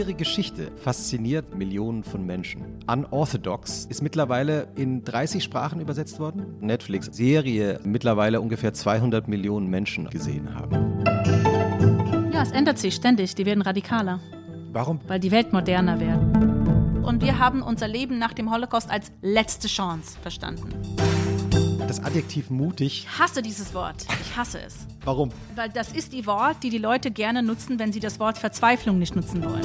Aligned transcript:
ihre 0.00 0.14
Geschichte 0.14 0.72
fasziniert 0.76 1.54
Millionen 1.54 2.04
von 2.04 2.24
Menschen. 2.24 2.64
Unorthodox 2.86 3.84
ist 3.84 4.00
mittlerweile 4.00 4.68
in 4.74 5.04
30 5.04 5.44
Sprachen 5.44 5.78
übersetzt 5.78 6.18
worden. 6.18 6.56
Netflix-Serie 6.60 7.80
mittlerweile 7.84 8.40
ungefähr 8.40 8.72
200 8.72 9.28
Millionen 9.28 9.68
Menschen 9.68 10.08
gesehen 10.08 10.54
haben. 10.54 11.04
Ja, 12.32 12.42
es 12.42 12.50
ändert 12.50 12.78
sich 12.78 12.94
ständig. 12.94 13.34
Die 13.34 13.44
werden 13.44 13.60
radikaler. 13.60 14.20
Warum? 14.72 15.00
Weil 15.06 15.20
die 15.20 15.32
Welt 15.32 15.52
moderner 15.52 16.00
wird. 16.00 17.04
Und 17.04 17.20
wir 17.20 17.38
haben 17.38 17.60
unser 17.60 17.86
Leben 17.86 18.18
nach 18.18 18.32
dem 18.32 18.50
Holocaust 18.50 18.90
als 18.90 19.12
letzte 19.20 19.68
Chance 19.68 20.16
verstanden. 20.22 20.72
Das 21.90 22.04
Adjektiv 22.04 22.50
mutig. 22.50 23.04
Ich 23.04 23.18
hasse 23.18 23.42
dieses 23.42 23.74
Wort. 23.74 24.06
Ich 24.20 24.36
hasse 24.36 24.60
es. 24.64 24.86
Warum? 25.04 25.30
Weil 25.56 25.70
das 25.70 25.90
ist 25.90 26.12
die 26.12 26.24
Wort, 26.24 26.62
die 26.62 26.70
die 26.70 26.78
Leute 26.78 27.10
gerne 27.10 27.42
nutzen, 27.42 27.80
wenn 27.80 27.92
sie 27.92 27.98
das 27.98 28.20
Wort 28.20 28.38
Verzweiflung 28.38 29.00
nicht 29.00 29.16
nutzen 29.16 29.44
wollen. 29.44 29.60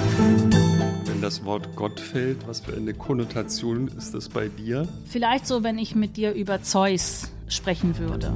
Wenn 1.06 1.22
das 1.22 1.46
Wort 1.46 1.76
Gott 1.76 2.00
fällt, 2.00 2.48
was 2.48 2.62
für 2.62 2.76
eine 2.76 2.96
Konnotation 2.96 3.90
ist 3.90 4.16
das 4.16 4.30
bei 4.30 4.48
dir? 4.48 4.88
Vielleicht 5.06 5.46
so, 5.46 5.62
wenn 5.62 5.78
ich 5.78 5.94
mit 5.94 6.18
dir 6.18 6.34
über 6.34 6.64
Zeus 6.64 7.30
sprechen 7.48 8.00
würde. 8.00 8.34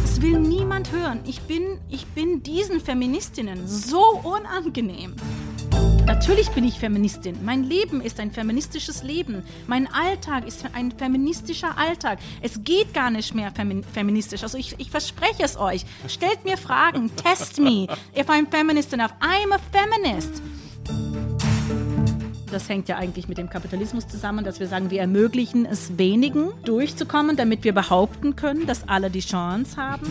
Das 0.00 0.22
will 0.22 0.38
niemand 0.38 0.90
hören. 0.90 1.20
Ich 1.26 1.42
bin, 1.42 1.80
ich 1.90 2.06
bin 2.06 2.42
diesen 2.42 2.80
Feministinnen 2.80 3.68
so 3.68 4.02
unangenehm. 4.22 5.16
Natürlich 6.06 6.50
bin 6.50 6.64
ich 6.64 6.78
Feministin. 6.78 7.44
Mein 7.44 7.62
Leben 7.62 8.00
ist 8.00 8.18
ein 8.18 8.32
feministisches 8.32 9.02
Leben. 9.02 9.42
Mein 9.66 9.86
Alltag 9.92 10.46
ist 10.46 10.64
ein 10.72 10.90
feministischer 10.90 11.78
Alltag. 11.78 12.18
Es 12.40 12.64
geht 12.64 12.92
gar 12.92 13.10
nicht 13.10 13.34
mehr 13.34 13.52
femi 13.52 13.82
feministisch. 13.92 14.42
Also 14.42 14.58
ich, 14.58 14.74
ich 14.78 14.90
verspreche 14.90 15.42
es 15.44 15.56
euch. 15.56 15.84
Stellt 16.08 16.44
mir 16.44 16.56
Fragen. 16.56 17.10
Test 17.22 17.60
me 17.60 17.86
if 18.16 18.28
I'm 18.28 18.50
feminist 18.50 18.92
enough. 18.92 19.12
I'm 19.20 19.54
a 19.54 19.58
feminist. 19.70 20.42
Das 22.50 22.68
hängt 22.68 22.88
ja 22.88 22.96
eigentlich 22.96 23.28
mit 23.28 23.38
dem 23.38 23.48
Kapitalismus 23.48 24.06
zusammen, 24.08 24.44
dass 24.44 24.60
wir 24.60 24.66
sagen, 24.66 24.90
wir 24.90 25.00
ermöglichen 25.00 25.64
es 25.64 25.96
wenigen 25.96 26.52
durchzukommen, 26.64 27.36
damit 27.36 27.64
wir 27.64 27.72
behaupten 27.72 28.36
können, 28.36 28.66
dass 28.66 28.86
alle 28.88 29.08
die 29.08 29.20
Chance 29.20 29.76
haben 29.76 30.06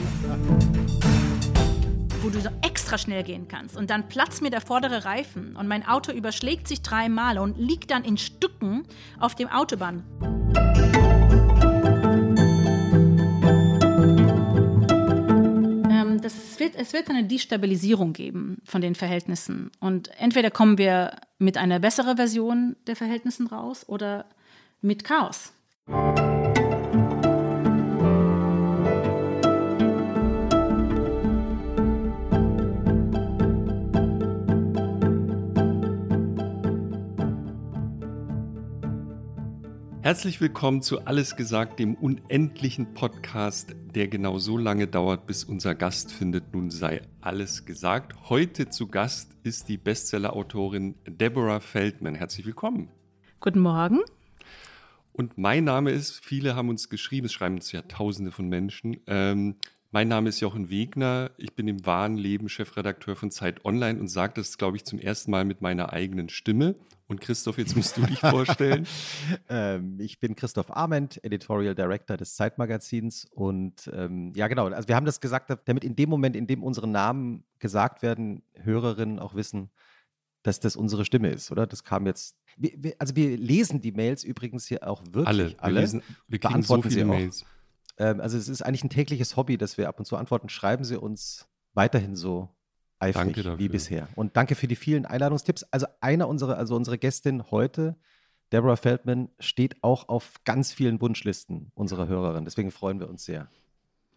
wo 2.21 2.29
du 2.29 2.39
so 2.39 2.49
extra 2.61 2.99
schnell 2.99 3.23
gehen 3.23 3.47
kannst. 3.47 3.75
Und 3.75 3.89
dann 3.89 4.07
platzt 4.07 4.43
mir 4.43 4.51
der 4.51 4.61
vordere 4.61 5.05
Reifen 5.05 5.55
und 5.55 5.67
mein 5.67 5.87
Auto 5.87 6.11
überschlägt 6.11 6.67
sich 6.67 6.83
dreimal 6.83 7.39
und 7.39 7.57
liegt 7.57 7.89
dann 7.89 8.03
in 8.03 8.17
Stücken 8.17 8.83
auf 9.19 9.33
dem 9.33 9.49
Autobahn. 9.49 10.03
Ähm, 15.89 16.21
das 16.21 16.59
wird, 16.59 16.75
es 16.75 16.93
wird 16.93 17.09
eine 17.09 17.23
Destabilisierung 17.23 18.13
geben 18.13 18.61
von 18.65 18.81
den 18.81 18.93
Verhältnissen. 18.93 19.71
Und 19.79 20.11
entweder 20.19 20.51
kommen 20.51 20.77
wir 20.77 21.15
mit 21.39 21.57
einer 21.57 21.79
besseren 21.79 22.17
Version 22.17 22.75
der 22.85 22.95
Verhältnissen 22.95 23.47
raus 23.47 23.83
oder 23.87 24.25
mit 24.81 25.03
Chaos. 25.03 25.53
Herzlich 40.03 40.41
willkommen 40.41 40.81
zu 40.81 41.05
Alles 41.05 41.35
gesagt, 41.35 41.77
dem 41.77 41.93
unendlichen 41.93 42.95
Podcast, 42.95 43.75
der 43.93 44.07
genau 44.07 44.39
so 44.39 44.57
lange 44.57 44.87
dauert, 44.87 45.27
bis 45.27 45.43
unser 45.43 45.75
Gast 45.75 46.11
findet. 46.11 46.55
Nun 46.55 46.71
sei 46.71 47.03
alles 47.21 47.65
gesagt. 47.65 48.15
Heute 48.27 48.69
zu 48.69 48.87
Gast 48.87 49.37
ist 49.43 49.69
die 49.69 49.77
Bestseller-Autorin 49.77 50.95
Deborah 51.05 51.59
Feldman. 51.59 52.15
Herzlich 52.15 52.47
willkommen. 52.47 52.89
Guten 53.41 53.59
Morgen. 53.59 53.99
Und 55.13 55.37
mein 55.37 55.65
Name 55.65 55.91
ist, 55.91 56.25
viele 56.25 56.55
haben 56.55 56.69
uns 56.69 56.89
geschrieben, 56.89 57.27
es 57.27 57.33
schreiben 57.33 57.55
uns 57.55 57.71
ja 57.71 57.83
tausende 57.83 58.31
von 58.31 58.49
Menschen. 58.49 58.97
Ähm, 59.05 59.57
mein 59.91 60.07
Name 60.07 60.29
ist 60.29 60.39
Jochen 60.39 60.71
Wegner. 60.71 61.29
Ich 61.37 61.53
bin 61.53 61.67
im 61.67 61.85
wahren 61.85 62.17
Leben 62.17 62.49
Chefredakteur 62.49 63.15
von 63.15 63.29
Zeit 63.29 63.65
Online 63.65 63.99
und 63.99 64.07
sage 64.07 64.33
das, 64.37 64.57
glaube 64.57 64.77
ich, 64.77 64.83
zum 64.83 64.97
ersten 64.97 65.29
Mal 65.29 65.45
mit 65.45 65.61
meiner 65.61 65.93
eigenen 65.93 66.29
Stimme. 66.29 66.73
Und 67.11 67.19
Christoph, 67.19 67.57
jetzt 67.57 67.75
musst 67.75 67.97
du 67.97 68.03
dich 68.03 68.19
vorstellen. 68.19 68.87
ähm, 69.49 69.99
ich 69.99 70.21
bin 70.21 70.33
Christoph 70.33 70.71
Arment, 70.71 71.21
Editorial 71.25 71.75
Director 71.75 72.15
des 72.15 72.35
Zeitmagazins. 72.35 73.25
Und 73.25 73.91
ähm, 73.93 74.31
ja, 74.33 74.47
genau, 74.47 74.67
also 74.67 74.87
wir 74.87 74.95
haben 74.95 75.05
das 75.05 75.19
gesagt, 75.19 75.53
damit 75.65 75.83
in 75.83 75.97
dem 75.97 76.09
Moment, 76.09 76.37
in 76.37 76.47
dem 76.47 76.63
unsere 76.63 76.87
Namen 76.87 77.43
gesagt 77.59 78.01
werden, 78.01 78.43
Hörerinnen 78.53 79.19
auch 79.19 79.35
wissen, 79.35 79.71
dass 80.41 80.61
das 80.61 80.77
unsere 80.77 81.03
Stimme 81.03 81.31
ist, 81.31 81.51
oder? 81.51 81.67
Das 81.67 81.83
kam 81.83 82.07
jetzt. 82.07 82.37
Wir, 82.55 82.71
wir, 82.77 82.95
also 82.97 83.13
wir 83.13 83.37
lesen 83.37 83.81
die 83.81 83.91
Mails 83.91 84.23
übrigens 84.23 84.65
hier 84.65 84.87
auch 84.87 85.03
wirklich 85.07 85.27
alle. 85.27 85.49
Wir, 85.49 85.63
alle. 85.63 85.81
Lesen, 85.81 86.03
wir 86.29 86.39
kriegen 86.39 86.63
so 86.63 86.81
viele 86.81 87.03
Mails. 87.03 87.43
Ähm, 87.97 88.21
also 88.21 88.37
es 88.37 88.47
ist 88.47 88.61
eigentlich 88.61 88.85
ein 88.85 88.89
tägliches 88.89 89.35
Hobby, 89.35 89.57
dass 89.57 89.77
wir 89.77 89.89
ab 89.89 89.99
und 89.99 90.05
zu 90.05 90.15
antworten. 90.15 90.47
Schreiben 90.47 90.85
Sie 90.85 90.95
uns 90.95 91.49
weiterhin 91.73 92.15
so 92.15 92.55
eifrig 93.01 93.35
wie 93.57 93.69
bisher. 93.69 94.07
Und 94.15 94.37
danke 94.37 94.55
für 94.55 94.67
die 94.67 94.75
vielen 94.75 95.05
Einladungstipps. 95.05 95.63
Also 95.71 95.87
einer 95.99 96.27
unserer, 96.27 96.57
also 96.57 96.75
unsere 96.75 96.97
Gästin 96.97 97.51
heute, 97.51 97.95
Deborah 98.51 98.75
Feldman, 98.75 99.29
steht 99.39 99.83
auch 99.83 100.09
auf 100.09 100.35
ganz 100.45 100.71
vielen 100.71 101.01
Wunschlisten 101.01 101.71
unserer 101.73 102.07
Hörerin. 102.07 102.45
Deswegen 102.45 102.71
freuen 102.71 102.99
wir 102.99 103.09
uns 103.09 103.25
sehr. 103.25 103.49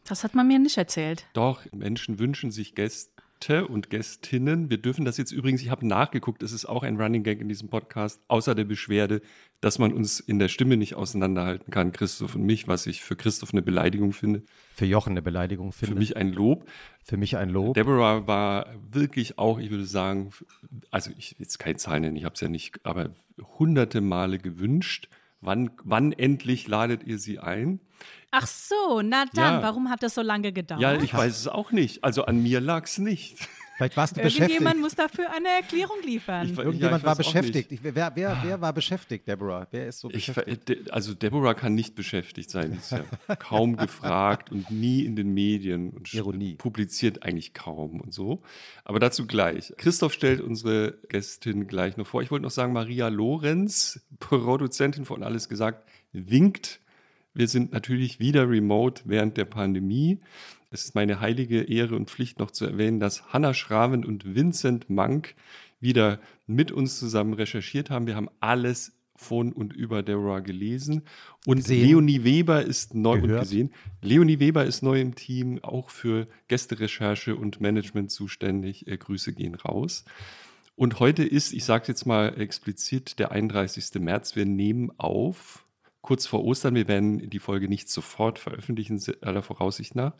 Das 0.07 0.23
hat 0.23 0.35
man 0.35 0.47
mir 0.47 0.59
nicht 0.59 0.77
erzählt. 0.77 1.27
Doch, 1.33 1.63
Menschen 1.73 2.19
wünschen 2.19 2.51
sich 2.51 2.75
Gäste 2.75 3.14
und 3.53 3.91
Gästinnen. 3.91 4.71
Wir 4.71 4.79
dürfen 4.79 5.05
das 5.05 5.19
jetzt 5.19 5.31
übrigens, 5.31 5.61
ich 5.61 5.71
habe 5.71 5.87
nachgeguckt, 5.87 6.43
es 6.43 6.53
ist 6.53 6.65
auch 6.65 6.83
ein 6.83 7.01
Running 7.01 7.23
Gag 7.23 7.41
in 7.41 7.49
diesem 7.49 7.69
Podcast, 7.69 8.23
außer 8.29 8.55
der 8.55 8.65
Beschwerde, 8.65 9.21
dass 9.61 9.79
man 9.79 9.93
uns 9.93 10.19
in 10.19 10.39
der 10.39 10.49
Stimme 10.49 10.77
nicht 10.77 10.95
auseinanderhalten 10.95 11.71
kann, 11.71 11.93
Christoph 11.93 12.35
und 12.35 12.45
mich, 12.45 12.69
was 12.69 12.87
ich 12.87 13.03
für 13.03 13.17
Christoph 13.17 13.53
eine 13.53 13.63
Beleidigung 13.63 14.13
finde. 14.13 14.43
Für 14.75 14.87
Jochen 14.87 15.11
eine 15.11 15.23
Beleidigung 15.23 15.73
finde. 15.73 15.93
Für 15.93 15.99
mich 15.99 16.17
ein 16.17 16.33
Lob. 16.33 16.69
Für 17.05 17.19
mich 17.19 17.37
ein 17.37 17.51
Lob. 17.51 17.75
Deborah 17.75 18.27
war 18.27 18.75
wirklich 18.91 19.39
auch, 19.39 19.59
ich 19.59 19.71
würde 19.71 19.85
sagen, 19.85 20.31
also 20.91 21.11
ich 21.19 21.33
will 21.33 21.45
jetzt 21.45 21.59
keine 21.59 21.77
Zahlen 21.77 22.03
nennen, 22.03 22.17
ich 22.17 22.25
habe 22.25 22.35
es 22.35 22.41
ja 22.41 22.49
nicht, 22.49 22.81
aber 22.85 23.11
hunderte 23.59 24.01
Male 24.01 24.39
gewünscht. 24.39 25.09
Wann, 25.45 25.71
wann 25.85 26.13
endlich 26.13 26.69
ladet 26.69 27.05
ihr 27.05 27.19
sie 27.19 27.39
ein? 27.39 27.81
Ach 28.31 28.47
so, 28.47 29.03
na 29.03 29.27
dann, 29.33 29.55
ja. 29.55 29.63
warum 29.63 29.91
hat 29.91 30.03
das 30.03 30.15
so 30.15 30.23
lange 30.23 30.53
gedauert? 30.53 30.81
Ja, 30.81 30.95
ich 30.95 31.15
weiß 31.15 31.39
es 31.39 31.49
auch 31.49 31.71
nicht. 31.71 32.03
Also 32.03 32.25
an 32.25 32.43
mir 32.43 32.61
lag 32.61 32.85
es 32.85 32.99
nicht. 32.99 33.49
Vielleicht 33.77 33.97
warst 33.97 34.17
du 34.17 34.23
beschäftigt. 34.23 34.51
Irgendjemand 34.51 34.81
muss 34.81 34.95
dafür 34.95 35.33
eine 35.33 35.49
Erklärung 35.49 35.97
liefern. 36.05 36.49
Ich, 36.49 36.57
Irgendjemand 36.59 37.03
ja, 37.03 37.09
war 37.09 37.17
beschäftigt. 37.17 37.73
Ich, 37.73 37.83
wer, 37.83 38.13
wer, 38.15 38.39
wer 38.43 38.61
war 38.61 38.73
beschäftigt, 38.73 39.27
Deborah? 39.27 39.67
Wer 39.71 39.89
ist 39.89 40.01
so 40.01 40.09
beschäftigt? 40.09 40.71
Ich, 40.71 40.95
also 40.95 41.15
Deborah 41.15 41.55
kann 41.55 41.75
nicht 41.75 41.97
beschäftigt 41.97 42.51
sein. 42.51 42.73
Die 42.73 42.79
ist 42.79 42.93
ja 42.93 43.05
kaum 43.39 43.77
gefragt 43.77 44.53
und 44.53 44.71
nie 44.71 45.05
in 45.05 45.17
den 45.17 45.35
Medien 45.35 45.91
und 45.91 46.15
Ironie. 46.15 46.55
publiziert 46.55 47.25
eigentlich 47.25 47.53
kaum 47.53 48.01
und 48.01 48.15
so. 48.15 48.43
Aber 48.85 49.01
dazu 49.01 49.27
gleich. 49.27 49.73
Christoph 49.77 50.13
stellt 50.13 50.41
unsere 50.41 50.93
Gästin 51.09 51.67
gleich 51.67 51.97
noch 51.97 52.07
vor. 52.07 52.23
Ich 52.23 52.31
wollte 52.31 52.45
noch 52.45 52.51
sagen, 52.51 52.73
Maria 52.73 53.09
Lorenz, 53.09 54.01
Produzentin 54.21 55.05
von 55.05 55.25
Alles 55.25 55.49
gesagt, 55.49 55.89
winkt. 56.13 56.81
Wir 57.35 57.49
sind 57.49 57.73
natürlich 57.73 58.21
wieder 58.21 58.49
remote 58.49 59.03
während 59.07 59.37
der 59.37 59.47
Pandemie. 59.47 60.21
Es 60.75 60.87
ist 60.87 60.97
meine 60.97 61.21
heilige 61.21 61.63
Ehre 61.63 61.95
und 61.95 62.11
Pflicht 62.11 62.41
noch 62.41 62.51
zu 62.51 62.67
erwähnen, 62.67 62.99
dass 62.99 63.33
Hanna 63.33 63.55
Schraven 63.55 64.05
und 64.05 64.35
Vincent 64.35 64.91
Mank 64.91 65.37
wieder 65.79 66.19
mit 66.49 66.73
uns 66.73 66.99
zusammen 66.99 67.33
recherchiert 67.33 67.91
haben. 67.91 68.09
Wir 68.09 68.17
haben 68.17 68.29
alles 68.41 68.93
von 69.15 69.53
und 69.53 69.73
über 69.73 70.03
Deborah 70.03 70.41
gelesen. 70.41 71.03
Und 71.47 71.59
gesehen, 71.59 71.87
Leonie 71.87 72.25
Weber 72.25 72.65
ist 72.65 72.93
neu 72.93 73.21
gehört. 73.21 73.31
und 73.31 73.41
gesehen. 73.43 73.71
Leonie 74.03 74.41
Weber 74.41 74.65
ist 74.65 74.83
neu 74.83 75.01
im 75.01 75.15
Team, 75.15 75.63
auch 75.63 75.91
für 75.91 76.27
Gästerecherche 76.49 77.37
und 77.37 77.61
Management 77.61 78.11
zuständig. 78.11 78.89
Äh, 78.89 78.97
Grüße 78.97 79.33
gehen 79.33 79.55
raus. 79.55 80.05
Und 80.75 80.99
heute 80.99 81.23
ist, 81.23 81.53
ich 81.53 81.65
sage 81.65 81.85
jetzt 81.87 82.05
mal 82.05 82.41
explizit, 82.41 83.21
der 83.21 83.31
31. 83.31 84.01
März. 84.01 84.35
Wir 84.35 84.45
nehmen 84.45 84.91
auf 84.99 85.65
kurz 86.05 86.27
vor 86.27 86.45
Ostern. 86.45 86.75
Wir 86.75 86.87
werden 86.87 87.31
die 87.31 87.39
Folge 87.39 87.69
nicht 87.69 87.89
sofort 87.89 88.39
veröffentlichen, 88.39 89.03
aller 89.23 89.43
Voraussicht 89.43 89.97
nach. 89.97 90.13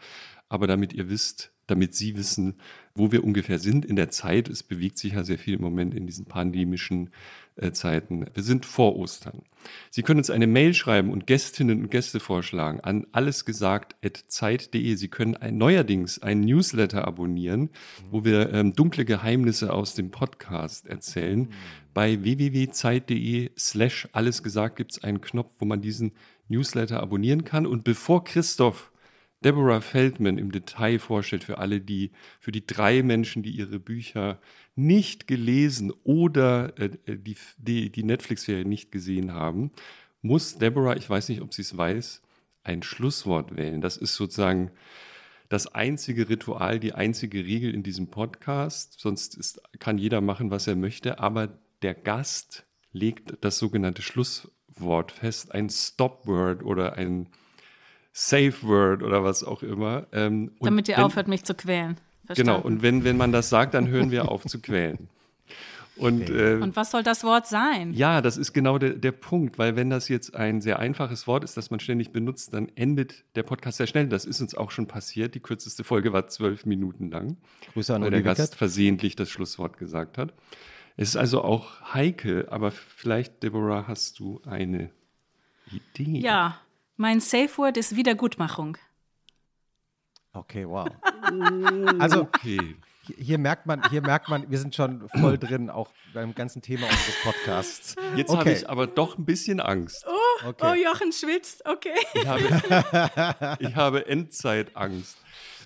Aber 0.55 0.69
damit 0.69 0.93
ihr 0.93 1.11
wisst, 1.11 1.51
damit 1.67 1.97
Sie 1.97 2.17
wissen, 2.17 2.55
wo 2.95 3.11
wir 3.11 3.25
ungefähr 3.25 3.59
sind 3.59 3.85
in 3.85 3.97
der 3.97 4.11
Zeit, 4.11 4.49
es 4.49 4.63
bewegt 4.63 4.99
sich 4.99 5.15
ja 5.15 5.25
sehr 5.25 5.37
viel 5.37 5.55
im 5.55 5.63
Moment 5.63 5.95
in 5.95 6.07
diesen 6.07 6.27
pandemischen 6.27 7.11
äh, 7.57 7.73
Zeiten. 7.73 8.27
Wir 8.33 8.45
sind 8.45 8.65
vor 8.65 8.95
Ostern. 8.95 9.43
Sie 9.91 10.05
können 10.05 10.19
uns 10.19 10.31
eine 10.31 10.47
Mail 10.47 10.73
schreiben 10.73 11.11
und 11.11 11.27
Gästinnen 11.27 11.81
und 11.81 11.91
Gäste 11.91 12.21
vorschlagen 12.21 12.79
an 12.83 13.05
allesgesagt.zeit.de. 13.11 14.95
Sie 14.95 15.09
können 15.09 15.35
ein, 15.35 15.59
neuerdings 15.59 16.23
einen 16.23 16.43
Newsletter 16.43 17.05
abonnieren, 17.05 17.71
wo 18.13 18.25
wir 18.25 18.53
ähm, 18.53 18.75
dunkle 18.75 19.05
Geheimnisse 19.05 19.73
aus 19.73 19.97
dem 19.97 20.13
Podcast 20.13 20.87
erzählen. 20.87 21.49
Bei 21.95 22.23
www.zeit.de 22.23 23.51
slash 23.59 24.09
allesgesagt 24.13 24.77
gibt 24.77 24.93
es 24.93 25.03
einen 25.03 25.21
Knopf, 25.21 25.51
wo 25.59 25.65
man 25.65 25.81
diesen 25.81 26.13
Newsletter 26.47 27.03
abonnieren 27.03 27.43
kann. 27.43 27.67
Und 27.67 27.83
bevor 27.83 28.23
Christoph 28.23 28.93
Deborah 29.45 29.83
Feldman 29.83 30.39
im 30.39 30.51
Detail 30.51 30.99
vorstellt 30.99 31.45
für 31.45 31.59
alle, 31.59 31.81
die, 31.81 32.13
für 32.41 32.51
die 32.51 32.67
drei 32.67 33.03
Menschen, 33.03 33.43
die 33.43 33.51
ihre 33.51 33.79
Bücher 33.79 34.39
nicht 34.75 35.27
gelesen 35.27 35.93
oder 36.03 36.73
äh, 36.79 36.91
die, 37.07 37.37
die, 37.59 37.91
die 37.91 38.03
Netflix-Serie 38.03 38.65
nicht 38.65 38.91
gesehen 38.91 39.33
haben, 39.33 39.71
muss 40.23 40.57
Deborah, 40.57 40.97
ich 40.97 41.09
weiß 41.09 41.29
nicht, 41.29 41.43
ob 41.43 41.53
sie 41.53 41.63
es 41.63 41.77
weiß, 41.77 42.23
ein 42.63 42.83
Schlusswort 42.83 43.57
wählen. 43.57 43.83
Das 43.83 43.99
ist 43.99 44.15
sozusagen 44.15 44.71
das 45.51 45.67
einzige 45.67 46.31
Ritual, 46.31 46.81
die 46.81 46.95
einzige 46.95 47.45
Regel 47.45 47.75
in 47.75 47.83
diesem 47.83 48.09
Podcast. 48.09 48.99
Sonst 48.99 49.37
ist, 49.37 49.61
kann 49.79 49.99
jeder 49.99 50.23
machen, 50.23 50.51
was 50.51 50.67
er 50.67 50.77
möchte, 50.77 51.19
aber 51.19 51.59
der 51.83 51.95
Gast 51.95 52.65
legt 52.93 53.37
das 53.43 53.59
sogenannte 53.59 54.01
Schlusswort 54.01 55.13
fest, 55.13 55.53
ein 55.53 55.69
Stopword 55.69 56.63
oder 56.63 56.95
ein 56.95 57.29
Safe 58.17 58.55
Word 58.63 59.03
oder 59.03 59.25
was 59.25 59.43
auch 59.43 59.65
immer. 59.65 60.07
Ähm, 60.13 60.53
Damit 60.61 60.89
ihr 60.89 60.97
wenn, 60.97 61.05
aufhört, 61.05 61.27
mich 61.27 61.43
zu 61.43 61.55
quälen. 61.55 61.97
Verstanden. 62.25 62.53
Genau, 62.53 62.65
und 62.65 62.81
wenn, 62.81 63.03
wenn 63.03 63.17
man 63.17 63.33
das 63.33 63.51
sagt, 63.51 63.75
dann 63.75 63.89
hören 63.89 64.13
wir 64.13 64.31
auf 64.31 64.45
zu 64.45 64.61
quälen. 64.61 65.09
Und, 65.97 66.31
äh, 66.31 66.59
und, 66.61 66.77
was 66.77 66.91
soll 66.91 67.03
das 67.03 67.25
Wort 67.25 67.47
sein? 67.47 67.93
Ja, 67.93 68.21
das 68.21 68.37
ist 68.37 68.53
genau 68.53 68.79
der, 68.79 68.91
der 68.91 69.13
Punkt, 69.13 69.59
weil 69.59 69.77
wenn 69.77 69.91
das 69.91 70.09
jetzt 70.09 70.35
ein 70.35 70.61
sehr 70.61 70.79
einfaches 70.79 71.27
Wort 71.27 71.45
ist, 71.45 71.57
das 71.57 71.71
man 71.71 71.81
ständig 71.81 72.13
benutzt, 72.13 72.55
dann 72.55 72.69
endet 72.77 73.25
der 73.35 73.43
Podcast 73.43 73.79
sehr 73.79 73.87
schnell. 73.87 74.09
Das 74.09 74.25
ist 74.25 74.41
uns 74.41 74.55
auch 74.55 74.71
schon 74.71 74.87
passiert. 74.87 75.35
Die 75.35 75.41
kürzeste 75.41 75.85
Folge 75.85 76.13
war 76.13 76.29
zwölf 76.29 76.67
Minuten 76.67 77.11
lang, 77.11 77.37
Grüße 77.73 77.95
an 77.95 78.03
weil 78.03 78.11
der 78.11 78.23
Gast 78.23 78.55
versehentlich 78.55 79.17
das 79.17 79.29
Schlusswort 79.29 79.77
gesagt 79.77 80.19
hat. 80.19 80.33
Es 80.97 81.11
ist 81.11 81.17
also 81.17 81.43
auch 81.43 81.93
heikel, 81.93 82.49
aber 82.49 82.71
vielleicht, 82.71 83.43
Deborah, 83.43 83.87
hast 83.89 84.21
du 84.21 84.41
eine 84.47 84.91
Idee? 85.71 86.21
Ja, 86.21 86.61
mein 86.97 87.21
Safe 87.21 87.57
Word 87.57 87.77
ist 87.77 87.97
Wiedergutmachung. 87.97 88.79
Okay, 90.33 90.67
wow. 90.67 90.89
also, 91.99 92.23
okay. 92.23 92.77
Hier 93.19 93.39
merkt 93.39 93.67
man, 93.67 93.89
hier 93.91 94.01
merkt 94.01 94.31
man, 94.31 94.51
wir 94.51 94.59
sind 94.59 94.75
schon 94.75 95.07
voll 95.11 95.37
drin, 95.37 95.69
auch 95.69 95.91
beim 96.15 96.35
ganzen 96.35 96.63
Thema 96.63 96.85
unseres 96.85 97.15
Podcasts. 97.23 97.97
Jetzt 98.17 98.31
okay. 98.31 98.39
habe 98.39 98.53
ich 98.53 98.69
aber 98.69 98.87
doch 98.87 99.19
ein 99.19 99.27
bisschen 99.27 99.61
Angst. 99.61 100.07
Oh, 100.09 100.49
okay. 100.49 100.67
oh 100.71 100.75
Jochen 100.75 101.13
schwitzt, 101.13 101.67
okay. 101.67 101.95
Ich 102.15 102.27
habe, 102.27 103.57
ich 103.59 103.77
habe 103.77 104.07
Endzeitangst. 104.07 105.19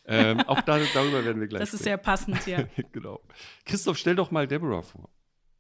Ähm, 0.05 0.41
auch 0.49 0.63
da, 0.63 0.81
darüber 0.95 1.25
werden 1.25 1.41
wir 1.41 1.49
gleich 1.49 1.61
Das 1.61 1.75
ist 1.75 1.85
sehr 1.85 1.99
passend, 1.99 2.45
ja. 2.47 2.65
genau. 2.93 3.21
Christoph, 3.65 3.99
stell 3.99 4.17
doch 4.17 4.31
mal 4.31 4.49
Deborah 4.49 4.83
vor. 4.83 5.09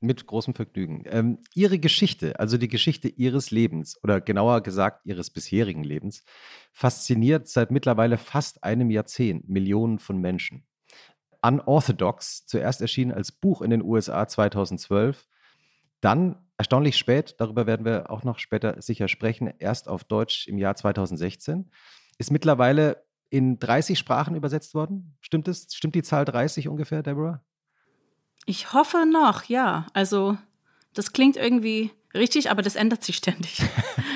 Mit 0.00 0.26
großem 0.26 0.54
Vergnügen. 0.54 1.02
Ähm, 1.06 1.38
ihre 1.54 1.78
Geschichte, 1.78 2.38
also 2.38 2.56
die 2.56 2.68
Geschichte 2.68 3.08
ihres 3.08 3.50
Lebens 3.50 3.98
oder 4.04 4.20
genauer 4.20 4.62
gesagt 4.62 5.04
ihres 5.06 5.30
bisherigen 5.30 5.82
Lebens, 5.82 6.24
fasziniert 6.72 7.48
seit 7.48 7.70
mittlerweile 7.72 8.16
fast 8.16 8.62
einem 8.62 8.90
Jahrzehnt 8.90 9.48
Millionen 9.48 9.98
von 9.98 10.18
Menschen. 10.18 10.66
Unorthodox, 11.42 12.46
zuerst 12.46 12.80
erschienen 12.80 13.12
als 13.12 13.32
Buch 13.32 13.62
in 13.62 13.70
den 13.70 13.82
USA 13.82 14.28
2012, 14.28 15.26
dann 16.00 16.36
erstaunlich 16.56 16.96
spät, 16.96 17.36
darüber 17.38 17.66
werden 17.66 17.84
wir 17.84 18.10
auch 18.10 18.24
noch 18.24 18.38
später 18.38 18.80
sicher 18.82 19.08
sprechen, 19.08 19.52
erst 19.58 19.88
auf 19.88 20.04
Deutsch 20.04 20.46
im 20.46 20.58
Jahr 20.58 20.76
2016, 20.76 21.70
ist 22.18 22.30
mittlerweile 22.30 23.04
in 23.30 23.58
30 23.58 23.98
Sprachen 23.98 24.34
übersetzt 24.34 24.74
worden. 24.74 25.16
Stimmt 25.20 25.48
es? 25.48 25.68
Stimmt 25.72 25.94
die 25.94 26.02
Zahl 26.02 26.24
30 26.24 26.68
ungefähr, 26.68 27.02
Deborah? 27.02 27.42
Ich 28.48 28.72
hoffe 28.72 29.04
noch, 29.04 29.44
ja. 29.44 29.86
Also, 29.92 30.38
das 30.94 31.12
klingt 31.12 31.36
irgendwie 31.36 31.90
richtig, 32.14 32.50
aber 32.50 32.62
das 32.62 32.76
ändert 32.76 33.04
sich 33.04 33.18
ständig. 33.18 33.60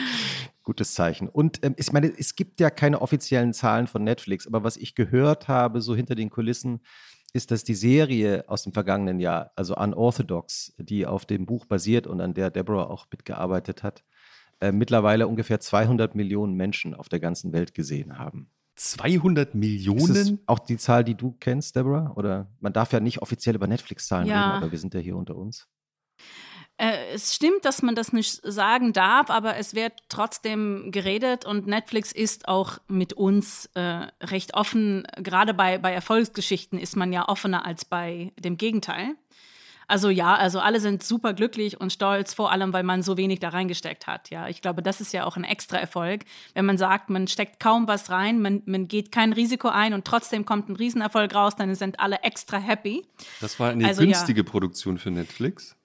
Gutes 0.62 0.94
Zeichen. 0.94 1.28
Und 1.28 1.62
ähm, 1.62 1.74
ich 1.76 1.92
meine, 1.92 2.06
es 2.06 2.34
gibt 2.34 2.58
ja 2.58 2.70
keine 2.70 3.02
offiziellen 3.02 3.52
Zahlen 3.52 3.88
von 3.88 4.02
Netflix, 4.04 4.46
aber 4.46 4.64
was 4.64 4.78
ich 4.78 4.94
gehört 4.94 5.48
habe, 5.48 5.82
so 5.82 5.94
hinter 5.94 6.14
den 6.14 6.30
Kulissen, 6.30 6.80
ist, 7.34 7.50
dass 7.50 7.62
die 7.62 7.74
Serie 7.74 8.48
aus 8.48 8.62
dem 8.62 8.72
vergangenen 8.72 9.20
Jahr, 9.20 9.52
also 9.54 9.76
Unorthodox, 9.76 10.72
die 10.78 11.04
auf 11.04 11.26
dem 11.26 11.44
Buch 11.44 11.66
basiert 11.66 12.06
und 12.06 12.22
an 12.22 12.32
der 12.32 12.50
Deborah 12.50 12.88
auch 12.88 13.08
mitgearbeitet 13.10 13.82
hat, 13.82 14.02
äh, 14.62 14.72
mittlerweile 14.72 15.28
ungefähr 15.28 15.60
200 15.60 16.14
Millionen 16.14 16.54
Menschen 16.54 16.94
auf 16.94 17.10
der 17.10 17.20
ganzen 17.20 17.52
Welt 17.52 17.74
gesehen 17.74 18.18
haben. 18.18 18.50
200 18.74 19.54
Millionen? 19.54 20.16
Ist 20.16 20.34
auch 20.46 20.58
die 20.58 20.76
Zahl, 20.76 21.04
die 21.04 21.14
du 21.14 21.36
kennst, 21.38 21.76
Deborah? 21.76 22.12
Oder 22.16 22.48
man 22.60 22.72
darf 22.72 22.92
ja 22.92 23.00
nicht 23.00 23.20
offiziell 23.20 23.54
über 23.54 23.66
Netflix-Zahlen 23.66 24.26
ja. 24.26 24.52
reden, 24.52 24.62
aber 24.62 24.72
wir 24.72 24.78
sind 24.78 24.94
ja 24.94 25.00
hier 25.00 25.16
unter 25.16 25.36
uns. 25.36 25.68
Äh, 26.78 27.12
es 27.14 27.34
stimmt, 27.34 27.64
dass 27.64 27.82
man 27.82 27.94
das 27.94 28.12
nicht 28.12 28.40
sagen 28.44 28.92
darf, 28.92 29.30
aber 29.30 29.56
es 29.56 29.74
wird 29.74 29.92
trotzdem 30.08 30.90
geredet 30.90 31.44
und 31.44 31.66
Netflix 31.66 32.12
ist 32.12 32.48
auch 32.48 32.78
mit 32.88 33.12
uns 33.12 33.66
äh, 33.74 34.06
recht 34.22 34.54
offen. 34.54 35.06
Gerade 35.18 35.54
bei, 35.54 35.78
bei 35.78 35.92
Erfolgsgeschichten 35.92 36.78
ist 36.78 36.96
man 36.96 37.12
ja 37.12 37.28
offener 37.28 37.66
als 37.66 37.84
bei 37.84 38.32
dem 38.38 38.56
Gegenteil. 38.56 39.14
Also 39.92 40.08
ja, 40.08 40.34
also 40.34 40.58
alle 40.58 40.80
sind 40.80 41.02
super 41.02 41.34
glücklich 41.34 41.78
und 41.78 41.92
stolz, 41.92 42.32
vor 42.32 42.50
allem, 42.50 42.72
weil 42.72 42.82
man 42.82 43.02
so 43.02 43.18
wenig 43.18 43.40
da 43.40 43.50
reingesteckt 43.50 44.06
hat. 44.06 44.30
Ja, 44.30 44.48
ich 44.48 44.62
glaube, 44.62 44.82
das 44.82 45.02
ist 45.02 45.12
ja 45.12 45.26
auch 45.26 45.36
ein 45.36 45.44
extra 45.44 45.76
Erfolg, 45.76 46.22
wenn 46.54 46.64
man 46.64 46.78
sagt, 46.78 47.10
man 47.10 47.28
steckt 47.28 47.60
kaum 47.60 47.86
was 47.86 48.08
rein, 48.08 48.40
man, 48.40 48.62
man 48.64 48.88
geht 48.88 49.12
kein 49.12 49.34
Risiko 49.34 49.68
ein 49.68 49.92
und 49.92 50.06
trotzdem 50.06 50.46
kommt 50.46 50.70
ein 50.70 50.76
Riesenerfolg 50.76 51.34
raus, 51.34 51.56
dann 51.56 51.74
sind 51.74 52.00
alle 52.00 52.22
extra 52.22 52.56
happy. 52.56 53.04
Das 53.42 53.60
war 53.60 53.68
eine 53.68 53.86
also, 53.86 54.00
günstige 54.00 54.40
ja. 54.40 54.50
Produktion 54.50 54.96
für 54.96 55.10
Netflix 55.10 55.76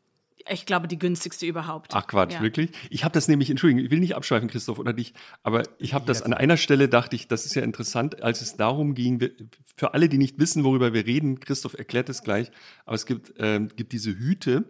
ich 0.49 0.65
glaube, 0.65 0.87
die 0.87 0.99
günstigste 0.99 1.45
überhaupt. 1.45 1.93
Ach 1.93 2.07
Quatsch, 2.07 2.33
ja. 2.33 2.41
wirklich? 2.41 2.71
Ich 2.89 3.03
habe 3.03 3.13
das 3.13 3.27
nämlich, 3.27 3.49
Entschuldigung, 3.49 3.83
ich 3.83 3.91
will 3.91 3.99
nicht 3.99 4.15
abschweifen, 4.15 4.49
Christoph, 4.49 4.79
oder 4.79 4.93
dich, 4.93 5.13
aber 5.43 5.63
ich 5.79 5.93
habe 5.93 6.05
das 6.05 6.21
an 6.21 6.33
einer 6.33 6.57
Stelle, 6.57 6.89
dachte 6.89 7.15
ich, 7.15 7.27
das 7.27 7.45
ist 7.45 7.55
ja 7.55 7.63
interessant, 7.63 8.21
als 8.23 8.41
es 8.41 8.55
darum 8.55 8.95
ging, 8.95 9.19
für 9.75 9.93
alle, 9.93 10.09
die 10.09 10.17
nicht 10.17 10.39
wissen, 10.39 10.63
worüber 10.63 10.93
wir 10.93 11.05
reden, 11.05 11.39
Christoph 11.39 11.73
erklärt 11.73 12.09
es 12.09 12.23
gleich, 12.23 12.51
aber 12.85 12.95
es 12.95 13.05
gibt, 13.05 13.33
ähm, 13.39 13.69
gibt 13.75 13.93
diese 13.93 14.11
Hüte 14.17 14.65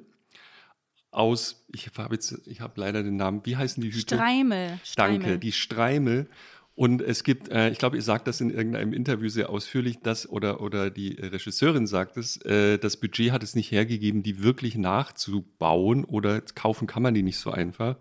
aus, 1.11 1.65
ich 1.73 1.89
habe 1.97 2.13
jetzt, 2.13 2.47
ich 2.47 2.61
habe 2.61 2.79
leider 2.79 3.01
den 3.03 3.15
Namen, 3.15 3.41
wie 3.43 3.57
heißen 3.57 3.81
die 3.81 3.91
Hüte? 3.91 4.15
Streimel. 4.15 4.79
Danke, 4.95 5.39
die 5.39 5.51
Streimel. 5.51 6.29
Und 6.77 7.01
es 7.01 7.23
gibt, 7.23 7.49
äh, 7.49 7.71
ich 7.71 7.79
glaube, 7.79 7.95
ihr 7.95 8.03
sagt 8.03 8.27
das 8.27 8.39
in 8.39 8.51
irgendeinem 8.51 8.93
Interview 8.93 9.29
sehr 9.29 9.49
ausführlich, 9.49 9.97
dass, 10.03 10.29
oder, 10.29 10.61
oder 10.61 10.91
die 10.91 11.13
Regisseurin 11.13 11.87
sagt 11.87 12.17
es, 12.17 12.37
äh, 12.45 12.77
das 12.77 12.97
Budget 12.97 13.31
hat 13.31 13.41
es 13.41 13.55
nicht 13.55 13.71
hergegeben, 13.71 14.21
die 14.21 14.43
wirklich 14.43 14.75
nachzubauen 14.75 16.05
oder 16.05 16.39
kaufen 16.39 16.85
kann 16.85 17.01
man 17.01 17.15
die 17.15 17.23
nicht 17.23 17.39
so 17.39 17.49
einfach. 17.49 17.95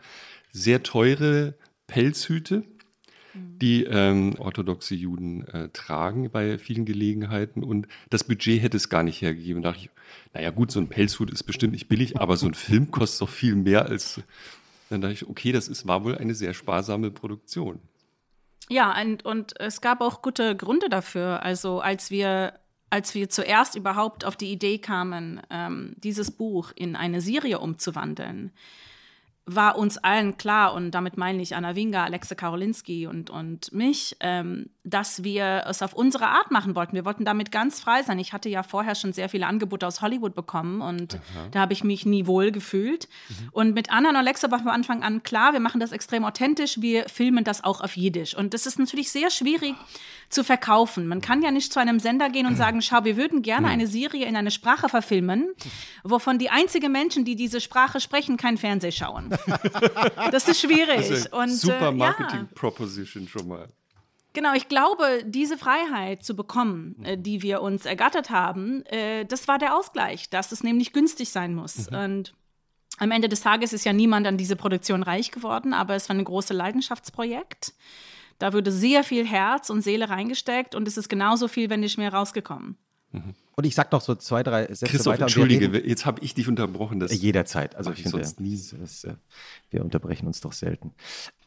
Sehr 0.53 0.83
teure 0.83 1.55
Pelzhüte, 1.87 2.65
mhm. 3.33 3.59
die 3.59 3.85
ähm, 3.85 4.35
orthodoxe 4.39 4.95
Juden 4.95 5.49
äh, 5.49 5.71
tragen 5.71 6.29
bei 6.31 6.59
vielen 6.59 6.85
Gelegenheiten 6.85 7.65
und 7.65 7.89
das 8.11 8.25
Budget 8.25 8.61
hätte 8.61 8.77
es 8.77 8.91
gar 8.91 9.03
nicht 9.03 9.23
hergegeben. 9.23 9.63
Da 9.63 9.71
dachte 9.71 9.85
ich, 9.85 9.91
naja 10.35 10.51
gut, 10.51 10.71
so 10.71 10.81
ein 10.81 10.89
Pelzhut 10.89 11.31
ist 11.31 11.45
bestimmt 11.45 11.73
nicht 11.73 11.89
billig, 11.89 12.21
aber 12.21 12.37
so 12.37 12.47
ein 12.47 12.53
Film 12.53 12.91
kostet 12.91 13.23
doch 13.23 13.31
viel 13.31 13.55
mehr 13.55 13.87
als. 13.87 14.21
Dann 14.91 15.01
dachte 15.01 15.15
ich, 15.15 15.27
okay, 15.27 15.51
das 15.51 15.67
ist, 15.67 15.89
war 15.89 16.05
wohl 16.05 16.19
eine 16.19 16.35
sehr 16.35 16.53
sparsame 16.53 17.11
Produktion. 17.11 17.81
Ja, 18.69 19.01
und, 19.01 19.25
und 19.25 19.59
es 19.61 19.81
gab 19.81 20.01
auch 20.01 20.23
gute 20.23 20.57
Gründe 20.57 20.89
dafür. 20.89 21.43
Also 21.43 21.81
als 21.81 22.11
wir, 22.11 22.55
als 22.91 23.15
wir 23.15 23.29
zuerst 23.29 23.77
überhaupt 23.77 24.25
auf 24.25 24.37
die 24.37 24.51
Idee 24.51 24.79
kamen, 24.79 25.41
ähm, 25.51 25.95
dieses 25.99 26.31
Buch 26.31 26.73
in 26.75 26.97
eine 26.97 27.21
Serie 27.21 27.61
umzuwandeln, 27.61 28.53
war 29.49 29.79
uns 29.79 29.97
allen 29.99 30.37
klar, 30.37 30.75
und 30.75 30.91
damit 30.91 31.17
meine 31.17 31.41
ich 31.41 31.55
Anna 31.55 31.77
Winga, 31.77 32.03
Alexa 32.03 32.35
Karolinski 32.35 33.07
und, 33.07 33.31
und 33.31 33.73
mich, 33.73 34.17
ähm, 34.19 34.71
dass 34.87 35.25
wir 35.25 35.65
es 35.67 35.83
auf 35.83 35.95
unsere 35.95 36.29
Art 36.29 36.53
machen 36.53 36.77
wollten. 36.77 36.95
Wir 36.95 37.05
wollten 37.05 37.25
damit 37.25 37.51
ganz 37.51 37.81
frei 37.81 38.05
sein. 38.05 38.21
Ich 38.21 38.33
hatte 38.33 38.49
ja 38.49 38.63
vorher 38.63 38.95
schon 38.95 39.13
sehr 39.13 39.29
viele 39.29 39.49
Angebote 39.49 39.85
aus 39.85 40.01
Hollywood 40.01 40.37
bekommen 40.37 40.81
und 40.81 41.17
Aha. 41.17 41.49
da 41.51 41.61
habe 41.61 41.73
ich 41.73 41.83
mich 41.83 42.07
nie 42.07 42.27
wohl 42.27 42.53
gefühlt. 42.53 43.09
Mhm. 43.29 43.49
Und 43.51 43.75
mit 43.75 43.91
Anna 43.91 44.11
und 44.11 44.17
Alexa 44.17 44.49
war 44.53 44.61
von 44.61 44.69
Anfang 44.69 45.03
an 45.03 45.25
klar, 45.25 45.53
wir 45.53 45.61
machen 45.61 45.81
das 45.81 45.91
extrem 45.91 46.25
authentisch, 46.25 46.81
wir 46.81 47.09
filmen 47.09 47.43
das 47.43 47.65
auch 47.65 47.81
auf 47.81 47.97
Jiddisch. 47.97 48.37
Und 48.37 48.55
das 48.55 48.65
ist 48.65 48.79
natürlich 48.79 49.11
sehr 49.11 49.31
schwierig 49.31 49.75
zu 50.29 50.45
verkaufen. 50.45 51.09
Man 51.09 51.21
kann 51.21 51.43
ja 51.43 51.51
nicht 51.51 51.73
zu 51.73 51.81
einem 51.81 51.99
Sender 51.99 52.31
gehen 52.31 52.47
und 52.47 52.55
sagen, 52.57 52.81
schau, 52.81 53.03
wir 53.03 53.17
würden 53.17 53.43
gerne 53.43 53.67
mhm. 53.67 53.73
eine 53.73 53.87
Serie 53.89 54.27
in 54.27 54.37
eine 54.37 54.53
Sprache 54.53 54.89
verfilmen, 54.89 55.49
wovon 56.05 56.39
die 56.39 56.51
einzigen 56.51 56.93
Menschen, 56.93 57.25
die 57.25 57.35
diese 57.35 57.61
Sprache 57.61 57.99
sprechen, 57.99 58.37
kein 58.37 58.57
Fernseh 58.57 58.93
schauen. 58.93 59.31
das 60.31 60.47
ist 60.47 60.61
schwierig. 60.61 60.97
Das 60.97 61.11
ist 61.11 61.33
und, 61.33 61.51
super 61.51 61.91
Marketing-Proposition 61.91 63.25
ja. 63.25 63.31
schon 63.31 63.49
mal. 63.49 63.69
Genau, 64.37 64.53
ich 64.53 64.69
glaube, 64.69 65.25
diese 65.25 65.57
Freiheit 65.57 66.23
zu 66.23 66.37
bekommen, 66.37 67.03
äh, 67.05 67.17
die 67.17 67.41
wir 67.41 67.63
uns 67.63 67.87
ergattert 67.87 68.29
haben, 68.29 68.85
äh, 68.85 69.25
das 69.25 69.49
war 69.49 69.57
der 69.57 69.75
Ausgleich, 69.75 70.29
dass 70.29 70.53
es 70.53 70.63
nämlich 70.63 70.93
günstig 70.93 71.31
sein 71.31 71.55
muss. 71.55 71.91
Mhm. 71.91 71.97
Und 71.97 72.35
am 72.99 73.13
Ende 73.13 73.31
des 73.31 73.41
Tages 73.41 73.73
ist 73.73 73.87
ja 73.87 73.95
niemand 73.95 74.27
an 74.27 74.37
diese 74.37 74.55
Produktion 74.55 75.03
reich 75.03 75.31
geworden, 75.31 75.73
aber 75.73 75.95
es 75.95 76.11
war 76.11 76.17
ein 76.17 76.23
großes 76.23 76.55
Leidenschaftsprojekt. 76.55 77.73
Da 78.39 78.53
wurde 78.53 78.71
sehr 78.73 79.05
viel 79.05 79.27
Herz 79.27 79.71
und 79.71 79.81
Seele 79.81 80.11
reingesteckt 80.11 80.75
und 80.75 80.87
es 80.87 80.99
ist 80.99 81.09
genauso 81.09 81.49
viel, 81.49 81.71
wenn 81.71 81.81
nicht 81.81 81.97
mehr 81.97 82.13
rausgekommen. 82.13 82.77
Mhm. 83.17 83.35
Und 83.57 83.65
ich 83.65 83.75
sage 83.75 83.89
noch 83.93 84.03
so 84.03 84.15
zwei, 84.15 84.43
drei 84.43 84.67
Sätze 84.67 84.87
Christoph, 84.87 85.15
weiter. 85.15 85.23
Entschuldige, 85.23 85.73
reden, 85.73 85.89
jetzt 85.89 86.05
habe 86.05 86.23
ich 86.23 86.35
dich 86.35 86.47
unterbrochen. 86.47 87.01
Das 87.01 87.19
jederzeit. 87.19 87.75
Also 87.75 87.91
ich, 87.91 87.99
ich 87.99 88.03
finde, 88.03 88.19
sonst 88.19 88.41
nie. 88.41 88.61
Das, 88.79 89.05
äh, 89.05 89.15
wir 89.71 89.83
unterbrechen 89.83 90.27
uns 90.27 90.41
doch 90.41 90.53
selten. 90.53 90.93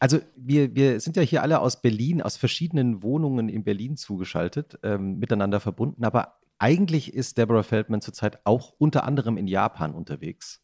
Also 0.00 0.18
wir, 0.34 0.74
wir 0.74 1.00
sind 1.00 1.16
ja 1.16 1.22
hier 1.22 1.42
alle 1.42 1.60
aus 1.60 1.80
Berlin, 1.80 2.20
aus 2.20 2.36
verschiedenen 2.36 3.02
Wohnungen 3.02 3.48
in 3.48 3.62
Berlin 3.62 3.96
zugeschaltet, 3.96 4.78
ähm, 4.82 5.18
miteinander 5.18 5.60
verbunden. 5.60 6.04
Aber 6.04 6.40
eigentlich 6.58 7.14
ist 7.14 7.38
Deborah 7.38 7.62
Feldman 7.62 8.00
zurzeit 8.00 8.40
auch 8.44 8.74
unter 8.76 9.04
anderem 9.04 9.36
in 9.36 9.46
Japan 9.46 9.94
unterwegs. 9.94 10.60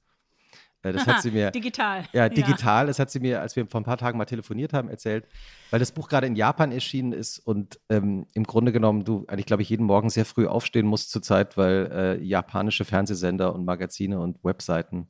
Äh, 0.87 0.93
das 0.93 1.07
hat 1.07 1.23
sie 1.23 1.31
mir. 1.31 1.50
Digital. 1.50 2.05
Ja, 2.12 2.28
digital. 2.28 2.85
Ja. 2.85 2.87
Das 2.87 2.99
hat 2.99 3.11
sie 3.11 3.21
mir, 3.21 3.40
als 3.40 3.57
wir 3.57 3.66
vor 3.66 3.81
ein 3.81 3.85
paar 3.85 3.97
Tagen 3.97 4.19
mal 4.19 4.25
telefoniert 4.25 4.73
haben, 4.73 4.88
erzählt, 4.88 5.26
weil 5.71 5.81
das 5.81 5.93
Buch 5.93 6.09
gerade 6.09 6.26
in 6.26 6.37
Japan 6.37 6.73
erschienen 6.73 7.12
ist 7.12 7.38
und 7.38 7.81
ähm, 7.88 8.26
im 8.35 8.45
Grunde 8.45 8.73
genommen 8.73 9.05
du 9.05 9.25
eigentlich, 9.28 9.47
glaube 9.47 9.62
ich, 9.62 9.71
jeden 9.71 9.87
Morgen 9.87 10.11
sehr 10.11 10.25
früh 10.25 10.47
aufstehen 10.47 10.87
musst 10.87 11.11
zurzeit, 11.11 11.57
weil 11.57 11.90
äh, 11.93 12.23
japanische 12.23 12.85
Fernsehsender 12.85 13.55
und 13.55 13.64
Magazine 13.64 14.21
und 14.21 14.43
Webseiten 14.45 15.09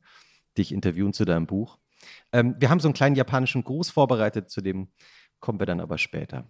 dich 0.57 0.73
interviewen 0.73 1.13
zu 1.13 1.25
deinem 1.25 1.47
Buch. 1.47 1.79
Ähm, 2.33 2.57
wir 2.59 2.71
haben 2.71 2.81
so 2.81 2.89
einen 2.89 2.95
kleinen 2.95 3.17
japanischen 3.17 3.65
Gruß 3.65 3.91
vorbereitet, 3.91 4.51
zu 4.51 4.61
dem 4.61 4.89
kommen 5.41 5.61
wir 5.61 5.67
dann 5.67 5.81
aber 5.81 5.99
später. 5.99 6.47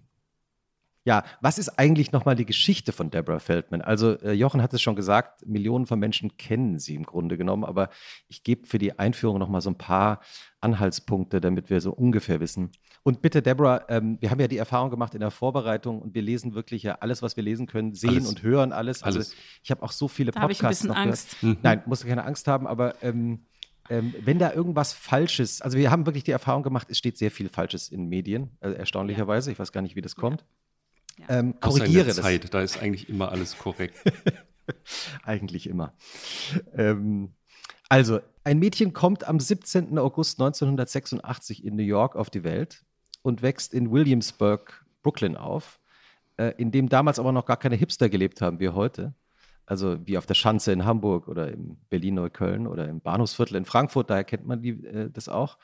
Ja, 1.06 1.22
was 1.40 1.56
ist 1.58 1.78
eigentlich 1.78 2.10
nochmal 2.10 2.34
die 2.34 2.44
Geschichte 2.44 2.90
von 2.90 3.10
Deborah 3.10 3.38
Feldman? 3.38 3.80
Also 3.80 4.18
äh, 4.22 4.32
Jochen 4.32 4.60
hat 4.60 4.74
es 4.74 4.82
schon 4.82 4.96
gesagt, 4.96 5.46
Millionen 5.46 5.86
von 5.86 6.00
Menschen 6.00 6.36
kennen 6.36 6.80
sie 6.80 6.96
im 6.96 7.04
Grunde 7.04 7.38
genommen, 7.38 7.64
aber 7.64 7.90
ich 8.26 8.42
gebe 8.42 8.66
für 8.66 8.78
die 8.78 8.98
Einführung 8.98 9.38
nochmal 9.38 9.60
so 9.60 9.70
ein 9.70 9.78
paar 9.78 10.18
Anhaltspunkte, 10.60 11.40
damit 11.40 11.70
wir 11.70 11.80
so 11.80 11.92
ungefähr 11.92 12.40
wissen. 12.40 12.72
Und 13.04 13.22
bitte, 13.22 13.40
Deborah, 13.40 13.84
ähm, 13.88 14.18
wir 14.20 14.32
haben 14.32 14.40
ja 14.40 14.48
die 14.48 14.56
Erfahrung 14.56 14.90
gemacht 14.90 15.14
in 15.14 15.20
der 15.20 15.30
Vorbereitung 15.30 16.02
und 16.02 16.12
wir 16.16 16.22
lesen 16.22 16.56
wirklich 16.56 16.82
ja 16.82 16.96
alles, 16.96 17.22
was 17.22 17.36
wir 17.36 17.44
lesen 17.44 17.68
können, 17.68 17.94
sehen 17.94 18.10
alles. 18.10 18.28
und 18.28 18.42
hören 18.42 18.72
alles. 18.72 19.04
Also 19.04 19.20
alles. 19.20 19.36
ich 19.62 19.70
habe 19.70 19.84
auch 19.84 19.92
so 19.92 20.08
viele 20.08 20.32
da 20.32 20.40
Podcasts 20.40 20.82
ich 20.82 20.90
ein 20.90 20.96
bisschen 20.96 21.08
Angst. 21.08 21.40
Mhm. 21.40 21.56
Nein, 21.62 21.82
musst 21.86 22.02
du 22.02 22.08
keine 22.08 22.24
Angst 22.24 22.48
haben, 22.48 22.66
aber 22.66 23.00
ähm, 23.04 23.46
ähm, 23.90 24.12
wenn 24.24 24.40
da 24.40 24.52
irgendwas 24.52 24.92
Falsches, 24.92 25.62
also 25.62 25.78
wir 25.78 25.92
haben 25.92 26.04
wirklich 26.04 26.24
die 26.24 26.32
Erfahrung 26.32 26.64
gemacht, 26.64 26.88
es 26.90 26.98
steht 26.98 27.16
sehr 27.16 27.30
viel 27.30 27.48
Falsches 27.48 27.90
in 27.90 28.08
Medien, 28.08 28.50
also 28.58 28.74
erstaunlicherweise. 28.74 29.52
Ich 29.52 29.58
weiß 29.60 29.70
gar 29.70 29.82
nicht, 29.82 29.94
wie 29.94 30.02
das 30.02 30.16
kommt. 30.16 30.40
Ja. 30.40 30.65
Ähm, 31.28 31.58
korrigiere 31.60 32.06
das. 32.06 32.16
Zeit, 32.16 32.52
da 32.52 32.60
ist 32.60 32.80
eigentlich 32.80 33.08
immer 33.08 33.30
alles 33.32 33.58
korrekt. 33.58 33.96
eigentlich 35.22 35.68
immer. 35.68 35.92
Ähm, 36.74 37.34
also, 37.88 38.20
ein 38.44 38.58
Mädchen 38.58 38.92
kommt 38.92 39.26
am 39.26 39.40
17. 39.40 39.98
August 39.98 40.40
1986 40.40 41.64
in 41.64 41.76
New 41.76 41.82
York 41.82 42.16
auf 42.16 42.30
die 42.30 42.44
Welt 42.44 42.84
und 43.22 43.42
wächst 43.42 43.74
in 43.74 43.90
Williamsburg, 43.90 44.84
Brooklyn 45.02 45.36
auf, 45.36 45.80
äh, 46.36 46.52
in 46.58 46.70
dem 46.70 46.88
damals 46.88 47.18
aber 47.18 47.32
noch 47.32 47.46
gar 47.46 47.56
keine 47.56 47.76
Hipster 47.76 48.08
gelebt 48.08 48.40
haben 48.40 48.60
wie 48.60 48.68
heute. 48.68 49.14
Also 49.66 49.98
wie 50.06 50.16
auf 50.16 50.26
der 50.26 50.34
Schanze 50.34 50.72
in 50.72 50.84
Hamburg 50.84 51.26
oder 51.26 51.50
in 51.50 51.76
Berlin-Neukölln 51.88 52.68
oder 52.68 52.88
im 52.88 53.00
Bahnhofsviertel 53.00 53.56
in 53.56 53.64
Frankfurt, 53.64 54.10
daher 54.10 54.22
kennt 54.22 54.46
man 54.46 54.62
die, 54.62 54.84
äh, 54.84 55.10
das 55.10 55.28
auch. 55.28 55.58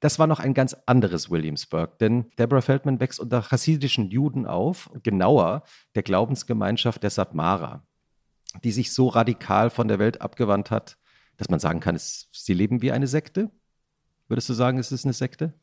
Das 0.00 0.18
war 0.18 0.26
noch 0.26 0.40
ein 0.40 0.52
ganz 0.52 0.76
anderes 0.84 1.30
Williamsburg, 1.30 1.98
denn 1.98 2.30
Deborah 2.38 2.60
Feldman 2.60 3.00
wächst 3.00 3.18
unter 3.18 3.42
chassidischen 3.42 4.10
Juden 4.10 4.46
auf, 4.46 4.90
genauer 5.02 5.62
der 5.94 6.02
Glaubensgemeinschaft 6.02 7.02
der 7.02 7.10
Satmara, 7.10 7.82
die 8.62 8.72
sich 8.72 8.92
so 8.92 9.08
radikal 9.08 9.70
von 9.70 9.88
der 9.88 9.98
Welt 9.98 10.20
abgewandt 10.20 10.70
hat, 10.70 10.98
dass 11.38 11.48
man 11.48 11.60
sagen 11.60 11.80
kann, 11.80 11.94
es, 11.94 12.28
sie 12.32 12.54
leben 12.54 12.82
wie 12.82 12.92
eine 12.92 13.06
Sekte. 13.06 13.50
Würdest 14.28 14.48
du 14.48 14.54
sagen, 14.54 14.78
es 14.78 14.92
ist 14.92 15.04
eine 15.04 15.14
Sekte? 15.14 15.54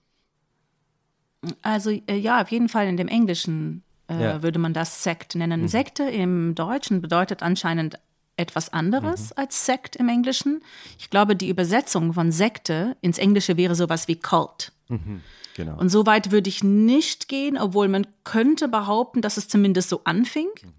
Also 1.61 1.91
äh, 1.91 2.15
ja, 2.15 2.41
auf 2.41 2.49
jeden 2.49 2.69
Fall 2.69 2.87
in 2.87 2.97
dem 2.97 3.07
Englischen 3.07 3.83
äh, 4.09 4.21
ja. 4.21 4.43
würde 4.43 4.59
man 4.59 4.73
das 4.73 5.03
Sekt 5.03 5.35
nennen. 5.35 5.61
Mhm. 5.61 5.67
Sekte 5.67 6.03
im 6.03 6.55
Deutschen 6.55 7.01
bedeutet 7.01 7.43
anscheinend 7.43 7.99
etwas 8.37 8.71
anderes 8.73 9.29
mhm. 9.29 9.33
als 9.37 9.65
Sekt 9.65 9.95
im 9.95 10.09
Englischen. 10.09 10.63
Ich 10.97 11.09
glaube, 11.09 11.35
die 11.35 11.49
Übersetzung 11.49 12.13
von 12.13 12.31
Sekte 12.31 12.97
ins 13.01 13.17
Englische 13.17 13.57
wäre 13.57 13.75
sowas 13.75 14.07
wie 14.07 14.15
Cult. 14.15 14.71
Mhm. 14.87 15.21
Genau. 15.55 15.77
Und 15.77 15.89
so 15.89 16.05
weit 16.05 16.31
würde 16.31 16.49
ich 16.49 16.63
nicht 16.63 17.27
gehen, 17.27 17.57
obwohl 17.57 17.87
man 17.87 18.07
könnte 18.23 18.67
behaupten, 18.67 19.21
dass 19.21 19.37
es 19.37 19.47
zumindest 19.47 19.89
so 19.89 20.01
anfing, 20.03 20.49
mhm. 20.63 20.73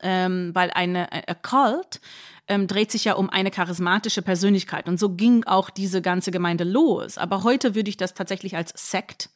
ähm, 0.00 0.50
weil 0.54 0.70
eine 0.72 1.12
a 1.12 1.34
Cult 1.34 2.00
ähm, 2.48 2.66
dreht 2.66 2.90
sich 2.90 3.04
ja 3.04 3.14
um 3.14 3.30
eine 3.30 3.52
charismatische 3.52 4.22
Persönlichkeit 4.22 4.88
und 4.88 4.98
so 4.98 5.10
ging 5.10 5.44
auch 5.44 5.70
diese 5.70 6.02
ganze 6.02 6.32
Gemeinde 6.32 6.64
los. 6.64 7.16
Aber 7.16 7.44
heute 7.44 7.76
würde 7.76 7.90
ich 7.90 7.96
das 7.96 8.14
tatsächlich 8.14 8.56
als 8.56 8.72
Sekt 8.74 9.30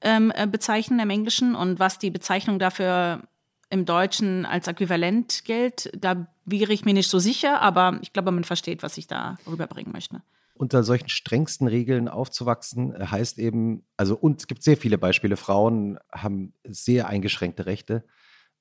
ähm, 0.00 0.32
äh, 0.34 0.46
bezeichnen 0.46 1.00
im 1.00 1.10
Englischen 1.10 1.56
und 1.56 1.80
was 1.80 1.98
die 1.98 2.10
Bezeichnung 2.10 2.60
dafür 2.60 3.22
im 3.70 3.84
Deutschen 3.84 4.46
als 4.46 4.68
Äquivalent 4.68 5.44
gilt, 5.44 5.90
da 5.96 6.26
wäre 6.44 6.72
ich 6.72 6.84
mir 6.84 6.94
nicht 6.94 7.08
so 7.08 7.18
sicher, 7.18 7.60
aber 7.60 7.98
ich 8.02 8.12
glaube, 8.12 8.30
man 8.30 8.44
versteht, 8.44 8.82
was 8.82 8.98
ich 8.98 9.06
da 9.06 9.36
rüberbringen 9.46 9.92
möchte. 9.92 10.22
Unter 10.56 10.84
solchen 10.84 11.08
strengsten 11.08 11.66
Regeln 11.66 12.08
aufzuwachsen 12.08 12.94
äh, 12.94 13.06
heißt 13.06 13.38
eben, 13.38 13.84
also 13.96 14.16
und 14.16 14.40
es 14.40 14.46
gibt 14.46 14.62
sehr 14.62 14.76
viele 14.76 14.98
Beispiele, 14.98 15.36
Frauen 15.36 15.98
haben 16.12 16.54
sehr 16.64 17.08
eingeschränkte 17.08 17.66
Rechte. 17.66 18.04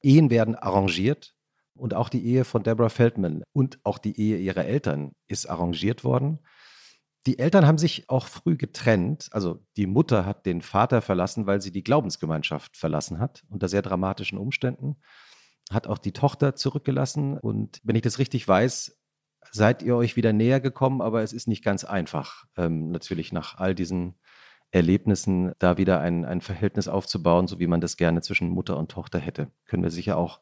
Ehen 0.02 0.30
werden 0.30 0.56
arrangiert 0.56 1.36
und 1.76 1.94
auch 1.94 2.10
die 2.10 2.26
Ehe 2.26 2.46
von 2.46 2.64
Deborah 2.64 2.90
Feldman 2.90 3.44
und 3.54 3.80
auch 3.84 3.98
die 3.98 4.20
Ehe 4.20 4.38
ihrer 4.38 4.66
Eltern 4.66 5.14
ist 5.28 5.46
arrangiert 5.46 6.04
worden. 6.04 6.40
Die 7.25 7.39
Eltern 7.39 7.65
haben 7.65 7.77
sich 7.77 8.10
auch 8.10 8.27
früh 8.27 8.58
getrennt. 8.58 9.30
Also 9.32 9.65
die 9.77 9.88
Mutter 9.88 10.25
hat 10.25 10.46
den 10.46 10.62
Vater 10.62 11.01
verlassen, 11.01 11.46
weil 11.48 11.62
sie 11.62 11.72
die 11.72 11.84
Glaubensgemeinschaft 11.84 12.75
verlassen 12.75 13.20
hat, 13.20 13.44
unter 13.50 13.70
sehr 13.70 13.82
dramatischen 13.82 14.38
Umständen. 14.38 14.98
Hat 15.72 15.88
auch 15.88 15.98
die 15.98 16.12
Tochter 16.12 16.56
zurückgelassen. 16.56 17.38
Und 17.38 17.80
wenn 17.84 17.96
ich 17.96 18.01
das 18.01 18.20
richtig 18.20 18.46
weiß, 18.46 19.00
seid 19.51 19.84
ihr 19.84 19.96
euch 19.96 20.15
wieder 20.15 20.34
näher 20.34 20.60
gekommen, 20.60 21.01
aber 21.01 21.22
es 21.22 21.32
ist 21.32 21.48
nicht 21.48 21.63
ganz 21.63 21.84
einfach, 21.84 22.46
ähm, 22.58 22.92
natürlich 22.92 23.32
nach 23.32 23.58
all 23.58 23.74
diesen 23.75 24.15
Erlebnissen 24.72 25.53
da 25.60 25.77
wieder 25.77 26.00
ein, 26.00 26.25
ein 26.25 26.42
Verhältnis 26.42 26.88
aufzubauen, 26.88 27.48
so 27.48 27.60
wie 27.60 27.68
man 27.68 27.80
das 27.80 27.96
gerne 27.96 28.22
zwischen 28.22 28.50
Mutter 28.50 28.77
und 28.77 28.92
Tochter 28.92 29.20
hätte. 29.20 29.51
Können 29.65 29.84
wir 29.84 29.92
sicher 29.92 30.18
auch 30.18 30.42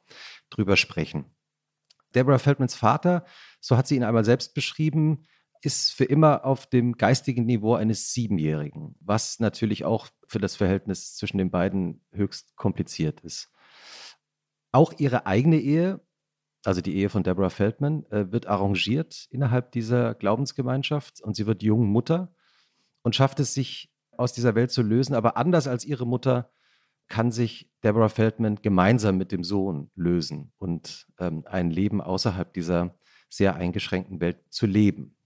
drüber 0.49 0.77
sprechen. 0.77 1.25
Deborah 2.15 2.39
Feldmans 2.39 2.75
Vater, 2.75 3.25
so 3.59 3.77
hat 3.77 3.87
sie 3.87 3.95
ihn 3.95 4.03
einmal 4.03 4.23
selbst 4.23 4.53
beschrieben, 4.53 5.27
ist 5.61 5.93
für 5.93 6.05
immer 6.05 6.43
auf 6.45 6.67
dem 6.67 6.93
geistigen 6.93 7.45
Niveau 7.45 7.75
eines 7.75 8.13
Siebenjährigen, 8.13 8.95
was 8.99 9.39
natürlich 9.39 9.85
auch 9.85 10.07
für 10.27 10.39
das 10.39 10.55
Verhältnis 10.55 11.15
zwischen 11.15 11.37
den 11.37 11.51
beiden 11.51 12.03
höchst 12.11 12.55
kompliziert 12.55 13.21
ist. 13.21 13.51
Auch 14.71 14.93
ihre 14.97 15.25
eigene 15.25 15.59
Ehe, 15.59 16.01
also 16.63 16.81
die 16.81 16.95
Ehe 16.95 17.09
von 17.09 17.23
Deborah 17.23 17.49
Feldman, 17.49 18.05
äh, 18.11 18.31
wird 18.31 18.47
arrangiert 18.47 19.27
innerhalb 19.29 19.71
dieser 19.71 20.15
Glaubensgemeinschaft 20.15 21.21
und 21.21 21.35
sie 21.35 21.45
wird 21.45 21.63
jung 21.63 21.85
Mutter 21.87 22.33
und 23.03 23.15
schafft 23.15 23.39
es 23.39 23.53
sich 23.53 23.93
aus 24.17 24.33
dieser 24.33 24.55
Welt 24.55 24.71
zu 24.71 24.81
lösen. 24.81 25.15
Aber 25.15 25.37
anders 25.37 25.67
als 25.67 25.85
ihre 25.85 26.07
Mutter 26.07 26.51
kann 27.07 27.31
sich 27.31 27.69
Deborah 27.83 28.09
Feldman 28.09 28.55
gemeinsam 28.61 29.17
mit 29.17 29.31
dem 29.31 29.43
Sohn 29.43 29.91
lösen 29.95 30.53
und 30.57 31.07
ähm, 31.19 31.43
ein 31.45 31.69
Leben 31.69 32.01
außerhalb 32.01 32.53
dieser 32.53 32.97
sehr 33.29 33.55
eingeschränkten 33.55 34.21
Welt 34.21 34.39
zu 34.49 34.65
leben. 34.65 35.17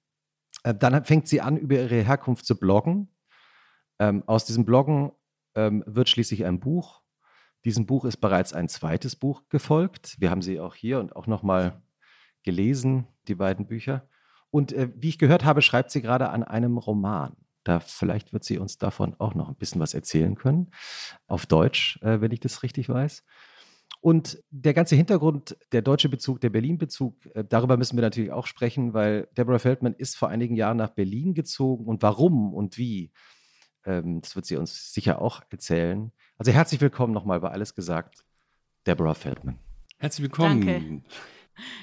Äh, 0.66 0.74
dann 0.74 1.06
fängt 1.06 1.28
sie 1.28 1.42
an, 1.42 1.58
über 1.58 1.76
ihre 1.76 2.02
Herkunft 2.02 2.46
zu 2.46 2.60
bloggen. 2.60 3.10
Ähm, 4.00 4.24
aus 4.26 4.46
diesem 4.46 4.66
Bloggen 4.66 5.12
ähm, 5.54 5.84
wird 5.86 6.10
schließlich 6.10 6.44
ein 6.44 6.60
Buch. 6.60 7.02
Diesem 7.64 7.86
Buch 7.86 8.06
ist 8.06 8.18
bereits 8.18 8.52
ein 8.54 8.68
zweites 8.68 9.16
Buch 9.16 9.44
gefolgt. 9.50 10.16
Wir 10.20 10.32
haben 10.32 10.42
sie 10.42 10.60
auch 10.60 10.76
hier 10.76 11.00
und 11.00 11.16
auch 11.16 11.28
nochmal 11.28 11.82
gelesen, 12.44 13.08
die 13.28 13.36
beiden 13.36 13.68
Bücher. 13.68 14.08
Und 14.50 14.74
äh, 14.74 14.90
wie 14.96 15.10
ich 15.10 15.20
gehört 15.20 15.46
habe, 15.46 15.62
schreibt 15.62 15.92
sie 15.92 16.02
gerade 16.02 16.30
an 16.30 16.44
einem 16.44 16.78
Roman. 16.78 17.36
Da 17.64 17.80
vielleicht 17.80 18.34
wird 18.34 18.44
sie 18.44 18.60
uns 18.60 18.78
davon 18.78 19.16
auch 19.20 19.34
noch 19.34 19.50
ein 19.50 19.56
bisschen 19.56 19.82
was 19.82 19.94
erzählen 19.94 20.36
können. 20.36 20.72
Auf 21.28 21.46
Deutsch, 21.46 22.00
äh, 22.02 22.22
wenn 22.22 22.32
ich 22.32 22.40
das 22.40 22.64
richtig 22.64 22.90
weiß. 22.90 23.24
Und 24.06 24.38
der 24.52 24.76
ganze 24.76 24.96
Hintergrund, 24.96 25.58
der 25.72 25.82
deutsche 25.82 26.10
Bezug, 26.10 26.40
der 26.40 26.52
Berlin-Bezug, 26.52 27.26
äh, 27.34 27.44
darüber 27.44 27.76
müssen 27.76 27.98
wir 27.98 28.04
natürlich 28.04 28.32
auch 28.32 28.46
sprechen, 28.46 28.94
weil 28.94 29.28
Deborah 29.36 29.58
Feldman 29.58 29.96
ist 29.96 30.16
vor 30.16 30.30
einigen 30.30 30.56
Jahren 30.56 30.78
nach 30.78 30.92
Berlin 30.92 31.34
gezogen 31.34 31.86
und 31.86 32.04
warum 32.04 32.54
und 32.54 32.78
wie, 32.78 33.12
ähm, 33.84 34.22
das 34.22 34.36
wird 34.36 34.46
sie 34.46 34.58
uns 34.58 34.94
sicher 34.94 35.20
auch 35.24 35.42
erzählen. 35.50 36.12
Also 36.38 36.52
herzlich 36.52 36.82
willkommen 36.82 37.14
nochmal 37.14 37.40
bei 37.40 37.50
Alles 37.50 37.74
gesagt, 37.74 38.24
Deborah 38.86 39.16
Feldman. 39.16 39.58
Herzlich 39.98 40.22
willkommen. 40.22 40.62
Danke. 40.62 41.02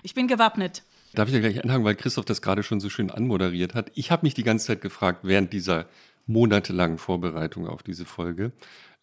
Ich 0.05 0.14
bin 0.14 0.29
gewappnet. 0.29 0.85
Darf 1.14 1.26
ich 1.26 1.35
ja 1.35 1.41
gleich 1.41 1.61
anfangen, 1.64 1.85
weil 1.85 1.97
Christoph 1.97 2.26
das 2.26 2.41
gerade 2.41 2.62
schon 2.62 2.79
so 2.79 2.88
schön 2.88 3.11
anmoderiert 3.11 3.75
hat. 3.75 3.91
Ich 3.97 4.12
habe 4.12 4.25
mich 4.25 4.35
die 4.35 4.45
ganze 4.45 4.69
Zeit 4.69 4.81
gefragt, 4.81 5.25
während 5.25 5.52
dieser 5.52 5.88
monatelangen 6.26 6.99
Vorbereitung 6.99 7.67
auf 7.67 7.83
diese 7.83 8.05
Folge, 8.05 8.52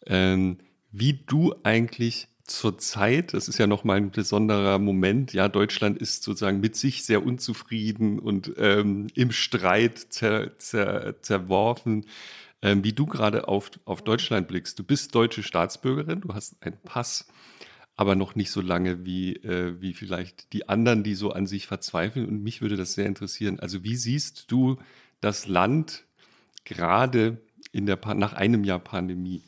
ähm, 0.06 0.60
wie 0.92 1.26
du 1.28 1.54
eigentlich 1.64 2.30
zur 2.50 2.78
Zeit, 2.78 3.34
das 3.34 3.48
ist 3.48 3.60
ja 3.60 3.68
nochmal 3.68 3.98
ein 3.98 4.12
besonderer 4.12 4.80
Moment, 4.80 5.34
ja, 5.34 5.48
Deutschland 5.48 5.98
ist 5.98 6.24
sozusagen 6.24 6.60
mit 6.60 6.76
sich 6.76 7.04
sehr 7.04 7.26
unzufrieden 7.26 8.20
und 8.20 8.54
ähm, 8.58 9.08
im 9.16 9.32
Streit 9.32 9.98
zer, 10.10 10.58
zer, 10.58 11.22
zerworfen. 11.22 12.06
Ähm, 12.62 12.84
wie 12.84 12.92
du 12.92 13.06
gerade 13.06 13.48
auf, 13.48 13.72
auf 13.86 14.04
Deutschland 14.04 14.50
blickst. 14.50 14.78
Du 14.78 14.84
bist 14.84 15.16
deutsche 15.16 15.44
Staatsbürgerin, 15.44 16.20
du 16.20 16.34
hast 16.34 16.62
einen 16.62 16.78
Pass, 16.84 17.26
aber 17.96 18.16
noch 18.16 18.36
nicht 18.36 18.52
so 18.52 18.60
lange 18.60 19.06
wie, 19.06 19.36
äh, 19.38 19.80
wie 19.80 19.94
vielleicht 19.94 20.52
die 20.52 20.68
anderen, 20.68 21.04
die 21.04 21.16
so 21.16 21.32
an 21.32 21.48
sich 21.48 21.68
verzweifeln. 21.68 22.28
Und 22.28 22.44
mich 22.44 22.62
würde 22.62 22.76
das 22.76 22.96
sehr 22.96 23.06
interessieren. 23.06 23.62
Also 23.62 23.86
wie 23.86 23.96
siehst 23.96 24.52
du 24.52 24.78
das 25.22 25.48
Land 25.48 26.04
gerade 26.66 27.38
in 27.72 27.86
der 27.86 27.98
nach 28.14 28.34
einem 28.34 28.66
Jahr 28.66 28.80
Pandemie? 28.80 29.42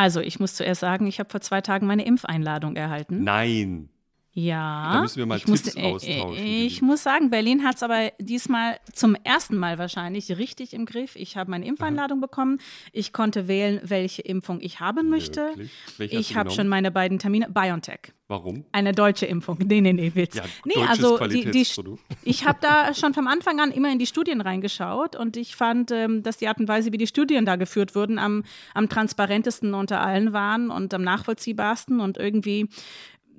Also 0.00 0.20
ich 0.20 0.40
muss 0.40 0.54
zuerst 0.54 0.80
sagen, 0.80 1.06
ich 1.06 1.18
habe 1.18 1.28
vor 1.28 1.42
zwei 1.42 1.60
Tagen 1.60 1.86
meine 1.86 2.06
Impfeinladung 2.06 2.74
erhalten. 2.74 3.22
Nein. 3.22 3.90
Ja. 4.32 4.92
Da 4.92 5.00
müssen 5.02 5.16
wir 5.16 5.26
mal 5.26 5.38
ich 5.38 5.44
Tipps 5.44 5.64
musste, 5.64 5.80
äh, 5.80 5.92
austauschen. 5.92 6.44
Ich 6.44 6.82
muss 6.82 7.02
sagen, 7.02 7.30
Berlin 7.30 7.64
hat 7.64 7.76
es 7.76 7.82
aber 7.82 8.12
diesmal 8.20 8.78
zum 8.92 9.16
ersten 9.24 9.56
Mal 9.56 9.78
wahrscheinlich 9.78 10.36
richtig 10.38 10.72
im 10.72 10.86
Griff. 10.86 11.16
Ich 11.16 11.36
habe 11.36 11.50
meine 11.50 11.66
Impfeinladung 11.66 12.20
bekommen. 12.20 12.58
Ich 12.92 13.12
konnte 13.12 13.48
wählen, 13.48 13.80
welche 13.82 14.22
Impfung 14.22 14.60
ich 14.60 14.78
haben 14.78 15.08
möchte. 15.08 15.50
Ich 15.98 16.36
habe 16.36 16.50
schon 16.50 16.68
meine 16.68 16.90
beiden 16.90 17.18
Termine. 17.18 17.48
BioNTech. 17.50 18.12
Warum? 18.28 18.64
Eine 18.70 18.92
deutsche 18.92 19.26
Impfung. 19.26 19.58
Nee, 19.70 19.80
nee, 19.80 19.92
nee, 19.92 20.12
Witz. 20.14 20.36
Ja, 20.36 20.44
nee, 20.64 20.84
also 20.88 21.18
die, 21.26 21.48
die, 21.50 21.66
ich 22.24 22.46
habe 22.46 22.58
da 22.60 22.92
schon 22.92 23.14
vom 23.14 23.28
Anfang 23.28 23.60
an 23.60 23.70
immer 23.70 23.92
in 23.92 23.98
die 24.00 24.06
Studien 24.06 24.40
reingeschaut 24.40 25.14
und 25.14 25.36
ich 25.36 25.54
fand, 25.54 25.92
ähm, 25.92 26.22
dass 26.24 26.38
die 26.38 26.48
Art 26.48 26.58
und 26.58 26.66
Weise, 26.66 26.92
wie 26.92 26.98
die 26.98 27.06
Studien 27.06 27.44
da 27.44 27.56
geführt 27.56 27.94
wurden, 27.94 28.18
am, 28.18 28.42
am 28.74 28.88
transparentesten 28.88 29.74
unter 29.74 30.00
allen 30.00 30.32
waren 30.32 30.70
und 30.70 30.92
am 30.92 31.02
nachvollziehbarsten 31.02 32.00
und 32.00 32.18
irgendwie 32.18 32.68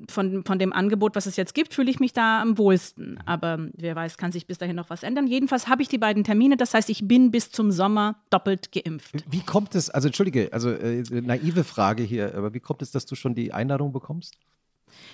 von, 0.10 0.43
von 0.46 0.60
dem 0.60 0.74
Angebot, 0.74 1.15
was 1.15 1.25
es 1.25 1.36
jetzt 1.36 1.53
gibt, 1.53 1.74
fühle 1.74 1.89
ich 1.89 2.00
mich 2.00 2.13
da 2.13 2.41
am 2.41 2.58
wohlsten. 2.58 3.20
Aber 3.25 3.70
wer 3.74 3.96
weiß, 3.96 4.17
kann 4.17 4.31
sich 4.31 4.48
bis 4.48 4.58
dahin 4.58 4.75
noch 4.75 4.89
was 4.89 5.03
ändern. 5.03 5.27
Jedenfalls 5.27 5.67
habe 5.67 5.81
ich 5.81 5.88
die 5.88 5.98
beiden 5.98 6.24
Termine. 6.24 6.58
Das 6.58 6.74
heißt, 6.74 6.89
ich 6.89 7.08
bin 7.08 7.31
bis 7.31 7.51
zum 7.51 7.72
Sommer 7.72 8.15
doppelt 8.29 8.72
geimpft. 8.72 9.15
Wie 9.29 9.41
kommt 9.41 9.75
es, 9.75 9.89
also 9.89 10.08
entschuldige, 10.08 10.50
also 10.51 10.70
äh, 10.70 11.03
naive 11.22 11.63
Frage 11.63 12.03
hier, 12.03 12.36
aber 12.36 12.53
wie 12.53 12.60
kommt 12.60 12.81
es, 12.81 12.91
dass 12.91 13.05
du 13.05 13.15
schon 13.15 13.36
die 13.36 13.53
Einladung 13.53 13.91
bekommst? 13.91 14.38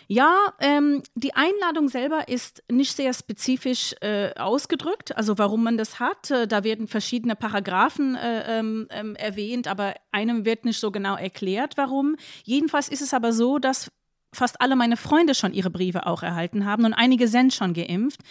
Ja, 0.08 0.54
ähm, 0.60 1.04
die 1.16 1.36
Einladung 1.36 1.90
selber 1.90 2.28
ist 2.28 2.64
nicht 2.72 2.96
sehr 2.96 3.14
spezifisch 3.14 3.94
äh, 4.02 4.34
ausgedrückt, 4.36 5.16
also 5.18 5.38
warum 5.38 5.64
man 5.64 5.78
das 5.78 6.00
hat. 6.00 6.32
Äh, 6.32 6.48
da 6.48 6.64
werden 6.64 6.88
verschiedene 6.88 7.36
Paragraphen 7.36 8.16
äh, 8.16 8.60
ähm, 8.60 8.88
ähm, 8.90 9.16
erwähnt, 9.16 9.68
aber 9.68 9.96
einem 10.12 10.46
wird 10.46 10.66
nicht 10.66 10.80
so 10.80 10.92
genau 10.92 11.16
erklärt, 11.16 11.74
warum. 11.78 12.16
Jedenfalls 12.44 12.90
ist 12.90 13.02
es 13.02 13.14
aber 13.14 13.34
so, 13.34 13.60
dass 13.60 13.92
fast 14.34 14.62
alle 14.62 14.76
meine 14.76 14.98
Freunde 14.98 15.34
schon 15.36 15.54
ihre 15.54 15.70
Briefe 15.70 16.06
auch 16.06 16.24
erhalten 16.24 16.66
haben 16.66 16.86
und 16.86 16.94
einige 16.94 17.28
sind 17.28 17.54
schon 17.54 17.74
geimpft. 17.74 18.22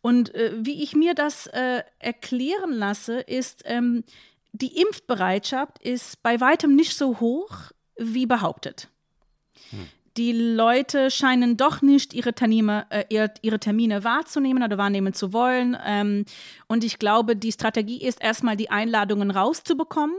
Und 0.00 0.34
äh, 0.34 0.52
wie 0.56 0.82
ich 0.82 0.94
mir 0.94 1.14
das 1.14 1.46
äh, 1.48 1.82
erklären 1.98 2.72
lasse, 2.72 3.20
ist, 3.20 3.62
ähm, 3.64 4.04
die 4.52 4.80
Impfbereitschaft 4.80 5.78
ist 5.82 6.22
bei 6.22 6.40
weitem 6.40 6.74
nicht 6.76 6.96
so 6.96 7.20
hoch 7.20 7.56
wie 7.96 8.26
behauptet. 8.26 8.88
Die 10.16 10.32
Leute 10.32 11.10
scheinen 11.10 11.56
doch 11.56 11.80
nicht 11.82 12.12
ihre 12.12 12.32
Termine, 12.32 12.86
äh, 12.90 13.04
ihr- 13.08 13.32
ihre 13.42 13.60
Termine 13.60 14.02
wahrzunehmen 14.04 14.62
oder 14.62 14.76
wahrnehmen 14.78 15.12
zu 15.14 15.32
wollen. 15.32 15.76
Ähm, 15.84 16.24
und 16.66 16.82
ich 16.82 16.98
glaube, 16.98 17.36
die 17.36 17.52
Strategie 17.52 18.00
ist 18.02 18.20
erstmal 18.22 18.56
die 18.56 18.70
Einladungen 18.70 19.30
rauszubekommen, 19.30 20.16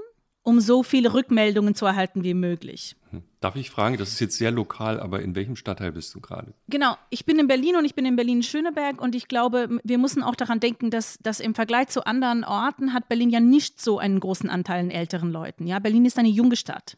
um 0.49 0.59
so 0.59 0.81
viele 0.81 1.13
Rückmeldungen 1.13 1.75
zu 1.75 1.85
erhalten 1.85 2.23
wie 2.23 2.33
möglich. 2.33 2.95
Darf 3.39 3.55
ich 3.55 3.69
fragen, 3.69 3.97
das 3.97 4.09
ist 4.09 4.19
jetzt 4.19 4.37
sehr 4.37 4.49
lokal, 4.49 4.99
aber 4.99 5.21
in 5.21 5.35
welchem 5.35 5.55
Stadtteil 5.55 5.91
bist 5.91 6.13
du 6.15 6.19
gerade? 6.19 6.53
Genau, 6.67 6.95
ich 7.11 7.23
bin 7.23 7.37
in 7.37 7.47
Berlin 7.47 7.75
und 7.75 7.85
ich 7.85 7.93
bin 7.93 8.05
in 8.05 8.15
Berlin-Schöneberg 8.15 8.99
und 8.99 9.13
ich 9.13 9.27
glaube, 9.27 9.79
wir 9.83 9.97
müssen 9.99 10.23
auch 10.23 10.35
daran 10.35 10.59
denken, 10.59 10.89
dass, 10.89 11.19
dass 11.21 11.39
im 11.39 11.53
Vergleich 11.53 11.89
zu 11.89 12.05
anderen 12.05 12.43
Orten 12.43 12.93
hat 12.93 13.07
Berlin 13.09 13.29
ja 13.29 13.39
nicht 13.39 13.79
so 13.79 13.99
einen 13.99 14.19
großen 14.19 14.49
Anteil 14.49 14.79
an 14.79 14.89
älteren 14.89 15.31
Leuten. 15.31 15.67
Ja, 15.67 15.77
Berlin 15.77 16.05
ist 16.05 16.17
eine 16.17 16.29
junge 16.29 16.55
Stadt. 16.55 16.97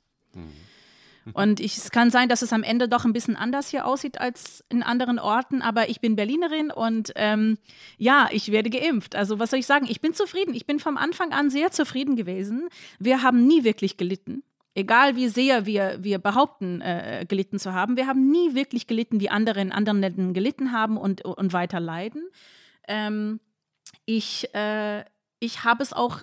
Und 1.34 1.60
ich, 1.60 1.78
es 1.78 1.92
kann 1.92 2.10
sein, 2.10 2.30
dass 2.30 2.42
es 2.42 2.52
am 2.52 2.64
Ende 2.64 2.90
doch 2.90 3.06
ein 3.06 3.14
bisschen 3.14 3.36
anders 3.36 3.70
hier 3.70 3.86
aussieht 3.86 4.20
als 4.20 4.64
in 4.70 4.82
anderen 4.82 5.20
Orten, 5.20 5.62
aber 5.62 5.90
ich 5.90 6.02
bin 6.02 6.16
Berlinerin 6.16 6.72
und 6.72 7.12
ähm, 7.16 7.58
ja, 7.98 8.28
ich 8.32 8.52
werde 8.52 8.70
geimpft. 8.70 9.16
Also 9.16 9.38
was 9.38 9.52
soll 9.52 9.60
ich 9.60 9.68
sagen? 9.68 9.86
Ich 9.88 10.02
bin 10.02 10.14
zufrieden. 10.14 10.56
Ich 10.56 10.66
bin 10.66 10.80
vom 10.80 10.98
Anfang 10.98 11.32
an 11.32 11.50
sehr 11.50 11.72
zufrieden 11.72 12.16
gewesen. 12.16 12.70
Wir 13.00 13.22
haben 13.22 13.46
nie 13.46 13.64
wirklich 13.64 13.98
gelitten. 13.98 14.44
Egal 14.74 15.16
wie 15.16 15.28
sehr 15.28 15.66
wir, 15.66 15.98
wir 16.02 16.18
behaupten, 16.18 16.82
äh, 16.82 17.26
gelitten 17.28 17.60
zu 17.60 17.74
haben, 17.74 17.98
wir 17.98 18.08
haben 18.08 18.32
nie 18.32 18.56
wirklich 18.56 18.88
gelitten, 18.88 19.20
wie 19.20 19.30
andere 19.30 19.62
in 19.62 19.72
anderen 19.72 20.00
Ländern 20.00 20.34
gelitten 20.34 20.72
haben 20.72 20.98
und, 20.98 21.24
und 21.26 21.54
weiter 21.54 21.80
leiden. 21.80 22.24
Ähm, 22.88 23.42
ich, 24.06 24.54
äh, 24.56 25.04
ich 25.40 25.66
habe 25.66 25.84
es 25.84 25.92
auch 25.92 26.22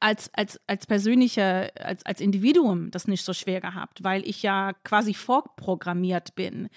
als, 0.00 0.30
als, 0.34 0.58
als 0.66 0.86
persönlicher, 0.86 1.70
als, 1.78 2.04
als 2.04 2.20
Individuum 2.20 2.90
das 2.90 3.06
nicht 3.06 3.24
so 3.24 3.32
schwer 3.32 3.60
gehabt, 3.60 4.02
weil 4.02 4.26
ich 4.26 4.42
ja 4.42 4.72
quasi 4.84 5.14
vorprogrammiert 5.14 6.34
bin, 6.34 6.68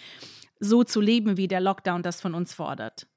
so 0.59 0.83
zu 0.83 1.01
leben, 1.01 1.37
wie 1.37 1.47
der 1.47 1.61
Lockdown 1.61 2.03
das 2.03 2.21
von 2.21 2.35
uns 2.35 2.53
fordert. 2.53 3.07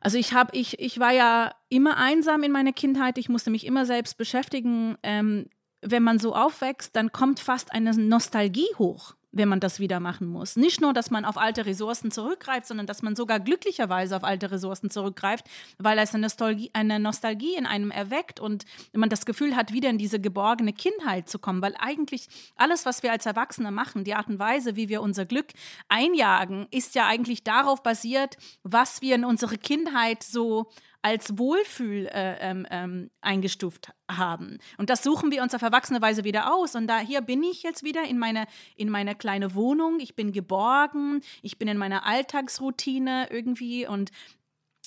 Also 0.00 0.18
ich 0.18 0.32
habe, 0.32 0.56
ich, 0.56 0.78
ich 0.80 0.98
war 0.98 1.12
ja 1.12 1.54
immer 1.68 1.96
einsam 1.96 2.42
in 2.42 2.52
meiner 2.52 2.72
Kindheit, 2.72 3.18
ich 3.18 3.28
musste 3.28 3.50
mich 3.50 3.64
immer 3.64 3.86
selbst 3.86 4.18
beschäftigen. 4.18 4.96
Ähm, 5.02 5.46
wenn 5.80 6.02
man 6.02 6.18
so 6.18 6.34
aufwächst, 6.34 6.94
dann 6.96 7.12
kommt 7.12 7.40
fast 7.40 7.72
eine 7.72 7.92
Nostalgie 7.92 8.68
hoch, 8.78 9.14
wenn 9.32 9.48
man 9.48 9.60
das 9.60 9.80
wieder 9.80 9.98
machen 9.98 10.26
muss. 10.26 10.56
Nicht 10.56 10.80
nur, 10.80 10.92
dass 10.92 11.10
man 11.10 11.24
auf 11.24 11.38
alte 11.38 11.66
Ressourcen 11.66 12.10
zurückgreift, 12.10 12.66
sondern 12.66 12.86
dass 12.86 13.02
man 13.02 13.16
sogar 13.16 13.40
glücklicherweise 13.40 14.16
auf 14.16 14.24
alte 14.24 14.50
Ressourcen 14.50 14.90
zurückgreift, 14.90 15.46
weil 15.78 15.98
es 15.98 16.14
eine 16.14 16.22
Nostalgie, 16.22 16.70
eine 16.74 17.00
Nostalgie 17.00 17.56
in 17.56 17.66
einem 17.66 17.90
erweckt 17.90 18.40
und 18.40 18.64
man 18.92 19.08
das 19.08 19.26
Gefühl 19.26 19.56
hat, 19.56 19.72
wieder 19.72 19.90
in 19.90 19.98
diese 19.98 20.20
geborgene 20.20 20.72
Kindheit 20.72 21.28
zu 21.28 21.38
kommen. 21.38 21.62
Weil 21.62 21.74
eigentlich 21.78 22.28
alles, 22.56 22.86
was 22.86 23.02
wir 23.02 23.10
als 23.10 23.26
Erwachsene 23.26 23.70
machen, 23.70 24.04
die 24.04 24.14
Art 24.14 24.28
und 24.28 24.38
Weise, 24.38 24.76
wie 24.76 24.88
wir 24.88 25.02
unser 25.02 25.24
Glück 25.24 25.48
einjagen, 25.88 26.66
ist 26.70 26.94
ja 26.94 27.06
eigentlich 27.06 27.42
darauf 27.42 27.82
basiert, 27.82 28.36
was 28.62 29.00
wir 29.00 29.14
in 29.14 29.24
unsere 29.24 29.56
Kindheit 29.56 30.22
so 30.22 30.68
als 31.02 31.36
Wohlfühl 31.36 32.06
äh, 32.06 32.36
ähm, 32.40 32.66
ähm, 32.70 33.10
eingestuft 33.20 33.92
haben. 34.10 34.58
Und 34.78 34.88
das 34.88 35.02
suchen 35.02 35.30
wir 35.30 35.42
uns 35.42 35.54
auf 35.54 35.62
erwachsene 35.62 36.00
Weise 36.00 36.24
wieder 36.24 36.54
aus. 36.54 36.76
Und 36.76 36.86
da 36.86 36.98
hier 37.00 37.20
bin 37.20 37.42
ich 37.42 37.62
jetzt 37.62 37.82
wieder 37.82 38.04
in 38.04 38.18
meiner 38.18 38.46
in 38.76 38.88
meine 38.88 39.14
kleine 39.14 39.54
Wohnung. 39.54 39.98
Ich 40.00 40.14
bin 40.14 40.32
geborgen. 40.32 41.20
Ich 41.42 41.58
bin 41.58 41.68
in 41.68 41.76
meiner 41.76 42.06
Alltagsroutine 42.06 43.28
irgendwie 43.30 43.86
und 43.86 44.10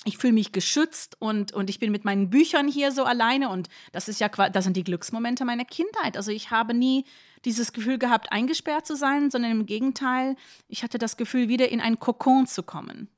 ich 0.04 0.18
fühle 0.18 0.34
mich 0.34 0.52
geschützt 0.52 1.16
und, 1.18 1.52
und 1.52 1.68
ich 1.68 1.80
bin 1.80 1.90
mit 1.90 2.04
meinen 2.04 2.30
Büchern 2.30 2.68
hier 2.68 2.92
so 2.92 3.04
alleine 3.04 3.48
und 3.48 3.68
das 3.92 4.08
ist 4.08 4.20
ja 4.20 4.28
das 4.28 4.64
sind 4.64 4.76
die 4.76 4.84
Glücksmomente 4.84 5.44
meiner 5.44 5.64
Kindheit. 5.64 6.16
Also 6.16 6.30
ich 6.30 6.50
habe 6.50 6.74
nie 6.74 7.04
dieses 7.44 7.72
Gefühl 7.72 7.98
gehabt, 7.98 8.30
eingesperrt 8.30 8.86
zu 8.86 8.94
sein, 8.96 9.30
sondern 9.30 9.50
im 9.50 9.66
Gegenteil, 9.66 10.36
ich 10.68 10.82
hatte 10.82 10.98
das 10.98 11.16
Gefühl, 11.16 11.48
wieder 11.48 11.70
in 11.70 11.80
einen 11.80 11.98
Kokon 11.98 12.46
zu 12.46 12.62
kommen. 12.62 13.08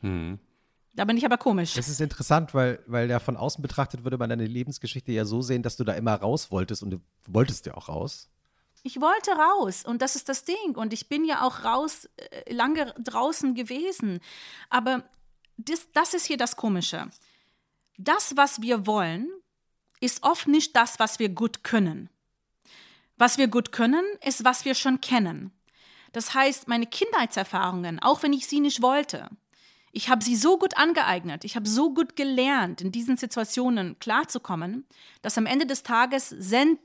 Hm. 0.00 0.38
Da 0.94 1.04
bin 1.06 1.16
ich 1.16 1.24
aber 1.24 1.38
komisch. 1.38 1.74
Das 1.74 1.88
ist 1.88 2.00
interessant, 2.00 2.52
weil, 2.52 2.82
weil 2.86 3.08
ja 3.08 3.18
von 3.18 3.36
außen 3.36 3.62
betrachtet 3.62 4.04
würde 4.04 4.18
man 4.18 4.28
deine 4.28 4.46
Lebensgeschichte 4.46 5.10
ja 5.12 5.24
so 5.24 5.40
sehen, 5.40 5.62
dass 5.62 5.76
du 5.76 5.84
da 5.84 5.94
immer 5.94 6.14
raus 6.14 6.50
wolltest 6.50 6.82
und 6.82 6.90
du 6.90 7.00
wolltest 7.26 7.64
ja 7.66 7.74
auch 7.74 7.88
raus. 7.88 8.28
Ich 8.82 9.00
wollte 9.00 9.30
raus 9.30 9.84
und 9.84 10.02
das 10.02 10.16
ist 10.16 10.28
das 10.28 10.44
Ding. 10.44 10.74
Und 10.74 10.92
ich 10.92 11.08
bin 11.08 11.24
ja 11.24 11.46
auch 11.46 11.64
raus, 11.64 12.08
äh, 12.16 12.52
lange 12.52 12.92
draußen 12.98 13.54
gewesen. 13.54 14.20
Aber 14.68 15.04
das, 15.56 15.88
das 15.92 16.14
ist 16.14 16.26
hier 16.26 16.36
das 16.36 16.56
Komische. 16.56 17.08
Das, 17.96 18.36
was 18.36 18.60
wir 18.60 18.86
wollen, 18.86 19.30
ist 20.00 20.24
oft 20.24 20.48
nicht 20.48 20.74
das, 20.76 20.98
was 20.98 21.18
wir 21.18 21.28
gut 21.28 21.62
können. 21.62 22.10
Was 23.16 23.38
wir 23.38 23.48
gut 23.48 23.72
können, 23.72 24.04
ist, 24.24 24.44
was 24.44 24.64
wir 24.64 24.74
schon 24.74 25.00
kennen. 25.00 25.52
Das 26.12 26.34
heißt, 26.34 26.68
meine 26.68 26.86
Kindheitserfahrungen, 26.86 28.00
auch 28.00 28.22
wenn 28.22 28.32
ich 28.32 28.46
sie 28.46 28.60
nicht 28.60 28.82
wollte, 28.82 29.30
ich 29.92 30.08
habe 30.08 30.24
sie 30.24 30.36
so 30.36 30.58
gut 30.58 30.76
angeeignet, 30.76 31.44
ich 31.44 31.54
habe 31.54 31.68
so 31.68 31.92
gut 31.92 32.16
gelernt, 32.16 32.80
in 32.80 32.92
diesen 32.92 33.16
Situationen 33.16 33.98
klarzukommen, 33.98 34.86
dass 35.20 35.38
am 35.38 35.46
Ende 35.46 35.66
des 35.66 35.82
Tages 35.82 36.30
sind 36.30 36.78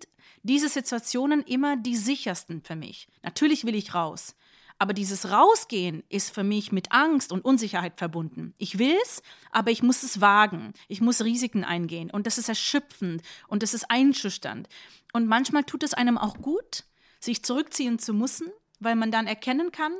diese 0.43 0.69
Situationen 0.69 1.41
immer 1.43 1.77
die 1.77 1.95
sichersten 1.95 2.61
für 2.61 2.75
mich. 2.75 3.07
Natürlich 3.23 3.65
will 3.65 3.75
ich 3.75 3.93
raus, 3.93 4.35
aber 4.77 4.93
dieses 4.93 5.31
Rausgehen 5.31 6.03
ist 6.09 6.33
für 6.33 6.43
mich 6.43 6.71
mit 6.71 6.91
Angst 6.91 7.31
und 7.31 7.43
Unsicherheit 7.43 7.97
verbunden. 7.97 8.53
Ich 8.57 8.77
will 8.77 8.95
es, 9.03 9.23
aber 9.51 9.71
ich 9.71 9.81
muss 9.81 10.03
es 10.03 10.21
wagen. 10.21 10.73
Ich 10.87 11.01
muss 11.01 11.23
Risiken 11.23 11.63
eingehen 11.63 12.11
und 12.11 12.27
das 12.27 12.37
ist 12.37 12.49
erschöpfend 12.49 13.23
und 13.47 13.63
das 13.63 13.73
ist 13.73 13.89
einschüchternd. 13.89 14.67
Und 15.13 15.27
manchmal 15.27 15.63
tut 15.63 15.83
es 15.83 15.93
einem 15.93 16.17
auch 16.17 16.37
gut, 16.37 16.83
sich 17.19 17.43
zurückziehen 17.43 17.97
zu 17.97 18.13
müssen, 18.13 18.47
weil 18.79 18.95
man 18.95 19.11
dann 19.11 19.25
erkennen 19.25 19.71
kann, 19.71 19.93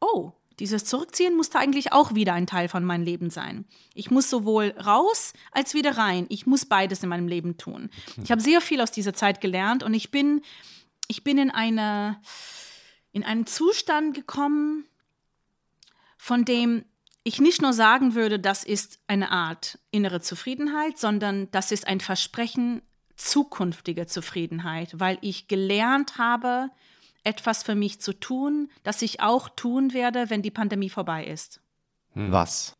oh, 0.00 0.32
dieses 0.60 0.84
Zurückziehen 0.84 1.36
musste 1.36 1.58
eigentlich 1.58 1.92
auch 1.92 2.14
wieder 2.14 2.34
ein 2.34 2.46
Teil 2.46 2.68
von 2.68 2.84
meinem 2.84 3.04
Leben 3.04 3.30
sein. 3.30 3.64
Ich 3.94 4.10
muss 4.10 4.28
sowohl 4.28 4.74
raus 4.84 5.32
als 5.52 5.74
wieder 5.74 5.96
rein. 5.96 6.26
Ich 6.28 6.46
muss 6.46 6.66
beides 6.66 7.02
in 7.02 7.08
meinem 7.08 7.28
Leben 7.28 7.56
tun. 7.56 7.90
Ich 8.22 8.30
habe 8.30 8.40
sehr 8.40 8.60
viel 8.60 8.80
aus 8.80 8.90
dieser 8.90 9.14
Zeit 9.14 9.40
gelernt 9.40 9.82
und 9.82 9.94
ich 9.94 10.10
bin, 10.10 10.42
ich 11.06 11.22
bin 11.22 11.38
in, 11.38 11.50
eine, 11.50 12.20
in 13.12 13.24
einen 13.24 13.46
Zustand 13.46 14.14
gekommen, 14.14 14.84
von 16.16 16.44
dem 16.44 16.84
ich 17.22 17.40
nicht 17.40 17.62
nur 17.62 17.72
sagen 17.72 18.14
würde, 18.14 18.38
das 18.38 18.64
ist 18.64 19.00
eine 19.06 19.30
Art 19.30 19.78
innere 19.90 20.20
Zufriedenheit, 20.20 20.98
sondern 20.98 21.50
das 21.50 21.72
ist 21.72 21.86
ein 21.86 22.00
Versprechen 22.00 22.82
zukünftiger 23.16 24.06
Zufriedenheit, 24.06 24.98
weil 24.98 25.18
ich 25.20 25.48
gelernt 25.48 26.18
habe, 26.18 26.70
etwas 27.28 27.62
für 27.62 27.74
mich 27.74 28.00
zu 28.00 28.14
tun, 28.14 28.70
das 28.82 29.02
ich 29.02 29.20
auch 29.20 29.50
tun 29.50 29.92
werde, 29.92 30.30
wenn 30.30 30.40
die 30.40 30.50
Pandemie 30.50 30.88
vorbei 30.88 31.26
ist. 31.26 31.60
Hm. 32.14 32.32
Was? 32.32 32.74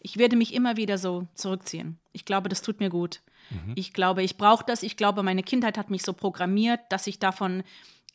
Ich 0.00 0.16
werde 0.16 0.34
mich 0.34 0.52
immer 0.52 0.76
wieder 0.76 0.98
so 0.98 1.28
zurückziehen. 1.34 1.98
Ich 2.12 2.24
glaube, 2.24 2.48
das 2.48 2.60
tut 2.60 2.80
mir 2.80 2.90
gut. 2.90 3.22
Mhm. 3.50 3.74
Ich 3.76 3.92
glaube, 3.92 4.24
ich 4.24 4.36
brauche 4.36 4.64
das. 4.64 4.82
Ich 4.82 4.96
glaube, 4.96 5.22
meine 5.22 5.44
Kindheit 5.44 5.78
hat 5.78 5.90
mich 5.90 6.02
so 6.02 6.12
programmiert, 6.12 6.80
dass 6.90 7.06
ich 7.06 7.20
davon 7.20 7.62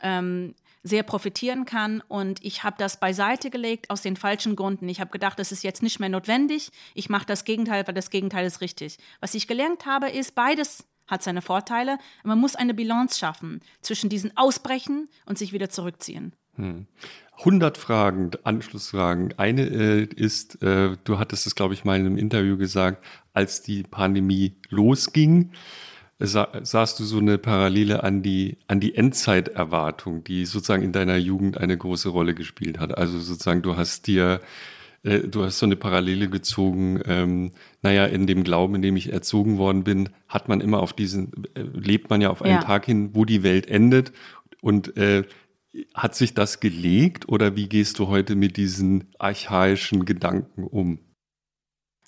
ähm, 0.01 0.53
sehr 0.83 1.03
profitieren 1.03 1.63
kann. 1.63 2.01
Und 2.07 2.43
ich 2.43 2.63
habe 2.63 2.75
das 2.77 2.99
beiseite 2.99 3.49
gelegt 3.49 3.89
aus 3.89 4.01
den 4.01 4.17
falschen 4.17 4.57
Gründen. 4.57 4.89
Ich 4.89 4.99
habe 4.99 5.11
gedacht, 5.11 5.39
das 5.39 5.53
ist 5.53 5.63
jetzt 5.63 5.81
nicht 5.81 5.99
mehr 5.99 6.09
notwendig. 6.09 6.71
Ich 6.93 7.09
mache 7.09 7.25
das 7.25 7.45
Gegenteil, 7.45 7.87
weil 7.87 7.93
das 7.93 8.09
Gegenteil 8.09 8.45
ist 8.45 8.59
richtig. 8.59 8.97
Was 9.21 9.33
ich 9.33 9.47
gelernt 9.47 9.85
habe, 9.85 10.09
ist, 10.09 10.35
beides 10.35 10.85
hat 11.11 11.21
seine 11.21 11.43
Vorteile. 11.43 11.99
Man 12.23 12.39
muss 12.39 12.55
eine 12.55 12.73
Balance 12.73 13.19
schaffen 13.19 13.59
zwischen 13.81 14.09
diesen 14.09 14.35
Ausbrechen 14.35 15.09
und 15.25 15.37
sich 15.37 15.53
wieder 15.53 15.69
zurückziehen. 15.69 16.33
Hm. 16.55 16.87
100 17.39 17.77
Fragen, 17.77 18.31
Anschlussfragen. 18.43 19.33
Eine 19.37 19.63
äh, 19.63 20.03
ist, 20.03 20.61
äh, 20.63 20.95
du 21.03 21.19
hattest 21.19 21.47
es, 21.47 21.55
glaube 21.55 21.73
ich, 21.73 21.85
mal 21.85 21.99
in 21.99 22.05
einem 22.05 22.17
Interview 22.17 22.57
gesagt, 22.57 23.03
als 23.33 23.61
die 23.61 23.83
Pandemie 23.83 24.55
losging, 24.69 25.51
sah, 26.19 26.49
sahst 26.61 26.99
du 26.99 27.03
so 27.03 27.17
eine 27.17 27.37
Parallele 27.37 28.03
an 28.03 28.21
die, 28.21 28.57
an 28.67 28.79
die 28.79 28.95
Endzeiterwartung, 28.95 30.23
die 30.23 30.45
sozusagen 30.45 30.83
in 30.83 30.91
deiner 30.91 31.17
Jugend 31.17 31.57
eine 31.57 31.77
große 31.77 32.09
Rolle 32.09 32.35
gespielt 32.35 32.79
hat. 32.79 32.97
Also 32.97 33.19
sozusagen, 33.19 33.63
du 33.63 33.75
hast 33.75 34.07
dir 34.07 34.39
äh, 35.03 35.19
du 35.27 35.43
hast 35.43 35.59
so 35.59 35.65
eine 35.65 35.75
Parallele 35.75 36.29
gezogen. 36.29 37.01
Ähm, 37.05 37.51
naja, 37.81 38.05
in 38.05 38.27
dem 38.27 38.43
Glauben, 38.43 38.75
in 38.75 38.81
dem 38.81 38.95
ich 38.95 39.11
erzogen 39.11 39.57
worden 39.57 39.83
bin, 39.83 40.09
hat 40.27 40.47
man 40.47 40.61
immer 40.61 40.79
auf 40.81 40.93
diesen, 40.93 41.45
äh, 41.55 41.61
lebt 41.61 42.09
man 42.09 42.21
ja 42.21 42.29
auf 42.29 42.41
einen 42.41 42.55
ja. 42.55 42.63
Tag 42.63 42.85
hin, 42.85 43.11
wo 43.13 43.25
die 43.25 43.43
Welt 43.43 43.67
endet. 43.67 44.11
Und 44.61 44.95
äh, 44.97 45.23
hat 45.93 46.15
sich 46.15 46.33
das 46.33 46.59
gelegt 46.59 47.29
oder 47.29 47.55
wie 47.55 47.69
gehst 47.69 47.97
du 47.99 48.07
heute 48.07 48.35
mit 48.35 48.57
diesen 48.57 49.13
archaischen 49.17 50.05
Gedanken 50.05 50.65
um? 50.65 50.99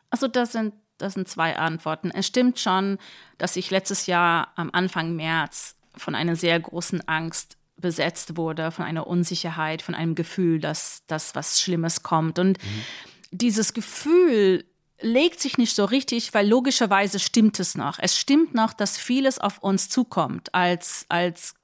Also 0.10 0.28
das 0.28 0.52
sind, 0.52 0.74
das 0.98 1.14
sind 1.14 1.28
zwei 1.28 1.58
Antworten. 1.58 2.12
Es 2.12 2.28
stimmt 2.28 2.60
schon, 2.60 3.00
dass 3.38 3.56
ich 3.56 3.72
letztes 3.72 4.06
Jahr 4.06 4.52
am 4.56 4.70
Anfang 4.72 5.16
März 5.16 5.78
von 5.96 6.14
einer 6.14 6.36
sehr 6.36 6.60
großen 6.60 7.08
Angst 7.08 7.58
besetzt 7.84 8.38
wurde, 8.38 8.72
von 8.72 8.86
einer 8.86 9.06
Unsicherheit, 9.06 9.84
von 9.84 9.94
einem 9.94 10.16
Gefühl, 10.16 10.60
dass, 10.60 11.04
dass 11.06 11.36
was 11.36 11.62
Schlimmes 11.62 12.02
kommt. 12.02 12.40
Und 12.40 12.58
mhm. 12.58 12.82
dieses 13.30 13.74
Gefühl 13.74 14.66
legt 15.00 15.40
sich 15.40 15.60
nicht 15.60 15.76
so 15.76 15.86
richtig, 15.86 16.34
weil 16.34 16.48
logischerweise 16.48 17.20
stimmt 17.20 17.60
es 17.60 17.76
noch. 17.76 18.00
Es 18.00 18.18
stimmt 18.18 18.56
noch, 18.56 18.74
dass 18.74 18.98
vieles 18.98 19.38
auf 19.38 19.60
uns 19.60 19.90
zukommt 19.90 20.56
als, 20.56 21.06
als 21.10 21.56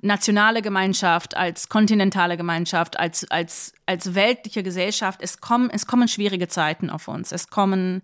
nationale 0.00 0.62
Gemeinschaft, 0.62 1.36
als 1.36 1.68
kontinentale 1.68 2.36
Gemeinschaft, 2.36 2.98
als, 2.98 3.28
als, 3.30 3.72
als 3.84 4.14
weltliche 4.14 4.62
Gesellschaft. 4.62 5.20
Es 5.22 5.40
kommen, 5.40 5.70
es 5.70 5.86
kommen 5.86 6.06
schwierige 6.06 6.48
Zeiten 6.48 6.88
auf 6.88 7.08
uns. 7.08 7.32
Es 7.32 7.50
kommen 7.50 8.02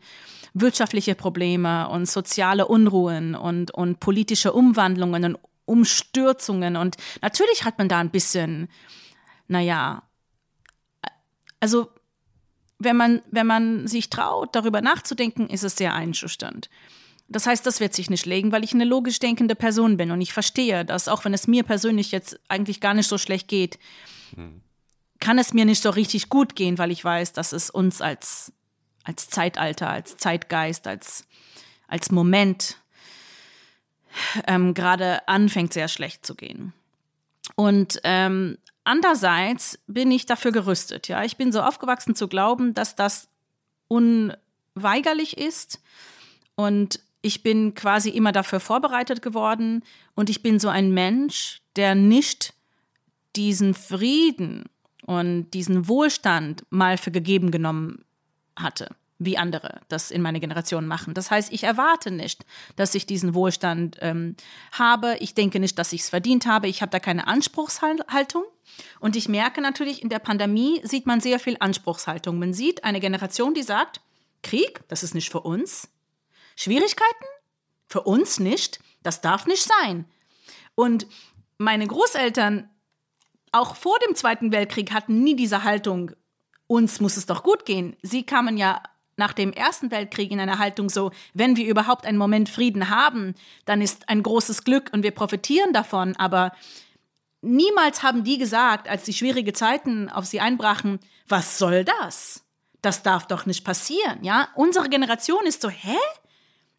wirtschaftliche 0.54 1.14
Probleme 1.14 1.88
und 1.88 2.08
soziale 2.08 2.66
Unruhen 2.66 3.36
und, 3.36 3.70
und 3.70 4.00
politische 4.00 4.52
Umwandlungen 4.52 5.24
und 5.24 5.38
Umstürzungen. 5.64 6.76
Und 6.76 6.96
natürlich 7.22 7.64
hat 7.64 7.78
man 7.78 7.88
da 7.88 7.98
ein 8.00 8.10
bisschen, 8.10 8.68
naja, 9.48 10.02
also 11.60 11.88
wenn 12.78 12.96
man, 12.96 13.22
wenn 13.30 13.46
man 13.46 13.86
sich 13.86 14.10
traut, 14.10 14.54
darüber 14.54 14.80
nachzudenken, 14.80 15.48
ist 15.48 15.64
es 15.64 15.76
sehr 15.76 15.94
einschüchternd. 15.94 16.68
Das 17.28 17.46
heißt, 17.46 17.64
das 17.64 17.80
wird 17.80 17.94
sich 17.94 18.10
nicht 18.10 18.26
legen, 18.26 18.52
weil 18.52 18.64
ich 18.64 18.74
eine 18.74 18.84
logisch 18.84 19.18
denkende 19.18 19.54
Person 19.54 19.96
bin 19.96 20.10
und 20.10 20.20
ich 20.20 20.32
verstehe, 20.32 20.84
dass 20.84 21.08
auch 21.08 21.24
wenn 21.24 21.32
es 21.32 21.46
mir 21.46 21.62
persönlich 21.62 22.12
jetzt 22.12 22.38
eigentlich 22.48 22.80
gar 22.80 22.92
nicht 22.94 23.08
so 23.08 23.16
schlecht 23.16 23.48
geht, 23.48 23.78
hm. 24.34 24.60
kann 25.20 25.38
es 25.38 25.54
mir 25.54 25.64
nicht 25.64 25.82
so 25.82 25.90
richtig 25.90 26.28
gut 26.28 26.54
gehen, 26.54 26.76
weil 26.76 26.90
ich 26.90 27.02
weiß, 27.02 27.32
dass 27.32 27.52
es 27.52 27.70
uns 27.70 28.02
als, 28.02 28.52
als 29.04 29.30
Zeitalter, 29.30 29.88
als 29.88 30.18
Zeitgeist, 30.18 30.86
als, 30.86 31.26
als 31.88 32.10
Moment 32.10 32.76
ähm, 34.46 34.74
gerade 34.74 35.26
anfängt 35.28 35.72
sehr 35.72 35.88
schlecht 35.88 36.24
zu 36.26 36.34
gehen. 36.34 36.72
Und 37.56 38.00
ähm, 38.04 38.58
andererseits 38.84 39.78
bin 39.86 40.10
ich 40.10 40.26
dafür 40.26 40.52
gerüstet. 40.52 41.08
Ja, 41.08 41.24
ich 41.24 41.36
bin 41.36 41.52
so 41.52 41.60
aufgewachsen 41.60 42.14
zu 42.14 42.28
glauben, 42.28 42.74
dass 42.74 42.96
das 42.96 43.28
unweigerlich 43.88 45.36
ist 45.36 45.80
und 46.56 47.00
ich 47.22 47.42
bin 47.42 47.74
quasi 47.74 48.10
immer 48.10 48.32
dafür 48.32 48.60
vorbereitet 48.60 49.22
geworden 49.22 49.82
und 50.14 50.28
ich 50.28 50.42
bin 50.42 50.58
so 50.58 50.68
ein 50.68 50.92
Mensch, 50.92 51.62
der 51.76 51.94
nicht 51.94 52.54
diesen 53.36 53.74
Frieden 53.74 54.64
und 55.06 55.50
diesen 55.52 55.88
Wohlstand 55.88 56.64
mal 56.70 56.98
für 56.98 57.10
gegeben 57.10 57.50
genommen 57.50 58.04
hatte 58.56 58.88
wie 59.18 59.38
andere 59.38 59.80
das 59.88 60.10
in 60.10 60.22
meiner 60.22 60.40
Generation 60.40 60.86
machen. 60.86 61.14
Das 61.14 61.30
heißt, 61.30 61.52
ich 61.52 61.64
erwarte 61.64 62.10
nicht, 62.10 62.44
dass 62.76 62.94
ich 62.94 63.06
diesen 63.06 63.34
Wohlstand 63.34 63.96
ähm, 64.00 64.36
habe. 64.72 65.16
Ich 65.20 65.34
denke 65.34 65.60
nicht, 65.60 65.78
dass 65.78 65.92
ich 65.92 66.02
es 66.02 66.08
verdient 66.08 66.46
habe. 66.46 66.68
Ich 66.68 66.82
habe 66.82 66.90
da 66.90 66.98
keine 66.98 67.26
Anspruchshaltung. 67.26 68.44
Und 68.98 69.14
ich 69.14 69.28
merke 69.28 69.60
natürlich, 69.60 70.02
in 70.02 70.08
der 70.08 70.18
Pandemie 70.18 70.80
sieht 70.84 71.06
man 71.06 71.20
sehr 71.20 71.38
viel 71.38 71.56
Anspruchshaltung. 71.60 72.38
Man 72.38 72.52
sieht 72.52 72.82
eine 72.82 73.00
Generation, 73.00 73.54
die 73.54 73.62
sagt, 73.62 74.00
Krieg, 74.42 74.80
das 74.88 75.02
ist 75.02 75.14
nicht 75.14 75.30
für 75.30 75.40
uns. 75.40 75.88
Schwierigkeiten? 76.56 77.24
Für 77.88 78.02
uns 78.02 78.40
nicht. 78.40 78.80
Das 79.02 79.20
darf 79.20 79.46
nicht 79.46 79.62
sein. 79.62 80.06
Und 80.74 81.06
meine 81.56 81.86
Großeltern, 81.86 82.68
auch 83.52 83.76
vor 83.76 83.96
dem 84.06 84.16
Zweiten 84.16 84.50
Weltkrieg, 84.50 84.92
hatten 84.92 85.22
nie 85.22 85.36
diese 85.36 85.62
Haltung, 85.62 86.10
uns 86.66 87.00
muss 87.00 87.16
es 87.16 87.26
doch 87.26 87.42
gut 87.42 87.64
gehen. 87.64 87.96
Sie 88.02 88.24
kamen 88.24 88.56
ja 88.56 88.82
nach 89.16 89.32
dem 89.32 89.52
Ersten 89.52 89.90
Weltkrieg 89.90 90.30
in 90.30 90.40
einer 90.40 90.58
Haltung 90.58 90.88
so, 90.88 91.10
wenn 91.32 91.56
wir 91.56 91.66
überhaupt 91.66 92.06
einen 92.06 92.18
Moment 92.18 92.48
Frieden 92.48 92.90
haben, 92.90 93.34
dann 93.64 93.80
ist 93.80 94.08
ein 94.08 94.22
großes 94.22 94.64
Glück 94.64 94.90
und 94.92 95.02
wir 95.02 95.12
profitieren 95.12 95.72
davon. 95.72 96.16
Aber 96.16 96.52
niemals 97.42 98.02
haben 98.02 98.24
die 98.24 98.38
gesagt, 98.38 98.88
als 98.88 99.04
die 99.04 99.12
schwierige 99.12 99.52
Zeiten 99.52 100.08
auf 100.08 100.24
sie 100.24 100.40
einbrachen, 100.40 101.00
was 101.28 101.58
soll 101.58 101.84
das? 101.84 102.44
Das 102.82 103.02
darf 103.02 103.26
doch 103.26 103.46
nicht 103.46 103.64
passieren, 103.64 104.22
ja? 104.22 104.48
Unsere 104.54 104.88
Generation 104.88 105.46
ist 105.46 105.62
so, 105.62 105.68
hä? 105.70 105.96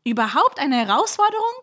Überhaupt 0.04 0.60
eine 0.60 0.86
Herausforderung? 0.86 1.56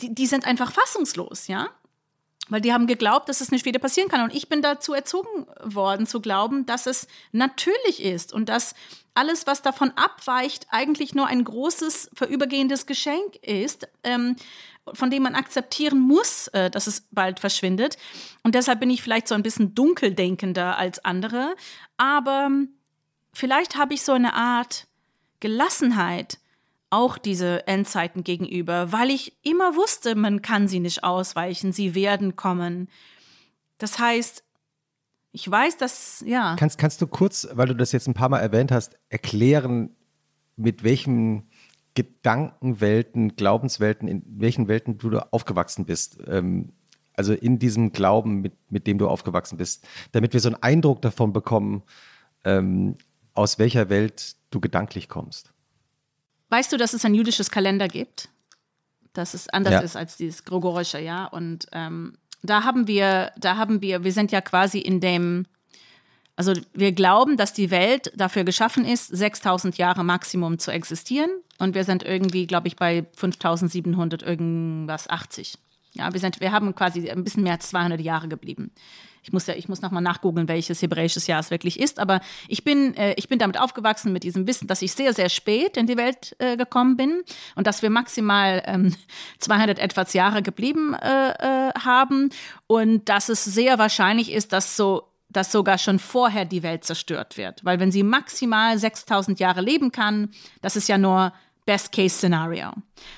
Die, 0.00 0.14
die 0.14 0.26
sind 0.26 0.44
einfach 0.44 0.72
fassungslos, 0.72 1.46
ja? 1.46 1.68
Weil 2.48 2.60
die 2.60 2.72
haben 2.72 2.86
geglaubt, 2.86 3.28
dass 3.28 3.40
es 3.40 3.50
nicht 3.50 3.64
wieder 3.64 3.78
passieren 3.78 4.08
kann. 4.08 4.22
Und 4.22 4.34
ich 4.34 4.48
bin 4.48 4.62
dazu 4.62 4.94
erzogen 4.94 5.46
worden, 5.62 6.06
zu 6.06 6.20
glauben, 6.20 6.66
dass 6.66 6.86
es 6.86 7.06
natürlich 7.32 8.02
ist 8.02 8.32
und 8.32 8.48
dass 8.48 8.74
alles, 9.14 9.46
was 9.46 9.62
davon 9.62 9.90
abweicht, 9.96 10.66
eigentlich 10.70 11.14
nur 11.14 11.26
ein 11.26 11.42
großes, 11.42 12.10
vorübergehendes 12.14 12.86
Geschenk 12.86 13.36
ist, 13.42 13.88
ähm, 14.04 14.36
von 14.92 15.10
dem 15.10 15.24
man 15.24 15.34
akzeptieren 15.34 15.98
muss, 15.98 16.48
äh, 16.48 16.70
dass 16.70 16.86
es 16.86 17.06
bald 17.10 17.40
verschwindet. 17.40 17.98
Und 18.44 18.54
deshalb 18.54 18.80
bin 18.80 18.90
ich 18.90 19.02
vielleicht 19.02 19.28
so 19.28 19.34
ein 19.34 19.42
bisschen 19.42 19.74
dunkeldenkender 19.74 20.78
als 20.78 21.04
andere. 21.04 21.54
Aber 21.96 22.50
vielleicht 23.32 23.76
habe 23.76 23.94
ich 23.94 24.02
so 24.02 24.12
eine 24.12 24.34
Art 24.34 24.86
Gelassenheit, 25.40 26.38
auch 26.90 27.18
diese 27.18 27.66
Endzeiten 27.66 28.24
gegenüber, 28.24 28.92
weil 28.92 29.10
ich 29.10 29.36
immer 29.44 29.76
wusste, 29.76 30.14
man 30.14 30.42
kann 30.42 30.68
sie 30.68 30.80
nicht 30.80 31.04
ausweichen, 31.04 31.72
sie 31.72 31.94
werden 31.94 32.36
kommen. 32.36 32.88
Das 33.78 33.98
heißt, 33.98 34.42
ich 35.32 35.50
weiß, 35.50 35.76
dass, 35.76 36.24
ja. 36.26 36.56
Kannst, 36.58 36.78
kannst 36.78 37.02
du 37.02 37.06
kurz, 37.06 37.48
weil 37.52 37.68
du 37.68 37.74
das 37.74 37.92
jetzt 37.92 38.08
ein 38.08 38.14
paar 38.14 38.28
Mal 38.28 38.40
erwähnt 38.40 38.72
hast, 38.72 38.98
erklären, 39.08 39.90
mit 40.56 40.82
welchen 40.82 41.50
Gedankenwelten, 41.94 43.36
Glaubenswelten, 43.36 44.08
in 44.08 44.22
welchen 44.26 44.68
Welten 44.68 44.98
du 44.98 45.10
da 45.10 45.28
aufgewachsen 45.30 45.84
bist? 45.84 46.18
Ähm, 46.26 46.72
also 47.14 47.32
in 47.32 47.58
diesem 47.58 47.92
Glauben, 47.92 48.40
mit, 48.40 48.54
mit 48.70 48.86
dem 48.86 48.98
du 48.98 49.08
aufgewachsen 49.08 49.58
bist, 49.58 49.86
damit 50.12 50.32
wir 50.32 50.40
so 50.40 50.48
einen 50.48 50.62
Eindruck 50.62 51.02
davon 51.02 51.32
bekommen, 51.32 51.82
ähm, 52.44 52.96
aus 53.34 53.58
welcher 53.58 53.90
Welt 53.90 54.36
du 54.50 54.60
gedanklich 54.60 55.08
kommst. 55.08 55.52
Weißt 56.50 56.72
du, 56.72 56.76
dass 56.76 56.94
es 56.94 57.04
ein 57.04 57.14
jüdisches 57.14 57.50
Kalender 57.50 57.88
gibt? 57.88 58.28
Dass 59.12 59.34
es 59.34 59.48
anders 59.48 59.74
ja. 59.74 59.80
ist 59.80 59.96
als 59.96 60.16
dieses 60.16 60.44
Gregorische, 60.44 61.00
ja? 61.00 61.26
Und 61.26 61.66
ähm, 61.72 62.14
da 62.42 62.64
haben 62.64 62.86
wir, 62.86 63.32
da 63.36 63.56
haben 63.56 63.82
wir, 63.82 64.04
wir 64.04 64.12
sind 64.12 64.32
ja 64.32 64.40
quasi 64.40 64.78
in 64.78 65.00
dem, 65.00 65.46
also 66.36 66.52
wir 66.72 66.92
glauben, 66.92 67.36
dass 67.36 67.52
die 67.52 67.70
Welt 67.70 68.12
dafür 68.16 68.44
geschaffen 68.44 68.84
ist, 68.84 69.08
6000 69.08 69.76
Jahre 69.76 70.04
Maximum 70.04 70.58
zu 70.58 70.70
existieren. 70.70 71.30
Und 71.58 71.74
wir 71.74 71.84
sind 71.84 72.04
irgendwie, 72.04 72.46
glaube 72.46 72.68
ich, 72.68 72.76
bei 72.76 73.06
5700 73.16 74.22
irgendwas 74.22 75.10
80. 75.10 75.58
Ja, 75.94 76.12
wir, 76.12 76.20
sind, 76.20 76.40
wir 76.40 76.52
haben 76.52 76.74
quasi 76.74 77.10
ein 77.10 77.24
bisschen 77.24 77.42
mehr 77.42 77.54
als 77.54 77.68
200 77.70 78.00
Jahre 78.00 78.28
geblieben. 78.28 78.70
Ich 79.28 79.32
muss 79.34 79.46
ja, 79.46 79.52
ich 79.52 79.68
muss 79.68 79.82
nochmal 79.82 80.02
nachgoogeln, 80.02 80.48
welches 80.48 80.80
hebräisches 80.80 81.26
Jahr 81.26 81.40
es 81.40 81.50
wirklich 81.50 81.78
ist. 81.78 81.98
Aber 81.98 82.22
ich 82.48 82.64
bin, 82.64 82.94
äh, 82.94 83.12
ich 83.18 83.28
bin 83.28 83.38
damit 83.38 83.60
aufgewachsen 83.60 84.10
mit 84.10 84.22
diesem 84.22 84.46
Wissen, 84.46 84.66
dass 84.68 84.80
ich 84.80 84.92
sehr, 84.92 85.12
sehr 85.12 85.28
spät 85.28 85.76
in 85.76 85.86
die 85.86 85.98
Welt 85.98 86.34
äh, 86.38 86.56
gekommen 86.56 86.96
bin 86.96 87.22
und 87.54 87.66
dass 87.66 87.82
wir 87.82 87.90
maximal 87.90 88.62
ähm, 88.64 88.94
200 89.38 89.78
etwas 89.78 90.14
Jahre 90.14 90.40
geblieben 90.40 90.94
äh, 90.94 91.32
äh, 91.32 91.72
haben 91.78 92.30
und 92.66 93.10
dass 93.10 93.28
es 93.28 93.44
sehr 93.44 93.78
wahrscheinlich 93.78 94.32
ist, 94.32 94.54
dass 94.54 94.78
so 94.78 95.04
dass 95.30 95.52
sogar 95.52 95.76
schon 95.76 95.98
vorher 95.98 96.46
die 96.46 96.62
Welt 96.62 96.84
zerstört 96.84 97.36
wird. 97.36 97.62
Weil 97.62 97.80
wenn 97.80 97.92
sie 97.92 98.02
maximal 98.02 98.78
6000 98.78 99.38
Jahre 99.38 99.60
leben 99.60 99.92
kann, 99.92 100.30
das 100.62 100.74
ist 100.74 100.88
ja 100.88 100.96
nur 100.96 101.34
Best-Case-Szenario. 101.68 102.72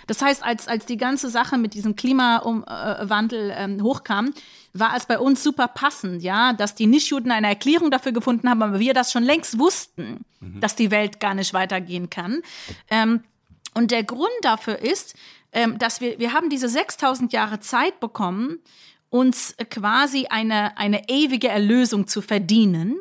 Das 0.08 0.22
heißt, 0.22 0.42
als, 0.42 0.66
als 0.66 0.84
die 0.84 0.96
ganze 0.96 1.30
Sache 1.30 1.56
mit 1.56 1.72
diesem 1.72 1.94
Klimawandel 1.94 3.54
ähm, 3.56 3.80
hochkam, 3.80 4.34
war 4.72 4.96
es 4.96 5.06
bei 5.06 5.20
uns 5.20 5.44
super 5.44 5.68
passend, 5.68 6.24
ja, 6.24 6.52
dass 6.52 6.74
die 6.74 6.88
Nichtjuden 6.88 7.30
eine 7.30 7.46
Erklärung 7.46 7.92
dafür 7.92 8.10
gefunden 8.10 8.50
haben, 8.50 8.60
aber 8.60 8.80
wir 8.80 8.92
das 8.92 9.12
schon 9.12 9.22
längst 9.22 9.60
wussten, 9.60 10.24
mhm. 10.40 10.58
dass 10.58 10.74
die 10.74 10.90
Welt 10.90 11.20
gar 11.20 11.34
nicht 11.34 11.54
weitergehen 11.54 12.10
kann. 12.10 12.42
Ähm, 12.90 13.22
und 13.74 13.92
der 13.92 14.02
Grund 14.02 14.28
dafür 14.42 14.80
ist, 14.80 15.14
ähm, 15.52 15.78
dass 15.78 16.00
wir, 16.00 16.18
wir 16.18 16.32
haben 16.32 16.50
diese 16.50 16.68
6000 16.68 17.32
Jahre 17.32 17.60
Zeit 17.60 18.00
bekommen, 18.00 18.58
uns 19.10 19.54
quasi 19.70 20.26
eine, 20.26 20.76
eine 20.76 21.08
ewige 21.08 21.46
Erlösung 21.46 22.08
zu 22.08 22.20
verdienen 22.20 22.98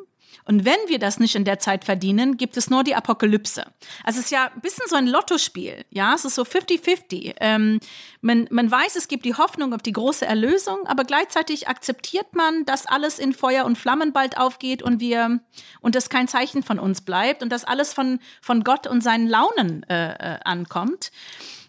und 0.49 0.65
wenn 0.65 0.79
wir 0.87 0.97
das 0.97 1.19
nicht 1.19 1.35
in 1.35 1.45
der 1.45 1.59
Zeit 1.59 1.85
verdienen, 1.85 2.35
gibt 2.35 2.57
es 2.57 2.71
nur 2.71 2.83
die 2.83 2.95
Apokalypse. 2.95 3.67
Also 4.03 4.17
es 4.17 4.25
ist 4.25 4.31
ja 4.31 4.49
ein 4.51 4.61
bisschen 4.61 4.85
so 4.87 4.95
ein 4.95 5.05
Lottospiel. 5.05 5.85
Ja, 5.91 6.15
es 6.15 6.25
ist 6.25 6.33
so 6.33 6.41
50-50. 6.41 7.35
Ähm, 7.39 7.79
man, 8.21 8.47
man 8.49 8.71
weiß, 8.71 8.95
es 8.95 9.07
gibt 9.07 9.25
die 9.25 9.35
Hoffnung 9.35 9.75
auf 9.75 9.83
die 9.83 9.91
große 9.91 10.25
Erlösung, 10.25 10.87
aber 10.87 11.03
gleichzeitig 11.03 11.67
akzeptiert 11.67 12.33
man, 12.33 12.65
dass 12.65 12.87
alles 12.87 13.19
in 13.19 13.33
Feuer 13.33 13.63
und 13.63 13.77
Flammen 13.77 14.11
bald 14.11 14.39
aufgeht 14.39 14.81
und 14.81 14.99
wir, 14.99 15.39
und 15.81 15.93
das 15.93 16.09
kein 16.09 16.27
Zeichen 16.27 16.63
von 16.63 16.79
uns 16.79 17.01
bleibt 17.01 17.43
und 17.43 17.51
dass 17.51 17.63
alles 17.63 17.93
von, 17.93 18.17
von 18.41 18.63
Gott 18.63 18.87
und 18.87 19.01
seinen 19.01 19.27
Launen 19.27 19.83
äh, 19.83 20.13
äh, 20.13 20.39
ankommt. 20.45 21.11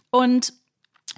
Und 0.09 0.55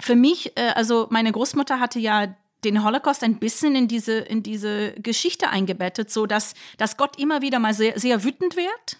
für 0.01 0.17
mich, 0.17 0.57
äh, 0.57 0.71
also 0.75 1.07
meine 1.11 1.31
Großmutter 1.31 1.79
hatte 1.79 1.99
ja 1.99 2.35
den 2.65 2.83
Holocaust 2.83 3.23
ein 3.23 3.39
bisschen 3.39 3.75
in 3.75 3.87
diese, 3.87 4.13
in 4.13 4.43
diese 4.43 4.93
Geschichte 4.93 5.49
eingebettet, 5.49 6.11
so 6.11 6.25
dass, 6.25 6.53
dass 6.77 6.97
Gott 6.97 7.19
immer 7.19 7.41
wieder 7.41 7.59
mal 7.59 7.73
sehr, 7.73 7.99
sehr 7.99 8.23
wütend 8.23 8.55
wird 8.55 8.99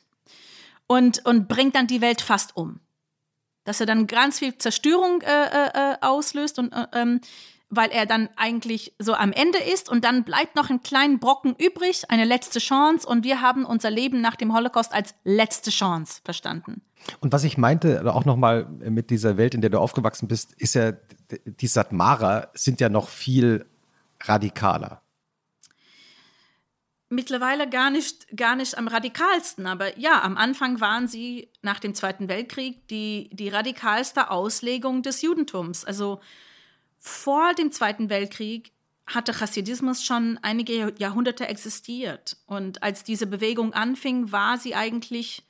und, 0.87 1.25
und 1.25 1.47
bringt 1.47 1.75
dann 1.75 1.87
die 1.87 2.01
Welt 2.01 2.21
fast 2.21 2.55
um. 2.55 2.79
Dass 3.63 3.79
er 3.79 3.85
dann 3.85 4.07
ganz 4.07 4.39
viel 4.39 4.57
Zerstörung 4.57 5.21
äh, 5.21 5.45
äh, 5.45 5.69
äh 5.73 5.95
auslöst 6.01 6.59
und 6.59 6.73
äh, 6.73 6.85
ähm, 6.93 7.21
weil 7.75 7.91
er 7.91 8.05
dann 8.05 8.29
eigentlich 8.35 8.93
so 8.99 9.13
am 9.13 9.31
Ende 9.31 9.59
ist 9.59 9.89
und 9.89 10.03
dann 10.03 10.23
bleibt 10.23 10.55
noch 10.55 10.69
ein 10.69 10.83
kleiner 10.83 11.17
Brocken 11.17 11.55
übrig, 11.57 12.09
eine 12.09 12.25
letzte 12.25 12.59
Chance 12.59 13.07
und 13.07 13.23
wir 13.23 13.41
haben 13.41 13.65
unser 13.65 13.89
Leben 13.89 14.21
nach 14.21 14.35
dem 14.35 14.53
Holocaust 14.53 14.93
als 14.93 15.15
letzte 15.23 15.71
Chance 15.71 16.21
verstanden. 16.23 16.81
Und 17.19 17.33
was 17.33 17.43
ich 17.43 17.57
meinte, 17.57 18.01
auch 18.13 18.25
nochmal 18.25 18.65
mit 18.65 19.09
dieser 19.09 19.37
Welt, 19.37 19.53
in 19.53 19.61
der 19.61 19.69
du 19.69 19.79
aufgewachsen 19.79 20.27
bist, 20.27 20.53
ist 20.53 20.75
ja, 20.75 20.93
die 21.45 21.67
Satmara 21.67 22.47
sind 22.53 22.79
ja 22.79 22.89
noch 22.89 23.09
viel 23.09 23.65
radikaler. 24.21 25.01
Mittlerweile 27.09 27.69
gar 27.69 27.91
nicht, 27.91 28.35
gar 28.35 28.55
nicht 28.55 28.77
am 28.77 28.87
radikalsten, 28.87 29.67
aber 29.67 29.99
ja, 29.99 30.23
am 30.23 30.35
Anfang 30.35 30.81
waren 30.81 31.07
sie 31.07 31.51
nach 31.61 31.79
dem 31.79 31.93
Zweiten 31.93 32.27
Weltkrieg 32.27 32.87
die, 32.87 33.29
die 33.31 33.49
radikalste 33.49 34.31
Auslegung 34.31 35.03
des 35.03 35.21
Judentums. 35.21 35.85
Also 35.85 36.21
vor 37.05 37.53
dem 37.53 37.73
Zweiten 37.73 38.09
Weltkrieg 38.09 38.71
hatte 39.05 39.33
Chassidismus 39.33 40.05
schon 40.05 40.39
einige 40.41 40.95
Jahrhunderte 40.97 41.49
existiert. 41.49 42.37
Und 42.45 42.81
als 42.81 43.03
diese 43.03 43.27
Bewegung 43.27 43.73
anfing, 43.73 44.31
war 44.31 44.57
sie 44.57 44.73
eigentlich 44.73 45.43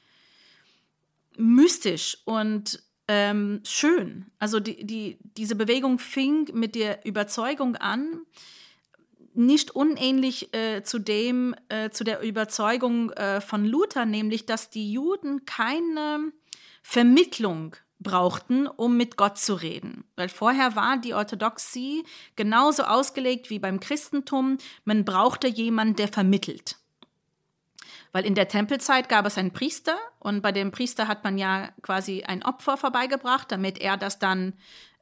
mystisch 1.37 2.17
und 2.25 2.81
ähm, 3.07 3.61
schön. 3.65 4.25
Also 4.39 4.59
die, 4.59 4.83
die, 4.83 5.19
diese 5.37 5.55
Bewegung 5.55 5.99
fing 5.99 6.49
mit 6.53 6.73
der 6.73 7.05
Überzeugung 7.05 7.75
an, 7.75 8.21
nicht 9.35 9.75
unähnlich 9.75 10.55
äh, 10.55 10.81
zu 10.81 10.97
dem, 10.97 11.53
äh, 11.69 11.91
zu 11.91 12.03
der 12.03 12.21
Überzeugung 12.21 13.11
äh, 13.11 13.41
von 13.41 13.63
Luther, 13.63 14.07
nämlich, 14.07 14.47
dass 14.47 14.71
die 14.71 14.91
Juden 14.91 15.45
keine 15.45 16.31
Vermittlung 16.81 17.75
brauchten, 18.03 18.67
um 18.67 18.97
mit 18.97 19.17
Gott 19.17 19.37
zu 19.37 19.55
reden. 19.55 20.03
Weil 20.15 20.29
vorher 20.29 20.75
war 20.75 20.97
die 20.97 21.13
Orthodoxie 21.13 22.03
genauso 22.35 22.83
ausgelegt 22.83 23.49
wie 23.49 23.59
beim 23.59 23.79
Christentum. 23.79 24.57
Man 24.85 25.05
brauchte 25.05 25.47
jemanden, 25.47 25.95
der 25.95 26.09
vermittelt. 26.09 26.77
Weil 28.11 28.25
in 28.25 28.35
der 28.35 28.47
Tempelzeit 28.47 29.09
gab 29.09 29.25
es 29.25 29.37
einen 29.37 29.51
Priester 29.51 29.97
und 30.19 30.41
bei 30.41 30.51
dem 30.51 30.71
Priester 30.71 31.07
hat 31.07 31.23
man 31.23 31.37
ja 31.37 31.69
quasi 31.81 32.23
ein 32.23 32.43
Opfer 32.43 32.77
vorbeigebracht, 32.77 33.51
damit 33.51 33.79
er 33.79 33.97
das 33.97 34.19
dann 34.19 34.53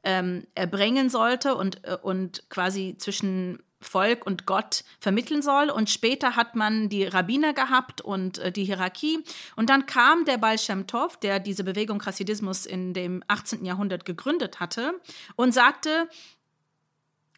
ähm, 0.02 0.46
erbringen 0.54 1.10
sollte 1.10 1.54
und, 1.54 1.84
äh, 1.84 1.96
und 2.00 2.48
quasi 2.48 2.96
zwischen 2.98 3.62
Volk 3.82 4.26
und 4.26 4.46
Gott 4.46 4.84
vermitteln 4.98 5.42
soll. 5.42 5.70
Und 5.70 5.90
später 5.90 6.36
hat 6.36 6.56
man 6.56 6.88
die 6.88 7.04
Rabbiner 7.04 7.52
gehabt 7.52 8.00
und 8.00 8.38
äh, 8.38 8.52
die 8.52 8.64
Hierarchie. 8.64 9.22
Und 9.56 9.70
dann 9.70 9.86
kam 9.86 10.24
der 10.24 10.38
Baal 10.38 10.58
Shem 10.58 10.86
Tov, 10.86 11.18
der 11.18 11.40
diese 11.40 11.64
Bewegung 11.64 12.00
Chassidismus 12.00 12.66
in 12.66 12.94
dem 12.94 13.22
18. 13.28 13.64
Jahrhundert 13.64 14.04
gegründet 14.04 14.60
hatte, 14.60 15.00
und 15.36 15.52
sagte, 15.52 16.08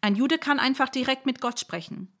ein 0.01 0.15
Jude 0.15 0.37
kann 0.37 0.59
einfach 0.59 0.89
direkt 0.89 1.25
mit 1.25 1.41
Gott 1.41 1.59
sprechen. 1.59 2.14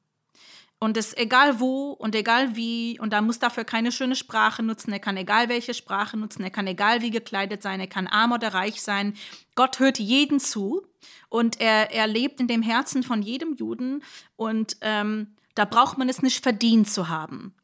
Und 0.85 0.97
es 0.97 1.17
egal 1.17 1.59
wo 1.59 1.93
und 1.93 2.13
egal 2.13 2.55
wie, 2.55 2.99
und 2.99 3.11
da 3.11 3.19
muss 3.21 3.39
dafür 3.39 3.63
keine 3.63 3.91
schöne 3.91 4.15
Sprache 4.15 4.61
nutzen, 4.61 4.93
er 4.93 4.99
kann 4.99 5.17
egal 5.17 5.49
welche 5.49 5.73
Sprache 5.73 6.15
nutzen, 6.15 6.43
er 6.43 6.51
kann 6.51 6.67
egal 6.67 7.01
wie 7.01 7.09
gekleidet 7.09 7.63
sein, 7.63 7.79
er 7.79 7.87
kann 7.87 8.05
arm 8.05 8.33
oder 8.33 8.53
reich 8.53 8.83
sein. 8.83 9.15
Gott 9.55 9.79
hört 9.79 9.97
jeden 9.97 10.39
zu 10.39 10.85
und 11.27 11.59
er, 11.59 11.91
er 11.91 12.05
lebt 12.05 12.39
in 12.39 12.47
dem 12.47 12.61
Herzen 12.61 13.01
von 13.01 13.23
jedem 13.23 13.55
Juden 13.55 14.03
und 14.35 14.77
ähm, 14.81 15.33
da 15.55 15.65
braucht 15.65 15.97
man 15.97 16.07
es 16.07 16.21
nicht 16.21 16.43
verdient 16.43 16.87
zu 16.87 17.09
haben. 17.09 17.55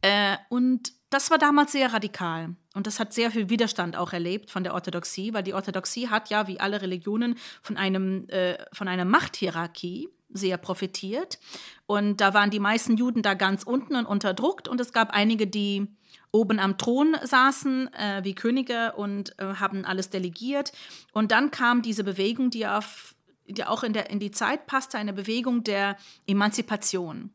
Äh, 0.00 0.38
und 0.48 0.94
das 1.10 1.30
war 1.30 1.36
damals 1.36 1.72
sehr 1.72 1.92
radikal. 1.92 2.56
Und 2.72 2.86
das 2.86 3.00
hat 3.00 3.12
sehr 3.12 3.32
viel 3.32 3.50
Widerstand 3.50 3.96
auch 3.96 4.14
erlebt 4.14 4.50
von 4.50 4.64
der 4.64 4.72
Orthodoxie, 4.72 5.34
weil 5.34 5.42
die 5.42 5.52
Orthodoxie 5.52 6.08
hat 6.08 6.30
ja, 6.30 6.48
wie 6.48 6.58
alle 6.58 6.80
Religionen, 6.80 7.36
von, 7.60 7.76
einem, 7.76 8.26
äh, 8.30 8.56
von 8.72 8.88
einer 8.88 9.04
Machthierarchie 9.04 10.08
sehr 10.34 10.58
profitiert. 10.58 11.38
Und 11.86 12.20
da 12.20 12.34
waren 12.34 12.50
die 12.50 12.60
meisten 12.60 12.96
Juden 12.96 13.22
da 13.22 13.34
ganz 13.34 13.62
unten 13.62 13.96
und 13.96 14.04
unterdruckt. 14.04 14.68
Und 14.68 14.80
es 14.80 14.92
gab 14.92 15.10
einige, 15.10 15.46
die 15.46 15.86
oben 16.30 16.58
am 16.58 16.76
Thron 16.76 17.16
saßen 17.22 17.94
äh, 17.94 18.24
wie 18.24 18.34
Könige 18.34 18.92
und 18.96 19.38
äh, 19.38 19.54
haben 19.54 19.84
alles 19.84 20.10
delegiert. 20.10 20.72
Und 21.12 21.30
dann 21.30 21.50
kam 21.50 21.80
diese 21.80 22.04
Bewegung, 22.04 22.50
die, 22.50 22.66
auf, 22.66 23.14
die 23.46 23.64
auch 23.64 23.84
in, 23.84 23.92
der, 23.92 24.10
in 24.10 24.18
die 24.18 24.32
Zeit 24.32 24.66
passte, 24.66 24.98
eine 24.98 25.12
Bewegung 25.12 25.62
der 25.62 25.96
Emanzipation. 26.26 27.30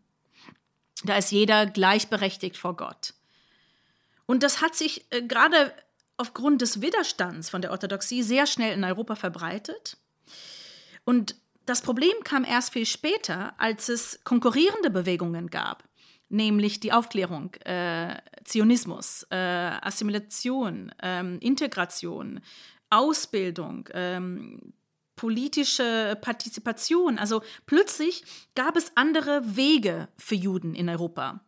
Da 1.05 1.15
ist 1.15 1.31
jeder 1.31 1.65
gleichberechtigt 1.65 2.57
vor 2.57 2.75
Gott. 2.75 3.13
Und 4.25 4.43
das 4.43 4.62
hat 4.62 4.75
sich 4.75 5.05
äh, 5.12 5.21
gerade 5.21 5.73
aufgrund 6.17 6.62
des 6.62 6.81
Widerstands 6.81 7.49
von 7.49 7.62
der 7.62 7.71
Orthodoxie 7.71 8.21
sehr 8.21 8.45
schnell 8.45 8.73
in 8.73 8.83
Europa 8.83 9.15
verbreitet. 9.15 9.95
Und 11.05 11.35
das 11.69 11.84
Problem 11.84 12.23
kam 12.23 12.43
erst 12.43 12.73
viel 12.73 12.88
später, 12.88 13.53
als 13.60 13.89
es 13.89 14.19
konkurrierende 14.23 14.89
Bewegungen 14.89 15.51
gab, 15.51 15.84
nämlich 16.27 16.79
die 16.79 16.91
Aufklärung, 16.91 17.53
äh, 17.63 18.15
Zionismus, 18.43 19.27
äh, 19.29 19.36
Assimilation, 19.36 20.91
äh, 21.01 21.38
Integration, 21.38 22.41
Ausbildung, 22.89 23.88
ähm, 23.93 24.73
politische 25.15 26.17
Partizipation. 26.19 27.19
Also 27.19 27.43
plötzlich 27.67 28.23
gab 28.55 28.75
es 28.75 28.91
andere 28.95 29.55
Wege 29.55 30.08
für 30.17 30.36
Juden 30.36 30.73
in 30.73 30.89
Europa. 30.89 31.41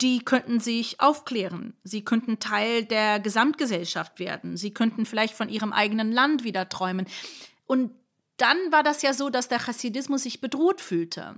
Die 0.00 0.20
könnten 0.20 0.60
sich 0.60 1.00
aufklären, 1.00 1.74
sie 1.82 2.04
könnten 2.04 2.38
Teil 2.38 2.84
der 2.84 3.18
Gesamtgesellschaft 3.18 4.20
werden, 4.20 4.56
sie 4.56 4.72
könnten 4.72 5.04
vielleicht 5.04 5.34
von 5.34 5.48
ihrem 5.48 5.72
eigenen 5.72 6.12
Land 6.12 6.44
wieder 6.44 6.68
träumen. 6.68 7.06
Und 7.66 7.90
dann 8.38 8.56
war 8.70 8.82
das 8.82 9.02
ja 9.02 9.12
so, 9.12 9.28
dass 9.28 9.48
der 9.48 9.58
Chassidismus 9.58 10.22
sich 10.22 10.40
bedroht 10.40 10.80
fühlte, 10.80 11.34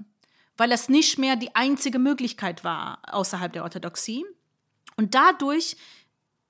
weil 0.57 0.71
es 0.71 0.89
nicht 0.89 1.19
mehr 1.19 1.37
die 1.37 1.55
einzige 1.57 1.99
Möglichkeit 1.99 2.63
war 2.63 3.01
außerhalb 3.11 3.53
der 3.53 3.65
Orthodoxie. 3.65 4.25
Und 4.97 5.15
dadurch 5.15 5.77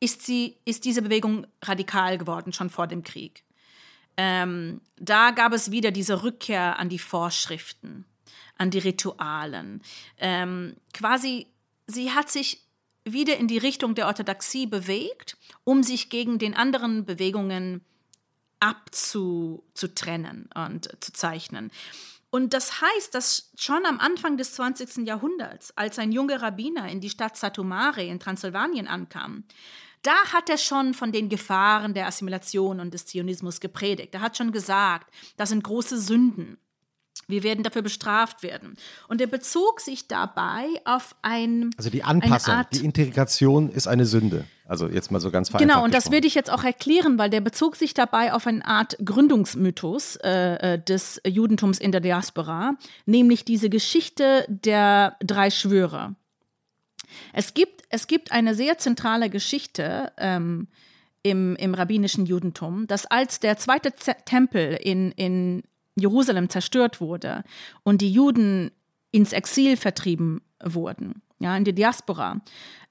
ist, 0.00 0.26
sie, 0.26 0.56
ist 0.64 0.84
diese 0.84 1.02
Bewegung 1.02 1.46
radikal 1.62 2.18
geworden, 2.18 2.52
schon 2.52 2.70
vor 2.70 2.86
dem 2.86 3.04
Krieg. 3.04 3.44
Ähm, 4.16 4.80
da 4.96 5.30
gab 5.30 5.52
es 5.52 5.70
wieder 5.70 5.92
diese 5.92 6.22
Rückkehr 6.22 6.78
an 6.78 6.88
die 6.88 6.98
Vorschriften, 6.98 8.04
an 8.58 8.70
die 8.70 8.78
Ritualen. 8.78 9.82
Ähm, 10.18 10.76
quasi, 10.92 11.46
sie 11.86 12.10
hat 12.10 12.28
sich 12.30 12.66
wieder 13.04 13.36
in 13.36 13.46
die 13.46 13.58
Richtung 13.58 13.94
der 13.94 14.06
Orthodoxie 14.06 14.66
bewegt, 14.66 15.36
um 15.64 15.82
sich 15.82 16.10
gegen 16.10 16.38
den 16.38 16.54
anderen 16.54 17.04
Bewegungen 17.06 17.84
abzutrennen 18.60 20.48
und 20.54 20.88
zu 21.02 21.12
zeichnen. 21.12 21.70
Und 22.30 22.54
das 22.54 22.80
heißt, 22.80 23.14
dass 23.14 23.50
schon 23.56 23.84
am 23.84 23.98
Anfang 23.98 24.36
des 24.36 24.54
20. 24.54 25.06
Jahrhunderts, 25.06 25.76
als 25.76 25.98
ein 25.98 26.12
junger 26.12 26.40
Rabbiner 26.40 26.88
in 26.88 27.00
die 27.00 27.10
Stadt 27.10 27.36
Satumare 27.36 28.04
in 28.04 28.20
Transsilvanien 28.20 28.86
ankam, 28.86 29.44
da 30.02 30.14
hat 30.32 30.48
er 30.48 30.56
schon 30.56 30.94
von 30.94 31.12
den 31.12 31.28
Gefahren 31.28 31.92
der 31.92 32.06
Assimilation 32.06 32.80
und 32.80 32.94
des 32.94 33.06
Zionismus 33.06 33.60
gepredigt. 33.60 34.14
Er 34.14 34.20
hat 34.20 34.36
schon 34.36 34.52
gesagt, 34.52 35.12
das 35.36 35.50
sind 35.50 35.64
große 35.64 35.98
Sünden. 35.98 36.56
Wir 37.28 37.42
werden 37.42 37.62
dafür 37.62 37.82
bestraft 37.82 38.42
werden. 38.42 38.76
Und 39.08 39.20
er 39.20 39.26
bezog 39.26 39.80
sich 39.80 40.08
dabei 40.08 40.66
auf 40.84 41.14
ein. 41.22 41.70
Also 41.76 41.90
die 41.90 42.02
Anpassung, 42.02 42.64
die 42.72 42.84
Integration 42.84 43.70
ist 43.70 43.86
eine 43.86 44.06
Sünde. 44.06 44.44
Also 44.66 44.88
jetzt 44.88 45.10
mal 45.10 45.18
so 45.18 45.32
ganz 45.32 45.48
vereinfacht. 45.48 45.68
Genau, 45.68 45.84
und 45.84 45.94
das 45.94 46.12
werde 46.12 46.28
ich 46.28 46.36
jetzt 46.36 46.50
auch 46.50 46.62
erklären, 46.62 47.18
weil 47.18 47.28
der 47.28 47.40
bezog 47.40 47.74
sich 47.74 47.92
dabei 47.92 48.32
auf 48.32 48.46
eine 48.46 48.64
Art 48.64 48.96
Gründungsmythos 49.04 50.16
äh, 50.16 50.74
äh, 50.74 50.78
des 50.78 51.20
Judentums 51.26 51.80
in 51.80 51.90
der 51.90 52.00
Diaspora, 52.00 52.76
nämlich 53.04 53.44
diese 53.44 53.68
Geschichte 53.68 54.44
der 54.48 55.16
drei 55.20 55.50
Schwöre. 55.50 56.14
Es 57.32 57.54
gibt, 57.54 57.82
es 57.88 58.06
gibt 58.06 58.30
eine 58.30 58.54
sehr 58.54 58.78
zentrale 58.78 59.28
Geschichte 59.28 60.12
ähm, 60.18 60.68
im, 61.24 61.56
im 61.56 61.74
rabbinischen 61.74 62.24
Judentum, 62.26 62.86
dass 62.86 63.06
als 63.06 63.40
der 63.40 63.58
zweite 63.58 63.94
Z 63.96 64.24
Tempel 64.24 64.78
in, 64.80 65.10
in 65.12 65.64
Jerusalem 65.96 66.48
zerstört 66.48 67.00
wurde 67.00 67.44
und 67.82 68.00
die 68.00 68.12
Juden 68.12 68.70
ins 69.12 69.32
Exil 69.32 69.76
vertrieben 69.76 70.42
wurden, 70.62 71.22
ja, 71.38 71.56
in 71.56 71.64
die 71.64 71.74
Diaspora, 71.74 72.40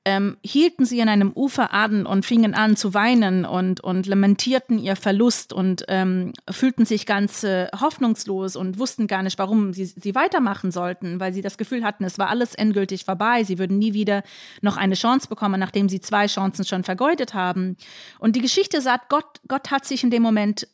ähm, 0.05 0.37
hielten 0.43 0.85
sie 0.85 1.01
an 1.01 1.09
einem 1.09 1.31
Ufer 1.33 1.73
an 1.73 2.05
und 2.05 2.25
fingen 2.25 2.53
an 2.53 2.75
zu 2.77 2.93
weinen 2.93 3.45
und, 3.45 3.81
und 3.81 4.07
lamentierten 4.07 4.79
ihr 4.79 4.95
Verlust 4.95 5.51
und 5.51 5.83
ähm, 5.87 6.31
fühlten 6.49 6.85
sich 6.85 7.05
ganz 7.05 7.43
äh, 7.43 7.67
hoffnungslos 7.79 8.55
und 8.55 8.79
wussten 8.79 9.07
gar 9.07 9.23
nicht, 9.23 9.37
warum 9.37 9.73
sie, 9.73 9.85
sie 9.85 10.15
weitermachen 10.15 10.71
sollten, 10.71 11.19
weil 11.19 11.33
sie 11.33 11.41
das 11.41 11.57
Gefühl 11.57 11.83
hatten, 11.83 12.05
es 12.05 12.17
war 12.17 12.29
alles 12.29 12.55
endgültig 12.55 13.03
vorbei. 13.03 13.43
Sie 13.43 13.59
würden 13.59 13.77
nie 13.77 13.93
wieder 13.93 14.23
noch 14.61 14.77
eine 14.77 14.95
Chance 14.95 15.27
bekommen, 15.27 15.59
nachdem 15.59 15.89
sie 15.89 15.99
zwei 15.99 16.27
Chancen 16.27 16.65
schon 16.65 16.83
vergeudet 16.83 17.33
haben. 17.33 17.75
Und 18.19 18.35
die 18.35 18.41
Geschichte 18.41 18.81
sagt, 18.81 19.09
Gott, 19.09 19.41
Gott 19.47 19.69
hat 19.69 19.85
sich 19.85 20.03
in 20.03 20.11
dem 20.11 20.23
Moment 20.23 20.67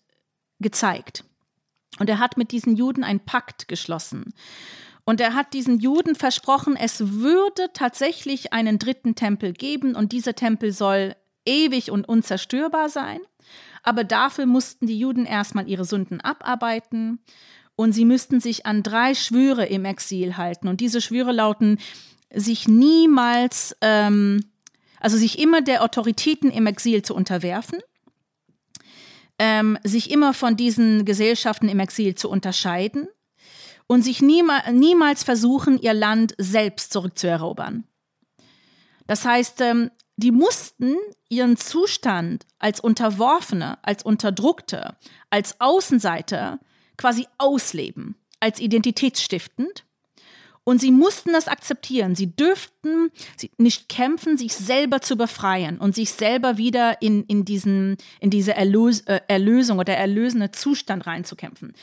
gezeigt. 0.59 1.25
Und 1.99 2.09
er 2.09 2.19
hat 2.19 2.37
mit 2.37 2.51
diesen 2.51 2.75
Juden 2.75 3.03
einen 3.03 3.21
Pakt 3.21 3.67
geschlossen. 3.67 4.33
Und 5.05 5.21
er 5.21 5.35
hat 5.35 5.53
diesen 5.53 5.79
Juden 5.79 6.15
versprochen, 6.15 6.75
es 6.75 7.13
würde 7.13 7.69
tatsächlich 7.73 8.53
einen 8.53 8.79
dritten 8.79 9.15
Tempel 9.15 9.53
geben 9.53 9.95
und 9.95 10.11
dieser 10.11 10.33
Tempel 10.33 10.71
soll 10.71 11.15
ewig 11.45 11.91
und 11.91 12.09
unzerstörbar 12.09 12.89
sein. 12.89 13.19
Aber 13.83 14.03
dafür 14.03 14.47
mussten 14.47 14.87
die 14.87 14.97
Juden 14.97 15.25
erstmal 15.25 15.69
ihre 15.69 15.85
Sünden 15.85 16.21
abarbeiten 16.21 17.19
und 17.75 17.91
sie 17.91 18.05
müssten 18.05 18.39
sich 18.39 18.65
an 18.65 18.81
drei 18.81 19.13
Schwüre 19.13 19.65
im 19.65 19.85
Exil 19.85 20.37
halten. 20.37 20.67
Und 20.67 20.81
diese 20.81 21.01
Schwüre 21.01 21.31
lauten, 21.31 21.77
sich 22.33 22.67
niemals, 22.67 23.77
ähm, 23.81 24.43
also 24.99 25.17
sich 25.17 25.37
immer 25.37 25.61
der 25.61 25.83
Autoritäten 25.83 26.49
im 26.49 26.65
Exil 26.65 27.03
zu 27.03 27.13
unterwerfen, 27.13 27.79
ähm, 29.39 29.77
sich 29.83 30.11
immer 30.11 30.33
von 30.33 30.55
diesen 30.55 31.05
Gesellschaften 31.05 31.69
im 31.69 31.79
Exil 31.79 32.15
zu 32.15 32.29
unterscheiden 32.29 33.07
und 33.87 34.01
sich 34.01 34.21
niema 34.21 34.69
niemals 34.71 35.23
versuchen, 35.23 35.79
ihr 35.79 35.93
Land 35.93 36.33
selbst 36.37 36.91
zurückzuerobern. 36.91 37.85
Das 39.07 39.25
heißt, 39.25 39.61
ähm, 39.61 39.91
die 40.17 40.31
mussten 40.31 40.95
ihren 41.29 41.57
Zustand 41.57 42.45
als 42.57 42.79
Unterworfene, 42.79 43.77
als 43.83 44.03
Unterdruckte, 44.03 44.95
als 45.29 45.59
Außenseiter 45.59 46.59
quasi 46.97 47.27
ausleben, 47.37 48.15
als 48.39 48.59
identitätsstiftend. 48.59 49.84
Und 50.65 50.81
sie 50.81 50.91
mussten 50.91 51.31
das 51.31 51.47
akzeptieren. 51.47 52.15
Sie 52.15 52.35
dürften 52.35 53.11
nicht 53.57 53.87
kämpfen, 53.87 54.35
sich 54.35 54.53
selber 54.53 54.99
zu 54.99 55.15
befreien 55.15 55.77
und 55.77 55.93
sich 55.93 56.11
selber 56.11 56.57
wieder 56.57 57.01
in, 57.03 57.23
in, 57.25 57.45
diesen, 57.45 57.97
in 58.19 58.31
diese 58.31 58.55
Erlös 58.55 59.01
äh, 59.01 59.21
Erlösung 59.27 59.77
oder 59.77 59.95
erlösende 59.95 60.51
Zustand 60.51 61.05
reinzukämpfen. 61.05 61.73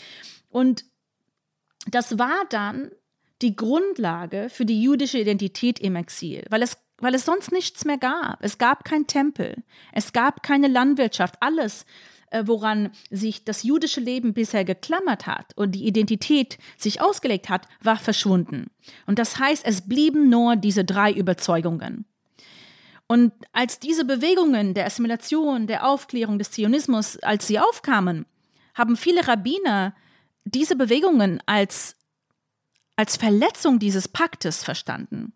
Und 0.50 0.84
das 1.90 2.18
war 2.18 2.44
dann 2.50 2.90
die 3.40 3.54
Grundlage 3.54 4.48
für 4.50 4.64
die 4.64 4.82
jüdische 4.82 5.18
Identität 5.18 5.78
im 5.78 5.94
Exil, 5.94 6.44
weil 6.50 6.62
es, 6.62 6.76
weil 6.98 7.14
es 7.14 7.24
sonst 7.24 7.52
nichts 7.52 7.84
mehr 7.84 7.98
gab. 7.98 8.42
Es 8.42 8.58
gab 8.58 8.84
kein 8.84 9.06
Tempel, 9.06 9.62
es 9.92 10.12
gab 10.12 10.42
keine 10.42 10.66
Landwirtschaft, 10.68 11.36
alles, 11.40 11.86
woran 12.44 12.90
sich 13.10 13.44
das 13.44 13.62
jüdische 13.62 14.00
Leben 14.00 14.34
bisher 14.34 14.64
geklammert 14.64 15.26
hat 15.26 15.52
und 15.56 15.72
die 15.72 15.86
Identität 15.86 16.58
sich 16.76 17.00
ausgelegt 17.00 17.48
hat, 17.48 17.68
war 17.82 17.96
verschwunden. 17.96 18.70
Und 19.06 19.18
das 19.18 19.38
heißt, 19.38 19.64
es 19.64 19.82
blieben 19.82 20.28
nur 20.28 20.56
diese 20.56 20.84
drei 20.84 21.12
Überzeugungen. 21.12 22.06
Und 23.06 23.32
als 23.52 23.78
diese 23.78 24.04
Bewegungen 24.04 24.74
der 24.74 24.86
Assimilation, 24.86 25.66
der 25.66 25.86
Aufklärung, 25.86 26.38
des 26.38 26.50
Zionismus, 26.50 27.18
als 27.18 27.46
sie 27.46 27.58
aufkamen, 27.58 28.24
haben 28.74 28.96
viele 28.96 29.28
Rabbiner 29.28 29.94
diese 30.44 30.76
Bewegungen 30.76 31.42
als, 31.46 31.96
als 32.96 33.16
Verletzung 33.16 33.78
dieses 33.78 34.08
Paktes 34.08 34.64
verstanden. 34.64 35.34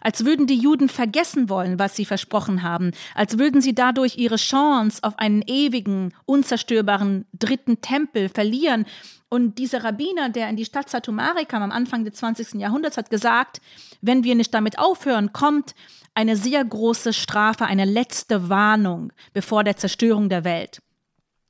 Als 0.00 0.24
würden 0.24 0.46
die 0.46 0.58
Juden 0.58 0.88
vergessen 0.88 1.48
wollen, 1.48 1.78
was 1.78 1.96
sie 1.96 2.04
versprochen 2.04 2.62
haben, 2.62 2.92
als 3.14 3.38
würden 3.38 3.60
sie 3.60 3.74
dadurch 3.74 4.16
ihre 4.16 4.36
Chance 4.36 5.02
auf 5.02 5.18
einen 5.18 5.42
ewigen, 5.46 6.14
unzerstörbaren 6.24 7.26
dritten 7.32 7.80
Tempel 7.80 8.28
verlieren. 8.28 8.86
Und 9.28 9.58
dieser 9.58 9.84
Rabbiner, 9.84 10.30
der 10.30 10.48
in 10.48 10.56
die 10.56 10.64
Stadt 10.64 10.88
Satumari 10.88 11.44
kam 11.44 11.62
am 11.62 11.70
Anfang 11.70 12.04
des 12.04 12.14
20. 12.14 12.54
Jahrhunderts, 12.54 12.96
hat 12.96 13.10
gesagt, 13.10 13.60
wenn 14.00 14.24
wir 14.24 14.34
nicht 14.34 14.54
damit 14.54 14.78
aufhören, 14.78 15.32
kommt 15.32 15.74
eine 16.14 16.36
sehr 16.36 16.64
große 16.64 17.12
Strafe, 17.12 17.66
eine 17.66 17.84
letzte 17.84 18.48
Warnung 18.48 19.12
bevor 19.34 19.64
der 19.64 19.76
Zerstörung 19.76 20.28
der 20.28 20.44
Welt, 20.44 20.80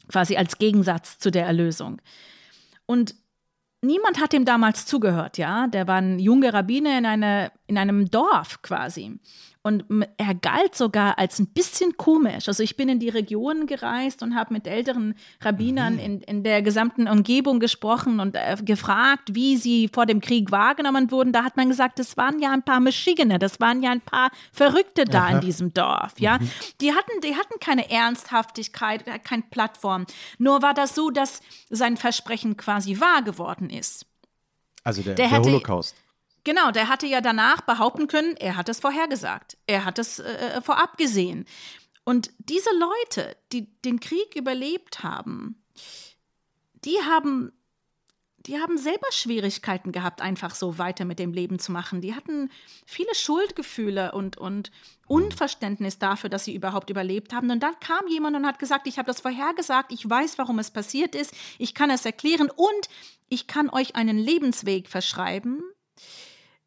quasi 0.08 0.36
als 0.36 0.58
Gegensatz 0.58 1.18
zu 1.18 1.30
der 1.30 1.46
Erlösung. 1.46 2.02
Und 2.84 3.14
niemand 3.82 4.20
hat 4.20 4.34
ihm 4.34 4.44
damals 4.44 4.86
zugehört, 4.86 5.38
ja. 5.38 5.66
Der 5.66 5.86
war 5.86 5.96
ein 5.96 6.18
junger 6.18 6.52
Rabbiner 6.54 6.98
in, 6.98 7.06
eine, 7.06 7.52
in 7.66 7.78
einem 7.78 8.10
Dorf 8.10 8.62
quasi. 8.62 9.18
Und 9.68 9.84
er 10.16 10.34
galt 10.34 10.74
sogar 10.74 11.18
als 11.18 11.38
ein 11.38 11.46
bisschen 11.48 11.98
komisch. 11.98 12.48
Also 12.48 12.62
ich 12.62 12.74
bin 12.74 12.88
in 12.88 12.98
die 12.98 13.10
Regionen 13.10 13.66
gereist 13.66 14.22
und 14.22 14.34
habe 14.34 14.54
mit 14.54 14.66
älteren 14.66 15.14
Rabbinern 15.42 15.94
mhm. 15.94 16.00
in, 16.00 16.20
in 16.22 16.42
der 16.42 16.62
gesamten 16.62 17.06
Umgebung 17.06 17.60
gesprochen 17.60 18.18
und 18.18 18.34
äh, 18.34 18.56
gefragt, 18.62 19.34
wie 19.34 19.58
sie 19.58 19.90
vor 19.92 20.06
dem 20.06 20.22
Krieg 20.22 20.50
wahrgenommen 20.50 21.10
wurden. 21.10 21.34
Da 21.34 21.44
hat 21.44 21.58
man 21.58 21.68
gesagt, 21.68 21.98
das 21.98 22.16
waren 22.16 22.40
ja 22.40 22.50
ein 22.50 22.62
paar 22.62 22.80
Michigene, 22.80 23.38
das 23.38 23.60
waren 23.60 23.82
ja 23.82 23.90
ein 23.90 24.00
paar 24.00 24.30
Verrückte 24.52 25.04
da 25.04 25.26
Aha. 25.26 25.34
in 25.34 25.40
diesem 25.42 25.74
Dorf. 25.74 26.18
Ja? 26.18 26.38
Mhm. 26.38 26.50
Die, 26.80 26.92
hatten, 26.92 27.20
die 27.22 27.36
hatten 27.36 27.60
keine 27.60 27.90
Ernsthaftigkeit, 27.90 29.06
äh, 29.06 29.18
keine 29.18 29.42
Plattform. 29.50 30.06
Nur 30.38 30.62
war 30.62 30.72
das 30.72 30.94
so, 30.94 31.10
dass 31.10 31.42
sein 31.68 31.98
Versprechen 31.98 32.56
quasi 32.56 33.00
wahr 33.00 33.20
geworden 33.20 33.68
ist. 33.68 34.06
Also 34.82 35.02
der, 35.02 35.14
der, 35.14 35.28
der 35.28 35.40
Holocaust. 35.40 35.94
Genau, 36.48 36.70
der 36.70 36.88
hatte 36.88 37.06
ja 37.06 37.20
danach 37.20 37.60
behaupten 37.60 38.06
können, 38.06 38.34
er 38.38 38.56
hat 38.56 38.70
es 38.70 38.80
vorhergesagt. 38.80 39.58
Er 39.66 39.84
hat 39.84 39.98
es 39.98 40.18
äh, 40.18 40.32
äh, 40.32 40.62
vorab 40.62 40.96
gesehen. 40.96 41.44
Und 42.04 42.30
diese 42.38 42.70
Leute, 42.70 43.36
die 43.52 43.66
den 43.82 44.00
Krieg 44.00 44.34
überlebt 44.34 45.02
haben, 45.02 45.62
die 46.86 46.96
haben, 47.04 47.52
die 48.38 48.58
haben 48.58 48.78
selber 48.78 49.08
Schwierigkeiten 49.10 49.92
gehabt, 49.92 50.22
einfach 50.22 50.54
so 50.54 50.78
weiter 50.78 51.04
mit 51.04 51.18
dem 51.18 51.34
Leben 51.34 51.58
zu 51.58 51.70
machen. 51.70 52.00
Die 52.00 52.14
hatten 52.14 52.50
viele 52.86 53.14
Schuldgefühle 53.14 54.12
und, 54.12 54.38
und 54.38 54.70
Unverständnis 55.06 55.98
dafür, 55.98 56.30
dass 56.30 56.46
sie 56.46 56.54
überhaupt 56.54 56.88
überlebt 56.88 57.34
haben. 57.34 57.50
Und 57.50 57.62
dann 57.62 57.78
kam 57.80 58.08
jemand 58.08 58.36
und 58.36 58.46
hat 58.46 58.58
gesagt, 58.58 58.86
ich 58.86 58.96
habe 58.96 59.08
das 59.08 59.20
vorhergesagt, 59.20 59.92
ich 59.92 60.08
weiß, 60.08 60.38
warum 60.38 60.58
es 60.60 60.70
passiert 60.70 61.14
ist, 61.14 61.34
ich 61.58 61.74
kann 61.74 61.90
es 61.90 62.06
erklären 62.06 62.48
und 62.48 62.88
ich 63.28 63.48
kann 63.48 63.68
euch 63.68 63.96
einen 63.96 64.16
Lebensweg 64.16 64.88
verschreiben, 64.88 65.62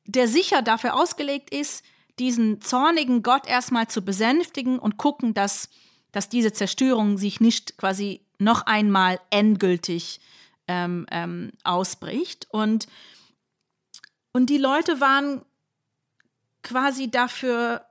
der 0.05 0.27
sicher 0.27 0.61
dafür 0.61 0.95
ausgelegt 0.95 1.53
ist, 1.53 1.83
diesen 2.19 2.61
zornigen 2.61 3.23
Gott 3.23 3.47
erstmal 3.47 3.87
zu 3.87 4.03
besänftigen 4.03 4.79
und 4.79 4.97
gucken, 4.97 5.33
dass, 5.33 5.69
dass 6.11 6.29
diese 6.29 6.53
Zerstörung 6.53 7.17
sich 7.17 7.39
nicht 7.39 7.77
quasi 7.77 8.21
noch 8.37 8.65
einmal 8.65 9.19
endgültig 9.29 10.19
ähm, 10.67 11.05
ähm, 11.11 11.51
ausbricht. 11.63 12.47
Und, 12.51 12.87
und 14.33 14.49
die 14.49 14.57
Leute 14.57 14.99
waren 14.99 15.43
quasi 16.63 17.09
dafür 17.09 17.85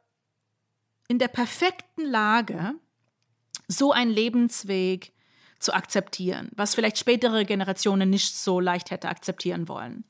in 1.08 1.18
der 1.18 1.28
perfekten 1.28 2.04
Lage, 2.04 2.74
so 3.66 3.92
einen 3.92 4.10
Lebensweg 4.10 5.12
zu 5.58 5.74
akzeptieren, 5.74 6.50
was 6.54 6.74
vielleicht 6.74 6.98
spätere 6.98 7.44
Generationen 7.44 8.10
nicht 8.10 8.36
so 8.36 8.60
leicht 8.60 8.90
hätte 8.90 9.08
akzeptieren 9.08 9.68
wollen. 9.68 10.04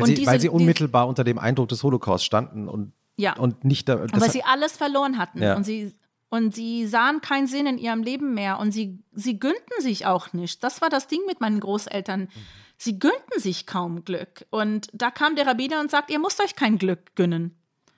Weil, 0.00 0.06
sie, 0.06 0.14
diese, 0.14 0.30
weil 0.30 0.40
sie 0.40 0.48
unmittelbar 0.48 1.04
die, 1.04 1.08
unter 1.08 1.24
dem 1.24 1.38
Eindruck 1.38 1.68
des 1.68 1.82
Holocaust 1.82 2.24
standen 2.24 2.68
und, 2.68 2.92
ja. 3.16 3.36
und 3.36 3.64
nicht 3.64 3.88
da. 3.88 3.94
Aber 4.12 4.28
sie 4.28 4.44
alles 4.44 4.76
verloren 4.76 5.18
hatten 5.18 5.42
ja. 5.42 5.56
und 5.56 5.64
sie 5.64 5.94
und 6.30 6.54
sie 6.54 6.86
sahen 6.86 7.20
keinen 7.20 7.46
Sinn 7.46 7.66
in 7.66 7.78
ihrem 7.78 8.02
Leben 8.02 8.34
mehr 8.34 8.58
und 8.58 8.72
sie, 8.72 9.02
sie 9.12 9.38
gönnten 9.38 9.80
sich 9.80 10.04
auch 10.04 10.32
nicht. 10.32 10.62
Das 10.62 10.82
war 10.82 10.90
das 10.90 11.06
Ding 11.06 11.20
mit 11.26 11.40
meinen 11.40 11.60
Großeltern. 11.60 12.28
sie 12.76 12.98
gönnten 12.98 13.40
sich 13.40 13.66
kaum 13.66 14.04
Glück. 14.04 14.46
Und 14.50 14.88
da 14.92 15.10
kam 15.10 15.36
der 15.36 15.46
Rabbiner 15.46 15.80
und 15.80 15.90
sagt, 15.90 16.10
ihr 16.10 16.18
müsst 16.18 16.42
euch 16.42 16.54
kein 16.54 16.78
Glück 16.78 17.14
gönnen. 17.14 17.56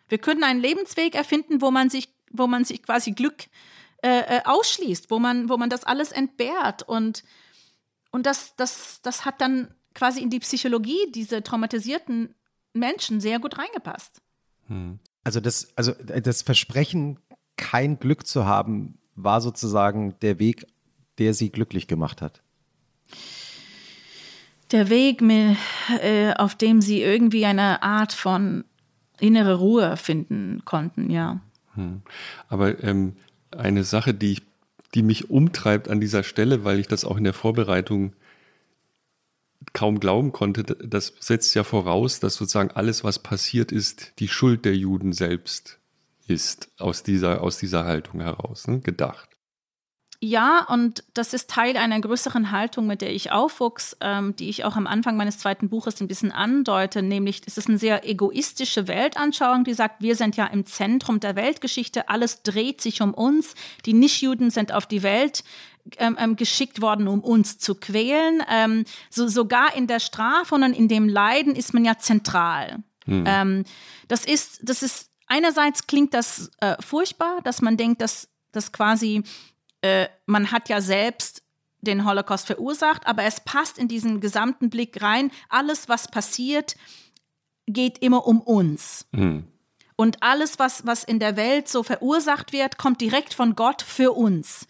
Wir 0.09 0.18
können 0.18 0.44
einen 0.44 0.61
Lebensweg 0.61 1.14
erfinden, 1.14 1.61
wo 1.61 1.70
man 1.70 1.90
sich, 1.90 2.09
wo 2.30 2.46
man 2.46 2.64
sich 2.64 2.82
quasi 2.82 3.12
Glück 3.12 3.46
äh, 4.03 4.38
äh 4.38 4.40
ausschließt, 4.44 5.11
wo 5.11 5.18
man, 5.18 5.48
wo 5.48 5.57
man 5.57 5.70
das 5.70 5.84
alles 5.84 6.12
entbehrt. 6.12 6.84
Und, 6.84 7.24
und 8.12 8.26
das, 8.26 8.55
das, 8.55 9.03
das 9.03 9.24
hat 9.24 9.40
dann 9.40 9.74
quasi 10.01 10.22
in 10.22 10.30
die 10.30 10.40
Psychologie 10.40 11.12
dieser 11.14 11.44
traumatisierten 11.44 12.34
Menschen 12.72 13.20
sehr 13.20 13.38
gut 13.38 13.59
reingepasst. 13.59 14.22
Hm. 14.66 14.98
Also 15.24 15.40
das, 15.40 15.76
also 15.76 15.92
das 15.92 16.40
Versprechen, 16.40 17.18
kein 17.57 17.98
Glück 17.98 18.26
zu 18.26 18.46
haben, 18.46 18.98
war 19.14 19.42
sozusagen 19.42 20.18
der 20.22 20.38
Weg, 20.38 20.66
der 21.18 21.34
sie 21.34 21.51
glücklich 21.51 21.86
gemacht 21.86 22.22
hat. 22.22 22.40
Der 24.72 24.88
Weg, 24.88 25.20
äh, 25.20 26.32
auf 26.32 26.55
dem 26.55 26.80
sie 26.80 27.03
irgendwie 27.03 27.44
eine 27.44 27.82
Art 27.82 28.14
von 28.14 28.64
innere 29.18 29.57
Ruhe 29.57 29.98
finden 29.98 30.62
konnten, 30.64 31.11
ja. 31.11 31.42
Hm. 31.74 32.01
Aber 32.48 32.82
ähm, 32.82 33.16
eine 33.51 33.84
Sache, 33.84 34.14
die, 34.14 34.32
ich, 34.32 34.42
die 34.94 35.03
mich 35.03 35.28
umtreibt 35.28 35.90
an 35.90 36.01
dieser 36.01 36.22
Stelle, 36.22 36.64
weil 36.64 36.78
ich 36.78 36.88
das 36.88 37.05
auch 37.05 37.18
in 37.18 37.24
der 37.24 37.34
Vorbereitung 37.34 38.14
kaum 39.73 40.01
glauben 40.01 40.33
konnte, 40.33 40.64
das 40.64 41.14
setzt 41.21 41.55
ja 41.55 41.64
voraus, 41.64 42.21
dass 42.21 42.35
sozusagen 42.35 42.71
alles, 42.71 43.05
was 43.05 43.18
passiert 43.18 43.73
ist, 43.73 44.12
die 44.18 44.29
Schuld 44.29 44.64
der 44.64 44.77
Juden 44.77 45.12
selbst 45.12 45.79
ist, 46.27 46.71
aus 46.79 47.03
dieser, 47.03 47.43
aus 47.43 47.59
dieser 47.59 47.85
Haltung 47.85 48.21
heraus, 48.21 48.68
ne, 48.68 48.81
gedacht. 48.81 49.31
Ja, 50.23 50.66
und 50.68 51.03
das 51.14 51.33
ist 51.33 51.49
Teil 51.49 51.79
einer 51.79 51.99
größeren 51.99 52.51
Haltung, 52.51 52.87
mit 52.87 53.01
der 53.01 53.11
ich 53.11 53.33
aufwuchs, 53.33 53.97
ähm, 54.03 54.37
die 54.37 54.51
ich 54.51 54.66
auch 54.66 54.77
am 54.77 54.87
Anfang 54.87 55.16
meines 55.16 55.39
zweiten 55.39 55.71
Buches 55.71 55.99
ein 56.03 56.09
bisschen 56.09 56.31
andeute, 56.31 57.01
nämlich 57.01 57.41
es 57.47 57.57
ist 57.57 57.71
eine 57.71 57.79
sehr 57.79 58.07
egoistische 58.07 58.87
Weltanschauung, 58.87 59.64
die 59.64 59.73
sagt, 59.73 60.03
wir 60.03 60.16
sind 60.16 60.37
ja 60.37 60.45
im 60.47 60.66
Zentrum 60.66 61.21
der 61.21 61.37
Weltgeschichte, 61.37 62.11
alles 62.11 62.43
dreht 62.43 62.83
sich 62.83 63.01
um 63.01 63.14
uns, 63.14 63.55
die 63.87 63.95
Nichtjuden 63.95 64.51
sind 64.51 64.73
auf 64.73 64.85
die 64.85 65.03
Welt 65.03 65.43
ähm, 65.99 66.16
ähm, 66.18 66.36
geschickt 66.36 66.80
worden, 66.80 67.09
um 67.09 67.20
uns 67.20 67.59
zu 67.59 67.74
quälen. 67.74 68.43
Ähm, 68.49 68.84
so, 69.11 69.28
sogar 69.28 69.74
in 69.76 69.86
der 69.86 70.01
Strafe 70.01 70.55
und 70.55 70.62
in 70.62 70.88
dem 70.88 71.09
Leiden 71.09 71.55
ist 71.55 71.74
man 71.74 71.84
ja 71.84 71.99
zentral. 71.99 72.82
Mhm. 73.07 73.24
Ähm, 73.26 73.64
das 74.09 74.24
ist, 74.24 74.61
das 74.62 74.82
ist, 74.82 75.11
einerseits 75.26 75.86
klingt 75.86 76.14
das 76.14 76.51
äh, 76.61 76.76
furchtbar, 76.80 77.41
dass 77.43 77.62
man 77.62 77.76
denkt, 77.76 78.01
dass, 78.03 78.28
dass 78.53 78.72
quasi 78.72 79.22
äh, 79.82 80.09
man 80.26 80.53
hat 80.53 80.68
ja 80.68 80.80
selbst 80.80 81.43
den 81.80 82.05
Holocaust 82.05 82.47
verursacht, 82.47 83.07
aber 83.07 83.24
es 83.24 83.41
passt 83.41 83.78
in 83.78 83.88
diesen 83.88 84.20
gesamten 84.20 84.70
Blick 84.70 85.01
rein. 85.03 85.30
Alles, 85.49 85.88
was 85.88 86.09
passiert, 86.09 86.76
geht 87.66 87.99
immer 87.99 88.26
um 88.26 88.41
uns. 88.41 89.07
Mhm. 89.12 89.45
Und 90.01 90.22
alles, 90.22 90.59
was, 90.59 90.86
was 90.86 91.05
in 91.05 91.18
der 91.18 91.36
Welt 91.36 91.68
so 91.68 91.82
verursacht 91.82 92.55
wird, 92.55 92.78
kommt 92.78 93.03
direkt 93.03 93.34
von 93.34 93.55
Gott 93.55 93.82
für 93.82 94.12
uns. 94.12 94.66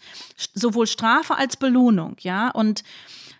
Sowohl 0.53 0.87
Strafe 0.87 1.37
als 1.37 1.55
Belohnung, 1.55 2.17
ja. 2.19 2.49
Und 2.49 2.83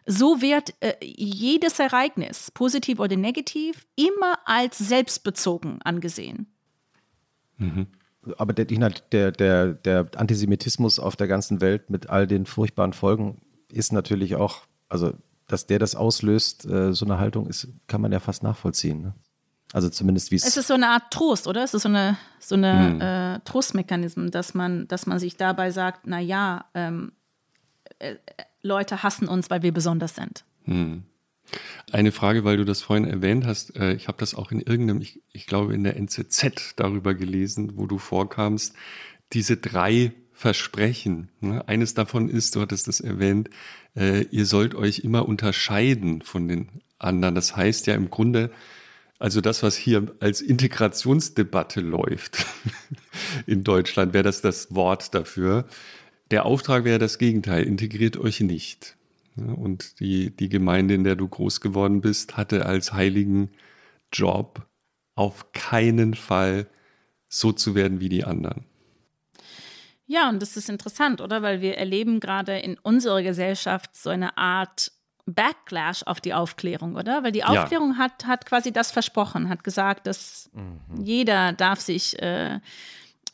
so 0.06 0.42
wird 0.42 0.74
äh, 0.80 0.94
jedes 1.02 1.80
Ereignis, 1.80 2.50
positiv 2.52 3.00
oder 3.02 3.18
negativ, 3.18 3.86
immer 3.98 4.40
als 4.46 4.78
selbstbezogen 4.78 5.82
angesehen. 5.82 6.48
Mhm. 7.58 7.88
Aber 8.38 8.54
der, 8.54 8.64
der, 8.64 9.34
der, 9.34 9.74
der 9.74 10.08
Antisemitismus 10.16 10.98
auf 10.98 11.18
der 11.18 11.28
ganzen 11.28 11.60
Welt 11.60 11.90
mit 11.90 12.10
all 12.10 12.26
den 12.26 12.46
furchtbaren 12.46 12.94
Folgen 12.94 13.42
ist 13.70 13.92
natürlich 13.92 14.38
auch, 14.38 14.60
also 14.88 15.12
dass 15.46 15.68
der 15.68 15.80
das 15.80 15.96
auslöst, 15.96 16.66
äh, 16.66 16.94
so 16.94 17.04
eine 17.04 17.20
Haltung 17.20 17.48
ist, 17.48 17.68
kann 17.88 18.00
man 18.00 18.14
ja 18.14 18.22
fast 18.22 18.44
nachvollziehen. 18.44 19.02
Ne? 19.02 19.14
Also 19.74 19.90
zumindest 19.90 20.32
wie 20.32 20.36
es. 20.36 20.46
Es 20.46 20.58
ist 20.58 20.68
so 20.68 20.74
eine 20.74 20.90
Art 20.90 21.12
Trost, 21.12 21.48
oder? 21.48 21.64
Es 21.64 21.74
ist 21.74 21.84
so 21.84 21.90
eine, 21.90 22.18
so 22.40 22.56
eine 22.56 22.90
hm. 22.90 23.02
äh, 23.02 23.40
Trostmechanismus, 23.46 24.32
dass 24.32 24.54
man, 24.54 24.88
dass 24.88 25.06
man 25.06 25.20
sich 25.20 25.38
dabei 25.38 25.72
sagt, 25.72 26.02
na 26.06 26.20
ja, 26.20 26.66
ähm, 26.74 27.14
äh, 28.00 28.16
Leute 28.62 29.04
hassen 29.04 29.28
uns, 29.28 29.50
weil 29.50 29.64
wir 29.64 29.74
besonders 29.74 30.16
sind. 30.16 30.44
Hm. 30.66 31.04
Eine 31.92 32.12
Frage, 32.12 32.44
weil 32.44 32.58
du 32.58 32.66
das 32.66 32.82
vorhin 32.82 33.08
erwähnt 33.08 33.46
hast, 33.46 33.76
äh, 33.76 33.94
ich 33.94 34.08
habe 34.08 34.18
das 34.20 34.36
auch 34.36 34.52
in 34.52 34.62
irgendeinem, 34.62 35.02
ich, 35.02 35.22
ich 35.32 35.48
glaube 35.48 35.74
in 35.74 35.84
der 35.84 35.98
NZZ 35.98 36.76
darüber 36.76 37.14
gelesen, 37.14 37.74
wo 37.76 37.88
du 37.88 37.98
vorkamst, 37.98 38.76
diese 39.34 39.58
drei 39.58 40.14
Versprechen. 40.34 41.30
Ne? 41.40 41.68
Eines 41.68 41.94
davon 41.94 42.30
ist, 42.30 42.56
du 42.56 42.62
hattest 42.62 42.88
das 42.88 43.00
erwähnt, 43.00 43.50
äh, 43.96 44.24
ihr 44.32 44.46
sollt 44.46 44.76
euch 44.76 45.00
immer 45.00 45.28
unterscheiden 45.28 46.22
von 46.22 46.48
den 46.48 46.82
anderen. 47.00 47.36
Das 47.36 47.56
heißt 47.56 47.88
ja 47.88 47.96
im 47.96 48.10
Grunde, 48.10 48.52
also 49.22 49.40
das, 49.40 49.62
was 49.62 49.76
hier 49.76 50.08
als 50.20 50.42
Integrationsdebatte 50.42 51.80
läuft 51.80 52.44
in 53.46 53.64
Deutschland, 53.64 54.14
wäre 54.14 54.24
das 54.24 54.42
das 54.42 54.74
Wort 54.74 55.14
dafür. 55.14 55.66
Der 56.32 56.46
Auftrag 56.46 56.86
wäre 56.86 56.98
das 56.98 57.20
Gegenteil, 57.20 57.64
integriert 57.64 58.18
euch 58.18 58.40
nicht. 58.40 58.98
Und 59.36 60.00
die, 60.00 60.36
die 60.36 60.50
Gemeinde, 60.50 60.96
in 60.96 61.04
der 61.04 61.16
du 61.16 61.28
groß 61.28 61.62
geworden 61.62 62.02
bist, 62.02 62.36
hatte 62.36 62.66
als 62.66 62.94
heiligen 62.94 63.52
Job 64.12 64.66
auf 65.14 65.52
keinen 65.54 66.16
Fall 66.16 66.66
so 67.30 67.52
zu 67.52 67.76
werden 67.76 68.00
wie 68.00 68.10
die 68.10 68.24
anderen. 68.24 68.66
Ja, 70.08 70.30
und 70.30 70.42
das 70.42 70.58
ist 70.58 70.68
interessant, 70.68 71.22
oder? 71.22 71.44
Weil 71.44 71.62
wir 71.62 71.78
erleben 71.78 72.20
gerade 72.22 72.58
in 72.58 72.76
unserer 72.80 73.22
Gesellschaft 73.22 73.96
so 73.96 74.10
eine 74.10 74.38
Art 74.38 74.92
Backlash 75.26 76.04
auf 76.04 76.20
die 76.20 76.34
Aufklärung, 76.34 76.96
oder? 76.96 77.24
Weil 77.24 77.32
die 77.32 77.44
Aufklärung 77.44 77.94
ja. 77.94 77.98
hat, 77.98 78.26
hat 78.26 78.46
quasi 78.46 78.72
das 78.72 78.92
versprochen, 78.92 79.50
hat 79.50 79.64
gesagt, 79.64 80.08
dass 80.08 80.50
mhm. 80.54 81.04
jeder 81.04 81.54
darf 81.54 81.80
sich 81.80 82.22
äh, 82.22 82.60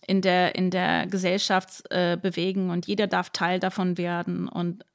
in, 0.06 0.22
der, 0.22 0.56
in 0.56 0.72
der 0.72 1.08
Gesellschaft 1.08 1.84
äh, 1.90 2.18
bewegen 2.20 2.70
und 2.70 2.88
jeder 2.88 3.08
darf 3.08 3.30
Teil 3.30 3.60
davon 3.60 3.98
werden. 3.98 4.48
Und, 4.48 4.86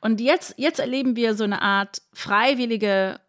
und 0.00 0.20
jetzt, 0.20 0.54
jetzt 0.56 0.78
erleben 0.78 1.16
wir 1.16 1.34
so 1.34 1.44
eine 1.44 1.62
Art 1.62 2.02
freiwillige 2.12 3.20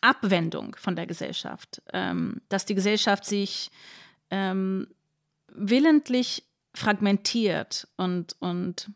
Abwendung 0.00 0.76
von 0.78 0.96
der 0.96 1.06
Gesellschaft, 1.06 1.82
ähm, 1.92 2.42
dass 2.48 2.64
die 2.66 2.74
Gesellschaft 2.74 3.24
sich 3.24 3.70
ähm, 4.30 4.88
willentlich 5.48 6.44
fragmentiert 6.74 7.86
und, 7.96 8.36
und 8.40 8.90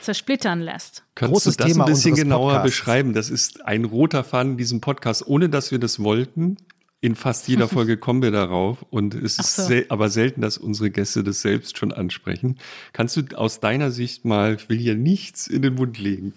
zersplittern 0.00 0.60
lässt. 0.60 1.04
Könntest 1.14 1.44
Großes 1.44 1.56
du 1.56 1.62
das 1.62 1.72
Thema 1.72 1.84
ein 1.84 1.92
bisschen 1.92 2.14
genauer 2.14 2.52
Podcasts. 2.52 2.70
beschreiben? 2.70 3.12
Das 3.12 3.30
ist 3.30 3.64
ein 3.64 3.84
roter 3.84 4.24
Faden 4.24 4.52
in 4.52 4.58
diesem 4.58 4.80
Podcast, 4.80 5.26
ohne 5.26 5.48
dass 5.48 5.70
wir 5.70 5.78
das 5.78 6.02
wollten. 6.02 6.56
In 7.00 7.16
fast 7.16 7.48
jeder 7.48 7.68
Folge 7.68 7.96
kommen 7.96 8.22
wir 8.22 8.30
darauf 8.30 8.84
und 8.90 9.14
es 9.14 9.38
ist 9.38 9.56
so. 9.56 9.64
sel 9.64 9.86
aber 9.88 10.08
selten, 10.08 10.40
dass 10.40 10.56
unsere 10.56 10.90
Gäste 10.90 11.24
das 11.24 11.42
selbst 11.42 11.76
schon 11.76 11.92
ansprechen. 11.92 12.58
Kannst 12.92 13.16
du 13.16 13.22
aus 13.36 13.60
deiner 13.60 13.90
Sicht 13.90 14.24
mal, 14.24 14.54
ich 14.54 14.68
will 14.68 14.78
hier 14.78 14.94
nichts 14.94 15.48
in 15.48 15.62
den 15.62 15.74
Mund 15.74 15.98
legen, 15.98 16.32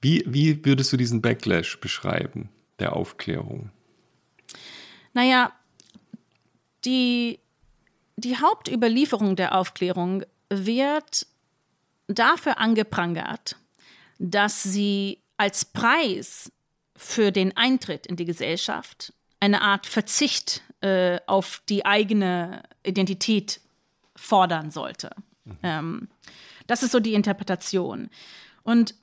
wie, 0.00 0.24
wie 0.26 0.64
würdest 0.64 0.92
du 0.92 0.96
diesen 0.96 1.20
Backlash 1.22 1.78
beschreiben, 1.78 2.48
der 2.78 2.96
Aufklärung? 2.96 3.70
Naja, 5.14 5.52
die, 6.84 7.38
die 8.16 8.36
Hauptüberlieferung 8.36 9.36
der 9.36 9.54
Aufklärung 9.54 10.24
wird 10.48 11.26
dafür 12.08 12.58
angeprangert, 12.58 13.56
dass 14.18 14.62
sie 14.62 15.20
als 15.36 15.64
Preis 15.64 16.52
für 16.96 17.32
den 17.32 17.56
Eintritt 17.56 18.06
in 18.06 18.16
die 18.16 18.24
Gesellschaft 18.24 19.12
eine 19.40 19.62
Art 19.62 19.86
Verzicht 19.86 20.62
äh, 20.82 21.18
auf 21.26 21.62
die 21.68 21.84
eigene 21.84 22.62
Identität 22.84 23.60
fordern 24.14 24.70
sollte. 24.70 25.10
Mhm. 25.44 25.58
Ähm, 25.62 26.08
das 26.66 26.82
ist 26.82 26.92
so 26.92 27.00
die 27.00 27.14
Interpretation. 27.14 28.08
Und 28.62 28.94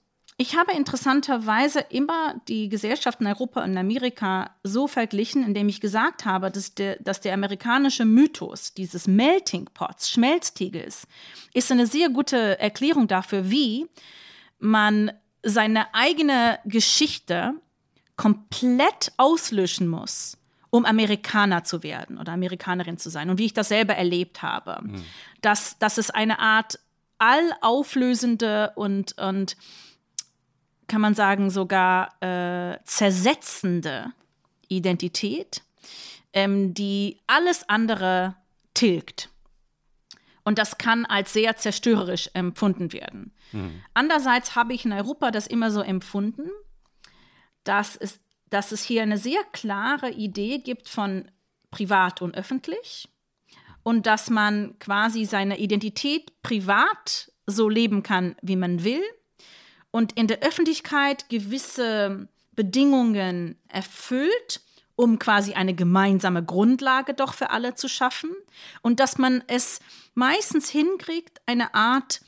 ich 0.41 0.55
habe 0.55 0.71
interessanterweise 0.71 1.81
immer 1.89 2.39
die 2.47 2.69
Gesellschaften 2.69 3.25
in 3.25 3.33
Europa 3.33 3.61
und 3.61 3.77
Amerika 3.77 4.55
so 4.63 4.87
verglichen, 4.87 5.43
indem 5.43 5.67
ich 5.67 5.81
gesagt 5.81 6.23
habe, 6.23 6.49
dass 6.49 6.73
der, 6.73 6.95
dass 7.01 7.19
der 7.19 7.33
amerikanische 7.33 8.05
Mythos 8.05 8.73
dieses 8.73 9.05
Melting 9.05 9.65
Pots, 9.73 10.09
Schmelztiegels, 10.09 11.07
ist 11.53 11.73
eine 11.73 11.85
sehr 11.87 12.07
gute 12.07 12.57
Erklärung 12.57 13.09
dafür, 13.09 13.51
wie 13.51 13.87
man 14.59 15.11
seine 15.43 15.93
eigene 15.93 16.59
Geschichte 16.63 17.55
komplett 18.15 19.11
auslöschen 19.17 19.89
muss, 19.89 20.37
um 20.69 20.85
Amerikaner 20.85 21.65
zu 21.65 21.83
werden 21.83 22.17
oder 22.17 22.31
Amerikanerin 22.31 22.97
zu 22.97 23.09
sein. 23.09 23.29
Und 23.29 23.39
wie 23.39 23.45
ich 23.47 23.53
das 23.53 23.67
selber 23.67 23.95
erlebt 23.95 24.41
habe. 24.41 24.79
Mhm. 24.83 25.03
Dass, 25.41 25.77
dass 25.79 25.97
es 25.97 26.11
eine 26.11 26.39
Art 26.39 26.79
allauflösende 27.17 28.71
und, 28.77 29.17
und 29.17 29.57
kann 30.89 30.99
man 30.99 31.13
sagen, 31.13 31.49
sogar 31.49 32.21
äh, 32.21 32.77
zersetzende 32.83 34.11
Identität, 34.67 35.61
ähm, 36.33 36.73
die 36.73 37.19
alles 37.27 37.67
andere 37.69 38.35
tilgt. 38.73 39.29
Und 40.43 40.57
das 40.57 40.77
kann 40.77 41.05
als 41.05 41.31
sehr 41.31 41.55
zerstörerisch 41.55 42.29
empfunden 42.33 42.91
werden. 42.91 43.33
Mhm. 43.51 43.81
Andererseits 43.93 44.55
habe 44.55 44.73
ich 44.73 44.83
in 44.83 44.91
Europa 44.91 45.31
das 45.31 45.47
immer 45.47 45.71
so 45.71 45.81
empfunden, 45.81 46.49
dass 47.63 47.95
es, 47.95 48.19
dass 48.49 48.71
es 48.71 48.83
hier 48.83 49.03
eine 49.03 49.17
sehr 49.17 49.43
klare 49.51 50.09
Idee 50.09 50.57
gibt 50.57 50.89
von 50.89 51.29
privat 51.71 52.21
und 52.21 52.35
öffentlich 52.35 53.09
und 53.83 54.07
dass 54.07 54.29
man 54.29 54.77
quasi 54.79 55.25
seine 55.25 55.59
Identität 55.59 56.41
privat 56.41 57.31
so 57.45 57.69
leben 57.69 58.03
kann, 58.03 58.35
wie 58.41 58.55
man 58.55 58.83
will 58.83 59.03
und 59.91 60.13
in 60.13 60.27
der 60.27 60.39
Öffentlichkeit 60.39 61.29
gewisse 61.29 62.27
Bedingungen 62.51 63.57
erfüllt, 63.67 64.61
um 64.95 65.17
quasi 65.17 65.53
eine 65.53 65.73
gemeinsame 65.73 66.43
Grundlage 66.43 67.13
doch 67.13 67.33
für 67.33 67.51
alle 67.51 67.75
zu 67.75 67.87
schaffen 67.87 68.31
und 68.81 68.99
dass 68.99 69.17
man 69.17 69.43
es 69.47 69.79
meistens 70.13 70.69
hinkriegt, 70.69 71.39
eine 71.45 71.73
Art 71.73 72.21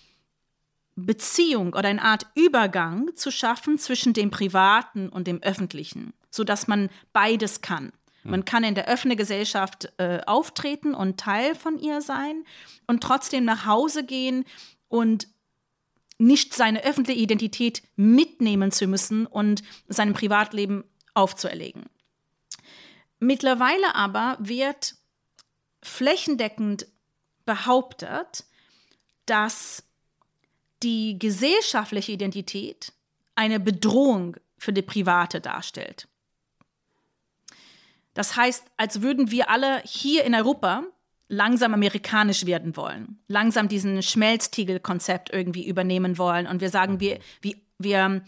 Beziehung 0.96 1.74
oder 1.74 1.90
eine 1.90 2.02
Art 2.02 2.28
Übergang 2.36 3.16
zu 3.16 3.32
schaffen 3.32 3.78
zwischen 3.78 4.14
dem 4.14 4.32
Privaten 4.32 5.10
und 5.10 5.28
dem 5.28 5.42
Öffentlichen, 5.42 6.14
sodass 6.30 6.68
man 6.68 6.90
beides 7.14 7.62
kann. 7.62 7.92
Man 8.24 8.46
kann 8.46 8.64
in 8.64 8.76
der 8.76 8.88
offenen 8.88 9.18
Gesellschaft 9.18 9.92
äh, 9.98 10.22
auftreten 10.28 10.94
und 10.94 11.20
Teil 11.20 11.56
von 11.56 11.80
ihr 11.80 12.02
sein 12.02 12.44
und 12.86 13.02
trotzdem 13.02 13.46
nach 13.46 13.66
Hause 13.66 14.04
gehen 14.06 14.46
und 14.90 15.28
nicht 16.22 16.54
seine 16.54 16.84
öffentliche 16.84 17.20
Identität 17.20 17.82
mitnehmen 17.96 18.72
zu 18.72 18.88
müssen 18.88 19.26
und 19.26 19.64
seinem 19.88 20.14
Privatleben 20.14 20.84
aufzuerlegen. 21.14 21.86
Mittlerweile 23.20 23.96
aber 23.96 24.38
wird 24.40 24.96
flächendeckend 25.82 26.88
behauptet, 27.46 28.46
dass 29.26 29.84
die 30.84 31.18
gesellschaftliche 31.18 32.12
Identität 32.12 32.94
eine 33.36 33.60
Bedrohung 33.60 34.38
für 34.58 34.74
die 34.74 34.82
private 34.82 35.42
darstellt. 35.42 36.08
Das 38.14 38.36
heißt, 38.36 38.66
als 38.78 39.02
würden 39.02 39.32
wir 39.32 39.50
alle 39.50 39.82
hier 39.86 40.24
in 40.24 40.36
Europa 40.36 40.84
langsam 41.32 41.74
amerikanisch 41.74 42.46
werden 42.46 42.76
wollen, 42.76 43.18
langsam 43.30 43.70
diesen 43.70 44.04
Schmelztiegel-Konzept 44.04 45.32
irgendwie 45.32 45.66
übernehmen 45.66 46.18
wollen 46.18 46.46
und 46.46 46.60
wir 46.60 46.70
sagen, 46.70 47.00
wir, 47.00 47.20
wir, 47.42 47.56
wir, 47.80 48.22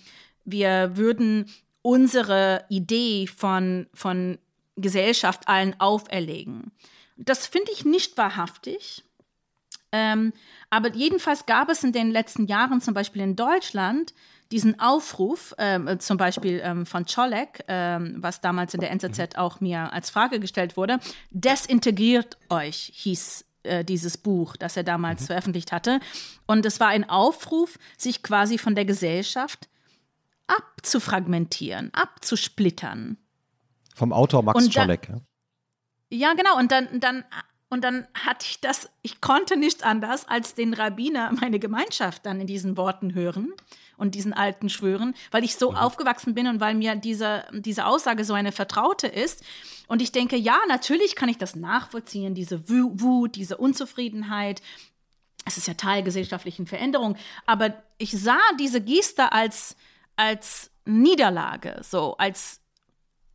wir 0.46 0.96
würden 0.96 1.52
unsere 1.82 2.64
Idee 2.70 3.28
von, 3.28 3.88
von 3.94 4.40
Gesellschaft 4.78 5.50
allen 5.50 5.78
auferlegen. 5.82 6.72
Das 7.18 7.46
finde 7.46 7.74
ich 7.74 7.84
nicht 7.84 8.18
wahrhaftig. 8.18 9.04
Ähm, 9.92 10.32
aber 10.70 10.94
jedenfalls 10.94 11.46
gab 11.46 11.70
es 11.70 11.84
in 11.84 11.92
den 11.92 12.10
letzten 12.10 12.46
Jahren, 12.46 12.80
zum 12.80 12.94
Beispiel 12.94 13.22
in 13.22 13.36
Deutschland, 13.36 14.14
diesen 14.52 14.80
Aufruf, 14.80 15.54
ähm, 15.58 16.00
zum 16.00 16.18
Beispiel 16.18 16.62
ähm, 16.64 16.86
von 16.86 17.06
Czolek, 17.06 17.64
ähm, 17.68 18.16
was 18.18 18.42
damals 18.42 18.74
in 18.74 18.80
der 18.80 18.92
NZZ 18.92 19.36
auch 19.36 19.60
mir 19.62 19.92
als 19.94 20.10
Frage 20.10 20.40
gestellt 20.40 20.78
wurde, 20.78 21.00
desintegriert 21.32 22.38
euch, 22.50 22.92
hieß 22.94 23.46
äh, 23.64 23.86
dieses 23.86 24.18
Buch, 24.18 24.56
das 24.58 24.78
er 24.78 24.84
damals 24.84 25.22
mhm. 25.22 25.26
veröffentlicht 25.28 25.72
hatte. 25.72 26.00
Und 26.46 26.66
es 26.66 26.80
war 26.80 26.90
ein 26.90 27.10
Aufruf, 27.10 27.78
sich 27.98 28.22
quasi 28.22 28.58
von 28.58 28.76
der 28.76 28.86
Gesellschaft 28.86 29.70
abzufragmentieren, 30.48 31.94
abzusplittern. 31.94 33.18
Vom 33.96 34.12
Autor 34.12 34.44
Max 34.44 34.70
Czolek. 34.70 35.10
Ja? 35.10 35.22
ja, 36.10 36.34
genau. 36.34 36.58
Und 36.58 36.72
dann, 36.72 37.00
dann 37.00 37.24
und 37.74 37.84
dann 37.84 38.08
hatte 38.14 38.46
ich 38.48 38.62
das, 38.62 38.88
ich 39.02 39.20
konnte 39.20 39.58
nicht 39.58 39.84
anders, 39.84 40.28
als 40.28 40.54
den 40.54 40.74
Rabbiner, 40.74 41.32
meine 41.42 41.60
Gemeinschaft, 41.60 42.26
dann 42.26 42.40
in 42.40 42.48
diesen 42.48 42.78
Worten 42.78 43.16
hören 43.16 43.52
und 43.98 44.16
diesen 44.16 44.32
alten 44.32 44.70
schwören, 44.70 45.16
weil 45.32 45.44
ich 45.44 45.56
so 45.56 45.72
mhm. 45.72 45.78
aufgewachsen 45.78 46.36
bin 46.36 46.48
und 46.48 46.60
weil 46.60 46.76
mir 46.76 46.96
diese, 46.96 47.46
diese 47.52 47.86
Aussage 47.86 48.26
so 48.26 48.34
eine 48.34 48.52
vertraute 48.52 49.08
ist. 49.08 49.44
Und 49.88 50.02
ich 50.02 50.12
denke, 50.12 50.38
ja, 50.38 50.58
natürlich 50.68 51.16
kann 51.16 51.30
ich 51.30 51.38
das 51.38 51.56
nachvollziehen, 51.56 52.36
diese 52.36 52.70
Wut, 52.70 53.36
diese 53.36 53.58
Unzufriedenheit. 53.58 54.62
Es 55.46 55.58
ist 55.58 55.68
ja 55.68 55.74
Teil 55.74 56.04
gesellschaftlichen 56.04 56.68
Veränderung. 56.68 57.18
Aber 57.46 57.74
ich 57.98 58.12
sah 58.12 58.40
diese 58.60 58.82
Geste 58.82 59.32
als, 59.32 59.76
als 60.16 60.70
Niederlage, 60.86 61.82
so 61.82 62.18
als 62.18 62.63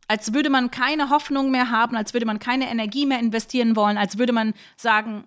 als 0.09 0.33
würde 0.33 0.49
man 0.49 0.71
keine 0.71 1.11
Hoffnung 1.11 1.51
mehr 1.51 1.69
haben, 1.69 1.95
als 1.95 2.13
würde 2.13 2.25
man 2.25 2.39
keine 2.39 2.69
Energie 2.69 3.05
mehr 3.05 3.19
investieren 3.19 3.75
wollen, 3.75 3.97
als 3.97 4.17
würde 4.17 4.33
man 4.33 4.55
sagen, 4.75 5.23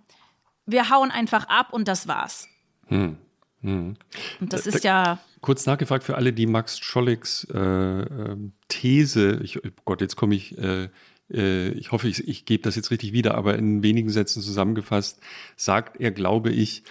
wir 0.66 0.90
hauen 0.90 1.10
einfach 1.10 1.48
ab 1.48 1.72
und 1.72 1.86
das 1.86 2.08
war's. 2.08 2.48
Hm. 2.88 3.16
Hm. 3.60 3.94
Und 4.40 4.52
das 4.52 4.66
ist 4.66 4.82
ja. 4.82 5.20
Kurz 5.40 5.66
nachgefragt 5.66 6.02
für 6.02 6.16
alle, 6.16 6.32
die 6.32 6.46
Max 6.46 6.80
Schollecks 6.80 7.44
äh, 7.54 7.58
ähm, 7.58 8.52
These, 8.68 9.40
ich, 9.44 9.64
oh 9.64 9.68
Gott, 9.84 10.00
jetzt 10.00 10.16
komme 10.16 10.34
ich, 10.34 10.58
äh, 10.58 10.88
äh, 11.32 11.68
ich 11.70 11.92
hoffe, 11.92 12.08
ich, 12.08 12.26
ich 12.26 12.44
gebe 12.44 12.64
das 12.64 12.74
jetzt 12.74 12.90
richtig 12.90 13.12
wieder, 13.12 13.36
aber 13.36 13.56
in 13.56 13.84
wenigen 13.84 14.10
Sätzen 14.10 14.42
zusammengefasst, 14.42 15.20
sagt 15.56 16.00
er, 16.00 16.10
glaube 16.10 16.50
ich, 16.50 16.82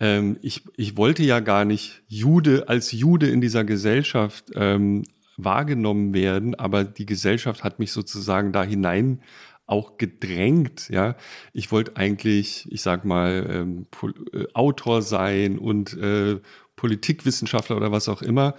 ähm, 0.00 0.36
ich, 0.42 0.64
ich 0.76 0.96
wollte 0.96 1.22
ja 1.22 1.38
gar 1.38 1.64
nicht 1.64 2.02
Jude 2.08 2.68
als 2.68 2.90
Jude 2.90 3.28
in 3.28 3.40
dieser 3.40 3.64
Gesellschaft 3.64 4.46
ähm, 4.54 5.04
wahrgenommen 5.36 6.14
werden, 6.14 6.54
aber 6.54 6.84
die 6.84 7.06
Gesellschaft 7.06 7.64
hat 7.64 7.78
mich 7.78 7.92
sozusagen 7.92 8.52
da 8.52 8.62
hinein 8.62 9.20
auch 9.66 9.98
gedrängt. 9.98 10.88
Ja, 10.90 11.16
ich 11.52 11.72
wollte 11.72 11.96
eigentlich, 11.96 12.70
ich 12.70 12.82
sag 12.82 13.04
mal, 13.04 13.46
ähm, 13.50 13.86
äh, 14.32 14.46
Autor 14.54 15.02
sein 15.02 15.58
und 15.58 15.94
äh, 15.94 16.40
Politikwissenschaftler 16.76 17.76
oder 17.76 17.92
was 17.92 18.08
auch 18.08 18.22
immer. 18.22 18.54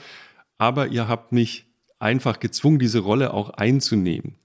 Aber 0.57 0.87
ihr 0.87 1.07
habt 1.07 1.31
mich 1.31 1.67
einfach 1.99 2.39
gezwungen, 2.39 2.79
diese 2.79 2.99
Rolle 2.99 3.33
auch 3.33 3.51
einzunehmen. 3.51 4.35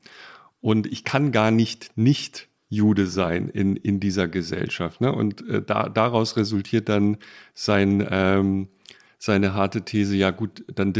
Und 0.60 0.86
ich 0.86 1.04
kann 1.04 1.32
gar 1.32 1.50
nicht 1.50 1.96
nicht 1.96 2.48
Jude 2.68 3.06
sein 3.06 3.48
in, 3.48 3.76
in 3.76 4.00
dieser 4.00 4.28
Gesellschaft. 4.28 5.00
Ne? 5.00 5.12
Und 5.12 5.46
äh, 5.48 5.62
da, 5.62 5.88
daraus 5.90 6.36
resultiert 6.36 6.88
dann 6.88 7.18
sein 7.52 8.06
ähm, 8.10 8.68
seine 9.22 9.54
harte 9.54 9.84
These, 9.84 10.16
ja 10.16 10.32
gut, 10.32 10.64
dann 10.74 10.92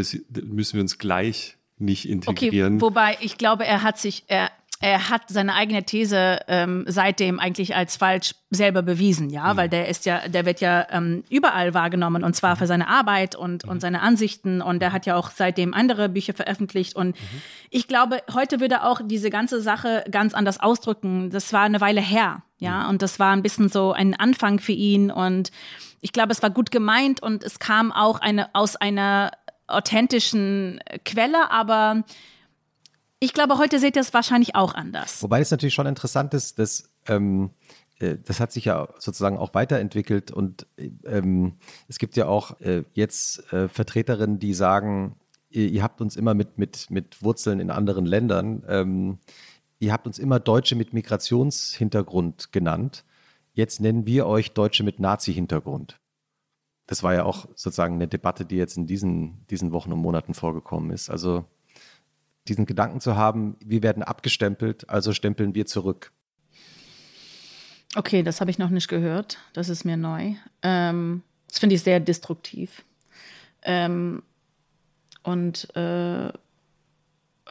müssen 0.44 0.74
wir 0.74 0.80
uns 0.80 0.98
gleich 0.98 1.56
nicht 1.78 2.08
integrieren. 2.08 2.74
Okay, 2.74 2.80
wobei 2.80 3.18
ich 3.20 3.36
glaube, 3.36 3.66
er 3.66 3.82
hat 3.82 3.98
sich, 3.98 4.22
er, 4.28 4.52
er 4.82 5.10
hat 5.10 5.22
seine 5.28 5.54
eigene 5.54 5.84
These 5.84 6.40
ähm, 6.48 6.84
seitdem 6.88 7.38
eigentlich 7.38 7.76
als 7.76 7.96
falsch 7.96 8.34
selber 8.50 8.82
bewiesen, 8.82 9.30
ja, 9.30 9.52
mhm. 9.52 9.56
weil 9.56 9.68
der 9.68 9.86
ist 9.86 10.04
ja, 10.06 10.26
der 10.28 10.44
wird 10.44 10.60
ja 10.60 10.88
ähm, 10.90 11.22
überall 11.30 11.72
wahrgenommen 11.72 12.24
und 12.24 12.34
zwar 12.34 12.56
für 12.56 12.66
seine 12.66 12.88
Arbeit 12.88 13.36
und, 13.36 13.64
mhm. 13.64 13.70
und 13.70 13.80
seine 13.80 14.02
Ansichten 14.02 14.60
und 14.60 14.82
er 14.82 14.92
hat 14.92 15.06
ja 15.06 15.14
auch 15.14 15.30
seitdem 15.30 15.72
andere 15.72 16.08
Bücher 16.08 16.34
veröffentlicht 16.34 16.96
und 16.96 17.14
mhm. 17.14 17.42
ich 17.70 17.86
glaube, 17.86 18.22
heute 18.34 18.58
würde 18.58 18.74
er 18.74 18.88
auch 18.88 19.00
diese 19.04 19.30
ganze 19.30 19.62
Sache 19.62 20.04
ganz 20.10 20.34
anders 20.34 20.58
ausdrücken. 20.58 21.30
Das 21.30 21.52
war 21.52 21.62
eine 21.62 21.80
Weile 21.80 22.00
her, 22.00 22.42
ja, 22.58 22.82
mhm. 22.82 22.90
und 22.90 23.02
das 23.02 23.20
war 23.20 23.32
ein 23.32 23.42
bisschen 23.42 23.68
so 23.68 23.92
ein 23.92 24.14
Anfang 24.18 24.58
für 24.58 24.72
ihn 24.72 25.12
und 25.12 25.52
ich 26.00 26.12
glaube, 26.12 26.32
es 26.32 26.42
war 26.42 26.50
gut 26.50 26.72
gemeint 26.72 27.22
und 27.22 27.44
es 27.44 27.60
kam 27.60 27.92
auch 27.92 28.20
eine, 28.20 28.52
aus 28.52 28.74
einer 28.74 29.30
authentischen 29.68 30.80
Quelle, 31.04 31.52
aber 31.52 32.02
ich 33.22 33.32
glaube, 33.32 33.56
heute 33.56 33.78
seht 33.78 33.94
ihr 33.94 34.02
es 34.02 34.12
wahrscheinlich 34.12 34.56
auch 34.56 34.74
anders. 34.74 35.22
Wobei 35.22 35.40
es 35.40 35.52
natürlich 35.52 35.74
schon 35.74 35.86
interessant 35.86 36.34
ist, 36.34 36.58
dass 36.58 36.90
ähm, 37.06 37.50
äh, 38.00 38.16
das 38.24 38.40
hat 38.40 38.50
sich 38.50 38.64
ja 38.64 38.88
sozusagen 38.98 39.38
auch 39.38 39.54
weiterentwickelt 39.54 40.32
und 40.32 40.66
ähm, 41.04 41.52
es 41.86 41.98
gibt 41.98 42.16
ja 42.16 42.26
auch 42.26 42.60
äh, 42.60 42.82
jetzt 42.94 43.52
äh, 43.52 43.68
Vertreterinnen, 43.68 44.40
die 44.40 44.54
sagen, 44.54 45.14
ihr, 45.50 45.68
ihr, 45.68 45.84
habt 45.84 46.00
uns 46.00 46.16
immer 46.16 46.34
mit, 46.34 46.58
mit, 46.58 46.90
mit 46.90 47.22
Wurzeln 47.22 47.60
in 47.60 47.70
anderen 47.70 48.06
Ländern, 48.06 48.64
ähm, 48.66 49.18
ihr 49.78 49.92
habt 49.92 50.08
uns 50.08 50.18
immer 50.18 50.40
Deutsche 50.40 50.74
mit 50.74 50.92
Migrationshintergrund 50.92 52.52
genannt. 52.52 53.04
Jetzt 53.52 53.80
nennen 53.80 54.04
wir 54.04 54.26
euch 54.26 54.52
Deutsche 54.52 54.82
mit 54.82 54.98
Nazi-Hintergrund. 54.98 56.00
Das 56.86 57.04
war 57.04 57.14
ja 57.14 57.24
auch 57.24 57.46
sozusagen 57.54 57.94
eine 57.94 58.08
Debatte, 58.08 58.44
die 58.44 58.56
jetzt 58.56 58.76
in 58.76 58.88
diesen, 58.88 59.46
diesen 59.46 59.70
Wochen 59.70 59.92
und 59.92 60.00
Monaten 60.00 60.34
vorgekommen 60.34 60.90
ist. 60.90 61.08
Also 61.08 61.44
diesen 62.48 62.66
Gedanken 62.66 63.00
zu 63.00 63.16
haben, 63.16 63.56
wir 63.64 63.82
werden 63.82 64.02
abgestempelt, 64.02 64.88
also 64.88 65.12
stempeln 65.12 65.54
wir 65.54 65.66
zurück. 65.66 66.12
Okay, 67.94 68.22
das 68.22 68.40
habe 68.40 68.50
ich 68.50 68.58
noch 68.58 68.70
nicht 68.70 68.88
gehört. 68.88 69.38
Das 69.52 69.68
ist 69.68 69.84
mir 69.84 69.96
neu. 69.96 70.34
Ähm, 70.62 71.22
das 71.48 71.58
finde 71.58 71.74
ich 71.74 71.82
sehr 71.82 72.00
destruktiv. 72.00 72.82
Ähm, 73.62 74.22
und 75.22 75.74
äh, 75.76 76.32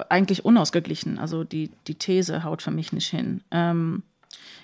eigentlich 0.10 0.44
unausgeglichen. 0.46 1.20
Also 1.20 1.44
die, 1.44 1.70
die 1.88 1.96
These 1.96 2.44
haut 2.44 2.62
für 2.62 2.72
mich 2.72 2.92
nicht 2.92 3.08
hin. 3.08 3.42
Ähm, 3.52 4.04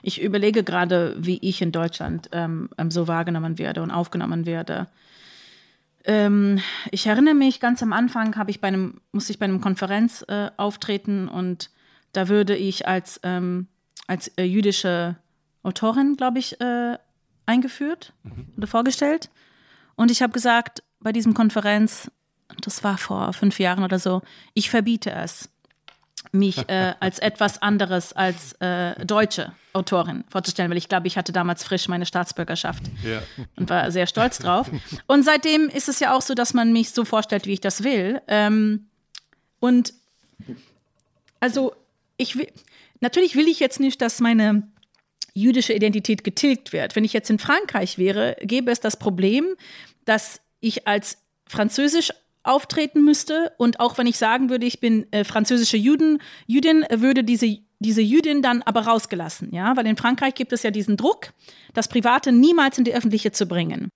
ich 0.01 0.21
überlege 0.21 0.63
gerade, 0.63 1.15
wie 1.17 1.39
ich 1.41 1.61
in 1.61 1.71
Deutschland 1.71 2.29
ähm, 2.31 2.69
ähm, 2.77 2.91
so 2.91 3.07
wahrgenommen 3.07 3.57
werde 3.57 3.81
und 3.81 3.91
aufgenommen 3.91 4.45
werde. 4.45 4.87
Ähm, 6.07 6.61
ich 6.89 7.05
erinnere 7.05 7.35
mich, 7.35 7.59
ganz 7.59 7.83
am 7.83 7.91
Anfang 7.91 8.37
habe 8.37 8.49
ich 8.49 8.61
bei 8.61 8.69
einem, 8.69 9.01
musste 9.11 9.33
ich 9.33 9.39
bei 9.39 9.45
einem 9.45 9.59
Konferenz 9.59 10.23
äh, 10.29 10.49
auftreten 10.55 11.27
und 11.27 11.69
da 12.13 12.29
würde 12.29 12.55
ich 12.55 12.87
als, 12.87 13.19
ähm, 13.23 13.67
als 14.07 14.29
äh, 14.37 14.43
jüdische 14.43 15.17
Autorin, 15.63 16.15
glaube 16.15 16.39
ich, 16.39 16.59
äh, 16.61 16.97
eingeführt 17.45 18.13
mhm. 18.23 18.47
oder 18.55 18.67
vorgestellt. 18.67 19.29
Und 19.95 20.09
ich 20.09 20.21
habe 20.21 20.31
gesagt, 20.31 20.81
bei 21.01 21.11
diesem 21.11 21.33
Konferenz, 21.33 22.09
das 22.61 22.85
war 22.85 22.97
vor 22.97 23.33
fünf 23.33 23.59
Jahren 23.59 23.83
oder 23.83 23.99
so, 23.99 24.21
ich 24.53 24.69
verbiete 24.69 25.11
es, 25.11 25.49
mich 26.31 26.57
äh, 26.69 26.93
als 26.99 27.19
etwas 27.19 27.61
anderes 27.61 28.13
als 28.13 28.53
äh, 28.53 29.05
deutsche 29.05 29.53
Autorin 29.73 30.23
vorzustellen, 30.29 30.69
weil 30.69 30.77
ich 30.77 30.89
glaube, 30.89 31.07
ich 31.07 31.17
hatte 31.17 31.31
damals 31.31 31.63
frisch 31.63 31.87
meine 31.87 32.05
Staatsbürgerschaft 32.05 32.83
ja. 33.03 33.21
und 33.55 33.69
war 33.69 33.91
sehr 33.91 34.07
stolz 34.07 34.39
drauf. 34.39 34.69
Und 35.07 35.23
seitdem 35.23 35.69
ist 35.69 35.87
es 35.87 35.99
ja 35.99 36.15
auch 36.15 36.21
so, 36.21 36.33
dass 36.33 36.53
man 36.53 36.73
mich 36.73 36.91
so 36.91 37.05
vorstellt, 37.05 37.45
wie 37.45 37.53
ich 37.53 37.61
das 37.61 37.83
will. 37.83 38.21
Ähm, 38.27 38.87
und 39.59 39.93
also 41.39 41.73
ich 42.17 42.37
will, 42.37 42.47
natürlich 42.99 43.35
will 43.35 43.47
ich 43.47 43.59
jetzt 43.59 43.79
nicht, 43.79 44.01
dass 44.01 44.19
meine 44.19 44.63
jüdische 45.33 45.73
Identität 45.73 46.23
getilgt 46.23 46.73
wird. 46.73 46.95
Wenn 46.95 47.03
ich 47.03 47.13
jetzt 47.13 47.29
in 47.29 47.37
Frankreich 47.37 47.97
wäre, 47.97 48.35
gäbe 48.41 48.71
es 48.71 48.79
das 48.79 48.97
Problem, 48.97 49.45
dass 50.05 50.41
ich 50.59 50.87
als 50.87 51.19
französisch 51.45 52.11
auftreten 52.47 53.03
müsste 53.03 53.53
und 53.57 53.79
auch 53.79 53.97
wenn 53.97 54.07
ich 54.07 54.17
sagen 54.17 54.49
würde, 54.49 54.65
ich 54.65 54.79
bin 54.79 55.11
äh, 55.11 55.23
französische 55.23 55.77
Juden, 55.77 56.21
Jüdin, 56.45 56.85
würde 56.89 57.23
diese 57.23 57.59
diese 57.79 58.01
Jüdin 58.01 58.41
dann 58.41 58.63
aber 58.63 58.81
rausgelassen, 58.81 59.53
ja, 59.53 59.75
weil 59.77 59.85
in 59.85 59.97
Frankreich 59.97 60.33
gibt 60.33 60.51
es 60.51 60.63
ja 60.63 60.71
diesen 60.71 60.97
Druck, 60.97 61.33
das 61.73 61.87
Private 61.87 62.31
niemals 62.31 62.77
in 62.77 62.83
die 62.83 62.93
öffentliche 62.93 63.31
zu 63.31 63.45
bringen. 63.45 63.89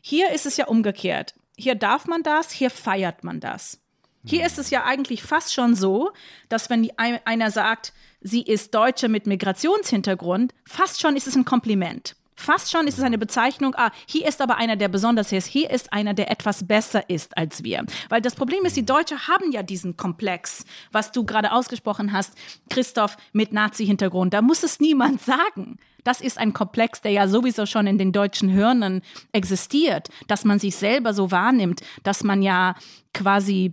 Hier 0.00 0.30
ist 0.30 0.46
es 0.46 0.56
ja 0.56 0.66
umgekehrt. 0.66 1.34
Hier 1.56 1.74
darf 1.74 2.06
man 2.06 2.22
das, 2.22 2.50
hier 2.50 2.70
feiert 2.70 3.22
man 3.22 3.40
das. 3.40 3.78
Hier 4.24 4.46
ist 4.46 4.58
es 4.58 4.70
ja 4.70 4.84
eigentlich 4.84 5.22
fast 5.22 5.52
schon 5.52 5.74
so, 5.74 6.12
dass 6.48 6.70
wenn 6.70 6.84
die, 6.84 6.96
einer 6.98 7.50
sagt, 7.50 7.92
sie 8.20 8.42
ist 8.42 8.74
Deutsche 8.74 9.08
mit 9.08 9.26
Migrationshintergrund, 9.26 10.54
fast 10.64 11.00
schon 11.00 11.16
ist 11.16 11.26
es 11.26 11.34
ein 11.34 11.44
Kompliment. 11.44 12.16
Fast 12.34 12.70
schon 12.70 12.86
ist 12.86 12.98
es 12.98 13.04
eine 13.04 13.18
Bezeichnung, 13.18 13.74
ah, 13.76 13.90
hier 14.06 14.26
ist 14.26 14.40
aber 14.40 14.56
einer, 14.56 14.76
der 14.76 14.88
besonders 14.88 15.32
ist, 15.32 15.46
hier 15.46 15.70
ist 15.70 15.92
einer, 15.92 16.14
der 16.14 16.30
etwas 16.30 16.66
besser 16.66 17.08
ist 17.08 17.36
als 17.36 17.62
wir. 17.62 17.84
Weil 18.08 18.20
das 18.20 18.34
Problem 18.34 18.64
ist, 18.64 18.76
die 18.76 18.86
Deutschen 18.86 19.28
haben 19.28 19.52
ja 19.52 19.62
diesen 19.62 19.96
Komplex, 19.96 20.64
was 20.90 21.12
du 21.12 21.24
gerade 21.24 21.52
ausgesprochen 21.52 22.12
hast, 22.12 22.34
Christoph 22.70 23.16
mit 23.32 23.52
Nazi-Hintergrund. 23.52 24.34
Da 24.34 24.42
muss 24.42 24.62
es 24.62 24.80
niemand 24.80 25.20
sagen. 25.22 25.78
Das 26.04 26.20
ist 26.20 26.38
ein 26.38 26.52
Komplex, 26.52 27.00
der 27.00 27.12
ja 27.12 27.28
sowieso 27.28 27.64
schon 27.64 27.86
in 27.86 27.96
den 27.96 28.10
deutschen 28.10 28.48
Hirnen 28.48 29.02
existiert, 29.30 30.08
dass 30.26 30.44
man 30.44 30.58
sich 30.58 30.74
selber 30.74 31.14
so 31.14 31.30
wahrnimmt, 31.30 31.80
dass 32.02 32.24
man 32.24 32.42
ja 32.42 32.74
quasi 33.14 33.72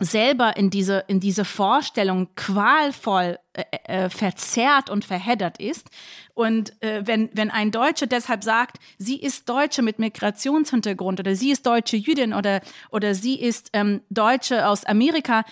selber 0.00 0.56
in 0.56 0.70
diese, 0.70 1.04
in 1.06 1.20
diese 1.20 1.44
Vorstellung 1.44 2.28
qualvoll 2.34 3.38
äh, 3.52 3.62
äh, 3.84 4.10
verzerrt 4.10 4.90
und 4.90 5.04
verheddert 5.04 5.60
ist. 5.60 5.88
Und 6.34 6.72
äh, 6.82 7.06
wenn, 7.06 7.30
wenn 7.32 7.50
ein 7.50 7.70
Deutscher 7.70 8.06
deshalb 8.06 8.42
sagt, 8.42 8.78
sie 8.98 9.16
ist 9.20 9.48
Deutsche 9.48 9.82
mit 9.82 10.00
Migrationshintergrund 10.00 11.20
oder 11.20 11.36
sie 11.36 11.52
ist 11.52 11.64
deutsche 11.64 11.96
Jüdin 11.96 12.34
oder, 12.34 12.60
oder 12.90 13.14
sie 13.14 13.40
ist 13.40 13.70
ähm, 13.72 14.00
Deutsche 14.10 14.66
aus 14.66 14.84
Amerika, 14.84 15.44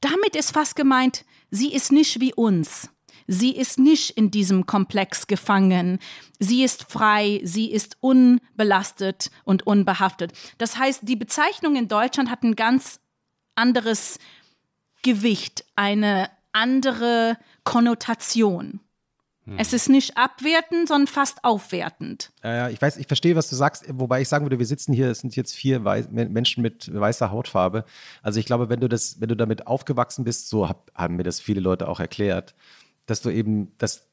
damit 0.00 0.36
ist 0.36 0.52
fast 0.52 0.76
gemeint, 0.76 1.24
sie 1.50 1.72
ist 1.72 1.90
nicht 1.90 2.20
wie 2.20 2.34
uns. 2.34 2.90
Sie 3.28 3.56
ist 3.56 3.78
nicht 3.78 4.10
in 4.10 4.30
diesem 4.30 4.66
Komplex 4.66 5.26
gefangen. 5.26 5.98
Sie 6.38 6.62
ist 6.62 6.84
frei, 6.88 7.40
sie 7.42 7.72
ist 7.72 7.96
unbelastet 8.00 9.30
und 9.44 9.66
unbehaftet. 9.66 10.32
Das 10.58 10.78
heißt, 10.78 11.00
die 11.02 11.16
Bezeichnung 11.16 11.74
in 11.74 11.88
Deutschland 11.88 12.30
hat 12.30 12.44
ein 12.44 12.54
ganz 12.54 13.00
anderes 13.56 14.18
Gewicht, 15.02 15.64
eine 15.74 16.28
andere 16.52 17.36
Konnotation. 17.64 18.80
Hm. 19.46 19.58
Es 19.58 19.72
ist 19.72 19.88
nicht 19.88 20.16
abwertend, 20.16 20.88
sondern 20.88 21.06
fast 21.06 21.44
aufwertend. 21.44 22.32
Ja, 22.42 22.68
ich 22.68 22.82
weiß, 22.82 22.96
ich 22.96 23.06
verstehe, 23.06 23.36
was 23.36 23.48
du 23.48 23.54
sagst, 23.54 23.84
wobei 23.92 24.20
ich 24.20 24.28
sagen 24.28 24.44
würde, 24.44 24.58
wir 24.58 24.66
sitzen 24.66 24.92
hier, 24.92 25.10
es 25.10 25.20
sind 25.20 25.36
jetzt 25.36 25.54
vier 25.54 25.84
Weiß, 25.84 26.08
Menschen 26.10 26.62
mit 26.62 26.92
weißer 26.92 27.30
Hautfarbe. 27.30 27.84
Also 28.22 28.40
ich 28.40 28.46
glaube, 28.46 28.68
wenn 28.68 28.80
du 28.80 28.88
das, 28.88 29.20
wenn 29.20 29.28
du 29.28 29.36
damit 29.36 29.66
aufgewachsen 29.66 30.24
bist, 30.24 30.48
so 30.48 30.68
hab, 30.68 30.90
haben 30.94 31.16
mir 31.16 31.22
das 31.22 31.40
viele 31.40 31.60
Leute 31.60 31.88
auch 31.88 32.00
erklärt, 32.00 32.54
dass 33.06 33.22
du 33.22 33.30
eben, 33.30 33.72
dass, 33.78 34.08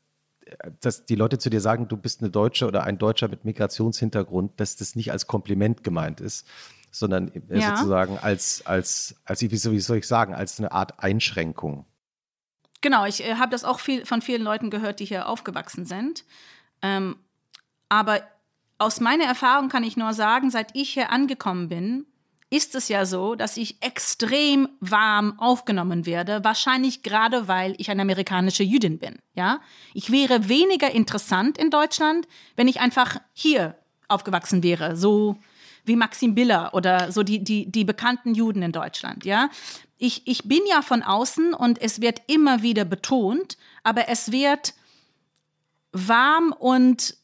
dass 0.79 1.05
die 1.05 1.15
Leute 1.15 1.39
zu 1.39 1.49
dir 1.49 1.61
sagen, 1.61 1.87
du 1.87 1.97
bist 1.97 2.21
eine 2.21 2.29
Deutsche 2.29 2.67
oder 2.67 2.83
ein 2.83 2.99
Deutscher 2.99 3.27
mit 3.27 3.45
Migrationshintergrund, 3.45 4.59
dass 4.59 4.75
das 4.75 4.95
nicht 4.95 5.11
als 5.11 5.25
Kompliment 5.25 5.83
gemeint 5.83 6.21
ist, 6.21 6.45
sondern 6.93 7.29
äh, 7.49 7.59
ja. 7.59 7.75
sozusagen 7.75 8.17
als, 8.19 8.65
als, 8.65 9.15
als, 9.25 9.41
wie 9.41 9.79
soll 9.79 9.97
ich 9.97 10.07
sagen, 10.07 10.33
als 10.33 10.59
eine 10.59 10.71
Art 10.71 11.03
Einschränkung. 11.03 11.85
Genau, 12.81 13.05
ich 13.05 13.25
äh, 13.25 13.35
habe 13.35 13.51
das 13.51 13.63
auch 13.63 13.79
viel, 13.79 14.05
von 14.05 14.21
vielen 14.21 14.43
Leuten 14.43 14.69
gehört, 14.69 14.99
die 14.99 15.05
hier 15.05 15.27
aufgewachsen 15.27 15.85
sind. 15.85 16.23
Ähm, 16.81 17.17
aber 17.89 18.21
aus 18.77 18.99
meiner 18.99 19.25
Erfahrung 19.25 19.69
kann 19.69 19.83
ich 19.83 19.97
nur 19.97 20.13
sagen, 20.13 20.51
seit 20.51 20.75
ich 20.75 20.91
hier 20.91 21.11
angekommen 21.11 21.67
bin, 21.69 22.05
ist 22.49 22.75
es 22.75 22.87
ja 22.87 23.05
so, 23.05 23.33
dass 23.33 23.57
ich 23.57 23.81
extrem 23.81 24.69
warm 24.79 25.39
aufgenommen 25.39 26.05
werde, 26.05 26.43
wahrscheinlich 26.43 27.01
gerade 27.01 27.47
weil 27.47 27.73
ich 27.79 27.89
eine 27.89 28.03
amerikanische 28.03 28.61
Jüdin 28.61 28.99
bin, 28.99 29.17
ja? 29.33 29.59
Ich 29.95 30.11
wäre 30.11 30.49
weniger 30.49 30.91
interessant 30.91 31.57
in 31.57 31.71
Deutschland, 31.71 32.27
wenn 32.55 32.67
ich 32.67 32.79
einfach 32.79 33.17
hier 33.33 33.75
aufgewachsen 34.07 34.61
wäre, 34.61 34.95
so 34.95 35.39
wie 35.85 35.95
Maxim 35.95 36.35
Biller 36.35 36.73
oder 36.73 37.11
so 37.11 37.23
die, 37.23 37.43
die, 37.43 37.69
die 37.69 37.83
bekannten 37.83 38.33
Juden 38.33 38.61
in 38.61 38.71
Deutschland, 38.71 39.25
ja. 39.25 39.49
Ich, 39.97 40.27
ich 40.27 40.43
bin 40.43 40.59
ja 40.69 40.81
von 40.81 41.01
außen 41.01 41.53
und 41.53 41.81
es 41.81 42.01
wird 42.01 42.21
immer 42.27 42.61
wieder 42.61 42.83
betont, 42.83 43.57
aber 43.83 44.09
es 44.09 44.31
wird 44.31 44.73
warm 45.93 46.53
und 46.57 47.15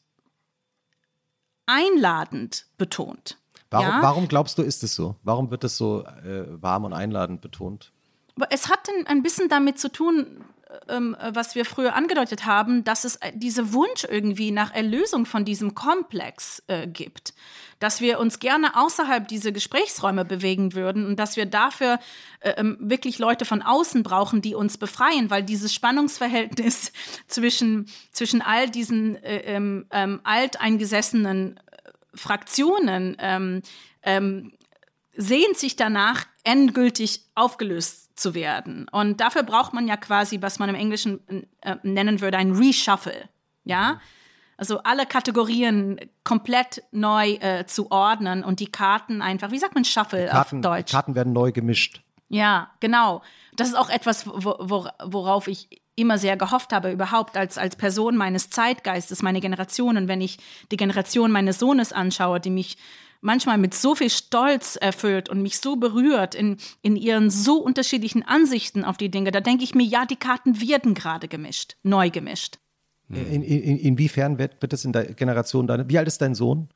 einladend 1.66 2.66
betont. 2.78 3.36
Warum, 3.70 3.86
ja? 3.86 4.02
warum 4.02 4.28
glaubst 4.28 4.58
du, 4.58 4.62
ist 4.62 4.82
es 4.82 4.94
so? 4.94 5.16
Warum 5.22 5.50
wird 5.50 5.62
es 5.64 5.76
so 5.76 6.04
äh, 6.04 6.44
warm 6.60 6.84
und 6.84 6.92
einladend 6.92 7.40
betont? 7.40 7.92
Es 8.48 8.68
hat 8.68 8.88
ein 9.06 9.22
bisschen 9.22 9.48
damit 9.48 9.78
zu 9.78 9.92
tun, 9.92 10.44
ähm, 10.88 11.16
was 11.32 11.54
wir 11.54 11.64
früher 11.64 11.94
angedeutet 11.94 12.46
haben, 12.46 12.84
dass 12.84 13.04
es 13.04 13.16
äh, 13.16 13.32
diese 13.34 13.72
Wunsch 13.72 14.04
irgendwie 14.08 14.50
nach 14.50 14.72
Erlösung 14.72 15.26
von 15.26 15.44
diesem 15.44 15.74
Komplex 15.74 16.62
äh, 16.66 16.86
gibt. 16.86 17.34
Dass 17.78 18.00
wir 18.00 18.20
uns 18.20 18.38
gerne 18.38 18.76
außerhalb 18.76 19.26
dieser 19.26 19.52
Gesprächsräume 19.52 20.24
bewegen 20.24 20.74
würden 20.74 21.06
und 21.06 21.16
dass 21.18 21.36
wir 21.36 21.46
dafür 21.46 21.98
äh, 22.40 22.50
ähm, 22.56 22.76
wirklich 22.80 23.18
Leute 23.18 23.44
von 23.44 23.62
außen 23.62 24.02
brauchen, 24.02 24.42
die 24.42 24.54
uns 24.54 24.78
befreien, 24.78 25.30
weil 25.30 25.42
dieses 25.42 25.74
Spannungsverhältnis 25.74 26.92
zwischen, 27.26 27.86
zwischen 28.12 28.42
all 28.42 28.68
diesen 28.68 29.16
äh, 29.22 29.38
ähm, 29.38 29.86
ähm 29.90 30.20
alteingesessenen 30.24 31.56
äh, 31.56 31.60
Fraktionen 32.14 33.16
ähm, 33.18 33.62
ähm, 34.02 34.52
sehnt 35.16 35.56
sich 35.56 35.76
danach, 35.76 36.26
endgültig 36.44 37.24
aufgelöst 37.34 38.09
zu 38.20 38.34
werden. 38.34 38.86
Und 38.90 39.20
dafür 39.20 39.42
braucht 39.42 39.72
man 39.72 39.88
ja 39.88 39.96
quasi, 39.96 40.42
was 40.42 40.58
man 40.58 40.68
im 40.68 40.74
Englischen 40.74 41.20
äh, 41.62 41.76
nennen 41.82 42.20
würde, 42.20 42.36
ein 42.38 42.52
Reshuffle. 42.52 43.28
Ja? 43.64 44.00
Also 44.56 44.82
alle 44.82 45.06
Kategorien 45.06 45.98
komplett 46.22 46.82
neu 46.92 47.32
äh, 47.40 47.66
zu 47.66 47.90
ordnen 47.90 48.44
und 48.44 48.60
die 48.60 48.70
Karten 48.70 49.22
einfach, 49.22 49.50
wie 49.50 49.58
sagt 49.58 49.74
man 49.74 49.84
Shuffle 49.84 50.26
Karten, 50.26 50.58
auf 50.58 50.62
Deutsch? 50.62 50.92
Karten 50.92 51.14
werden 51.14 51.32
neu 51.32 51.50
gemischt. 51.50 52.02
Ja, 52.28 52.70
genau. 52.78 53.22
Das 53.56 53.68
ist 53.68 53.74
auch 53.74 53.90
etwas, 53.90 54.26
wo, 54.26 54.86
worauf 55.02 55.48
ich 55.48 55.82
immer 55.96 56.18
sehr 56.18 56.36
gehofft 56.36 56.72
habe, 56.72 56.92
überhaupt 56.92 57.36
als, 57.36 57.58
als 57.58 57.76
Person 57.76 58.16
meines 58.16 58.50
Zeitgeistes, 58.50 59.22
meine 59.22 59.40
Generation. 59.40 59.96
Und 59.96 60.08
wenn 60.08 60.20
ich 60.20 60.38
die 60.70 60.76
Generation 60.76 61.30
meines 61.30 61.58
Sohnes 61.58 61.92
anschaue, 61.92 62.40
die 62.40 62.50
mich 62.50 62.76
manchmal 63.20 63.58
mit 63.58 63.74
so 63.74 63.94
viel 63.94 64.10
Stolz 64.10 64.76
erfüllt 64.76 65.28
und 65.28 65.42
mich 65.42 65.58
so 65.58 65.76
berührt 65.76 66.34
in, 66.34 66.56
in 66.82 66.96
ihren 66.96 67.30
so 67.30 67.58
unterschiedlichen 67.58 68.22
Ansichten 68.22 68.84
auf 68.84 68.96
die 68.96 69.10
Dinge, 69.10 69.30
da 69.30 69.40
denke 69.40 69.64
ich 69.64 69.74
mir, 69.74 69.84
ja, 69.84 70.06
die 70.06 70.16
Karten 70.16 70.60
werden 70.60 70.94
gerade 70.94 71.28
gemischt, 71.28 71.76
neu 71.82 72.10
gemischt. 72.10 72.58
In, 73.08 73.42
in, 73.42 73.78
inwiefern 73.78 74.38
wird, 74.38 74.62
wird 74.62 74.72
das 74.72 74.84
in 74.84 74.92
der 74.92 75.14
Generation 75.14 75.66
deine, 75.66 75.88
wie 75.88 75.98
alt 75.98 76.06
ist 76.06 76.22
dein 76.22 76.34
Sohn? 76.34 76.68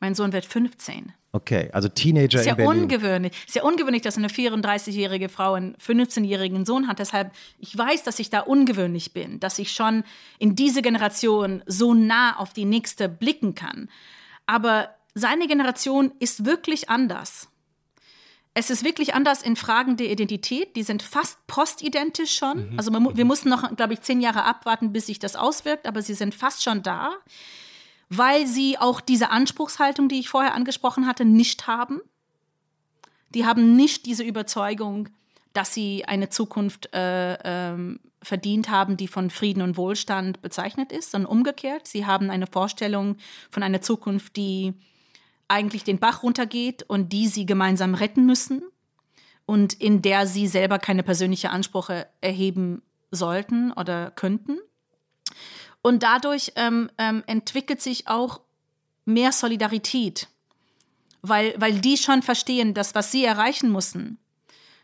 Mein 0.00 0.14
Sohn 0.14 0.32
wird 0.32 0.44
15. 0.44 1.12
Okay, 1.32 1.70
also 1.72 1.88
Teenager 1.88 2.40
ist 2.40 2.46
ja 2.46 2.52
in 2.52 2.56
Berlin. 2.58 2.82
ungewöhnlich. 2.82 3.32
Ist 3.46 3.56
ja 3.56 3.62
ungewöhnlich, 3.62 4.02
dass 4.02 4.16
eine 4.16 4.28
34-jährige 4.28 5.28
Frau 5.28 5.54
einen 5.54 5.74
15-jährigen 5.76 6.64
Sohn 6.64 6.86
hat. 6.86 6.98
Deshalb, 6.98 7.32
ich 7.58 7.76
weiß, 7.76 8.04
dass 8.04 8.18
ich 8.18 8.30
da 8.30 8.40
ungewöhnlich 8.40 9.12
bin, 9.12 9.40
dass 9.40 9.58
ich 9.58 9.72
schon 9.72 10.04
in 10.38 10.54
diese 10.54 10.82
Generation 10.82 11.62
so 11.66 11.94
nah 11.94 12.36
auf 12.38 12.52
die 12.52 12.64
nächste 12.64 13.08
blicken 13.08 13.54
kann. 13.54 13.88
Aber 14.46 14.90
seine 15.16 15.48
Generation 15.48 16.12
ist 16.18 16.44
wirklich 16.44 16.90
anders. 16.90 17.48
Es 18.52 18.68
ist 18.68 18.84
wirklich 18.84 19.14
anders 19.14 19.42
in 19.42 19.56
Fragen 19.56 19.96
der 19.96 20.10
Identität. 20.10 20.76
Die 20.76 20.82
sind 20.82 21.02
fast 21.02 21.38
postidentisch 21.46 22.36
schon. 22.36 22.70
Mhm. 22.70 22.78
Also 22.78 22.90
man, 22.90 23.16
wir 23.16 23.24
mhm. 23.24 23.28
mussten 23.28 23.48
noch, 23.48 23.74
glaube 23.76 23.94
ich, 23.94 24.02
zehn 24.02 24.20
Jahre 24.20 24.44
abwarten, 24.44 24.92
bis 24.92 25.06
sich 25.06 25.18
das 25.18 25.34
auswirkt, 25.34 25.86
aber 25.86 26.02
sie 26.02 26.12
sind 26.12 26.34
fast 26.34 26.62
schon 26.62 26.82
da, 26.82 27.12
weil 28.10 28.46
sie 28.46 28.76
auch 28.78 29.00
diese 29.00 29.30
Anspruchshaltung, 29.30 30.08
die 30.10 30.20
ich 30.20 30.28
vorher 30.28 30.54
angesprochen 30.54 31.06
hatte, 31.06 31.24
nicht 31.24 31.66
haben. 31.66 32.02
Die 33.30 33.46
haben 33.46 33.74
nicht 33.74 34.04
diese 34.04 34.22
Überzeugung, 34.22 35.08
dass 35.54 35.72
sie 35.72 36.04
eine 36.04 36.28
Zukunft 36.28 36.94
äh, 36.94 37.38
ähm, 37.42 38.00
verdient 38.22 38.68
haben, 38.68 38.98
die 38.98 39.08
von 39.08 39.30
Frieden 39.30 39.62
und 39.62 39.78
Wohlstand 39.78 40.42
bezeichnet 40.42 40.92
ist, 40.92 41.10
sondern 41.10 41.30
umgekehrt. 41.30 41.86
Sie 41.86 42.04
haben 42.04 42.28
eine 42.28 42.46
Vorstellung 42.46 43.16
von 43.50 43.62
einer 43.62 43.80
Zukunft, 43.80 44.36
die 44.36 44.74
eigentlich 45.48 45.84
den 45.84 45.98
Bach 45.98 46.22
runtergeht 46.22 46.82
und 46.84 47.12
die 47.12 47.28
sie 47.28 47.46
gemeinsam 47.46 47.94
retten 47.94 48.26
müssen 48.26 48.62
und 49.46 49.74
in 49.74 50.02
der 50.02 50.26
sie 50.26 50.48
selber 50.48 50.78
keine 50.78 51.02
persönliche 51.02 51.50
Ansprüche 51.50 52.08
erheben 52.20 52.82
sollten 53.10 53.72
oder 53.72 54.10
könnten. 54.10 54.58
Und 55.82 56.02
dadurch 56.02 56.52
ähm, 56.56 56.90
ähm, 56.98 57.22
entwickelt 57.26 57.80
sich 57.80 58.08
auch 58.08 58.40
mehr 59.04 59.30
Solidarität, 59.30 60.28
weil, 61.22 61.54
weil 61.58 61.80
die 61.80 61.96
schon 61.96 62.22
verstehen, 62.22 62.74
dass 62.74 62.96
was 62.96 63.12
sie 63.12 63.24
erreichen 63.24 63.70
mussten, 63.70 64.18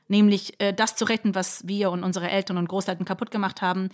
nämlich 0.06 0.60
äh, 0.60 0.72
das 0.72 0.94
zu 0.94 1.04
retten, 1.04 1.34
was 1.34 1.66
wir 1.66 1.90
und 1.90 2.04
unsere 2.04 2.30
Eltern 2.30 2.56
und 2.56 2.68
Großeltern 2.68 3.04
kaputt 3.04 3.32
gemacht 3.32 3.62
haben, 3.62 3.88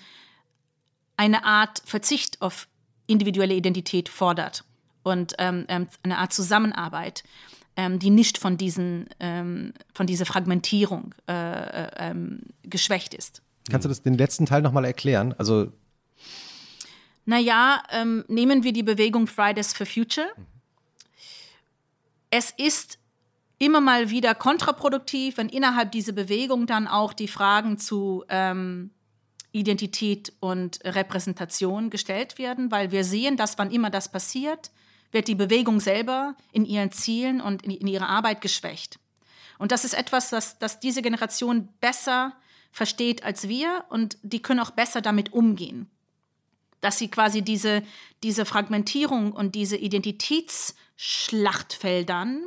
eine 1.17 1.45
Art 1.45 1.83
Verzicht 1.87 2.43
auf 2.43 2.69
individuelle 3.07 3.55
Identität 3.55 4.11
fordert 4.11 4.65
und 5.03 5.35
ähm, 5.39 5.65
ähm 5.69 5.89
eine 6.03 6.19
Art 6.19 6.33
Zusammenarbeit, 6.33 7.25
ähm, 7.77 7.99
die 7.99 8.11
nicht 8.11 8.39
von, 8.39 8.57
diesen, 8.57 9.09
ähm, 9.21 9.73
von 9.95 10.07
dieser 10.07 10.27
Fragmentierung 10.27 11.15
äh, 11.29 11.33
äh, 11.33 11.91
ähm, 11.97 12.41
geschwächt 12.63 13.15
ist. 13.15 13.43
Kannst 13.71 13.85
du 13.85 13.89
das 13.89 14.03
den 14.03 14.15
letzten 14.15 14.47
Teil 14.47 14.63
nochmal 14.63 14.85
erklären? 14.85 15.35
Also 15.39 15.73
naja, 17.29 17.83
ähm, 17.91 18.25
nehmen 18.29 18.65
wir 18.65 18.73
die 18.73 18.83
Bewegung 18.83 19.27
Fridays 19.27 19.75
for 19.75 19.85
Future. 19.85 20.29
Es 22.31 22.55
ist 22.57 22.99
immer 23.59 23.83
mal 23.83 24.09
wieder 24.09 24.35
kontraproduktiv, 24.35 25.37
wenn 25.37 25.51
innerhalb 25.51 25.93
dieser 25.93 26.13
Bewegung 26.13 26.67
dann 26.67 26.89
auch 26.89 27.13
die 27.13 27.29
Fragen 27.29 27.77
zu 27.77 28.25
ähm, 28.31 28.93
Identität 29.53 30.33
und 30.41 30.81
Repräsentation 30.85 31.91
gestellt 31.91 32.39
werden, 32.39 32.71
weil 32.71 32.93
wir 32.93 33.05
sehen, 33.05 33.37
dass 33.37 33.59
wann 33.59 33.71
immer 33.71 33.91
das 33.91 34.11
passiert, 34.11 34.71
wird 35.13 35.29
die 35.29 35.35
Bewegung 35.35 35.81
selber 35.81 36.35
in 36.53 36.65
ihren 36.65 36.93
Zielen 36.93 37.41
und 37.41 37.63
in, 37.63 37.71
in 37.71 37.87
ihrer 37.87 38.09
Arbeit 38.09 38.41
geschwächt. 38.41 38.99
Und 39.59 39.73
das 39.73 39.85
ist 39.85 39.95
etwas, 39.95 40.33
was, 40.33 40.59
das 40.59 40.81
diese 40.81 41.03
Generation 41.03 41.69
besser 41.81 42.35
versteht 42.71 43.25
als 43.25 43.49
wir 43.49 43.85
und 43.89 44.19
die 44.23 44.43
können 44.43 44.61
auch 44.61 44.71
besser 44.71 45.01
damit 45.01 45.33
umgehen 45.33 45.91
dass 46.81 46.99
sie 46.99 47.09
quasi 47.09 47.43
diese, 47.43 47.83
diese 48.23 48.45
Fragmentierung 48.45 49.33
und 49.33 49.57
diese 49.57 49.77
Identitätsschlachtfeldern 49.77 52.45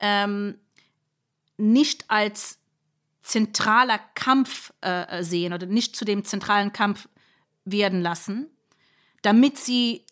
ähm, 0.00 0.58
nicht 1.56 2.04
als 2.08 2.58
zentraler 3.22 4.00
Kampf 4.14 4.72
äh, 4.80 5.22
sehen 5.22 5.52
oder 5.52 5.66
nicht 5.66 5.94
zu 5.96 6.04
dem 6.04 6.24
zentralen 6.24 6.72
Kampf 6.72 7.08
werden 7.64 8.00
lassen, 8.00 8.48
damit 9.22 9.58
sie 9.58 10.04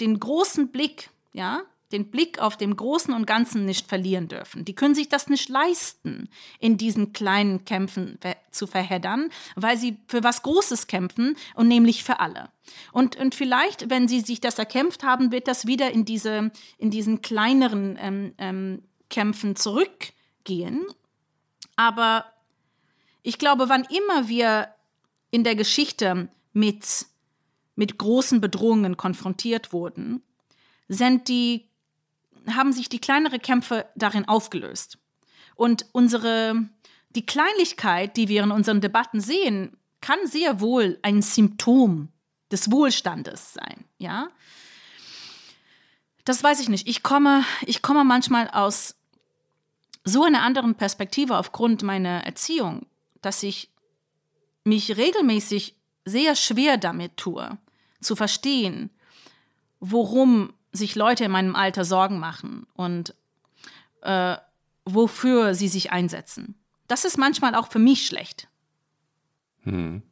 den 0.00 0.20
großen 0.20 0.68
Blick, 0.68 1.10
ja, 1.32 1.62
den 1.92 2.10
Blick 2.10 2.40
auf 2.40 2.56
dem 2.56 2.76
Großen 2.76 3.14
und 3.14 3.26
Ganzen 3.26 3.64
nicht 3.64 3.86
verlieren 3.86 4.28
dürfen. 4.28 4.64
Die 4.64 4.74
können 4.74 4.94
sich 4.94 5.08
das 5.08 5.28
nicht 5.28 5.48
leisten, 5.48 6.28
in 6.58 6.76
diesen 6.76 7.12
kleinen 7.12 7.64
Kämpfen 7.64 8.18
zu 8.50 8.66
verheddern, 8.66 9.30
weil 9.54 9.76
sie 9.76 9.96
für 10.08 10.24
was 10.24 10.42
Großes 10.42 10.88
kämpfen 10.88 11.36
und 11.54 11.68
nämlich 11.68 12.02
für 12.02 12.18
alle. 12.18 12.48
Und, 12.92 13.16
und 13.16 13.34
vielleicht, 13.34 13.88
wenn 13.88 14.08
sie 14.08 14.20
sich 14.20 14.40
das 14.40 14.58
erkämpft 14.58 15.04
haben, 15.04 15.30
wird 15.30 15.46
das 15.46 15.66
wieder 15.66 15.92
in, 15.92 16.04
diese, 16.04 16.50
in 16.78 16.90
diesen 16.90 17.22
kleineren 17.22 17.96
ähm, 18.00 18.34
ähm, 18.38 18.82
Kämpfen 19.08 19.54
zurückgehen. 19.54 20.84
Aber 21.76 22.24
ich 23.22 23.38
glaube, 23.38 23.68
wann 23.68 23.84
immer 23.84 24.28
wir 24.28 24.68
in 25.30 25.44
der 25.44 25.54
Geschichte 25.54 26.28
mit, 26.52 27.06
mit 27.76 27.98
großen 27.98 28.40
Bedrohungen 28.40 28.96
konfrontiert 28.96 29.72
wurden, 29.72 30.22
sind 30.88 31.28
die 31.28 31.68
haben 32.54 32.72
sich 32.72 32.88
die 32.88 33.00
kleineren 33.00 33.40
Kämpfe 33.40 33.86
darin 33.96 34.28
aufgelöst. 34.28 34.98
Und 35.56 35.86
unsere, 35.92 36.68
die 37.10 37.26
Kleinlichkeit, 37.26 38.16
die 38.16 38.28
wir 38.28 38.42
in 38.42 38.50
unseren 38.50 38.80
Debatten 38.80 39.20
sehen, 39.20 39.76
kann 40.00 40.18
sehr 40.24 40.60
wohl 40.60 40.98
ein 41.02 41.22
Symptom 41.22 42.08
des 42.50 42.70
Wohlstandes 42.70 43.54
sein, 43.54 43.84
ja. 43.98 44.28
Das 46.24 46.42
weiß 46.42 46.60
ich 46.60 46.68
nicht. 46.68 46.88
Ich 46.88 47.02
komme, 47.02 47.44
ich 47.62 47.82
komme 47.82 48.04
manchmal 48.04 48.48
aus 48.50 48.96
so 50.04 50.24
einer 50.24 50.42
anderen 50.42 50.74
Perspektive 50.74 51.36
aufgrund 51.36 51.82
meiner 51.82 52.24
Erziehung, 52.24 52.86
dass 53.22 53.42
ich 53.42 53.70
mich 54.64 54.96
regelmäßig 54.96 55.76
sehr 56.04 56.34
schwer 56.34 56.78
damit 56.78 57.16
tue, 57.16 57.58
zu 58.00 58.16
verstehen, 58.16 58.90
worum 59.80 60.52
sich 60.72 60.94
Leute 60.94 61.24
in 61.24 61.30
meinem 61.30 61.56
Alter 61.56 61.84
Sorgen 61.84 62.18
machen 62.18 62.66
und 62.74 63.14
äh, 64.02 64.36
wofür 64.84 65.54
sie 65.54 65.68
sich 65.68 65.92
einsetzen. 65.92 66.54
Das 66.86 67.04
ist 67.04 67.18
manchmal 67.18 67.54
auch 67.54 67.68
für 67.68 67.78
mich 67.78 68.06
schlecht. 68.06 68.48
Hm. 69.62 70.02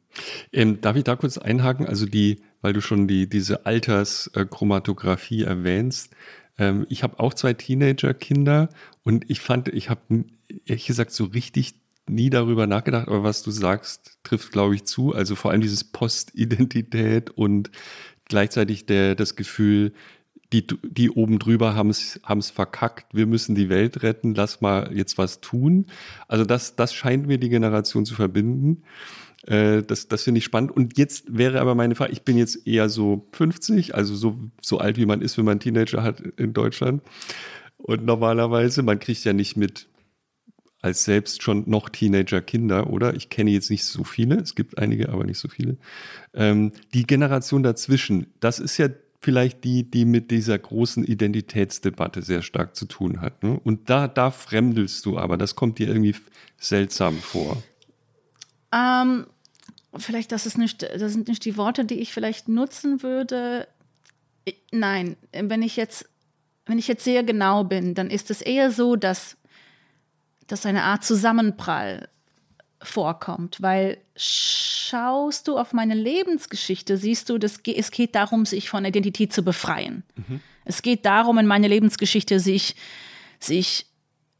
Ähm, 0.51 0.81
darf 0.81 0.95
ich 0.95 1.03
da 1.03 1.15
kurz 1.15 1.37
einhaken? 1.37 1.87
Also 1.87 2.05
die, 2.05 2.41
weil 2.61 2.73
du 2.73 2.81
schon 2.81 3.07
die, 3.07 3.27
diese 3.27 3.65
Alterschromatographie 3.65 5.43
erwähnst. 5.43 6.13
Ähm, 6.57 6.85
ich 6.89 7.03
habe 7.03 7.19
auch 7.19 7.33
zwei 7.33 7.53
Teenager-Kinder 7.53 8.69
und 9.03 9.29
ich 9.29 9.39
fand, 9.39 9.67
ich 9.69 9.89
habe 9.89 10.25
ehrlich 10.65 10.85
gesagt 10.85 11.11
so 11.11 11.25
richtig 11.25 11.75
nie 12.07 12.29
darüber 12.29 12.67
nachgedacht, 12.67 13.07
aber 13.07 13.23
was 13.23 13.43
du 13.43 13.51
sagst, 13.51 14.19
trifft, 14.23 14.51
glaube 14.51 14.75
ich, 14.75 14.85
zu. 14.85 15.13
Also 15.13 15.35
vor 15.35 15.51
allem 15.51 15.61
dieses 15.61 15.83
Postidentität 15.83 17.31
und 17.31 17.71
gleichzeitig 18.25 18.85
der, 18.85 19.15
das 19.15 19.35
Gefühl, 19.35 19.93
die, 20.53 20.65
die 20.83 21.09
oben 21.09 21.39
drüber 21.39 21.75
haben 21.75 21.89
es 21.89 22.49
verkackt, 22.51 23.13
wir 23.13 23.25
müssen 23.25 23.55
die 23.55 23.69
Welt 23.69 24.03
retten, 24.03 24.35
lass 24.35 24.61
mal 24.61 24.91
jetzt 24.93 25.17
was 25.17 25.41
tun. 25.41 25.87
Also 26.27 26.45
das, 26.45 26.75
das 26.75 26.93
scheint 26.93 27.27
mir 27.27 27.37
die 27.39 27.49
Generation 27.49 28.05
zu 28.05 28.15
verbinden. 28.15 28.83
Äh, 29.47 29.83
das 29.83 30.07
das 30.07 30.23
finde 30.23 30.39
ich 30.39 30.45
spannend. 30.45 30.71
Und 30.71 30.97
jetzt 30.97 31.37
wäre 31.37 31.59
aber 31.59 31.75
meine 31.75 31.95
Frage, 31.95 32.13
ich 32.13 32.21
bin 32.21 32.37
jetzt 32.37 32.67
eher 32.67 32.89
so 32.89 33.27
50, 33.33 33.95
also 33.95 34.15
so, 34.15 34.37
so 34.61 34.77
alt 34.77 34.97
wie 34.97 35.05
man 35.05 35.21
ist, 35.21 35.37
wenn 35.37 35.45
man 35.45 35.59
Teenager 35.59 36.03
hat 36.03 36.21
in 36.37 36.53
Deutschland. 36.53 37.01
Und 37.77 38.05
normalerweise, 38.05 38.83
man 38.83 38.99
kriegt 38.99 39.23
ja 39.25 39.33
nicht 39.33 39.57
mit 39.57 39.87
als 40.85 41.03
selbst 41.03 41.41
schon 41.41 41.63
noch 41.65 41.89
Teenager-Kinder, 41.89 42.91
oder? 42.91 43.15
Ich 43.15 43.29
kenne 43.29 43.49
jetzt 43.49 43.71
nicht 43.71 43.85
so 43.85 44.03
viele, 44.03 44.35
es 44.35 44.53
gibt 44.53 44.77
einige, 44.77 45.09
aber 45.09 45.23
nicht 45.23 45.39
so 45.39 45.47
viele. 45.47 45.77
Ähm, 46.35 46.73
die 46.93 47.07
Generation 47.07 47.63
dazwischen, 47.63 48.27
das 48.39 48.59
ist 48.59 48.77
ja 48.77 48.89
vielleicht 49.19 49.63
die, 49.63 49.89
die 49.89 50.05
mit 50.05 50.29
dieser 50.29 50.59
großen 50.59 51.03
Identitätsdebatte 51.03 52.21
sehr 52.21 52.43
stark 52.43 52.75
zu 52.75 52.85
tun 52.85 53.19
hat. 53.19 53.41
Ne? 53.41 53.59
Und 53.63 53.89
da, 53.89 54.07
da 54.07 54.29
fremdelst 54.29 55.03
du 55.07 55.17
aber, 55.17 55.37
das 55.37 55.55
kommt 55.55 55.79
dir 55.79 55.87
irgendwie 55.87 56.15
seltsam 56.59 57.17
vor. 57.17 57.63
Ähm, 58.71 59.25
vielleicht, 59.97 60.31
das, 60.31 60.45
ist 60.45 60.59
nicht, 60.59 60.83
das 60.83 61.11
sind 61.11 61.27
nicht 61.27 61.45
die 61.45 61.57
Worte, 61.57 61.85
die 61.85 61.95
ich 61.95 62.13
vielleicht 62.13 62.47
nutzen 62.47 63.01
würde. 63.01 63.67
Nein, 64.71 65.17
wenn 65.31 65.63
ich 65.63 65.77
jetzt, 65.77 66.07
wenn 66.67 66.77
ich 66.77 66.87
jetzt 66.87 67.03
sehr 67.03 67.23
genau 67.23 67.63
bin, 67.63 67.95
dann 67.95 68.11
ist 68.11 68.29
es 68.29 68.43
eher 68.43 68.69
so, 68.69 68.95
dass, 68.95 69.35
dass 70.47 70.65
eine 70.65 70.83
Art 70.83 71.03
Zusammenprall 71.03 72.09
vorkommt, 72.81 73.61
weil 73.61 73.97
schaust 74.15 75.47
du 75.47 75.57
auf 75.57 75.73
meine 75.73 75.95
Lebensgeschichte, 75.95 76.97
siehst 76.97 77.29
du, 77.29 77.37
dass 77.37 77.59
es 77.65 77.91
geht 77.91 78.15
darum, 78.15 78.45
sich 78.45 78.69
von 78.69 78.85
Identität 78.85 79.33
zu 79.33 79.43
befreien. 79.43 80.03
Mhm. 80.15 80.41
Es 80.65 80.81
geht 80.81 81.05
darum, 81.05 81.37
in 81.37 81.47
meiner 81.47 81.67
Lebensgeschichte 81.67 82.39
sich, 82.39 82.75
sich 83.39 83.87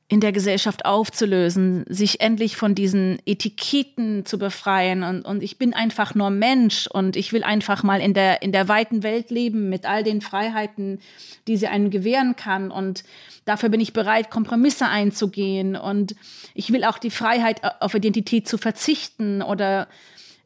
in 0.07 0.19
der 0.19 0.31
Gesellschaft 0.31 0.85
aufzulösen, 0.85 1.83
sich 1.89 2.21
endlich 2.21 2.57
von 2.57 2.75
diesen 2.75 3.17
Etiketten 3.25 4.23
zu 4.23 4.37
befreien. 4.37 5.01
Und, 5.01 5.23
und 5.23 5.41
ich 5.41 5.57
bin 5.57 5.73
einfach 5.73 6.13
nur 6.13 6.29
Mensch 6.29 6.85
und 6.85 7.15
ich 7.15 7.33
will 7.33 7.43
einfach 7.43 7.81
mal 7.81 7.99
in 7.99 8.13
der, 8.13 8.43
in 8.43 8.51
der 8.51 8.67
weiten 8.67 9.01
Welt 9.01 9.31
leben 9.31 9.67
mit 9.67 9.87
all 9.87 10.03
den 10.03 10.21
Freiheiten, 10.21 10.99
die 11.47 11.57
sie 11.57 11.65
einem 11.65 11.89
gewähren 11.89 12.35
kann. 12.35 12.69
Und 12.69 13.03
dafür 13.45 13.69
bin 13.69 13.79
ich 13.79 13.93
bereit, 13.93 14.29
Kompromisse 14.29 14.85
einzugehen. 14.85 15.75
Und 15.75 16.15
ich 16.53 16.71
will 16.71 16.83
auch 16.83 16.99
die 16.99 17.09
Freiheit, 17.09 17.61
auf 17.81 17.95
Identität 17.95 18.47
zu 18.47 18.59
verzichten 18.59 19.41
oder, 19.41 19.87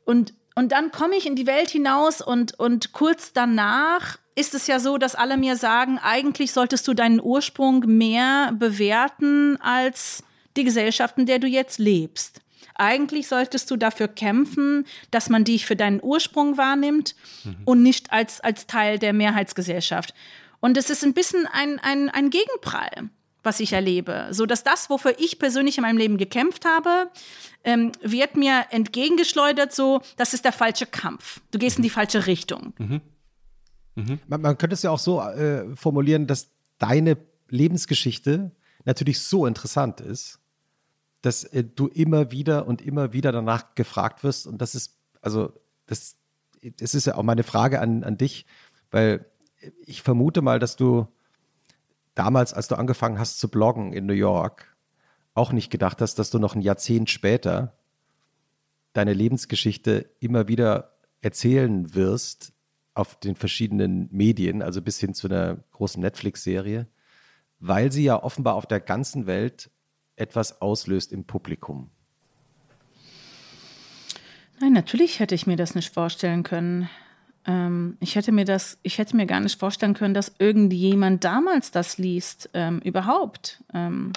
und, 0.05 0.33
und 0.55 0.71
dann 0.71 0.91
komme 0.91 1.17
ich 1.17 1.27
in 1.27 1.35
die 1.35 1.47
Welt 1.47 1.69
hinaus 1.69 2.21
und, 2.21 2.57
und 2.57 2.93
kurz 2.93 3.33
danach 3.33 4.18
ist 4.39 4.55
es 4.55 4.67
ja 4.67 4.79
so, 4.79 4.97
dass 4.97 5.15
alle 5.15 5.35
mir 5.35 5.57
sagen, 5.57 5.99
eigentlich 5.99 6.53
solltest 6.53 6.87
du 6.87 6.93
deinen 6.93 7.21
Ursprung 7.21 7.83
mehr 7.85 8.53
bewerten 8.53 9.59
als 9.61 10.23
die 10.55 10.63
Gesellschaft, 10.63 11.17
in 11.17 11.25
der 11.25 11.39
du 11.39 11.47
jetzt 11.47 11.77
lebst. 11.77 12.41
Eigentlich 12.75 13.27
solltest 13.27 13.69
du 13.69 13.75
dafür 13.75 14.07
kämpfen, 14.07 14.85
dass 15.11 15.29
man 15.29 15.43
dich 15.43 15.65
für 15.65 15.75
deinen 15.75 16.01
Ursprung 16.01 16.57
wahrnimmt 16.57 17.15
mhm. 17.43 17.57
und 17.65 17.83
nicht 17.83 18.13
als, 18.13 18.39
als 18.39 18.65
Teil 18.65 18.97
der 18.97 19.11
Mehrheitsgesellschaft. 19.11 20.13
Und 20.61 20.77
es 20.77 20.89
ist 20.89 21.03
ein 21.03 21.13
bisschen 21.13 21.45
ein, 21.45 21.77
ein, 21.79 22.09
ein 22.09 22.29
Gegenprall, 22.29 23.09
was 23.43 23.59
ich 23.59 23.73
erlebe. 23.73 24.29
So 24.31 24.45
dass 24.45 24.63
das, 24.63 24.89
wofür 24.89 25.15
ich 25.19 25.39
persönlich 25.39 25.77
in 25.77 25.81
meinem 25.81 25.97
Leben 25.97 26.17
gekämpft 26.17 26.63
habe, 26.63 27.09
ähm, 27.65 27.91
wird 28.01 28.37
mir 28.37 28.67
entgegengeschleudert, 28.69 29.73
so, 29.73 30.01
das 30.15 30.33
ist 30.33 30.45
der 30.45 30.53
falsche 30.53 30.85
Kampf. 30.85 31.41
Du 31.51 31.59
gehst 31.59 31.75
in 31.75 31.83
die 31.83 31.89
falsche 31.89 32.27
Richtung. 32.27 32.73
Mhm. 32.77 33.01
Mhm. 33.99 34.19
Man, 34.27 34.41
man, 34.41 34.57
könnte 34.57 34.73
es 34.73 34.81
ja 34.81 34.91
auch 34.91 34.99
so 34.99 35.21
äh, 35.21 35.75
formulieren, 35.75 36.27
dass 36.27 36.49
deine 36.77 37.17
Lebensgeschichte 37.49 38.51
natürlich 38.85 39.19
so 39.19 39.45
interessant 39.45 40.01
ist, 40.01 40.39
dass 41.21 41.43
äh, 41.43 41.63
du 41.63 41.87
immer 41.87 42.31
wieder 42.31 42.67
und 42.67 42.81
immer 42.81 43.13
wieder 43.13 43.31
danach 43.31 43.75
gefragt 43.75 44.23
wirst. 44.23 44.47
Und 44.47 44.61
das 44.61 44.75
ist, 44.75 44.97
also, 45.21 45.53
das, 45.85 46.15
das 46.77 46.93
ist 46.95 47.07
ja 47.07 47.15
auch 47.15 47.23
meine 47.23 47.43
Frage 47.43 47.81
an, 47.81 48.03
an 48.03 48.17
dich, 48.17 48.45
weil 48.91 49.25
ich 49.85 50.01
vermute 50.01 50.41
mal, 50.41 50.59
dass 50.59 50.75
du 50.75 51.07
damals, 52.15 52.53
als 52.53 52.67
du 52.67 52.75
angefangen 52.75 53.19
hast 53.19 53.39
zu 53.39 53.49
bloggen 53.49 53.93
in 53.93 54.05
New 54.05 54.13
York, 54.13 54.75
auch 55.33 55.51
nicht 55.51 55.69
gedacht 55.69 56.01
hast, 56.01 56.15
dass 56.15 56.29
du 56.29 56.39
noch 56.39 56.55
ein 56.55 56.61
Jahrzehnt 56.61 57.09
später 57.09 57.73
deine 58.93 59.13
Lebensgeschichte 59.13 60.09
immer 60.19 60.47
wieder 60.47 60.93
erzählen 61.21 61.93
wirst 61.93 62.53
auf 62.99 63.19
den 63.19 63.35
verschiedenen 63.35 64.09
Medien, 64.11 64.61
also 64.61 64.81
bis 64.81 64.99
hin 64.99 65.13
zu 65.13 65.27
einer 65.27 65.57
großen 65.71 66.01
Netflix-Serie, 66.01 66.87
weil 67.59 67.91
sie 67.91 68.03
ja 68.03 68.21
offenbar 68.21 68.55
auf 68.55 68.65
der 68.65 68.79
ganzen 68.79 69.25
Welt 69.25 69.71
etwas 70.15 70.61
auslöst 70.61 71.13
im 71.13 71.23
Publikum. 71.23 71.89
Nein, 74.59 74.73
natürlich 74.73 75.19
hätte 75.19 75.35
ich 75.35 75.47
mir 75.47 75.55
das 75.55 75.75
nicht 75.75 75.93
vorstellen 75.93 76.43
können. 76.43 76.89
Ähm, 77.45 77.95
ich 78.01 78.15
hätte 78.15 78.33
mir 78.33 78.43
das, 78.43 78.77
ich 78.83 78.97
hätte 78.97 79.15
mir 79.15 79.25
gar 79.25 79.39
nicht 79.39 79.57
vorstellen 79.57 79.93
können, 79.93 80.13
dass 80.13 80.35
irgendjemand 80.37 81.23
damals 81.23 81.71
das 81.71 81.97
liest, 81.97 82.49
ähm, 82.53 82.79
überhaupt. 82.79 83.63
Ähm, 83.73 84.11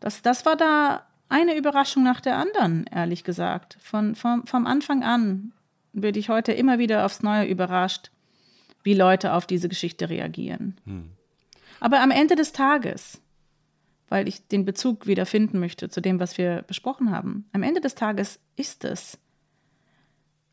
das, 0.00 0.22
das 0.22 0.46
war 0.46 0.56
da 0.56 1.06
eine 1.28 1.56
Überraschung 1.56 2.02
nach 2.02 2.20
der 2.20 2.38
anderen, 2.38 2.86
ehrlich 2.86 3.24
gesagt. 3.24 3.76
Von, 3.80 4.14
vom, 4.14 4.46
vom 4.46 4.66
Anfang 4.66 5.02
an 5.02 5.52
werde 5.94 6.18
ich 6.18 6.28
heute 6.28 6.52
immer 6.52 6.78
wieder 6.78 7.06
aufs 7.06 7.22
Neue 7.22 7.46
überrascht, 7.46 8.10
wie 8.82 8.94
Leute 8.94 9.32
auf 9.32 9.46
diese 9.46 9.68
Geschichte 9.68 10.10
reagieren. 10.10 10.76
Hm. 10.84 11.10
Aber 11.80 12.00
am 12.00 12.10
Ende 12.10 12.36
des 12.36 12.52
Tages, 12.52 13.20
weil 14.08 14.28
ich 14.28 14.46
den 14.48 14.64
Bezug 14.64 15.06
wieder 15.06 15.26
finden 15.26 15.58
möchte 15.58 15.88
zu 15.88 16.00
dem, 16.00 16.20
was 16.20 16.36
wir 16.36 16.62
besprochen 16.62 17.10
haben, 17.10 17.48
am 17.52 17.62
Ende 17.62 17.80
des 17.80 17.94
Tages 17.94 18.40
ist 18.56 18.84
es 18.84 19.18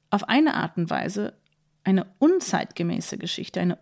auf 0.09 0.27
eine 0.29 0.55
Art 0.55 0.77
und 0.77 0.89
Weise 0.89 1.33
eine 1.83 2.05
unzeitgemäße 2.19 3.17
Geschichte, 3.17 3.59
eine 3.59 3.77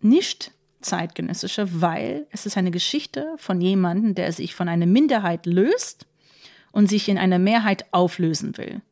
nicht 0.00 0.52
zeitgenössische, 0.80 1.80
weil 1.80 2.26
es 2.30 2.46
ist 2.46 2.56
eine 2.56 2.70
Geschichte 2.70 3.34
von 3.36 3.60
jemandem, 3.60 4.14
der 4.14 4.32
sich 4.32 4.54
von 4.54 4.68
einer 4.68 4.86
Minderheit 4.86 5.46
löst 5.46 6.06
und 6.72 6.88
sich 6.88 7.08
in 7.08 7.18
einer 7.18 7.38
Mehrheit 7.38 7.86
auflösen 7.92 8.56
will. 8.58 8.82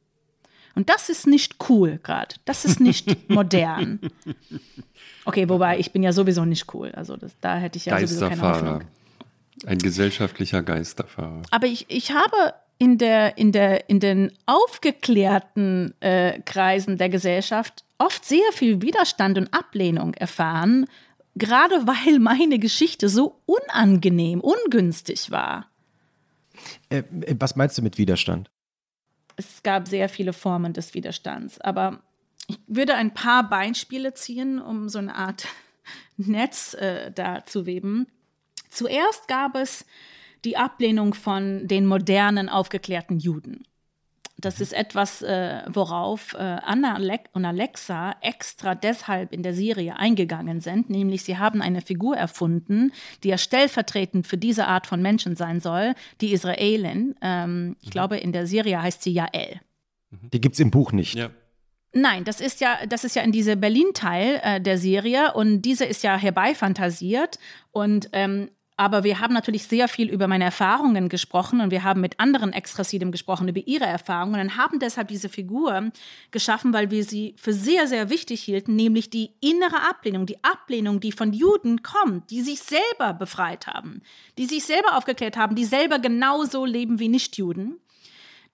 Und 0.76 0.90
das 0.90 1.08
ist 1.08 1.26
nicht 1.26 1.56
cool 1.68 1.98
gerade. 2.02 2.36
Das 2.44 2.64
ist 2.64 2.80
nicht 2.80 3.28
modern. 3.30 3.98
Okay, 5.24 5.48
wobei 5.48 5.78
ich 5.78 5.90
bin 5.90 6.02
ja 6.02 6.12
sowieso 6.12 6.44
nicht 6.44 6.72
cool. 6.74 6.92
Also 6.92 7.16
das, 7.16 7.32
da 7.40 7.56
hätte 7.56 7.78
ich 7.78 7.86
ja 7.86 7.98
sowieso 7.98 8.28
keine 8.28 8.42
Hoffnung. 8.42 8.82
Ein 9.64 9.78
gesellschaftlicher 9.78 10.62
Geisterfahrer. 10.62 11.42
Aber 11.50 11.66
ich, 11.66 11.86
ich 11.88 12.12
habe 12.12 12.54
in, 12.76 12.98
der, 12.98 13.38
in, 13.38 13.52
der, 13.52 13.88
in 13.88 14.00
den 14.00 14.32
aufgeklärten 14.44 15.94
äh, 16.00 16.40
Kreisen 16.42 16.98
der 16.98 17.08
Gesellschaft 17.08 17.84
oft 17.96 18.26
sehr 18.26 18.52
viel 18.52 18.82
Widerstand 18.82 19.38
und 19.38 19.54
Ablehnung 19.54 20.12
erfahren, 20.12 20.84
gerade 21.36 21.86
weil 21.86 22.18
meine 22.18 22.58
Geschichte 22.58 23.08
so 23.08 23.40
unangenehm, 23.46 24.40
ungünstig 24.40 25.30
war. 25.30 25.70
Äh, 26.90 27.04
was 27.38 27.56
meinst 27.56 27.78
du 27.78 27.82
mit 27.82 27.96
Widerstand? 27.96 28.50
Es 29.36 29.62
gab 29.62 29.86
sehr 29.86 30.08
viele 30.08 30.32
Formen 30.32 30.72
des 30.72 30.94
Widerstands, 30.94 31.60
aber 31.60 32.02
ich 32.48 32.58
würde 32.66 32.94
ein 32.94 33.12
paar 33.12 33.48
Beispiele 33.48 34.14
ziehen, 34.14 34.60
um 34.60 34.88
so 34.88 34.98
eine 34.98 35.14
Art 35.14 35.46
Netz 36.16 36.74
äh, 36.74 37.12
da 37.12 37.44
zu 37.44 37.66
weben. 37.66 38.06
Zuerst 38.70 39.28
gab 39.28 39.56
es 39.56 39.86
die 40.44 40.56
Ablehnung 40.56 41.14
von 41.14 41.66
den 41.66 41.86
modernen, 41.86 42.48
aufgeklärten 42.48 43.18
Juden. 43.18 43.66
Das 44.38 44.60
ist 44.60 44.74
etwas, 44.74 45.22
äh, 45.22 45.62
worauf 45.66 46.34
äh, 46.34 46.36
Anna 46.38 46.98
und 47.32 47.44
Alexa 47.44 48.16
extra 48.20 48.74
deshalb 48.74 49.32
in 49.32 49.42
der 49.42 49.54
Serie 49.54 49.96
eingegangen 49.96 50.60
sind, 50.60 50.90
nämlich 50.90 51.22
sie 51.22 51.38
haben 51.38 51.62
eine 51.62 51.80
Figur 51.80 52.16
erfunden, 52.16 52.92
die 53.22 53.28
ja 53.28 53.38
stellvertretend 53.38 54.26
für 54.26 54.36
diese 54.36 54.66
Art 54.66 54.86
von 54.86 55.00
Menschen 55.00 55.36
sein 55.36 55.60
soll, 55.60 55.94
die 56.20 56.32
Israelin. 56.32 57.14
Ähm, 57.22 57.76
ich 57.80 57.88
mhm. 57.88 57.92
glaube, 57.92 58.18
in 58.18 58.32
der 58.32 58.46
Serie 58.46 58.82
heißt 58.82 59.02
sie 59.02 59.12
Jael. 59.12 59.60
Mhm. 60.10 60.30
Die 60.30 60.40
gibt 60.40 60.54
es 60.54 60.60
im 60.60 60.70
Buch 60.70 60.92
nicht. 60.92 61.14
Ja. 61.14 61.30
Nein, 61.92 62.24
das 62.24 62.42
ist 62.42 62.60
ja, 62.60 62.76
das 62.86 63.04
ist 63.04 63.16
ja 63.16 63.22
in 63.22 63.32
diese 63.32 63.56
Berlin-Teil 63.56 64.40
äh, 64.42 64.60
der 64.60 64.76
Serie 64.76 65.32
und 65.32 65.62
diese 65.62 65.86
ist 65.86 66.02
ja 66.02 66.18
herbeifantasiert 66.18 67.38
und 67.72 68.10
ähm, 68.12 68.50
aber 68.76 69.04
wir 69.04 69.20
haben 69.20 69.32
natürlich 69.32 69.64
sehr 69.66 69.88
viel 69.88 70.10
über 70.10 70.28
meine 70.28 70.44
Erfahrungen 70.44 71.08
gesprochen 71.08 71.60
und 71.60 71.70
wir 71.70 71.82
haben 71.82 72.02
mit 72.02 72.20
anderen 72.20 72.52
Extrasidem 72.52 73.10
gesprochen 73.10 73.48
über 73.48 73.60
ihre 73.66 73.86
Erfahrungen 73.86 74.40
und 74.40 74.56
haben 74.56 74.78
deshalb 74.78 75.08
diese 75.08 75.30
Figur 75.30 75.90
geschaffen, 76.30 76.74
weil 76.74 76.90
wir 76.90 77.02
sie 77.04 77.34
für 77.38 77.54
sehr, 77.54 77.86
sehr 77.86 78.10
wichtig 78.10 78.42
hielten, 78.42 78.76
nämlich 78.76 79.08
die 79.08 79.30
innere 79.40 79.88
Ablehnung, 79.88 80.26
die 80.26 80.44
Ablehnung, 80.44 81.00
die 81.00 81.12
von 81.12 81.32
Juden 81.32 81.82
kommt, 81.82 82.30
die 82.30 82.42
sich 82.42 82.60
selber 82.60 83.14
befreit 83.14 83.66
haben, 83.66 84.02
die 84.36 84.44
sich 84.44 84.64
selber 84.64 84.96
aufgeklärt 84.96 85.38
haben, 85.38 85.56
die 85.56 85.64
selber 85.64 85.98
genauso 85.98 86.66
leben 86.66 86.98
wie 86.98 87.08
Nichtjuden 87.08 87.80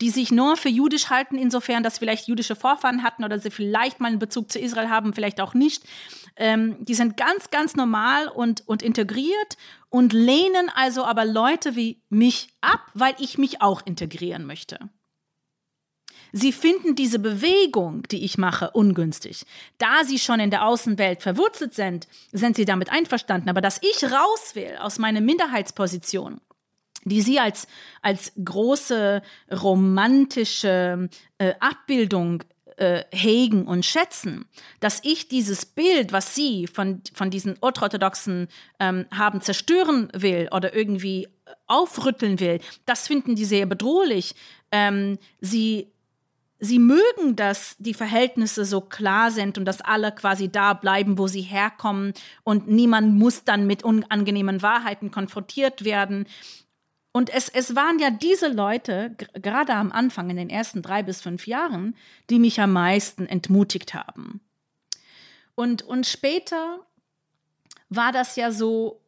die 0.01 0.11
sich 0.11 0.33
nur 0.33 0.57
für 0.57 0.69
jüdisch 0.69 1.11
halten, 1.11 1.39
insofern, 1.39 1.85
dass 1.85 1.99
vielleicht 1.99 2.27
jüdische 2.27 2.57
Vorfahren 2.57 3.05
hatten 3.05 3.23
oder 3.23 3.39
sie 3.39 3.53
vielleicht 3.53 4.01
mal 4.01 4.09
einen 4.09 4.19
Bezug 4.19 4.51
zu 4.51 4.59
Israel 4.59 4.89
haben, 4.89 5.15
vielleicht 5.15 5.41
auch 5.41 5.55
nicht. 5.55 5.85
Ähm, 6.37 6.77
die 6.85 6.95
sind 6.95 7.17
ganz, 7.17 7.51
ganz 7.51 7.77
normal 7.77 8.29
und, 8.29 8.67
und 8.67 8.83
integriert 8.83 9.57
und 9.89 10.13
lehnen 10.13 10.71
also 10.75 11.05
aber 11.05 11.25
Leute 11.25 11.77
wie 11.77 12.01
mich 12.09 12.49
ab, 12.61 12.81
weil 12.95 13.15
ich 13.19 13.39
mich 13.39 13.61
auch 13.61 13.83
integrieren 13.85 14.47
möchte. 14.47 14.79
Sie 16.33 16.53
finden 16.53 16.95
diese 16.95 17.19
Bewegung, 17.19 18.05
die 18.11 18.25
ich 18.25 18.39
mache, 18.39 18.71
ungünstig. 18.71 19.45
Da 19.77 20.05
sie 20.05 20.19
schon 20.19 20.41
in 20.41 20.51
der 20.51 20.67
Außenwelt 20.67 21.23
verwurzelt 21.23 21.75
sind, 21.75 22.09
sind 22.33 22.57
sie 22.57 22.65
damit 22.65 22.91
einverstanden. 22.91 23.51
Aber 23.51 23.61
dass 23.61 23.81
ich 23.83 24.03
raus 24.05 24.55
will 24.55 24.77
aus 24.81 24.99
meiner 24.99 25.21
Minderheitsposition, 25.21 26.41
die 27.05 27.21
sie 27.21 27.39
als, 27.39 27.67
als 28.01 28.33
große 28.43 29.21
romantische 29.51 31.11
äh, 31.37 31.53
Abbildung 31.61 32.43
äh, 32.83 33.05
hegen 33.13 33.67
und 33.69 33.87
schätzen, 33.87 34.45
dass 34.81 35.01
ich 35.05 35.29
dieses 35.29 35.65
Bild, 35.65 36.13
was 36.13 36.35
sie 36.35 36.67
von, 36.67 37.01
von 37.15 37.31
diesen 37.31 37.57
ultraorthodoxen 37.61 38.49
ähm, 38.81 39.07
haben, 39.13 39.41
zerstören 39.41 40.09
will 40.13 40.49
oder 40.51 40.75
irgendwie 40.75 41.29
aufrütteln 41.69 42.41
will, 42.41 42.59
das 42.85 43.07
finden 43.07 43.37
die 43.37 43.45
sehr 43.45 43.67
bedrohlich. 43.67 44.35
Ähm, 44.73 45.19
sie 45.41 45.93
sie 46.65 46.79
mögen, 46.79 47.35
dass 47.35 47.75
die 47.79 47.93
Verhältnisse 47.93 48.65
so 48.65 48.81
klar 48.81 49.33
sind 49.33 49.59
und 49.59 49.65
dass 49.65 49.81
alle 49.81 50.13
quasi 50.13 50.49
da 50.49 50.75
bleiben, 50.75 51.19
wo 51.19 51.27
sie 51.27 51.41
herkommen 51.41 52.13
und 52.45 52.69
niemand 52.69 53.15
muss 53.15 53.43
dann 53.43 53.67
mit 53.67 53.83
unangenehmen 53.83 54.63
Wahrheiten 54.63 55.11
konfrontiert 55.11 55.85
werden. 55.85 56.25
Und 57.13 57.29
es, 57.29 57.51
es 57.51 57.77
waren 57.77 57.99
ja 57.99 58.11
diese 58.11 58.49
Leute, 58.49 59.15
gerade 59.35 59.75
am 59.75 59.93
Anfang, 59.93 60.31
in 60.31 60.37
den 60.37 60.49
ersten 60.51 60.81
drei 60.81 61.03
bis 61.03 61.21
fünf 61.21 61.47
Jahren, 61.47 61.95
die 62.31 62.39
mich 62.39 62.59
am 62.61 62.73
meisten 62.73 63.27
entmutigt 63.27 63.93
haben. 63.93 64.41
Und, 65.55 65.83
und 65.83 66.07
später 66.07 66.81
war 67.91 68.13
das 68.13 68.37
ja 68.37 68.51
so, 68.51 69.03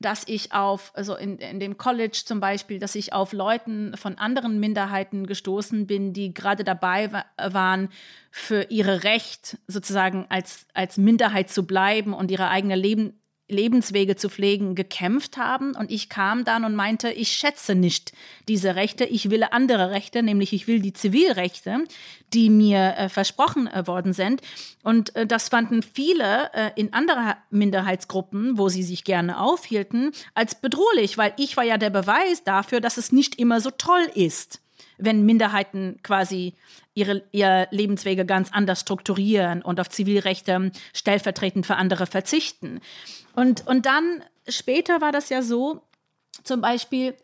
dass 0.00 0.24
ich 0.26 0.52
auf, 0.52 0.92
also 0.94 1.14
in, 1.16 1.38
in 1.38 1.60
dem 1.60 1.78
College 1.78 2.22
zum 2.24 2.40
Beispiel, 2.40 2.78
dass 2.78 2.94
ich 2.94 3.12
auf 3.12 3.32
Leuten 3.32 3.96
von 3.96 4.18
anderen 4.18 4.60
Minderheiten 4.60 5.26
gestoßen 5.26 5.86
bin, 5.86 6.12
die 6.12 6.34
gerade 6.34 6.64
dabei 6.64 7.12
wa 7.12 7.24
waren, 7.36 7.88
für 8.30 8.64
ihre 8.70 9.04
Recht 9.04 9.58
sozusagen 9.66 10.26
als, 10.28 10.66
als 10.74 10.98
Minderheit 10.98 11.50
zu 11.50 11.66
bleiben 11.66 12.12
und 12.12 12.30
ihre 12.30 12.48
eigene 12.48 12.76
Leben, 12.76 13.18
Lebenswege 13.48 14.16
zu 14.16 14.28
pflegen, 14.28 14.74
gekämpft 14.74 15.36
haben. 15.36 15.74
Und 15.74 15.90
ich 15.90 16.08
kam 16.08 16.44
dann 16.44 16.64
und 16.64 16.74
meinte, 16.74 17.10
ich 17.10 17.32
schätze 17.32 17.74
nicht 17.74 18.12
diese 18.48 18.74
Rechte, 18.74 19.04
ich 19.04 19.30
will 19.30 19.44
andere 19.44 19.90
Rechte, 19.90 20.22
nämlich 20.22 20.52
ich 20.52 20.66
will 20.66 20.80
die 20.80 20.92
Zivilrechte, 20.92 21.84
die 22.32 22.50
mir 22.50 22.94
äh, 22.96 23.08
versprochen 23.08 23.68
äh, 23.68 23.86
worden 23.86 24.12
sind. 24.12 24.40
Und 24.82 25.14
äh, 25.14 25.26
das 25.26 25.48
fanden 25.48 25.82
viele 25.82 26.52
äh, 26.52 26.70
in 26.76 26.92
anderen 26.92 27.34
Minderheitsgruppen, 27.50 28.58
wo 28.58 28.68
sie 28.68 28.82
sich 28.82 29.04
gerne 29.04 29.40
aufhielten, 29.40 30.12
als 30.34 30.56
bedrohlich, 30.56 31.16
weil 31.16 31.32
ich 31.36 31.56
war 31.56 31.64
ja 31.64 31.78
der 31.78 31.90
Beweis 31.90 32.42
dafür, 32.44 32.80
dass 32.80 32.96
es 32.96 33.12
nicht 33.12 33.38
immer 33.38 33.60
so 33.60 33.70
toll 33.70 34.06
ist 34.14 34.60
wenn 34.98 35.24
Minderheiten 35.24 35.98
quasi 36.02 36.54
ihre, 36.94 37.22
ihre 37.32 37.68
Lebenswege 37.70 38.24
ganz 38.24 38.50
anders 38.52 38.80
strukturieren 38.80 39.62
und 39.62 39.80
auf 39.80 39.90
Zivilrechte 39.90 40.72
stellvertretend 40.94 41.66
für 41.66 41.76
andere 41.76 42.06
verzichten. 42.06 42.80
Und, 43.34 43.66
und 43.66 43.86
dann 43.86 44.22
später 44.48 45.00
war 45.00 45.12
das 45.12 45.28
ja 45.28 45.42
so, 45.42 45.82
zum 46.42 46.60
Beispiel 46.60 47.14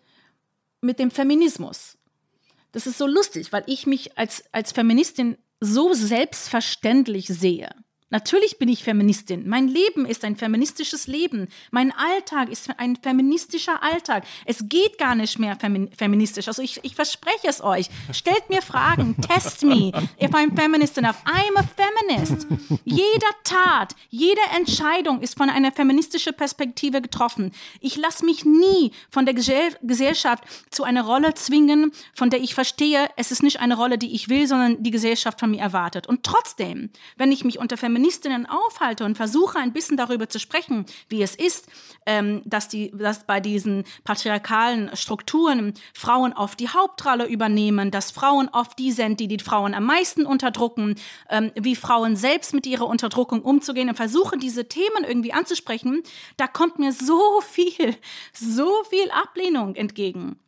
mit 0.81 0.99
dem 0.99 1.11
Feminismus. 1.11 1.97
Das 2.73 2.87
ist 2.87 2.99
so 2.99 3.07
lustig, 3.07 3.53
weil 3.53 3.64
ich 3.66 3.87
mich 3.87 4.18
als, 4.18 4.45
als 4.53 4.73
Feministin 4.73 5.39
so 5.61 5.93
selbstverständlich 5.95 7.27
sehe. 7.29 7.70
Natürlich 8.13 8.59
bin 8.59 8.69
ich 8.69 8.85
Feministin. 8.85 9.49
Mein 9.49 9.69
Leben 9.69 10.05
ist 10.05 10.23
ein 10.23 10.37
feministisches 10.37 11.07
Leben. 11.07 11.49
Mein 11.71 11.93
Alltag 11.93 12.51
ist 12.51 12.69
ein 12.77 12.97
feministischer 12.97 13.83
Alltag. 13.83 14.25
Es 14.45 14.69
geht 14.69 14.99
gar 14.99 15.15
nicht 15.15 15.39
mehr 15.39 15.57
femi 15.57 15.89
feministisch. 15.97 16.47
Also 16.47 16.61
ich, 16.61 16.79
ich 16.83 16.95
verspreche 16.95 17.49
es 17.49 17.65
euch. 17.65 17.89
Stellt 18.13 18.51
mir 18.51 18.61
Fragen. 18.61 19.17
Test 19.27 19.63
me 19.63 19.93
if 20.21 20.31
I'm 20.33 20.55
feminist 20.55 20.99
enough. 20.99 21.17
I'm 21.25 21.57
a 21.57 21.63
feminist. 21.63 22.47
Jeder 22.85 23.33
Tat, 23.45 23.97
jede 24.11 24.43
Entscheidung 24.59 25.23
ist 25.23 25.39
von 25.39 25.49
einer 25.49 25.73
feministischen 25.73 26.35
Perspektive 26.35 27.01
getroffen. 27.01 27.51
Ich 27.81 27.97
lasse 27.97 28.27
mich 28.27 28.45
nie 28.45 28.93
von 29.09 29.25
der 29.25 29.33
Gesellschaft 29.33 30.45
zu 30.69 30.85
einer 30.85 31.07
Rolle 31.07 31.33
zwingen, 31.33 31.93
von 32.15 32.29
der 32.29 32.43
ich 32.43 32.55
verstehe, 32.55 33.09
es 33.17 33.33
ist 33.33 33.43
nicht 33.43 33.61
eine 33.61 33.75
Rolle, 33.75 33.97
die 33.97 34.15
ich 34.15 34.29
will, 34.29 34.47
sondern 34.47 34.83
die 34.83 34.91
Gesellschaft 34.91 35.41
von 35.41 35.51
mir 35.51 35.61
erwartet. 35.61 36.07
Und 36.07 36.25
trotzdem, 36.25 36.91
wenn 37.17 37.33
ich 37.33 37.43
mich 37.45 37.59
unter 37.59 37.79
Feministinnen 37.79 38.01
Feministinnen 38.03 38.46
aufhalte 38.46 39.05
und 39.05 39.16
versuche 39.16 39.59
ein 39.59 39.72
bisschen 39.72 39.96
darüber 39.96 40.28
zu 40.28 40.40
sprechen, 40.40 40.86
wie 41.09 41.22
es 41.22 41.36
ist, 41.36 41.68
ähm, 42.05 42.42
dass, 42.44 42.66
die, 42.66 42.90
dass 42.90 43.24
bei 43.24 43.38
diesen 43.38 43.84
patriarchalen 44.03 44.90
Strukturen 44.96 45.74
Frauen 45.94 46.32
oft 46.32 46.59
die 46.59 46.68
Hauptrolle 46.68 47.26
übernehmen, 47.26 47.92
dass 47.92 48.11
Frauen 48.11 48.48
oft 48.53 48.76
die 48.80 48.90
sind, 48.90 49.20
die 49.20 49.28
die 49.28 49.38
Frauen 49.38 49.72
am 49.72 49.86
meisten 49.86 50.26
unterdrücken, 50.26 50.96
ähm, 51.30 51.53
wie 51.55 51.76
Frauen 51.76 52.16
selbst 52.16 52.55
mit 52.55 52.66
ihrer 52.66 52.88
Unterdrückung 52.88 53.42
umzugehen 53.42 53.88
und 53.88 53.94
versuche 53.94 54.36
diese 54.36 54.66
Themen 54.66 55.05
irgendwie 55.07 55.32
anzusprechen, 55.32 56.03
da 56.36 56.48
kommt 56.48 56.80
mir 56.80 56.92
so 56.92 57.40
viel, 57.40 57.96
so 58.32 58.82
viel 58.90 59.12
Ablehnung 59.12 59.76
entgegen. 59.76 60.40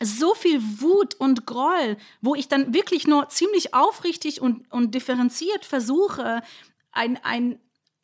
So 0.00 0.34
viel 0.34 0.60
Wut 0.80 1.14
und 1.14 1.46
Groll, 1.46 1.96
wo 2.22 2.34
ich 2.34 2.48
dann 2.48 2.74
wirklich 2.74 3.06
nur 3.06 3.28
ziemlich 3.28 3.72
aufrichtig 3.72 4.40
und, 4.40 4.68
und 4.72 4.94
differenziert 4.96 5.64
versuche, 5.64 6.42
ein, 6.92 7.18
ein, 7.24 7.58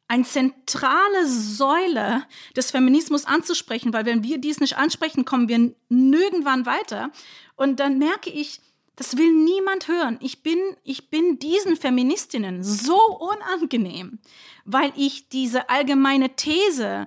eine 0.08 0.24
zentrale 0.24 1.26
Säule 1.26 2.24
des 2.56 2.70
Feminismus 2.70 3.24
anzusprechen, 3.24 3.92
weil 3.92 4.06
wenn 4.06 4.22
wir 4.22 4.38
dies 4.38 4.60
nicht 4.60 4.76
ansprechen, 4.76 5.24
kommen 5.24 5.48
wir 5.48 5.74
nirgendwann 5.88 6.66
weiter. 6.66 7.10
Und 7.56 7.78
dann 7.80 7.98
merke 7.98 8.30
ich, 8.30 8.60
das 8.96 9.16
will 9.16 9.32
niemand 9.32 9.86
hören. 9.86 10.18
Ich 10.20 10.42
bin, 10.42 10.58
ich 10.82 11.08
bin 11.08 11.38
diesen 11.38 11.76
Feministinnen 11.76 12.64
so 12.64 12.98
unangenehm, 12.98 14.18
weil 14.64 14.92
ich 14.96 15.28
diese 15.28 15.68
allgemeine 15.68 16.34
These 16.34 17.06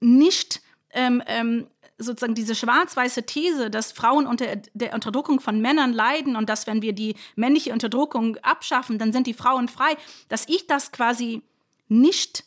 nicht 0.00 0.62
ähm, 0.90 1.22
ähm, 1.26 1.66
sozusagen 1.98 2.34
diese 2.34 2.54
schwarz-weiße 2.54 3.24
These, 3.24 3.70
dass 3.70 3.92
Frauen 3.92 4.26
unter 4.26 4.56
der 4.72 4.94
Unterdrückung 4.94 5.40
von 5.40 5.60
Männern 5.60 5.92
leiden 5.92 6.36
und 6.36 6.48
dass, 6.48 6.66
wenn 6.66 6.80
wir 6.80 6.92
die 6.92 7.16
männliche 7.36 7.72
Unterdrückung 7.72 8.36
abschaffen, 8.38 8.98
dann 8.98 9.12
sind 9.12 9.26
die 9.26 9.34
Frauen 9.34 9.68
frei, 9.68 9.96
dass 10.28 10.48
ich 10.48 10.66
das 10.66 10.92
quasi 10.92 11.42
nicht 11.88 12.44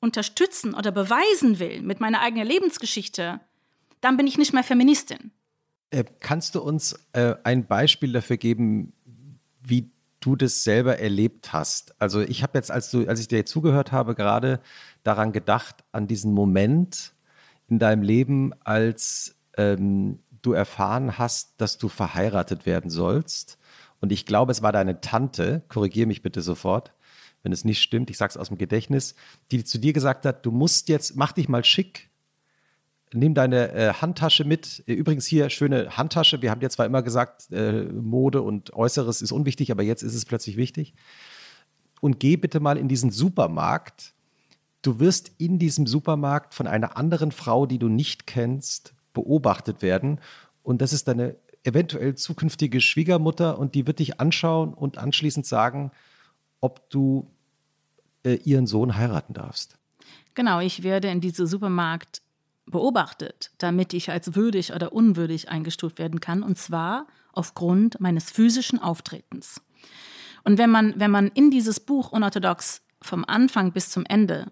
unterstützen 0.00 0.74
oder 0.74 0.92
beweisen 0.92 1.58
will 1.58 1.80
mit 1.82 1.98
meiner 1.98 2.20
eigenen 2.20 2.46
Lebensgeschichte, 2.46 3.40
dann 4.00 4.16
bin 4.16 4.26
ich 4.26 4.36
nicht 4.36 4.52
mehr 4.52 4.62
Feministin. 4.62 5.32
Äh, 5.90 6.04
kannst 6.20 6.54
du 6.54 6.60
uns 6.60 6.94
äh, 7.12 7.34
ein 7.42 7.66
Beispiel 7.66 8.12
dafür 8.12 8.36
geben, 8.36 8.92
wie 9.62 9.90
du 10.20 10.36
das 10.36 10.62
selber 10.62 10.98
erlebt 10.98 11.52
hast? 11.52 11.94
Also 12.00 12.20
ich 12.20 12.42
habe 12.42 12.58
jetzt, 12.58 12.70
als 12.70 12.90
du, 12.90 13.06
als 13.08 13.20
ich 13.20 13.28
dir 13.28 13.46
zugehört 13.46 13.92
habe, 13.92 14.14
gerade 14.14 14.60
daran 15.04 15.32
gedacht, 15.32 15.84
an 15.92 16.06
diesen 16.06 16.32
Moment, 16.32 17.13
in 17.68 17.78
deinem 17.78 18.02
Leben, 18.02 18.52
als 18.64 19.36
ähm, 19.56 20.20
du 20.42 20.52
erfahren 20.52 21.18
hast, 21.18 21.60
dass 21.60 21.78
du 21.78 21.88
verheiratet 21.88 22.66
werden 22.66 22.90
sollst? 22.90 23.58
Und 24.00 24.12
ich 24.12 24.26
glaube, 24.26 24.52
es 24.52 24.62
war 24.62 24.72
deine 24.72 25.00
Tante, 25.00 25.62
korrigiere 25.68 26.06
mich 26.06 26.22
bitte 26.22 26.42
sofort, 26.42 26.92
wenn 27.42 27.52
es 27.52 27.64
nicht 27.64 27.80
stimmt, 27.80 28.10
ich 28.10 28.18
sage 28.18 28.30
es 28.30 28.36
aus 28.36 28.48
dem 28.48 28.58
Gedächtnis, 28.58 29.14
die 29.50 29.64
zu 29.64 29.78
dir 29.78 29.92
gesagt 29.92 30.24
hat, 30.26 30.44
du 30.44 30.50
musst 30.50 30.88
jetzt, 30.88 31.16
mach 31.16 31.32
dich 31.32 31.48
mal 31.48 31.64
schick, 31.64 32.10
nimm 33.12 33.34
deine 33.34 33.72
äh, 33.72 33.92
Handtasche 33.92 34.44
mit. 34.44 34.82
Übrigens 34.86 35.26
hier 35.26 35.48
schöne 35.50 35.96
Handtasche. 35.96 36.42
Wir 36.42 36.50
haben 36.50 36.60
dir 36.60 36.70
zwar 36.70 36.86
immer 36.86 37.02
gesagt, 37.02 37.52
äh, 37.52 37.84
Mode 37.84 38.42
und 38.42 38.72
Äußeres 38.72 39.22
ist 39.22 39.32
unwichtig, 39.32 39.70
aber 39.70 39.82
jetzt 39.82 40.02
ist 40.02 40.14
es 40.14 40.24
plötzlich 40.24 40.56
wichtig. 40.56 40.94
Und 42.00 42.18
geh 42.18 42.36
bitte 42.36 42.60
mal 42.60 42.76
in 42.76 42.88
diesen 42.88 43.10
Supermarkt 43.10 44.13
du 44.84 45.00
wirst 45.00 45.32
in 45.38 45.58
diesem 45.58 45.86
Supermarkt 45.86 46.54
von 46.54 46.66
einer 46.66 46.96
anderen 46.96 47.32
Frau, 47.32 47.66
die 47.66 47.78
du 47.78 47.88
nicht 47.88 48.26
kennst, 48.26 48.94
beobachtet 49.12 49.82
werden. 49.82 50.20
Und 50.62 50.82
das 50.82 50.92
ist 50.92 51.08
deine 51.08 51.36
eventuell 51.64 52.14
zukünftige 52.14 52.80
Schwiegermutter 52.80 53.58
und 53.58 53.74
die 53.74 53.86
wird 53.86 53.98
dich 53.98 54.20
anschauen 54.20 54.74
und 54.74 54.98
anschließend 54.98 55.46
sagen, 55.46 55.90
ob 56.60 56.90
du 56.90 57.30
äh, 58.24 58.34
ihren 58.44 58.66
Sohn 58.66 58.96
heiraten 58.96 59.32
darfst. 59.32 59.78
Genau, 60.34 60.60
ich 60.60 60.82
werde 60.82 61.08
in 61.08 61.20
diesem 61.20 61.46
Supermarkt 61.46 62.20
beobachtet, 62.66 63.50
damit 63.58 63.94
ich 63.94 64.10
als 64.10 64.34
würdig 64.34 64.72
oder 64.72 64.92
unwürdig 64.92 65.48
eingestuft 65.48 65.98
werden 65.98 66.20
kann, 66.20 66.42
und 66.42 66.58
zwar 66.58 67.06
aufgrund 67.32 68.00
meines 68.00 68.30
physischen 68.30 68.78
Auftretens. 68.78 69.62
Und 70.44 70.58
wenn 70.58 70.70
man, 70.70 70.98
wenn 70.98 71.10
man 71.10 71.28
in 71.28 71.50
dieses 71.50 71.80
Buch 71.80 72.12
unorthodox 72.12 72.82
vom 73.00 73.24
Anfang 73.24 73.72
bis 73.72 73.90
zum 73.90 74.04
Ende 74.06 74.50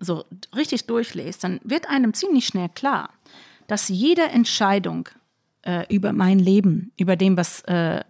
so 0.00 0.24
richtig 0.56 0.86
durchlässt, 0.86 1.44
dann 1.44 1.60
wird 1.62 1.88
einem 1.88 2.14
ziemlich 2.14 2.46
schnell 2.46 2.70
klar, 2.70 3.10
dass 3.66 3.88
jede 3.88 4.22
Entscheidung 4.22 5.08
äh, 5.62 5.84
über 5.94 6.12
mein 6.12 6.38
Leben, 6.38 6.92
über 6.96 7.16
dem, 7.16 7.36
was 7.36 7.60
äh, 7.62 8.02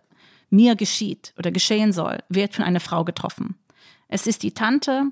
mir 0.49 0.76
geschieht 0.76 1.34
oder 1.36 1.51
geschehen 1.51 1.93
soll, 1.93 2.20
wird 2.28 2.55
von 2.55 2.64
einer 2.64 2.80
Frau 2.80 3.05
getroffen. 3.05 3.57
Es 4.09 4.26
ist 4.26 4.43
die 4.43 4.53
Tante, 4.53 5.05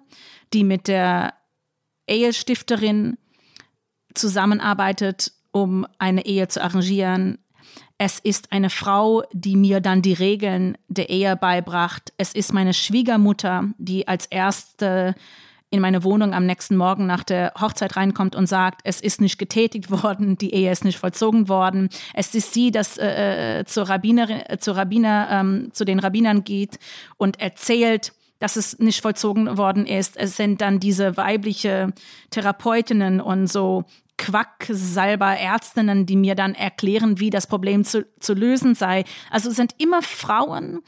die 0.53 0.65
mit 0.65 0.89
der 0.89 1.35
Ehestifterin 2.09 3.19
zusammenarbeitet, 4.15 5.33
um 5.53 5.87
eine 5.99 6.27
Ehe 6.27 6.49
zu 6.49 6.63
arrangieren. 6.63 7.39
Es 7.99 8.19
ist 8.19 8.53
eine 8.53 8.71
Frau, 8.71 9.23
die 9.33 9.57
mir 9.57 9.81
dann 9.81 10.03
die 10.03 10.13
Regeln 10.13 10.77
der 10.89 11.11
Ehe 11.11 11.37
beibracht. 11.37 12.13
Es 12.17 12.33
ist 12.33 12.53
meine 12.53 12.75
Schwiegermutter, 12.75 13.73
die 13.79 14.09
als 14.09 14.27
erste 14.27 15.15
in 15.71 15.81
meine 15.81 16.03
Wohnung 16.05 16.33
am 16.33 16.47
nächsten 16.47 16.77
Morgen 16.77 17.07
nach 17.07 17.25
der 17.25 17.53
Hochzeit 17.61 17.97
reinkommt 17.97 18.35
und 18.35 18.47
sagt, 18.47 18.81
es 18.85 19.01
ist 19.01 19.21
nicht 19.21 19.39
getätigt 19.39 19.91
worden, 20.03 20.39
die 20.39 20.55
Ehe 20.55 20.73
ist 20.73 20.85
nicht 20.85 20.99
vollzogen 20.99 21.49
worden. 21.49 21.89
Es 22.15 22.35
ist 22.35 22.55
sie, 22.55 22.71
das 22.71 22.97
äh, 22.97 23.61
äh 23.61 23.65
zur 23.65 23.89
Rabbiner, 23.89 24.51
äh, 24.51 24.59
zur 24.59 24.77
Rabbiner, 24.77 25.29
ähm, 25.31 25.71
zu 25.73 25.85
den 25.85 25.99
Rabbinern 25.99 26.45
geht 26.45 26.79
und 27.17 27.41
erzählt, 27.41 28.13
dass 28.39 28.57
es 28.57 28.79
nicht 28.79 29.03
vollzogen 29.03 29.59
worden 29.59 29.87
ist. 29.87 30.17
Es 30.17 30.37
sind 30.37 30.61
dann 30.61 30.79
diese 30.81 31.17
weibliche 31.17 31.93
Therapeutinnen 32.31 33.21
und 33.21 33.49
so 33.49 33.85
Quacksalber 34.17 35.37
Ärztinnen, 35.37 36.05
die 36.05 36.17
mir 36.17 36.35
dann 36.35 36.55
erklären, 36.55 37.21
wie 37.21 37.31
das 37.31 37.47
Problem 37.47 37.85
zu, 37.85 38.05
zu 38.19 38.35
lösen 38.35 38.75
sei. 38.75 39.05
Also 39.31 39.51
es 39.51 39.57
sind 39.57 39.75
immer 39.79 40.03
Frauen, 40.03 40.81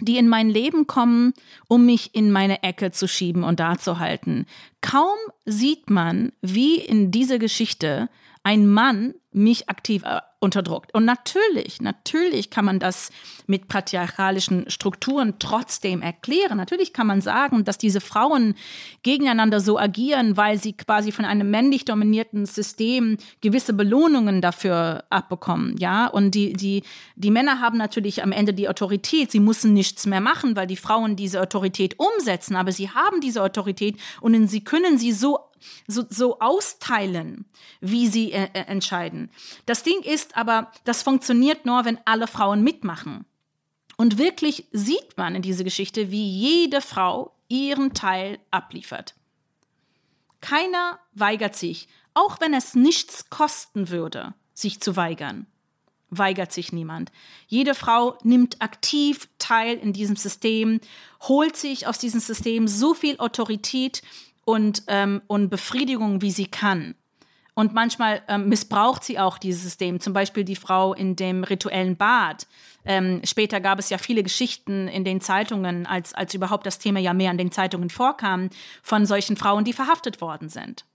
die 0.00 0.16
in 0.16 0.28
mein 0.28 0.48
Leben 0.48 0.86
kommen, 0.86 1.34
um 1.68 1.86
mich 1.86 2.14
in 2.14 2.30
meine 2.30 2.62
Ecke 2.62 2.90
zu 2.90 3.08
schieben 3.08 3.44
und 3.44 3.60
da 3.60 3.78
zu 3.78 3.98
halten. 3.98 4.46
Kaum 4.80 5.16
sieht 5.44 5.90
man, 5.90 6.32
wie 6.40 6.76
in 6.76 7.10
dieser 7.10 7.38
Geschichte 7.38 8.08
ein 8.42 8.66
Mann 8.66 9.14
mich 9.38 9.68
aktiv 9.68 10.02
äh, 10.04 10.20
unterdrückt. 10.40 10.94
Und 10.94 11.04
natürlich, 11.04 11.80
natürlich 11.80 12.50
kann 12.50 12.64
man 12.64 12.78
das 12.78 13.10
mit 13.46 13.66
patriarchalischen 13.66 14.70
Strukturen 14.70 15.34
trotzdem 15.38 16.00
erklären. 16.00 16.58
Natürlich 16.58 16.92
kann 16.92 17.08
man 17.08 17.20
sagen, 17.20 17.64
dass 17.64 17.76
diese 17.78 18.00
Frauen 18.00 18.54
gegeneinander 19.02 19.60
so 19.60 19.78
agieren, 19.78 20.36
weil 20.36 20.58
sie 20.58 20.74
quasi 20.74 21.10
von 21.10 21.24
einem 21.24 21.50
männlich 21.50 21.84
dominierten 21.84 22.46
System 22.46 23.16
gewisse 23.40 23.72
Belohnungen 23.72 24.40
dafür 24.40 25.04
abbekommen. 25.10 25.76
Ja, 25.78 26.06
und 26.06 26.36
die, 26.36 26.52
die, 26.52 26.84
die 27.16 27.30
Männer 27.30 27.60
haben 27.60 27.78
natürlich 27.78 28.22
am 28.22 28.30
Ende 28.30 28.54
die 28.54 28.68
Autorität. 28.68 29.32
Sie 29.32 29.40
müssen 29.40 29.72
nichts 29.72 30.06
mehr 30.06 30.20
machen, 30.20 30.54
weil 30.54 30.68
die 30.68 30.76
Frauen 30.76 31.16
diese 31.16 31.40
Autorität 31.40 31.96
umsetzen. 31.98 32.54
Aber 32.54 32.70
sie 32.70 32.90
haben 32.90 33.20
diese 33.20 33.42
Autorität 33.42 33.96
und 34.20 34.46
sie 34.46 34.62
können 34.62 34.98
sie 34.98 35.12
so 35.12 35.47
so, 35.86 36.04
so 36.08 36.38
austeilen, 36.40 37.44
wie 37.80 38.08
sie 38.08 38.32
äh, 38.32 38.48
äh, 38.52 38.60
entscheiden. 38.66 39.30
Das 39.66 39.82
Ding 39.82 40.00
ist 40.02 40.36
aber, 40.36 40.70
das 40.84 41.02
funktioniert 41.02 41.66
nur, 41.66 41.84
wenn 41.84 41.98
alle 42.04 42.26
Frauen 42.26 42.62
mitmachen. 42.62 43.24
Und 43.96 44.18
wirklich 44.18 44.68
sieht 44.72 45.16
man 45.16 45.34
in 45.34 45.42
dieser 45.42 45.64
Geschichte, 45.64 46.10
wie 46.10 46.28
jede 46.28 46.80
Frau 46.80 47.34
ihren 47.48 47.94
Teil 47.94 48.38
abliefert. 48.50 49.14
Keiner 50.40 51.00
weigert 51.14 51.56
sich, 51.56 51.88
auch 52.14 52.40
wenn 52.40 52.54
es 52.54 52.74
nichts 52.74 53.28
kosten 53.30 53.90
würde, 53.90 54.34
sich 54.54 54.80
zu 54.80 54.96
weigern. 54.96 55.46
Weigert 56.10 56.52
sich 56.52 56.72
niemand. 56.72 57.12
Jede 57.48 57.74
Frau 57.74 58.16
nimmt 58.22 58.62
aktiv 58.62 59.28
teil 59.38 59.76
in 59.76 59.92
diesem 59.92 60.16
System, 60.16 60.80
holt 61.20 61.56
sich 61.56 61.86
aus 61.86 61.98
diesem 61.98 62.20
System 62.20 62.66
so 62.66 62.94
viel 62.94 63.18
Autorität, 63.18 64.02
und, 64.48 64.84
ähm, 64.86 65.20
und 65.26 65.50
Befriedigung, 65.50 66.22
wie 66.22 66.30
sie 66.30 66.46
kann. 66.46 66.94
Und 67.52 67.74
manchmal 67.74 68.22
ähm, 68.28 68.48
missbraucht 68.48 69.04
sie 69.04 69.18
auch 69.18 69.36
dieses 69.36 69.62
System. 69.62 70.00
Zum 70.00 70.14
Beispiel 70.14 70.42
die 70.42 70.56
Frau 70.56 70.94
in 70.94 71.16
dem 71.16 71.44
rituellen 71.44 71.98
Bad. 71.98 72.46
Ähm, 72.86 73.20
später 73.24 73.60
gab 73.60 73.78
es 73.78 73.90
ja 73.90 73.98
viele 73.98 74.22
Geschichten 74.22 74.88
in 74.88 75.04
den 75.04 75.20
Zeitungen, 75.20 75.84
als, 75.84 76.14
als 76.14 76.32
überhaupt 76.32 76.64
das 76.64 76.78
Thema 76.78 76.98
ja 76.98 77.12
mehr 77.12 77.30
in 77.30 77.36
den 77.36 77.52
Zeitungen 77.52 77.90
vorkam, 77.90 78.48
von 78.82 79.04
solchen 79.04 79.36
Frauen, 79.36 79.64
die 79.64 79.74
verhaftet 79.74 80.22
worden 80.22 80.48
sind. 80.48 80.86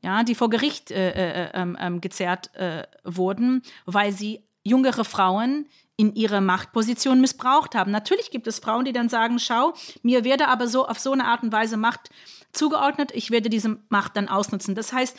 Ja, 0.00 0.24
die 0.24 0.34
vor 0.34 0.50
Gericht 0.50 0.90
äh, 0.90 1.10
äh, 1.10 1.50
ähm, 1.54 1.78
ähm 1.80 2.00
gezerrt 2.00 2.52
äh, 2.56 2.82
wurden, 3.04 3.62
weil 3.86 4.10
sie 4.10 4.42
jüngere 4.64 5.04
Frauen 5.04 5.66
in 5.96 6.14
ihre 6.16 6.40
Machtposition 6.40 7.20
missbraucht 7.20 7.76
haben. 7.76 7.92
Natürlich 7.92 8.32
gibt 8.32 8.48
es 8.48 8.58
Frauen, 8.58 8.84
die 8.84 8.92
dann 8.92 9.08
sagen, 9.08 9.38
schau, 9.38 9.74
mir 10.02 10.24
werde 10.24 10.48
aber 10.48 10.66
so 10.66 10.88
auf 10.88 10.98
so 10.98 11.12
eine 11.12 11.26
Art 11.26 11.44
und 11.44 11.52
Weise 11.52 11.76
Macht 11.76 12.10
zugeordnet, 12.52 13.12
ich 13.14 13.30
werde 13.30 13.50
diese 13.50 13.78
Macht 13.88 14.16
dann 14.16 14.28
ausnutzen. 14.28 14.74
Das 14.74 14.92
heißt, 14.92 15.16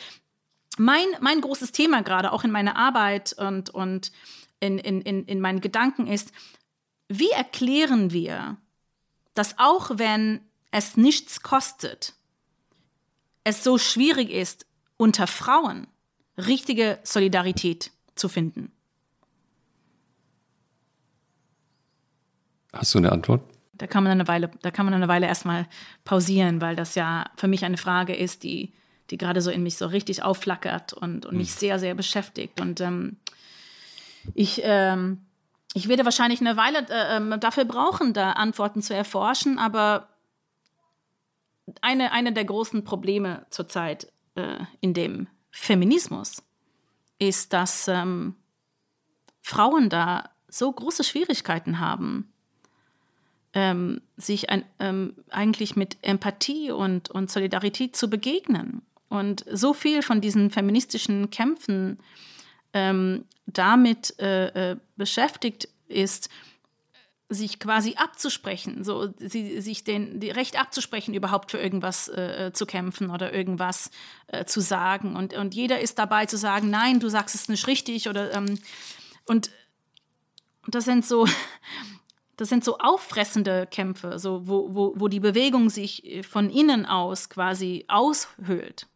mein, 0.77 1.05
mein 1.21 1.41
großes 1.41 1.71
Thema 1.71 2.01
gerade 2.01 2.31
auch 2.31 2.43
in 2.43 2.51
meiner 2.51 2.75
Arbeit 2.75 3.34
und, 3.34 3.69
und 3.69 4.11
in, 4.59 4.77
in, 4.77 5.01
in, 5.01 5.25
in 5.25 5.39
meinen 5.39 5.61
Gedanken 5.61 6.07
ist, 6.07 6.31
wie 7.07 7.29
erklären 7.29 8.11
wir, 8.11 8.57
dass 9.34 9.59
auch 9.59 9.91
wenn 9.97 10.41
es 10.71 10.97
nichts 10.97 11.41
kostet, 11.41 12.13
es 13.43 13.63
so 13.63 13.77
schwierig 13.77 14.29
ist, 14.31 14.65
unter 14.97 15.27
Frauen 15.27 15.88
richtige 16.38 16.99
Solidarität 17.03 17.91
zu 18.15 18.29
finden? 18.29 18.71
Hast 22.71 22.93
du 22.95 22.99
eine 22.99 23.11
Antwort? 23.11 23.52
Da 23.74 23.88
kann 23.88 24.03
man 24.03 24.11
eine 24.11 24.28
Weile, 24.28 24.51
da 24.61 24.71
kann 24.71 24.86
man 24.86 24.93
eine 24.93 25.07
Weile 25.07 25.28
erstmal 25.28 25.67
pausieren, 26.05 26.61
weil 26.61 26.76
das 26.76 26.95
ja 26.95 27.26
für 27.36 27.47
mich 27.47 27.65
eine 27.65 27.78
Frage 27.78 28.15
ist, 28.15 28.43
die, 28.43 28.71
die 29.09 29.17
gerade 29.17 29.41
so 29.41 29.49
in 29.49 29.63
mich 29.63 29.78
so 29.78 29.88
richtig 29.88 30.24
aufflackert 30.24 30.93
und, 30.93 31.26
und 31.26 31.36
mich 31.36 31.49
hm. 31.49 31.57
sehr, 31.57 31.80
sehr 31.80 31.95
beschäftigt. 31.95 32.61
Und 32.61 32.82
ähm, 32.82 33.17
ich, 34.34 34.61
ähm, 34.63 35.26
ich 35.74 35.88
werde 35.88 36.05
wahrscheinlich 36.05 36.39
eine 36.39 36.55
Weile 36.55 36.88
äh, 36.89 37.39
dafür 37.39 37.65
brauchen, 37.65 38.13
da 38.13 38.34
Antworten 38.34 38.82
zu 38.82 38.95
erforschen, 38.95 39.57
aber 39.57 40.09
eine, 41.82 42.11
eine 42.11 42.34
der 42.34 42.45
großen 42.45 42.84
Probleme 42.84 43.45
zurzeit 43.49 44.11
äh, 44.36 44.59
in 44.82 44.93
dem 44.93 45.28
Feminismus 45.51 46.43
ist, 47.19 47.53
dass 47.53 47.88
ähm, 47.88 48.36
Frauen 49.41 49.89
da 49.89 50.30
so 50.47 50.71
große 50.71 51.03
Schwierigkeiten 51.03 51.80
haben, 51.80 52.32
ähm, 53.53 54.01
sich 54.17 54.49
ein, 54.49 54.65
ähm, 54.79 55.15
eigentlich 55.29 55.75
mit 55.75 55.97
Empathie 56.01 56.71
und, 56.71 57.09
und 57.09 57.31
Solidarität 57.31 57.95
zu 57.95 58.09
begegnen. 58.09 58.81
Und 59.09 59.45
so 59.51 59.73
viel 59.73 60.01
von 60.01 60.21
diesen 60.21 60.49
feministischen 60.49 61.29
Kämpfen 61.29 61.99
ähm, 62.73 63.25
damit 63.45 64.19
äh, 64.19 64.71
äh, 64.71 64.77
beschäftigt 64.95 65.67
ist, 65.87 66.29
sich 67.29 67.59
quasi 67.59 67.95
abzusprechen, 67.95 68.83
so 68.83 69.13
sie, 69.17 69.61
sich 69.61 69.83
den 69.83 70.19
die 70.19 70.29
Recht 70.29 70.59
abzusprechen, 70.59 71.13
überhaupt 71.13 71.51
für 71.51 71.57
irgendwas 71.57 72.07
äh, 72.09 72.51
zu 72.53 72.65
kämpfen 72.65 73.09
oder 73.09 73.33
irgendwas 73.33 73.91
äh, 74.27 74.45
zu 74.45 74.61
sagen. 74.61 75.15
Und, 75.15 75.33
und 75.33 75.53
jeder 75.53 75.79
ist 75.79 75.99
dabei 75.99 76.25
zu 76.25 76.37
sagen, 76.37 76.69
nein, 76.69 76.99
du 76.99 77.09
sagst 77.09 77.35
es 77.35 77.49
nicht 77.49 77.67
richtig 77.67 78.09
oder 78.09 78.33
ähm, 78.33 78.59
und 79.25 79.51
das 80.67 80.85
sind 80.85 81.05
so 81.05 81.27
das 82.38 82.49
sind 82.49 82.63
so 82.63 82.77
auffressende 82.79 83.67
Kämpfe, 83.69 84.17
so 84.19 84.47
wo, 84.47 84.73
wo, 84.73 84.93
wo 84.95 85.07
die 85.07 85.19
Bewegung 85.19 85.69
sich 85.69 86.05
äh, 86.05 86.23
von 86.23 86.49
innen 86.49 86.86
aus 86.86 87.29
quasi 87.29 87.86
aushöhlt. 87.88 88.88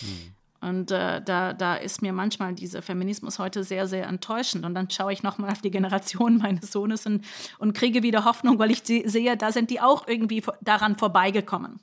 Mhm. 0.00 0.34
Und 0.60 0.90
äh, 0.92 1.20
da, 1.20 1.52
da 1.52 1.74
ist 1.74 2.00
mir 2.00 2.14
manchmal 2.14 2.54
dieser 2.54 2.80
Feminismus 2.80 3.38
heute 3.38 3.64
sehr, 3.64 3.86
sehr 3.86 4.06
enttäuschend. 4.06 4.64
Und 4.64 4.74
dann 4.74 4.88
schaue 4.88 5.12
ich 5.12 5.22
nochmal 5.22 5.50
auf 5.50 5.60
die 5.60 5.70
Generation 5.70 6.38
meines 6.42 6.72
Sohnes 6.72 7.04
und, 7.04 7.24
und 7.58 7.74
kriege 7.74 8.02
wieder 8.02 8.24
Hoffnung, 8.24 8.58
weil 8.58 8.70
ich 8.70 8.82
sehe, 8.84 9.36
da 9.36 9.52
sind 9.52 9.70
die 9.70 9.80
auch 9.80 10.08
irgendwie 10.08 10.42
daran 10.62 10.96
vorbeigekommen. 10.96 11.80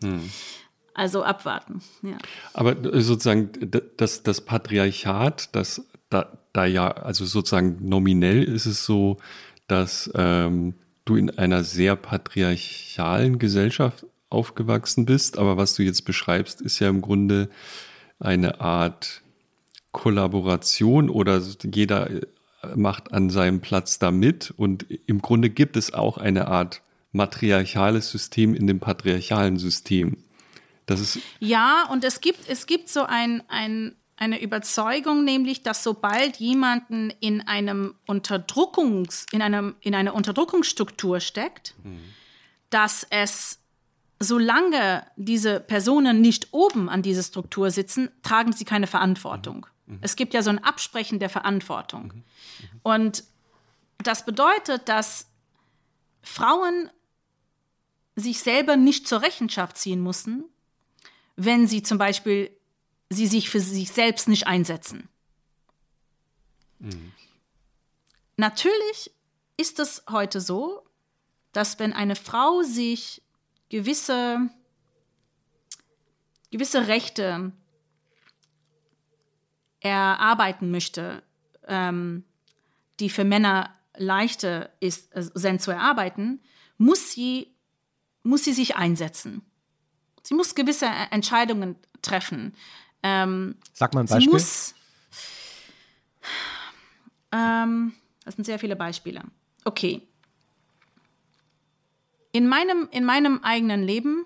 Mhm. 0.00 0.30
Also 0.94 1.24
abwarten. 1.24 1.82
Ja. 2.02 2.18
Aber 2.52 2.76
äh, 2.94 3.00
sozusagen 3.00 3.50
das, 3.96 4.22
das 4.22 4.42
Patriarchat, 4.42 5.54
das 5.56 5.84
da, 6.08 6.38
da 6.52 6.64
ja, 6.66 6.92
also 6.92 7.24
sozusagen 7.24 7.78
nominell 7.88 8.44
ist 8.44 8.66
es 8.66 8.84
so, 8.84 9.16
dass 9.66 10.10
ähm, 10.14 10.74
du 11.04 11.16
in 11.16 11.30
einer 11.30 11.64
sehr 11.64 11.96
patriarchalen 11.96 13.38
Gesellschaft 13.38 14.06
aufgewachsen 14.30 15.06
bist, 15.06 15.38
aber 15.38 15.56
was 15.56 15.74
du 15.74 15.82
jetzt 15.82 16.02
beschreibst, 16.02 16.60
ist 16.60 16.78
ja 16.80 16.88
im 16.88 17.02
Grunde 17.02 17.48
eine 18.18 18.60
Art 18.60 19.22
Kollaboration 19.92 21.08
oder 21.08 21.40
jeder 21.62 22.10
äh, 22.10 22.26
macht 22.74 23.12
an 23.12 23.30
seinem 23.30 23.60
Platz 23.60 23.98
da 23.98 24.10
mit 24.10 24.52
und 24.56 24.86
im 25.06 25.22
Grunde 25.22 25.50
gibt 25.50 25.76
es 25.76 25.94
auch 25.94 26.18
eine 26.18 26.48
Art 26.48 26.82
matriarchales 27.12 28.10
System 28.10 28.54
in 28.54 28.66
dem 28.66 28.80
patriarchalen 28.80 29.56
System. 29.56 30.16
Das 30.86 31.00
ist 31.00 31.18
ja, 31.38 31.88
und 31.90 32.04
es 32.04 32.20
gibt, 32.20 32.48
es 32.48 32.66
gibt 32.66 32.88
so 32.88 33.04
ein, 33.04 33.42
ein 33.48 33.94
eine 34.16 34.40
Überzeugung, 34.40 35.24
nämlich, 35.24 35.62
dass 35.62 35.82
sobald 35.82 36.36
jemanden 36.36 37.10
in 37.20 37.40
einem 37.46 37.94
Unterdrückungs, 38.06 39.26
in 39.32 39.42
einem, 39.42 39.74
in 39.80 39.94
einer 39.94 40.14
Unterdrückungsstruktur 40.14 41.20
steckt, 41.20 41.74
mhm. 41.82 42.00
dass 42.70 43.06
es, 43.10 43.58
solange 44.20 45.04
diese 45.16 45.58
Personen 45.58 46.20
nicht 46.20 46.48
oben 46.52 46.88
an 46.88 47.02
dieser 47.02 47.22
Struktur 47.22 47.70
sitzen, 47.70 48.10
tragen 48.22 48.52
sie 48.52 48.64
keine 48.64 48.86
Verantwortung. 48.86 49.66
Mhm. 49.86 49.98
Es 50.00 50.14
gibt 50.14 50.32
ja 50.32 50.42
so 50.42 50.50
ein 50.50 50.62
Absprechen 50.62 51.18
der 51.18 51.30
Verantwortung. 51.30 52.12
Mhm. 52.14 52.22
Und 52.82 53.24
das 53.98 54.24
bedeutet, 54.24 54.88
dass 54.88 55.28
Frauen 56.22 56.90
sich 58.16 58.40
selber 58.40 58.76
nicht 58.76 59.08
zur 59.08 59.22
Rechenschaft 59.22 59.76
ziehen 59.76 60.02
müssen, 60.02 60.44
wenn 61.36 61.66
sie 61.66 61.82
zum 61.82 61.98
Beispiel 61.98 62.50
sie 63.10 63.26
sich 63.26 63.50
für 63.50 63.60
sich 63.60 63.90
selbst 63.90 64.28
nicht 64.28 64.46
einsetzen. 64.46 65.08
Mhm. 66.78 67.12
Natürlich 68.36 69.12
ist 69.56 69.78
es 69.78 70.02
heute 70.10 70.40
so, 70.40 70.84
dass 71.52 71.78
wenn 71.78 71.92
eine 71.92 72.16
Frau 72.16 72.62
sich 72.62 73.22
gewisse, 73.68 74.50
gewisse 76.50 76.88
Rechte 76.88 77.52
erarbeiten 79.80 80.70
möchte, 80.70 81.22
ähm, 81.66 82.24
die 83.00 83.10
für 83.10 83.24
Männer 83.24 83.74
leichter 83.96 84.70
ist, 84.80 85.14
äh, 85.14 85.22
sind 85.34 85.62
zu 85.62 85.70
erarbeiten, 85.70 86.40
muss 86.78 87.12
sie, 87.12 87.54
muss 88.22 88.44
sie 88.44 88.52
sich 88.52 88.76
einsetzen. 88.76 89.42
Sie 90.22 90.34
muss 90.34 90.54
gewisse 90.54 90.86
Entscheidungen 90.86 91.76
treffen. 92.02 92.54
Ähm, 93.06 93.56
Sag 93.74 93.92
mal 93.92 94.00
ein 94.00 94.06
Beispiel. 94.06 94.32
Muss, 94.32 94.74
ähm, 97.32 97.92
das 98.24 98.34
sind 98.34 98.44
sehr 98.44 98.58
viele 98.58 98.76
Beispiele. 98.76 99.22
Okay. 99.66 100.00
In 102.32 102.48
meinem, 102.48 102.88
in 102.90 103.04
meinem 103.04 103.44
eigenen 103.44 103.82
Leben 103.82 104.24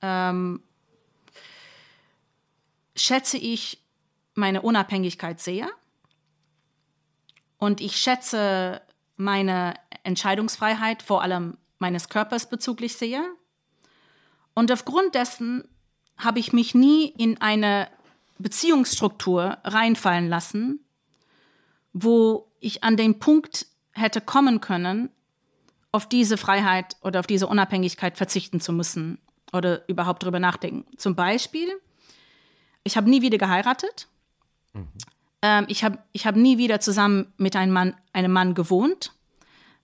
ähm, 0.00 0.62
schätze 2.96 3.36
ich 3.36 3.82
meine 4.34 4.62
Unabhängigkeit 4.62 5.38
sehr 5.38 5.68
und 7.58 7.82
ich 7.82 7.98
schätze 7.98 8.80
meine 9.16 9.74
Entscheidungsfreiheit, 10.04 11.02
vor 11.02 11.22
allem 11.22 11.58
meines 11.78 12.08
Körpers 12.08 12.48
bezüglich 12.48 12.96
sehr. 12.96 13.22
Und 14.54 14.72
aufgrund 14.72 15.14
dessen 15.14 15.68
habe 16.16 16.38
ich 16.38 16.52
mich 16.52 16.74
nie 16.74 17.06
in 17.06 17.40
eine 17.40 17.88
Beziehungsstruktur 18.38 19.58
reinfallen 19.64 20.28
lassen, 20.28 20.80
wo 21.92 22.48
ich 22.60 22.84
an 22.84 22.96
den 22.96 23.18
Punkt 23.18 23.66
hätte 23.92 24.20
kommen 24.20 24.60
können, 24.60 25.10
auf 25.92 26.08
diese 26.08 26.36
Freiheit 26.36 26.96
oder 27.00 27.20
auf 27.20 27.26
diese 27.26 27.46
Unabhängigkeit 27.46 28.16
verzichten 28.18 28.60
zu 28.60 28.72
müssen 28.72 29.18
oder 29.52 29.88
überhaupt 29.88 30.22
darüber 30.22 30.40
nachdenken. 30.40 30.84
Zum 30.98 31.14
Beispiel, 31.14 31.68
ich 32.84 32.96
habe 32.96 33.08
nie 33.08 33.22
wieder 33.22 33.38
geheiratet. 33.38 34.08
Mhm. 34.74 34.88
Ähm, 35.42 35.64
ich 35.68 35.84
habe 35.84 35.98
ich 36.12 36.26
hab 36.26 36.36
nie 36.36 36.58
wieder 36.58 36.80
zusammen 36.80 37.32
mit 37.38 37.56
einem 37.56 37.72
Mann, 37.72 37.94
einem 38.12 38.32
Mann 38.32 38.54
gewohnt. 38.54 39.12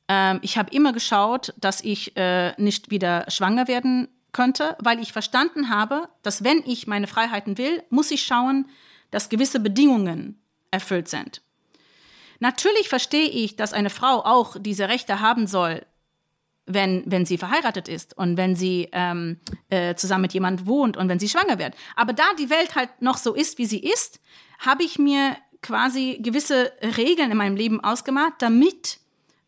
Ähm, 0.09 0.39
ich 0.43 0.59
habe 0.59 0.71
immer 0.75 0.93
geschaut, 0.93 1.55
dass 1.57 1.83
ich 1.83 2.17
äh, 2.17 2.53
nicht 2.61 2.91
wieder 2.91 3.25
schwanger 3.31 3.69
werden 3.69 4.09
könnte, 4.33 4.77
weil 4.81 5.01
ich 5.01 5.13
verstanden 5.13 5.69
habe, 5.69 6.09
dass 6.23 6.45
wenn 6.45 6.63
ich 6.67 6.87
meine 6.87 7.07
Freiheiten 7.07 7.59
will, 7.59 7.83
muss 7.91 8.11
ich 8.11 8.25
schauen, 8.25 8.69
dass 9.11 9.29
gewisse 9.29 9.61
Bedingungen 9.61 10.43
erfüllt 10.71 11.09
sind. 11.09 11.43
Natürlich 12.41 12.89
verstehe 12.89 13.29
ich, 13.29 13.57
dass 13.57 13.73
eine 13.73 13.91
Frau 13.91 14.25
auch 14.25 14.57
diese 14.59 14.89
Rechte 14.89 15.21
haben 15.21 15.47
soll, 15.47 15.87
wenn, 16.67 17.03
wenn 17.07 17.27
sie 17.27 17.39
verheiratet 17.39 17.89
ist 17.89 18.17
und 18.17 18.37
wenn 18.37 18.57
sie 18.57 18.89
ähm, 18.93 19.39
äh, 19.69 19.95
zusammen 19.95 20.23
mit 20.23 20.33
jemand 20.33 20.67
wohnt 20.67 20.97
und 20.97 21.09
wenn 21.09 21.19
sie 21.19 21.29
schwanger 21.29 21.59
wird. 21.59 21.75
Aber 21.97 22.13
da 22.13 22.25
die 22.39 22.51
Welt 22.51 22.75
halt 22.75 22.91
noch 23.01 23.19
so 23.19 23.35
ist, 23.35 23.59
wie 23.59 23.67
sie 23.67 23.81
ist, 23.81 24.21
habe 24.59 24.83
ich 24.83 24.99
mir 24.99 25.37
quasi 25.61 26.19
gewisse 26.21 26.73
Regeln 26.97 27.31
in 27.31 27.37
meinem 27.37 27.57
Leben 27.57 27.83
ausgemacht, 27.83 28.35
damit 28.39 28.99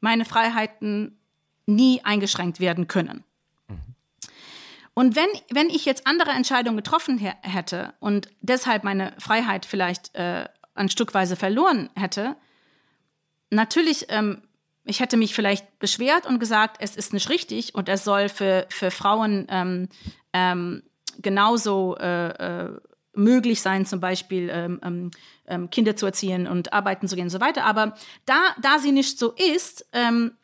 meine 0.00 0.24
Freiheiten 0.24 1.18
nie 1.66 2.00
eingeschränkt 2.04 2.60
werden 2.60 2.86
können. 2.88 3.24
Und 4.94 5.16
wenn, 5.16 5.28
wenn 5.50 5.68
ich 5.70 5.84
jetzt 5.84 6.06
andere 6.06 6.30
Entscheidungen 6.30 6.76
getroffen 6.76 7.18
hätte 7.18 7.94
und 7.98 8.28
deshalb 8.40 8.84
meine 8.84 9.12
Freiheit 9.18 9.66
vielleicht 9.66 10.14
äh, 10.14 10.46
ein 10.74 10.88
Stückweise 10.88 11.34
verloren 11.34 11.90
hätte, 11.96 12.36
natürlich, 13.50 14.06
ähm, 14.10 14.42
ich 14.84 15.00
hätte 15.00 15.16
mich 15.16 15.34
vielleicht 15.34 15.78
beschwert 15.80 16.26
und 16.26 16.38
gesagt, 16.38 16.76
es 16.80 16.94
ist 16.94 17.12
nicht 17.12 17.28
richtig 17.28 17.74
und 17.74 17.88
es 17.88 18.04
soll 18.04 18.28
für, 18.28 18.66
für 18.68 18.92
Frauen 18.92 19.46
ähm, 19.48 19.88
ähm, 20.32 20.82
genauso 21.18 21.96
äh, 21.96 22.28
äh, 22.28 22.80
möglich 23.14 23.62
sein, 23.62 23.86
zum 23.86 24.00
Beispiel 24.00 24.48
ähm, 24.52 24.80
ähm, 24.82 25.10
ähm, 25.46 25.70
Kinder 25.70 25.96
zu 25.96 26.06
erziehen 26.06 26.46
und 26.46 26.72
arbeiten 26.72 27.08
zu 27.08 27.16
gehen 27.16 27.24
und 27.24 27.30
so 27.30 27.40
weiter. 27.40 27.64
Aber 27.64 27.94
da, 28.26 28.40
da 28.60 28.78
sie 28.78 28.92
nicht 28.92 29.18
so 29.18 29.32
ist, 29.32 29.86
ähm, 29.92 30.36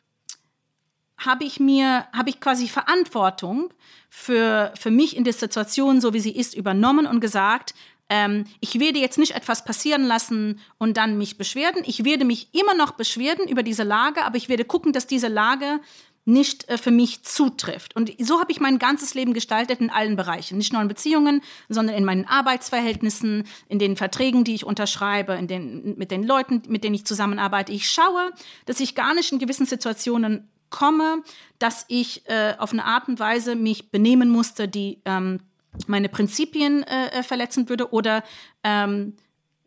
habe 1.25 1.43
ich 1.43 1.59
mir, 1.59 2.05
habe 2.13 2.29
ich 2.29 2.39
quasi 2.39 2.67
Verantwortung 2.67 3.73
für, 4.09 4.73
für 4.79 4.91
mich 4.91 5.15
in 5.15 5.23
der 5.23 5.33
Situation, 5.33 6.01
so 6.01 6.13
wie 6.13 6.19
sie 6.19 6.35
ist, 6.35 6.55
übernommen 6.55 7.05
und 7.05 7.21
gesagt, 7.21 7.73
ähm, 8.09 8.45
ich 8.59 8.79
werde 8.79 8.99
jetzt 8.99 9.17
nicht 9.17 9.35
etwas 9.35 9.63
passieren 9.63 10.03
lassen 10.03 10.59
und 10.77 10.97
dann 10.97 11.17
mich 11.17 11.37
beschweren. 11.37 11.83
Ich 11.85 12.03
werde 12.03 12.25
mich 12.25 12.53
immer 12.53 12.73
noch 12.73 12.91
beschweren 12.91 13.47
über 13.47 13.63
diese 13.63 13.83
Lage, 13.83 14.23
aber 14.23 14.35
ich 14.35 14.49
werde 14.49 14.65
gucken, 14.65 14.91
dass 14.91 15.07
diese 15.07 15.29
Lage 15.29 15.79
nicht 16.25 16.67
äh, 16.69 16.77
für 16.77 16.91
mich 16.91 17.23
zutrifft. 17.23 17.95
Und 17.95 18.11
so 18.19 18.39
habe 18.39 18.51
ich 18.51 18.59
mein 18.59 18.79
ganzes 18.79 19.13
Leben 19.13 19.33
gestaltet 19.33 19.79
in 19.79 19.89
allen 19.89 20.15
Bereichen. 20.15 20.57
Nicht 20.57 20.73
nur 20.73 20.81
in 20.81 20.87
Beziehungen, 20.87 21.41
sondern 21.69 21.95
in 21.95 22.03
meinen 22.03 22.25
Arbeitsverhältnissen, 22.25 23.45
in 23.69 23.79
den 23.79 23.95
Verträgen, 23.95 24.43
die 24.43 24.55
ich 24.55 24.65
unterschreibe, 24.65 25.33
in 25.33 25.47
den, 25.47 25.97
mit 25.97 26.11
den 26.11 26.23
Leuten, 26.23 26.63
mit 26.67 26.83
denen 26.83 26.95
ich 26.95 27.05
zusammenarbeite. 27.05 27.71
Ich 27.71 27.89
schaue, 27.89 28.31
dass 28.65 28.79
ich 28.79 28.93
gar 28.93 29.13
nicht 29.13 29.31
in 29.31 29.39
gewissen 29.39 29.65
Situationen 29.65 30.49
komme, 30.71 31.23
dass 31.59 31.85
ich 31.87 32.27
äh, 32.27 32.55
auf 32.57 32.71
eine 32.71 32.85
Art 32.85 33.07
und 33.07 33.19
Weise 33.19 33.55
mich 33.55 33.91
benehmen 33.91 34.29
musste, 34.29 34.67
die 34.67 35.01
ähm, 35.05 35.41
meine 35.87 36.09
Prinzipien 36.09 36.83
äh, 36.83 37.19
äh 37.19 37.23
verletzen 37.23 37.69
würde 37.69 37.93
oder 37.93 38.23
ähm, 38.63 39.15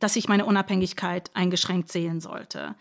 dass 0.01 0.17
ich 0.17 0.29
meine 0.29 0.45
Unabhängigkeit 0.45 1.31
eingeschränkt 1.35 1.91
sehen 1.91 2.21
sollte. 2.21 2.75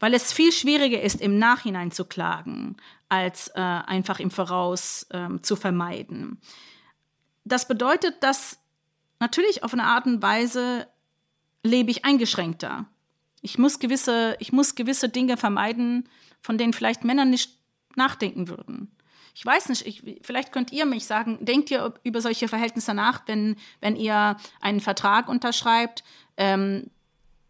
Weil 0.00 0.14
es 0.14 0.32
viel 0.32 0.52
schwieriger 0.52 1.02
ist, 1.02 1.20
im 1.20 1.38
Nachhinein 1.38 1.90
zu 1.90 2.04
klagen, 2.04 2.76
als 3.08 3.48
äh, 3.48 3.60
einfach 3.60 4.20
im 4.20 4.30
Voraus 4.30 5.06
ähm, 5.10 5.42
zu 5.42 5.56
vermeiden. 5.56 6.40
Das 7.44 7.66
bedeutet, 7.66 8.22
dass 8.22 8.60
natürlich 9.18 9.64
auf 9.64 9.72
eine 9.72 9.84
Art 9.84 10.06
und 10.06 10.22
Weise 10.22 10.86
lebe 11.64 11.90
ich 11.90 12.04
eingeschränkter. 12.04 12.86
Ich 13.40 13.58
muss 13.58 13.78
gewisse, 13.78 14.36
ich 14.38 14.52
muss 14.52 14.74
gewisse 14.74 15.08
Dinge 15.08 15.36
vermeiden, 15.36 16.08
von 16.40 16.58
denen 16.58 16.72
vielleicht 16.72 17.04
Männer 17.04 17.24
nicht 17.24 17.57
nachdenken 17.98 18.48
würden. 18.48 18.90
Ich 19.34 19.46
weiß 19.46 19.68
nicht, 19.68 19.86
ich, 19.86 20.02
vielleicht 20.22 20.50
könnt 20.50 20.72
ihr 20.72 20.84
mich 20.84 21.04
sagen, 21.04 21.38
denkt 21.40 21.70
ihr 21.70 21.94
über 22.02 22.20
solche 22.20 22.48
Verhältnisse 22.48 22.92
nach, 22.92 23.22
wenn, 23.26 23.56
wenn 23.80 23.94
ihr 23.94 24.36
einen 24.60 24.80
Vertrag 24.80 25.28
unterschreibt, 25.28 26.02
ähm, 26.36 26.90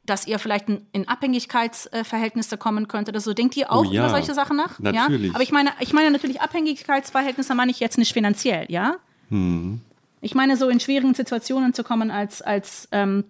dass 0.05 0.27
ihr 0.27 0.39
vielleicht 0.39 0.67
in 0.69 1.09
Abhängigkeitsverhältnisse 1.09 2.59
kommen 2.59 2.89
könntet 2.89 3.15
oder 3.15 3.21
so. 3.21 3.33
Denkt 3.33 3.57
ihr 3.57 3.71
auch 3.71 3.87
oh 3.87 3.91
ja, 3.91 4.03
über 4.03 4.11
solche 4.11 4.35
Sachen 4.35 4.57
nach? 4.57 4.79
Natürlich. 4.79 5.29
Ja? 5.29 5.35
Aber 5.35 5.43
ich 5.43 5.53
meine, 5.53 5.71
ich 5.81 5.93
meine 5.93 6.11
natürlich 6.11 6.41
Abhängigkeitsverhältnisse 6.41 7.55
meine 7.55 7.71
ich 7.71 7.81
jetzt 7.81 7.99
nicht 7.99 8.13
finanziell, 8.13 8.67
ja? 8.69 8.97
Hm. 9.31 9.81
Ich 10.21 10.35
meine, 10.35 10.57
so 10.57 10.69
in 10.69 10.81
schwierigen 10.81 11.15
Situationen 11.15 11.75
zu 11.75 11.85
kommen 11.85 12.11
als, 12.11 12.43
als 12.43 12.89
ähm, 12.91 13.25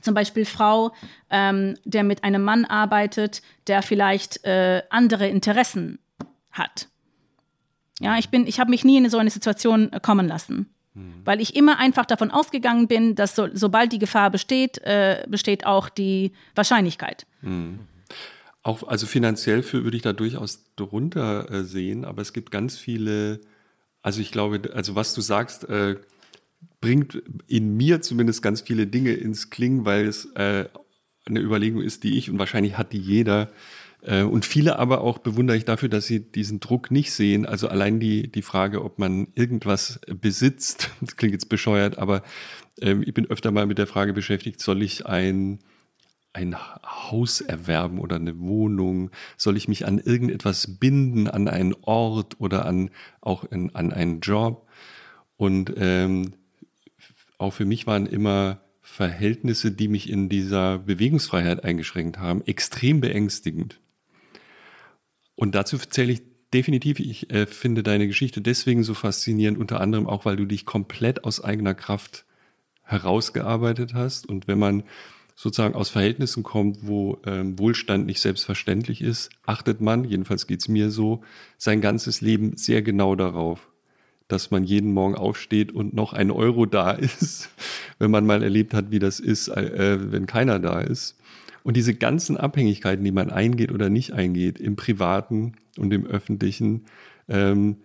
zum 0.00 0.14
Beispiel 0.14 0.46
Frau, 0.46 0.92
ähm, 1.30 1.76
der 1.84 2.02
mit 2.02 2.24
einem 2.24 2.42
Mann 2.42 2.64
arbeitet, 2.64 3.42
der 3.66 3.82
vielleicht 3.82 4.44
äh, 4.44 4.82
andere 4.90 5.28
Interessen 5.28 5.98
hat. 6.60 6.88
Ja, 7.98 8.16
ich 8.16 8.28
bin, 8.28 8.46
ich 8.46 8.60
habe 8.60 8.70
mich 8.70 8.84
nie 8.84 8.96
in 8.96 9.10
so 9.10 9.18
eine 9.18 9.30
Situation 9.30 9.92
äh, 9.92 10.00
kommen 10.00 10.28
lassen. 10.28 10.70
Mhm. 10.94 11.22
Weil 11.24 11.40
ich 11.40 11.56
immer 11.56 11.78
einfach 11.78 12.06
davon 12.06 12.30
ausgegangen 12.30 12.88
bin, 12.88 13.14
dass 13.14 13.34
so, 13.34 13.48
sobald 13.52 13.92
die 13.92 13.98
Gefahr 13.98 14.30
besteht, 14.30 14.78
äh, 14.78 15.24
besteht 15.28 15.66
auch 15.66 15.88
die 15.88 16.32
Wahrscheinlichkeit. 16.54 17.26
Mhm. 17.42 17.80
Auch, 18.62 18.86
also 18.86 19.06
finanziell 19.06 19.62
für, 19.62 19.84
würde 19.84 19.96
ich 19.96 20.02
da 20.02 20.12
durchaus 20.12 20.64
drunter 20.76 21.50
äh, 21.50 21.64
sehen, 21.64 22.04
aber 22.04 22.20
es 22.22 22.32
gibt 22.32 22.50
ganz 22.50 22.76
viele, 22.76 23.40
also 24.02 24.20
ich 24.20 24.32
glaube, 24.32 24.70
also 24.74 24.94
was 24.94 25.14
du 25.14 25.20
sagst, 25.20 25.68
äh, 25.68 25.96
bringt 26.80 27.22
in 27.46 27.76
mir 27.76 28.02
zumindest 28.02 28.42
ganz 28.42 28.60
viele 28.60 28.86
Dinge 28.86 29.12
ins 29.12 29.48
Klingen, 29.50 29.84
weil 29.84 30.06
es 30.06 30.26
äh, 30.34 30.68
eine 31.26 31.40
Überlegung 31.40 31.80
ist, 31.82 32.04
die 32.04 32.18
ich 32.18 32.30
und 32.30 32.38
wahrscheinlich 32.38 32.76
hat 32.76 32.92
die 32.92 32.98
jeder, 32.98 33.50
und 34.02 34.46
viele 34.46 34.78
aber 34.78 35.02
auch 35.02 35.18
bewundere 35.18 35.56
ich 35.56 35.64
dafür, 35.64 35.88
dass 35.88 36.06
sie 36.06 36.20
diesen 36.20 36.60
Druck 36.60 36.90
nicht 36.90 37.12
sehen. 37.12 37.44
Also 37.44 37.68
allein 37.68 38.00
die, 38.00 38.32
die 38.32 38.42
Frage, 38.42 38.82
ob 38.84 38.98
man 38.98 39.28
irgendwas 39.34 40.00
besitzt, 40.20 40.90
das 41.00 41.16
klingt 41.16 41.34
jetzt 41.34 41.48
bescheuert, 41.48 41.98
aber 41.98 42.22
ähm, 42.80 43.02
ich 43.04 43.14
bin 43.14 43.26
öfter 43.26 43.50
mal 43.50 43.66
mit 43.66 43.78
der 43.78 43.86
Frage 43.86 44.12
beschäftigt, 44.12 44.60
soll 44.60 44.82
ich 44.82 45.06
ein, 45.06 45.58
ein 46.32 46.56
Haus 46.56 47.40
erwerben 47.40 47.98
oder 47.98 48.16
eine 48.16 48.38
Wohnung? 48.38 49.10
Soll 49.36 49.56
ich 49.56 49.68
mich 49.68 49.86
an 49.86 49.98
irgendetwas 49.98 50.78
binden, 50.78 51.28
an 51.28 51.48
einen 51.48 51.74
Ort 51.82 52.40
oder 52.40 52.64
an, 52.66 52.90
auch 53.20 53.44
in, 53.44 53.74
an 53.74 53.92
einen 53.92 54.20
Job? 54.20 54.66
Und 55.36 55.74
ähm, 55.76 56.32
auch 57.38 57.52
für 57.52 57.64
mich 57.64 57.86
waren 57.86 58.06
immer 58.06 58.60
Verhältnisse, 58.80 59.72
die 59.72 59.88
mich 59.88 60.10
in 60.10 60.28
dieser 60.28 60.78
Bewegungsfreiheit 60.78 61.64
eingeschränkt 61.64 62.18
haben, 62.18 62.42
extrem 62.46 63.00
beängstigend. 63.00 63.80
Und 65.40 65.54
dazu 65.54 65.78
zähle 65.78 66.12
ich 66.12 66.20
definitiv, 66.52 67.00
ich 67.00 67.30
äh, 67.30 67.46
finde 67.46 67.82
deine 67.82 68.06
Geschichte 68.06 68.42
deswegen 68.42 68.82
so 68.84 68.92
faszinierend, 68.92 69.56
unter 69.56 69.80
anderem 69.80 70.06
auch, 70.06 70.26
weil 70.26 70.36
du 70.36 70.44
dich 70.44 70.66
komplett 70.66 71.24
aus 71.24 71.42
eigener 71.42 71.72
Kraft 71.72 72.26
herausgearbeitet 72.82 73.94
hast. 73.94 74.28
Und 74.28 74.48
wenn 74.48 74.58
man 74.58 74.82
sozusagen 75.36 75.74
aus 75.74 75.88
Verhältnissen 75.88 76.42
kommt, 76.42 76.80
wo 76.82 77.22
ähm, 77.24 77.58
Wohlstand 77.58 78.04
nicht 78.04 78.20
selbstverständlich 78.20 79.00
ist, 79.00 79.30
achtet 79.46 79.80
man, 79.80 80.04
jedenfalls 80.04 80.46
geht 80.46 80.60
es 80.60 80.68
mir 80.68 80.90
so, 80.90 81.22
sein 81.56 81.80
ganzes 81.80 82.20
Leben 82.20 82.58
sehr 82.58 82.82
genau 82.82 83.14
darauf, 83.14 83.70
dass 84.28 84.50
man 84.50 84.62
jeden 84.62 84.92
Morgen 84.92 85.14
aufsteht 85.14 85.72
und 85.72 85.94
noch 85.94 86.12
ein 86.12 86.30
Euro 86.30 86.66
da 86.66 86.90
ist, 86.90 87.48
wenn 87.98 88.10
man 88.10 88.26
mal 88.26 88.42
erlebt 88.42 88.74
hat, 88.74 88.90
wie 88.90 88.98
das 88.98 89.20
ist, 89.20 89.48
äh, 89.48 90.12
wenn 90.12 90.26
keiner 90.26 90.58
da 90.58 90.82
ist. 90.82 91.16
Und 91.62 91.76
diese 91.76 91.94
ganzen 91.94 92.36
Abhängigkeiten, 92.36 93.04
die 93.04 93.12
man 93.12 93.30
eingeht 93.30 93.72
oder 93.72 93.90
nicht 93.90 94.12
eingeht, 94.12 94.58
im 94.58 94.76
privaten 94.76 95.54
und 95.76 95.92
im 95.92 96.06
öffentlichen, 96.06 96.86
ähm, 97.28 97.76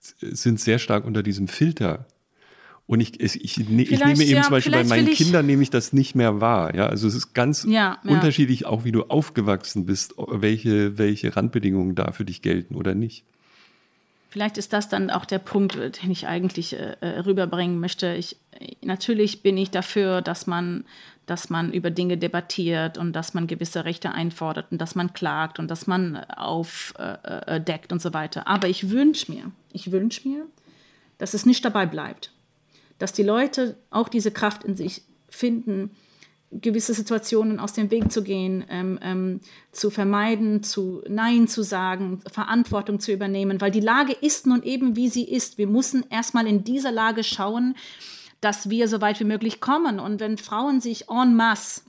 sind 0.00 0.60
sehr 0.60 0.78
stark 0.78 1.04
unter 1.04 1.22
diesem 1.22 1.48
Filter. 1.48 2.06
Und 2.86 3.00
ich, 3.00 3.18
ich, 3.18 3.42
ich, 3.42 3.58
ich 3.58 3.68
nehme 3.68 3.82
eben 4.22 4.36
ja, 4.36 4.42
zum 4.42 4.50
Beispiel 4.50 4.72
bei 4.72 4.84
meinen 4.84 5.08
Kindern 5.08 5.46
nehme 5.46 5.62
ich 5.62 5.70
das 5.70 5.94
nicht 5.94 6.14
mehr 6.14 6.42
wahr. 6.42 6.74
Ja, 6.74 6.86
also 6.86 7.08
es 7.08 7.14
ist 7.14 7.32
ganz 7.32 7.64
ja, 7.66 7.98
unterschiedlich, 8.04 8.66
auch 8.66 8.84
wie 8.84 8.92
du 8.92 9.04
aufgewachsen 9.04 9.86
bist, 9.86 10.14
welche, 10.18 10.98
welche 10.98 11.34
Randbedingungen 11.34 11.94
da 11.94 12.12
für 12.12 12.26
dich 12.26 12.42
gelten 12.42 12.74
oder 12.74 12.94
nicht. 12.94 13.24
Vielleicht 14.28 14.58
ist 14.58 14.72
das 14.72 14.88
dann 14.88 15.10
auch 15.10 15.24
der 15.24 15.38
Punkt, 15.38 15.76
den 15.76 16.10
ich 16.10 16.26
eigentlich 16.26 16.74
äh, 16.74 16.96
äh 17.00 17.20
rüberbringen 17.20 17.80
möchte. 17.80 18.14
Ich, 18.14 18.36
natürlich 18.82 19.42
bin 19.42 19.56
ich 19.56 19.70
dafür, 19.70 20.20
dass 20.20 20.46
man 20.46 20.84
dass 21.26 21.50
man 21.50 21.72
über 21.72 21.90
Dinge 21.90 22.18
debattiert 22.18 22.98
und 22.98 23.12
dass 23.12 23.34
man 23.34 23.46
gewisse 23.46 23.84
Rechte 23.84 24.12
einfordert 24.12 24.66
und 24.70 24.80
dass 24.80 24.94
man 24.94 25.12
klagt 25.12 25.58
und 25.58 25.70
dass 25.70 25.86
man 25.86 26.16
aufdeckt 26.16 27.90
äh, 27.90 27.92
und 27.92 28.02
so 28.02 28.12
weiter. 28.12 28.46
Aber 28.46 28.68
ich 28.68 28.90
wünsche 28.90 29.32
mir, 29.32 29.50
ich 29.72 29.90
wünsche 29.90 30.28
mir, 30.28 30.46
dass 31.18 31.34
es 31.34 31.46
nicht 31.46 31.64
dabei 31.64 31.86
bleibt. 31.86 32.32
Dass 32.98 33.12
die 33.12 33.22
Leute 33.22 33.76
auch 33.90 34.08
diese 34.08 34.30
Kraft 34.30 34.64
in 34.64 34.76
sich 34.76 35.02
finden, 35.28 35.90
gewisse 36.60 36.94
Situationen 36.94 37.58
aus 37.58 37.72
dem 37.72 37.90
Weg 37.90 38.12
zu 38.12 38.22
gehen, 38.22 38.64
ähm, 38.68 38.98
ähm, 39.02 39.40
zu 39.72 39.90
vermeiden, 39.90 40.62
zu 40.62 41.02
Nein 41.08 41.48
zu 41.48 41.62
sagen, 41.62 42.20
Verantwortung 42.30 43.00
zu 43.00 43.12
übernehmen, 43.12 43.60
weil 43.60 43.70
die 43.70 43.80
Lage 43.80 44.12
ist 44.12 44.46
nun 44.46 44.62
eben, 44.62 44.94
wie 44.96 45.08
sie 45.08 45.24
ist. 45.24 45.58
Wir 45.58 45.66
müssen 45.66 46.04
erstmal 46.10 46.46
in 46.46 46.64
dieser 46.64 46.92
Lage 46.92 47.24
schauen, 47.24 47.74
dass 48.44 48.68
wir 48.68 48.88
so 48.88 49.00
weit 49.00 49.18
wie 49.20 49.24
möglich 49.24 49.60
kommen. 49.60 49.98
Und 49.98 50.20
wenn 50.20 50.36
Frauen 50.36 50.80
sich 50.80 51.08
en 51.08 51.34
masse 51.34 51.82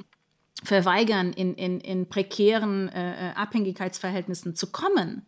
verweigern, 0.63 1.33
in, 1.33 1.53
in, 1.55 1.81
in 1.81 2.07
prekären 2.07 2.87
äh, 2.89 3.31
äh, 3.31 3.33
Abhängigkeitsverhältnissen 3.33 4.55
zu 4.55 4.71
kommen, 4.71 5.25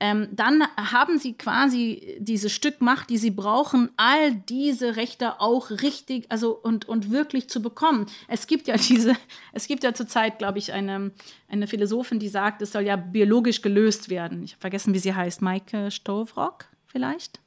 ähm, 0.00 0.28
dann 0.30 0.62
haben 0.76 1.18
sie 1.18 1.36
quasi 1.36 2.18
dieses 2.20 2.52
Stück 2.52 2.80
Macht, 2.80 3.10
die 3.10 3.18
sie 3.18 3.32
brauchen, 3.32 3.90
all 3.96 4.32
diese 4.32 4.94
Rechte 4.94 5.40
auch 5.40 5.70
richtig, 5.70 6.30
also 6.30 6.52
und, 6.52 6.88
und 6.88 7.10
wirklich 7.10 7.50
zu 7.50 7.60
bekommen. 7.60 8.06
Es 8.28 8.46
gibt 8.46 8.68
ja 8.68 8.76
diese, 8.88 9.14
es 9.52 9.66
gibt 9.66 9.82
ja 9.82 9.92
zurzeit, 9.92 10.38
glaube 10.38 10.58
ich, 10.58 10.72
eine, 10.72 11.10
eine 11.48 11.66
Philosophin, 11.66 12.20
die 12.20 12.28
sagt, 12.28 12.62
es 12.62 12.70
soll 12.70 12.82
ja 12.82 12.94
biologisch 12.94 13.60
gelöst 13.60 14.08
werden. 14.08 14.44
Ich 14.44 14.52
habe 14.52 14.60
vergessen, 14.60 14.94
wie 14.94 15.00
sie 15.00 15.14
heißt, 15.14 15.42
Maike 15.42 15.90
Stovrock 15.90 16.66
vielleicht. 16.86 17.40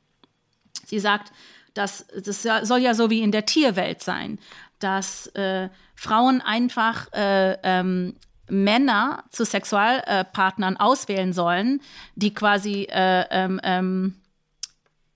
Sie 0.86 1.00
sagt, 1.00 1.32
dass 1.74 2.06
das 2.26 2.44
soll 2.44 2.80
ja 2.80 2.94
so 2.94 3.10
wie 3.10 3.22
in 3.22 3.32
der 3.32 3.46
Tierwelt 3.46 4.02
sein, 4.02 4.40
dass 4.80 5.28
äh, 5.28 5.70
Frauen 5.96 6.42
einfach 6.42 7.12
äh, 7.14 7.58
ähm, 7.64 8.16
Männer 8.50 9.24
zu 9.30 9.46
Sexualpartnern 9.46 10.78
auswählen 10.78 11.32
sollen, 11.32 11.82
die 12.16 12.34
quasi 12.34 12.88
äh, 12.90 13.26
ähm, 13.30 13.62
ähm, 13.64 14.16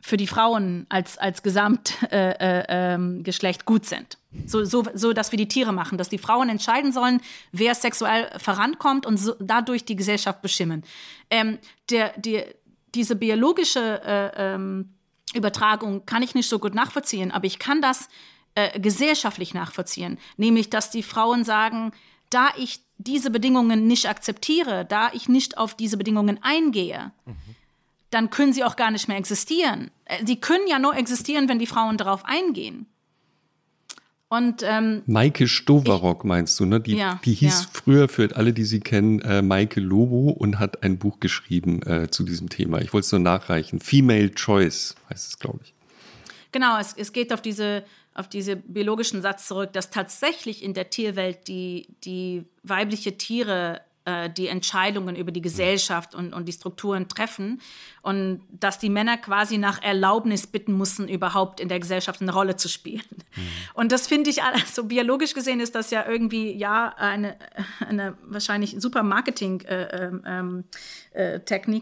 für 0.05 0.17
die 0.17 0.27
Frauen 0.27 0.85
als, 0.87 1.17
als 1.17 1.41
Gesamtgeschlecht 1.41 2.11
äh, 2.11 3.63
äh, 3.63 3.65
gut 3.65 3.85
sind. 3.87 4.19
So, 4.45 4.63
so, 4.63 4.83
so, 4.93 5.13
dass 5.13 5.31
wir 5.31 5.37
die 5.37 5.47
Tiere 5.47 5.73
machen, 5.73 5.97
dass 5.97 6.09
die 6.09 6.19
Frauen 6.19 6.47
entscheiden 6.49 6.91
sollen, 6.91 7.21
wer 7.51 7.73
sexuell 7.73 8.29
vorankommt 8.37 9.05
und 9.07 9.17
so, 9.17 9.33
dadurch 9.39 9.83
die 9.83 9.95
Gesellschaft 9.95 10.41
beschimmen. 10.41 10.83
Ähm, 11.29 11.57
der, 11.89 12.13
die, 12.17 12.43
diese 12.93 13.15
biologische 13.15 14.01
äh, 14.05 14.53
ähm, 14.53 14.93
Übertragung 15.35 16.05
kann 16.05 16.23
ich 16.23 16.35
nicht 16.35 16.49
so 16.49 16.59
gut 16.59 16.75
nachvollziehen, 16.75 17.31
aber 17.31 17.45
ich 17.45 17.59
kann 17.59 17.81
das 17.81 18.09
äh, 18.55 18.79
gesellschaftlich 18.79 19.53
nachvollziehen. 19.53 20.17
Nämlich, 20.37 20.69
dass 20.69 20.89
die 20.89 21.03
Frauen 21.03 21.43
sagen, 21.43 21.91
da 22.29 22.49
ich 22.57 22.79
diese 22.97 23.29
Bedingungen 23.29 23.87
nicht 23.87 24.07
akzeptiere, 24.07 24.85
da 24.85 25.11
ich 25.13 25.27
nicht 25.27 25.57
auf 25.57 25.75
diese 25.75 25.97
Bedingungen 25.97 26.39
eingehe, 26.41 27.11
mhm. 27.25 27.35
dann 28.09 28.29
können 28.29 28.53
sie 28.53 28.63
auch 28.63 28.75
gar 28.75 28.91
nicht 28.91 29.07
mehr 29.07 29.17
existieren. 29.17 29.91
Äh, 30.05 30.25
sie 30.25 30.39
können 30.39 30.67
ja 30.67 30.79
nur 30.79 30.95
existieren, 30.95 31.49
wenn 31.49 31.59
die 31.59 31.67
Frauen 31.67 31.97
darauf 31.97 32.25
eingehen. 32.25 32.87
Und, 34.27 34.63
ähm, 34.63 35.03
Maike 35.05 35.47
Stoverock 35.47 36.25
meinst 36.25 36.59
du, 36.59 36.65
ne? 36.65 36.79
Die, 36.81 36.97
ja, 36.97 37.19
die 37.23 37.33
hieß 37.33 37.63
ja. 37.63 37.69
früher 37.71 38.09
für 38.09 38.35
alle, 38.35 38.53
die 38.53 38.63
sie 38.63 38.79
kennen, 38.79 39.19
äh, 39.21 39.41
Maike 39.41 39.79
Lobo 39.79 40.31
und 40.31 40.59
hat 40.59 40.83
ein 40.83 40.97
Buch 40.97 41.19
geschrieben 41.19 41.81
äh, 41.83 42.09
zu 42.09 42.23
diesem 42.23 42.49
Thema. 42.49 42.81
Ich 42.81 42.91
wollte 42.91 43.05
es 43.05 43.11
nur 43.11 43.21
nachreichen. 43.21 43.79
Female 43.79 44.31
Choice 44.31 44.95
heißt 45.09 45.27
es, 45.29 45.39
glaube 45.39 45.59
ich. 45.63 45.73
Genau, 46.51 46.79
es, 46.79 46.93
es 46.93 47.13
geht 47.13 47.31
auf 47.33 47.41
diese 47.41 47.83
auf 48.15 48.29
diese 48.29 48.55
biologischen 48.55 49.21
Satz 49.21 49.45
zurück, 49.45 49.73
dass 49.73 49.89
tatsächlich 49.89 50.63
in 50.63 50.73
der 50.73 50.89
Tierwelt 50.89 51.49
die, 51.49 51.87
die 52.05 52.45
weibliche 52.63 53.17
Tiere 53.17 53.81
äh, 54.05 54.29
die 54.29 54.47
Entscheidungen 54.47 55.15
über 55.15 55.31
die 55.31 55.41
Gesellschaft 55.41 56.13
und, 56.13 56.33
und 56.33 56.47
die 56.47 56.53
Strukturen 56.53 57.07
treffen 57.07 57.59
und 58.03 58.41
dass 58.51 58.77
die 58.77 58.89
Männer 58.89 59.17
quasi 59.17 59.57
nach 59.57 59.81
Erlaubnis 59.81 60.45
bitten 60.45 60.73
mussten, 60.73 61.07
überhaupt 61.07 61.59
in 61.59 61.69
der 61.69 61.79
Gesellschaft 61.79 62.21
eine 62.21 62.31
Rolle 62.31 62.55
zu 62.55 62.69
spielen. 62.69 63.01
Mhm. 63.35 63.41
Und 63.73 63.91
das 63.91 64.05
finde 64.05 64.29
ich, 64.29 64.43
also 64.43 64.83
biologisch 64.83 65.33
gesehen 65.33 65.59
ist 65.59 65.73
das 65.73 65.89
ja 65.89 66.05
irgendwie, 66.07 66.51
ja, 66.53 66.93
eine, 66.97 67.35
eine 67.79 68.15
wahrscheinlich 68.23 68.75
super 68.77 69.01
Marketing-Technik 69.01 70.29
äh, 70.29 70.33
ähm, 70.33 70.63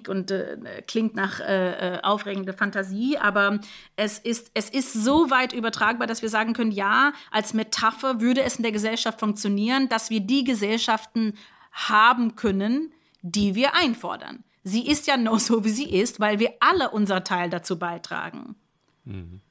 äh, 0.07 0.11
und 0.11 0.31
äh, 0.31 0.57
klingt 0.87 1.15
nach 1.15 1.41
äh, 1.41 1.95
äh, 1.95 2.01
aufregender 2.03 2.53
Fantasie, 2.53 3.17
aber 3.17 3.59
es 3.97 4.17
ist, 4.17 4.49
es 4.53 4.69
ist 4.69 4.93
so 4.93 5.29
weit 5.29 5.51
übertragbar, 5.51 6.07
dass 6.07 6.21
wir 6.21 6.29
sagen 6.29 6.53
können, 6.53 6.71
ja, 6.71 7.11
als 7.31 7.53
Metapher 7.53 8.21
würde 8.21 8.43
es 8.43 8.55
in 8.55 8.63
der 8.63 8.71
Gesellschaft 8.71 9.19
funktionieren, 9.19 9.89
dass 9.89 10.09
wir 10.09 10.21
die 10.21 10.45
Gesellschaften 10.45 11.33
haben 11.73 12.35
können, 12.35 12.93
die 13.21 13.55
wir 13.55 13.75
einfordern. 13.75 14.43
Sie 14.63 14.87
ist 14.87 15.07
ja 15.07 15.17
nur 15.17 15.39
so, 15.39 15.65
wie 15.65 15.69
sie 15.69 15.89
ist, 15.89 16.19
weil 16.19 16.39
wir 16.39 16.53
alle 16.59 16.91
unser 16.91 17.23
Teil 17.23 17.49
dazu 17.49 17.77
beitragen. 17.77 18.55
Mhm. 19.03 19.41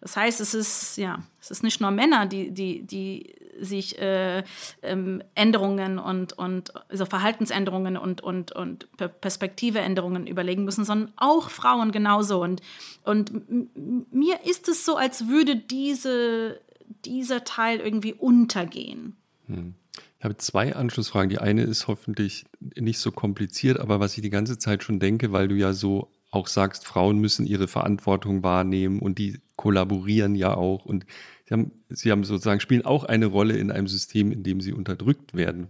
Das 0.00 0.16
heißt, 0.16 0.40
es 0.40 0.54
ist, 0.54 0.96
ja, 0.98 1.22
es 1.40 1.50
ist 1.50 1.62
nicht 1.62 1.80
nur 1.80 1.90
Männer, 1.90 2.26
die, 2.26 2.52
die, 2.52 2.82
die 2.82 3.34
sich 3.58 3.98
äh, 3.98 4.44
ähm, 4.82 5.22
Änderungen 5.34 5.98
und, 5.98 6.32
und 6.34 6.72
also 6.90 7.06
Verhaltensänderungen 7.06 7.96
und, 7.96 8.20
und, 8.20 8.52
und 8.52 8.88
Perspektiveänderungen 9.20 10.26
überlegen 10.26 10.64
müssen, 10.64 10.84
sondern 10.84 11.12
auch 11.16 11.50
Frauen 11.50 11.92
genauso. 11.92 12.42
Und, 12.42 12.60
und 13.04 14.12
mir 14.12 14.44
ist 14.44 14.68
es 14.68 14.84
so, 14.84 14.96
als 14.96 15.28
würde 15.28 15.56
diese, 15.56 16.60
dieser 17.04 17.44
Teil 17.44 17.80
irgendwie 17.80 18.12
untergehen. 18.12 19.16
Hm. 19.46 19.74
Ich 20.18 20.24
habe 20.24 20.36
zwei 20.38 20.74
Anschlussfragen. 20.74 21.28
Die 21.28 21.38
eine 21.38 21.62
ist 21.62 21.88
hoffentlich 21.88 22.46
nicht 22.60 22.98
so 22.98 23.12
kompliziert, 23.12 23.78
aber 23.78 24.00
was 24.00 24.16
ich 24.16 24.22
die 24.22 24.30
ganze 24.30 24.58
Zeit 24.58 24.82
schon 24.82 24.98
denke, 24.98 25.32
weil 25.32 25.48
du 25.48 25.54
ja 25.54 25.72
so 25.72 26.10
auch 26.30 26.48
sagst, 26.48 26.86
Frauen 26.86 27.18
müssen 27.18 27.46
ihre 27.46 27.68
Verantwortung 27.68 28.42
wahrnehmen 28.42 29.00
und 29.00 29.18
die 29.18 29.40
kollaborieren 29.56 30.34
ja 30.34 30.54
auch 30.54 30.84
und 30.84 31.06
sie 31.44 31.54
haben, 31.54 31.72
sie 31.88 32.10
haben 32.10 32.24
sozusagen 32.24 32.60
spielen 32.60 32.84
auch 32.84 33.04
eine 33.04 33.26
Rolle 33.26 33.56
in 33.56 33.70
einem 33.70 33.88
System, 33.88 34.32
in 34.32 34.42
dem 34.42 34.60
sie 34.60 34.72
unterdrückt 34.72 35.34
werden. 35.34 35.68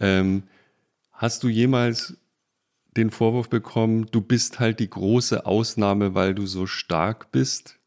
Ähm, 0.00 0.44
hast 1.12 1.42
du 1.44 1.48
jemals 1.48 2.16
den 2.96 3.10
Vorwurf 3.10 3.48
bekommen, 3.48 4.06
du 4.10 4.20
bist 4.20 4.60
halt 4.60 4.80
die 4.80 4.90
große 4.90 5.46
Ausnahme, 5.46 6.14
weil 6.14 6.34
du 6.34 6.46
so 6.46 6.66
stark 6.66 7.32
bist? 7.32 7.78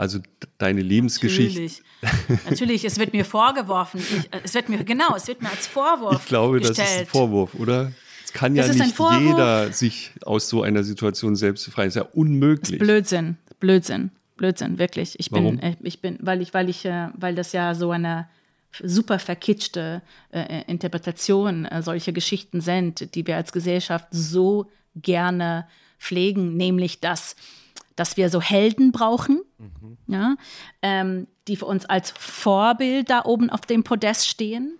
Also 0.00 0.18
deine 0.56 0.80
Lebensgeschichte. 0.80 1.60
Natürlich, 1.60 1.82
Natürlich 2.48 2.84
es 2.86 2.98
wird 2.98 3.12
mir 3.12 3.26
vorgeworfen. 3.26 4.00
Ich, 4.00 4.30
es 4.44 4.54
wird 4.54 4.70
mir, 4.70 4.82
genau, 4.82 5.14
es 5.14 5.28
wird 5.28 5.42
mir 5.42 5.50
als 5.50 5.66
Vorwurf. 5.66 6.22
Ich 6.22 6.26
glaube, 6.26 6.58
gestellt. 6.58 6.78
das 6.78 6.90
ist 6.90 6.98
ein 7.00 7.06
Vorwurf, 7.06 7.54
oder? 7.54 7.92
Es 8.24 8.32
kann 8.32 8.54
das 8.54 8.74
ja 8.78 8.86
nicht 8.86 8.98
jeder 9.20 9.70
sich 9.74 10.12
aus 10.24 10.48
so 10.48 10.62
einer 10.62 10.84
Situation 10.84 11.36
selbst 11.36 11.66
befreien. 11.66 11.88
Das 11.88 11.96
ist 11.96 12.02
ja 12.02 12.08
unmöglich. 12.14 12.78
Blödsinn, 12.78 13.36
Blödsinn, 13.58 14.10
Blödsinn, 14.38 14.78
wirklich. 14.78 15.20
Ich 15.20 15.30
bin, 15.30 15.44
Warum? 15.44 15.58
Äh, 15.58 15.76
ich 15.82 16.00
bin, 16.00 16.16
weil 16.22 16.40
ich, 16.40 16.54
weil 16.54 16.70
ich, 16.70 16.86
äh, 16.86 17.08
weil 17.18 17.34
das 17.34 17.52
ja 17.52 17.74
so 17.74 17.90
eine 17.90 18.26
super 18.82 19.18
verkitschte 19.18 20.00
äh, 20.30 20.62
Interpretation 20.66 21.66
äh, 21.66 21.82
solcher 21.82 22.12
Geschichten 22.12 22.62
sind, 22.62 23.14
die 23.14 23.26
wir 23.26 23.36
als 23.36 23.52
Gesellschaft 23.52 24.06
so 24.12 24.70
gerne 24.96 25.66
pflegen, 25.98 26.56
nämlich 26.56 27.00
dass 27.00 27.36
dass 28.00 28.16
wir 28.16 28.30
so 28.30 28.40
Helden 28.40 28.92
brauchen, 28.92 29.42
mhm. 29.58 29.98
ja, 30.06 30.36
ähm, 30.80 31.26
die 31.46 31.56
für 31.56 31.66
uns 31.66 31.84
als 31.84 32.12
Vorbild 32.18 33.10
da 33.10 33.26
oben 33.26 33.50
auf 33.50 33.60
dem 33.60 33.84
Podest 33.84 34.26
stehen. 34.26 34.78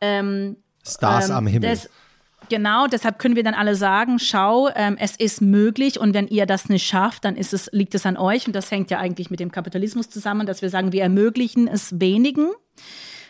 Ähm, 0.00 0.56
Stars 0.84 1.28
ähm, 1.28 1.36
am 1.36 1.46
Himmel. 1.46 1.70
Das, 1.70 1.88
genau, 2.48 2.88
deshalb 2.88 3.20
können 3.20 3.36
wir 3.36 3.44
dann 3.44 3.54
alle 3.54 3.76
sagen, 3.76 4.18
schau, 4.18 4.70
ähm, 4.74 4.96
es 4.98 5.14
ist 5.14 5.40
möglich 5.40 6.00
und 6.00 6.14
wenn 6.14 6.26
ihr 6.26 6.46
das 6.46 6.68
nicht 6.68 6.84
schafft, 6.84 7.24
dann 7.24 7.36
ist 7.36 7.54
es, 7.54 7.70
liegt 7.72 7.94
es 7.94 8.04
an 8.06 8.16
euch 8.16 8.48
und 8.48 8.56
das 8.56 8.72
hängt 8.72 8.90
ja 8.90 8.98
eigentlich 8.98 9.30
mit 9.30 9.38
dem 9.38 9.52
Kapitalismus 9.52 10.10
zusammen, 10.10 10.44
dass 10.44 10.60
wir 10.60 10.68
sagen, 10.68 10.90
wir 10.90 11.02
ermöglichen 11.02 11.68
es 11.68 12.00
wenigen 12.00 12.48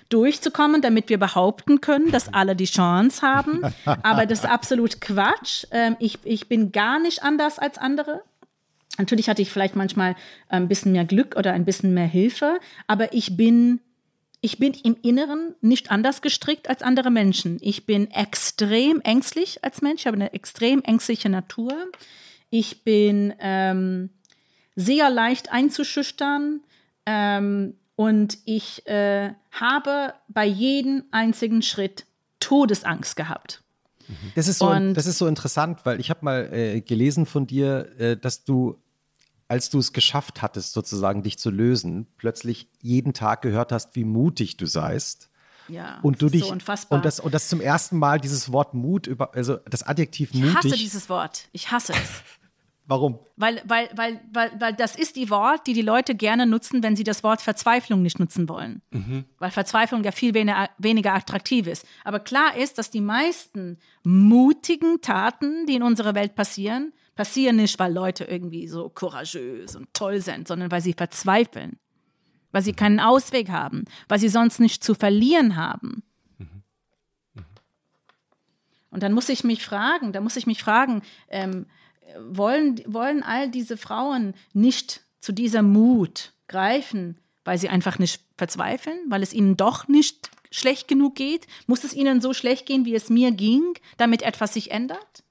durchzukommen, 0.08 0.80
damit 0.80 1.10
wir 1.10 1.18
behaupten 1.18 1.82
können, 1.82 2.10
dass 2.10 2.32
alle 2.32 2.56
die 2.56 2.64
Chance 2.64 3.20
haben. 3.20 3.60
Aber 3.84 4.24
das 4.24 4.40
ist 4.40 4.46
absolut 4.46 5.02
Quatsch. 5.02 5.66
Ähm, 5.70 5.96
ich, 5.98 6.18
ich 6.24 6.48
bin 6.48 6.72
gar 6.72 6.98
nicht 6.98 7.22
anders 7.22 7.58
als 7.58 7.76
andere. 7.76 8.22
Natürlich 8.98 9.28
hatte 9.28 9.42
ich 9.42 9.50
vielleicht 9.50 9.76
manchmal 9.76 10.16
ein 10.48 10.68
bisschen 10.68 10.92
mehr 10.92 11.04
Glück 11.04 11.36
oder 11.36 11.52
ein 11.52 11.64
bisschen 11.64 11.94
mehr 11.94 12.06
Hilfe, 12.06 12.58
aber 12.86 13.12
ich 13.14 13.36
bin, 13.36 13.80
ich 14.40 14.58
bin 14.58 14.74
im 14.74 14.96
Inneren 15.02 15.54
nicht 15.60 15.90
anders 15.90 16.20
gestrickt 16.20 16.68
als 16.68 16.82
andere 16.82 17.10
Menschen. 17.10 17.58
Ich 17.60 17.86
bin 17.86 18.10
extrem 18.10 19.00
ängstlich 19.00 19.64
als 19.64 19.80
Mensch, 19.82 20.02
ich 20.02 20.06
habe 20.06 20.16
eine 20.16 20.32
extrem 20.32 20.82
ängstliche 20.82 21.28
Natur. 21.28 21.72
Ich 22.50 22.82
bin 22.82 23.34
ähm, 23.40 24.10
sehr 24.74 25.10
leicht 25.10 25.52
einzuschüchtern 25.52 26.60
ähm, 27.06 27.74
und 27.94 28.38
ich 28.44 28.86
äh, 28.86 29.32
habe 29.52 30.14
bei 30.28 30.44
jedem 30.44 31.04
einzigen 31.10 31.62
Schritt 31.62 32.06
Todesangst 32.40 33.16
gehabt. 33.16 33.62
Das 34.34 34.48
ist 34.48 34.58
so, 34.58 34.72
das 34.94 35.06
ist 35.06 35.18
so 35.18 35.26
interessant, 35.26 35.80
weil 35.84 36.00
ich 36.00 36.10
habe 36.10 36.24
mal 36.24 36.48
äh, 36.52 36.80
gelesen 36.80 37.26
von 37.26 37.46
dir, 37.46 37.88
äh, 37.98 38.16
dass 38.16 38.44
du 38.44 38.78
als 39.48 39.70
du 39.70 39.78
es 39.78 39.92
geschafft 39.92 40.42
hattest, 40.42 40.74
sozusagen 40.74 41.22
dich 41.22 41.38
zu 41.38 41.50
lösen, 41.50 42.06
plötzlich 42.18 42.68
jeden 42.80 43.14
Tag 43.14 43.42
gehört 43.42 43.72
hast, 43.72 43.96
wie 43.96 44.04
mutig 44.04 44.58
du 44.58 44.66
seist. 44.66 45.30
Ja, 45.68 45.98
und 46.02 46.22
du 46.22 46.30
dich 46.30 46.44
so 46.44 46.52
unfassbar. 46.52 46.96
und 46.96 47.04
das 47.04 47.20
und 47.20 47.34
das 47.34 47.48
zum 47.48 47.60
ersten 47.60 47.98
Mal 47.98 48.18
dieses 48.20 48.52
Wort 48.52 48.72
Mut 48.72 49.06
über 49.06 49.34
also 49.34 49.56
das 49.68 49.82
Adjektiv 49.82 50.32
mutig. 50.32 50.48
Ich 50.48 50.56
hasse 50.56 50.76
dieses 50.76 51.08
Wort. 51.10 51.48
Ich 51.52 51.70
hasse 51.70 51.92
es. 51.92 52.22
Warum? 52.88 53.18
Weil, 53.36 53.60
weil, 53.66 53.90
weil, 53.94 54.18
weil, 54.32 54.50
weil 54.58 54.72
das 54.72 54.96
ist 54.96 55.16
die 55.16 55.28
Wort, 55.28 55.66
die 55.66 55.74
die 55.74 55.82
Leute 55.82 56.14
gerne 56.14 56.46
nutzen, 56.46 56.82
wenn 56.82 56.96
sie 56.96 57.04
das 57.04 57.22
Wort 57.22 57.42
Verzweiflung 57.42 58.00
nicht 58.00 58.18
nutzen 58.18 58.48
wollen. 58.48 58.80
Mhm. 58.92 59.26
Weil 59.38 59.50
Verzweiflung 59.50 60.02
ja 60.04 60.10
viel 60.10 60.32
weniger, 60.32 60.70
weniger 60.78 61.12
attraktiv 61.12 61.66
ist. 61.66 61.84
Aber 62.02 62.18
klar 62.18 62.56
ist, 62.56 62.78
dass 62.78 62.90
die 62.90 63.02
meisten 63.02 63.76
mutigen 64.04 65.02
Taten, 65.02 65.66
die 65.66 65.74
in 65.74 65.82
unserer 65.82 66.14
Welt 66.14 66.34
passieren, 66.34 66.94
passieren 67.18 67.56
nicht, 67.56 67.80
weil 67.80 67.92
Leute 67.92 68.26
irgendwie 68.26 68.68
so 68.68 68.90
couragös 68.90 69.74
und 69.74 69.92
toll 69.92 70.20
sind, 70.20 70.46
sondern 70.46 70.70
weil 70.70 70.80
sie 70.80 70.92
verzweifeln, 70.92 71.76
weil 72.52 72.62
sie 72.62 72.74
keinen 72.74 73.00
Ausweg 73.00 73.48
haben, 73.48 73.86
weil 74.06 74.20
sie 74.20 74.28
sonst 74.28 74.60
nichts 74.60 74.86
zu 74.86 74.94
verlieren 74.94 75.56
haben. 75.56 76.04
Und 78.90 79.02
dann 79.02 79.12
muss 79.12 79.28
ich 79.28 79.42
mich 79.42 79.64
fragen, 79.64 80.12
da 80.12 80.20
muss 80.20 80.36
ich 80.36 80.46
mich 80.46 80.62
fragen, 80.62 81.02
ähm, 81.28 81.66
wollen, 82.20 82.80
wollen 82.86 83.24
all 83.24 83.50
diese 83.50 83.76
Frauen 83.76 84.34
nicht 84.52 85.02
zu 85.20 85.32
dieser 85.32 85.62
Mut 85.62 86.32
greifen, 86.46 87.18
weil 87.44 87.58
sie 87.58 87.68
einfach 87.68 87.98
nicht 87.98 88.22
verzweifeln, 88.36 88.96
weil 89.08 89.24
es 89.24 89.32
ihnen 89.32 89.56
doch 89.56 89.88
nicht 89.88 90.30
schlecht 90.52 90.86
genug 90.86 91.16
geht? 91.16 91.48
Muss 91.66 91.82
es 91.82 91.94
ihnen 91.94 92.20
so 92.20 92.32
schlecht 92.32 92.64
gehen, 92.64 92.84
wie 92.84 92.94
es 92.94 93.10
mir 93.10 93.32
ging, 93.32 93.74
damit 93.96 94.22
etwas 94.22 94.54
sich 94.54 94.70
ändert? 94.70 95.24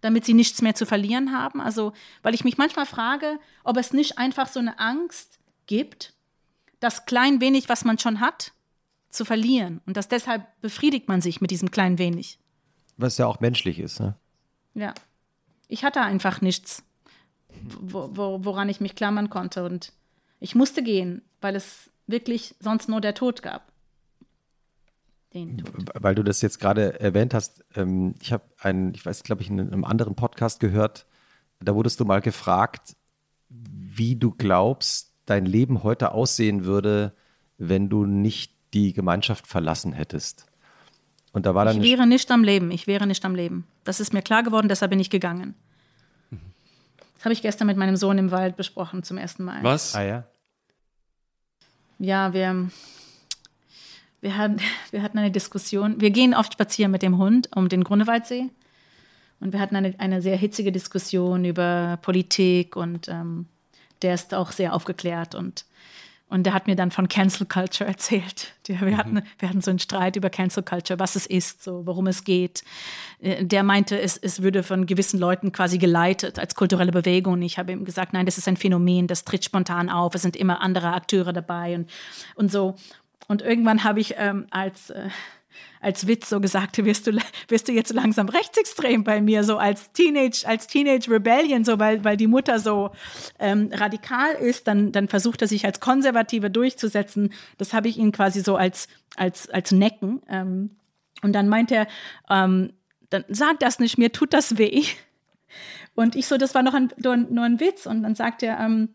Damit 0.00 0.24
sie 0.24 0.34
nichts 0.34 0.62
mehr 0.62 0.74
zu 0.74 0.86
verlieren 0.86 1.32
haben? 1.32 1.60
Also, 1.60 1.92
weil 2.22 2.34
ich 2.34 2.44
mich 2.44 2.58
manchmal 2.58 2.86
frage, 2.86 3.38
ob 3.64 3.76
es 3.76 3.92
nicht 3.92 4.18
einfach 4.18 4.48
so 4.48 4.58
eine 4.58 4.78
Angst 4.78 5.38
gibt, 5.66 6.14
das 6.80 7.04
klein 7.04 7.40
wenig, 7.40 7.68
was 7.68 7.84
man 7.84 7.98
schon 7.98 8.20
hat, 8.20 8.52
zu 9.10 9.24
verlieren. 9.24 9.80
Und 9.86 9.96
dass 9.96 10.08
deshalb 10.08 10.46
befriedigt 10.60 11.08
man 11.08 11.20
sich 11.20 11.40
mit 11.40 11.50
diesem 11.50 11.70
klein 11.70 11.98
wenig. 11.98 12.38
Was 12.96 13.18
ja 13.18 13.26
auch 13.26 13.40
menschlich 13.40 13.78
ist, 13.78 14.00
ne? 14.00 14.14
Ja. 14.74 14.94
Ich 15.68 15.84
hatte 15.84 16.00
einfach 16.00 16.40
nichts, 16.40 16.82
wo, 17.80 18.10
wo, 18.12 18.44
woran 18.44 18.68
ich 18.68 18.80
mich 18.80 18.94
klammern 18.94 19.30
konnte. 19.30 19.64
Und 19.64 19.92
ich 20.38 20.54
musste 20.54 20.82
gehen, 20.82 21.22
weil 21.40 21.56
es 21.56 21.90
wirklich 22.06 22.54
sonst 22.60 22.88
nur 22.88 23.00
der 23.00 23.14
Tod 23.14 23.42
gab. 23.42 23.69
Den 25.34 25.58
Tod. 25.58 25.72
Weil 25.94 26.14
du 26.14 26.22
das 26.22 26.42
jetzt 26.42 26.58
gerade 26.58 26.98
erwähnt 27.00 27.34
hast, 27.34 27.64
ähm, 27.76 28.14
ich 28.20 28.32
habe 28.32 28.44
einen, 28.58 28.94
ich 28.94 29.06
weiß, 29.06 29.22
glaube 29.22 29.42
ich, 29.42 29.50
in 29.50 29.60
einem 29.60 29.84
anderen 29.84 30.16
Podcast 30.16 30.60
gehört, 30.60 31.06
da 31.60 31.74
wurdest 31.74 32.00
du 32.00 32.04
mal 32.04 32.20
gefragt, 32.20 32.96
wie 33.48 34.16
du 34.16 34.32
glaubst, 34.32 35.12
dein 35.26 35.46
Leben 35.46 35.82
heute 35.82 36.12
aussehen 36.12 36.64
würde, 36.64 37.14
wenn 37.58 37.88
du 37.88 38.06
nicht 38.06 38.52
die 38.74 38.92
Gemeinschaft 38.92 39.46
verlassen 39.46 39.92
hättest. 39.92 40.46
Und 41.32 41.46
da 41.46 41.54
war 41.54 41.64
dann. 41.64 41.76
Ich 41.76 41.82
wäre 41.82 42.06
nicht 42.06 42.30
am 42.30 42.42
Leben. 42.42 42.70
Ich 42.70 42.86
wäre 42.86 43.06
nicht 43.06 43.24
am 43.24 43.34
Leben. 43.34 43.66
Das 43.84 44.00
ist 44.00 44.12
mir 44.12 44.22
klar 44.22 44.42
geworden, 44.42 44.68
deshalb 44.68 44.90
bin 44.90 45.00
ich 45.00 45.10
gegangen. 45.10 45.54
Das 47.14 47.26
habe 47.26 47.34
ich 47.34 47.42
gestern 47.42 47.66
mit 47.66 47.76
meinem 47.76 47.96
Sohn 47.96 48.16
im 48.16 48.30
Wald 48.30 48.56
besprochen 48.56 49.02
zum 49.02 49.18
ersten 49.18 49.44
Mal. 49.44 49.62
Was? 49.62 49.94
Ah 49.94 50.02
ja. 50.02 50.24
Ja, 51.98 52.32
wir, 52.32 52.70
wir, 54.20 54.36
hatten, 54.36 54.58
wir 54.90 55.02
hatten 55.02 55.18
eine 55.18 55.30
Diskussion. 55.30 56.00
Wir 56.00 56.10
gehen 56.10 56.34
oft 56.34 56.52
spazieren 56.52 56.92
mit 56.92 57.02
dem 57.02 57.18
Hund 57.18 57.48
um 57.54 57.68
den 57.68 57.84
Grunewaldsee. 57.84 58.48
Und 59.40 59.52
wir 59.54 59.60
hatten 59.60 59.76
eine, 59.76 59.94
eine 59.98 60.20
sehr 60.20 60.36
hitzige 60.36 60.70
Diskussion 60.70 61.46
über 61.46 61.98
Politik 62.02 62.76
und 62.76 63.08
ähm, 63.08 63.46
der 64.02 64.14
ist 64.14 64.34
auch 64.34 64.52
sehr 64.52 64.74
aufgeklärt 64.74 65.34
und 65.34 65.64
und 66.30 66.44
der 66.44 66.54
hat 66.54 66.68
mir 66.68 66.76
dann 66.76 66.92
von 66.92 67.08
Cancel 67.08 67.44
Culture 67.44 67.88
erzählt. 67.88 68.54
Wir 68.64 68.76
mhm. 68.76 68.96
hatten, 68.96 69.22
wir 69.40 69.48
hatten 69.48 69.60
so 69.60 69.70
einen 69.70 69.80
Streit 69.80 70.14
über 70.14 70.30
Cancel 70.30 70.62
Culture, 70.62 70.98
was 71.00 71.16
es 71.16 71.26
ist, 71.26 71.64
so, 71.64 71.86
worum 71.86 72.06
es 72.06 72.22
geht. 72.22 72.62
Äh, 73.18 73.44
der 73.44 73.64
meinte, 73.64 74.00
es, 74.00 74.16
es 74.16 74.40
würde 74.40 74.62
von 74.62 74.86
gewissen 74.86 75.18
Leuten 75.18 75.50
quasi 75.50 75.78
geleitet 75.78 76.38
als 76.38 76.54
kulturelle 76.54 76.92
Bewegung. 76.92 77.34
Und 77.34 77.42
ich 77.42 77.58
habe 77.58 77.72
ihm 77.72 77.84
gesagt, 77.84 78.12
nein, 78.12 78.26
das 78.26 78.38
ist 78.38 78.46
ein 78.46 78.56
Phänomen, 78.56 79.08
das 79.08 79.24
tritt 79.24 79.44
spontan 79.44 79.90
auf. 79.90 80.14
Es 80.14 80.22
sind 80.22 80.36
immer 80.36 80.60
andere 80.60 80.92
Akteure 80.92 81.32
dabei 81.32 81.74
und, 81.74 81.90
und 82.36 82.52
so. 82.52 82.76
Und 83.30 83.42
irgendwann 83.42 83.84
habe 83.84 84.00
ich 84.00 84.16
ähm, 84.18 84.48
als 84.50 84.90
äh, 84.90 85.08
als 85.80 86.08
Witz 86.08 86.28
so 86.28 86.40
gesagt, 86.40 86.76
wirst 86.84 87.06
du, 87.06 87.16
wirst 87.46 87.68
du 87.68 87.72
jetzt 87.72 87.92
langsam 87.92 88.28
rechtsextrem 88.28 89.04
bei 89.04 89.20
mir, 89.20 89.44
so 89.44 89.56
als 89.56 89.92
Teenage, 89.92 90.42
als 90.46 90.66
Teenage 90.66 91.08
Rebellion, 91.08 91.64
so 91.64 91.78
weil, 91.78 92.02
weil 92.02 92.16
die 92.16 92.26
Mutter 92.26 92.58
so 92.58 92.90
ähm, 93.38 93.70
radikal 93.72 94.32
ist, 94.34 94.66
dann, 94.66 94.90
dann 94.90 95.06
versucht 95.06 95.42
er 95.42 95.48
sich 95.48 95.64
als 95.64 95.78
Konservative 95.78 96.50
durchzusetzen. 96.50 97.32
Das 97.56 97.72
habe 97.72 97.86
ich 97.86 97.98
ihn 97.98 98.10
quasi 98.10 98.40
so 98.40 98.56
als, 98.56 98.88
als, 99.14 99.48
als 99.48 99.70
Necken. 99.70 100.22
Ähm, 100.28 100.70
und 101.22 101.32
dann 101.32 101.48
meint 101.48 101.70
er, 101.70 101.86
ähm, 102.28 102.72
dann 103.10 103.24
sag 103.28 103.60
das 103.60 103.78
nicht, 103.78 103.96
mir 103.96 104.10
tut 104.10 104.34
das 104.34 104.58
weh. 104.58 104.82
Und 105.94 106.16
ich 106.16 106.26
so, 106.26 106.36
das 106.36 106.56
war 106.56 106.64
noch 106.64 106.74
ein, 106.74 106.92
nur 106.98 107.44
ein 107.44 107.60
Witz. 107.60 107.86
Und 107.86 108.02
dann 108.02 108.16
sagt 108.16 108.42
er, 108.42 108.58
ähm, 108.58 108.88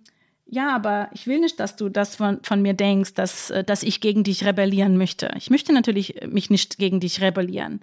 ja, 0.47 0.75
aber 0.75 1.09
ich 1.13 1.25
will 1.25 1.39
nicht, 1.39 1.59
dass 1.59 1.75
du 1.75 1.89
das 1.89 2.15
von, 2.15 2.39
von 2.43 2.61
mir 2.61 2.73
denkst, 2.73 3.15
dass, 3.15 3.49
äh, 3.49 3.63
dass 3.63 3.83
ich 3.83 3.99
gegen 3.99 4.23
dich 4.23 4.45
rebellieren 4.45 4.97
möchte. 4.97 5.31
Ich 5.35 5.49
möchte 5.49 5.73
natürlich 5.73 6.21
mich 6.27 6.49
nicht 6.49 6.77
gegen 6.77 6.99
dich 6.99 7.21
rebellieren. 7.21 7.81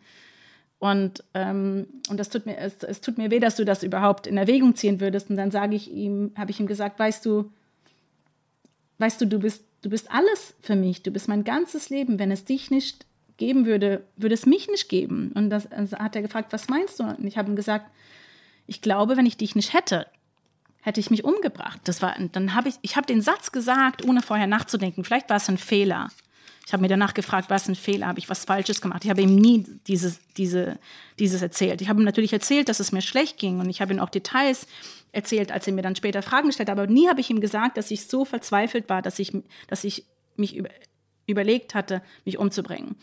Und, 0.79 1.25
ähm, 1.35 1.87
und 2.09 2.19
das 2.19 2.29
tut 2.29 2.47
mir, 2.47 2.57
es, 2.59 2.83
es 2.83 3.01
tut 3.01 3.19
mir 3.19 3.31
weh, 3.31 3.41
dass 3.41 3.57
du 3.57 3.65
das 3.65 3.83
überhaupt 3.83 4.27
in 4.27 4.37
Erwägung 4.37 4.75
ziehen 4.75 5.01
würdest. 5.01 5.31
Und 5.31 5.37
dann 5.37 5.51
sage 5.51 5.75
ich 5.75 5.91
ihm, 5.91 6.33
habe 6.37 6.51
ich 6.51 6.61
ihm 6.61 6.67
gesagt, 6.67 6.99
weißt 6.99 7.25
du, 7.27 7.51
weißt 8.99 9.21
du, 9.21 9.27
du 9.27 9.39
bist, 9.39 9.65
du 9.83 9.91
bist 9.91 10.11
alles 10.11 10.55
für 10.61 10.77
mich, 10.77 11.03
du 11.03 11.11
bist 11.11 11.29
mein 11.29 11.45
ganzes 11.45 11.91
Leben. 11.91 12.19
Wenn 12.19 12.31
es 12.31 12.45
dich 12.45 12.71
nicht 12.71 13.07
geben 13.37 13.67
würde, 13.67 14.05
würde 14.17 14.35
es 14.35 14.47
mich 14.47 14.69
nicht 14.69 14.89
geben. 14.89 15.33
Und 15.35 15.51
das 15.51 15.71
also 15.71 15.99
hat 15.99 16.15
er 16.15 16.23
gefragt, 16.23 16.53
was 16.53 16.69
meinst 16.69 17.01
du? 17.01 17.05
Und 17.05 17.25
ich 17.27 17.37
habe 17.37 17.51
ihm 17.51 17.57
gesagt, 17.57 17.91
ich 18.67 18.83
glaube, 18.83 19.17
wenn 19.17 19.27
ich 19.27 19.37
dich 19.37 19.55
nicht 19.57 19.73
hätte, 19.73 20.07
hätte 20.83 21.01
ich 21.01 21.11
mich 21.11 21.25
umgebracht. 21.25 21.81
Das 21.85 22.03
war, 22.03 22.15
dann 22.33 22.55
habe 22.55 22.69
ich, 22.69 22.75
ich 22.83 22.97
habe 22.97 23.07
den 23.07 23.23
Satz 23.23 23.53
gesagt, 23.53 24.05
ohne 24.05 24.21
vorher 24.21 24.49
nachzudenken. 24.49 25.05
Vielleicht 25.05 25.31
war 25.31 25.37
es 25.37 25.49
ein 25.49 25.57
Fehler. 25.59 26.11
Ich 26.67 26.73
habe 26.73 26.83
mir 26.83 26.89
danach 26.89 27.15
gefragt, 27.15 27.51
was 27.51 27.69
ein 27.69 27.77
Fehler, 27.77 28.09
habe 28.09 28.19
ich 28.19 28.29
was 28.29 28.45
Falsches 28.45 28.81
gemacht. 28.81 29.05
Ich 29.05 29.11
habe 29.11 29.23
ihm 29.23 29.35
nie 29.35 29.65
dieses, 29.87 30.21
diese, 30.37 30.79
dieses 31.19 31.41
erzählt. 31.41 31.81
Ich 31.81 31.89
habe 31.89 32.01
ihm 32.01 32.05
natürlich 32.05 32.33
erzählt, 32.33 32.69
dass 32.69 32.81
es 32.81 32.93
mir 32.93 33.01
schlecht 33.01 33.39
ging 33.39 33.61
und 33.61 33.71
ich 33.71 33.81
habe 33.81 33.93
ihm 33.93 34.01
auch 34.01 34.11
Details 34.11 34.67
erzählt, 35.13 35.53
als 35.53 35.67
er 35.67 35.73
mir 35.73 35.83
dann 35.83 35.97
später 35.97 36.23
Fragen 36.23 36.49
gestellt. 36.49 36.71
Aber 36.71 36.87
nie 36.87 37.09
habe 37.09 37.21
ich 37.21 37.31
ihm 37.31 37.41
gesagt, 37.41 37.77
dass 37.77 37.91
ich 37.91 38.07
so 38.07 38.25
verzweifelt 38.25 38.89
war, 38.89 39.03
dass 39.03 39.19
ich, 39.19 39.33
dass 39.69 39.85
ich 39.85 40.05
mich 40.37 40.57
über, 40.57 40.71
überlegt 41.27 41.75
hatte, 41.75 42.03
mich 42.25 42.39
umzubringen. 42.39 42.97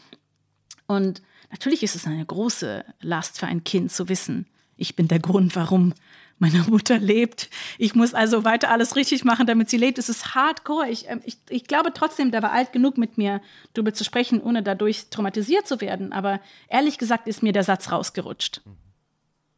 Und 0.85 1.21
natürlich 1.51 1.83
ist 1.83 1.95
es 1.95 2.07
eine 2.07 2.25
große 2.25 2.83
Last 3.01 3.39
für 3.39 3.47
ein 3.47 3.63
Kind 3.63 3.91
zu 3.91 4.09
wissen, 4.09 4.47
ich 4.79 4.95
bin 4.95 5.09
der 5.09 5.19
Grund, 5.19 5.55
warum 5.57 5.93
meine 6.39 6.63
Mutter 6.63 6.97
lebt. 6.97 7.49
Ich 7.77 7.95
muss 7.95 8.13
also 8.13 8.45
weiter 8.45 8.71
alles 8.71 8.95
richtig 8.95 9.23
machen, 9.25 9.45
damit 9.45 9.69
sie 9.69 9.77
lebt. 9.77 9.97
Es 9.97 10.09
ist 10.09 10.33
hardcore. 10.33 10.89
Ich, 10.89 11.07
ähm, 11.09 11.21
ich, 11.25 11.37
ich 11.49 11.65
glaube 11.65 11.91
trotzdem, 11.93 12.31
der 12.31 12.41
war 12.41 12.51
alt 12.51 12.71
genug 12.71 12.97
mit 12.97 13.17
mir, 13.17 13.41
darüber 13.73 13.93
zu 13.93 14.03
sprechen, 14.03 14.41
ohne 14.41 14.63
dadurch 14.63 15.09
traumatisiert 15.09 15.67
zu 15.67 15.81
werden. 15.81 16.11
Aber 16.13 16.39
ehrlich 16.69 16.97
gesagt 16.97 17.27
ist 17.27 17.43
mir 17.43 17.53
der 17.53 17.63
Satz 17.63 17.91
rausgerutscht. 17.91 18.61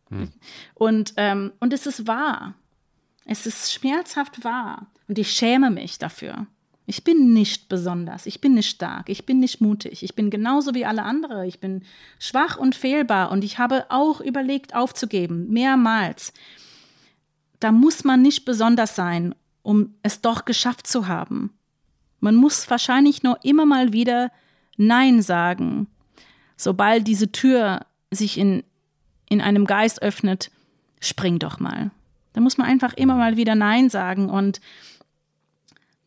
Hm. 0.10 0.32
Und, 0.74 1.14
ähm, 1.18 1.53
und 1.60 1.72
es 1.72 1.86
ist 1.86 2.08
wahr. 2.08 2.56
Es 3.26 3.45
ist 3.45 3.72
schmerzhaft 3.72 4.44
wahr. 4.44 4.88
Und 5.08 5.20
ich 5.20 5.32
schäme 5.32 5.70
mich 5.70 5.99
dafür. 5.99 6.48
Ich 6.88 7.03
bin 7.03 7.32
nicht 7.32 7.70
besonders, 7.70 8.26
ich 8.26 8.41
bin 8.41 8.56
nicht 8.56 8.70
stark, 8.70 9.08
ich 9.08 9.26
bin 9.26 9.40
nicht 9.40 9.62
mutig, 9.62 10.03
ich 10.03 10.16
bin 10.16 10.30
genauso 10.30 10.74
wie 10.74 10.84
alle 10.84 11.03
anderen, 11.03 11.48
ich 11.48 11.60
bin 11.60 11.84
schwach 12.20 12.58
und 12.58 12.76
fehlbar 12.76 13.32
und 13.32 13.44
ich 13.45 13.60
habe 13.60 13.86
auch 13.90 14.20
überlegt 14.20 14.76
aufzugeben, 14.76 15.48
mehrmals 15.49 16.34
da 17.62 17.72
muss 17.72 18.04
man 18.04 18.22
nicht 18.22 18.44
besonders 18.44 18.96
sein, 18.96 19.34
um 19.62 19.94
es 20.02 20.20
doch 20.20 20.46
geschafft 20.46 20.88
zu 20.88 21.08
haben. 21.08 21.54
Man 22.20 22.36
muss 22.36 22.70
wahrscheinlich 22.70 23.24
nur 23.24 23.38
immer 23.44 23.66
mal 23.66 23.94
wieder 23.94 24.32
Nein 24.78 25.22
sagen. 25.22 25.88
Sobald 26.58 27.08
diese 27.08 27.32
Tür 27.32 27.86
sich 28.10 28.38
in, 28.38 28.64
in 29.30 29.42
einem 29.42 29.66
Geist 29.66 30.02
öffnet, 30.02 30.52
spring 31.00 31.40
doch 31.40 31.60
mal. 31.60 31.92
Da 32.34 32.42
muss 32.42 32.58
man 32.58 32.68
einfach 32.68 32.94
immer 32.94 33.16
mal 33.16 33.38
wieder 33.38 33.56
Nein 33.56 33.90
sagen. 33.90 34.30
Und 34.30 34.60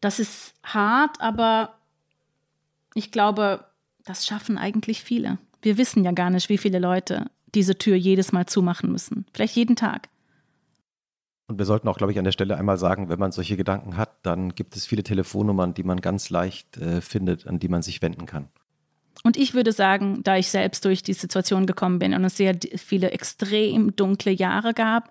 das 0.00 0.18
ist 0.18 0.54
hart, 0.64 1.20
aber 1.20 1.78
ich 2.94 3.12
glaube, 3.12 3.64
das 4.04 4.26
schaffen 4.26 4.58
eigentlich 4.58 5.02
viele. 5.02 5.38
Wir 5.62 5.78
wissen 5.78 6.04
ja 6.04 6.10
gar 6.10 6.30
nicht, 6.30 6.48
wie 6.48 6.58
viele 6.58 6.80
Leute 6.80 7.30
diese 7.54 7.78
Tür 7.78 7.94
jedes 7.94 8.32
Mal 8.32 8.46
zumachen 8.46 8.90
müssen. 8.90 9.24
Vielleicht 9.32 9.54
jeden 9.54 9.76
Tag. 9.76 10.08
Und 11.46 11.58
wir 11.58 11.66
sollten 11.66 11.88
auch, 11.88 11.98
glaube 11.98 12.12
ich, 12.12 12.18
an 12.18 12.24
der 12.24 12.32
Stelle 12.32 12.56
einmal 12.56 12.78
sagen, 12.78 13.08
wenn 13.10 13.18
man 13.18 13.32
solche 13.32 13.56
Gedanken 13.56 13.96
hat, 13.96 14.16
dann 14.22 14.54
gibt 14.54 14.76
es 14.76 14.86
viele 14.86 15.02
Telefonnummern, 15.02 15.74
die 15.74 15.82
man 15.82 16.00
ganz 16.00 16.30
leicht 16.30 16.78
äh, 16.78 17.00
findet, 17.02 17.46
an 17.46 17.58
die 17.58 17.68
man 17.68 17.82
sich 17.82 18.00
wenden 18.00 18.24
kann. 18.26 18.48
Und 19.22 19.36
ich 19.36 19.54
würde 19.54 19.72
sagen, 19.72 20.22
da 20.22 20.36
ich 20.36 20.48
selbst 20.48 20.84
durch 20.84 21.02
die 21.02 21.12
Situation 21.12 21.66
gekommen 21.66 21.98
bin 21.98 22.14
und 22.14 22.24
es 22.24 22.36
sehr 22.36 22.56
viele 22.76 23.10
extrem 23.10 23.94
dunkle 23.94 24.32
Jahre 24.32 24.74
gab 24.74 25.10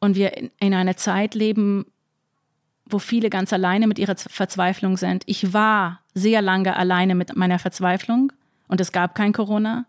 und 0.00 0.16
wir 0.16 0.36
in, 0.36 0.50
in 0.60 0.74
einer 0.74 0.96
Zeit 0.96 1.34
leben, 1.34 1.86
wo 2.84 2.98
viele 2.98 3.28
ganz 3.28 3.52
alleine 3.52 3.88
mit 3.88 3.98
ihrer 3.98 4.16
Verzweiflung 4.16 4.96
sind. 4.96 5.24
Ich 5.26 5.52
war 5.52 6.00
sehr 6.14 6.40
lange 6.40 6.76
alleine 6.76 7.14
mit 7.14 7.36
meiner 7.36 7.58
Verzweiflung 7.58 8.32
und 8.68 8.80
es 8.80 8.92
gab 8.92 9.14
kein 9.14 9.32
Corona. 9.32 9.86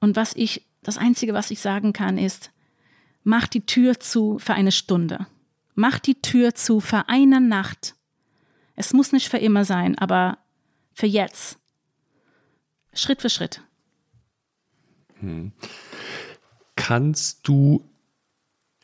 Und 0.00 0.16
was 0.16 0.34
ich, 0.34 0.66
das 0.82 0.98
Einzige, 0.98 1.34
was 1.34 1.50
ich 1.50 1.60
sagen 1.60 1.92
kann, 1.92 2.18
ist, 2.18 2.50
Mach 3.28 3.48
die 3.48 3.66
Tür 3.66 3.98
zu 3.98 4.38
für 4.38 4.54
eine 4.54 4.70
Stunde. 4.70 5.26
Mach 5.74 5.98
die 5.98 6.22
Tür 6.22 6.54
zu 6.54 6.78
für 6.78 7.08
eine 7.08 7.40
Nacht. 7.40 7.96
Es 8.76 8.92
muss 8.92 9.10
nicht 9.10 9.28
für 9.28 9.38
immer 9.38 9.64
sein, 9.64 9.98
aber 9.98 10.38
für 10.92 11.06
jetzt. 11.06 11.58
Schritt 12.92 13.20
für 13.20 13.28
Schritt. 13.28 13.62
Hm. 15.18 15.50
Kannst 16.76 17.48
du 17.48 17.84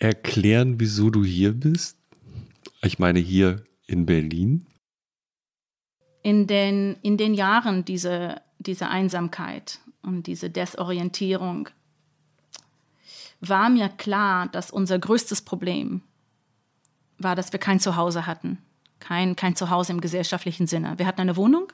erklären, 0.01 0.81
wieso 0.81 1.10
du 1.10 1.24
hier 1.24 1.52
bist? 1.52 1.97
Ich 2.82 2.98
meine 2.98 3.20
hier 3.20 3.62
in 3.86 4.06
Berlin. 4.06 4.66
In 6.24 6.48
den, 6.48 6.97
in 7.02 7.16
den 7.16 7.35
Jahren 7.35 7.85
dieser 7.85 8.43
diese 8.59 8.89
Einsamkeit 8.89 9.81
und 10.02 10.27
diese 10.27 10.51
Desorientierung 10.51 11.69
war 13.43 13.69
mir 13.69 13.89
klar, 13.89 14.48
dass 14.48 14.70
unser 14.70 14.98
größtes 14.98 15.43
Problem 15.43 16.01
war, 17.19 17.36
dass 17.36 17.52
wir 17.52 17.60
kein 17.60 17.81
Zuhause 17.81 18.27
hatten. 18.27 18.59
Kein, 19.01 19.35
kein 19.35 19.56
Zuhause 19.56 19.93
im 19.93 20.01
gesellschaftlichen 20.01 20.69
Sinne. 20.69 20.94
Wir 20.97 21.06
hatten 21.06 21.20
eine 21.20 21.36
Wohnung, 21.36 21.73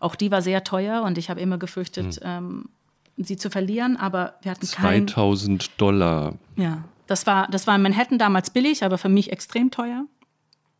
auch 0.00 0.14
die 0.14 0.30
war 0.30 0.42
sehr 0.42 0.64
teuer 0.64 1.02
und 1.02 1.18
ich 1.18 1.28
habe 1.28 1.40
immer 1.40 1.58
gefürchtet, 1.58 2.16
hm. 2.16 2.22
ähm, 2.22 2.68
sie 3.16 3.36
zu 3.36 3.50
verlieren, 3.50 3.96
aber 3.96 4.34
wir 4.42 4.52
hatten 4.52 4.66
2000 4.66 5.60
kein, 5.60 5.76
Dollar. 5.76 6.34
Ja, 6.56 6.84
das 7.06 7.26
war, 7.26 7.48
das 7.48 7.66
war 7.66 7.74
in 7.74 7.82
Manhattan 7.82 8.18
damals 8.18 8.50
billig, 8.50 8.84
aber 8.84 8.96
für 8.96 9.08
mich 9.08 9.32
extrem 9.32 9.70
teuer. 9.70 10.04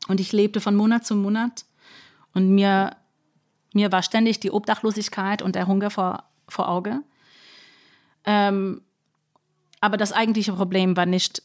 Und 0.06 0.20
ich 0.20 0.32
lebte 0.32 0.60
von 0.60 0.76
Monat 0.76 1.04
zu 1.04 1.16
Monat 1.16 1.64
und 2.32 2.48
mir, 2.50 2.96
mir 3.74 3.90
war 3.90 4.02
ständig 4.02 4.40
die 4.40 4.52
Obdachlosigkeit 4.52 5.42
und 5.42 5.56
der 5.56 5.66
Hunger 5.66 5.90
vor, 5.90 6.24
vor 6.48 6.68
Auge. 6.68 7.02
Ähm, 8.24 8.82
aber 9.80 9.96
das 9.96 10.12
eigentliche 10.12 10.52
Problem 10.52 10.96
war 10.96 11.06
nicht, 11.06 11.42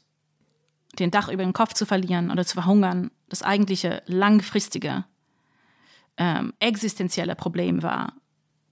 den 0.99 1.11
Dach 1.11 1.27
über 1.27 1.43
den 1.43 1.53
Kopf 1.53 1.73
zu 1.73 1.85
verlieren 1.85 2.31
oder 2.31 2.45
zu 2.45 2.53
verhungern. 2.53 3.11
Das 3.29 3.43
eigentliche 3.43 4.03
langfristige, 4.05 5.05
ähm, 6.17 6.53
existenzielle 6.59 7.35
Problem 7.35 7.81
war 7.81 8.13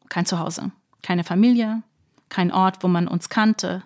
kein 0.10 0.26
Zuhause, 0.26 0.72
keine 1.02 1.24
Familie, 1.24 1.82
kein 2.30 2.52
Ort, 2.52 2.84
wo 2.84 2.88
man 2.88 3.08
uns 3.08 3.30
kannte, 3.30 3.84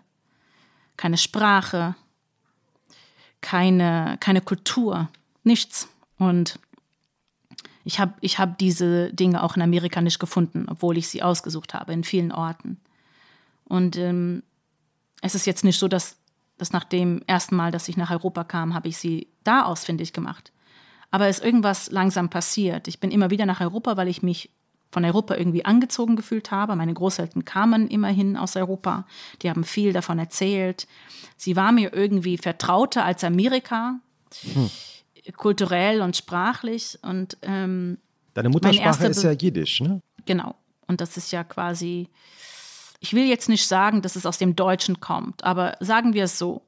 keine 0.97 1.17
Sprache, 1.17 1.95
keine, 3.41 4.17
keine 4.19 4.41
Kultur, 4.41 5.07
nichts. 5.43 5.87
Und 6.17 6.59
ich 7.83 7.99
habe 7.99 8.13
ich 8.21 8.39
hab 8.39 8.57
diese 8.57 9.13
Dinge 9.13 9.43
auch 9.43 9.55
in 9.55 9.61
Amerika 9.61 10.01
nicht 10.01 10.19
gefunden, 10.19 10.65
obwohl 10.67 10.97
ich 10.97 11.07
sie 11.07 11.23
ausgesucht 11.23 11.73
habe, 11.73 11.93
in 11.93 12.03
vielen 12.03 12.31
Orten. 12.31 12.79
Und 13.65 13.97
ähm, 13.97 14.43
es 15.25 15.35
ist 15.35 15.47
jetzt 15.47 15.63
nicht 15.63 15.79
so, 15.79 15.87
dass, 15.87 16.17
dass 16.57 16.71
nach 16.71 16.83
dem 16.83 17.21
ersten 17.25 17.55
Mal, 17.55 17.71
dass 17.71 17.89
ich 17.89 17.97
nach 17.97 18.11
Europa 18.11 18.43
kam, 18.43 18.73
habe 18.73 18.87
ich 18.87 18.97
sie 18.97 19.27
da 19.43 19.63
ausfindig 19.63 20.13
gemacht. 20.13 20.51
Aber 21.09 21.27
es 21.27 21.39
ist 21.39 21.45
irgendwas 21.45 21.91
langsam 21.91 22.29
passiert. 22.29 22.87
Ich 22.87 22.99
bin 22.99 23.11
immer 23.11 23.29
wieder 23.31 23.45
nach 23.45 23.61
Europa, 23.61 23.97
weil 23.97 24.07
ich 24.07 24.21
mich 24.21 24.51
von 24.91 25.03
Europa 25.03 25.35
irgendwie 25.35 25.65
angezogen 25.65 26.15
gefühlt 26.15 26.51
habe. 26.51 26.75
Meine 26.75 26.93
Großeltern 26.93 27.43
kamen 27.43 27.87
immerhin 27.87 28.37
aus 28.37 28.55
Europa. 28.55 29.05
Die 29.41 29.49
haben 29.49 29.63
viel 29.63 29.93
davon 29.93 30.19
erzählt. 30.19 30.87
Sie 31.37 31.55
war 31.55 31.71
mir 31.71 31.93
irgendwie 31.93 32.37
vertrauter 32.37 33.03
als 33.03 33.23
Amerika, 33.23 33.99
hm. 34.53 34.69
kulturell 35.35 36.01
und 36.01 36.15
sprachlich. 36.15 36.99
Und, 37.01 37.37
ähm, 37.41 37.97
Deine 38.35 38.49
Muttersprache 38.49 39.07
ist 39.07 39.23
ja 39.23 39.31
Jiddisch, 39.31 39.81
ne? 39.81 40.01
Genau. 40.25 40.55
Und 40.87 41.01
das 41.01 41.17
ist 41.17 41.31
ja 41.31 41.43
quasi 41.43 42.09
ich 42.99 43.13
will 43.13 43.25
jetzt 43.25 43.49
nicht 43.49 43.67
sagen, 43.67 44.01
dass 44.01 44.15
es 44.15 44.25
aus 44.25 44.37
dem 44.37 44.55
Deutschen 44.55 44.99
kommt, 44.99 45.43
aber 45.43 45.77
sagen 45.79 46.13
wir 46.13 46.23
es 46.25 46.37
so, 46.37 46.61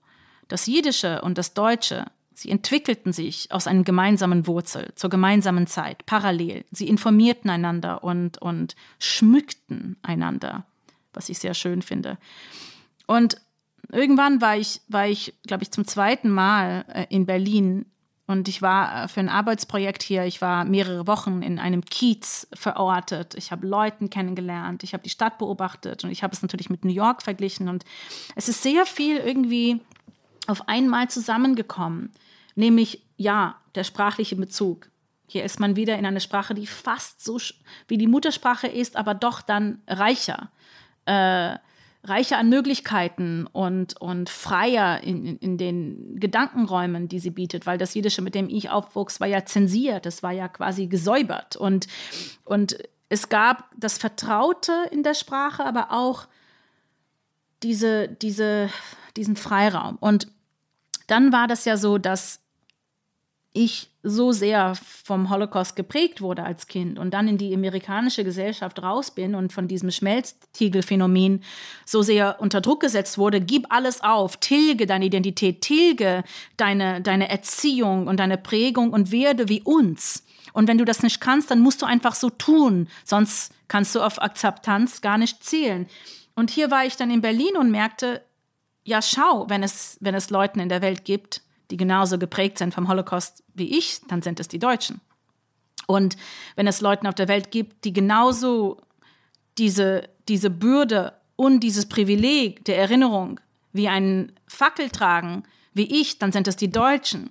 das 0.48 0.66
Jiddische 0.66 1.22
und 1.22 1.38
das 1.38 1.54
Deutsche, 1.54 2.06
sie 2.34 2.50
entwickelten 2.50 3.12
sich 3.14 3.52
aus 3.52 3.68
einem 3.68 3.84
gemeinsamen 3.84 4.48
Wurzel, 4.48 4.92
zur 4.96 5.10
gemeinsamen 5.10 5.68
Zeit, 5.68 6.06
parallel. 6.06 6.66
Sie 6.72 6.88
informierten 6.88 7.50
einander 7.50 8.04
und, 8.04 8.38
und 8.42 8.76
schmückten 9.00 9.98
einander, 10.04 10.66
was 11.14 11.30
ich 11.30 11.40
sehr 11.40 11.54
schön 11.54 11.82
finde. 11.82 12.18
Und 13.08 13.42
irgendwann 13.92 14.42
war 14.42 14.58
ich, 14.58 14.82
war 14.88 15.08
ich 15.08 15.34
glaube 15.46 15.64
ich, 15.64 15.72
zum 15.72 15.86
zweiten 15.86 16.30
Mal 16.30 16.86
äh, 16.94 17.06
in 17.10 17.26
Berlin 17.26 17.86
und 18.28 18.50
ich 18.50 18.62
war 18.62 19.06
äh, 19.06 19.08
für 19.08 19.22
ein 19.22 19.30
Arbeitsprojekt 19.30 20.04
hier, 20.04 20.26
ich 20.26 20.42
war 20.42 20.66
mehrere 20.66 21.08
Wochen 21.08 21.42
in 21.42 21.60
einem 21.60 21.84
Kiez 21.86 22.48
verortet. 22.54 23.36
Ich 23.36 23.52
habe 23.52 23.66
Leuten 23.66 24.10
kennengelernt, 24.10 24.84
ich 24.84 24.94
habe 24.94 25.04
die 25.04 25.10
Stadt 25.10 25.38
beobachtet 25.38 26.04
und 26.04 26.12
ich 26.12 26.24
habe 26.24 26.34
es 26.34 26.42
natürlich 26.42 26.70
mit 26.70 26.84
New 26.84 26.92
York 26.92 27.24
verglichen. 27.24 27.70
Und 27.70 27.86
es 28.36 28.50
ist 28.50 28.62
sehr 28.62 28.86
viel 28.86 29.18
irgendwie 29.18 29.80
auf 30.46 30.68
einmal 30.68 31.10
zusammengekommen. 31.10 32.12
Nämlich, 32.56 33.02
ja, 33.16 33.56
der 33.76 33.86
sprachliche 33.86 34.36
Bezug. 34.36 34.90
Hier 35.28 35.46
ist 35.46 35.60
man 35.60 35.76
wieder 35.78 35.98
in 35.98 36.06
einer 36.06 36.20
Sprache, 36.20 36.54
die 36.54 36.68
fast 36.68 37.24
so 37.24 37.40
wie 37.88 37.98
die 37.98 38.08
Muttersprache 38.08 38.68
ist, 38.68 38.98
aber 38.98 39.14
doch 39.14 39.42
dann 39.42 39.82
reicher. 39.88 40.50
Äh, 41.06 41.58
reicher 42.08 42.38
an 42.38 42.50
Möglichkeiten 42.50 43.48
und, 43.52 44.00
und 44.00 44.30
freier 44.30 45.04
in, 45.04 45.38
in, 45.38 45.58
den 45.58 46.20
Gedankenräumen, 46.20 47.08
die 47.08 47.20
sie 47.20 47.32
bietet, 47.32 47.66
weil 47.66 47.78
das 47.78 47.94
Jiddische, 47.94 48.22
mit 48.22 48.36
dem 48.36 48.50
ich 48.50 48.70
aufwuchs, 48.70 49.20
war 49.20 49.28
ja 49.28 49.46
zensiert, 49.46 50.06
es 50.06 50.24
war 50.24 50.32
ja 50.32 50.48
quasi 50.48 50.88
gesäubert. 50.88 51.56
Und, 51.56 51.88
und 52.46 52.78
es 53.10 53.30
gab 53.30 53.70
das 53.78 53.98
Vertraute 53.98 54.74
in 54.92 55.04
der 55.04 55.14
Sprache, 55.14 55.66
aber 55.66 55.92
auch 55.92 56.28
diese, 57.64 58.08
diese, 58.08 58.70
diesen 59.16 59.36
Freiraum. 59.36 59.98
Und 60.00 60.28
dann 61.08 61.32
war 61.32 61.48
das 61.48 61.66
ja 61.66 61.78
so, 61.78 61.98
dass 61.98 62.42
ich 63.58 63.90
so 64.04 64.32
sehr 64.32 64.76
vom 64.76 65.30
Holocaust 65.30 65.76
geprägt 65.76 66.22
wurde 66.22 66.44
als 66.44 66.68
Kind 66.68 66.98
und 67.00 67.14
dann 67.14 67.28
in 67.28 67.38
die 67.38 67.54
amerikanische 67.54 68.24
Gesellschaft 68.24 68.82
raus 68.82 69.12
bin 69.12 69.36
und 69.36 69.52
von 69.52 69.68
diesem 69.68 69.92
Schmelztiegelphänomen 69.92 71.44
so 71.86 72.02
sehr 72.02 72.38
unter 72.40 72.62
Druck 72.62 72.82
gesetzt 72.82 73.18
wurde, 73.18 73.42
gib 73.42 73.66
alles 73.70 74.02
auf, 74.02 74.38
tilge 74.38 74.86
deine 74.86 75.06
Identität, 75.06 75.62
tilge 75.62 76.24
deine, 76.56 77.02
deine 77.02 77.30
Erziehung 77.30 78.08
und 78.08 78.20
deine 78.20 78.38
Prägung 78.38 78.94
und 78.94 79.12
werde 79.12 79.50
wie 79.50 79.62
uns. 79.62 80.24
Und 80.54 80.68
wenn 80.68 80.78
du 80.78 80.86
das 80.86 81.04
nicht 81.04 81.20
kannst, 81.20 81.52
dann 81.52 81.60
musst 81.60 81.82
du 81.82 81.86
einfach 81.86 82.16
so 82.16 82.30
tun, 82.30 82.88
sonst 83.04 83.54
kannst 83.68 83.94
du 83.96 84.02
auf 84.02 84.22
Akzeptanz 84.22 85.02
gar 85.02 85.18
nicht 85.18 85.44
zählen. 85.44 85.88
Und 86.36 86.52
hier 86.52 86.72
war 86.72 86.86
ich 86.86 86.96
dann 86.96 87.12
in 87.12 87.22
Berlin 87.22 87.58
und 87.58 87.72
merkte, 87.72 88.22
ja, 88.84 89.02
schau, 89.02 89.50
wenn 89.50 89.64
es, 89.64 89.98
wenn 90.00 90.16
es 90.16 90.30
Leuten 90.30 90.60
in 90.60 90.70
der 90.70 90.82
Welt 90.82 91.04
gibt, 91.04 91.42
die 91.72 91.78
genauso 91.78 92.18
geprägt 92.18 92.58
sind 92.58 92.74
vom 92.74 92.88
Holocaust 92.88 93.44
wie 93.54 93.78
ich, 93.78 94.02
dann 94.08 94.22
sind 94.22 94.40
es 94.40 94.48
die 94.48 94.60
Deutschen. 94.60 95.02
Und 95.86 96.18
wenn 96.56 96.68
es 96.68 96.82
Leute 96.82 97.08
auf 97.08 97.16
der 97.16 97.28
Welt 97.28 97.52
gibt, 97.52 97.86
die 97.86 97.94
genauso 97.94 98.82
diese, 99.58 100.10
diese 100.28 100.50
Bürde 100.50 101.14
und 101.36 101.62
dieses 101.62 101.88
Privileg 101.88 102.66
der 102.66 102.78
Erinnerung 102.78 103.40
wie 103.74 103.88
einen 103.88 104.34
Fackel 104.48 104.90
tragen 104.90 105.44
wie 105.74 106.02
ich, 106.02 106.18
dann 106.18 106.32
sind 106.32 106.48
es 106.48 106.56
die 106.56 106.72
Deutschen. 106.72 107.30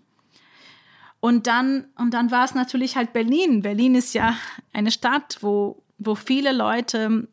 Und 1.21 1.49
dann, 1.49 1.87
und 1.99 2.15
dann 2.15 2.31
war 2.31 2.45
es 2.45 2.55
natürlich 2.55 2.97
halt 2.97 3.13
Berlin. 3.13 3.63
Berlin 3.63 3.97
ist 3.97 4.15
ja 4.15 4.37
eine 4.73 4.93
Stadt, 4.93 5.39
wo, 5.41 5.83
wo 5.99 6.15
viele 6.15 6.53
Leute 6.53 7.27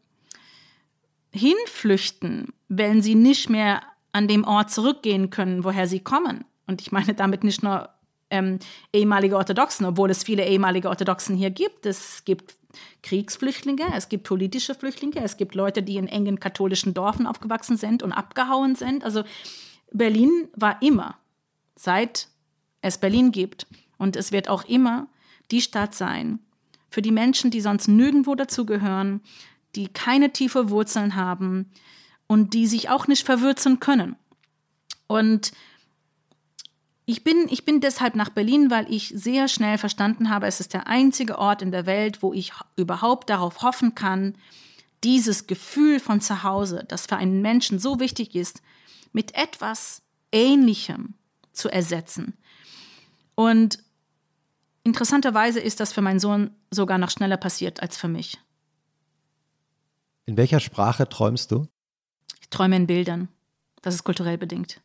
hinflüchten, 1.32 2.54
wenn 2.68 3.02
sie 3.02 3.16
nicht 3.16 3.50
mehr 3.50 3.84
an 4.12 4.28
dem 4.28 4.44
Ort 4.46 4.72
zurückgehen 4.72 5.30
können, 5.30 5.64
woher 5.64 5.88
sie 5.88 6.00
kommen. 6.00 6.46
Und 6.68 6.82
ich 6.82 6.92
meine 6.92 7.14
damit 7.14 7.44
nicht 7.44 7.64
nur 7.64 7.90
ähm, 8.30 8.60
ehemalige 8.92 9.38
Orthodoxen, 9.38 9.86
obwohl 9.86 10.10
es 10.10 10.24
viele 10.24 10.46
ehemalige 10.46 10.90
Orthodoxen 10.90 11.36
hier 11.36 11.52
gibt. 11.52 11.86
Es 11.86 12.26
gibt 12.26 12.56
Kriegsflüchtlinge, 13.04 13.84
es 13.96 14.10
gibt 14.10 14.24
politische 14.24 14.74
Flüchtlinge, 14.74 15.24
es 15.24 15.38
gibt 15.38 15.56
Leute, 15.56 15.84
die 15.84 15.98
in 15.98 16.08
engen 16.08 16.40
katholischen 16.40 16.94
Dörfern 16.94 17.28
aufgewachsen 17.28 17.78
sind 17.78 18.02
und 18.02 18.12
abgehauen 18.12 18.76
sind. 18.76 19.04
Also 19.04 19.24
Berlin 19.92 20.48
war 20.56 20.82
immer, 20.82 21.16
seit 21.76 22.28
es 22.82 22.98
Berlin 22.98 23.32
gibt, 23.32 23.68
und 23.98 24.16
es 24.16 24.32
wird 24.32 24.50
auch 24.50 24.66
immer 24.66 25.08
die 25.52 25.62
Stadt 25.62 25.96
sein, 25.96 26.40
für 26.90 27.02
die 27.02 27.12
Menschen, 27.12 27.52
die 27.52 27.62
sonst 27.62 27.88
nirgendwo 27.88 28.36
dazugehören, 28.36 29.22
die 29.76 29.88
keine 29.88 30.34
tiefe 30.34 30.70
Wurzeln 30.70 31.16
haben 31.16 31.72
und 32.28 32.54
die 32.54 32.68
sich 32.68 32.90
auch 32.90 33.08
nicht 33.08 33.26
verwürzen 33.26 33.80
können. 33.80 34.16
Und 35.08 35.54
ich 37.06 37.24
bin, 37.24 37.48
ich 37.50 37.66
bin 37.66 37.82
deshalb 37.82 38.16
nach 38.16 38.30
Berlin, 38.30 38.72
weil 38.72 38.92
ich 38.92 39.10
sehr 39.10 39.48
schnell 39.48 39.78
verstanden 39.78 40.30
habe, 40.30 40.48
es 40.48 40.60
ist 40.60 40.74
der 40.74 40.88
einzige 40.88 41.38
Ort 41.38 41.62
in 41.62 41.72
der 41.72 41.86
Welt, 41.86 42.24
wo 42.24 42.34
ich 42.34 42.54
überhaupt 42.78 43.30
darauf 43.30 43.62
hoffen 43.62 43.94
kann, 43.94 44.36
dieses 45.04 45.48
Gefühl 45.48 46.00
von 46.00 46.22
Zuhause, 46.22 46.86
das 46.88 47.06
für 47.06 47.18
einen 47.18 47.42
Menschen 47.42 47.78
so 47.78 48.00
wichtig 48.00 48.36
ist, 48.36 48.62
mit 49.12 49.36
etwas 49.36 50.02
Ähnlichem 50.32 51.16
zu 51.52 51.68
ersetzen. 51.70 52.38
Und 53.36 53.80
interessanterweise 54.84 55.60
ist 55.60 55.82
das 55.82 55.92
für 55.92 56.02
meinen 56.02 56.20
Sohn 56.20 56.52
sogar 56.72 56.98
noch 56.98 57.12
schneller 57.12 57.38
passiert 57.38 57.82
als 57.82 57.98
für 57.98 58.08
mich. 58.08 58.40
In 60.26 60.38
welcher 60.38 60.62
Sprache 60.62 61.10
träumst 61.10 61.52
du? 61.52 61.68
Ich 62.40 62.50
träume 62.50 62.78
in 62.78 62.88
Bildern. 62.88 63.28
Das 63.82 63.94
ist 63.94 64.06
kulturell 64.06 64.38
bedingt 64.38 64.80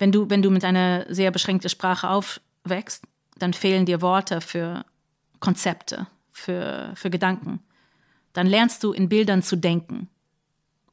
wenn 0.00 0.12
du, 0.12 0.30
wenn 0.30 0.40
du 0.40 0.50
mit 0.50 0.64
einer 0.64 1.04
sehr 1.12 1.30
beschränkten 1.30 1.68
Sprache 1.68 2.08
aufwächst, 2.08 3.04
dann 3.38 3.52
fehlen 3.52 3.84
dir 3.84 4.00
Worte 4.00 4.40
für 4.40 4.84
Konzepte, 5.40 6.06
für, 6.32 6.92
für 6.94 7.10
Gedanken. 7.10 7.60
Dann 8.32 8.46
lernst 8.46 8.82
du 8.82 8.92
in 8.92 9.10
Bildern 9.10 9.42
zu 9.42 9.56
denken. 9.56 10.08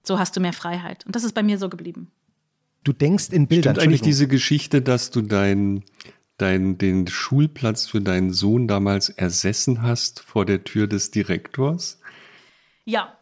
So 0.03 0.19
hast 0.19 0.35
du 0.35 0.41
mehr 0.41 0.53
Freiheit. 0.53 1.05
Und 1.05 1.15
das 1.15 1.23
ist 1.23 1.33
bei 1.33 1.41
mir 1.41 1.57
so 1.57 1.69
geblieben. 1.69 2.11
Du 2.83 2.91
denkst 2.91 3.29
in 3.29 3.47
Bildern. 3.47 3.75
Stimmt 3.75 3.87
eigentlich 3.87 4.01
diese 4.01 4.27
Geschichte, 4.27 4.81
dass 4.81 5.09
du 5.09 5.21
dein, 5.21 5.83
dein, 6.37 6.77
den 6.77 7.07
Schulplatz 7.07 7.87
für 7.87 8.01
deinen 8.01 8.33
Sohn 8.33 8.67
damals 8.67 9.09
ersessen 9.09 9.81
hast 9.83 10.19
vor 10.19 10.45
der 10.45 10.65
Tür 10.65 10.87
des 10.87 11.11
Direktors? 11.11 11.99
Ja, 12.83 13.17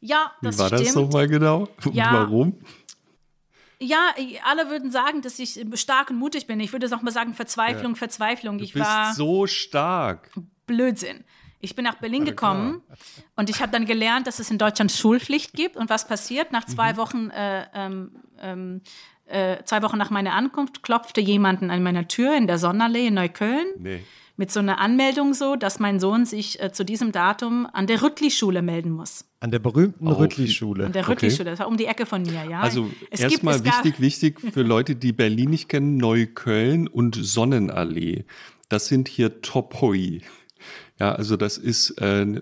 Ja, 0.00 0.32
das 0.42 0.56
Wie 0.56 0.60
war 0.60 0.68
stimmt. 0.68 0.86
das 0.86 0.94
nochmal 0.94 1.26
genau? 1.26 1.68
Ja. 1.92 2.12
Warum? 2.12 2.58
Ja, 3.78 4.10
alle 4.44 4.70
würden 4.70 4.90
sagen, 4.90 5.20
dass 5.22 5.38
ich 5.38 5.60
stark 5.74 6.10
und 6.10 6.16
mutig 6.16 6.46
bin. 6.46 6.60
Ich 6.60 6.72
würde 6.72 6.88
auch 6.94 7.02
mal 7.02 7.10
sagen, 7.10 7.34
Verzweiflung, 7.34 7.94
Verzweiflung. 7.96 8.58
Du 8.58 8.64
ich 8.64 8.72
bist 8.72 8.84
war 8.86 9.12
so 9.12 9.46
stark. 9.46 10.30
Blödsinn. 10.66 11.24
Ich 11.60 11.74
bin 11.74 11.84
nach 11.84 11.96
Berlin 11.96 12.24
gekommen 12.24 12.82
und 13.34 13.50
ich 13.50 13.60
habe 13.60 13.72
dann 13.72 13.86
gelernt, 13.86 14.26
dass 14.26 14.38
es 14.38 14.50
in 14.50 14.58
Deutschland 14.58 14.92
Schulpflicht 14.92 15.52
gibt. 15.52 15.76
Und 15.76 15.90
was 15.90 16.06
passiert? 16.06 16.52
Nach 16.52 16.64
zwei 16.64 16.92
Mhm. 16.92 16.96
Wochen, 16.96 17.30
äh, 17.30 17.66
ähm, 17.74 18.10
ähm, 18.40 18.80
äh, 19.26 19.62
zwei 19.64 19.82
Wochen 19.82 19.98
nach 19.98 20.10
meiner 20.10 20.34
Ankunft, 20.34 20.82
klopfte 20.82 21.20
jemanden 21.20 21.70
an 21.70 21.82
meiner 21.82 22.06
Tür 22.08 22.36
in 22.36 22.46
der 22.46 22.58
Sonnenallee 22.58 23.08
in 23.08 23.14
Neukölln 23.14 23.66
Nee. 23.78 24.04
Mit 24.38 24.50
so 24.50 24.60
einer 24.60 24.78
Anmeldung 24.78 25.32
so, 25.34 25.56
dass 25.56 25.80
mein 25.80 25.98
Sohn 25.98 26.24
sich 26.26 26.60
äh, 26.62 26.70
zu 26.72 26.84
diesem 26.84 27.10
Datum 27.12 27.66
an 27.72 27.86
der 27.86 28.02
Rüttli-Schule 28.02 28.60
melden 28.62 28.90
muss. 28.90 29.24
An 29.40 29.50
der 29.50 29.58
berühmten 29.58 30.06
Oh, 30.08 30.12
Rüttli-Schule. 30.12 30.86
An 30.86 30.92
der 30.92 31.02
Okay. 31.02 31.12
Rüttli-Schule, 31.12 31.50
das 31.50 31.58
war 31.60 31.68
um 31.68 31.76
die 31.76 31.86
Ecke 31.86 32.04
von 32.06 32.22
mir, 32.22 32.44
ja. 32.44 32.60
Also 32.60 32.90
Es 33.10 33.20
gibt- 33.20 33.32
erstmal 33.32 33.64
wichtig, 33.64 34.00
wichtig 34.00 34.40
für 34.40 34.62
Leute, 34.62 34.94
die 34.96 35.12
Berlin 35.12 35.50
nicht 35.50 35.68
kennen, 35.68 35.96
Neukölln 35.96 36.86
und 36.88 37.14
Sonnenallee. 37.16 38.24
Das 38.68 38.86
sind 38.88 39.08
hier 39.08 39.40
Topoi. 39.40 40.20
Ja, 40.98 41.12
also 41.14 41.36
das 41.36 41.56
ist, 41.58 41.90
äh, 42.00 42.40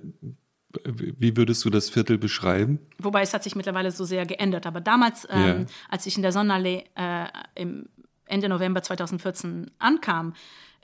wie 0.84 1.36
würdest 1.36 1.64
du 1.64 1.70
das 1.70 1.90
Viertel 1.90 2.18
beschreiben? 2.18 2.80
Wobei 2.98 3.22
es 3.22 3.32
hat 3.32 3.44
sich 3.44 3.54
mittlerweile 3.54 3.90
so 3.92 4.04
sehr 4.04 4.26
geändert. 4.26 4.66
Aber 4.66 4.80
damals, 4.80 5.26
ähm, 5.30 5.44
Ja. 5.60 5.66
als 5.88 6.06
ich 6.06 6.16
in 6.16 6.22
der 6.22 6.32
Sonnenallee 6.32 6.84
äh, 6.96 7.26
im 7.54 7.86
Ende 8.26 8.48
November 8.48 8.82
2014 8.82 9.70
ankam, 9.78 10.32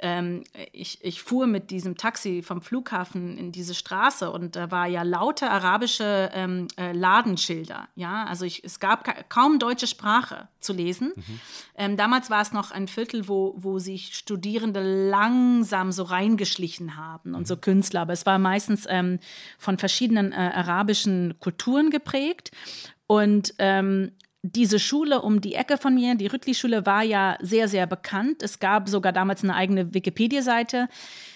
ähm, 0.00 0.44
ich, 0.72 1.04
ich 1.04 1.22
fuhr 1.22 1.46
mit 1.46 1.70
diesem 1.70 1.96
Taxi 1.96 2.42
vom 2.42 2.62
Flughafen 2.62 3.36
in 3.36 3.52
diese 3.52 3.74
Straße 3.74 4.30
und 4.30 4.56
da 4.56 4.70
war 4.70 4.86
ja 4.86 5.02
lauter 5.02 5.50
arabische 5.50 6.30
ähm, 6.32 6.68
äh, 6.76 6.92
Ladenschilder. 6.92 7.88
Ja, 7.94 8.24
also 8.24 8.44
ich, 8.44 8.64
es 8.64 8.80
gab 8.80 9.04
ka 9.04 9.14
kaum 9.28 9.58
deutsche 9.58 9.86
Sprache 9.86 10.48
zu 10.60 10.72
lesen. 10.72 11.12
Ähm, 11.74 11.96
damals 11.96 12.30
war 12.30 12.42
es 12.42 12.52
noch 12.52 12.70
ein 12.70 12.88
Viertel, 12.88 13.28
wo, 13.28 13.54
wo 13.56 13.78
sich 13.78 14.16
Studierende 14.16 15.08
langsam 15.10 15.92
so 15.92 16.02
reingeschlichen 16.02 16.96
haben 16.96 17.34
und 17.34 17.46
so 17.46 17.56
Künstler. 17.56 18.02
Aber 18.02 18.12
es 18.12 18.26
war 18.26 18.38
meistens 18.38 18.86
ähm, 18.88 19.18
von 19.58 19.78
verschiedenen 19.78 20.32
äh, 20.32 20.36
arabischen 20.36 21.38
Kulturen 21.40 21.90
geprägt. 21.90 22.50
Und 23.06 23.54
ähm, 23.58 24.12
diese 24.42 24.78
Schule 24.78 25.20
um 25.20 25.40
die 25.40 25.54
Ecke 25.54 25.76
von 25.76 25.94
mir, 25.94 26.14
die 26.14 26.26
Rüttli-Schule, 26.26 26.86
war 26.86 27.02
ja 27.02 27.36
sehr, 27.40 27.68
sehr 27.68 27.86
bekannt. 27.86 28.42
Es 28.42 28.58
gab 28.58 28.88
sogar 28.88 29.12
damals 29.12 29.44
eine 29.44 29.54
eigene 29.54 29.92
Wikipedia-Seite. 29.92 30.88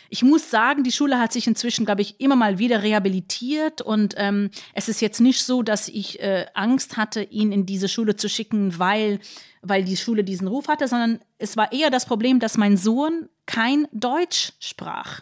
Ich 0.09 0.23
muss 0.23 0.51
sagen, 0.51 0.85
die 0.85 0.93
Schule 0.93 1.19
hat 1.19 1.33
sich 1.33 1.47
inzwischen, 1.47 1.85
glaube 1.85 2.03
ich, 2.03 2.21
immer 2.21 2.37
mal 2.37 2.59
wieder 2.59 2.83
rehabilitiert 2.83 3.83
und 3.83 4.15
ähm, 4.17 4.51
es 4.73 4.89
ist 4.89 5.01
jetzt 5.01 5.21
nicht 5.21 5.43
so, 5.43 5.63
dass 5.63 5.89
ich 5.89 6.21
äh, 6.21 6.47
Angst 6.55 6.97
hatte, 6.97 7.23
ihn 7.23 7.53
in 7.53 7.67
diese 7.67 7.89
Schule 7.89 8.17
zu 8.17 8.29
schicken, 8.29 8.79
weil, 8.79 9.19
weil 9.61 9.85
die 9.85 9.97
Schule 9.97 10.25
diesen 10.25 10.47
Ruf 10.47 10.69
hatte, 10.69 10.89
sondern 10.89 11.21
es 11.39 11.57
war 11.57 11.73
eher 11.73 11.91
das 11.91 12.07
Problem, 12.07 12.39
dass 12.39 12.57
mein 12.57 12.77
Sohn 12.77 13.29
kein 13.45 13.87
Deutsch 13.93 14.53
sprach. 14.61 15.21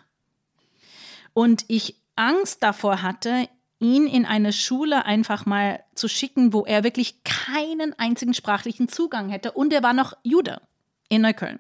Und 1.33 1.65
ich 1.69 1.97
Angst 2.15 2.63
davor 2.63 3.03
hatte, 3.03 3.49
ihn 3.83 4.07
in 4.07 4.25
eine 4.25 4.53
Schule 4.53 5.05
einfach 5.05 5.45
mal 5.45 5.83
zu 5.95 6.09
schicken, 6.09 6.53
wo 6.53 6.65
er 6.65 6.85
wirklich 6.85 7.25
keinen 7.25 7.99
einzigen 7.99 8.33
sprachlichen 8.33 8.89
Zugang 8.89 9.29
hätte. 9.29 9.53
Und 9.53 9.73
er 9.73 9.83
war 9.83 9.93
noch 9.93 10.15
Jude 10.23 10.63
in 11.09 11.23
Neukölln. 11.23 11.59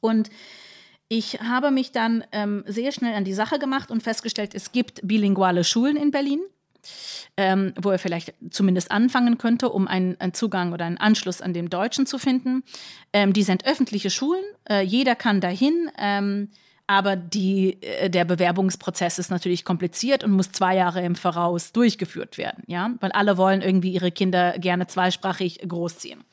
Und 0.00 0.30
ich 1.08 1.40
habe 1.40 1.70
mich 1.70 1.90
dann 1.90 2.24
ähm, 2.30 2.62
sehr 2.66 2.92
schnell 2.92 3.14
an 3.14 3.24
die 3.24 3.32
Sache 3.32 3.58
gemacht 3.58 3.90
und 3.90 4.02
festgestellt, 4.02 4.54
es 4.54 4.70
gibt 4.70 5.00
bilinguale 5.02 5.64
Schulen 5.64 5.96
in 5.96 6.12
Berlin, 6.12 6.40
ähm, 7.36 7.74
wo 7.80 7.90
er 7.90 7.98
vielleicht 7.98 8.34
zumindest 8.50 8.90
anfangen 8.92 9.36
könnte, 9.36 9.70
um 9.70 9.88
einen, 9.88 10.20
einen 10.20 10.34
Zugang 10.34 10.72
oder 10.72 10.84
einen 10.84 10.98
Anschluss 10.98 11.40
an 11.40 11.52
dem 11.52 11.68
Deutschen 11.68 12.06
zu 12.06 12.18
finden. 12.18 12.62
Ähm, 13.12 13.32
die 13.32 13.42
sind 13.42 13.66
öffentliche 13.66 14.10
Schulen, 14.10 14.44
äh, 14.68 14.82
jeder 14.82 15.16
kann 15.16 15.40
dahin. 15.40 15.90
Aber 16.90 17.14
die, 17.14 17.80
äh, 17.84 18.10
der 18.10 18.24
Bewerbungsprozess 18.24 19.20
ist 19.20 19.30
natürlich 19.30 19.64
kompliziert 19.64 20.24
und 20.24 20.32
muss 20.32 20.50
zwei 20.50 20.74
Jahre 20.74 21.04
im 21.04 21.14
Voraus 21.14 21.70
durchgeführt 21.70 22.36
werden, 22.36 22.64
ja, 22.66 22.90
weil 22.98 23.12
alle 23.12 23.36
wollen 23.36 23.62
irgendwie 23.62 23.92
ihre 23.92 24.10
Kinder 24.10 24.58
gerne 24.58 24.88
zweisprachig 24.88 25.60
großziehen. 25.68 26.24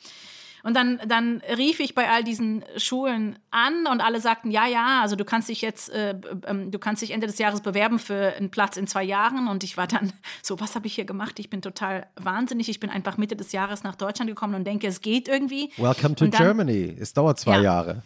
Und 0.63 0.73
dann, 0.75 0.99
dann 1.07 1.43
rief 1.55 1.79
ich 1.79 1.93
bei 1.93 2.09
all 2.09 2.23
diesen 2.23 2.65
Schulen 2.75 3.37
an 3.51 3.85
und 3.85 4.01
alle 4.01 4.19
sagten, 4.19 4.49
ja, 4.49 4.65
ja, 4.65 5.01
also 5.03 5.15
du 5.15 5.25
kannst 5.25 5.47
dich 5.47 5.61
jetzt, 5.61 5.91
äh, 5.91 6.15
ähm, 6.47 6.71
du 6.71 6.79
kannst 6.79 7.03
dich 7.03 7.11
Ende 7.11 7.27
des 7.27 7.37
Jahres 7.37 7.61
bewerben 7.61 7.99
für 7.99 8.33
einen 8.35 8.49
Platz 8.49 8.77
in 8.77 8.87
zwei 8.87 9.03
Jahren. 9.03 9.47
Und 9.47 9.63
ich 9.63 9.77
war 9.77 9.85
dann 9.85 10.11
so, 10.41 10.59
was 10.59 10.73
habe 10.73 10.87
ich 10.87 10.95
hier 10.95 11.05
gemacht? 11.05 11.37
Ich 11.37 11.51
bin 11.51 11.61
total 11.61 12.07
wahnsinnig. 12.15 12.67
Ich 12.67 12.79
bin 12.79 12.89
einfach 12.89 13.17
Mitte 13.17 13.35
des 13.35 13.51
Jahres 13.51 13.83
nach 13.83 13.95
Deutschland 13.95 14.27
gekommen 14.27 14.55
und 14.55 14.63
denke, 14.65 14.87
es 14.87 15.01
geht 15.01 15.27
irgendwie. 15.27 15.69
Welcome 15.77 16.15
to 16.15 16.25
dann- 16.25 16.43
Germany. 16.43 16.97
Es 16.99 17.13
dauert 17.13 17.39
zwei 17.39 17.57
Ja. 17.57 17.61
Jahre. 17.61 18.01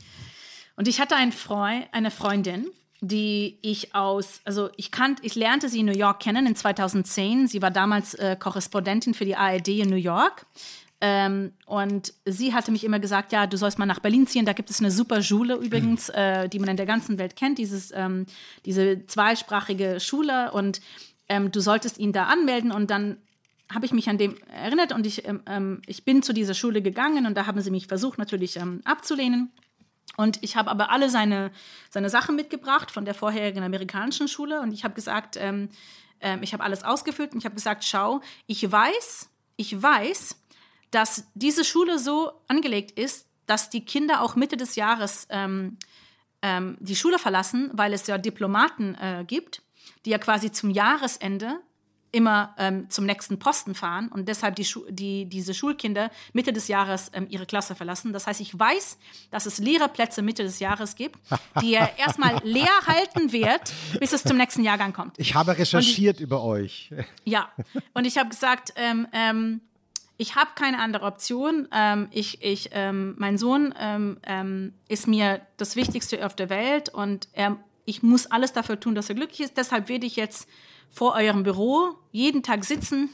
Und 0.81 0.87
ich 0.87 0.99
hatte 0.99 1.15
einen 1.15 1.31
Freu 1.31 1.81
eine 1.91 2.09
Freundin, 2.09 2.65
die 3.01 3.59
ich 3.61 3.93
aus, 3.93 4.41
also 4.45 4.71
ich 4.77 4.89
kannte, 4.89 5.23
ich 5.23 5.35
lernte 5.35 5.69
sie 5.69 5.81
in 5.81 5.85
New 5.85 5.95
York 5.95 6.21
kennen 6.21 6.47
in 6.47 6.55
2010. 6.55 7.45
Sie 7.45 7.61
war 7.61 7.69
damals 7.69 8.15
äh, 8.15 8.35
Korrespondentin 8.35 9.13
für 9.13 9.23
die 9.23 9.35
ARD 9.35 9.67
in 9.67 9.91
New 9.91 9.95
York. 9.95 10.47
Ähm, 10.99 11.51
und 11.67 12.15
sie 12.25 12.55
hatte 12.55 12.71
mich 12.71 12.83
immer 12.83 12.97
gesagt, 12.97 13.31
ja, 13.31 13.45
du 13.45 13.57
sollst 13.57 13.77
mal 13.77 13.85
nach 13.85 13.99
Berlin 13.99 14.25
ziehen. 14.25 14.43
Da 14.43 14.53
gibt 14.53 14.71
es 14.71 14.79
eine 14.79 14.89
super 14.89 15.21
Schule 15.21 15.53
übrigens, 15.57 16.09
äh, 16.09 16.49
die 16.49 16.57
man 16.57 16.69
in 16.69 16.77
der 16.77 16.87
ganzen 16.87 17.19
Welt 17.19 17.35
kennt, 17.35 17.59
dieses, 17.59 17.91
ähm, 17.93 18.25
diese 18.65 19.05
zweisprachige 19.05 19.99
Schule. 19.99 20.51
Und 20.51 20.81
ähm, 21.29 21.51
du 21.51 21.59
solltest 21.59 21.99
ihn 21.99 22.11
da 22.11 22.23
anmelden. 22.23 22.71
Und 22.71 22.89
dann 22.89 23.17
habe 23.71 23.85
ich 23.85 23.93
mich 23.93 24.09
an 24.09 24.17
dem 24.17 24.35
erinnert 24.47 24.93
und 24.93 25.05
ich, 25.05 25.27
ähm, 25.27 25.41
ähm, 25.45 25.83
ich 25.85 26.05
bin 26.05 26.23
zu 26.23 26.33
dieser 26.33 26.55
Schule 26.55 26.81
gegangen 26.81 27.27
und 27.27 27.35
da 27.37 27.45
haben 27.45 27.61
sie 27.61 27.69
mich 27.69 27.85
versucht 27.85 28.17
natürlich 28.17 28.57
ähm, 28.57 28.81
abzulehnen. 28.83 29.51
Und 30.17 30.39
ich 30.41 30.55
habe 30.55 30.69
aber 30.69 30.91
alle 30.91 31.09
seine, 31.09 31.51
seine 31.89 32.09
Sachen 32.09 32.35
mitgebracht 32.35 32.91
von 32.91 33.05
der 33.05 33.13
vorherigen 33.13 33.63
amerikanischen 33.63 34.27
Schule. 34.27 34.61
Und 34.61 34.73
ich 34.73 34.83
habe 34.83 34.93
gesagt, 34.93 35.37
ähm, 35.37 35.69
ähm, 36.19 36.43
ich 36.43 36.53
habe 36.53 36.63
alles 36.63 36.83
ausgefüllt 36.83 37.33
und 37.33 37.39
ich 37.39 37.45
habe 37.45 37.55
gesagt, 37.55 37.83
schau, 37.83 38.21
ich 38.45 38.69
weiß, 38.69 39.29
ich 39.55 39.81
weiß, 39.81 40.35
dass 40.91 41.25
diese 41.33 41.63
Schule 41.63 41.97
so 41.97 42.31
angelegt 42.47 42.91
ist, 42.99 43.27
dass 43.45 43.69
die 43.69 43.85
Kinder 43.85 44.21
auch 44.21 44.35
Mitte 44.35 44.57
des 44.57 44.75
Jahres 44.75 45.27
ähm, 45.29 45.77
ähm, 46.41 46.77
die 46.79 46.95
Schule 46.95 47.19
verlassen, 47.19 47.69
weil 47.73 47.93
es 47.93 48.07
ja 48.07 48.17
Diplomaten 48.17 48.95
äh, 48.95 49.23
gibt, 49.25 49.61
die 50.05 50.11
ja 50.11 50.17
quasi 50.17 50.51
zum 50.51 50.69
Jahresende 50.69 51.59
immer 52.11 52.53
ähm, 52.57 52.89
zum 52.89 53.05
nächsten 53.05 53.39
Posten 53.39 53.73
fahren 53.73 54.09
und 54.09 54.27
deshalb 54.27 54.55
die, 54.57 54.65
Schu 54.65 54.83
die 54.89 55.25
diese 55.25 55.53
Schulkinder 55.53 56.11
Mitte 56.33 56.51
des 56.51 56.67
Jahres 56.67 57.09
ähm, 57.13 57.27
ihre 57.29 57.45
Klasse 57.45 57.73
verlassen. 57.73 58.11
Das 58.11 58.27
heißt, 58.27 58.41
ich 58.41 58.57
weiß, 58.57 58.97
dass 59.31 59.45
es 59.45 59.59
leere 59.59 59.87
Plätze 59.87 60.21
Mitte 60.21 60.43
des 60.43 60.59
Jahres 60.59 60.95
gibt, 60.95 61.17
die 61.61 61.73
er 61.73 61.89
erstmal 61.97 62.41
leer 62.43 62.67
halten 62.85 63.31
wird, 63.31 63.73
bis 63.99 64.11
es 64.11 64.23
zum 64.23 64.37
nächsten 64.37 64.63
Jahrgang 64.63 64.91
kommt. 64.91 65.17
Ich 65.19 65.35
habe 65.35 65.57
recherchiert 65.57 66.19
über 66.19 66.43
euch. 66.43 66.91
Ja, 67.23 67.49
und 67.93 68.05
ich 68.05 68.17
habe 68.17 68.29
gesagt, 68.29 68.73
ähm, 68.75 69.07
ähm, 69.13 69.61
ich 70.17 70.35
habe 70.35 70.51
keine 70.55 70.79
andere 70.79 71.05
Option. 71.05 71.67
Ähm, 71.73 72.07
ich, 72.11 72.41
ich, 72.43 72.69
ähm, 72.73 73.15
mein 73.17 73.37
Sohn 73.37 73.73
ist 74.87 75.07
mir 75.07 75.41
das 75.57 75.75
Wichtigste 75.75 76.25
auf 76.25 76.35
der 76.35 76.49
Welt 76.49 76.89
und 76.89 77.27
er, 77.33 77.57
ich 77.85 78.03
muss 78.03 78.27
alles 78.27 78.53
dafür 78.53 78.79
tun, 78.79 78.95
dass 78.95 79.09
er 79.09 79.15
glücklich 79.15 79.41
ist. 79.41 79.57
Deshalb 79.57 79.87
werde 79.89 80.05
ich 80.05 80.15
jetzt 80.15 80.47
vor 80.91 81.15
eurem 81.15 81.43
Büro 81.43 81.95
jeden 82.11 82.43
Tag 82.43 82.63
sitzen, 82.65 83.09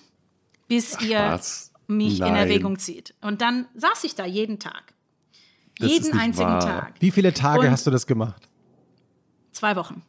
bis 0.68 1.00
ihr 1.02 1.18
Spaß. 1.20 1.72
mich 1.88 2.14
in 2.20 2.26
Nein. 2.26 2.36
Erwägung 2.36 2.80
zieht. 2.80 3.14
Und 3.22 3.42
dann 3.42 3.68
saß 3.76 4.04
ich 4.04 4.16
da 4.16 4.26
jeden 4.26 4.60
Tag. 4.60 4.94
Das 5.80 5.90
jeden 5.92 6.18
einzigen 6.18 6.50
wahr. 6.50 6.60
Tag. 6.60 6.94
Wie 7.00 7.12
viele 7.12 7.34
Tage 7.34 7.62
Und- 7.62 7.72
hast 7.72 7.86
du 7.88 7.92
das 7.92 8.08
gemacht? 8.08 8.50
Zwei 9.52 9.76
Wochen. 9.76 10.02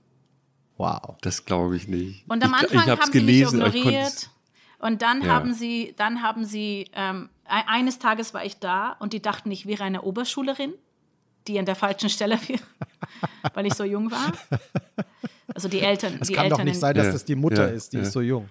Wow. 0.79 1.17
Das 1.21 1.45
glaube 1.45 1.77
ich 1.77 1.89
nicht. 1.89 2.25
Und 2.29 2.43
am 2.45 2.51
ich, 2.55 2.57
Anfang 2.63 2.83
ich 2.85 2.89
hab's 2.91 3.03
haben 3.03 3.13
sie 3.13 3.19
gelesen, 3.19 3.59
mich 3.59 3.67
aber 3.67 3.75
ich 3.75 3.81
ignoriert. 3.85 4.31
Und 4.79 5.03
dann 5.03 5.23
Ja. 5.23 5.29
haben 5.35 5.53
sie, 5.53 5.95
dann 5.97 6.23
haben 6.23 6.45
sie, 6.45 6.89
ähm, 6.93 7.29
e- 7.47 7.67
eines 7.67 7.99
Tages 7.99 8.33
war 8.33 8.45
ich 8.45 8.59
da 8.59 8.93
und 9.01 9.13
die 9.13 9.21
dachten, 9.21 9.51
ich 9.51 9.67
wäre 9.67 9.83
eine 9.85 10.03
Oberschülerin, 10.03 10.73
die 11.49 11.59
an 11.59 11.65
der 11.67 11.75
falschen 11.75 12.09
Stelle 12.09 12.39
wäre, 12.49 12.63
weil 13.55 13.67
ich 13.67 13.75
so 13.75 13.85
jung 13.85 14.11
war. 14.11 14.33
Also 15.55 15.69
die 15.69 15.81
Eltern, 15.81 16.19
Es 16.21 16.29
die 16.29 16.35
kann 16.35 16.45
Eltern 16.45 16.59
doch 16.59 16.65
nicht 16.65 16.75
in- 16.75 16.81
sein, 16.81 16.95
dass 16.95 17.07
Ja, 17.07 17.13
das 17.13 17.25
die 17.25 17.35
Mutter 17.35 17.69
ja, 17.69 17.75
ist, 17.75 17.93
die 17.93 17.97
ja. 17.99 18.03
ist 18.03 18.13
so 18.13 18.21
jung. 18.21 18.49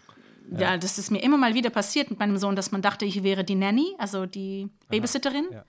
Ja, 0.58 0.78
das 0.78 0.98
ist 0.98 1.12
mir 1.12 1.22
immer 1.22 1.38
mal 1.38 1.54
wieder 1.56 1.70
passiert 1.70 2.10
mit 2.10 2.20
meinem 2.20 2.38
Sohn, 2.38 2.56
dass 2.56 2.72
man 2.72 2.82
dachte, 2.82 3.04
ich 3.06 3.22
wäre 3.22 3.44
die 3.44 3.56
Nanny, 3.56 3.96
also 3.98 4.26
die 4.26 4.70
Babysitterin. 4.90 5.46
ja. 5.52 5.64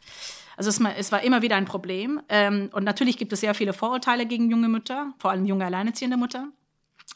Also 0.57 0.71
es, 0.71 0.81
es 0.97 1.13
war 1.13 1.23
immer 1.23 1.41
wieder 1.43 1.55
ein 1.57 1.65
Problem. 1.67 2.21
Ähm, 2.29 2.69
und 2.73 2.83
natürlich 2.85 3.17
gibt 3.17 3.33
es 3.33 3.41
sehr 3.41 3.55
viele 3.55 3.73
Vorurteile 3.73 4.27
gegen 4.27 4.51
junge 4.51 4.69
Mütter, 4.69 5.13
vor 5.19 5.31
allem 5.31 5.47
junge 5.47 5.65
alleinerziehende 5.65 6.17
Mütter. 6.17 6.49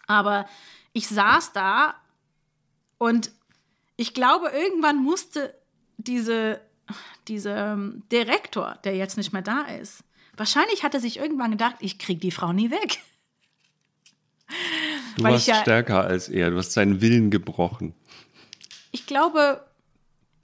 Aber 0.06 0.47
ich 0.93 1.09
saß 1.09 1.52
da 1.52 1.94
und 2.98 3.30
ich 3.97 4.14
glaube, 4.14 4.48
irgendwann 4.48 5.02
musste 5.02 5.55
diese, 5.98 6.60
diese 7.28 7.51
ähm, 7.51 8.02
Direktor, 8.12 8.78
der 8.84 8.97
jetzt 8.97 9.16
nicht 9.16 9.32
mehr 9.32 9.43
da 9.43 9.62
ist, 9.62 10.05
wahrscheinlich 10.36 10.82
hat 10.84 10.94
er 10.94 11.01
sich 11.01 11.18
irgendwann 11.18 11.51
gedacht, 11.52 11.76
ich 11.80 11.98
kriege 11.98 12.20
die 12.20 12.30
Frau 12.30 12.52
nie 12.52 12.70
weg. 12.70 12.98
Du 15.16 15.24
warst 15.24 15.47
ja- 15.47 15.57
stärker 15.61 16.03
als 16.05 16.29
er. 16.29 16.51
Du 16.51 16.57
hast 16.59 16.73
seinen 16.73 17.01
Willen 17.01 17.31
gebrochen. 17.31 17.95
ich 18.93 19.07
glaube, 19.07 19.65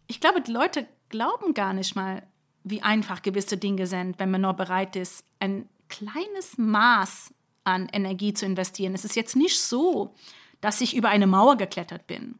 ich 0.06 0.20
glaube, 0.20 0.40
die 0.40 0.52
Leute 0.52 0.86
glauben 1.08 1.54
gar 1.54 1.72
nicht 1.72 1.94
mal, 1.96 2.22
wie 2.64 2.82
einfach 2.82 3.22
gewisse 3.22 3.56
Dinge 3.56 3.86
sind, 3.86 4.18
wenn 4.18 4.30
man 4.30 4.42
nur 4.42 4.54
bereit 4.54 4.96
ist, 4.96 5.24
ein 5.38 5.68
kleines 5.88 6.58
Maß 6.58 7.32
an 7.64 7.88
Energie 7.92 8.34
zu 8.34 8.44
investieren. 8.46 8.94
Es 8.94 9.04
ist 9.04 9.16
jetzt 9.16 9.36
nicht 9.36 9.58
so, 9.60 10.14
dass 10.60 10.80
ich 10.80 10.96
über 10.96 11.08
eine 11.08 11.26
Mauer 11.26 11.56
geklettert 11.56 12.06
bin. 12.06 12.38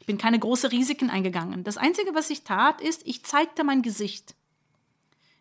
Ich 0.00 0.06
bin 0.06 0.18
keine 0.18 0.38
großen 0.38 0.70
Risiken 0.70 1.10
eingegangen. 1.10 1.64
Das 1.64 1.76
Einzige, 1.76 2.14
was 2.14 2.30
ich 2.30 2.42
tat, 2.42 2.80
ist, 2.80 3.02
ich 3.06 3.24
zeigte 3.24 3.62
mein 3.62 3.82
Gesicht. 3.82 4.34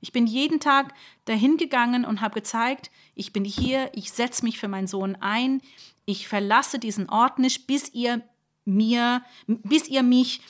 Ich 0.01 0.11
bin 0.11 0.27
jeden 0.27 0.59
Tag 0.59 0.93
dahin 1.25 1.57
gegangen 1.57 2.05
und 2.05 2.21
habe 2.21 2.35
gezeigt, 2.35 2.91
ich 3.17 3.33
bin 3.33 3.43
hier, 3.43 3.89
ich 3.93 4.11
setze 4.11 4.45
mich 4.45 4.59
für 4.59 4.67
meinen 4.67 4.87
Sohn 4.87 5.15
ein, 5.19 5.61
ich 6.05 6.27
verlasse 6.27 6.79
diesen 6.79 7.09
Ort 7.09 7.39
nicht, 7.39 7.67
bis 7.67 7.93
ihr 7.93 8.21
mir, 8.65 9.23
bis 9.47 9.87
ihr 9.87 10.03
mich 10.03 10.41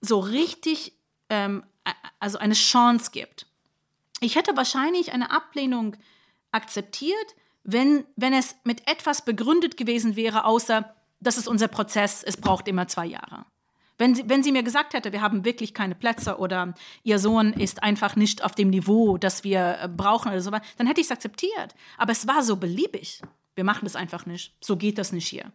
so 0.00 0.18
richtig, 0.20 0.92
ähm, 1.28 1.64
also 2.18 2.38
eine 2.38 2.54
Chance 2.54 3.10
gibt. 3.12 3.46
Ich 4.20 4.36
hätte 4.36 4.56
wahrscheinlich 4.56 5.12
eine 5.12 5.30
Ablehnung 5.30 5.96
akzeptiert, 6.52 7.34
wenn, 7.64 8.04
wenn 8.16 8.34
es 8.34 8.56
mit 8.64 8.86
etwas 8.88 9.24
begründet 9.24 9.76
gewesen 9.76 10.16
wäre, 10.16 10.44
außer, 10.44 10.94
das 11.20 11.38
ist 11.38 11.48
unser 11.48 11.68
Prozess, 11.68 12.22
es 12.22 12.36
braucht 12.36 12.68
immer 12.68 12.88
zwei 12.88 13.06
Jahre. 13.06 13.44
Wenn 14.00 14.14
sie, 14.14 14.26
wenn 14.30 14.42
sie 14.42 14.50
mir 14.50 14.62
gesagt 14.62 14.94
hätte, 14.94 15.12
wir 15.12 15.20
haben 15.20 15.44
wirklich 15.44 15.74
keine 15.74 15.94
Plätze 15.94 16.38
oder 16.38 16.72
ihr 17.02 17.18
Sohn 17.18 17.52
ist 17.52 17.82
einfach 17.82 18.16
nicht 18.16 18.42
auf 18.42 18.54
dem 18.54 18.70
Niveau, 18.70 19.18
das 19.18 19.44
wir 19.44 19.76
äh, 19.78 19.88
brauchen 19.88 20.30
oder 20.30 20.40
so, 20.40 20.50
dann 20.50 20.86
hätte 20.86 21.02
ich 21.02 21.08
es 21.08 21.10
akzeptiert. 21.10 21.74
Aber 21.98 22.10
es 22.10 22.26
war 22.26 22.42
so 22.42 22.56
beliebig. 22.56 23.20
Wir 23.54 23.64
machen 23.64 23.84
das 23.84 23.96
einfach 23.96 24.24
nicht. 24.24 24.56
So 24.62 24.78
geht 24.78 24.96
das 24.96 25.12
nicht 25.12 25.28
hier. 25.28 25.52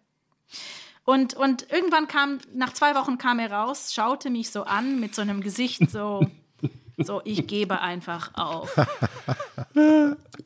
Und, 1.05 1.33
und 1.33 1.71
irgendwann 1.71 2.07
kam, 2.07 2.37
nach 2.53 2.71
zwei 2.73 2.93
Wochen 2.93 3.17
kam 3.17 3.39
er 3.39 3.51
raus, 3.51 3.91
schaute 3.95 4.29
mich 4.29 4.51
so 4.51 4.61
an 4.61 4.99
mit 4.99 5.15
so 5.15 5.23
einem 5.23 5.41
Gesicht 5.41 5.89
so, 5.89 6.21
so 6.99 7.21
ich 7.25 7.47
gebe 7.47 7.81
einfach 7.81 8.35
auf. 8.35 8.75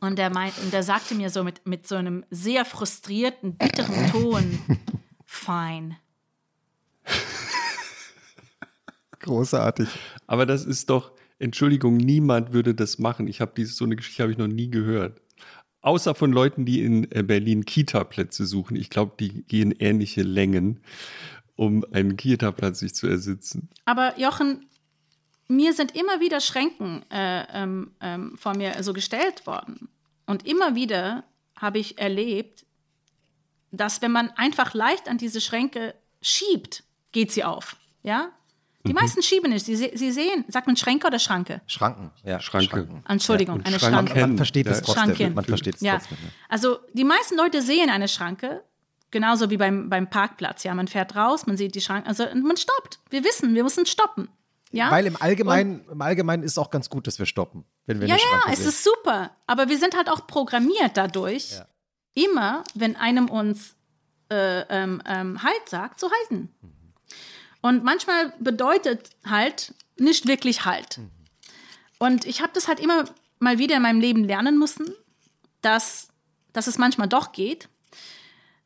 Und 0.00 0.18
er, 0.18 0.30
meint, 0.30 0.54
und 0.58 0.72
er 0.72 0.82
sagte 0.82 1.14
mir 1.14 1.30
so 1.30 1.44
mit, 1.44 1.66
mit 1.66 1.86
so 1.86 1.96
einem 1.96 2.24
sehr 2.30 2.64
frustrierten, 2.64 3.56
bitteren 3.56 4.10
Ton, 4.10 4.58
fine. 5.26 5.98
Großartig. 9.20 9.88
Aber 10.26 10.46
das 10.46 10.64
ist 10.64 10.90
doch, 10.90 11.12
Entschuldigung, 11.38 11.96
niemand 11.96 12.52
würde 12.52 12.74
das 12.74 12.98
machen. 12.98 13.26
Ich 13.26 13.40
habe 13.40 13.52
diese 13.56 13.72
so 13.72 13.84
eine 13.84 13.96
Geschichte 13.96 14.22
habe 14.22 14.32
ich 14.32 14.38
noch 14.38 14.46
nie 14.46 14.70
gehört. 14.70 15.20
Außer 15.82 16.14
von 16.14 16.32
Leuten, 16.32 16.66
die 16.66 16.82
in 16.82 17.10
äh, 17.10 17.22
Berlin 17.22 17.64
Kita-Plätze 17.64 18.44
suchen. 18.44 18.76
Ich 18.76 18.90
glaube, 18.90 19.14
die 19.18 19.44
gehen 19.44 19.72
ähnliche 19.78 20.22
Längen, 20.22 20.80
um 21.56 21.84
einen 21.92 22.16
Kita-Platz 22.16 22.80
sich 22.80 22.94
zu 22.94 23.06
ersitzen. 23.06 23.70
Aber 23.86 24.18
Jochen, 24.18 24.66
mir 25.48 25.72
sind 25.72 25.96
immer 25.96 26.20
wieder 26.20 26.40
Schränken 26.40 27.04
äh, 27.10 27.44
ähm, 27.52 27.92
ähm, 28.00 28.36
vor 28.36 28.56
mir 28.56 28.82
so 28.82 28.92
gestellt 28.92 29.46
worden. 29.46 29.88
Und 30.26 30.46
immer 30.46 30.74
wieder 30.74 31.24
habe 31.56 31.78
ich 31.78 31.98
erlebt, 31.98 32.66
dass 33.72 34.02
wenn 34.02 34.12
man 34.12 34.30
einfach 34.30 34.74
leicht 34.74 35.08
an 35.08 35.18
diese 35.18 35.40
Schränke 35.40 35.94
schiebt, 36.20 36.84
geht 37.12 37.32
sie 37.32 37.44
auf. 37.44 37.76
Ja? 38.02 38.32
Die 38.86 38.92
mhm. 38.92 38.94
meisten 38.94 39.22
schieben 39.22 39.50
nicht. 39.50 39.66
Sie, 39.66 39.76
sie 39.76 40.12
sehen, 40.12 40.44
sagt 40.48 40.66
man 40.66 40.76
Schränke 40.76 41.06
oder 41.06 41.18
Schranke? 41.18 41.60
Schranken, 41.66 42.10
ja. 42.24 42.40
Schranke. 42.40 42.68
Schranken. 42.68 43.04
Entschuldigung, 43.06 43.60
ja, 43.60 43.66
eine 43.66 43.78
Schranken. 43.78 44.08
Schranke. 44.08 44.26
Man 44.26 44.36
versteht 44.36 44.66
es 44.66 44.80
trotzdem. 44.80 45.14
Schranken. 45.14 45.34
Man 45.34 45.44
versteht 45.44 45.74
es 45.74 45.80
ja. 45.82 45.98
trotzdem. 45.98 46.18
Ja. 46.22 46.30
Also 46.48 46.78
die 46.94 47.04
meisten 47.04 47.36
Leute 47.36 47.60
sehen 47.60 47.90
eine 47.90 48.08
Schranke, 48.08 48.64
genauso 49.10 49.50
wie 49.50 49.58
beim, 49.58 49.90
beim 49.90 50.08
Parkplatz. 50.08 50.64
Ja, 50.64 50.74
man 50.74 50.88
fährt 50.88 51.14
raus, 51.14 51.46
man 51.46 51.58
sieht 51.58 51.74
die 51.74 51.80
Schranke, 51.82 52.08
also 52.08 52.24
man 52.34 52.56
stoppt. 52.56 53.00
Wir 53.10 53.22
wissen, 53.22 53.54
wir 53.54 53.64
müssen 53.64 53.84
stoppen. 53.84 54.28
Ja? 54.72 54.90
Weil 54.90 55.06
im 55.06 55.20
Allgemeinen, 55.20 55.84
im 55.90 56.00
Allgemeinen 56.00 56.42
ist 56.42 56.56
auch 56.56 56.70
ganz 56.70 56.88
gut, 56.88 57.06
dass 57.06 57.18
wir 57.18 57.26
stoppen, 57.26 57.64
wenn 57.86 58.00
wir 58.00 58.08
ja, 58.08 58.14
eine 58.14 58.22
Schranke 58.22 58.46
ja, 58.46 58.52
es 58.52 58.58
sehen. 58.60 58.68
ist 58.68 58.84
super. 58.84 59.30
Aber 59.46 59.68
wir 59.68 59.78
sind 59.78 59.96
halt 59.96 60.08
auch 60.08 60.26
programmiert 60.26 60.92
dadurch, 60.94 61.50
Ja. 61.50 61.66
immer, 62.14 62.64
wenn 62.74 62.96
einem 62.96 63.28
uns 63.28 63.74
äh, 64.30 64.60
ähm, 64.68 65.02
ähm, 65.06 65.42
Halt 65.42 65.68
sagt, 65.68 65.98
zu 65.98 66.08
halten. 66.10 66.54
Und 67.62 67.84
manchmal 67.84 68.32
bedeutet 68.38 69.10
halt 69.24 69.74
nicht 69.96 70.26
wirklich 70.26 70.64
Halt. 70.64 71.00
Und 71.98 72.24
ich 72.24 72.40
habe 72.40 72.52
das 72.54 72.68
halt 72.68 72.80
immer 72.80 73.04
mal 73.38 73.58
wieder 73.58 73.76
in 73.76 73.82
meinem 73.82 74.00
Leben 74.00 74.24
lernen 74.24 74.58
müssen, 74.58 74.94
dass, 75.60 76.08
dass 76.52 76.66
es 76.66 76.78
manchmal 76.78 77.08
doch 77.08 77.32
geht. 77.32 77.68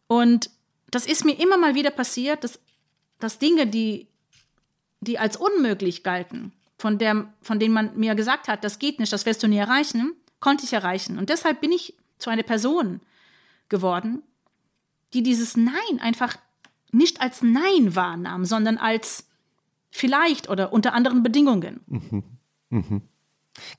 Und 0.07 0.51
das 0.91 1.07
ist 1.07 1.25
mir 1.25 1.39
immer 1.41 1.57
mal 1.57 1.75
wieder 1.75 1.91
passiert, 1.91 2.45
dass, 2.45 2.61
dass 3.19 3.39
Dinge, 3.39 3.67
die, 3.67 4.07
die 5.01 5.19
als 5.19 5.37
unmöglich 5.37 6.05
galten, 6.05 6.53
von, 6.79 6.99
der, 6.99 7.33
von 7.43 7.59
denen 7.59 7.75
man 7.75 7.97
mir 7.99 8.15
gesagt 8.15 8.47
hat, 8.47 8.63
das 8.63 8.79
geht 8.79 9.01
nicht, 9.01 9.13
das 9.13 9.27
wirst 9.27 9.43
du 9.43 9.49
nie 9.49 9.59
erreichen, 9.59 10.13
konnte 10.39 10.65
ich 10.65 10.73
erreichen. 10.73 11.19
Und 11.19 11.31
deshalb 11.31 11.61
bin 11.61 11.73
ich 11.73 11.95
zu 12.19 12.31
einer 12.31 12.43
Person 12.43 13.01
geworden, 13.69 14.23
die 15.13 15.23
dieses 15.23 15.57
Nein 15.57 16.01
einfach 16.01 16.37
nicht 16.95 17.21
als 17.21 17.43
Nein 17.43 17.95
wahrnahm, 17.95 18.45
sondern 18.45 18.79
als 18.79 19.27
vielleicht 19.91 20.49
oder 20.49 20.73
unter 20.73 20.95
anderen 20.95 21.23
Bedingungen. 21.23 21.81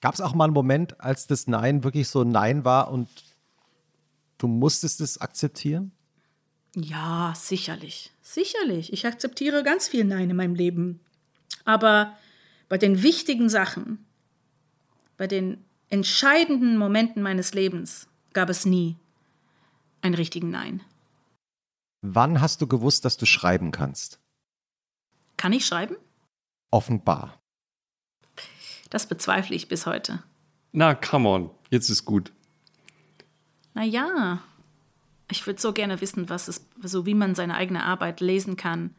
Gab 0.01 0.13
es 0.13 0.21
auch 0.21 0.35
mal 0.35 0.45
einen 0.45 0.53
Moment, 0.53 1.01
als 1.01 1.27
das 1.27 1.47
Nein 1.47 1.83
wirklich 1.83 2.07
so 2.07 2.21
ein 2.21 2.29
Nein 2.29 2.63
war 2.63 2.91
und 2.91 3.09
du 4.37 4.47
musstest 4.47 5.01
es 5.01 5.19
akzeptieren? 5.19 5.91
Ja, 6.75 7.33
sicherlich. 7.35 8.11
Sicherlich. 8.21 8.91
Ich 8.91 9.05
akzeptiere 9.05 9.63
ganz 9.63 9.87
viel 9.87 10.03
Nein 10.03 10.29
in 10.29 10.35
meinem 10.35 10.55
Leben. 10.55 10.99
Aber 11.63 12.15
bei 12.67 12.77
den 12.77 13.01
wichtigen 13.01 13.49
Sachen, 13.49 14.05
bei 15.17 15.27
den 15.27 15.63
entscheidenden 15.89 16.77
Momenten 16.77 17.21
meines 17.21 17.53
Lebens 17.53 18.07
gab 18.33 18.49
es 18.49 18.65
nie 18.65 18.97
einen 20.01 20.15
richtigen 20.15 20.49
Nein. 20.49 20.81
Wann 22.07 22.39
hast 22.39 22.61
du 22.61 22.67
gewusst, 22.67 23.03
dass 23.03 23.17
du 23.17 23.25
schreiben 23.25 23.71
kannst? 23.71 24.19
Kann 25.37 25.53
ich 25.53 25.65
schreiben? 25.65 25.95
Offenbar. 26.69 27.41
Das 28.91 29.07
bezweifle 29.07 29.55
ich 29.55 29.67
bis 29.67 29.87
heute. 29.87 30.21
Na, 30.71 30.93
come 30.93 31.27
on, 31.27 31.49
jetzt 31.71 31.89
ist 31.89 32.05
gut. 32.05 32.31
Naja, 33.73 34.39
ich 35.31 35.47
würde 35.47 35.59
so 35.59 35.73
gerne 35.73 35.99
wissen, 35.99 36.29
was 36.29 36.47
es, 36.47 36.67
so 36.83 37.07
wie 37.07 37.15
man 37.15 37.33
seine 37.33 37.55
eigene 37.55 37.83
Arbeit 37.83 38.21
lesen 38.21 38.55
kann 38.55 38.93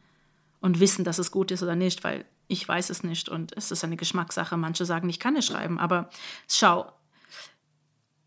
und 0.61 0.81
wissen, 0.81 1.05
dass 1.05 1.19
es 1.19 1.31
gut 1.31 1.53
ist 1.53 1.62
oder 1.62 1.77
nicht, 1.77 2.03
weil 2.03 2.24
ich 2.49 2.66
weiß 2.66 2.91
es 2.91 3.05
nicht 3.05 3.28
und 3.28 3.57
es 3.57 3.70
ist 3.70 3.85
eine 3.85 3.97
Geschmackssache. 3.97 4.57
Manche 4.57 4.85
sagen, 4.85 5.09
ich 5.09 5.20
kann 5.20 5.37
es 5.37 5.47
schreiben, 5.47 5.78
aber 5.78 6.11
schau, 6.49 6.93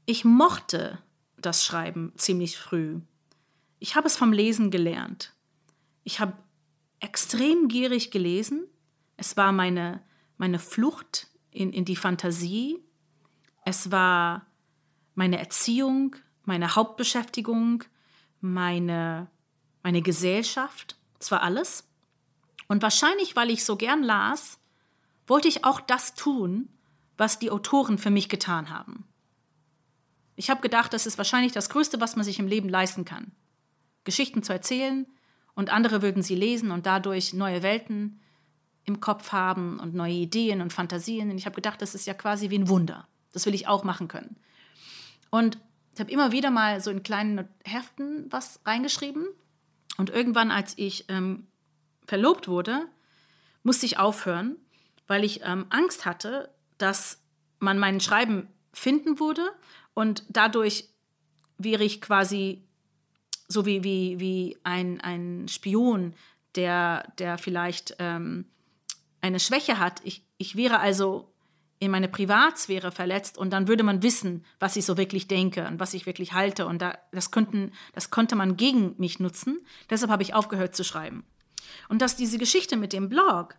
ich 0.06 0.24
mochte 0.24 1.00
das 1.38 1.66
Schreiben 1.66 2.14
ziemlich 2.16 2.58
früh. 2.58 3.02
Ich 3.80 3.96
habe 3.96 4.08
es 4.08 4.16
vom 4.16 4.34
Lesen 4.34 4.72
gelernt. 4.72 5.34
Ich 6.04 6.20
habe 6.20 6.34
extrem 7.00 7.68
gierig 7.68 8.12
gelesen. 8.12 8.68
Es 9.18 9.38
war 9.38 9.52
meine, 9.52 10.02
meine 10.38 10.60
Flucht 10.60 11.28
in, 11.52 11.72
in 11.72 11.86
die 11.86 11.96
Fantasie. 11.96 12.84
Es 13.66 13.92
war 13.92 14.46
meine 15.16 15.40
Erziehung, 15.40 16.16
meine 16.44 16.76
Hauptbeschäftigung, 16.76 17.84
meine, 18.42 19.28
meine 19.84 20.02
Gesellschaft. 20.02 20.98
Es 21.20 21.32
war 21.32 21.42
alles. 21.42 21.88
Und 22.68 22.82
wahrscheinlich, 22.82 23.36
weil 23.36 23.50
ich 23.50 23.66
so 23.66 23.76
gern 23.76 24.04
las, 24.04 24.60
wollte 25.28 25.48
ich 25.48 25.64
auch 25.64 25.82
das 25.82 26.16
tun, 26.16 26.70
was 27.18 27.40
die 27.40 27.52
Autoren 27.52 27.98
für 27.98 28.10
mich 28.10 28.30
getan 28.30 28.70
haben. 28.70 29.06
Ich 30.36 30.50
habe 30.50 30.62
gedacht, 30.62 30.94
das 30.94 31.06
ist 31.06 31.18
wahrscheinlich 31.18 31.52
das 31.52 31.70
Größte, 31.70 32.00
was 32.00 32.16
man 32.16 32.24
sich 32.24 32.40
im 32.40 32.48
Leben 32.48 32.70
leisten 32.70 33.04
kann. 33.04 33.32
Geschichten 34.10 34.42
zu 34.42 34.52
erzählen 34.52 35.06
und 35.54 35.72
andere 35.72 36.02
würden 36.02 36.24
sie 36.24 36.34
lesen 36.34 36.72
und 36.72 36.88
dadurch 36.88 37.34
neue 37.34 37.62
Welten 37.62 38.20
im 38.86 39.00
Kopf 39.00 39.32
haben 39.32 39.80
und 39.80 39.94
neue 39.94 40.14
Ideen 40.14 40.62
und 40.62 40.74
Fantasien. 40.74 41.30
Und 41.30 41.38
ich 41.38 41.46
habe 41.46 41.54
gedacht, 41.54 41.80
das 41.80 41.94
ist 41.94 42.08
ja 42.08 42.16
quasi 42.16 42.50
wie 42.50 42.58
ein 42.58 42.70
Wunder. 42.70 43.08
Das 43.34 43.46
will 43.46 43.54
ich 43.54 43.68
auch 43.68 43.84
machen 43.84 44.08
können. 44.08 44.36
Und 45.30 45.60
ich 45.94 46.00
habe 46.00 46.12
immer 46.12 46.32
wieder 46.32 46.50
mal 46.50 46.82
so 46.82 46.90
in 46.90 47.04
kleinen 47.04 47.48
Heften 47.64 48.26
was 48.32 48.60
reingeschrieben. 48.66 49.28
Und 49.98 50.10
irgendwann, 50.10 50.50
als 50.50 50.74
ich 50.78 51.06
ähm, 51.10 51.46
verlobt 52.08 52.48
wurde, 52.48 52.88
musste 53.62 53.86
ich 53.86 54.00
aufhören, 54.00 54.56
weil 55.06 55.24
ich 55.24 55.42
ähm, 55.44 55.68
Angst 55.70 56.06
hatte, 56.06 56.50
dass 56.80 57.22
man 57.60 57.78
mein 57.78 58.00
Schreiben 58.00 58.48
finden 58.74 59.20
würde 59.20 59.52
und 59.94 60.24
dadurch 60.30 60.90
wäre 61.58 61.84
ich 61.84 62.02
quasi 62.02 62.64
so 63.50 63.66
wie, 63.66 63.84
wie, 63.84 64.20
wie 64.20 64.58
ein, 64.64 65.02
ein 65.02 65.48
Spion, 65.48 66.14
der, 66.56 67.12
der 67.18 67.38
vielleicht 67.38 67.96
ähm, 68.00 68.46
eine 69.22 69.40
Schwäche 69.40 69.80
hat. 69.80 70.02
Ich, 70.04 70.24
ich 70.38 70.56
wäre 70.56 70.80
also 70.80 71.34
in 71.80 71.92
meine 71.92 72.08
Privatsphäre 72.10 72.92
verletzt 72.92 73.38
und 73.38 73.52
dann 73.52 73.68
würde 73.68 73.84
man 73.84 74.04
wissen, 74.04 74.46
was 74.60 74.76
ich 74.76 74.86
so 74.86 74.98
wirklich 74.98 75.28
denke 75.28 75.66
und 75.66 75.80
was 75.80 75.94
ich 75.94 76.06
wirklich 76.06 76.34
halte. 76.34 76.68
Und 76.68 76.82
da, 76.82 76.98
das, 77.12 77.32
könnten, 77.32 77.72
das 77.94 78.12
konnte 78.12 78.36
man 78.36 78.58
gegen 78.58 78.96
mich 78.98 79.20
nutzen. 79.20 79.60
Deshalb 79.90 80.12
habe 80.12 80.24
ich 80.24 80.34
aufgehört 80.34 80.76
zu 80.76 80.84
schreiben. 80.84 81.24
Und 81.88 82.02
dass 82.02 82.16
diese 82.16 82.38
Geschichte 82.38 82.78
mit 82.78 82.94
dem 82.94 83.10
Blog, 83.10 83.56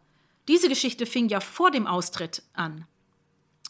diese 0.49 0.69
Geschichte 0.69 1.07
fing 1.07 1.29
ja 1.29 1.41
vor 1.41 1.71
dem 1.71 1.87
Austritt 1.87 2.43
an. 2.53 2.87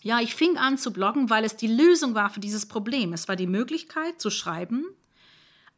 Ja, 0.02 0.20
ich 0.20 0.34
fing 0.34 0.56
an 0.56 0.78
zu 0.78 0.92
bloggen, 0.92 1.30
weil 1.30 1.44
es 1.44 1.56
die 1.56 1.66
Lösung 1.66 2.14
war 2.14 2.30
für 2.30 2.40
dieses 2.40 2.66
Problem. 2.66 3.12
Es 3.12 3.28
war 3.28 3.36
die 3.36 3.47
Möglichkeit 3.47 4.20
zu 4.20 4.30
schreiben, 4.30 4.84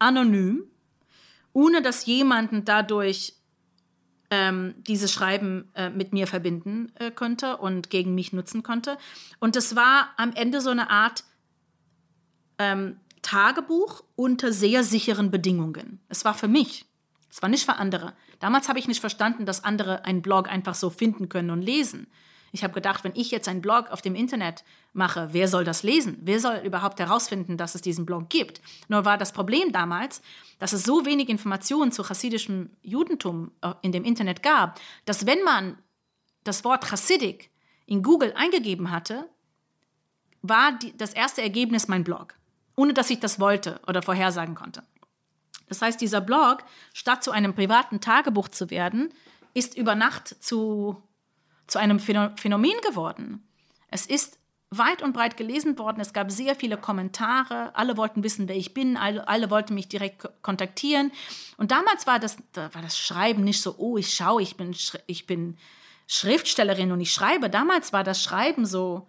anonym, 0.02 0.64
ohne 1.52 1.80
dass 1.82 2.06
jemanden 2.06 2.64
dadurch 2.64 3.34
ähm, 4.30 4.74
dieses 4.86 5.12
Schreiben 5.12 5.70
äh, 5.74 5.90
mit 5.90 6.12
mir 6.12 6.26
verbinden 6.26 6.90
äh, 6.94 7.10
könnte 7.10 7.58
und 7.58 7.90
gegen 7.90 8.14
mich 8.14 8.32
nutzen 8.32 8.62
konnte. 8.62 8.96
Und 9.40 9.56
es 9.56 9.76
war 9.76 10.10
am 10.16 10.32
Ende 10.32 10.60
so 10.60 10.70
eine 10.70 10.90
Art 10.90 11.24
ähm, 12.58 12.96
Tagebuch 13.20 14.02
unter 14.16 14.52
sehr 14.52 14.84
sicheren 14.84 15.30
Bedingungen. 15.30 16.00
Es 16.08 16.24
war 16.24 16.34
für 16.34 16.48
mich, 16.48 16.86
es 17.30 17.42
war 17.42 17.48
nicht 17.48 17.64
für 17.64 17.76
andere. 17.76 18.14
Damals 18.40 18.68
habe 18.68 18.78
ich 18.78 18.88
nicht 18.88 19.00
verstanden, 19.00 19.46
dass 19.46 19.64
andere 19.64 20.04
einen 20.04 20.22
Blog 20.22 20.48
einfach 20.48 20.74
so 20.74 20.90
finden 20.90 21.28
können 21.28 21.50
und 21.50 21.62
lesen. 21.62 22.08
Ich 22.54 22.62
habe 22.62 22.74
gedacht, 22.74 23.02
wenn 23.02 23.16
ich 23.16 23.30
jetzt 23.30 23.48
einen 23.48 23.62
Blog 23.62 23.90
auf 23.90 24.02
dem 24.02 24.14
Internet 24.14 24.62
mache, 24.92 25.30
wer 25.32 25.48
soll 25.48 25.64
das 25.64 25.82
lesen? 25.82 26.18
Wer 26.20 26.38
soll 26.38 26.56
überhaupt 26.56 27.00
herausfinden, 27.00 27.56
dass 27.56 27.74
es 27.74 27.80
diesen 27.80 28.04
Blog 28.04 28.28
gibt? 28.28 28.60
Nur 28.88 29.06
war 29.06 29.16
das 29.16 29.32
Problem 29.32 29.72
damals, 29.72 30.20
dass 30.58 30.74
es 30.74 30.84
so 30.84 31.06
wenig 31.06 31.30
Informationen 31.30 31.92
zu 31.92 32.02
chassidischem 32.04 32.70
Judentum 32.82 33.52
äh, 33.62 33.72
in 33.80 33.92
dem 33.92 34.04
Internet 34.04 34.42
gab, 34.42 34.78
dass 35.06 35.26
wenn 35.26 35.42
man 35.42 35.78
das 36.44 36.62
Wort 36.62 36.84
Chassidik 36.84 37.50
in 37.86 38.02
Google 38.02 38.34
eingegeben 38.36 38.90
hatte, 38.90 39.28
war 40.42 40.72
die, 40.72 40.94
das 40.96 41.14
erste 41.14 41.40
Ergebnis 41.40 41.88
mein 41.88 42.04
Blog, 42.04 42.34
ohne 42.76 42.92
dass 42.92 43.08
ich 43.08 43.20
das 43.20 43.40
wollte 43.40 43.80
oder 43.86 44.02
vorhersagen 44.02 44.54
konnte. 44.54 44.82
Das 45.68 45.80
heißt, 45.80 46.00
dieser 46.02 46.20
Blog, 46.20 46.64
statt 46.92 47.24
zu 47.24 47.30
einem 47.30 47.54
privaten 47.54 48.02
Tagebuch 48.02 48.48
zu 48.48 48.68
werden, 48.68 49.14
ist 49.54 49.74
über 49.74 49.94
Nacht 49.94 50.36
zu 50.44 51.02
zu 51.72 51.78
einem 51.78 51.98
Phänomen 51.98 52.80
geworden. 52.86 53.42
Es 53.88 54.06
ist 54.06 54.38
weit 54.70 55.02
und 55.02 55.12
breit 55.12 55.36
gelesen 55.36 55.78
worden. 55.78 56.00
Es 56.00 56.12
gab 56.12 56.30
sehr 56.30 56.54
viele 56.54 56.76
Kommentare. 56.76 57.74
Alle 57.74 57.96
wollten 57.96 58.22
wissen, 58.22 58.48
wer 58.48 58.56
ich 58.56 58.72
bin. 58.72 58.96
Alle, 58.96 59.26
alle 59.28 59.50
wollten 59.50 59.74
mich 59.74 59.88
direkt 59.88 60.28
kontaktieren. 60.42 61.12
Und 61.56 61.70
damals 61.70 62.06
war 62.06 62.18
das, 62.18 62.36
da 62.52 62.74
war 62.74 62.82
das 62.82 62.98
Schreiben 62.98 63.44
nicht 63.44 63.60
so, 63.60 63.74
oh, 63.78 63.98
ich 63.98 64.14
schaue, 64.14 64.42
ich 64.42 64.56
bin, 64.56 64.74
ich 65.06 65.26
bin 65.26 65.56
Schriftstellerin 66.06 66.92
und 66.92 67.00
ich 67.00 67.12
schreibe. 67.12 67.50
Damals 67.50 67.92
war 67.92 68.04
das 68.04 68.22
Schreiben 68.22 68.64
so, 68.64 69.06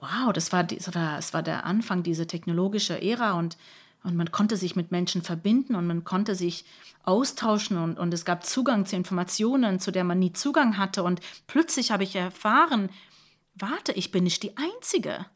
wow, 0.00 0.32
das 0.32 0.52
war, 0.52 0.64
das 0.64 1.34
war, 1.34 1.42
der 1.42 1.64
Anfang 1.64 2.02
dieser 2.02 2.26
technologischen 2.26 2.96
Ära 3.00 3.32
und 3.32 3.56
und 4.04 4.16
man 4.16 4.32
konnte 4.32 4.56
sich 4.56 4.74
mit 4.74 4.90
Menschen 4.90 5.22
verbinden 5.22 5.74
und 5.76 5.86
man 5.86 6.04
konnte 6.04 6.34
sich 6.34 6.64
austauschen 7.04 7.76
und, 7.78 7.98
und 7.98 8.12
es 8.12 8.24
gab 8.24 8.44
Zugang 8.44 8.84
zu 8.84 8.96
Informationen, 8.96 9.78
zu 9.78 9.90
der 9.92 10.04
man 10.04 10.18
nie 10.18 10.32
Zugang 10.32 10.76
hatte. 10.76 11.02
Und 11.04 11.20
plötzlich 11.46 11.90
habe 11.90 12.02
ich 12.02 12.16
erfahren, 12.16 12.90
warte, 13.54 13.92
ich 13.92 14.10
bin 14.10 14.24
nicht 14.24 14.42
die 14.42 14.56
Einzige. 14.56 15.26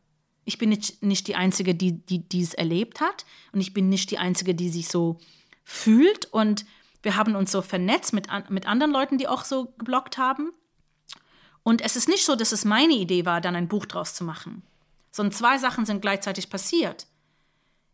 Ich 0.44 0.58
bin 0.58 0.68
nicht, 0.68 1.02
nicht 1.02 1.28
die 1.28 1.36
Einzige, 1.36 1.74
die, 1.74 1.92
die 1.92 2.28
dies 2.28 2.54
erlebt 2.54 3.00
hat. 3.00 3.24
Und 3.52 3.60
ich 3.60 3.72
bin 3.72 3.88
nicht 3.88 4.10
die 4.10 4.18
Einzige, 4.18 4.54
die 4.54 4.68
sich 4.68 4.88
so 4.88 5.18
fühlt. 5.64 6.26
Und 6.26 6.66
wir 7.02 7.16
haben 7.16 7.36
uns 7.36 7.52
so 7.52 7.62
vernetzt 7.62 8.12
mit, 8.12 8.28
mit 8.48 8.66
anderen 8.66 8.92
Leuten, 8.92 9.18
die 9.18 9.28
auch 9.28 9.44
so 9.44 9.74
geblockt 9.78 10.18
haben. 10.18 10.52
Und 11.62 11.82
es 11.82 11.96
ist 11.96 12.08
nicht 12.08 12.24
so, 12.24 12.34
dass 12.34 12.52
es 12.52 12.64
meine 12.64 12.94
Idee 12.94 13.24
war, 13.24 13.40
dann 13.40 13.56
ein 13.56 13.68
Buch 13.68 13.86
draus 13.86 14.14
zu 14.14 14.22
machen, 14.22 14.62
sondern 15.10 15.32
zwei 15.32 15.58
Sachen 15.58 15.84
sind 15.84 16.00
gleichzeitig 16.00 16.48
passiert 16.48 17.08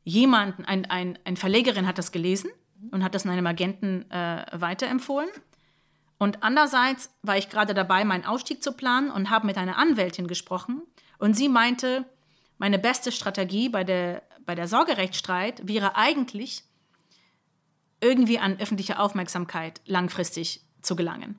jemanden, 0.05 0.65
ein, 0.65 0.87
ein, 0.87 1.19
ein 1.25 1.37
Verlegerin 1.37 1.87
hat 1.87 1.99
das 1.99 2.13
gelesen 2.13 2.51
und 2.91 3.05
hat 3.05 3.15
das 3.15 3.27
einem 3.27 3.47
Agenten 3.47 4.11
äh, 4.11 4.45
weiterempfohlen. 4.53 5.29
Und 6.19 6.43
andererseits 6.43 7.11
war 7.23 7.37
ich 7.37 7.49
gerade 7.49 7.75
dabei, 7.75 8.05
meinen 8.05 8.25
Ausstieg 8.25 8.63
zu 8.63 8.73
planen 8.73 9.11
und 9.11 9.31
habe 9.31 9.47
mit 9.47 9.59
einer 9.59 9.77
Anwältin 9.77 10.29
gesprochen. 10.29 10.83
Und 11.19 11.37
sie 11.37 11.49
meinte, 11.49 12.05
meine 12.59 12.79
beste 12.79 13.11
Strategie 13.11 13.69
bei 13.69 13.83
der, 13.83 14.23
bei 14.45 14.55
der 14.55 14.69
Sorgerechtsstreit 14.69 15.67
wäre 15.67 15.97
eigentlich, 15.97 16.63
irgendwie 18.01 18.39
an 18.39 18.59
öffentliche 18.59 18.99
Aufmerksamkeit 18.99 19.81
langfristig 19.87 20.61
zu 20.81 20.97
gelangen. 20.97 21.37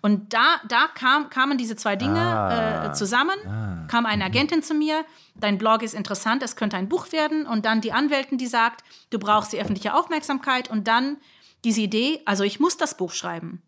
Und 0.00 0.32
da, 0.32 0.60
da 0.68 0.88
kam, 0.94 1.30
kamen 1.30 1.58
diese 1.58 1.76
zwei 1.76 1.96
Dinge 1.96 2.20
ah. 2.20 2.86
äh, 2.86 2.92
zusammen, 2.92 3.36
ah. 3.46 3.86
kam 3.88 4.06
eine 4.06 4.24
Agentin 4.24 4.62
zu 4.62 4.74
mir, 4.74 5.04
dein 5.34 5.58
Blog 5.58 5.82
ist 5.82 5.94
interessant, 5.94 6.42
es 6.42 6.56
könnte 6.56 6.76
ein 6.76 6.88
Buch 6.88 7.12
werden. 7.12 7.46
Und 7.46 7.64
dann 7.64 7.80
die 7.80 7.92
Anwältin, 7.92 8.38
die 8.38 8.46
sagt, 8.46 8.84
du 9.10 9.18
brauchst 9.18 9.52
die 9.52 9.60
öffentliche 9.60 9.94
Aufmerksamkeit. 9.94 10.70
Und 10.70 10.88
dann 10.88 11.16
diese 11.64 11.80
Idee, 11.80 12.20
also 12.24 12.44
ich 12.44 12.60
muss 12.60 12.76
das 12.76 12.96
Buch 12.96 13.12
schreiben. 13.12 13.62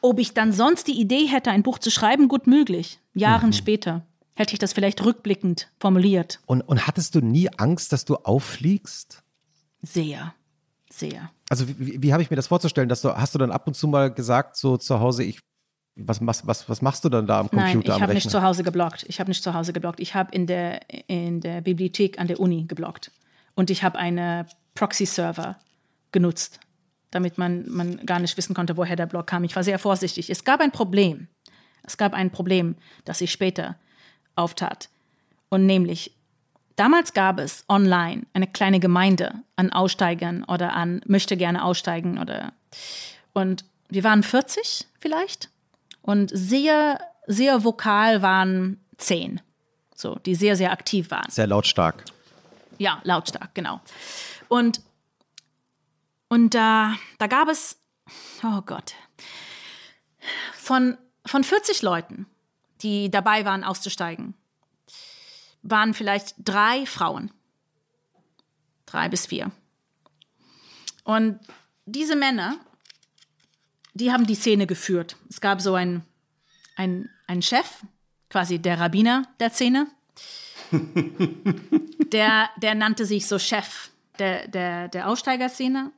Ob 0.00 0.18
ich 0.18 0.34
dann 0.34 0.52
sonst 0.52 0.86
die 0.86 1.00
Idee 1.00 1.26
hätte, 1.26 1.50
ein 1.50 1.62
Buch 1.62 1.78
zu 1.78 1.90
schreiben, 1.90 2.28
gut 2.28 2.46
möglich. 2.46 3.00
Jahren 3.14 3.48
mhm. 3.48 3.54
später 3.54 4.06
hätte 4.34 4.52
ich 4.52 4.58
das 4.60 4.72
vielleicht 4.72 5.04
rückblickend 5.04 5.68
formuliert. 5.80 6.40
Und, 6.46 6.62
und 6.62 6.86
hattest 6.86 7.14
du 7.14 7.20
nie 7.20 7.48
Angst, 7.56 7.92
dass 7.92 8.04
du 8.04 8.16
auffliegst? 8.16 9.24
Sehr 9.82 10.34
sehr. 10.98 11.30
Also 11.48 11.66
wie, 11.68 12.02
wie, 12.02 12.12
habe 12.12 12.22
ich 12.22 12.30
mir 12.30 12.36
das 12.36 12.46
vorzustellen? 12.46 12.88
Dass 12.88 13.02
du, 13.02 13.14
hast 13.14 13.34
du 13.34 13.38
dann 13.38 13.50
ab 13.50 13.66
und 13.66 13.74
zu 13.74 13.88
mal 13.88 14.12
gesagt, 14.12 14.56
so 14.56 14.76
zu 14.76 15.00
Hause, 15.00 15.24
ich, 15.24 15.40
was, 15.96 16.24
was, 16.24 16.46
was, 16.46 16.68
was 16.68 16.82
machst 16.82 17.04
du 17.04 17.08
dann 17.08 17.26
da 17.26 17.40
am 17.40 17.50
Computer? 17.50 17.72
Nein, 17.72 17.96
ich 17.96 18.02
habe 18.02 18.14
nicht 18.14 18.30
zu 18.30 18.42
Hause 18.42 18.62
geblockt. 18.62 19.04
Ich 19.08 19.20
habe 19.20 19.30
nicht 19.30 19.42
zu 19.42 19.54
Hause 19.54 19.72
geblockt. 19.72 20.00
Ich 20.00 20.14
habe 20.14 20.30
in 20.32 20.46
der, 20.46 20.80
in 21.08 21.40
der 21.40 21.60
Bibliothek 21.60 22.18
an 22.18 22.26
der 22.26 22.40
Uni 22.40 22.64
geblockt. 22.66 23.10
Und 23.54 23.70
ich 23.70 23.82
habe 23.82 23.98
einen 23.98 24.46
Proxy-Server 24.74 25.56
genutzt, 26.12 26.60
damit 27.10 27.38
man, 27.38 27.68
man 27.68 28.06
gar 28.06 28.20
nicht 28.20 28.36
wissen 28.36 28.54
konnte, 28.54 28.76
woher 28.76 28.96
der 28.96 29.06
Blog 29.06 29.26
kam. 29.26 29.44
Ich 29.44 29.56
war 29.56 29.64
sehr 29.64 29.78
vorsichtig. 29.78 30.30
Es 30.30 30.44
gab 30.44 30.60
ein 30.60 30.70
Problem. 30.70 31.28
Es 31.82 31.96
gab 31.96 32.12
ein 32.14 32.30
Problem, 32.30 32.76
das 33.04 33.18
sich 33.18 33.32
später 33.32 33.76
auftat. 34.36 34.90
Und 35.48 35.66
nämlich, 35.66 36.17
Damals 36.78 37.12
gab 37.12 37.40
es 37.40 37.64
online 37.68 38.24
eine 38.34 38.46
kleine 38.46 38.78
Gemeinde 38.78 39.34
an 39.56 39.72
Aussteigern 39.72 40.44
oder 40.44 40.74
an 40.74 41.00
möchte 41.06 41.36
gerne 41.36 41.64
aussteigen 41.64 42.20
oder 42.20 42.52
und 43.32 43.64
wir 43.88 44.04
waren 44.04 44.22
40 44.22 44.86
vielleicht 45.00 45.50
und 46.02 46.30
sehr 46.32 47.00
sehr 47.26 47.64
vokal 47.64 48.22
waren 48.22 48.78
zehn, 48.96 49.40
so 49.96 50.20
die 50.24 50.36
sehr 50.36 50.54
sehr 50.54 50.70
aktiv 50.70 51.10
waren. 51.10 51.28
Sehr 51.28 51.48
lautstark. 51.48 52.04
Ja, 52.78 53.00
lautstark, 53.02 53.56
genau. 53.56 53.80
Und 54.46 54.80
und 56.28 56.54
da 56.54 56.94
da 57.18 57.26
gab 57.26 57.48
es 57.48 57.76
oh 58.44 58.60
Gott 58.60 58.94
von 60.54 60.96
von 61.26 61.42
40 61.42 61.82
Leuten, 61.82 62.26
die 62.82 63.10
dabei 63.10 63.44
waren 63.44 63.64
auszusteigen 63.64 64.34
waren 65.62 65.94
vielleicht 65.94 66.34
drei 66.38 66.86
Frauen. 66.86 67.30
Drei 68.86 69.08
bis 69.08 69.26
vier. 69.26 69.50
Und 71.04 71.38
diese 71.86 72.16
Männer, 72.16 72.58
die 73.94 74.12
haben 74.12 74.26
die 74.26 74.34
Szene 74.34 74.66
geführt. 74.66 75.16
Es 75.28 75.40
gab 75.40 75.60
so 75.60 75.74
einen, 75.74 76.04
einen, 76.76 77.10
einen 77.26 77.42
Chef, 77.42 77.82
quasi 78.30 78.58
der 78.58 78.78
Rabbiner 78.80 79.26
der 79.40 79.50
Szene. 79.50 79.86
der, 82.12 82.50
der 82.60 82.74
nannte 82.74 83.06
sich 83.06 83.26
so 83.26 83.38
Chef 83.38 83.90
der, 84.18 84.48
der, 84.48 84.88
der 84.88 85.08
Aussteigerszene. 85.08 85.92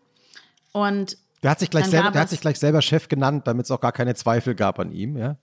Und 0.73 1.17
der 1.43 1.51
hat, 1.51 1.59
sich 1.59 1.71
gleich 1.71 1.87
selber, 1.87 2.11
der 2.11 2.21
hat 2.21 2.31
sich 2.31 2.41
gleich 2.41 2.59
selber 2.59 2.83
Chef 2.83 3.09
genannt, 3.09 3.47
damit 3.47 3.65
es 3.65 3.71
auch 3.71 3.81
gar 3.81 3.93
keine 3.93 4.15
Zweifel 4.15 4.55
gab 4.55 4.79
an 4.79 4.93
ihm, 4.93 5.17
ja? 5.17 5.37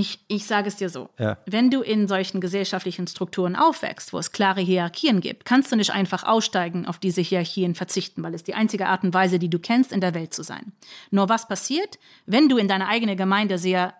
Ich, 0.00 0.18
ich 0.28 0.46
sage 0.46 0.66
es 0.66 0.76
dir 0.76 0.88
so. 0.88 1.10
Ja. 1.18 1.36
Wenn 1.44 1.70
du 1.70 1.82
in 1.82 2.08
solchen 2.08 2.40
gesellschaftlichen 2.40 3.06
Strukturen 3.06 3.54
aufwächst, 3.54 4.14
wo 4.14 4.18
es 4.18 4.32
klare 4.32 4.62
Hierarchien 4.62 5.20
gibt, 5.20 5.44
kannst 5.44 5.70
du 5.70 5.76
nicht 5.76 5.90
einfach 5.90 6.24
aussteigen, 6.24 6.86
auf 6.86 6.98
diese 6.98 7.20
Hierarchien 7.20 7.74
verzichten, 7.74 8.22
weil 8.22 8.32
es 8.32 8.42
die 8.42 8.54
einzige 8.54 8.86
Art 8.86 9.04
und 9.04 9.12
Weise, 9.12 9.38
die 9.38 9.50
du 9.50 9.58
kennst, 9.58 9.92
in 9.92 10.00
der 10.00 10.14
Welt 10.14 10.32
zu 10.32 10.42
sein. 10.42 10.72
Nur 11.10 11.28
was 11.28 11.48
passiert, 11.48 11.98
wenn 12.24 12.48
du 12.48 12.56
in 12.56 12.66
deiner 12.66 12.88
eigenen 12.88 13.18
Gemeinde 13.18 13.58
sehr 13.58 13.92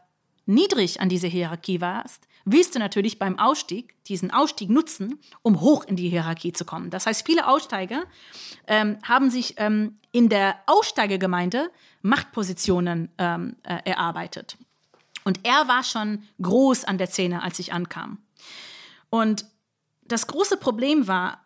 niedrig 0.46 1.02
an 1.02 1.10
diese 1.10 1.26
Hierarchie 1.26 1.82
warst, 1.82 2.26
willst 2.46 2.74
du 2.74 2.78
natürlich 2.78 3.18
beim 3.18 3.38
Ausstieg 3.38 3.94
diesen 4.04 4.30
Ausstieg 4.30 4.70
nutzen, 4.70 5.18
um 5.42 5.60
hoch 5.60 5.84
in 5.84 5.96
die 5.96 6.08
Hierarchie 6.08 6.52
zu 6.52 6.64
kommen. 6.64 6.88
Das 6.88 7.04
heißt, 7.04 7.26
viele 7.26 7.46
Aussteiger 7.46 8.04
ähm, 8.66 8.96
haben 9.02 9.28
sich 9.28 9.56
ähm, 9.58 9.98
in 10.12 10.30
der 10.30 10.56
Aussteigergemeinde 10.64 11.70
Machtpositionen 12.00 13.10
ähm, 13.18 13.56
äh, 13.64 13.80
erarbeitet. 13.84 14.56
Und 15.24 15.40
er 15.44 15.68
war 15.68 15.84
schon 15.84 16.22
groß 16.40 16.84
an 16.84 16.98
der 16.98 17.06
Szene, 17.06 17.42
als 17.42 17.58
ich 17.58 17.72
ankam. 17.72 18.18
Und 19.10 19.44
das 20.04 20.26
große 20.26 20.56
Problem 20.56 21.08
war, 21.08 21.44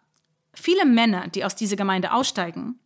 viele 0.53 0.85
Männer, 0.85 1.29
die 1.29 1.45
aus 1.45 1.55
dieser 1.55 1.77
Gemeinde 1.77 2.13
aussteigen, 2.13 2.79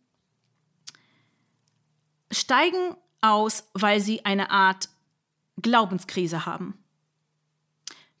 steigen 2.31 2.95
aus, 3.21 3.69
weil 3.73 4.01
sie 4.01 4.25
eine 4.25 4.51
Art 4.51 4.89
Glaubenskrise 5.61 6.45
haben. 6.45 6.77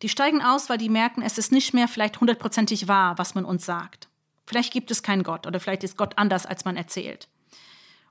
Die 0.01 0.09
steigen 0.09 0.41
aus, 0.41 0.69
weil 0.69 0.77
die 0.77 0.89
merken, 0.89 1.21
es 1.21 1.37
ist 1.37 1.51
nicht 1.51 1.73
mehr 1.73 1.87
vielleicht 1.87 2.19
hundertprozentig 2.19 2.87
wahr, 2.87 3.17
was 3.17 3.35
man 3.35 3.45
uns 3.45 3.65
sagt. 3.65 4.07
Vielleicht 4.45 4.71
gibt 4.71 4.91
es 4.91 5.03
keinen 5.03 5.23
Gott 5.23 5.45
oder 5.45 5.59
vielleicht 5.59 5.83
ist 5.83 5.97
Gott 5.97 6.17
anders, 6.17 6.45
als 6.45 6.65
man 6.65 6.77
erzählt. 6.77 7.27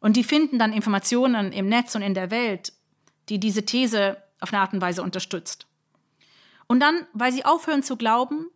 Und 0.00 0.16
die 0.16 0.24
finden 0.24 0.58
dann 0.58 0.72
Informationen 0.72 1.52
im 1.52 1.68
Netz 1.68 1.94
und 1.94 2.02
in 2.02 2.14
der 2.14 2.30
Welt, 2.30 2.72
die 3.28 3.40
diese 3.40 3.64
These 3.64 4.22
auf 4.40 4.52
eine 4.52 4.62
Art 4.62 4.72
und 4.72 4.80
Weise 4.80 5.02
unterstützt. 5.02 5.66
Und 6.66 6.80
dann, 6.80 7.06
weil 7.12 7.32
sie 7.32 7.44
aufhören 7.44 7.82
zu 7.82 7.96
glauben, 7.96 8.50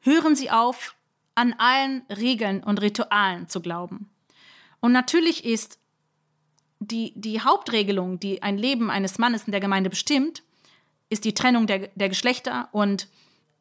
hören 0.00 0.36
sie 0.36 0.50
auf, 0.50 0.94
an 1.34 1.54
allen 1.58 2.02
Regeln 2.08 2.62
und 2.62 2.80
Ritualen 2.80 3.48
zu 3.48 3.60
glauben. 3.60 4.08
Und 4.80 4.92
natürlich 4.92 5.44
ist 5.44 5.78
die, 6.78 7.12
die 7.14 7.40
Hauptregelung, 7.40 8.18
die 8.18 8.42
ein 8.42 8.58
Leben 8.58 8.90
eines 8.90 9.18
Mannes 9.18 9.44
in 9.44 9.52
der 9.52 9.60
Gemeinde 9.60 9.90
bestimmt, 9.90 10.42
ist 11.08 11.24
die 11.24 11.34
Trennung 11.34 11.66
der, 11.66 11.88
der 11.94 12.08
Geschlechter 12.08 12.68
und 12.72 13.08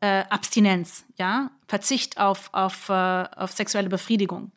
äh, 0.01 0.23
Abstinenz, 0.29 1.05
ja, 1.17 1.51
Verzicht 1.67 2.17
auf, 2.19 2.49
auf, 2.53 2.89
äh, 2.89 2.93
auf 3.35 3.51
sexuelle 3.51 3.89
Befriedigung. 3.89 4.51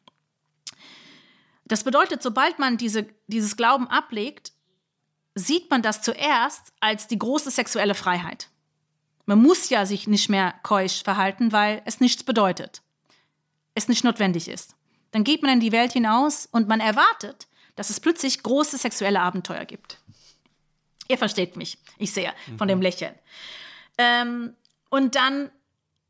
Das 1.64 1.84
bedeutet, 1.84 2.22
sobald 2.22 2.58
man 2.58 2.76
diese, 2.76 3.06
dieses 3.26 3.56
Glauben 3.56 3.88
ablegt, 3.88 4.52
sieht 5.38 5.70
man 5.70 5.82
das 5.82 6.02
zuerst 6.02 6.72
als 6.80 7.06
die 7.06 7.18
große 7.18 7.50
sexuelle 7.50 7.94
Freiheit. 7.94 8.48
Man 9.24 9.40
muss 9.40 9.68
ja 9.68 9.86
sich 9.86 10.06
nicht 10.06 10.28
mehr 10.28 10.54
keusch 10.62 11.02
verhalten, 11.02 11.52
weil 11.52 11.82
es 11.84 12.00
nichts 12.00 12.24
bedeutet. 12.24 12.82
Es 13.74 13.88
nicht 13.88 14.04
notwendig 14.04 14.48
ist. 14.48 14.74
Dann 15.10 15.24
geht 15.24 15.42
man 15.42 15.52
in 15.52 15.60
die 15.60 15.72
Welt 15.72 15.92
hinaus 15.92 16.46
und 16.50 16.68
man 16.68 16.80
erwartet, 16.80 17.46
dass 17.76 17.90
es 17.90 18.00
plötzlich 18.00 18.42
große 18.42 18.78
sexuelle 18.78 19.20
Abenteuer 19.20 19.64
gibt. 19.64 19.98
Ihr 21.08 21.18
versteht 21.18 21.56
mich, 21.56 21.78
ich 21.98 22.12
sehe 22.12 22.32
von 22.56 22.68
dem 22.68 22.78
mhm. 22.78 22.82
Lächeln. 22.82 23.14
Ähm, 23.96 24.54
und 24.90 25.14
dann, 25.14 25.50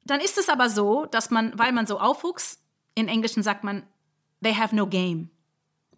dann 0.05 0.20
ist 0.20 0.38
es 0.38 0.48
aber 0.48 0.70
so, 0.70 1.06
dass 1.06 1.30
man, 1.30 1.56
weil 1.59 1.72
man 1.72 1.86
so 1.86 2.00
aufwuchs, 2.00 2.60
in 2.94 3.09
Englischen 3.09 3.42
sagt 3.42 3.62
man, 3.62 3.86
they 4.42 4.55
have 4.55 4.74
no 4.74 4.86
game. 4.86 5.30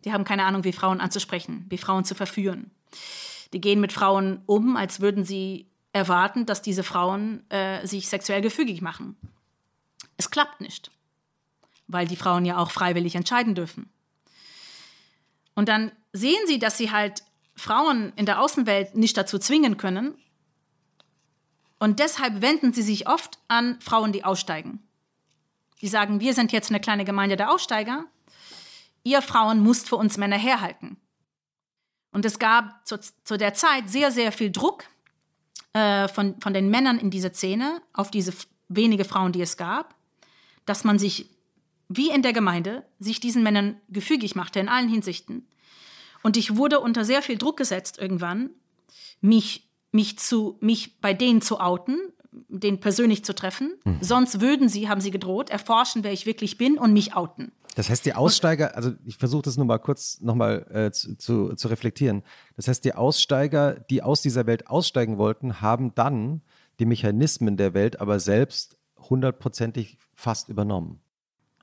Die 0.04 0.12
haben 0.12 0.24
keine 0.24 0.44
Ahnung, 0.44 0.64
wie 0.64 0.72
Frauen 0.72 1.00
anzusprechen, 1.00 1.66
wie 1.68 1.78
Frauen 1.78 2.04
zu 2.04 2.14
verführen. 2.14 2.70
Die 3.52 3.60
gehen 3.60 3.80
mit 3.80 3.92
Frauen 3.92 4.42
um, 4.46 4.76
als 4.76 5.00
würden 5.00 5.24
sie 5.24 5.66
erwarten, 5.92 6.46
dass 6.46 6.62
diese 6.62 6.84
Frauen 6.84 7.48
äh, 7.50 7.86
sich 7.86 8.08
sexuell 8.08 8.40
gefügig 8.40 8.80
machen. 8.80 9.16
Es 10.16 10.30
klappt 10.30 10.60
nicht, 10.60 10.90
weil 11.88 12.06
die 12.06 12.16
Frauen 12.16 12.44
ja 12.44 12.58
auch 12.58 12.70
freiwillig 12.70 13.14
entscheiden 13.14 13.54
dürfen. 13.54 13.90
Und 15.54 15.68
dann 15.68 15.92
sehen 16.12 16.40
sie, 16.46 16.58
dass 16.58 16.78
sie 16.78 16.90
halt 16.90 17.22
Frauen 17.56 18.12
in 18.16 18.26
der 18.26 18.40
Außenwelt 18.40 18.94
nicht 18.94 19.16
dazu 19.16 19.38
zwingen 19.38 19.76
können. 19.76 20.14
Und 21.78 21.98
deshalb 21.98 22.40
wenden 22.40 22.72
sie 22.72 22.82
sich 22.82 23.08
oft 23.08 23.38
an 23.48 23.80
Frauen, 23.80 24.12
die 24.12 24.24
aussteigen. 24.24 24.80
Die 25.80 25.88
sagen, 25.88 26.20
wir 26.20 26.34
sind 26.34 26.52
jetzt 26.52 26.70
eine 26.70 26.80
kleine 26.80 27.04
Gemeinde 27.04 27.36
der 27.36 27.50
Aussteiger. 27.50 28.04
Ihr 29.02 29.22
Frauen 29.22 29.62
müsst 29.62 29.88
für 29.88 29.96
uns 29.96 30.18
Männer 30.18 30.36
herhalten. 30.36 30.98
Und 32.12 32.24
es 32.24 32.38
gab 32.38 32.86
zu, 32.86 32.98
zu 33.24 33.36
der 33.36 33.54
Zeit 33.54 33.88
sehr, 33.88 34.10
sehr 34.10 34.32
viel 34.32 34.50
Druck 34.50 34.84
äh, 35.72 36.08
von, 36.08 36.40
von 36.40 36.52
den 36.52 36.70
Männern 36.70 36.98
in 36.98 37.10
dieser 37.10 37.32
Szene 37.32 37.80
auf 37.92 38.10
diese 38.10 38.32
wenige 38.68 39.04
Frauen, 39.04 39.32
die 39.32 39.42
es 39.42 39.56
gab, 39.56 39.94
dass 40.66 40.84
man 40.84 40.98
sich, 40.98 41.30
wie 41.88 42.10
in 42.10 42.22
der 42.22 42.32
Gemeinde, 42.32 42.84
sich 42.98 43.20
diesen 43.20 43.42
Männern 43.42 43.80
gefügig 43.88 44.34
machte 44.34 44.60
in 44.60 44.68
allen 44.68 44.88
Hinsichten. 44.88 45.46
Und 46.22 46.36
ich 46.36 46.56
wurde 46.56 46.80
unter 46.80 47.04
sehr 47.04 47.22
viel 47.22 47.38
Druck 47.38 47.56
gesetzt 47.56 47.98
irgendwann, 47.98 48.50
mich, 49.20 49.68
mich, 49.92 50.18
zu, 50.18 50.56
mich 50.60 51.00
bei 51.00 51.14
denen 51.14 51.40
zu 51.40 51.60
outen, 51.60 51.98
den 52.48 52.80
persönlich 52.80 53.24
zu 53.24 53.34
treffen. 53.34 53.74
Mhm. 53.84 53.98
Sonst 54.00 54.40
würden 54.40 54.68
sie, 54.68 54.88
haben 54.88 55.00
sie 55.00 55.10
gedroht, 55.10 55.50
erforschen, 55.50 56.04
wer 56.04 56.12
ich 56.12 56.26
wirklich 56.26 56.58
bin 56.58 56.78
und 56.78 56.92
mich 56.92 57.14
outen. 57.14 57.52
Das 57.76 57.88
heißt, 57.88 58.04
die 58.04 58.14
Aussteiger, 58.14 58.74
also 58.74 58.92
ich 59.04 59.16
versuche 59.16 59.42
das 59.42 59.56
nur 59.56 59.66
mal 59.66 59.78
kurz 59.78 60.20
nochmal 60.20 60.66
äh, 60.72 60.90
zu, 60.90 61.16
zu, 61.16 61.54
zu 61.54 61.68
reflektieren. 61.68 62.22
Das 62.56 62.66
heißt, 62.68 62.84
die 62.84 62.94
Aussteiger, 62.94 63.74
die 63.74 64.02
aus 64.02 64.22
dieser 64.22 64.46
Welt 64.46 64.66
aussteigen 64.66 65.18
wollten, 65.18 65.60
haben 65.60 65.94
dann 65.94 66.42
die 66.80 66.86
Mechanismen 66.86 67.56
der 67.56 67.74
Welt 67.74 68.00
aber 68.00 68.18
selbst 68.18 68.76
hundertprozentig 68.98 69.98
fast 70.14 70.48
übernommen. 70.48 71.00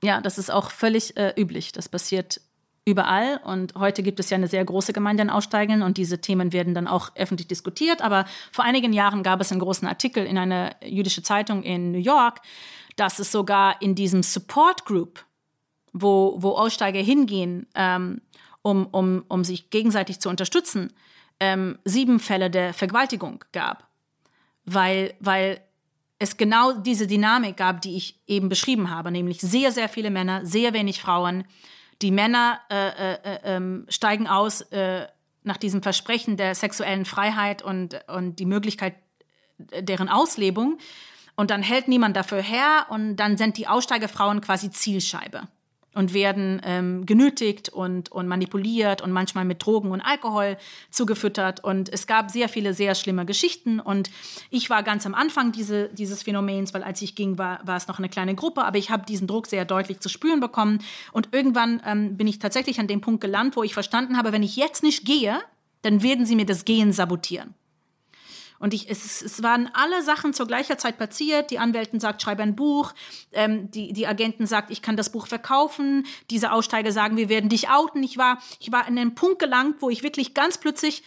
Ja, 0.02 0.20
das 0.20 0.38
ist 0.38 0.50
auch 0.50 0.70
völlig 0.70 1.16
äh, 1.16 1.34
üblich. 1.36 1.72
Das 1.72 1.88
passiert 1.88 2.40
überall. 2.84 3.40
Und 3.44 3.74
heute 3.74 4.02
gibt 4.02 4.18
es 4.18 4.30
ja 4.30 4.36
eine 4.36 4.48
sehr 4.48 4.64
große 4.64 4.92
Gemeinde 4.92 5.22
in 5.22 5.30
Aussteigen 5.30 5.82
und 5.82 5.98
diese 5.98 6.20
Themen 6.20 6.52
werden 6.52 6.74
dann 6.74 6.88
auch 6.88 7.10
öffentlich 7.16 7.48
diskutiert. 7.48 8.00
Aber 8.00 8.24
vor 8.50 8.64
einigen 8.64 8.92
Jahren 8.92 9.22
gab 9.22 9.40
es 9.40 9.52
einen 9.52 9.60
großen 9.60 9.86
Artikel 9.86 10.24
in 10.24 10.38
einer 10.38 10.74
jüdischen 10.82 11.24
Zeitung 11.24 11.62
in 11.62 11.92
New 11.92 11.98
York, 11.98 12.40
dass 12.96 13.18
es 13.18 13.30
sogar 13.30 13.80
in 13.82 13.94
diesem 13.94 14.22
Support 14.22 14.84
Group 14.84 15.24
wo, 15.92 16.36
wo 16.38 16.52
Aussteiger 16.52 17.00
hingehen, 17.00 17.66
ähm, 17.74 18.20
um, 18.62 18.86
um, 18.86 19.24
um 19.28 19.44
sich 19.44 19.70
gegenseitig 19.70 20.20
zu 20.20 20.28
unterstützen, 20.28 20.92
ähm, 21.40 21.78
sieben 21.84 22.20
Fälle 22.20 22.50
der 22.50 22.74
Vergewaltigung 22.74 23.44
gab. 23.52 23.86
Weil, 24.64 25.14
weil 25.20 25.60
es 26.18 26.36
genau 26.36 26.72
diese 26.72 27.06
Dynamik 27.06 27.56
gab, 27.56 27.80
die 27.80 27.96
ich 27.96 28.20
eben 28.26 28.48
beschrieben 28.48 28.90
habe, 28.90 29.10
nämlich 29.10 29.40
sehr, 29.40 29.72
sehr 29.72 29.88
viele 29.88 30.10
Männer, 30.10 30.44
sehr 30.44 30.72
wenig 30.72 31.00
Frauen. 31.00 31.44
Die 32.02 32.10
Männer 32.10 32.60
äh, 32.70 32.88
äh, 32.88 33.14
äh, 33.22 33.38
ähm, 33.44 33.86
steigen 33.88 34.26
aus 34.26 34.60
äh, 34.72 35.06
nach 35.44 35.56
diesem 35.56 35.82
Versprechen 35.82 36.36
der 36.36 36.54
sexuellen 36.54 37.04
Freiheit 37.04 37.62
und, 37.62 38.00
und 38.08 38.36
die 38.36 38.46
Möglichkeit 38.46 38.96
deren 39.58 40.08
Auslebung. 40.08 40.78
Und 41.36 41.50
dann 41.50 41.62
hält 41.62 41.88
niemand 41.88 42.16
dafür 42.16 42.42
her 42.42 42.86
und 42.90 43.16
dann 43.16 43.36
sind 43.36 43.56
die 43.56 43.68
Aussteigerfrauen 43.68 44.40
quasi 44.40 44.70
Zielscheibe 44.70 45.48
und 45.98 46.14
werden 46.14 46.62
ähm, 46.64 47.06
genötigt 47.06 47.70
und, 47.70 48.12
und 48.12 48.28
manipuliert 48.28 49.02
und 49.02 49.10
manchmal 49.10 49.44
mit 49.44 49.66
Drogen 49.66 49.90
und 49.90 50.00
Alkohol 50.00 50.56
zugefüttert. 50.92 51.64
Und 51.64 51.92
es 51.92 52.06
gab 52.06 52.30
sehr 52.30 52.48
viele 52.48 52.72
sehr 52.72 52.94
schlimme 52.94 53.26
Geschichten. 53.26 53.80
Und 53.80 54.08
ich 54.48 54.70
war 54.70 54.84
ganz 54.84 55.06
am 55.06 55.14
Anfang 55.14 55.50
diese, 55.50 55.88
dieses 55.88 56.22
Phänomens, 56.22 56.72
weil 56.72 56.84
als 56.84 57.02
ich 57.02 57.16
ging, 57.16 57.36
war, 57.36 57.66
war 57.66 57.76
es 57.76 57.88
noch 57.88 57.98
eine 57.98 58.08
kleine 58.08 58.36
Gruppe, 58.36 58.64
aber 58.64 58.78
ich 58.78 58.90
habe 58.90 59.06
diesen 59.06 59.26
Druck 59.26 59.48
sehr 59.48 59.64
deutlich 59.64 59.98
zu 59.98 60.08
spüren 60.08 60.38
bekommen. 60.38 60.78
Und 61.10 61.30
irgendwann 61.32 61.82
ähm, 61.84 62.16
bin 62.16 62.28
ich 62.28 62.38
tatsächlich 62.38 62.78
an 62.78 62.86
dem 62.86 63.00
Punkt 63.00 63.20
gelandet, 63.20 63.56
wo 63.56 63.64
ich 63.64 63.74
verstanden 63.74 64.16
habe, 64.16 64.30
wenn 64.30 64.44
ich 64.44 64.54
jetzt 64.54 64.84
nicht 64.84 65.04
gehe, 65.04 65.40
dann 65.82 66.04
werden 66.04 66.26
sie 66.26 66.36
mir 66.36 66.46
das 66.46 66.64
Gehen 66.64 66.92
sabotieren. 66.92 67.54
Und 68.58 68.74
ich, 68.74 68.90
es, 68.90 69.22
es 69.22 69.42
waren 69.42 69.70
alle 69.72 70.02
Sachen 70.02 70.34
zur 70.34 70.46
gleichen 70.46 70.78
Zeit 70.78 70.98
passiert. 70.98 71.50
Die 71.50 71.58
Anwältin 71.58 72.00
sagt, 72.00 72.22
schreibe 72.22 72.42
ein 72.42 72.56
Buch. 72.56 72.92
Ähm, 73.32 73.70
die, 73.70 73.92
die 73.92 74.06
Agenten 74.06 74.46
sagt, 74.46 74.70
ich 74.70 74.82
kann 74.82 74.96
das 74.96 75.10
Buch 75.10 75.26
verkaufen. 75.26 76.06
Diese 76.30 76.52
Aussteiger 76.52 76.92
sagen, 76.92 77.16
wir 77.16 77.28
werden 77.28 77.50
dich 77.50 77.68
outen. 77.68 78.02
Ich 78.02 78.18
war, 78.18 78.38
ich 78.58 78.72
war 78.72 78.86
an 78.86 78.98
einen 78.98 79.14
Punkt 79.14 79.38
gelangt, 79.38 79.76
wo 79.80 79.90
ich 79.90 80.02
wirklich 80.02 80.34
ganz 80.34 80.58
plötzlich 80.58 81.02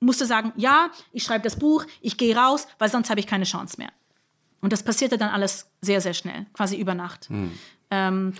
musste 0.00 0.26
sagen, 0.26 0.52
ja, 0.56 0.90
ich 1.12 1.22
schreibe 1.22 1.44
das 1.44 1.56
Buch, 1.56 1.84
ich 2.00 2.16
gehe 2.16 2.36
raus, 2.36 2.66
weil 2.78 2.90
sonst 2.90 3.10
habe 3.10 3.20
ich 3.20 3.26
keine 3.26 3.44
Chance 3.44 3.76
mehr. 3.78 3.90
Und 4.60 4.72
das 4.72 4.82
passierte 4.82 5.18
dann 5.18 5.30
alles 5.30 5.70
sehr, 5.80 6.00
sehr 6.00 6.14
schnell, 6.14 6.46
quasi 6.52 6.76
über 6.76 6.94
Nacht. 6.94 7.28
Hm. 7.28 7.58
Ähm, 7.90 8.34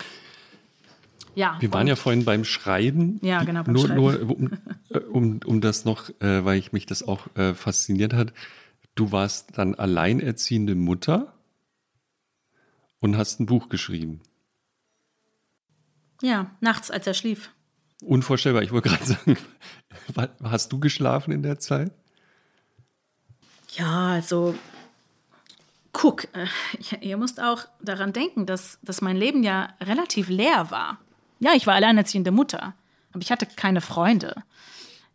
ja, 1.37 1.55
Wir 1.59 1.71
waren 1.71 1.85
ja 1.85 1.95
vorhin 1.95 2.25
beim 2.25 2.43
Schreiben. 2.43 3.19
Ja, 3.21 3.43
genau. 3.43 3.61
Beim 3.61 3.75
nur, 3.75 3.85
Schreiben. 3.85 4.01
nur 4.01 4.21
um, 4.21 4.51
äh, 4.89 4.97
um, 4.97 5.39
um 5.45 5.61
das 5.61 5.85
noch, 5.85 6.09
äh, 6.19 6.43
weil 6.43 6.57
ich 6.57 6.71
mich 6.71 6.87
das 6.87 7.07
auch 7.07 7.27
äh, 7.35 7.53
fasziniert 7.53 8.13
hat. 8.13 8.33
Du 8.95 9.11
warst 9.11 9.55
dann 9.55 9.75
alleinerziehende 9.75 10.73
Mutter 10.73 11.35
und 13.01 13.17
hast 13.17 13.39
ein 13.39 13.45
Buch 13.45 13.69
geschrieben. 13.69 14.21
Ja, 16.23 16.49
nachts, 16.59 16.89
als 16.89 17.05
er 17.05 17.13
schlief. 17.13 17.51
Unvorstellbar. 18.01 18.63
Ich 18.63 18.71
wollte 18.71 18.89
gerade 18.89 19.05
sagen, 19.05 19.37
hast 20.43 20.71
du 20.71 20.79
geschlafen 20.79 21.31
in 21.31 21.43
der 21.43 21.59
Zeit? 21.59 21.91
Ja, 23.75 24.13
also 24.13 24.55
guck, 25.91 26.23
äh, 26.35 26.47
ihr 27.01 27.17
müsst 27.17 27.39
auch 27.39 27.65
daran 27.79 28.11
denken, 28.11 28.47
dass, 28.47 28.79
dass 28.81 29.01
mein 29.01 29.17
Leben 29.17 29.43
ja 29.43 29.75
relativ 29.81 30.29
leer 30.29 30.71
war. 30.71 30.97
Ja, 31.39 31.51
ich 31.53 31.67
war 31.67 31.75
alleinerziehende 31.75 32.31
Mutter, 32.31 32.73
aber 33.11 33.21
ich 33.21 33.31
hatte 33.31 33.45
keine 33.45 33.81
Freunde. 33.81 34.35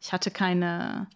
Ich 0.00 0.12
hatte 0.12 0.30
keine, 0.30 1.06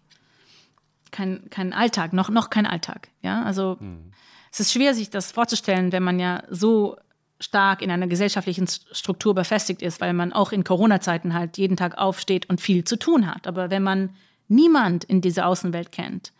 kein, 1.11 1.49
keinen 1.49 1.73
Alltag, 1.73 2.13
noch, 2.13 2.29
noch 2.29 2.49
kein 2.49 2.65
Alltag. 2.65 3.09
Ja, 3.21 3.43
also 3.43 3.77
mhm. 3.79 4.11
es 4.51 4.59
ist 4.59 4.73
schwer, 4.73 4.93
sich 4.93 5.09
das 5.09 5.31
vorzustellen, 5.31 5.91
wenn 5.91 6.03
man 6.03 6.19
ja 6.19 6.43
so 6.49 6.97
stark 7.39 7.81
in 7.81 7.91
einer 7.91 8.07
gesellschaftlichen 8.07 8.67
Struktur 8.67 9.35
befestigt 9.35 9.81
ist, 9.81 10.01
weil 10.01 10.13
man 10.13 10.33
auch 10.33 10.51
in 10.51 10.63
Corona-Zeiten 10.63 11.33
halt 11.33 11.57
jeden 11.57 11.77
Tag 11.77 11.97
aufsteht 11.97 12.49
und 12.49 12.61
viel 12.61 12.83
zu 12.83 12.97
tun 12.97 13.27
hat. 13.27 13.47
Aber 13.47 13.69
wenn 13.69 13.83
man 13.83 14.15
niemand 14.47 15.03
in 15.03 15.21
dieser 15.21 15.47
Außenwelt 15.47 15.91
kennt 15.91 16.33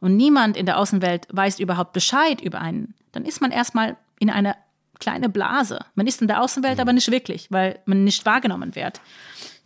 und 0.00 0.16
niemand 0.16 0.56
in 0.56 0.66
der 0.66 0.78
Außenwelt 0.78 1.28
weiß 1.30 1.58
überhaupt 1.58 1.92
Bescheid 1.92 2.40
über 2.40 2.60
einen, 2.60 2.94
dann 3.12 3.24
ist 3.24 3.40
man 3.40 3.50
erstmal 3.50 3.96
in 4.18 4.28
einer 4.28 4.56
kleine 4.98 5.28
Blase. 5.28 5.80
Man 5.94 6.06
ist 6.06 6.20
in 6.20 6.28
der 6.28 6.42
Außenwelt, 6.42 6.80
aber 6.80 6.92
nicht 6.92 7.10
wirklich, 7.10 7.50
weil 7.50 7.78
man 7.86 8.04
nicht 8.04 8.26
wahrgenommen 8.26 8.74
wird. 8.74 9.00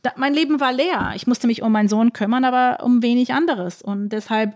Da, 0.02 0.12
mein 0.16 0.34
Leben 0.34 0.60
war 0.60 0.72
leer. 0.72 1.12
Ich 1.14 1.26
musste 1.26 1.46
mich 1.46 1.62
um 1.62 1.72
meinen 1.72 1.88
Sohn 1.88 2.12
kümmern, 2.12 2.44
aber 2.44 2.82
um 2.84 3.02
wenig 3.02 3.32
anderes. 3.32 3.82
Und 3.82 4.10
deshalb 4.10 4.54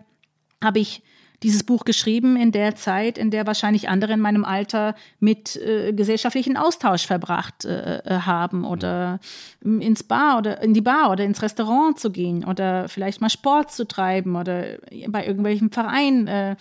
habe 0.63 0.79
ich 0.79 1.03
dieses 1.45 1.63
Buch 1.63 1.85
geschrieben 1.85 2.37
in 2.37 2.53
der 2.53 2.75
Zeit, 2.75 3.19
in 3.19 3.31
der 3.31 3.47
wahrscheinlich 3.47 3.91
andere 3.91 4.15
in 4.15 4.21
meinem 4.21 4.47
Alter 4.47 4.95
mit 5.21 5.57
äh, 5.57 5.93
gesellschaftlichen 5.93 6.57
Austausch 6.57 7.07
verbracht 7.07 7.67
äh, 7.67 7.99
äh 7.99 8.21
haben 8.21 8.65
oder 8.65 9.21
mhm. 9.61 9.83
ins 9.83 10.03
Bar 10.03 10.39
oder 10.39 10.63
in 10.63 10.73
die 10.73 10.81
Bar 10.81 11.11
oder 11.11 11.23
ins 11.23 11.43
Restaurant 11.43 12.01
zu 12.01 12.11
gehen 12.11 12.45
oder 12.45 12.89
vielleicht 12.89 13.21
mal 13.21 13.29
Sport 13.29 13.73
zu 13.73 13.87
treiben 13.87 14.37
oder 14.37 14.79
bei 15.09 15.27
irgendwelchem 15.27 15.71
Verein 15.71 16.27
äh, 16.29 16.57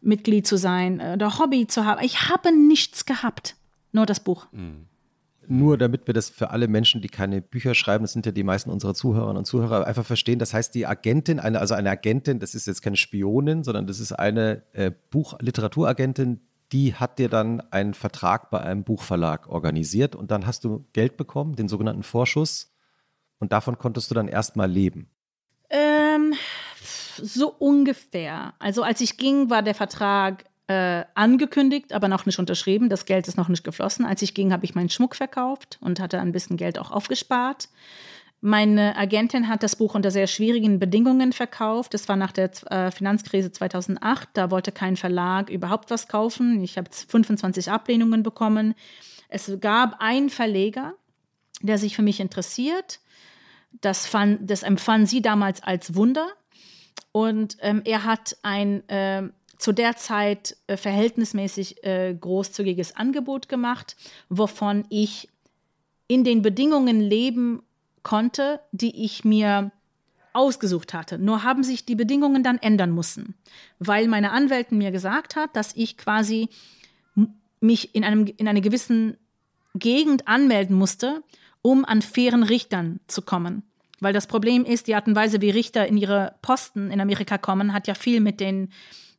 Mitglied 0.00 0.46
zu 0.46 0.56
sein 0.56 1.00
oder 1.00 1.38
Hobby 1.40 1.66
zu 1.66 1.84
haben. 1.84 2.04
Ich 2.04 2.28
habe 2.28 2.56
nichts 2.56 3.06
gehabt, 3.06 3.56
nur 3.98 4.06
das 4.06 4.20
Buch. 4.20 4.46
Mhm. 4.52 4.86
Nur 5.50 5.78
damit 5.78 6.06
wir 6.06 6.12
das 6.12 6.28
für 6.28 6.50
alle 6.50 6.68
Menschen, 6.68 7.00
die 7.00 7.08
keine 7.08 7.40
Bücher 7.40 7.74
schreiben, 7.74 8.04
das 8.04 8.12
sind 8.12 8.26
ja 8.26 8.32
die 8.32 8.42
meisten 8.42 8.70
unserer 8.70 8.94
Zuhörerinnen 8.94 9.38
und 9.38 9.46
Zuhörer, 9.46 9.86
einfach 9.86 10.04
verstehen. 10.04 10.38
Das 10.38 10.52
heißt, 10.52 10.74
die 10.74 10.86
Agentin, 10.86 11.40
eine, 11.40 11.58
also 11.58 11.74
eine 11.74 11.90
Agentin, 11.90 12.38
das 12.38 12.54
ist 12.54 12.66
jetzt 12.66 12.82
keine 12.82 12.96
Spionin, 12.96 13.64
sondern 13.64 13.86
das 13.86 13.98
ist 13.98 14.12
eine 14.12 14.62
äh, 14.72 14.90
Buch-Literaturagentin, 15.10 16.40
die 16.72 16.94
hat 16.94 17.18
dir 17.18 17.30
dann 17.30 17.62
einen 17.70 17.94
Vertrag 17.94 18.50
bei 18.50 18.60
einem 18.60 18.84
Buchverlag 18.84 19.48
organisiert 19.48 20.14
und 20.14 20.30
dann 20.30 20.46
hast 20.46 20.64
du 20.64 20.84
Geld 20.92 21.16
bekommen, 21.16 21.56
den 21.56 21.68
sogenannten 21.68 22.02
Vorschuss. 22.02 22.74
Und 23.38 23.52
davon 23.52 23.78
konntest 23.78 24.10
du 24.10 24.14
dann 24.14 24.28
erstmal 24.28 24.70
leben. 24.70 25.08
Ähm, 25.70 26.34
so 27.16 27.54
ungefähr. 27.58 28.52
Also 28.58 28.82
als 28.82 29.00
ich 29.00 29.16
ging, 29.16 29.48
war 29.48 29.62
der 29.62 29.74
Vertrag 29.74 30.44
äh, 30.68 31.04
angekündigt, 31.14 31.92
aber 31.92 32.08
noch 32.08 32.26
nicht 32.26 32.38
unterschrieben. 32.38 32.88
Das 32.88 33.06
Geld 33.06 33.26
ist 33.26 33.36
noch 33.36 33.48
nicht 33.48 33.64
geflossen. 33.64 34.04
Als 34.04 34.22
ich 34.22 34.34
ging, 34.34 34.52
habe 34.52 34.64
ich 34.64 34.74
meinen 34.74 34.90
Schmuck 34.90 35.16
verkauft 35.16 35.78
und 35.80 35.98
hatte 35.98 36.20
ein 36.20 36.32
bisschen 36.32 36.56
Geld 36.56 36.78
auch 36.78 36.90
aufgespart. 36.90 37.68
Meine 38.40 38.94
Agentin 38.96 39.48
hat 39.48 39.64
das 39.64 39.74
Buch 39.74 39.94
unter 39.96 40.12
sehr 40.12 40.28
schwierigen 40.28 40.78
Bedingungen 40.78 41.32
verkauft. 41.32 41.92
Das 41.94 42.08
war 42.08 42.14
nach 42.14 42.30
der 42.30 42.50
äh, 42.70 42.90
Finanzkrise 42.92 43.50
2008. 43.50 44.28
Da 44.34 44.50
wollte 44.50 44.70
kein 44.70 44.96
Verlag 44.96 45.50
überhaupt 45.50 45.90
was 45.90 46.06
kaufen. 46.06 46.62
Ich 46.62 46.78
habe 46.78 46.88
25 46.92 47.70
Ablehnungen 47.70 48.22
bekommen. 48.22 48.74
Es 49.28 49.50
gab 49.60 49.96
einen 50.00 50.30
Verleger, 50.30 50.94
der 51.62 51.78
sich 51.78 51.96
für 51.96 52.02
mich 52.02 52.20
interessiert. 52.20 53.00
Das, 53.80 54.06
fand, 54.06 54.48
das 54.48 54.62
empfand 54.62 55.08
sie 55.08 55.20
damals 55.20 55.62
als 55.62 55.96
Wunder. 55.96 56.28
Und 57.10 57.56
ähm, 57.60 57.82
er 57.84 58.04
hat 58.04 58.36
ein 58.42 58.88
äh, 58.88 59.28
zu 59.58 59.72
der 59.72 59.96
Zeit 59.96 60.56
äh, 60.66 60.76
verhältnismäßig 60.76 61.84
äh, 61.84 62.14
großzügiges 62.14 62.96
Angebot 62.96 63.48
gemacht, 63.48 63.96
wovon 64.28 64.84
ich 64.88 65.28
in 66.06 66.24
den 66.24 66.42
Bedingungen 66.42 67.00
leben 67.00 67.62
konnte, 68.02 68.60
die 68.72 69.04
ich 69.04 69.24
mir 69.24 69.72
ausgesucht 70.32 70.94
hatte. 70.94 71.18
Nur 71.18 71.42
haben 71.42 71.64
sich 71.64 71.84
die 71.84 71.96
Bedingungen 71.96 72.42
dann 72.42 72.58
ändern 72.58 72.94
müssen, 72.94 73.34
weil 73.78 74.08
meine 74.08 74.30
Anwältin 74.30 74.78
mir 74.78 74.92
gesagt 74.92 75.36
hat, 75.36 75.54
dass 75.56 75.74
ich 75.74 75.98
quasi 75.98 76.48
mich 77.60 77.94
in, 77.94 78.04
einem, 78.04 78.26
in 78.26 78.46
einer 78.46 78.60
gewissen 78.60 79.16
Gegend 79.74 80.28
anmelden 80.28 80.76
musste, 80.76 81.22
um 81.60 81.84
an 81.84 82.02
fairen 82.02 82.44
Richtern 82.44 83.00
zu 83.08 83.22
kommen. 83.22 83.64
Weil 84.00 84.12
das 84.12 84.28
Problem 84.28 84.64
ist, 84.64 84.86
die 84.86 84.94
Art 84.94 85.08
und 85.08 85.16
Weise, 85.16 85.40
wie 85.40 85.50
Richter 85.50 85.86
in 85.86 85.96
ihre 85.96 86.36
Posten 86.40 86.90
in 86.90 87.00
Amerika 87.00 87.36
kommen, 87.36 87.72
hat 87.72 87.88
ja 87.88 87.94
viel 87.94 88.20
mit 88.20 88.38
den 88.38 88.70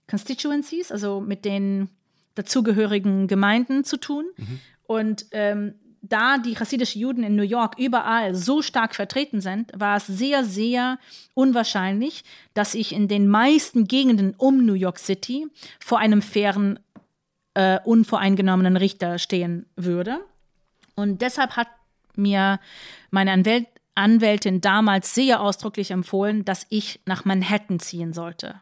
Constituencies, 0.09 0.91
also 0.91 1.21
mit 1.21 1.45
den 1.45 1.89
dazugehörigen 2.35 3.27
Gemeinden 3.27 3.83
zu 3.83 3.97
tun. 3.97 4.25
Mhm. 4.37 4.59
Und 4.83 5.25
ähm, 5.31 5.75
da 6.01 6.37
die 6.37 6.55
chassidischen 6.55 7.01
Juden 7.01 7.23
in 7.23 7.35
New 7.35 7.43
York 7.43 7.77
überall 7.77 8.33
so 8.33 8.61
stark 8.61 8.95
vertreten 8.95 9.41
sind, 9.41 9.71
war 9.75 9.97
es 9.97 10.07
sehr, 10.07 10.43
sehr 10.43 10.97
unwahrscheinlich, 11.33 12.23
dass 12.53 12.73
ich 12.73 12.93
in 12.93 13.07
den 13.07 13.27
meisten 13.27 13.85
Gegenden 13.85 14.33
um 14.37 14.65
New 14.65 14.73
York 14.73 14.99
City 14.99 15.47
vor 15.79 15.99
einem 15.99 16.21
fairen, 16.21 16.79
äh, 17.53 17.79
unvoreingenommenen 17.83 18.77
Richter 18.77 19.17
stehen 19.17 19.65
würde. 19.75 20.19
Und 20.95 21.21
deshalb 21.21 21.51
hat 21.57 21.67
mir 22.15 22.59
meine 23.11 23.31
Anwält 23.31 23.67
Anwältin 23.95 24.61
damals 24.61 25.13
sehr 25.13 25.41
ausdrücklich 25.41 25.91
empfohlen, 25.91 26.45
dass 26.45 26.65
ich 26.69 27.01
nach 27.05 27.25
Manhattan 27.25 27.79
ziehen 27.79 28.13
sollte. 28.13 28.61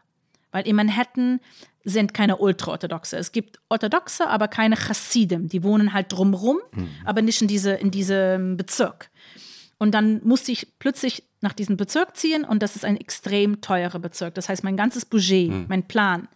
Weil 0.50 0.66
in 0.66 0.76
Manhattan 0.76 1.40
sind 1.84 2.14
keine 2.14 2.36
Ultraorthodoxe. 2.36 3.16
Es 3.16 3.32
gibt 3.32 3.58
Orthodoxe, 3.68 4.26
aber 4.28 4.48
keine 4.48 4.76
Chassidim. 4.76 5.48
Die 5.48 5.62
wohnen 5.62 5.92
halt 5.92 6.12
drumrum, 6.12 6.58
mhm. 6.72 6.88
aber 7.04 7.22
nicht 7.22 7.40
in, 7.40 7.48
diese, 7.48 7.72
in 7.72 7.90
diesem 7.90 8.56
Bezirk. 8.56 9.10
Und 9.78 9.92
dann 9.92 10.20
musste 10.24 10.52
ich 10.52 10.66
plötzlich 10.78 11.22
nach 11.40 11.52
diesem 11.52 11.76
Bezirk 11.76 12.16
ziehen 12.16 12.44
und 12.44 12.62
das 12.62 12.74
ist 12.74 12.84
ein 12.84 12.96
extrem 12.96 13.60
teurer 13.60 14.00
Bezirk. 14.00 14.34
Das 14.34 14.48
heißt, 14.48 14.64
mein 14.64 14.76
ganzes 14.76 15.04
Budget, 15.04 15.50
mhm. 15.50 15.66
mein 15.68 15.84
Plan 15.86 16.28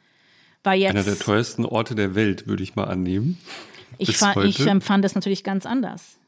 war 0.62 0.74
jetzt. 0.74 0.90
Einer 0.90 1.02
der 1.02 1.18
teuersten 1.18 1.64
Orte 1.64 1.94
der 1.94 2.14
Welt, 2.14 2.47
würde 2.47 2.62
ich 2.62 2.76
mal 2.76 2.84
annehmen. 2.84 3.39
Ich, 3.98 4.20
ich 4.44 4.66
empfand 4.66 5.05
das 5.05 5.14
natürlich 5.14 5.44
ganz 5.44 5.66
anders 5.66 6.18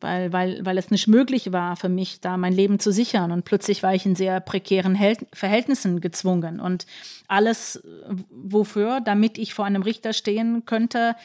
weil, 0.00 0.32
weil, 0.32 0.64
weil 0.64 0.78
es 0.78 0.90
nicht 0.90 1.08
möglich 1.08 1.52
war 1.52 1.76
für 1.76 1.88
mich, 1.88 2.20
da 2.20 2.36
mein 2.36 2.52
Leben 2.52 2.78
zu 2.78 2.92
sichern. 2.92 3.32
Und 3.32 3.44
plötzlich 3.44 3.82
war 3.82 3.94
ich 3.94 4.04
in 4.06 4.14
sehr 4.14 4.40
prekären 4.40 4.94
Hel 4.94 5.16
Verhältnissen 5.32 6.00
gezwungen. 6.00 6.60
Und 6.60 6.86
alles, 7.28 7.82
wofür, 8.30 9.00
damit 9.00 9.38
ich 9.38 9.54
vor 9.54 9.64
einem 9.64 9.82
Richter 9.82 10.12
stehen 10.12 10.64
könnte, 10.66 11.16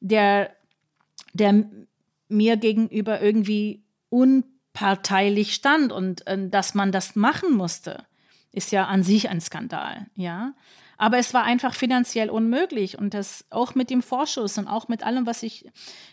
der, 0.00 0.50
der 1.32 1.64
mir 2.28 2.56
gegenüber 2.56 3.20
irgendwie 3.20 3.82
unparteilich 4.08 5.54
stand 5.54 5.92
und 5.92 6.26
äh, 6.26 6.48
dass 6.48 6.74
man 6.74 6.92
das 6.92 7.16
machen 7.16 7.54
musste, 7.54 8.04
ist 8.52 8.72
ja 8.72 8.86
an 8.86 9.02
sich 9.02 9.28
ein 9.28 9.40
Skandal, 9.40 10.06
ja. 10.14 10.54
Aber 11.00 11.16
es 11.16 11.32
war 11.32 11.44
einfach 11.44 11.74
finanziell 11.74 12.28
unmöglich 12.28 12.98
und 12.98 13.14
das 13.14 13.46
auch 13.48 13.74
mit 13.74 13.88
dem 13.88 14.02
Vorschuss 14.02 14.58
und 14.58 14.68
auch 14.68 14.88
mit 14.88 15.02
allem, 15.02 15.24
was 15.24 15.42
ich 15.42 15.64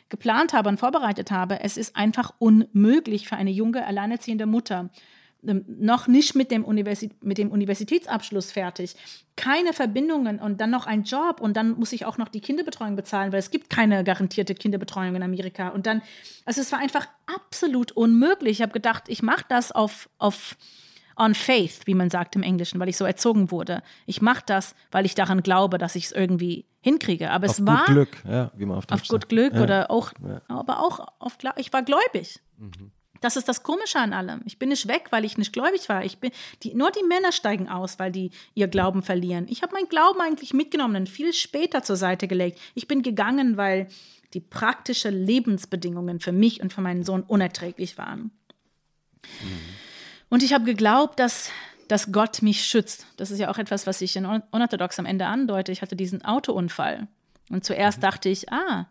geplant 0.07 0.53
habe 0.53 0.69
und 0.69 0.79
vorbereitet 0.79 1.29
habe, 1.29 1.59
es 1.59 1.75
ist 1.75 1.97
einfach 1.97 2.33
unmöglich 2.39 3.27
für 3.27 3.35
eine 3.35 3.51
junge, 3.51 3.85
alleinerziehende 3.85 4.45
Mutter, 4.45 4.89
ähm, 5.45 5.65
noch 5.67 6.07
nicht 6.07 6.35
mit 6.35 6.51
dem, 6.51 6.63
Universi 6.63 7.09
mit 7.19 7.37
dem 7.37 7.51
Universitätsabschluss 7.51 8.53
fertig, 8.53 8.95
keine 9.35 9.73
Verbindungen 9.73 10.39
und 10.39 10.61
dann 10.61 10.69
noch 10.69 10.87
ein 10.87 11.03
Job 11.03 11.41
und 11.41 11.57
dann 11.57 11.71
muss 11.71 11.91
ich 11.91 12.05
auch 12.05 12.17
noch 12.17 12.29
die 12.29 12.39
Kinderbetreuung 12.39 12.95
bezahlen, 12.95 13.33
weil 13.33 13.39
es 13.39 13.51
gibt 13.51 13.69
keine 13.69 14.05
garantierte 14.05 14.55
Kinderbetreuung 14.55 15.15
in 15.15 15.23
Amerika. 15.23 15.67
Und 15.67 15.85
dann, 15.85 16.01
also 16.45 16.61
es 16.61 16.71
war 16.71 16.79
einfach 16.79 17.09
absolut 17.25 17.91
unmöglich. 17.91 18.59
Ich 18.59 18.61
habe 18.61 18.71
gedacht, 18.71 19.09
ich 19.09 19.21
mache 19.21 19.43
das 19.49 19.73
auf, 19.73 20.09
auf 20.17 20.55
on 21.17 21.35
faith, 21.35 21.81
wie 21.85 21.93
man 21.93 22.09
sagt 22.09 22.35
im 22.35 22.43
Englischen, 22.43 22.79
weil 22.79 22.89
ich 22.89 22.97
so 22.97 23.05
erzogen 23.05 23.51
wurde. 23.51 23.81
Ich 24.05 24.21
mache 24.21 24.43
das, 24.45 24.75
weil 24.91 25.05
ich 25.05 25.15
daran 25.15 25.41
glaube, 25.41 25.77
dass 25.77 25.95
ich 25.95 26.05
es 26.05 26.11
irgendwie 26.11 26.65
hinkriege. 26.81 27.31
Aber 27.31 27.47
auf 27.47 27.59
es 27.59 27.65
war 27.65 27.85
gut 27.85 27.87
Glück, 27.87 28.17
ja, 28.27 28.51
wie 28.55 28.65
man 28.65 28.77
auf, 28.77 28.85
auf 28.89 29.07
gut 29.07 29.29
Glück 29.29 29.53
ja. 29.53 29.63
oder 29.63 29.91
auch, 29.91 30.13
ja. 30.27 30.41
aber 30.47 30.79
auch 30.79 31.07
auf 31.19 31.37
ich 31.57 31.73
war 31.73 31.83
gläubig. 31.83 32.39
Mhm. 32.57 32.91
Das 33.21 33.35
ist 33.35 33.47
das 33.47 33.63
Komische 33.63 33.99
an 33.99 34.13
allem. 34.13 34.41
Ich 34.45 34.59
bin 34.59 34.69
nicht 34.69 34.87
weg, 34.87 35.07
weil 35.09 35.25
ich 35.25 35.39
nicht 35.39 35.51
gläubig 35.51 35.89
war. 35.89 36.05
Ich 36.05 36.19
bin, 36.19 36.31
die, 36.61 36.75
nur 36.75 36.91
die 36.91 37.03
Männer 37.03 37.31
steigen 37.31 37.67
aus, 37.67 37.97
weil 37.97 38.11
die 38.11 38.29
ihr 38.53 38.67
Glauben 38.67 39.01
verlieren. 39.01 39.47
Ich 39.49 39.63
habe 39.63 39.73
meinen 39.73 39.89
Glauben 39.89 40.21
eigentlich 40.21 40.53
mitgenommen 40.53 40.95
und 40.95 41.09
viel 41.09 41.33
später 41.33 41.81
zur 41.81 41.95
Seite 41.95 42.27
gelegt. 42.27 42.59
Ich 42.75 42.87
bin 42.87 43.01
gegangen, 43.01 43.57
weil 43.57 43.87
die 44.35 44.39
praktischen 44.39 45.25
Lebensbedingungen 45.25 46.19
für 46.19 46.31
mich 46.31 46.61
und 46.61 46.73
für 46.73 46.81
meinen 46.81 47.03
Sohn 47.03 47.23
unerträglich 47.23 47.97
waren. 47.97 48.31
Mhm. 49.41 49.59
Und 50.29 50.43
ich 50.43 50.53
habe 50.53 50.65
geglaubt, 50.65 51.19
dass, 51.19 51.49
dass 51.87 52.11
Gott 52.11 52.41
mich 52.41 52.65
schützt. 52.65 53.05
Das 53.17 53.31
ist 53.31 53.39
ja 53.39 53.49
auch 53.49 53.57
etwas, 53.57 53.87
was 53.87 54.01
ich 54.01 54.15
in 54.15 54.25
Unorthodox 54.25 54.99
am 54.99 55.05
Ende 55.05 55.25
andeute. 55.25 55.71
Ich 55.71 55.81
hatte 55.81 55.95
diesen 55.95 56.23
Autounfall. 56.25 57.07
Und 57.49 57.63
zuerst 57.63 57.99
mhm. 57.99 58.01
dachte 58.01 58.29
ich, 58.29 58.51
ah, 58.51 58.87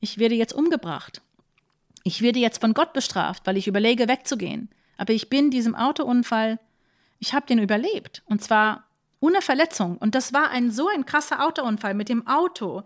ich 0.00 0.18
werde 0.18 0.34
jetzt 0.34 0.52
umgebracht. 0.52 1.22
Ich 2.02 2.22
werde 2.22 2.38
jetzt 2.38 2.60
von 2.60 2.74
Gott 2.74 2.92
bestraft, 2.92 3.46
weil 3.46 3.56
ich 3.56 3.68
überlege, 3.68 4.08
wegzugehen. 4.08 4.70
Aber 4.96 5.12
ich 5.12 5.28
bin 5.28 5.50
diesem 5.50 5.74
Autounfall, 5.74 6.58
ich 7.18 7.34
habe 7.34 7.46
den 7.46 7.58
überlebt. 7.58 8.22
Und 8.26 8.42
zwar 8.42 8.84
ohne 9.20 9.42
Verletzung. 9.42 9.98
Und 9.98 10.14
das 10.14 10.32
war 10.32 10.50
ein 10.50 10.70
so 10.70 10.88
ein 10.88 11.04
krasser 11.04 11.46
Autounfall 11.46 11.94
mit 11.94 12.08
dem 12.08 12.26
Auto 12.26 12.82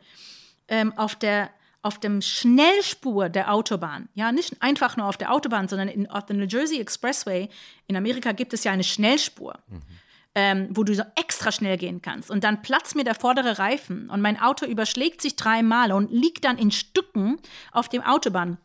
ähm, 0.68 0.92
auf 0.98 1.14
der 1.14 1.50
auf 1.84 2.00
dem 2.00 2.22
Schnellspur 2.22 3.28
der 3.28 3.52
Autobahn, 3.52 4.08
ja, 4.14 4.32
nicht 4.32 4.62
einfach 4.62 4.96
nur 4.96 5.06
auf 5.06 5.18
der 5.18 5.30
Autobahn, 5.30 5.68
sondern 5.68 5.88
in, 5.88 6.10
auf 6.10 6.24
der 6.24 6.34
New 6.34 6.46
Jersey 6.46 6.80
Expressway, 6.80 7.50
in 7.86 7.96
Amerika 7.96 8.32
gibt 8.32 8.54
es 8.54 8.64
ja 8.64 8.72
eine 8.72 8.84
Schnellspur, 8.84 9.58
mhm. 9.68 9.82
ähm, 10.34 10.68
wo 10.70 10.82
du 10.82 10.94
so 10.94 11.02
extra 11.14 11.52
schnell 11.52 11.76
gehen 11.76 12.00
kannst. 12.00 12.30
Und 12.30 12.42
dann 12.42 12.62
platzt 12.62 12.96
mir 12.96 13.04
der 13.04 13.14
vordere 13.14 13.58
Reifen 13.58 14.08
und 14.08 14.22
mein 14.22 14.40
Auto 14.40 14.64
überschlägt 14.64 15.20
sich 15.20 15.36
dreimal 15.36 15.92
und 15.92 16.10
liegt 16.10 16.46
dann 16.46 16.56
in 16.56 16.70
Stücken 16.70 17.38
auf 17.70 17.90
dem 17.90 18.00
Autobahn. 18.00 18.56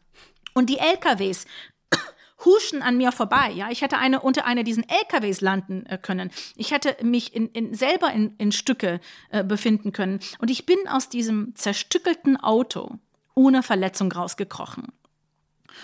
Und 0.53 0.69
die 0.69 0.77
LKWs 0.77 1.45
huschen 2.45 2.81
an 2.81 2.95
mir 2.95 3.11
vorbei. 3.11 3.51
Ja, 3.51 3.69
ich 3.69 3.81
hätte 3.81 3.97
eine 3.97 4.21
unter 4.21 4.45
einer 4.45 4.63
diesen 4.63 4.85
LKWs 4.87 5.41
landen 5.41 5.85
äh, 5.87 5.97
können. 5.97 6.31
Ich 6.55 6.71
hätte 6.71 6.95
mich 7.03 7.35
in, 7.35 7.49
in, 7.49 7.73
selber 7.73 8.13
in, 8.13 8.35
in 8.37 8.53
Stücke 8.53 9.01
äh, 9.29 9.43
befinden 9.43 9.91
können. 9.91 10.21
Und 10.39 10.49
ich 10.49 10.65
bin 10.65 10.77
aus 10.87 11.09
diesem 11.09 11.53
zerstückelten 11.57 12.37
Auto 12.37 12.97
ohne 13.39 13.63
Verletzung 13.63 14.11
rausgekrochen. 14.11 14.89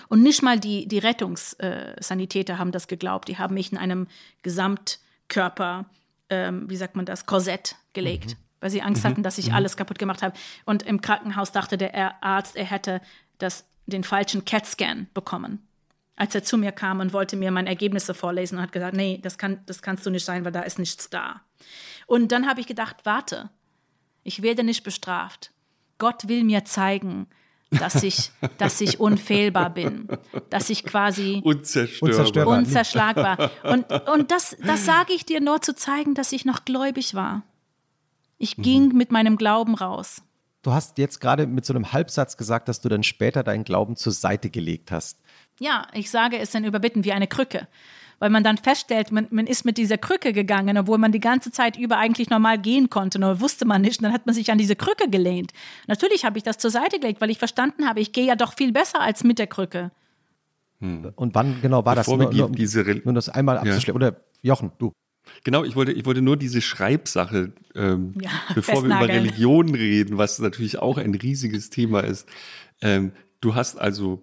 Und 0.09 0.21
nicht 0.21 0.43
mal 0.43 0.59
die, 0.59 0.89
die 0.89 0.97
Rettungssanitäter 0.97 2.57
haben 2.57 2.73
das 2.73 2.87
geglaubt. 2.87 3.29
Die 3.29 3.37
haben 3.37 3.53
mich 3.53 3.71
in 3.71 3.77
einem 3.77 4.07
Gesamtkörper, 4.41 5.85
ähm, 6.29 6.69
wie 6.69 6.75
sagt 6.75 6.97
man 6.97 7.05
das, 7.05 7.25
Korsett 7.25 7.77
gelegt. 7.93 8.31
Mhm. 8.31 8.39
weil 8.59 8.69
sie 8.71 8.81
Angst 8.81 9.05
hatten, 9.05 9.21
dass 9.21 9.37
ich 9.37 9.53
alles 9.53 9.77
kaputt 9.77 9.99
gemacht 9.99 10.23
habe. 10.23 10.35
Und 10.65 10.83
im 10.83 10.99
Krankenhaus 10.99 11.51
dachte 11.51 11.77
der 11.77 12.21
Arzt, 12.23 12.55
er 12.55 12.65
hätte 12.65 12.99
das, 13.37 13.65
den 13.85 14.03
falschen 14.03 14.43
CAT-Scan 14.43 15.07
bekommen. 15.13 15.65
Als 16.15 16.33
er 16.33 16.43
zu 16.43 16.57
mir 16.57 16.71
kam 16.71 16.99
und 16.99 17.13
wollte 17.13 17.35
mir 17.35 17.51
meine 17.51 17.69
Ergebnisse 17.69 18.13
vorlesen 18.13 18.57
und 18.57 18.63
hat 18.63 18.71
gesagt, 18.71 18.95
nee, 18.95 19.19
das, 19.21 19.37
kann, 19.37 19.59
das 19.67 19.81
kannst 19.81 20.05
du 20.05 20.09
nicht 20.09 20.25
sein, 20.25 20.43
weil 20.43 20.51
da 20.51 20.61
ist 20.61 20.79
nichts 20.79 21.09
da. 21.09 21.41
Und 22.07 22.31
dann 22.31 22.47
habe 22.47 22.59
ich 22.59 22.67
gedacht, 22.67 22.97
warte, 23.03 23.49
ich 24.23 24.41
werde 24.41 24.63
nicht 24.63 24.83
bestraft. 24.83 25.51
Gott 25.99 26.27
will 26.27 26.43
mir 26.43 26.65
zeigen, 26.65 27.27
dass 27.71 28.03
ich, 28.03 28.31
dass 28.57 28.79
ich 28.81 28.99
unfehlbar 28.99 29.69
bin, 29.71 30.07
dass 30.49 30.69
ich 30.69 30.83
quasi 30.83 31.41
unzerstörbar, 31.43 32.57
unzerschlagbar. 32.59 33.51
Und, 33.63 33.91
und 34.09 34.31
das, 34.31 34.55
das 34.63 34.85
sage 34.85 35.13
ich 35.13 35.25
dir 35.25 35.41
nur 35.41 35.61
zu 35.61 35.75
zeigen, 35.75 36.13
dass 36.13 36.31
ich 36.31 36.45
noch 36.45 36.65
gläubig 36.65 37.15
war. 37.15 37.43
Ich 38.37 38.57
ging 38.57 38.89
mhm. 38.89 38.97
mit 38.97 39.11
meinem 39.11 39.37
Glauben 39.37 39.75
raus. 39.75 40.21
Du 40.61 40.73
hast 40.73 40.97
jetzt 40.97 41.21
gerade 41.21 41.45
mit 41.45 41.65
so 41.65 41.73
einem 41.73 41.93
Halbsatz 41.93 42.37
gesagt, 42.37 42.67
dass 42.67 42.81
du 42.81 42.89
dann 42.89 43.03
später 43.03 43.43
deinen 43.43 43.63
Glauben 43.63 43.95
zur 43.95 44.11
Seite 44.11 44.49
gelegt 44.49 44.91
hast. 44.91 45.19
Ja, 45.59 45.87
ich 45.93 46.09
sage 46.09 46.37
es 46.39 46.55
in 46.55 46.65
Überbitten 46.65 47.03
wie 47.05 47.11
eine 47.11 47.27
Krücke. 47.27 47.67
Weil 48.19 48.29
man 48.29 48.43
dann 48.43 48.57
feststellt, 48.57 49.11
man, 49.11 49.27
man 49.29 49.47
ist 49.47 49.65
mit 49.65 49.77
dieser 49.77 49.97
Krücke 49.97 50.31
gegangen, 50.31 50.77
obwohl 50.77 50.97
man 50.97 51.11
die 51.11 51.19
ganze 51.19 51.51
Zeit 51.51 51.77
über 51.77 51.97
eigentlich 51.97 52.29
normal 52.29 52.57
gehen 52.57 52.89
konnte, 52.89 53.19
nur 53.19 53.41
wusste 53.41 53.65
man 53.65 53.81
nicht. 53.81 53.99
Und 53.99 54.03
dann 54.03 54.13
hat 54.13 54.25
man 54.25 54.33
sich 54.33 54.51
an 54.51 54.57
diese 54.57 54.75
Krücke 54.75 55.09
gelehnt. 55.09 55.51
Natürlich 55.87 56.25
habe 56.25 56.37
ich 56.37 56.43
das 56.43 56.57
zur 56.57 56.71
Seite 56.71 56.99
gelegt, 56.99 57.21
weil 57.21 57.29
ich 57.29 57.39
verstanden 57.39 57.87
habe, 57.87 57.99
ich 57.99 58.11
gehe 58.11 58.25
ja 58.25 58.35
doch 58.35 58.53
viel 58.53 58.71
besser 58.71 59.01
als 59.01 59.23
mit 59.23 59.39
der 59.39 59.47
Krücke. 59.47 59.91
Hm. 60.79 61.11
Und 61.15 61.35
wann 61.35 61.61
genau 61.61 61.85
war 61.85 61.95
Bevor 61.95 62.17
das? 62.17 62.33
Nur, 62.33 62.47
nur, 62.47 62.55
diese 62.55 62.83
nur 63.03 63.13
das 63.13 63.29
einmal 63.29 63.57
abzuschleppen. 63.57 64.01
Ja. 64.01 64.07
Oder 64.09 64.17
Jochen, 64.41 64.71
du. 64.77 64.91
Genau, 65.43 65.63
ich 65.63 65.75
wollte, 65.75 65.91
ich 65.91 66.05
wollte 66.05 66.21
nur 66.21 66.37
diese 66.37 66.61
Schreibsache, 66.61 67.51
ähm, 67.73 68.13
ja, 68.21 68.29
bevor 68.53 68.83
wir 68.83 68.95
über 68.95 69.07
Religion 69.07 69.73
reden, 69.73 70.17
was 70.17 70.39
natürlich 70.39 70.79
auch 70.79 70.97
ein 70.97 71.15
riesiges 71.15 71.69
Thema 71.69 72.01
ist. 72.01 72.27
Ähm, 72.81 73.11
du 73.41 73.55
hast 73.55 73.79
also 73.79 74.21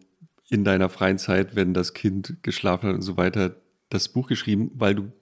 in 0.48 0.64
deiner 0.64 0.88
freien 0.88 1.18
Zeit, 1.18 1.56
wenn 1.56 1.74
das 1.74 1.94
Kind 1.94 2.36
geschlafen 2.42 2.88
hat 2.88 2.94
und 2.96 3.02
so 3.02 3.16
weiter, 3.16 3.56
das 3.92 4.08
Buch 4.08 4.28
geschrieben, 4.28 4.70
weil 4.74 4.94
du 4.94 5.12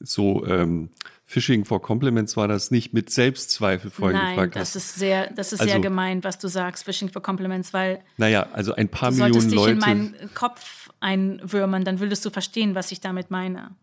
so 0.00 0.46
ähm, 0.46 0.90
Fishing 1.26 1.64
for 1.64 1.80
Compliments 1.82 2.36
war 2.36 2.48
das 2.48 2.70
nicht 2.70 2.94
mit 2.94 3.10
Selbstzweifel 3.10 3.90
vorhin 3.90 4.18
Nein, 4.18 4.30
gefragt 4.30 4.56
das 4.56 4.74
hast. 4.74 4.76
ist 4.76 4.94
sehr, 4.96 5.30
das 5.32 5.52
ist 5.52 5.60
also, 5.60 5.72
sehr 5.72 5.80
gemein, 5.80 6.24
was 6.24 6.38
du 6.38 6.48
sagst, 6.48 6.84
Fishing 6.84 7.10
for 7.10 7.22
Compliments, 7.22 7.72
weil 7.72 8.00
naja, 8.16 8.48
also 8.52 8.74
ein 8.74 8.88
paar 8.88 9.10
du 9.10 9.18
Millionen 9.18 9.48
dich 9.48 9.54
Leute 9.54 9.72
in 9.72 9.78
meinen 9.78 10.30
Kopf 10.34 10.90
einwürmen, 11.00 11.84
dann 11.84 12.00
würdest 12.00 12.24
du 12.24 12.30
verstehen, 12.30 12.74
was 12.74 12.90
ich 12.92 13.00
damit 13.00 13.30
meine. 13.30 13.76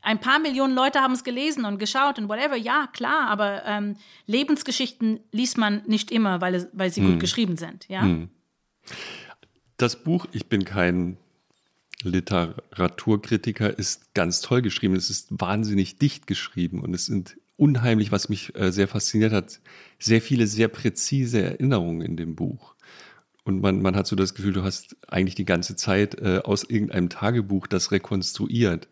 Ein 0.00 0.20
paar 0.20 0.38
Millionen 0.38 0.74
Leute 0.74 1.00
haben 1.00 1.12
es 1.12 1.24
gelesen 1.24 1.64
und 1.64 1.78
geschaut 1.78 2.18
und 2.18 2.28
whatever, 2.28 2.56
ja, 2.56 2.88
klar, 2.92 3.28
aber 3.28 3.64
ähm, 3.66 3.96
Lebensgeschichten 4.26 5.20
liest 5.32 5.58
man 5.58 5.82
nicht 5.86 6.10
immer, 6.10 6.40
weil, 6.40 6.68
weil 6.72 6.90
sie 6.90 7.02
hm. 7.02 7.12
gut 7.12 7.20
geschrieben 7.20 7.56
sind, 7.56 7.88
ja. 7.88 8.02
Hm. 8.02 8.30
Das 9.76 10.02
Buch, 10.02 10.26
ich 10.32 10.48
bin 10.48 10.64
kein 10.64 11.18
Literaturkritiker, 12.02 13.76
ist 13.76 14.14
ganz 14.14 14.40
toll 14.40 14.62
geschrieben. 14.62 14.94
Es 14.94 15.10
ist 15.10 15.28
wahnsinnig 15.30 15.98
dicht 15.98 16.26
geschrieben 16.26 16.80
und 16.80 16.94
es 16.94 17.06
sind 17.06 17.36
unheimlich, 17.56 18.12
was 18.12 18.28
mich 18.28 18.54
äh, 18.54 18.70
sehr 18.70 18.88
fasziniert 18.88 19.32
hat, 19.32 19.60
sehr 19.98 20.22
viele 20.22 20.46
sehr 20.46 20.68
präzise 20.68 21.42
Erinnerungen 21.42 22.00
in 22.02 22.16
dem 22.16 22.36
Buch. 22.36 22.74
Und 23.44 23.60
man, 23.60 23.82
man 23.82 23.96
hat 23.96 24.06
so 24.06 24.14
das 24.14 24.34
Gefühl, 24.34 24.52
du 24.52 24.62
hast 24.62 24.96
eigentlich 25.08 25.34
die 25.34 25.44
ganze 25.44 25.74
Zeit 25.74 26.20
äh, 26.20 26.40
aus 26.44 26.64
irgendeinem 26.64 27.08
Tagebuch 27.08 27.66
das 27.66 27.90
rekonstruiert. 27.90 28.88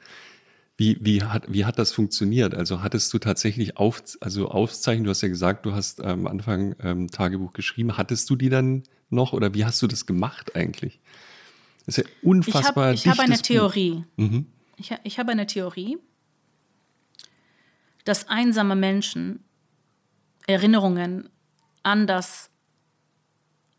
Wie, 0.78 0.99
wie, 1.01 1.23
hat, 1.23 1.53
wie 1.53 1.65
hat 1.65 1.78
das 1.78 1.93
funktioniert? 1.93 2.55
Also 2.55 2.83
hattest 2.83 3.12
du 3.15 3.19
tatsächlich 3.19 3.77
auf, 3.77 4.03
also 4.20 4.49
Aufzeichnungen, 4.49 5.05
du 5.05 5.11
hast 5.11 5.23
ja 5.23 5.28
gesagt, 5.28 5.65
du 5.65 5.73
hast 5.73 6.03
am 6.03 6.27
Anfang 6.27 6.74
ähm, 6.81 7.11
Tagebuch 7.11 7.53
geschrieben. 7.53 7.97
Hattest 7.97 8.28
du 8.31 8.37
die 8.37 8.49
dann 8.49 8.83
noch 9.11 9.33
oder 9.33 9.55
wie 9.55 9.65
hast 9.65 9.81
du 9.81 9.87
das 9.87 10.07
gemacht 10.07 10.57
eigentlich? 10.57 11.01
Das 11.87 11.99
ist 11.99 12.05
ja 12.05 12.13
unfassbar. 12.23 12.93
Ich 12.93 13.07
habe 13.07 13.19
hab 13.19 13.25
eine 13.25 13.39
Theorie. 13.39 14.05
Mhm. 14.17 14.47
Ich, 14.77 14.93
ich 15.05 15.19
habe 15.19 15.33
eine 15.33 15.47
Theorie, 15.47 15.99
dass 18.05 18.29
einsame 18.29 18.77
Menschen 18.77 19.45
Erinnerungen 20.47 21.29
anders 21.83 22.51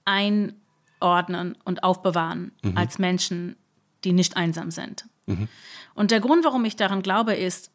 einordnen 0.05 1.57
und 1.63 1.83
aufbewahren 1.83 2.53
mhm. 2.63 2.77
als 2.77 2.97
Menschen, 2.97 3.57
die 4.03 4.13
nicht 4.13 4.37
einsam 4.37 4.71
sind. 4.71 5.05
Mhm. 5.25 5.47
Und 5.93 6.11
der 6.11 6.21
Grund, 6.21 6.45
warum 6.45 6.65
ich 6.65 6.75
daran 6.75 7.01
glaube, 7.01 7.35
ist, 7.35 7.71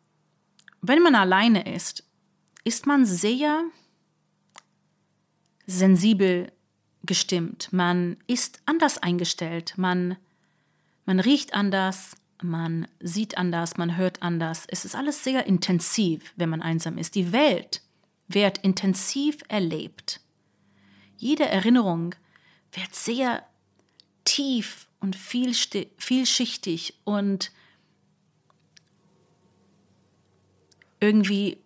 wenn 0.81 1.03
man 1.03 1.15
alleine 1.15 1.75
ist, 1.75 2.05
ist 2.65 2.87
man 2.87 3.05
sehr 3.05 3.63
sensibel 5.67 6.53
gestimmt, 7.05 7.69
man 7.73 8.17
ist 8.27 8.61
anders 8.67 8.99
eingestellt, 8.99 9.75
man, 9.77 10.17
man 11.05 11.21
riecht 11.21 11.55
anders, 11.55 12.17
man 12.43 12.89
sieht 13.01 13.39
anders, 13.39 13.77
man 13.77 13.97
hört 13.97 14.23
anders. 14.23 14.65
Es 14.69 14.85
ist 14.85 14.95
alles 14.95 15.23
sehr 15.23 15.47
intensiv, 15.47 16.33
wenn 16.37 16.49
man 16.49 16.63
einsam 16.63 16.99
ist. 16.99 17.15
Die 17.15 17.33
Welt 17.33 17.83
wird 18.29 18.59
intensiv 18.59 19.39
erlebt. 19.49 20.21
Jede 21.17 21.47
Erinnerung 21.47 22.15
wird 22.73 22.95
sehr 22.95 23.45
tief 24.25 24.89
und 25.01 25.17
vielschichtig 25.17 26.95
und 27.05 27.53
irgendwie 31.01 31.59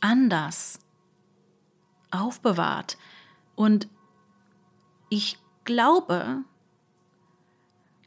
anders 0.00 0.78
aufbewahrt. 2.16 2.98
Und 3.54 3.88
ich 5.08 5.38
glaube, 5.64 6.42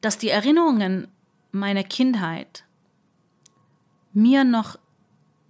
dass 0.02 0.18
die 0.18 0.30
Erinnerungen 0.30 1.07
meiner 1.52 1.84
Kindheit 1.84 2.65
mir 4.14 4.44
noch 4.44 4.77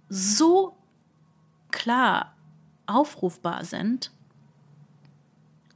so 0.08 0.76
klar 1.70 2.34
aufrufbar 2.86 3.64
sind, 3.64 4.10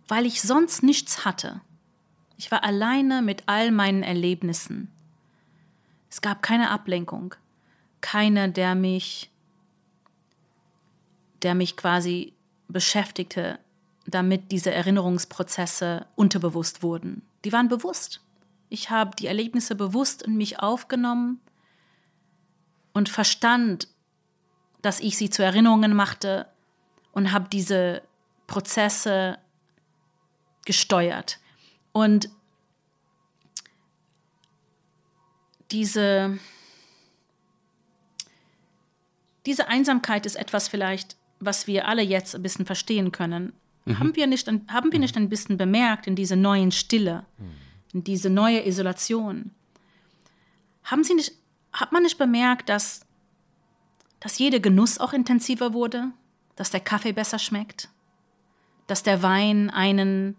weil 0.09 0.27
ich 0.27 0.43
sonst 0.43 0.82
nichts 0.82 1.24
hatte. 1.24 1.61
Ich 2.36 2.51
war 2.51 2.65
alleine 2.65 3.23
mit 3.23 3.44
all 3.47 3.70
meinen 3.70 4.02
Erlebnissen. 4.02 4.90
Es 6.11 6.20
gab 6.20 6.43
keine 6.43 6.70
Ablenkung, 6.70 7.35
keiner, 8.01 8.48
der 8.48 8.74
mich, 8.74 9.31
der 11.43 11.55
mich 11.55 11.77
quasi 11.77 12.35
beschäftigte, 12.69 13.59
damit 14.07 14.53
diese 14.53 14.73
Erinnerungsprozesse 14.73 16.07
unterbewusst 16.15 16.82
wurden. 16.82 17.23
Die 17.45 17.53
waren 17.53 17.69
bewusst. 17.69 18.20
Ich 18.69 18.91
habe 18.91 19.16
die 19.16 19.27
Erlebnisse 19.27 19.74
bewusst 19.74 20.23
in 20.23 20.36
mich 20.36 20.61
aufgenommen 20.61 21.41
und 22.93 23.09
verstand, 23.09 23.89
dass 24.82 25.01
ich 25.01 25.16
sie 25.16 25.31
zu 25.31 25.43
Erinnerungen 25.43 25.95
machte 25.95 26.47
und 27.12 27.32
habe 27.32 27.49
diese 27.49 28.03
Prozesse 28.47 29.39
gesteuert. 30.65 31.39
Und 31.93 32.28
diese, 35.70 36.39
diese 39.47 39.69
Einsamkeit 39.69 40.27
ist 40.27 40.36
etwas 40.36 40.69
vielleicht, 40.69 41.16
was 41.40 41.66
wir 41.66 41.89
alle 41.89 42.02
jetzt 42.02 42.35
ein 42.35 42.43
bisschen 42.43 42.66
verstehen 42.66 43.12
können. 43.12 43.52
Mhm. 43.85 43.98
Haben, 43.98 44.16
wir 44.16 44.27
nicht, 44.27 44.48
haben 44.48 44.93
wir 44.93 44.98
nicht 44.98 45.16
ein 45.16 45.28
bisschen 45.28 45.56
bemerkt 45.56 46.06
in 46.06 46.16
dieser 46.16 46.36
neuen 46.36 46.73
Stille, 46.73 47.24
mhm. 47.39 47.52
in 47.93 48.05
diese 48.05 48.31
neue 48.31 48.66
Isolation? 48.66 49.51
Haben 50.85 51.05
Sie 51.05 51.15
nicht, 51.15 51.32
hat 51.73 51.93
man 51.93 52.02
nicht 52.02 52.19
bemerkt, 52.19 52.69
dass, 52.69 53.06
dass 54.20 54.39
jeder 54.39 54.61
Genuss 54.61 54.98
auch 54.98 55.12
intensiver 55.12 55.73
wurde? 55.73 56.11
Dass 56.56 56.70
der 56.70 56.81
Kaffee 56.81 57.12
besser 57.12 57.39
schmeckt? 57.39 57.89
Dass 58.86 59.02
der 59.02 59.23
Wein 59.23 59.70
einen 59.70 60.36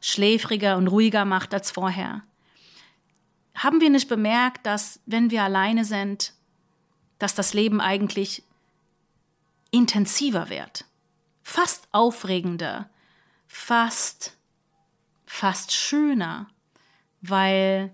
schläfriger 0.00 0.76
und 0.76 0.88
ruhiger 0.88 1.24
macht 1.24 1.52
als 1.52 1.70
vorher? 1.70 2.22
Haben 3.54 3.80
wir 3.80 3.90
nicht 3.90 4.08
bemerkt, 4.08 4.66
dass 4.66 5.00
wenn 5.06 5.30
wir 5.30 5.42
alleine 5.42 5.84
sind, 5.84 6.34
dass 7.18 7.34
das 7.34 7.54
Leben 7.54 7.80
eigentlich 7.80 8.42
intensiver 9.76 10.48
wird, 10.48 10.86
fast 11.42 11.86
aufregender, 11.92 12.88
fast, 13.46 14.36
fast 15.26 15.72
schöner, 15.72 16.46
weil, 17.20 17.92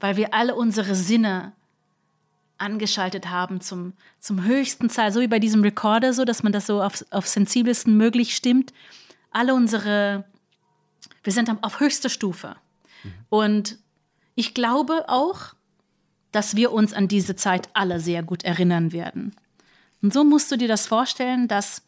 weil 0.00 0.16
wir 0.16 0.32
alle 0.32 0.54
unsere 0.54 0.94
Sinne 0.94 1.52
angeschaltet 2.56 3.28
haben 3.28 3.60
zum, 3.60 3.92
zum 4.18 4.44
höchsten 4.44 4.88
Zahl, 4.88 5.12
so 5.12 5.20
wie 5.20 5.28
bei 5.28 5.40
diesem 5.40 5.62
Recorder, 5.62 6.14
so 6.14 6.24
dass 6.24 6.42
man 6.42 6.52
das 6.52 6.66
so 6.66 6.82
auf, 6.82 7.04
auf 7.10 7.26
sensibelsten 7.26 7.96
möglich 7.96 8.34
stimmt. 8.34 8.72
Alle 9.30 9.54
unsere, 9.54 10.24
wir 11.22 11.32
sind 11.32 11.50
auf 11.62 11.80
höchster 11.80 12.08
Stufe. 12.08 12.56
Mhm. 13.02 13.12
Und 13.28 13.78
ich 14.36 14.54
glaube 14.54 15.04
auch, 15.08 15.54
dass 16.30 16.56
wir 16.56 16.72
uns 16.72 16.94
an 16.94 17.08
diese 17.08 17.36
Zeit 17.36 17.68
alle 17.74 18.00
sehr 18.00 18.22
gut 18.22 18.44
erinnern 18.44 18.92
werden. 18.92 19.36
Und 20.02 20.12
so 20.12 20.24
musst 20.24 20.50
du 20.50 20.56
dir 20.56 20.68
das 20.68 20.86
vorstellen, 20.86 21.48
dass 21.48 21.82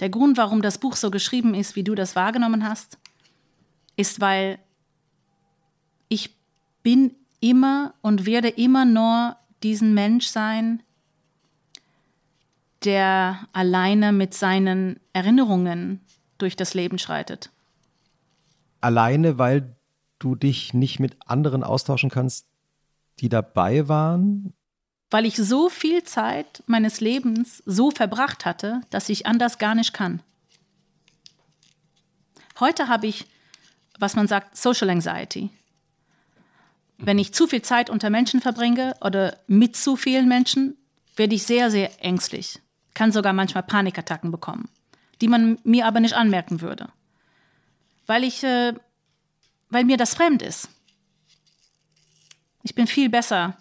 der 0.00 0.08
Grund, 0.08 0.38
warum 0.38 0.62
das 0.62 0.78
Buch 0.78 0.96
so 0.96 1.10
geschrieben 1.10 1.54
ist, 1.54 1.76
wie 1.76 1.84
du 1.84 1.94
das 1.94 2.16
wahrgenommen 2.16 2.66
hast, 2.66 2.98
ist, 3.96 4.20
weil 4.20 4.58
ich 6.08 6.34
bin 6.82 7.14
immer 7.40 7.94
und 8.00 8.26
werde 8.26 8.48
immer 8.48 8.84
nur 8.84 9.36
diesen 9.62 9.94
Mensch 9.94 10.26
sein, 10.26 10.82
der 12.84 13.46
alleine 13.52 14.12
mit 14.12 14.34
seinen 14.34 14.98
Erinnerungen 15.12 16.00
durch 16.38 16.56
das 16.56 16.74
Leben 16.74 16.98
schreitet. 16.98 17.50
Alleine, 18.80 19.38
weil 19.38 19.76
du 20.18 20.34
dich 20.34 20.74
nicht 20.74 20.98
mit 20.98 21.16
anderen 21.26 21.62
austauschen 21.62 22.10
kannst, 22.10 22.46
die 23.20 23.28
dabei 23.28 23.88
waren? 23.88 24.52
Weil 25.12 25.26
ich 25.26 25.36
so 25.36 25.68
viel 25.68 26.04
Zeit 26.04 26.62
meines 26.66 27.02
Lebens 27.02 27.62
so 27.66 27.90
verbracht 27.90 28.46
hatte, 28.46 28.80
dass 28.88 29.10
ich 29.10 29.26
anders 29.26 29.58
gar 29.58 29.74
nicht 29.74 29.92
kann. 29.92 30.22
Heute 32.58 32.88
habe 32.88 33.06
ich, 33.06 33.26
was 33.98 34.16
man 34.16 34.26
sagt, 34.26 34.56
Social 34.56 34.88
Anxiety. 34.88 35.50
Wenn 36.96 37.18
ich 37.18 37.34
zu 37.34 37.46
viel 37.46 37.60
Zeit 37.60 37.90
unter 37.90 38.08
Menschen 38.08 38.40
verbringe 38.40 38.96
oder 39.02 39.36
mit 39.46 39.76
zu 39.76 39.96
vielen 39.96 40.28
Menschen, 40.28 40.78
werde 41.14 41.34
ich 41.34 41.42
sehr, 41.42 41.70
sehr 41.70 42.02
ängstlich. 42.02 42.60
Kann 42.94 43.12
sogar 43.12 43.34
manchmal 43.34 43.64
Panikattacken 43.64 44.30
bekommen, 44.30 44.70
die 45.20 45.28
man 45.28 45.58
mir 45.62 45.84
aber 45.84 46.00
nicht 46.00 46.14
anmerken 46.14 46.62
würde. 46.62 46.88
Weil 48.06 48.24
ich, 48.24 48.42
äh, 48.44 48.72
weil 49.68 49.84
mir 49.84 49.98
das 49.98 50.14
fremd 50.14 50.40
ist. 50.40 50.70
Ich 52.62 52.74
bin 52.74 52.86
viel 52.86 53.10
besser 53.10 53.58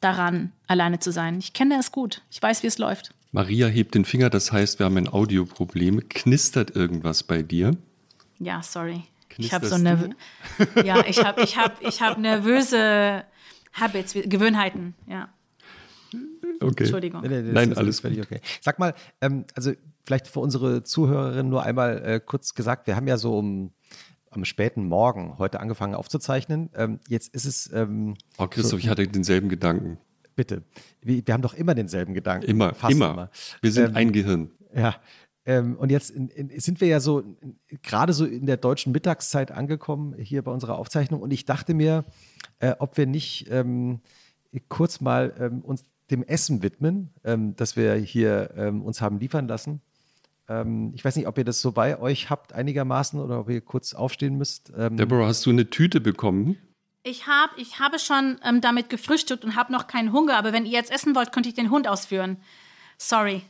daran, 0.00 0.52
alleine 0.72 0.98
zu 0.98 1.12
sein. 1.12 1.38
Ich 1.38 1.52
kenne 1.52 1.78
es 1.78 1.92
gut. 1.92 2.22
Ich 2.30 2.42
weiß, 2.42 2.62
wie 2.62 2.66
es 2.66 2.78
läuft. 2.78 3.14
Maria 3.30 3.66
hebt 3.66 3.94
den 3.94 4.04
Finger, 4.04 4.28
das 4.28 4.52
heißt, 4.52 4.78
wir 4.78 4.86
haben 4.86 4.96
ein 4.96 5.08
Audioproblem. 5.08 6.08
Knistert 6.08 6.74
irgendwas 6.74 7.22
bei 7.22 7.42
dir? 7.42 7.76
Ja, 8.38 8.62
sorry. 8.62 9.04
Ich 9.38 9.54
habe 9.54 9.66
so 9.66 9.78
nervö 9.78 10.10
ja, 10.84 11.06
ich 11.06 11.24
habe 11.24 11.42
ich 11.42 11.56
hab, 11.56 11.80
ich 11.82 12.02
hab 12.02 12.18
nervöse 12.18 13.24
Habits, 13.72 14.12
Gewohnheiten, 14.12 14.94
ja. 15.06 15.30
Okay. 16.60 16.84
Entschuldigung. 16.84 17.22
Nee, 17.22 17.28
nee, 17.28 17.52
Nein, 17.52 17.74
alles 17.74 18.00
völlig 18.00 18.20
okay. 18.20 18.40
Sag 18.60 18.78
mal, 18.78 18.94
ähm, 19.22 19.46
also 19.54 19.72
vielleicht 20.04 20.28
für 20.28 20.40
unsere 20.40 20.82
Zuhörerinnen 20.82 21.48
nur 21.48 21.62
einmal 21.62 22.04
äh, 22.04 22.20
kurz 22.20 22.54
gesagt, 22.54 22.86
wir 22.86 22.96
haben 22.96 23.06
ja 23.06 23.16
so 23.16 23.38
um 23.38 23.72
am 24.30 24.44
späten 24.44 24.86
Morgen 24.86 25.38
heute 25.38 25.60
angefangen 25.60 25.94
aufzuzeichnen. 25.94 26.70
Ähm, 26.74 27.00
jetzt 27.08 27.34
ist 27.34 27.44
es. 27.44 27.72
Ähm, 27.72 28.14
oh, 28.38 28.46
Christoph, 28.46 28.70
so, 28.70 28.76
ich 28.78 28.88
hatte 28.88 29.06
denselben 29.06 29.48
Gedanken. 29.48 29.98
Bitte. 30.34 30.62
Wir, 31.00 31.26
wir, 31.26 31.34
haben 31.34 31.42
doch 31.42 31.54
immer 31.54 31.74
denselben 31.74 32.14
Gedanken. 32.14 32.46
Immer, 32.46 32.74
Fast 32.74 32.94
immer. 32.94 33.10
immer. 33.10 33.30
Wir 33.60 33.72
sind 33.72 33.90
ähm, 33.90 33.96
ein 33.96 34.12
Gehirn. 34.12 34.50
Ja. 34.74 34.96
Ähm, 35.44 35.76
und 35.76 35.90
jetzt 35.90 36.10
in, 36.10 36.28
in, 36.28 36.60
sind 36.60 36.80
wir 36.80 36.88
ja 36.88 37.00
so 37.00 37.24
gerade 37.82 38.12
so 38.12 38.24
in 38.24 38.46
der 38.46 38.56
deutschen 38.56 38.92
Mittagszeit 38.92 39.50
angekommen 39.50 40.14
hier 40.16 40.42
bei 40.42 40.52
unserer 40.52 40.78
Aufzeichnung. 40.78 41.20
Und 41.20 41.32
ich 41.32 41.44
dachte 41.44 41.74
mir, 41.74 42.04
äh, 42.60 42.74
ob 42.78 42.96
wir 42.96 43.06
nicht 43.06 43.48
ähm, 43.50 44.00
kurz 44.68 45.00
mal 45.00 45.34
ähm, 45.38 45.60
uns 45.62 45.84
dem 46.10 46.22
Essen 46.22 46.62
widmen, 46.62 47.10
ähm, 47.24 47.56
das 47.56 47.76
wir 47.76 47.94
hier 47.94 48.50
ähm, 48.56 48.82
uns 48.82 49.00
haben 49.00 49.18
liefern 49.18 49.48
lassen. 49.48 49.80
Ähm, 50.48 50.92
ich 50.94 51.04
weiß 51.04 51.16
nicht, 51.16 51.26
ob 51.26 51.38
ihr 51.38 51.44
das 51.44 51.60
so 51.60 51.72
bei 51.72 51.98
euch 51.98 52.30
habt 52.30 52.52
einigermaßen 52.52 53.18
oder 53.18 53.40
ob 53.40 53.50
ihr 53.50 53.60
kurz 53.60 53.94
aufstehen 53.94 54.36
müsst. 54.36 54.72
Deborah, 54.76 55.26
hast 55.26 55.44
du 55.46 55.50
eine 55.50 55.70
Tüte 55.70 56.00
bekommen? 56.00 56.56
Ich, 57.04 57.26
hab, 57.26 57.58
ich 57.58 57.80
habe 57.80 57.98
schon 57.98 58.38
damit 58.60 58.88
gefrühstückt 58.88 59.44
und 59.44 59.56
habe 59.56 59.72
noch 59.72 59.88
keinen 59.88 60.12
Hunger, 60.12 60.36
aber 60.36 60.52
wenn 60.52 60.66
ihr 60.66 60.72
jetzt 60.72 60.90
essen 60.90 61.14
wollt, 61.16 61.32
könnte 61.32 61.48
ich 61.48 61.54
den 61.54 61.70
Hund 61.70 61.88
ausführen. 61.88 62.36
Sorry. 62.96 63.42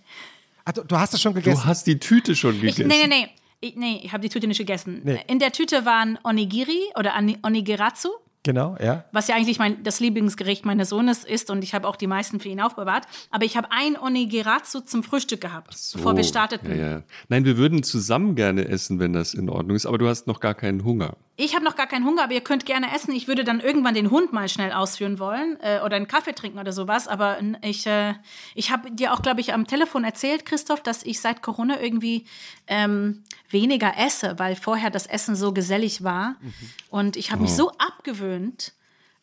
Ach, 0.65 0.73
du, 0.73 0.83
du, 0.85 0.97
hast 0.97 1.13
es 1.13 1.21
schon 1.21 1.35
gegessen? 1.35 1.61
Du 1.61 1.67
hast 1.67 1.87
die 1.87 1.99
Tüte 1.99 2.35
schon 2.35 2.59
gegessen? 2.61 2.83
Ich, 2.83 2.87
nee, 2.87 3.07
nee, 3.07 3.25
nee. 3.25 3.29
Ich, 3.61 3.77
nee, 3.77 4.01
ich 4.03 4.13
habe 4.13 4.23
die 4.23 4.29
Tüte 4.29 4.47
nicht 4.49 4.59
gegessen. 4.59 5.03
Nee. 5.05 5.23
In 5.29 5.39
der 5.39 5.53
Tüte 5.53 5.85
waren 5.85 6.19
Onigiri 6.25 6.93
oder 6.97 7.15
Onigiratsu. 7.43 8.09
Genau, 8.45 8.77
ja. 8.83 9.05
Was 9.13 9.29
ja 9.29 9.37
eigentlich 9.37 9.61
mein, 9.61 9.85
das 9.85 10.01
Lieblingsgericht 10.01 10.65
meines 10.65 10.89
Sohnes 10.89 11.23
ist 11.23 11.49
und 11.49 11.63
ich 11.63 11.75
habe 11.75 11.87
auch 11.87 11.95
die 11.95 12.09
meisten 12.09 12.41
für 12.41 12.49
ihn 12.49 12.61
aufbewahrt. 12.61 13.07
Aber 13.31 13.45
ich 13.45 13.57
habe 13.57 13.69
ein 13.71 13.97
Onigiratsu 13.97 14.81
zum 14.81 15.05
Frühstück 15.05 15.41
gehabt, 15.41 15.77
so, 15.77 15.99
bevor 15.99 16.17
wir 16.17 16.25
starteten. 16.25 16.71
Ja, 16.71 16.91
ja. 16.91 17.03
Nein, 17.29 17.45
wir 17.45 17.57
würden 17.57 17.85
zusammen 17.85 18.35
gerne 18.35 18.67
essen, 18.67 18.99
wenn 18.99 19.13
das 19.13 19.35
in 19.35 19.49
Ordnung 19.49 19.77
ist, 19.77 19.87
aber 19.87 19.99
du 19.99 20.09
hast 20.09 20.27
noch 20.27 20.41
gar 20.41 20.55
keinen 20.55 20.83
Hunger. 20.83 21.17
Ich 21.37 21.55
habe 21.55 21.65
noch 21.65 21.77
gar 21.77 21.87
keinen 21.87 22.05
Hunger, 22.05 22.25
aber 22.25 22.35
ihr 22.35 22.43
könnt 22.43 22.67
gerne 22.67 22.95
essen. 22.95 23.13
Ich 23.15 23.27
würde 23.27 23.43
dann 23.43 23.61
irgendwann 23.61 23.95
den 23.95 24.11
Hund 24.11 24.33
mal 24.33 24.49
schnell 24.49 24.71
ausführen 24.71 25.19
wollen 25.19 25.57
äh, 25.61 25.81
oder 25.81 25.97
einen 25.97 26.07
Kaffee 26.07 26.35
trinken 26.35 26.59
oder 26.59 26.73
sowas. 26.73 27.09
Aber 27.09 27.39
ich, 27.63 27.87
äh, 27.87 28.15
ich 28.55 28.71
habe 28.71 28.91
dir 28.91 29.15
auch, 29.15 29.23
glaube 29.23 29.41
ich, 29.41 29.55
am 29.55 29.67
Telefon 29.67 30.05
erzählt, 30.05 30.45
Christoph, 30.45 30.83
dass 30.83 31.03
ich 31.03 31.21
seit 31.21 31.43
Corona 31.43 31.81
irgendwie 31.81 32.27
ähm, 32.67 33.23
weniger 33.49 33.95
esse, 33.99 34.39
weil 34.39 34.57
vorher 34.57 34.91
das 34.91 35.07
Essen 35.07 35.35
so 35.35 35.53
gesellig 35.53 36.05
war. 36.05 36.37
Mhm. 36.41 36.53
Und 36.91 37.17
ich 37.17 37.31
habe 37.31 37.41
oh. 37.41 37.45
mich 37.45 37.55
so 37.55 37.71
abgewöhnt 37.79 38.32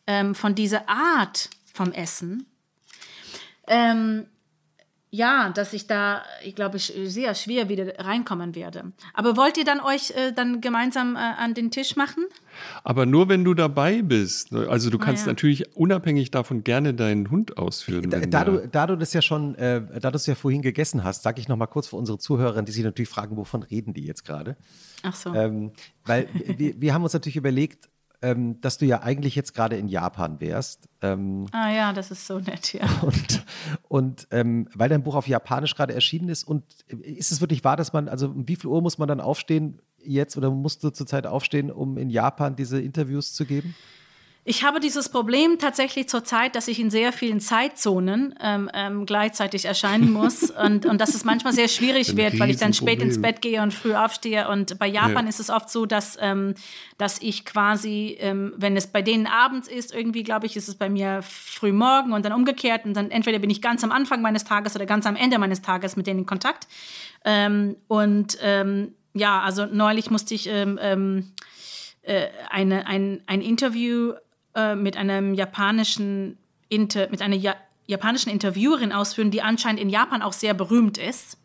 ähm, 0.06 0.34
von 0.34 0.54
dieser 0.54 0.88
Art 0.88 1.50
vom 1.72 1.92
Essen. 1.92 2.46
Ähm, 3.66 4.26
ja, 5.12 5.50
dass 5.50 5.72
ich 5.72 5.88
da, 5.88 6.22
ich 6.44 6.54
glaube, 6.54 6.78
sehr 6.78 7.34
schwer 7.34 7.68
wieder 7.68 7.98
reinkommen 7.98 8.54
werde. 8.54 8.92
Aber 9.12 9.36
wollt 9.36 9.58
ihr 9.58 9.64
dann 9.64 9.80
euch 9.80 10.12
äh, 10.12 10.32
dann 10.32 10.60
gemeinsam 10.60 11.16
äh, 11.16 11.18
an 11.18 11.52
den 11.54 11.72
Tisch 11.72 11.96
machen? 11.96 12.24
Aber 12.84 13.06
nur, 13.06 13.28
wenn 13.28 13.42
du 13.42 13.54
dabei 13.54 14.02
bist. 14.02 14.52
Also 14.52 14.88
du 14.88 14.98
kannst 14.98 15.26
ja. 15.26 15.32
natürlich 15.32 15.76
unabhängig 15.76 16.30
davon 16.30 16.62
gerne 16.62 16.94
deinen 16.94 17.28
Hund 17.28 17.58
ausführen. 17.58 18.08
Da, 18.08 18.20
da 18.20 18.44
du, 18.44 18.68
da 18.68 18.86
du 18.86 18.96
das 18.96 19.12
ja 19.12 19.20
schon, 19.20 19.56
äh, 19.56 19.82
da 20.00 20.12
du 20.12 20.16
es 20.16 20.26
ja 20.26 20.36
vorhin 20.36 20.62
gegessen 20.62 21.02
hast, 21.02 21.24
sage 21.24 21.40
ich 21.40 21.48
noch 21.48 21.56
mal 21.56 21.66
kurz 21.66 21.88
für 21.88 21.96
unsere 21.96 22.18
Zuhörer, 22.18 22.62
die 22.62 22.70
sich 22.70 22.84
natürlich 22.84 23.08
fragen, 23.08 23.36
wovon 23.36 23.64
reden 23.64 23.94
die 23.94 24.04
jetzt 24.04 24.24
gerade? 24.24 24.56
Ach 25.02 25.14
so. 25.14 25.34
Ähm, 25.34 25.72
weil 26.04 26.28
wir, 26.56 26.80
wir 26.80 26.94
haben 26.94 27.02
uns 27.02 27.14
natürlich 27.14 27.36
überlegt, 27.36 27.88
ähm, 28.22 28.60
dass 28.60 28.78
du 28.78 28.86
ja 28.86 29.02
eigentlich 29.02 29.34
jetzt 29.34 29.54
gerade 29.54 29.76
in 29.76 29.88
Japan 29.88 30.40
wärst. 30.40 30.88
Ähm, 31.00 31.46
ah 31.52 31.70
ja, 31.70 31.92
das 31.92 32.10
ist 32.10 32.26
so 32.26 32.38
nett, 32.38 32.72
ja. 32.74 32.86
Und, 33.02 33.44
und 33.88 34.28
ähm, 34.30 34.68
weil 34.74 34.88
dein 34.88 35.02
Buch 35.02 35.14
auf 35.14 35.26
Japanisch 35.26 35.74
gerade 35.74 35.94
erschienen 35.94 36.28
ist 36.28 36.44
und 36.44 36.64
äh, 36.88 36.96
ist 36.96 37.32
es 37.32 37.40
wirklich 37.40 37.64
wahr, 37.64 37.76
dass 37.76 37.92
man, 37.92 38.08
also 38.08 38.28
um 38.28 38.46
wie 38.46 38.56
viel 38.56 38.68
Uhr 38.68 38.82
muss 38.82 38.98
man 38.98 39.08
dann 39.08 39.20
aufstehen 39.20 39.80
jetzt 40.02 40.36
oder 40.36 40.50
musst 40.50 40.84
du 40.84 40.90
zurzeit 40.90 41.26
aufstehen, 41.26 41.70
um 41.70 41.96
in 41.96 42.10
Japan 42.10 42.56
diese 42.56 42.80
Interviews 42.80 43.32
zu 43.32 43.46
geben? 43.46 43.74
Ich 44.42 44.64
habe 44.64 44.80
dieses 44.80 45.10
Problem 45.10 45.58
tatsächlich 45.58 46.08
zurzeit, 46.08 46.56
dass 46.56 46.66
ich 46.66 46.80
in 46.80 46.88
sehr 46.88 47.12
vielen 47.12 47.40
Zeitzonen 47.40 48.34
ähm, 48.40 48.70
ähm, 48.72 49.04
gleichzeitig 49.04 49.66
erscheinen 49.66 50.10
muss 50.14 50.50
und, 50.50 50.86
und 50.86 50.98
dass 50.98 51.14
es 51.14 51.24
manchmal 51.24 51.52
sehr 51.52 51.68
schwierig 51.68 52.16
wird, 52.16 52.38
weil 52.38 52.48
ich 52.48 52.56
dann 52.56 52.72
spät 52.72 53.02
ins 53.02 53.20
Bett 53.20 53.42
gehe 53.42 53.60
und 53.60 53.74
früh 53.74 53.94
aufstehe. 53.94 54.48
Und 54.48 54.78
bei 54.78 54.86
Japan 54.86 55.26
ja. 55.26 55.28
ist 55.28 55.40
es 55.40 55.50
oft 55.50 55.68
so, 55.68 55.84
dass, 55.84 56.16
ähm, 56.22 56.54
dass 56.96 57.20
ich 57.20 57.44
quasi, 57.44 58.16
ähm, 58.18 58.54
wenn 58.56 58.78
es 58.78 58.86
bei 58.86 59.02
denen 59.02 59.26
abends 59.26 59.68
ist, 59.68 59.94
irgendwie 59.94 60.22
glaube 60.22 60.46
ich, 60.46 60.56
ist 60.56 60.68
es 60.68 60.74
bei 60.74 60.88
mir 60.88 61.20
früh 61.22 61.72
morgen 61.72 62.14
und 62.14 62.24
dann 62.24 62.32
umgekehrt. 62.32 62.86
Und 62.86 62.94
dann 62.94 63.10
entweder 63.10 63.40
bin 63.40 63.50
ich 63.50 63.60
ganz 63.60 63.84
am 63.84 63.92
Anfang 63.92 64.22
meines 64.22 64.44
Tages 64.44 64.74
oder 64.74 64.86
ganz 64.86 65.04
am 65.04 65.16
Ende 65.16 65.38
meines 65.38 65.60
Tages 65.60 65.96
mit 65.96 66.06
denen 66.06 66.20
in 66.20 66.26
Kontakt. 66.26 66.66
Ähm, 67.26 67.76
und 67.88 68.38
ähm, 68.40 68.94
ja, 69.12 69.42
also 69.42 69.66
neulich 69.66 70.10
musste 70.10 70.34
ich 70.34 70.48
äh, 70.48 70.66
eine, 72.48 72.86
ein, 72.86 73.22
ein 73.26 73.42
Interview 73.42 74.14
äh, 74.54 74.74
mit 74.74 74.96
einem 74.96 75.34
japanischen 75.34 76.38
Inter 76.68 77.08
mit 77.10 77.22
einer 77.22 77.36
ja 77.36 77.54
japanischen 77.86 78.30
Interviewerin 78.30 78.92
ausführen, 78.92 79.30
die 79.30 79.42
anscheinend 79.42 79.80
in 79.80 79.90
Japan 79.90 80.22
auch 80.22 80.32
sehr 80.32 80.54
berühmt 80.54 80.96
ist. 80.96 81.36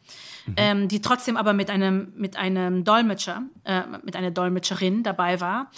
Mhm. 0.45 0.53
Ähm, 0.57 0.87
die 0.87 1.01
trotzdem 1.01 1.37
aber 1.37 1.53
mit 1.53 1.71
einem, 1.71 2.13
mit 2.15 2.37
einem 2.37 2.83
Dolmetscher, 2.83 3.41
äh, 3.63 3.81
mit 4.03 4.15
einer 4.15 4.29
Dolmetscherin 4.29 5.01
dabei 5.01 5.41
war. 5.41 5.71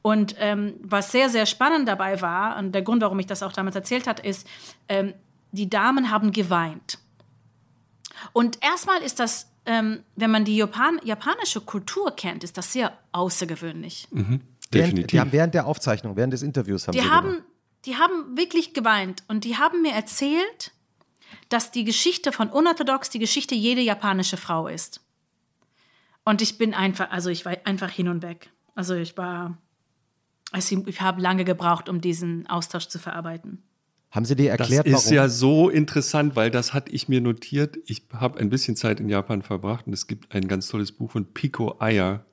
Und 0.00 0.34
ähm, 0.38 0.74
was 0.82 1.12
sehr, 1.12 1.28
sehr 1.28 1.46
spannend 1.46 1.88
dabei 1.88 2.20
war, 2.22 2.58
und 2.58 2.72
der 2.72 2.82
Grund, 2.82 3.02
warum 3.02 3.18
ich 3.18 3.26
das 3.26 3.42
auch 3.42 3.52
damals 3.52 3.76
erzählt 3.76 4.06
habe, 4.06 4.22
ist, 4.22 4.46
ähm, 4.88 5.14
die 5.52 5.68
Damen 5.68 6.10
haben 6.10 6.32
geweint. 6.32 6.98
Und 8.32 8.62
erstmal 8.62 9.02
ist 9.02 9.20
das, 9.20 9.50
ähm, 9.66 10.02
wenn 10.16 10.30
man 10.30 10.44
die 10.44 10.56
Japan 10.56 11.00
japanische 11.04 11.60
Kultur 11.60 12.10
kennt, 12.14 12.44
ist 12.44 12.58
das 12.58 12.72
sehr 12.72 12.92
außergewöhnlich. 13.12 14.08
Mhm. 14.10 14.40
Während, 14.74 15.12
die 15.12 15.20
haben 15.20 15.32
während 15.32 15.54
der 15.54 15.66
Aufzeichnung, 15.66 16.16
während 16.16 16.32
des 16.32 16.42
Interviews 16.42 16.86
haben 16.86 16.94
die 16.94 17.00
sie 17.00 17.10
haben, 17.10 17.42
Die 17.86 17.96
haben 17.96 18.36
wirklich 18.36 18.74
geweint 18.74 19.22
und 19.28 19.44
die 19.44 19.56
haben 19.56 19.82
mir 19.82 19.92
erzählt, 19.92 20.72
dass 21.48 21.70
die 21.70 21.84
Geschichte 21.84 22.32
von 22.32 22.48
unorthodox 22.48 23.10
die 23.10 23.18
Geschichte 23.18 23.54
jeder 23.54 23.82
japanische 23.82 24.36
Frau 24.36 24.68
ist. 24.68 25.00
Und 26.24 26.40
ich 26.40 26.58
bin 26.58 26.74
einfach, 26.74 27.10
also 27.10 27.30
ich 27.30 27.44
war 27.44 27.54
einfach 27.64 27.90
hin 27.90 28.08
und 28.08 28.22
weg. 28.22 28.50
Also 28.74 28.94
ich 28.94 29.16
war, 29.16 29.58
also 30.52 30.82
ich 30.86 31.00
habe 31.00 31.20
lange 31.20 31.44
gebraucht, 31.44 31.88
um 31.88 32.00
diesen 32.00 32.46
Austausch 32.46 32.88
zu 32.88 32.98
verarbeiten. 32.98 33.62
Haben 34.10 34.24
Sie 34.24 34.36
dir 34.36 34.50
erklärt, 34.52 34.86
warum? 34.86 34.92
Das 34.92 35.04
ist 35.04 35.10
warum? 35.10 35.16
ja 35.16 35.28
so 35.28 35.68
interessant, 35.68 36.36
weil 36.36 36.50
das 36.50 36.72
hatte 36.72 36.92
ich 36.92 37.08
mir 37.08 37.20
notiert. 37.20 37.76
Ich 37.84 38.06
habe 38.12 38.38
ein 38.38 38.48
bisschen 38.48 38.76
Zeit 38.76 39.00
in 39.00 39.08
Japan 39.08 39.42
verbracht 39.42 39.86
und 39.86 39.92
es 39.92 40.06
gibt 40.06 40.34
ein 40.34 40.46
ganz 40.46 40.68
tolles 40.68 40.92
Buch 40.92 41.10
von 41.10 41.26
Pico 41.34 41.76
Ayer, 41.80 42.24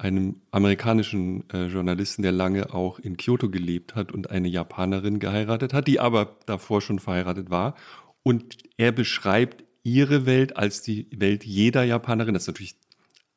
einem 0.00 0.40
amerikanischen 0.50 1.48
äh, 1.50 1.66
Journalisten, 1.66 2.22
der 2.22 2.32
lange 2.32 2.72
auch 2.72 2.98
in 2.98 3.18
Kyoto 3.18 3.50
gelebt 3.50 3.94
hat 3.94 4.12
und 4.12 4.30
eine 4.30 4.48
Japanerin 4.48 5.18
geheiratet 5.18 5.74
hat, 5.74 5.86
die 5.86 6.00
aber 6.00 6.36
davor 6.46 6.80
schon 6.80 6.98
verheiratet 6.98 7.50
war. 7.50 7.74
Und 8.22 8.56
er 8.78 8.92
beschreibt 8.92 9.64
ihre 9.82 10.24
Welt 10.24 10.56
als 10.56 10.82
die 10.82 11.06
Welt 11.14 11.44
jeder 11.44 11.84
Japanerin. 11.84 12.34
Das 12.34 12.44
ist 12.44 12.48
natürlich 12.48 12.76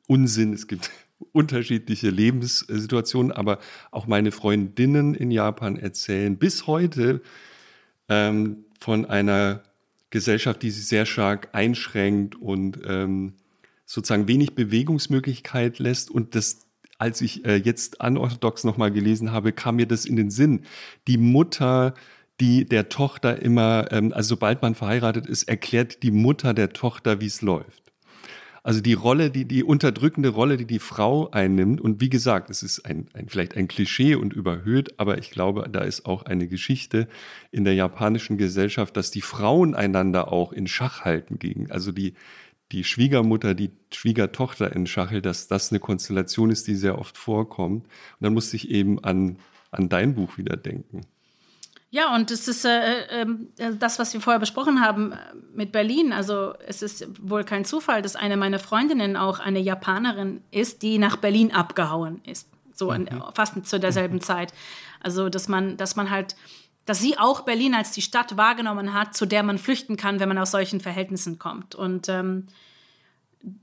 Unsinn. 0.06 0.54
Es 0.54 0.66
gibt 0.66 0.90
unterschiedliche 1.32 2.08
Lebenssituationen, 2.08 3.30
aber 3.30 3.58
auch 3.90 4.06
meine 4.06 4.32
Freundinnen 4.32 5.14
in 5.14 5.30
Japan 5.30 5.76
erzählen 5.76 6.36
bis 6.38 6.66
heute 6.66 7.20
ähm, 8.08 8.64
von 8.80 9.04
einer 9.04 9.62
Gesellschaft, 10.08 10.62
die 10.62 10.70
sich 10.70 10.86
sehr 10.86 11.06
stark 11.06 11.48
einschränkt 11.52 12.36
und 12.36 12.78
ähm, 12.86 13.34
sozusagen 13.86 14.28
wenig 14.28 14.54
Bewegungsmöglichkeit 14.54 15.78
lässt. 15.78 16.10
Und 16.10 16.34
das, 16.34 16.66
als 16.98 17.20
ich 17.20 17.44
äh, 17.44 17.56
jetzt 17.56 18.00
anorthodox 18.00 18.64
nochmal 18.64 18.90
gelesen 18.90 19.32
habe, 19.32 19.52
kam 19.52 19.76
mir 19.76 19.86
das 19.86 20.06
in 20.06 20.16
den 20.16 20.30
Sinn. 20.30 20.64
Die 21.06 21.18
Mutter, 21.18 21.94
die 22.40 22.64
der 22.64 22.88
Tochter 22.88 23.40
immer, 23.42 23.92
ähm, 23.92 24.12
also 24.12 24.30
sobald 24.30 24.62
man 24.62 24.74
verheiratet 24.74 25.26
ist, 25.26 25.44
erklärt 25.44 26.02
die 26.02 26.10
Mutter 26.10 26.54
der 26.54 26.72
Tochter, 26.72 27.20
wie 27.20 27.26
es 27.26 27.42
läuft. 27.42 27.84
Also 28.66 28.80
die 28.80 28.94
Rolle, 28.94 29.30
die, 29.30 29.44
die 29.44 29.62
unterdrückende 29.62 30.30
Rolle, 30.30 30.56
die 30.56 30.64
die 30.64 30.78
Frau 30.78 31.30
einnimmt. 31.30 31.82
Und 31.82 32.00
wie 32.00 32.08
gesagt, 32.08 32.48
es 32.48 32.62
ist 32.62 32.86
ein, 32.86 33.08
ein, 33.12 33.28
vielleicht 33.28 33.58
ein 33.58 33.68
Klischee 33.68 34.14
und 34.14 34.32
überhöht, 34.32 34.98
aber 34.98 35.18
ich 35.18 35.30
glaube, 35.30 35.68
da 35.70 35.80
ist 35.80 36.06
auch 36.06 36.22
eine 36.22 36.48
Geschichte 36.48 37.06
in 37.50 37.64
der 37.64 37.74
japanischen 37.74 38.38
Gesellschaft, 38.38 38.96
dass 38.96 39.10
die 39.10 39.20
Frauen 39.20 39.74
einander 39.74 40.32
auch 40.32 40.50
in 40.50 40.66
Schach 40.66 41.02
halten 41.04 41.38
gegen, 41.38 41.70
also 41.70 41.92
die, 41.92 42.14
die 42.72 42.84
Schwiegermutter, 42.84 43.54
die 43.54 43.70
Schwiegertochter 43.92 44.74
in 44.74 44.86
Schachel, 44.86 45.22
dass 45.22 45.48
das 45.48 45.70
eine 45.70 45.80
Konstellation 45.80 46.50
ist, 46.50 46.66
die 46.66 46.74
sehr 46.74 46.98
oft 46.98 47.16
vorkommt. 47.16 47.84
Und 47.84 48.20
dann 48.20 48.34
musste 48.34 48.56
ich 48.56 48.70
eben 48.70 49.02
an, 49.04 49.38
an 49.70 49.88
dein 49.88 50.14
Buch 50.14 50.38
wieder 50.38 50.56
denken. 50.56 51.02
Ja, 51.94 52.12
und 52.12 52.32
es 52.32 52.48
ist 52.48 52.64
äh, 52.64 53.22
äh, 53.22 53.26
das, 53.78 54.00
was 54.00 54.12
wir 54.12 54.20
vorher 54.20 54.40
besprochen 54.40 54.80
haben 54.80 55.12
äh, 55.12 55.16
mit 55.54 55.70
Berlin. 55.70 56.12
Also 56.12 56.54
es 56.66 56.82
ist 56.82 57.06
wohl 57.22 57.44
kein 57.44 57.64
Zufall, 57.64 58.02
dass 58.02 58.16
eine 58.16 58.36
meiner 58.36 58.58
Freundinnen 58.58 59.16
auch 59.16 59.38
eine 59.38 59.60
Japanerin 59.60 60.42
ist, 60.50 60.82
die 60.82 60.98
nach 60.98 61.14
Berlin 61.14 61.52
abgehauen 61.52 62.20
ist. 62.24 62.48
So 62.72 62.90
mhm. 62.90 63.06
in, 63.06 63.22
fast 63.34 63.64
zu 63.64 63.78
derselben 63.78 64.20
Zeit. 64.22 64.52
Also 64.98 65.28
dass 65.28 65.46
man, 65.46 65.76
dass 65.76 65.94
man 65.94 66.10
halt, 66.10 66.34
dass 66.84 67.00
sie 67.00 67.18
auch 67.18 67.42
Berlin 67.42 67.74
als 67.74 67.92
die 67.92 68.02
Stadt 68.02 68.36
wahrgenommen 68.36 68.94
hat, 68.94 69.16
zu 69.16 69.26
der 69.26 69.42
man 69.42 69.58
flüchten 69.58 69.96
kann, 69.96 70.20
wenn 70.20 70.28
man 70.28 70.38
aus 70.38 70.50
solchen 70.50 70.80
Verhältnissen 70.80 71.38
kommt. 71.38 71.74
Und 71.74 72.08
ähm, 72.08 72.46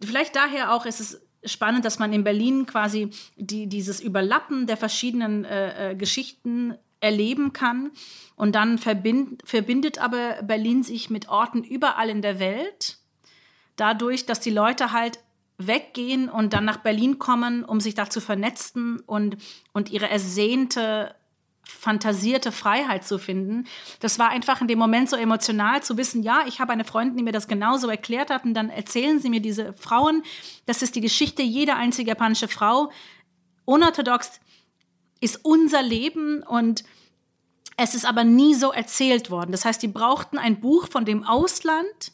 vielleicht 0.03 0.35
daher 0.35 0.73
auch 0.73 0.85
ist 0.85 0.99
es 0.99 1.21
spannend, 1.43 1.85
dass 1.85 1.99
man 1.99 2.13
in 2.13 2.23
Berlin 2.23 2.65
quasi 2.65 3.09
die, 3.35 3.67
dieses 3.67 3.99
Überlappen 3.99 4.67
der 4.67 4.77
verschiedenen 4.77 5.45
äh, 5.45 5.91
äh 5.91 5.95
Geschichten 5.95 6.75
erleben 6.99 7.51
kann. 7.51 7.91
Und 8.35 8.55
dann 8.55 8.77
verbind, 8.77 9.41
verbindet 9.43 9.99
aber 9.99 10.41
Berlin 10.43 10.83
sich 10.83 11.09
mit 11.09 11.29
Orten 11.29 11.63
überall 11.63 12.09
in 12.09 12.21
der 12.21 12.39
Welt, 12.39 12.97
dadurch, 13.75 14.25
dass 14.25 14.39
die 14.39 14.51
Leute 14.51 14.91
halt 14.91 15.19
weggehen 15.57 16.29
und 16.29 16.53
dann 16.53 16.65
nach 16.65 16.77
Berlin 16.77 17.19
kommen, 17.19 17.63
um 17.63 17.79
sich 17.79 17.93
da 17.93 18.09
zu 18.09 18.21
vernetzen 18.21 18.99
und, 19.01 19.37
und 19.73 19.91
ihre 19.91 20.09
ersehnte, 20.09 21.13
fantasierte 21.63 22.51
Freiheit 22.51 23.05
zu 23.05 23.17
finden. 23.17 23.65
Das 23.99 24.19
war 24.19 24.29
einfach 24.29 24.61
in 24.61 24.67
dem 24.67 24.79
Moment 24.79 25.09
so 25.09 25.15
emotional 25.15 25.81
zu 25.83 25.97
wissen, 25.97 26.23
ja, 26.23 26.43
ich 26.47 26.59
habe 26.59 26.73
eine 26.73 26.85
Freundin, 26.85 27.17
die 27.17 27.23
mir 27.23 27.31
das 27.31 27.47
genauso 27.47 27.89
erklärt 27.89 28.29
hat 28.29 28.45
und 28.45 28.53
dann 28.53 28.69
erzählen 28.69 29.19
sie 29.19 29.29
mir 29.29 29.41
diese 29.41 29.73
Frauen, 29.73 30.23
das 30.65 30.81
ist 30.81 30.95
die 30.95 31.01
Geschichte 31.01 31.41
jeder 31.41 31.77
einzigen 31.77 32.09
japanische 32.09 32.47
Frau, 32.47 32.91
unorthodox, 33.65 34.39
ist 35.19 35.39
unser 35.43 35.81
Leben 35.81 36.43
und 36.43 36.83
es 37.77 37.95
ist 37.95 38.05
aber 38.05 38.23
nie 38.23 38.53
so 38.53 38.71
erzählt 38.71 39.31
worden. 39.31 39.51
Das 39.51 39.65
heißt, 39.65 39.81
die 39.81 39.87
brauchten 39.87 40.37
ein 40.37 40.59
Buch 40.59 40.87
von 40.87 41.05
dem 41.05 41.23
Ausland, 41.23 42.11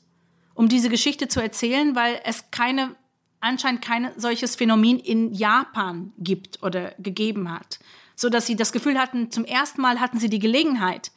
um 0.54 0.70
diese 0.70 0.90
Geschichte 0.90 1.28
zu 1.28 1.42
erzählen, 1.42 1.96
weil 1.96 2.20
es 2.24 2.52
keine 2.52 2.96
anscheinend 3.40 3.82
kein 3.82 4.12
solches 4.18 4.56
Phänomen 4.56 5.00
in 5.00 5.34
Japan 5.34 6.12
gibt 6.18 6.64
oder 6.64 6.94
gegeben 6.98 7.52
hat, 7.52 7.80
so 8.18 8.30
dass 8.30 8.46
sie 8.48 8.58
das 8.58 8.74
Gefühl 8.74 8.98
hatten, 8.98 9.32
zum 9.32 9.46
ersten 9.46 9.80
Mal 9.80 10.02
hatten 10.02 10.20
sie 10.20 10.30
die 10.30 10.40
Gelegenheit, 10.40 11.12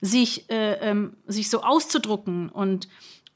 sich 0.00 0.48
äh, 0.50 0.74
ähm, 0.74 1.16
sich 1.26 1.50
so 1.50 1.62
auszudrucken 1.62 2.50
und 2.50 2.88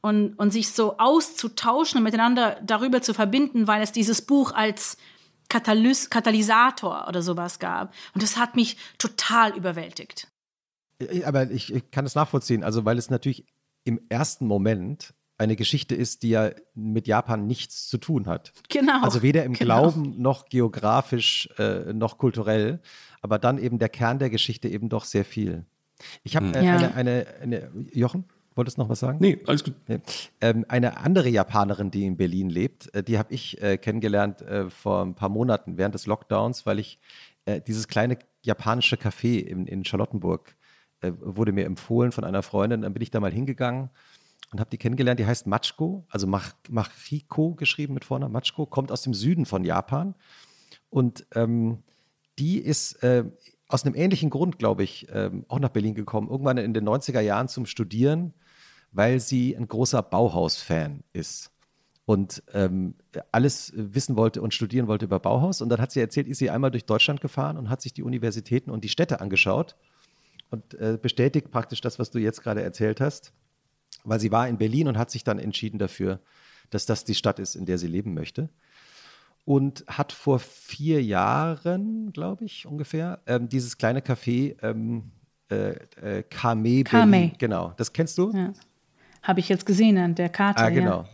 und, 0.03 0.35
und 0.37 0.51
sich 0.51 0.71
so 0.71 0.97
auszutauschen 0.97 1.99
und 1.99 2.05
miteinander 2.05 2.59
darüber 2.65 3.03
zu 3.03 3.13
verbinden, 3.13 3.67
weil 3.67 3.83
es 3.83 3.93
dieses 3.93 4.23
Buch 4.23 4.53
als 4.53 4.97
Katalys 5.51 6.09
Katalysator 6.09 7.07
oder 7.09 7.21
sowas 7.21 7.59
gab. 7.59 7.93
Und 8.15 8.23
das 8.23 8.39
hat 8.39 8.57
mich 8.57 8.79
total 8.97 9.55
überwältigt. 9.55 10.29
Aber 11.25 11.51
ich, 11.51 11.73
ich 11.73 11.91
kann 11.91 12.07
es 12.07 12.15
nachvollziehen, 12.15 12.65
also 12.65 12.85
weil 12.85 12.97
es 12.99 13.11
natürlich 13.11 13.45
im 13.85 14.01
ersten 14.09 14.47
Moment 14.47 15.15
eine 15.41 15.57
Geschichte 15.57 15.95
ist, 15.95 16.23
die 16.23 16.31
ja 16.31 16.51
mit 16.75 17.07
Japan 17.07 17.47
nichts 17.47 17.89
zu 17.89 17.97
tun 17.97 18.27
hat. 18.27 18.53
Genau. 18.69 19.03
Also 19.03 19.23
weder 19.23 19.45
im 19.45 19.55
genau. 19.55 19.91
Glauben 19.91 20.21
noch 20.21 20.45
geografisch 20.45 21.49
äh, 21.59 21.95
noch 21.95 22.19
kulturell, 22.19 22.81
aber 23.23 23.39
dann 23.39 23.57
eben 23.57 23.79
der 23.79 23.89
Kern 23.89 24.19
der 24.19 24.29
Geschichte 24.29 24.69
eben 24.69 24.91
doch 24.91 25.05
sehr 25.05 25.25
viel. 25.25 25.65
Ich 26.25 26.37
habe 26.37 26.47
äh, 26.55 26.65
ja. 26.65 26.77
eine, 26.77 26.95
eine, 26.95 27.27
eine, 27.41 27.71
Jochen? 27.93 28.25
Wolltest 28.55 28.77
du 28.77 28.83
noch 28.83 28.91
was 28.91 29.01
sagen? 29.01 29.19
Nee, 29.21 29.39
alles 29.47 29.65
gut. 29.65 29.75
Nee. 29.87 30.01
Ähm, 30.43 30.67
eine 30.69 30.99
andere 30.99 31.31
Japanerin, 31.31 31.91
die 31.91 32.05
in 32.05 32.19
Berlin 32.19 32.51
lebt, 32.51 32.95
äh, 32.95 33.03
die 33.03 33.17
habe 33.17 33.33
ich 33.33 33.63
äh, 33.63 33.79
kennengelernt 33.79 34.43
äh, 34.43 34.69
vor 34.69 35.03
ein 35.03 35.15
paar 35.15 35.31
Monaten 35.31 35.79
während 35.79 35.95
des 35.95 36.07
Lockdowns, 36.07 36.67
weil 36.67 36.79
ich 36.79 36.99
äh, 37.47 37.63
dieses 37.63 37.89
kleine 37.89 38.19
japanische 38.43 38.97
Café 38.97 39.39
in, 39.39 39.67
in 39.67 39.85
Charlottenburg 39.85 40.55
äh, 41.01 41.13
wurde 41.19 41.53
mir 41.53 41.65
empfohlen 41.65 42.13
von 42.13 42.25
einer 42.25 42.43
Freundin. 42.43 42.83
Dann 42.83 42.93
bin 42.93 43.03
ich 43.03 43.11
da 43.11 43.21
mal 43.21 43.33
hingegangen 43.33 43.89
und 44.53 44.61
habe 44.61 44.71
die 44.71 44.79
kennengelernt. 44.79 45.21
Die 45.21 45.27
heißt 45.27 45.47
Machiko, 45.47 46.05
also 46.09 46.27
Mach, 46.27 46.53
Machiko 46.69 47.55
geschrieben 47.55 47.95
mit 47.95 48.05
vorne. 48.05 48.29
Machiko 48.29 48.67
kommt 48.67 48.93
aus 48.93 49.03
dem 49.03 49.15
Süden 49.15 49.47
von 49.47 49.65
Japan 49.65 50.15
und 50.89 51.27
ähm, 51.35 51.83
die 52.39 52.59
ist 52.59 53.03
äh, 53.03 53.25
aus 53.69 53.85
einem 53.85 53.95
ähnlichen 53.95 54.31
Grund, 54.31 54.59
glaube 54.59 54.83
ich, 54.83 55.07
ähm, 55.13 55.45
auch 55.49 55.61
nach 55.61 55.69
Berlin 55.69 55.95
gekommen, 55.95 56.29
irgendwann 56.29 56.59
in 56.59 56.75
den 56.75 56.89
90er 56.89 57.21
Jahren 57.21 57.49
zum 57.49 57.67
Studieren, 57.67 58.35
weil 58.93 59.21
sie 59.21 59.57
ein 59.57 59.69
großer 59.69 60.03
Bauhaus-Fan 60.03 61.05
ist 61.13 61.53
und 62.05 62.43
ähm, 62.53 62.95
alles 63.31 63.73
wissen 63.77 64.17
wollte 64.17 64.43
und 64.43 64.53
studieren 64.53 64.89
wollte 64.89 65.05
über 65.05 65.21
Bauhaus. 65.21 65.61
Und 65.61 65.69
dann 65.69 65.81
hat 65.81 65.93
sie 65.93 66.01
erzählt, 66.01 66.27
ist 66.27 66.39
sie 66.39 66.51
einmal 66.51 66.73
durch 66.73 66.85
Deutschland 66.85 67.21
gefahren 67.21 67.57
und 67.57 67.71
hat 67.71 67.81
sich 67.83 67.93
die 67.93 68.03
Universitäten 68.03 68.71
und 68.71 68.83
die 68.83 68.89
Städte 68.89 69.21
angeschaut 69.21 69.77
und 70.51 70.75
äh, 70.75 70.99
bestätigt 71.01 71.53
praktisch 71.53 71.81
das, 71.81 72.01
was 72.01 72.11
du 72.11 72.19
jetzt 72.19 72.43
gerade 72.43 72.63
erzählt 72.63 73.01
hast, 73.01 73.33
weil 74.05 74.21
sie 74.21 74.33
war 74.33 74.49
in 74.49 74.59
Berlin 74.59 74.89
und 74.89 74.99
hat 74.99 75.11
sich 75.11 75.25
dann 75.25 75.39
entschieden 75.39 75.79
dafür, 75.79 76.21
dass 76.71 76.87
das 76.87 77.05
die 77.05 77.15
Stadt 77.15 77.39
ist, 77.39 77.57
in 77.57 77.67
der 77.67 77.79
sie 77.79 77.89
leben 77.89 78.15
möchte 78.15 78.49
und 79.45 79.85
hat 79.89 80.13
vor 80.13 80.39
vier 80.39 81.03
Jahren, 81.03 82.13
glaube 82.13 82.45
ich, 82.45 82.67
ungefähr, 82.67 83.21
ähm, 83.27 83.49
dieses 83.49 83.79
kleine 83.79 84.01
Café 84.01 84.57
ähm, 84.63 85.11
äh, 85.51 85.71
äh, 86.01 86.23
Kame, 86.23 86.85
Kame. 86.85 87.33
Genau, 87.39 87.73
das 87.77 87.93
kennst 87.93 88.17
du? 88.19 88.33
Ja. 88.33 88.53
Habe 89.23 89.41
ich 89.41 89.49
jetzt 89.49 89.67
gesehen 89.67 89.99
an 89.99 90.15
der 90.15 90.29
Karte. 90.29 90.63
Ah, 90.63 90.71
genau. 90.71 91.03
Ja. 91.03 91.09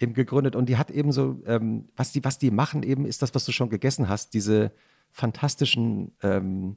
Eben 0.00 0.14
gegründet. 0.14 0.54
Und 0.54 0.68
die 0.68 0.76
hat 0.76 0.90
eben 0.90 1.12
so, 1.12 1.40
ähm, 1.46 1.88
was, 1.96 2.12
die, 2.12 2.24
was 2.24 2.38
die 2.38 2.50
machen 2.50 2.82
eben, 2.82 3.06
ist 3.06 3.22
das, 3.22 3.34
was 3.34 3.44
du 3.44 3.52
schon 3.52 3.70
gegessen 3.70 4.08
hast, 4.08 4.34
diese 4.34 4.72
fantastischen 5.10 6.12
ähm, 6.22 6.76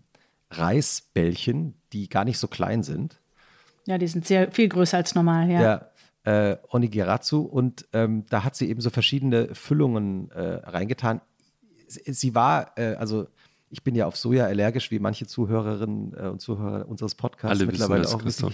Reisbällchen, 0.49 1.75
die 1.93 2.09
gar 2.09 2.25
nicht 2.25 2.39
so 2.39 2.47
klein 2.47 2.83
sind. 2.83 3.20
Ja, 3.85 3.97
die 3.97 4.07
sind 4.07 4.25
sehr 4.25 4.51
viel 4.51 4.69
größer 4.69 4.97
als 4.97 5.15
normal, 5.15 5.49
ja. 5.49 5.61
Ja, 5.61 6.51
äh, 6.51 6.57
Onigiratsu 6.69 7.41
und 7.41 7.87
ähm, 7.93 8.25
da 8.29 8.43
hat 8.43 8.55
sie 8.55 8.69
eben 8.69 8.81
so 8.81 8.89
verschiedene 8.89 9.55
Füllungen 9.55 10.29
äh, 10.31 10.61
reingetan. 10.63 11.21
Sie, 11.87 12.13
sie 12.13 12.35
war, 12.35 12.77
äh, 12.77 12.95
also 12.95 13.27
ich 13.69 13.83
bin 13.83 13.95
ja 13.95 14.05
auf 14.05 14.17
Soja 14.17 14.45
allergisch, 14.45 14.91
wie 14.91 14.99
manche 14.99 15.25
Zuhörerinnen 15.25 16.13
äh, 16.13 16.27
und 16.27 16.41
Zuhörer 16.41 16.87
unseres 16.87 17.15
Podcasts 17.15 17.57
Alle 17.57 17.65
mittlerweile 17.65 18.03
wissen 18.03 18.15
auch 18.15 18.25
wissen. 18.25 18.53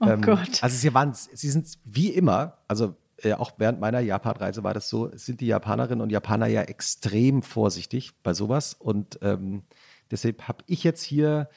Oh 0.00 0.06
ähm, 0.06 0.20
Gott. 0.22 0.62
Also 0.62 0.76
sie 0.76 0.94
waren, 0.94 1.12
sie 1.12 1.50
sind 1.50 1.66
wie 1.84 2.10
immer, 2.10 2.58
also 2.68 2.94
äh, 3.22 3.32
auch 3.32 3.52
während 3.58 3.80
meiner 3.80 4.00
Japanreise 4.00 4.62
war 4.62 4.74
das 4.74 4.88
so, 4.88 5.10
sind 5.16 5.40
die 5.40 5.46
Japanerinnen 5.46 6.00
und 6.00 6.10
Japaner 6.10 6.46
ja 6.46 6.62
extrem 6.62 7.42
vorsichtig 7.42 8.12
bei 8.22 8.32
sowas 8.32 8.74
und 8.74 9.18
ähm, 9.22 9.62
deshalb 10.10 10.46
habe 10.46 10.62
ich 10.66 10.84
jetzt 10.84 11.02
hier 11.02 11.48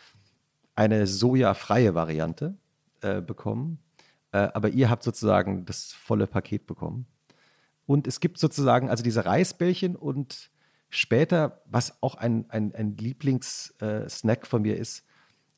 eine 0.73 1.05
sojafreie 1.05 1.93
Variante 1.93 2.55
äh, 3.01 3.21
bekommen 3.21 3.79
äh, 4.31 4.49
aber 4.53 4.69
ihr 4.69 4.89
habt 4.89 5.03
sozusagen 5.03 5.65
das 5.65 5.91
volle 5.91 6.27
Paket 6.27 6.65
bekommen. 6.65 7.05
Und 7.85 8.07
es 8.07 8.19
gibt 8.19 8.37
sozusagen 8.37 8.89
also 8.89 9.03
diese 9.03 9.25
Reisbällchen 9.25 9.95
und 9.95 10.49
später, 10.89 11.61
was 11.65 12.01
auch 12.01 12.15
ein, 12.15 12.45
ein, 12.49 12.73
ein 12.73 12.95
Lieblingssnack 12.97 14.47
von 14.47 14.61
mir 14.61 14.77
ist, 14.77 15.05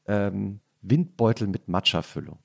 ähm, 0.07 0.59
Windbeutel 0.81 1.47
mit 1.47 1.67
Matcha-Füllung. 1.67 2.39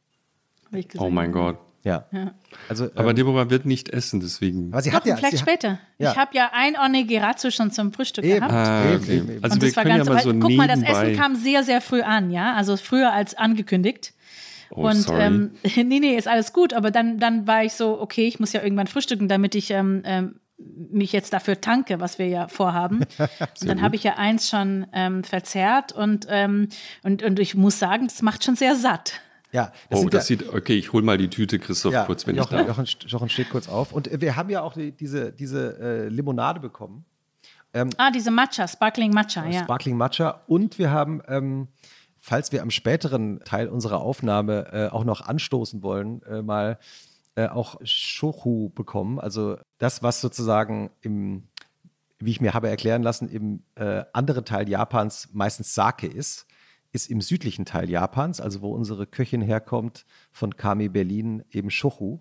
Oh 0.99 1.09
mein 1.09 1.33
Gott. 1.33 1.59
Ja. 1.85 2.07
ja. 2.13 2.35
Also, 2.69 2.91
aber 2.95 3.11
ähm, 3.11 3.17
Deborah 3.17 3.49
wird 3.49 3.65
nicht 3.65 3.89
essen, 3.89 4.21
deswegen. 4.21 4.73
Aber 4.73 4.83
sie 4.83 4.93
hat 4.93 5.07
ja, 5.07 5.17
vielleicht 5.17 5.39
sie 5.39 5.43
später. 5.43 5.73
Hat, 5.73 5.79
ja. 5.99 6.11
Ich 6.11 6.19
habe 6.19 6.37
ja 6.37 6.51
ein 6.53 6.77
Onigirazu 6.77 7.51
schon 7.51 7.71
zum 7.71 7.93
Frühstück 7.93 8.25
eben. 8.25 8.41
gehabt. 8.41 8.53
Ah, 8.53 8.95
okay. 8.95 9.19
eben, 9.19 9.43
Also 9.43 9.55
Und 9.55 9.63
wir 9.63 9.73
können 9.73 9.97
ganz, 9.97 10.09
ja 10.09 10.15
mal 10.15 10.23
so 10.23 10.35
Guck 10.35 10.57
mal, 10.57 10.69
das 10.69 10.83
Essen 10.83 11.17
kam 11.17 11.37
sehr, 11.37 11.65
sehr 11.65 11.81
früh 11.81 12.03
an, 12.03 12.31
ja. 12.31 12.55
Also 12.55 12.77
früher 12.77 13.13
als 13.13 13.35
angekündigt. 13.35 14.13
Oh, 14.71 14.89
und 14.89 14.97
sorry. 14.97 15.23
ähm, 15.23 15.51
nee, 15.77 16.01
nee, 16.01 16.17
ist 16.17 16.29
alles 16.29 16.53
gut. 16.53 16.75
Aber 16.75 16.91
dann, 16.91 17.19
dann 17.19 17.47
war 17.47 17.65
ich 17.65 17.75
so, 17.75 18.01
okay, 18.01 18.27
ich 18.27 18.41
muss 18.41 18.53
ja 18.53 18.63
irgendwann 18.63 18.87
frühstücken, 18.87 19.29
damit 19.29 19.55
ich 19.55 19.71
ähm, 19.71 20.03
ähm, 20.05 20.41
mich 20.59 21.13
jetzt 21.13 21.33
dafür 21.33 21.61
tanke, 21.61 22.01
was 22.01 22.19
wir 22.19 22.27
ja 22.27 22.49
vorhaben. 22.49 23.01
und 23.61 23.69
dann 23.69 23.83
habe 23.83 23.97
ich 23.97 24.05
ja 24.05 24.15
eins 24.17 24.49
schon 24.49 24.87
ähm, 24.93 25.25
verzehrt 25.25 25.93
und, 25.93 26.27
ähm, 26.29 26.69
und, 27.03 27.23
und 27.23 27.39
ich 27.39 27.55
muss 27.55 27.79
sagen, 27.79 28.07
das 28.07 28.23
macht 28.23 28.45
schon 28.45 28.57
sehr 28.57 28.75
satt. 28.75 29.21
Ja, 29.51 29.73
Oh, 29.91 29.97
sind 29.97 30.13
das 30.13 30.29
ja, 30.29 30.37
sieht, 30.37 30.53
okay, 30.53 30.75
ich 30.75 30.93
hol 30.93 31.03
mal 31.03 31.17
die 31.17 31.31
Tüte, 31.31 31.59
Christoph, 31.59 31.95
ja, 31.95 32.05
kurz, 32.05 32.27
wenn 32.27 32.37
Jochen, 32.37 32.59
ich 32.59 32.67
darf. 32.67 32.77
Jochen, 32.77 32.87
Jochen 33.07 33.29
steht 33.31 33.49
kurz 33.49 33.69
auf. 33.69 33.93
Und 33.93 34.09
äh, 34.09 34.21
wir 34.21 34.37
haben 34.37 34.51
ja 34.51 34.61
auch 34.61 34.75
die, 34.75 34.93
diese, 34.93 35.33
diese 35.33 35.79
äh, 35.81 36.09
Limonade 36.09 36.61
bekommen. 36.61 37.05
Ah, 37.99 38.11
diese 38.11 38.31
Matcha, 38.31 38.67
Sparkling 38.67 39.13
Matcha, 39.13 39.47
ja. 39.47 39.61
Sparkling 39.61 39.97
Matcha. 39.97 40.43
Und 40.47 40.79
wir 40.79 40.91
haben, 40.91 41.23
ähm, 41.29 41.69
falls 42.29 42.53
wir 42.53 42.61
am 42.61 42.71
späteren 42.71 43.41
Teil 43.41 43.69
unserer 43.69 44.03
Aufnahme 44.03 44.71
äh, 44.71 44.89
auch 44.89 45.05
noch 45.05 45.23
anstoßen 45.23 45.83
wollen, 45.83 46.21
äh, 46.25 46.43
mal 46.43 46.79
äh, 47.37 47.47
auch 47.47 47.77
Shochu 47.83 48.69
bekommen. 48.69 49.19
Also 49.19 49.57
das, 49.79 50.03
was 50.03 50.21
sozusagen 50.21 50.91
im, 51.01 51.45
wie 52.19 52.33
ich 52.33 52.43
mir 52.43 52.53
habe 52.53 52.69
erklären 52.69 53.03
lassen, 53.03 53.31
im 53.31 53.63
äh, 53.77 54.05
anderen 54.13 54.45
Teil 54.45 54.69
Japans 54.69 55.31
meistens 55.33 55.75
Sake 55.75 56.07
ist, 56.07 56.47
ist 56.93 57.09
im 57.09 57.23
südlichen 57.23 57.65
Teil 57.65 57.89
Japans, 57.89 58.43
also 58.43 58.61
wo 58.61 58.75
unsere 58.75 59.07
Köchin 59.07 59.41
herkommt, 59.41 60.05
von 60.31 60.55
Kami 60.55 60.91
Berlin, 60.91 61.45
eben 61.51 61.71
Shochu. 61.71 62.19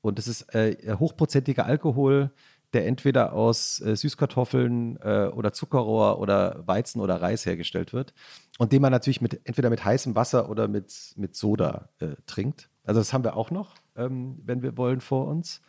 Und 0.00 0.18
das 0.18 0.26
ist 0.26 0.52
äh, 0.56 0.96
hochprozentiger 0.98 1.66
Alkohol, 1.66 2.32
der 2.72 2.86
entweder 2.86 3.32
aus 3.32 3.80
äh, 3.80 3.96
Süßkartoffeln 3.96 4.98
äh, 5.02 5.30
oder 5.32 5.52
Zuckerrohr 5.52 6.18
oder 6.18 6.62
Weizen 6.66 7.00
oder 7.00 7.20
Reis 7.20 7.44
hergestellt 7.46 7.92
wird 7.92 8.14
und 8.58 8.72
den 8.72 8.82
man 8.82 8.92
natürlich 8.92 9.20
mit, 9.20 9.40
entweder 9.44 9.70
mit 9.70 9.84
heißem 9.84 10.14
Wasser 10.14 10.48
oder 10.48 10.68
mit, 10.68 11.14
mit 11.16 11.34
Soda 11.34 11.88
äh, 11.98 12.16
trinkt. 12.26 12.68
Also 12.84 13.00
das 13.00 13.12
haben 13.12 13.24
wir 13.24 13.36
auch 13.36 13.50
noch, 13.50 13.74
ähm, 13.96 14.40
wenn 14.44 14.62
wir 14.62 14.76
wollen, 14.76 15.00
vor 15.00 15.26
uns. 15.26 15.60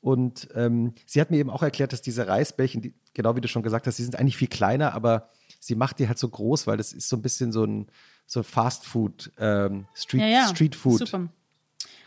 Und 0.00 0.48
ähm, 0.54 0.94
sie 1.06 1.20
hat 1.20 1.30
mir 1.30 1.38
eben 1.38 1.50
auch 1.50 1.62
erklärt, 1.62 1.92
dass 1.92 2.02
diese 2.02 2.26
Reisbällchen, 2.26 2.82
die, 2.82 2.94
genau 3.14 3.36
wie 3.36 3.40
du 3.40 3.48
schon 3.48 3.62
gesagt 3.62 3.86
hast, 3.86 3.98
die 3.98 4.02
sind 4.02 4.16
eigentlich 4.16 4.36
viel 4.36 4.48
kleiner, 4.48 4.92
aber 4.92 5.30
sie 5.60 5.74
macht 5.74 5.98
die 5.98 6.08
halt 6.08 6.18
so 6.18 6.28
groß, 6.28 6.66
weil 6.66 6.76
das 6.76 6.92
ist 6.92 7.08
so 7.08 7.16
ein 7.16 7.22
bisschen 7.22 7.52
so 7.52 7.64
ein 7.64 7.86
so 8.26 8.42
Fast 8.42 8.84
Food, 8.86 9.32
ähm, 9.38 9.86
Street, 9.94 10.22
ja, 10.22 10.28
ja. 10.28 10.48
Street 10.48 10.74
Food. 10.74 10.98
Super. 10.98 11.28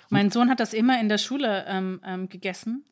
Mein 0.10 0.32
Sohn 0.32 0.50
hat 0.50 0.60
das 0.60 0.74
immer 0.74 1.00
in 1.02 1.10
der 1.10 1.18
Schule 1.18 1.66
ähm, 1.68 2.02
ähm, 2.06 2.30
gegessen, 2.30 2.86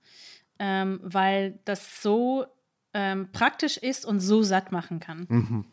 ähm, 0.59 0.99
weil 1.03 1.59
das 1.65 2.01
so 2.01 2.45
ähm, 2.93 3.29
praktisch 3.31 3.77
ist 3.77 4.05
und 4.05 4.19
so 4.19 4.41
satt 4.43 4.71
machen 4.71 4.99
kann. 4.99 5.19
Das 5.27 5.29
Mhm. 5.29 5.65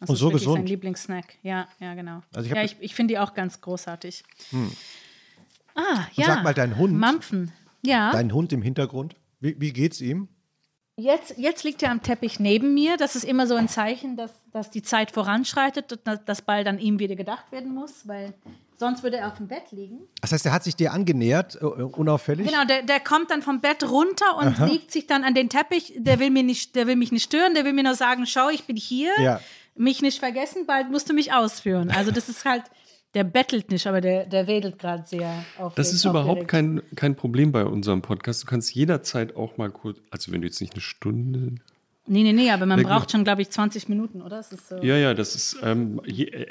Und 0.00 0.10
ist 0.10 0.18
so 0.18 0.26
wirklich 0.26 0.42
gesund. 0.42 0.56
sein 0.58 0.66
Lieblingssnack. 0.66 1.36
Ja, 1.42 1.68
ja, 1.78 1.94
genau. 1.94 2.22
Also 2.34 2.48
ich 2.50 2.54
ja, 2.54 2.62
das- 2.62 2.72
ich, 2.72 2.76
ich 2.80 2.94
finde 2.94 3.14
die 3.14 3.18
auch 3.18 3.32
ganz 3.34 3.60
großartig. 3.60 4.24
Ah, 5.74 6.06
ja. 6.14 6.26
sag 6.26 6.42
mal, 6.44 6.54
dein 6.54 6.76
Hund- 6.76 6.94
Mampfen. 6.94 7.52
Ja. 7.82 8.12
Dein 8.12 8.32
Hund 8.32 8.52
im 8.52 8.62
Hintergrund, 8.62 9.16
wie, 9.40 9.60
wie 9.60 9.72
geht's 9.72 10.00
ihm? 10.00 10.28
Jetzt, 10.96 11.34
jetzt 11.38 11.64
liegt 11.64 11.82
er 11.82 11.90
am 11.90 12.02
Teppich 12.02 12.38
neben 12.38 12.72
mir. 12.72 12.96
Das 12.96 13.16
ist 13.16 13.24
immer 13.24 13.48
so 13.48 13.56
ein 13.56 13.68
Zeichen, 13.68 14.16
dass, 14.16 14.30
dass 14.52 14.70
die 14.70 14.82
Zeit 14.82 15.10
voranschreitet 15.10 15.92
und 15.92 16.06
dass, 16.06 16.24
dass 16.24 16.42
bald 16.42 16.68
an 16.68 16.78
ihm 16.78 17.00
wieder 17.00 17.16
gedacht 17.16 17.50
werden 17.50 17.74
muss, 17.74 18.06
weil 18.06 18.32
sonst 18.76 19.02
würde 19.02 19.16
er 19.16 19.28
auf 19.28 19.36
dem 19.38 19.48
Bett 19.48 19.72
liegen. 19.72 20.06
Das 20.20 20.30
heißt, 20.30 20.46
er 20.46 20.52
hat 20.52 20.62
sich 20.62 20.76
dir 20.76 20.92
angenähert, 20.92 21.56
äh, 21.60 21.64
unauffällig? 21.64 22.46
Genau, 22.46 22.64
der, 22.64 22.82
der 22.82 23.00
kommt 23.00 23.32
dann 23.32 23.42
vom 23.42 23.60
Bett 23.60 23.82
runter 23.82 24.36
und 24.38 24.58
legt 24.70 24.92
sich 24.92 25.08
dann 25.08 25.24
an 25.24 25.34
den 25.34 25.48
Teppich. 25.48 25.94
Der 25.96 26.20
will, 26.20 26.30
mir 26.30 26.44
nicht, 26.44 26.76
der 26.76 26.86
will 26.86 26.96
mich 26.96 27.10
nicht 27.10 27.24
stören, 27.24 27.54
der 27.54 27.64
will 27.64 27.72
mir 27.72 27.82
nur 27.82 27.96
sagen, 27.96 28.24
schau, 28.26 28.48
ich 28.48 28.64
bin 28.64 28.76
hier. 28.76 29.12
Ja. 29.20 29.40
Mich 29.74 30.00
nicht 30.00 30.20
vergessen, 30.20 30.66
bald 30.66 30.92
musst 30.92 31.10
du 31.10 31.14
mich 31.14 31.32
ausführen. 31.32 31.90
Also 31.90 32.12
das 32.12 32.28
ist 32.28 32.44
halt, 32.44 32.62
der 33.14 33.24
bettelt 33.24 33.70
nicht, 33.70 33.86
aber 33.86 34.00
der, 34.00 34.26
der 34.26 34.46
wedelt 34.46 34.78
gerade 34.78 35.04
sehr 35.06 35.44
aufgeregt. 35.56 35.78
Das 35.78 35.92
ist 35.92 36.04
überhaupt 36.04 36.48
kein, 36.48 36.82
kein 36.96 37.14
Problem 37.14 37.52
bei 37.52 37.64
unserem 37.64 38.02
Podcast. 38.02 38.42
Du 38.42 38.46
kannst 38.46 38.74
jederzeit 38.74 39.36
auch 39.36 39.56
mal 39.56 39.70
kurz, 39.70 39.98
also 40.10 40.32
wenn 40.32 40.40
du 40.40 40.48
jetzt 40.48 40.60
nicht 40.60 40.74
eine 40.74 40.80
Stunde. 40.80 41.54
Nee, 42.06 42.22
nee, 42.22 42.34
nee, 42.34 42.50
aber 42.50 42.66
man 42.66 42.78
Leg 42.80 42.86
braucht 42.86 43.10
schon, 43.10 43.24
glaube 43.24 43.40
ich, 43.40 43.48
20 43.48 43.88
Minuten, 43.88 44.20
oder? 44.20 44.36
Das 44.36 44.52
ist 44.52 44.68
so. 44.68 44.76
Ja, 44.82 44.96
ja, 44.98 45.14
das 45.14 45.34
ist 45.34 45.56
ähm, 45.62 46.02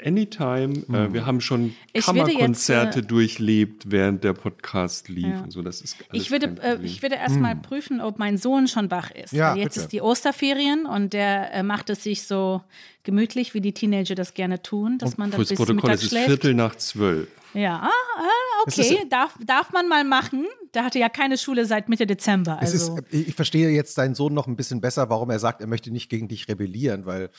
anytime. 0.04 0.74
Äh, 0.92 1.12
wir 1.12 1.26
haben 1.26 1.40
schon 1.40 1.60
würde 1.60 1.74
jetzt, 1.92 2.06
Kammerkonzerte 2.06 2.98
äh, 2.98 3.02
durchlebt, 3.02 3.84
während 3.88 4.24
der 4.24 4.32
Podcast 4.32 5.08
lief 5.08 5.26
Ja. 5.26 5.42
und 5.42 5.52
so. 5.52 5.62
Das 5.62 5.80
ist 5.80 5.96
Ich 6.10 6.32
würde, 6.32 6.56
äh, 6.60 6.78
ich 6.82 7.02
würde 7.02 7.14
erst 7.14 7.36
mal 7.36 7.54
prüfen, 7.54 8.00
ob 8.00 8.18
mein 8.18 8.36
Sohn 8.36 8.66
schon 8.66 8.90
wach 8.90 9.12
ist. 9.12 9.32
Ja, 9.32 9.54
jetzt 9.54 9.74
bitte. 9.74 9.80
ist 9.80 9.92
die 9.92 10.00
Osterferien 10.00 10.86
und 10.86 11.12
der 11.12 11.52
äh, 11.54 11.62
macht 11.62 11.88
es 11.88 12.02
sich 12.02 12.26
so 12.26 12.60
gemütlich, 13.04 13.54
wie 13.54 13.60
die 13.60 13.72
Teenager 13.72 14.16
das 14.16 14.34
gerne 14.34 14.60
tun, 14.60 14.98
dass 14.98 15.16
man 15.18 15.30
dann 15.30 15.38
Fürs 15.38 15.50
bis 15.50 15.58
Protokoll, 15.58 15.76
Mittag 15.76 15.94
es 15.94 16.02
ist 16.02 16.10
schläft. 16.10 16.26
Viertel 16.26 16.54
nach 16.54 16.74
zwölf. 16.74 17.28
Ja, 17.54 17.80
ah, 17.82 17.90
ah, 18.18 18.64
Es 18.66 18.78
ist- 18.78 18.92
okay, 18.92 19.06
darf, 19.08 19.36
darf 19.44 19.72
man 19.72 19.88
mal 19.88 20.04
machen. 20.04 20.46
Der 20.74 20.84
hatte 20.84 20.98
ja 20.98 21.08
keine 21.08 21.38
Schule 21.38 21.66
seit 21.66 21.88
Mitte 21.88 22.06
Dezember. 22.06 22.58
Also. 22.58 22.96
ist, 22.96 23.12
ich 23.12 23.34
verstehe 23.34 23.70
jetzt 23.70 23.96
deinen 23.96 24.14
Sohn 24.14 24.34
noch 24.34 24.46
ein 24.46 24.56
bisschen 24.56 24.80
besser, 24.80 25.08
warum 25.08 25.30
er 25.30 25.38
sagt, 25.38 25.60
er 25.60 25.66
möchte 25.66 25.90
nicht 25.90 26.08
gegen 26.10 26.28
dich 26.28 26.48
rebellieren, 26.48 27.06
weil 27.06 27.30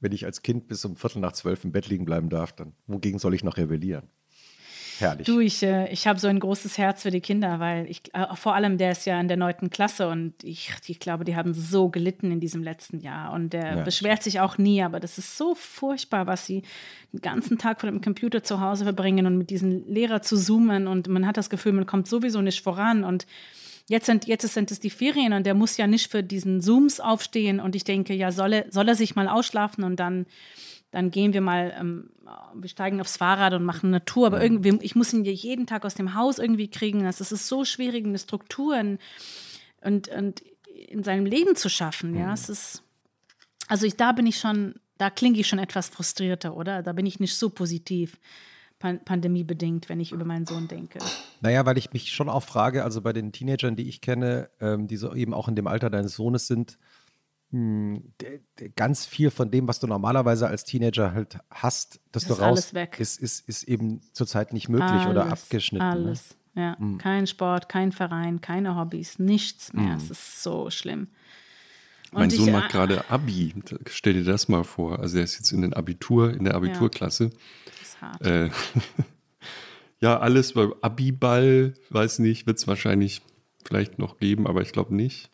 wenn 0.00 0.12
ich 0.12 0.24
als 0.24 0.42
Kind 0.42 0.68
bis 0.68 0.84
um 0.84 0.96
Viertel 0.96 1.20
nach 1.20 1.32
zwölf 1.32 1.64
im 1.64 1.72
Bett 1.72 1.88
liegen 1.88 2.04
bleiben 2.04 2.28
darf, 2.30 2.52
dann 2.52 2.72
wogegen 2.86 3.18
soll 3.18 3.34
ich 3.34 3.44
noch 3.44 3.56
rebellieren? 3.56 4.08
Herrlich. 5.00 5.26
Du, 5.26 5.40
ich, 5.40 5.62
äh, 5.62 5.90
ich 5.92 6.06
habe 6.06 6.18
so 6.18 6.28
ein 6.28 6.40
großes 6.40 6.78
Herz 6.78 7.02
für 7.02 7.10
die 7.10 7.20
Kinder, 7.20 7.60
weil 7.60 7.88
ich, 7.90 8.02
äh, 8.14 8.34
vor 8.34 8.54
allem 8.54 8.78
der 8.78 8.92
ist 8.92 9.04
ja 9.06 9.20
in 9.20 9.28
der 9.28 9.36
neunten 9.36 9.70
Klasse 9.70 10.08
und 10.08 10.32
ich, 10.42 10.70
ich 10.86 10.98
glaube, 11.00 11.24
die 11.24 11.36
haben 11.36 11.54
so 11.54 11.88
gelitten 11.88 12.30
in 12.30 12.40
diesem 12.40 12.62
letzten 12.62 13.00
Jahr 13.00 13.32
und 13.32 13.52
der 13.52 13.76
Ja. 13.76 13.82
beschwert 13.84 14.22
sich 14.22 14.40
auch 14.40 14.58
nie, 14.58 14.82
aber 14.82 15.00
das 15.00 15.18
ist 15.18 15.36
so 15.36 15.54
furchtbar, 15.54 16.26
was 16.26 16.46
sie 16.46 16.62
den 17.12 17.20
ganzen 17.20 17.58
Tag 17.58 17.80
vor 17.80 17.90
dem 17.90 18.00
Computer 18.00 18.42
zu 18.42 18.60
Hause 18.60 18.84
verbringen 18.84 19.26
und 19.26 19.38
mit 19.38 19.50
diesen 19.50 19.88
Lehrer 19.92 20.22
zu 20.22 20.36
zoomen 20.36 20.86
und 20.86 21.08
man 21.08 21.26
hat 21.26 21.36
das 21.36 21.50
Gefühl, 21.50 21.72
man 21.72 21.86
kommt 21.86 22.08
sowieso 22.08 22.40
nicht 22.42 22.62
voran 22.62 23.04
und 23.04 23.26
Jetzt 23.90 24.04
sind, 24.04 24.26
jetzt 24.26 24.46
sind 24.52 24.70
es 24.70 24.80
die 24.80 24.90
Ferien 24.90 25.32
und 25.32 25.46
der 25.46 25.54
muss 25.54 25.78
ja 25.78 25.86
nicht 25.86 26.10
für 26.10 26.22
diesen 26.22 26.60
Zooms 26.60 27.00
aufstehen. 27.00 27.58
Und 27.58 27.74
ich 27.74 27.84
denke, 27.84 28.12
ja, 28.12 28.32
soll 28.32 28.52
er, 28.52 28.66
soll 28.70 28.86
er 28.86 28.94
sich 28.94 29.16
mal 29.16 29.28
ausschlafen 29.28 29.82
und 29.82 29.96
dann, 29.98 30.26
dann 30.90 31.10
gehen 31.10 31.32
wir 31.32 31.40
mal, 31.40 31.74
ähm, 31.78 32.10
wir 32.54 32.68
steigen 32.68 33.00
aufs 33.00 33.16
Fahrrad 33.16 33.52
und 33.52 33.64
machen 33.64 33.88
eine 33.88 34.04
Tour. 34.04 34.26
Aber 34.28 34.42
irgendwie, 34.42 34.78
ich 34.82 34.96
muss 34.96 35.12
ihn 35.12 35.24
ja 35.24 35.32
jeden 35.32 35.66
Tag 35.66 35.84
aus 35.84 35.94
dem 35.94 36.14
Haus 36.14 36.38
irgendwie 36.38 36.68
kriegen. 36.68 37.02
Das 37.02 37.20
ist 37.20 37.46
so 37.46 37.64
schwierig, 37.64 38.06
eine 38.06 38.18
Struktur 38.18 38.78
in, 38.78 38.98
und, 39.82 40.08
und 40.08 40.42
in 40.88 41.02
seinem 41.02 41.26
Leben 41.26 41.56
zu 41.56 41.68
schaffen. 41.68 42.16
Ja, 42.16 42.32
es 42.32 42.48
ist, 42.48 42.82
also 43.66 43.86
ich, 43.86 43.96
da 43.96 44.12
bin 44.12 44.26
ich 44.26 44.38
schon, 44.38 44.76
da 44.96 45.10
klinge 45.10 45.38
ich 45.38 45.46
schon 45.46 45.58
etwas 45.58 45.88
frustrierter, 45.88 46.56
oder? 46.56 46.82
Da 46.82 46.92
bin 46.92 47.06
ich 47.06 47.20
nicht 47.20 47.36
so 47.36 47.50
positiv. 47.50 48.18
pan 48.78 49.04
pandemiebedingt, 49.04 49.88
wenn 49.88 50.00
ich 50.00 50.12
über 50.12 50.24
meinen 50.24 50.46
Sohn 50.46 50.68
denke. 50.68 51.00
Naja, 51.40 51.66
weil 51.66 51.76
ich 51.76 51.92
mich 51.92 52.12
schon 52.12 52.28
auch 52.28 52.42
frage, 52.42 52.84
also 52.84 53.02
bei 53.02 53.12
den 53.12 53.32
Teenagern, 53.32 53.76
die 53.76 53.88
ich 53.88 54.00
kenne, 54.00 54.48
ähm, 54.60 54.86
die 54.86 54.96
so 54.96 55.14
eben 55.14 55.34
auch 55.34 55.48
in 55.48 55.56
dem 55.56 55.66
Alter 55.66 55.90
deines 55.90 56.14
Sohnes 56.14 56.46
sind, 56.46 56.78
ganz 58.76 59.06
viel 59.06 59.30
von 59.30 59.50
dem, 59.50 59.66
was 59.68 59.80
du 59.80 59.86
normalerweise 59.86 60.48
als 60.48 60.64
Teenager 60.64 61.12
halt 61.12 61.38
hast, 61.50 62.00
dass 62.12 62.24
Das 62.24 62.26
du 62.26 62.34
ist 62.34 62.40
raus 62.40 62.46
alles 62.46 62.74
weg. 62.74 62.96
Ist, 63.00 63.18
ist, 63.18 63.48
ist 63.48 63.62
eben 63.64 64.02
zurzeit 64.12 64.52
nicht 64.52 64.68
möglich 64.68 65.06
oder 65.06 65.24
Alles, 65.24 65.44
abgeschnitten. 65.44 65.86
Ne? 65.86 65.92
Alles. 65.92 66.36
Ja, 66.54 66.76
kein 66.98 67.26
Sport, 67.28 67.68
kein 67.68 67.92
Verein, 67.92 68.40
keine 68.40 68.74
Hobbys, 68.74 69.18
nichts 69.20 69.72
mehr. 69.72 69.96
Es 69.96 70.10
ist 70.10 70.42
so 70.42 70.70
schlimm. 70.70 71.06
Mein 72.10 72.24
Und 72.24 72.32
Sohn 72.32 72.48
ich, 72.48 72.52
macht 72.52 72.70
äh, 72.70 72.72
gerade 72.72 73.10
Abi. 73.10 73.54
Stell 73.86 74.14
dir 74.14 74.24
das 74.24 74.48
mal 74.48 74.64
vor. 74.64 74.98
Also 74.98 75.18
er 75.18 75.24
ist 75.24 75.38
jetzt 75.38 75.52
in 75.52 75.62
den 75.62 75.74
Abitur, 75.74 76.32
in 76.32 76.44
der 76.44 76.54
Abiturklasse. 76.54 77.30
Das 77.30 77.88
ist 77.88 78.00
hart. 78.00 78.26
Äh, 78.26 78.50
ja, 80.00 80.18
alles 80.18 80.54
bei 80.54 80.68
Abiball, 80.80 81.74
weiß 81.90 82.18
nicht, 82.20 82.46
wird 82.46 82.58
es 82.58 82.66
wahrscheinlich 82.66 83.22
vielleicht 83.64 83.98
noch 83.98 84.18
geben, 84.18 84.46
aber 84.46 84.62
ich 84.62 84.72
glaube 84.72 84.94
nicht. 84.94 85.30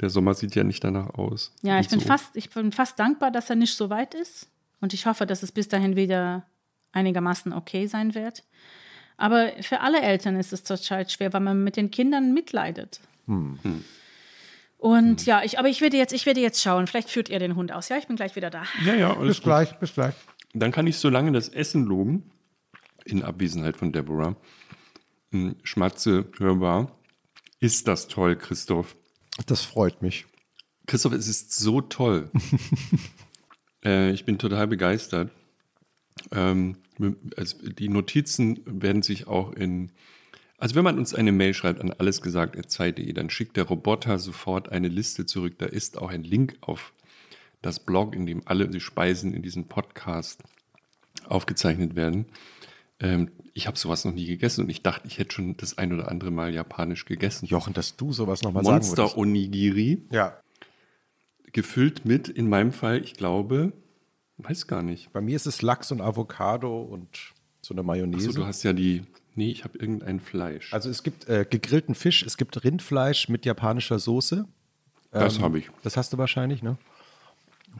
Der 0.00 0.10
Sommer 0.10 0.34
sieht 0.34 0.54
ja 0.54 0.64
nicht 0.64 0.82
danach 0.82 1.10
aus. 1.14 1.52
Ja, 1.62 1.78
ich 1.78 1.88
bin, 1.88 2.00
so. 2.00 2.06
fast, 2.06 2.36
ich 2.36 2.50
bin 2.50 2.72
fast 2.72 2.98
dankbar, 2.98 3.30
dass 3.30 3.50
er 3.50 3.56
nicht 3.56 3.76
so 3.76 3.90
weit 3.90 4.14
ist. 4.14 4.48
Und 4.80 4.92
ich 4.92 5.06
hoffe, 5.06 5.26
dass 5.26 5.42
es 5.42 5.52
bis 5.52 5.68
dahin 5.68 5.96
wieder 5.96 6.44
einigermaßen 6.92 7.52
okay 7.52 7.86
sein 7.86 8.14
wird. 8.14 8.44
Aber 9.16 9.52
für 9.60 9.80
alle 9.80 10.00
Eltern 10.00 10.36
ist 10.36 10.52
es 10.52 10.64
zurzeit 10.64 11.12
schwer, 11.12 11.32
weil 11.32 11.40
man 11.40 11.62
mit 11.62 11.76
den 11.76 11.90
Kindern 11.90 12.34
mitleidet. 12.34 13.00
Hm. 13.26 13.58
Und 14.78 15.24
ja, 15.24 15.42
ich, 15.42 15.58
aber 15.58 15.68
ich 15.68 15.80
werde, 15.80 15.96
jetzt, 15.96 16.12
ich 16.12 16.26
werde 16.26 16.40
jetzt 16.40 16.60
schauen. 16.60 16.86
Vielleicht 16.86 17.08
führt 17.08 17.28
ihr 17.28 17.38
den 17.38 17.54
Hund 17.54 17.72
aus. 17.72 17.88
Ja, 17.88 17.96
ich 17.96 18.06
bin 18.06 18.16
gleich 18.16 18.36
wieder 18.36 18.50
da. 18.50 18.64
Ja, 18.84 18.94
ja, 18.94 19.16
alles 19.16 19.28
Bis 19.28 19.36
gut. 19.38 19.44
gleich, 19.44 19.78
bis 19.78 19.94
gleich. 19.94 20.14
Dann 20.52 20.72
kann 20.72 20.86
ich 20.86 20.98
so 20.98 21.08
lange 21.08 21.32
das 21.32 21.48
Essen 21.48 21.84
loben, 21.84 22.30
in 23.04 23.22
Abwesenheit 23.22 23.76
von 23.76 23.92
Deborah. 23.92 24.36
Hm, 25.30 25.56
Schmatze 25.62 26.26
hörbar. 26.38 26.98
Ist 27.60 27.88
das 27.88 28.08
toll, 28.08 28.36
Christoph? 28.36 28.96
Das 29.46 29.62
freut 29.62 30.02
mich. 30.02 30.26
Christoph, 30.86 31.12
es 31.12 31.28
ist 31.28 31.54
so 31.54 31.80
toll. 31.80 32.30
äh, 33.84 34.10
ich 34.12 34.24
bin 34.24 34.38
total 34.38 34.66
begeistert. 34.66 35.30
Ähm, 36.30 36.76
also 37.36 37.56
die 37.68 37.88
Notizen 37.88 38.60
werden 38.66 39.02
sich 39.02 39.26
auch 39.26 39.52
in. 39.52 39.92
Also 40.58 40.76
wenn 40.76 40.84
man 40.84 40.98
uns 40.98 41.14
eine 41.14 41.32
Mail 41.32 41.52
schreibt 41.52 41.80
an 41.80 41.90
allesgesagt.zeit.de, 41.90 43.12
dann 43.12 43.28
schickt 43.28 43.56
der 43.56 43.64
Roboter 43.64 44.18
sofort 44.18 44.70
eine 44.70 44.88
Liste 44.88 45.26
zurück. 45.26 45.54
Da 45.58 45.66
ist 45.66 45.98
auch 45.98 46.10
ein 46.10 46.22
Link 46.22 46.56
auf 46.60 46.92
das 47.60 47.80
Blog, 47.80 48.14
in 48.14 48.26
dem 48.26 48.42
alle 48.46 48.68
die 48.68 48.80
Speisen 48.80 49.34
in 49.34 49.42
diesem 49.42 49.64
Podcast 49.64 50.42
aufgezeichnet 51.26 51.96
werden. 51.96 52.26
Ähm, 53.00 53.30
ich 53.54 53.66
habe 53.66 53.78
sowas 53.78 54.04
noch 54.04 54.12
nie 54.12 54.26
gegessen 54.26 54.64
und 54.64 54.70
ich 54.70 54.82
dachte, 54.82 55.06
ich 55.06 55.18
hätte 55.18 55.34
schon 55.34 55.56
das 55.56 55.78
ein 55.78 55.92
oder 55.92 56.08
andere 56.08 56.30
Mal 56.30 56.54
japanisch 56.54 57.04
gegessen. 57.04 57.46
Jochen, 57.46 57.72
dass 57.74 57.96
du 57.96 58.12
sowas 58.12 58.42
nochmal 58.42 58.64
sagen 58.64 58.76
würdest. 58.76 58.96
Monster 58.96 59.18
Onigiri, 59.18 60.02
Ja, 60.10 60.38
gefüllt 61.52 62.04
mit, 62.04 62.28
in 62.28 62.48
meinem 62.48 62.72
Fall, 62.72 63.02
ich 63.02 63.14
glaube, 63.14 63.72
weiß 64.38 64.66
gar 64.66 64.82
nicht. 64.82 65.12
bei 65.12 65.20
mir 65.20 65.36
ist 65.36 65.46
es 65.46 65.62
Lachs 65.62 65.92
und 65.92 66.00
Avocado 66.00 66.82
und 66.82 67.32
so 67.62 67.74
eine 67.74 67.82
Mayonnaise. 67.82 68.28
Achso, 68.28 68.40
du 68.40 68.46
hast 68.46 68.62
ja 68.64 68.72
die, 68.72 69.02
nee, 69.34 69.50
ich 69.50 69.64
habe 69.64 69.78
irgendein 69.78 70.20
Fleisch. 70.20 70.72
also 70.72 70.90
es 70.90 71.02
gibt 71.02 71.28
äh, 71.28 71.46
gegrillten 71.48 71.94
Fisch, 71.94 72.22
es 72.24 72.36
gibt 72.36 72.62
Rindfleisch 72.62 73.28
mit 73.28 73.46
japanischer 73.46 73.98
Soße. 73.98 74.46
das 75.10 75.36
ähm, 75.36 75.42
habe 75.42 75.58
ich. 75.60 75.70
Das 75.82 75.96
hast 75.96 76.12
du 76.12 76.18
wahrscheinlich, 76.18 76.62
ne? 76.62 76.76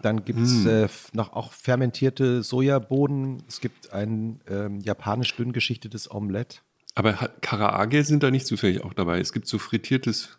Dann 0.03 0.25
gibt 0.25 0.39
Hm. 0.39 0.45
es 0.45 0.67
äh, 0.67 0.83
f- 0.85 1.11
noch 1.15 1.33
auch 1.33 1.53
fermentierte 1.53 2.43
Sojabohnen. 2.43 3.43
Es 3.49 3.61
gibt 3.61 3.93
ein 3.93 4.41
ähm, 4.49 4.81
japanisch 4.81 5.35
dünn 5.37 5.53
geschichtetes 5.53 6.11
Omelett. 6.11 6.63
Aber 6.95 7.13
Karaage 7.41 8.05
sind 8.05 8.23
da 8.23 8.31
nicht 8.31 8.47
zufällig 8.47 8.85
auch 8.85 8.93
dabei. 8.95 9.19
Es 9.21 9.33
gibt 9.33 9.49
so 9.49 9.59
frittiertes 9.59 10.39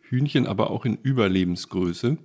Hühnchen, 0.00 0.46
aber 0.46 0.70
auch 0.70 0.84
in 0.84 0.96
Überlebensgröße. 0.96 2.18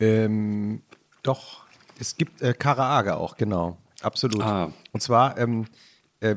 Ähm, 0.00 0.82
doch, 1.22 1.64
es 1.98 2.16
gibt 2.16 2.42
äh, 2.42 2.52
Karaage 2.52 3.16
auch, 3.16 3.36
genau. 3.36 3.78
Absolut. 4.02 4.42
Ah. 4.42 4.72
Und 4.92 5.00
zwar, 5.00 5.38
ähm, 5.38 5.66
äh, 6.20 6.36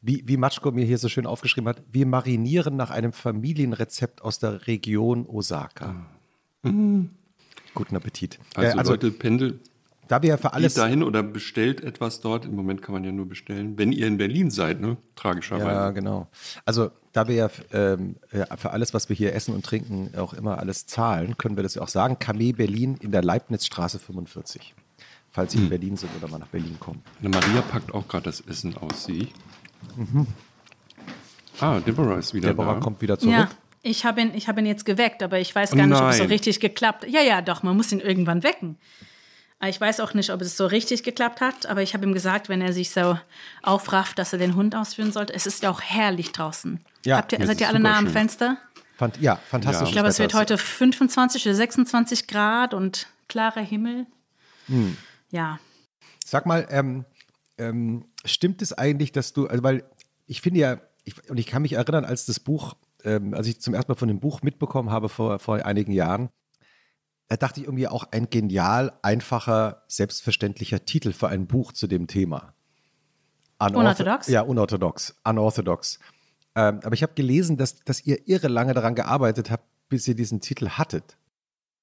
wie, 0.00 0.22
wie 0.26 0.36
Matschko 0.36 0.70
mir 0.70 0.84
hier 0.84 0.98
so 0.98 1.08
schön 1.08 1.26
aufgeschrieben 1.26 1.68
hat, 1.68 1.82
wir 1.90 2.06
marinieren 2.06 2.76
nach 2.76 2.90
einem 2.90 3.12
Familienrezept 3.12 4.22
aus 4.22 4.38
der 4.38 4.66
Region 4.66 5.26
Osaka. 5.26 6.06
Guten 7.74 7.96
Appetit. 7.96 8.38
Also, 8.54 8.70
äh, 8.76 8.78
also 8.78 8.92
Leute, 8.92 9.10
Pendel, 9.10 9.60
da 10.08 10.22
wir 10.22 10.30
ja 10.30 10.36
für 10.36 10.52
alles. 10.52 10.74
geht 10.74 10.82
dahin 10.82 11.02
oder 11.02 11.22
bestellt 11.22 11.82
etwas 11.82 12.20
dort. 12.20 12.44
Im 12.46 12.54
Moment 12.54 12.80
kann 12.82 12.92
man 12.92 13.04
ja 13.04 13.12
nur 13.12 13.26
bestellen. 13.28 13.76
Wenn 13.76 13.92
ihr 13.92 14.06
in 14.06 14.18
Berlin 14.18 14.50
seid, 14.50 14.80
ne? 14.80 14.96
Tragischerweise. 15.16 15.66
Ja, 15.66 15.90
genau. 15.90 16.28
Also, 16.64 16.90
da 17.12 17.28
wir 17.28 17.34
ja 17.34 17.50
ähm, 17.72 18.16
für 18.56 18.70
alles, 18.70 18.94
was 18.94 19.08
wir 19.08 19.16
hier 19.16 19.34
essen 19.34 19.54
und 19.54 19.64
trinken, 19.64 20.10
auch 20.16 20.32
immer 20.34 20.58
alles 20.58 20.86
zahlen, 20.86 21.36
können 21.38 21.56
wir 21.56 21.62
das 21.62 21.74
ja 21.74 21.82
auch 21.82 21.88
sagen. 21.88 22.18
Kameh 22.18 22.52
Berlin 22.52 22.96
in 23.00 23.10
der 23.10 23.22
Leibnizstraße 23.24 23.98
45. 23.98 24.74
Falls 25.30 25.52
Hm. 25.52 25.58
Sie 25.58 25.64
in 25.64 25.70
Berlin 25.70 25.96
sind 25.96 26.10
oder 26.18 26.28
mal 26.30 26.38
nach 26.38 26.46
Berlin 26.48 26.76
kommen. 26.80 27.02
Eine 27.20 27.28
Maria 27.30 27.60
packt 27.62 27.92
auch 27.92 28.06
gerade 28.08 28.24
das 28.24 28.40
Essen 28.42 28.76
aus, 28.78 29.04
sehe 29.04 29.24
ich. 29.24 29.32
Ah, 31.60 31.80
Deborah 31.80 32.18
ist 32.18 32.34
wieder 32.34 32.48
Deborah 32.50 32.74
da. 32.74 32.80
kommt 32.80 33.00
wieder 33.02 33.18
zurück. 33.18 33.32
Ja, 33.34 33.48
ich 33.86 34.04
habe 34.04 34.20
ihn, 34.20 34.34
ich 34.34 34.48
hab 34.48 34.58
ihn 34.58 34.66
jetzt 34.66 34.84
geweckt, 34.84 35.22
aber 35.22 35.38
ich 35.38 35.54
weiß 35.54 35.70
gar 35.72 35.86
nicht, 35.86 36.00
ob 36.00 36.10
es 36.10 36.18
so 36.18 36.24
richtig 36.24 36.60
geklappt 36.60 37.04
hat. 37.04 37.10
Ja, 37.10 37.22
ja, 37.22 37.40
doch, 37.40 37.62
man 37.62 37.76
muss 37.76 37.92
ihn 37.92 38.00
irgendwann 38.00 38.42
wecken. 38.42 38.78
Aber 39.58 39.68
Ich 39.68 39.80
weiß 39.80 40.00
auch 40.00 40.12
nicht, 40.12 40.30
ob 40.30 40.42
es 40.42 40.56
so 40.56 40.66
richtig 40.66 41.02
geklappt 41.02 41.40
hat, 41.40 41.66
aber 41.66 41.82
ich 41.82 41.94
habe 41.94 42.04
ihm 42.04 42.12
gesagt, 42.12 42.48
wenn 42.48 42.60
er 42.60 42.72
sich 42.72 42.90
so 42.90 43.18
aufrafft, 43.62 44.18
dass 44.18 44.32
er 44.32 44.38
den 44.38 44.54
Hund 44.54 44.74
ausführen 44.74 45.12
sollte. 45.12 45.32
Es 45.32 45.46
ist 45.46 45.62
ja 45.62 45.70
auch 45.70 45.80
herrlich 45.80 46.32
draußen. 46.32 46.84
Ja, 47.04 47.18
Habt 47.18 47.32
ihr, 47.32 47.46
seid 47.46 47.60
ihr 47.60 47.68
alle 47.68 47.80
nah 47.80 47.96
am. 47.96 48.08
Fenster? 48.08 48.58
Fand, 48.96 49.20
ja, 49.20 49.36
fantastisch. 49.36 49.88
Ich 49.88 49.92
glaube, 49.92 50.08
es 50.08 50.18
wird 50.18 50.34
heute 50.34 50.58
25 50.58 51.46
oder 51.46 51.54
26 51.54 52.26
Grad 52.26 52.74
und 52.74 53.06
klarer 53.28 53.60
Himmel. 53.60 54.06
Hm. 54.66 54.96
Ja. 55.30 55.58
Sag 56.24 56.46
mal, 56.46 56.66
ähm, 56.70 57.04
ähm, 57.58 58.06
stimmt 58.24 58.62
es 58.62 58.72
eigentlich, 58.72 59.12
dass 59.12 59.32
du, 59.32 59.46
also 59.46 59.62
weil 59.62 59.84
ich 60.26 60.40
finde 60.40 60.60
ja, 60.60 60.78
ich, 61.04 61.30
und 61.30 61.38
ich 61.38 61.46
kann 61.46 61.62
mich 61.62 61.74
erinnern, 61.74 62.04
als 62.04 62.26
das 62.26 62.40
Buch, 62.40 62.74
ähm, 63.06 63.32
als 63.32 63.46
ich 63.46 63.60
zum 63.60 63.72
ersten 63.74 63.92
Mal 63.92 63.96
von 63.96 64.08
dem 64.08 64.20
Buch 64.20 64.42
mitbekommen 64.42 64.90
habe 64.90 65.08
vor, 65.08 65.38
vor 65.38 65.64
einigen 65.64 65.92
Jahren, 65.92 66.28
da 67.28 67.36
dachte 67.36 67.60
ich 67.60 67.66
irgendwie 67.66 67.88
auch 67.88 68.04
ein 68.12 68.28
genial, 68.30 68.92
einfacher, 69.02 69.82
selbstverständlicher 69.88 70.84
Titel 70.84 71.12
für 71.12 71.28
ein 71.28 71.46
Buch 71.46 71.72
zu 71.72 71.86
dem 71.86 72.06
Thema. 72.06 72.54
Unortho- 73.58 73.78
Unorthodox? 73.78 74.26
Ja, 74.28 74.42
unorthodox, 74.42 75.16
unorthodox. 75.24 75.98
Ähm, 76.54 76.80
aber 76.84 76.94
ich 76.94 77.02
habe 77.02 77.14
gelesen, 77.14 77.56
dass, 77.56 77.80
dass 77.80 78.04
ihr 78.04 78.28
irre 78.28 78.48
lange 78.48 78.74
daran 78.74 78.94
gearbeitet 78.94 79.50
habt, 79.50 79.64
bis 79.88 80.06
ihr 80.06 80.14
diesen 80.14 80.40
Titel 80.40 80.68
hattet. 80.70 81.16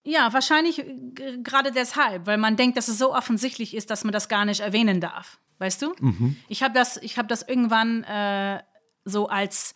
Ja, 0.05 0.33
wahrscheinlich 0.33 0.79
äh, 0.79 1.37
gerade 1.43 1.71
deshalb, 1.71 2.27
weil 2.27 2.37
man 2.37 2.55
denkt, 2.57 2.77
dass 2.77 2.87
es 2.87 2.97
so 2.97 3.15
offensichtlich 3.15 3.75
ist, 3.75 3.89
dass 3.89 4.03
man 4.03 4.13
das 4.13 4.29
gar 4.29 4.45
nicht 4.45 4.59
erwähnen 4.61 5.01
darf. 5.01 5.39
Weißt 5.59 5.81
du? 5.81 5.93
Ich 6.49 6.61
habe 6.63 6.73
das, 6.73 6.97
ich 6.97 7.17
hab 7.17 7.27
das 7.29 7.41
irgendwann 7.41 8.03
äh, 8.03 8.61
so 9.05 9.27
als, 9.27 9.75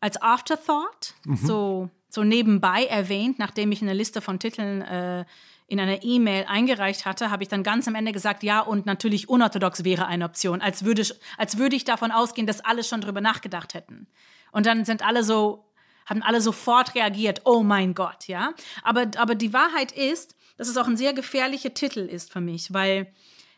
als 0.00 0.20
Afterthought, 0.22 1.14
so, 1.46 1.90
so 2.08 2.22
nebenbei 2.24 2.84
erwähnt, 2.84 3.38
nachdem 3.38 3.72
ich 3.72 3.82
eine 3.82 3.94
Liste 3.94 4.20
von 4.20 4.38
Titeln 4.38 4.82
äh, 4.82 5.24
in 5.66 5.78
einer 5.80 6.02
E-Mail 6.02 6.46
eingereicht 6.48 7.04
hatte, 7.04 7.30
habe 7.30 7.42
ich 7.42 7.48
dann 7.48 7.62
ganz 7.62 7.86
am 7.88 7.94
Ende 7.94 8.12
gesagt, 8.12 8.42
ja, 8.42 8.60
und 8.60 8.86
natürlich 8.86 9.28
unorthodox 9.28 9.84
wäre 9.84 10.06
eine 10.06 10.24
Option, 10.24 10.62
als 10.62 10.84
würde, 10.84 11.02
ich- 11.02 11.14
als 11.36 11.58
würde 11.58 11.76
ich 11.76 11.84
davon 11.84 12.10
ausgehen, 12.12 12.46
dass 12.46 12.64
alle 12.64 12.84
schon 12.84 13.00
drüber 13.02 13.20
nachgedacht 13.20 13.74
hätten. 13.74 14.06
Und 14.52 14.64
dann 14.66 14.84
sind 14.86 15.04
alle 15.04 15.22
so, 15.24 15.66
haben 16.06 16.22
alle 16.22 16.40
sofort 16.40 16.94
reagiert, 16.94 17.42
oh 17.44 17.62
mein 17.62 17.94
Gott, 17.94 18.28
ja. 18.28 18.54
Aber, 18.82 19.06
aber 19.18 19.34
die 19.34 19.52
Wahrheit 19.52 19.92
ist, 19.92 20.36
dass 20.56 20.68
es 20.68 20.76
auch 20.78 20.86
ein 20.88 20.96
sehr 20.96 21.12
gefährlicher 21.12 21.74
Titel 21.74 22.00
ist 22.00 22.32
für 22.32 22.40
mich, 22.40 22.72
weil 22.72 23.12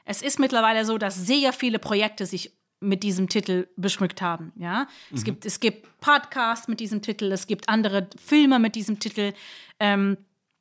es 0.04 0.20
ist 0.20 0.40
mittlerweile 0.40 0.84
so, 0.84 0.98
dass 0.98 1.14
sehr 1.14 1.52
viele 1.52 1.78
Projekte 1.78 2.26
sich 2.26 2.52
mit 2.80 3.02
diesem 3.02 3.28
Titel 3.28 3.68
beschmückt 3.76 4.22
haben, 4.22 4.52
ja. 4.56 4.88
Es, 5.14 5.22
gibt, 5.24 5.44
es 5.44 5.60
gibt 5.60 5.86
Podcasts 6.00 6.66
mit 6.66 6.80
diesem 6.80 7.02
Titel, 7.02 7.30
es 7.30 7.46
gibt 7.46 7.68
andere 7.68 8.08
Filme 8.18 8.58
mit 8.58 8.74
diesem 8.74 8.98
Titel. 8.98 9.34
Ähm, 9.78 10.16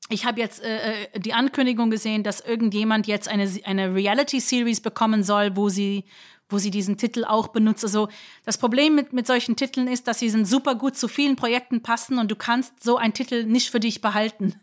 ich 0.10 0.26
habe 0.26 0.40
jetzt 0.40 0.62
äh, 0.64 1.04
äh, 1.04 1.20
die 1.20 1.34
Ankündigung 1.34 1.90
gesehen, 1.90 2.24
dass 2.24 2.42
irgendjemand 2.42 3.08
jetzt 3.08 3.30
eine, 3.30 3.50
eine 3.64 3.94
Reality-Series 3.94 4.82
bekommen 4.82 5.24
soll, 5.24 5.56
wo 5.56 5.70
sie, 5.70 6.04
wo 6.50 6.58
sie 6.58 6.72
diesen 6.72 6.98
Titel 6.98 7.24
auch 7.26 7.50
benutzt. 7.50 7.84
Also 7.84 8.10
das 8.44 8.58
Problem 8.58 8.96
mit, 8.96 9.14
mit 9.14 9.28
solchen 9.28 9.56
Titeln 9.56 9.88
ist, 9.88 10.08
dass 10.08 10.20
sie 10.20 10.30
sind 10.30 10.46
super 10.46 10.76
gut 10.76 10.98
zu 10.98 11.08
vielen 11.08 11.36
Projekten 11.36 11.84
passen 11.84 12.18
und 12.18 12.32
du 12.32 12.36
kannst 12.36 12.84
so 12.84 12.98
einen 12.98 13.14
Titel 13.14 13.46
nicht 13.46 13.70
für 13.70 13.80
dich 13.80 14.02
behalten. 14.02 14.56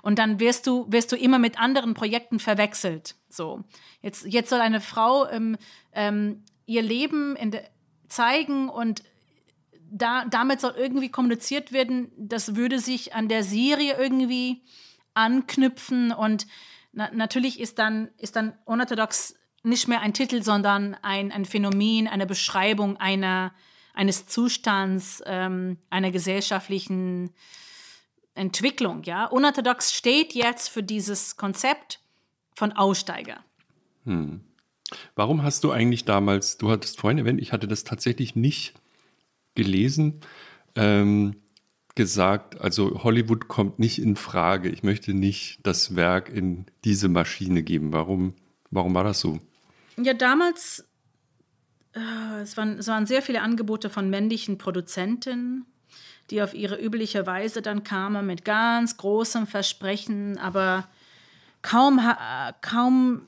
Und 0.00 0.18
dann 0.18 0.40
wirst 0.40 0.66
du, 0.66 0.86
wirst 0.88 1.12
du 1.12 1.16
immer 1.16 1.38
mit 1.38 1.60
anderen 1.60 1.92
Projekten 1.92 2.38
verwechselt. 2.38 3.16
So. 3.28 3.64
Jetzt, 4.00 4.24
jetzt 4.26 4.48
soll 4.48 4.60
eine 4.60 4.80
Frau 4.80 5.28
ähm, 5.28 5.58
ähm, 5.92 6.42
ihr 6.66 6.82
Leben 6.82 7.36
zeigen 8.08 8.68
und 8.68 9.02
da, 9.90 10.24
damit 10.24 10.60
soll 10.60 10.74
irgendwie 10.76 11.10
kommuniziert 11.10 11.72
werden, 11.72 12.10
das 12.16 12.56
würde 12.56 12.80
sich 12.80 13.14
an 13.14 13.28
der 13.28 13.44
Serie 13.44 13.96
irgendwie 13.98 14.62
anknüpfen 15.14 16.12
und 16.12 16.46
na, 16.92 17.10
natürlich 17.12 17.60
ist 17.60 17.78
dann, 17.78 18.08
ist 18.18 18.36
dann 18.36 18.54
unorthodox 18.64 19.34
nicht 19.62 19.88
mehr 19.88 20.00
ein 20.00 20.14
Titel, 20.14 20.42
sondern 20.42 20.94
ein, 21.02 21.32
ein 21.32 21.44
Phänomen, 21.44 22.08
eine 22.08 22.26
Beschreibung 22.26 22.96
einer, 22.96 23.52
eines 23.94 24.26
Zustands, 24.26 25.22
ähm, 25.26 25.78
einer 25.90 26.10
gesellschaftlichen 26.10 27.34
Entwicklung. 28.34 29.02
Ja? 29.02 29.26
Unorthodox 29.26 29.92
steht 29.92 30.34
jetzt 30.34 30.68
für 30.68 30.82
dieses 30.82 31.36
Konzept 31.36 32.00
von 32.54 32.72
Aussteiger. 32.72 33.44
Warum 35.14 35.42
hast 35.42 35.64
du 35.64 35.70
eigentlich 35.70 36.04
damals, 36.04 36.58
du 36.58 36.70
hattest 36.70 37.00
vorhin 37.00 37.18
erwähnt, 37.18 37.40
ich 37.40 37.52
hatte 37.52 37.68
das 37.68 37.84
tatsächlich 37.84 38.36
nicht 38.36 38.74
gelesen, 39.54 40.20
ähm, 40.74 41.36
gesagt, 41.96 42.60
also 42.60 43.02
Hollywood 43.02 43.48
kommt 43.48 43.78
nicht 43.78 43.98
in 43.98 44.16
Frage. 44.16 44.68
Ich 44.68 44.82
möchte 44.82 45.14
nicht 45.14 45.60
das 45.62 45.96
Werk 45.96 46.28
in 46.28 46.66
diese 46.84 47.08
Maschine 47.08 47.62
geben. 47.62 47.92
Warum, 47.92 48.34
warum 48.70 48.94
war 48.94 49.02
das 49.02 49.18
so? 49.20 49.40
Ja, 49.96 50.12
damals, 50.12 50.86
äh, 51.94 52.40
es, 52.42 52.56
waren, 52.58 52.78
es 52.78 52.86
waren 52.86 53.06
sehr 53.06 53.22
viele 53.22 53.40
Angebote 53.40 53.88
von 53.88 54.10
männlichen 54.10 54.58
Produzenten, 54.58 55.64
die 56.30 56.42
auf 56.42 56.52
ihre 56.52 56.76
übliche 56.76 57.26
Weise 57.26 57.62
dann 57.62 57.82
kamen 57.82 58.26
mit 58.26 58.44
ganz 58.44 58.98
großem 58.98 59.46
Versprechen, 59.46 60.36
aber 60.36 60.86
kaum, 61.62 61.98
äh, 61.98 62.52
kaum 62.60 63.22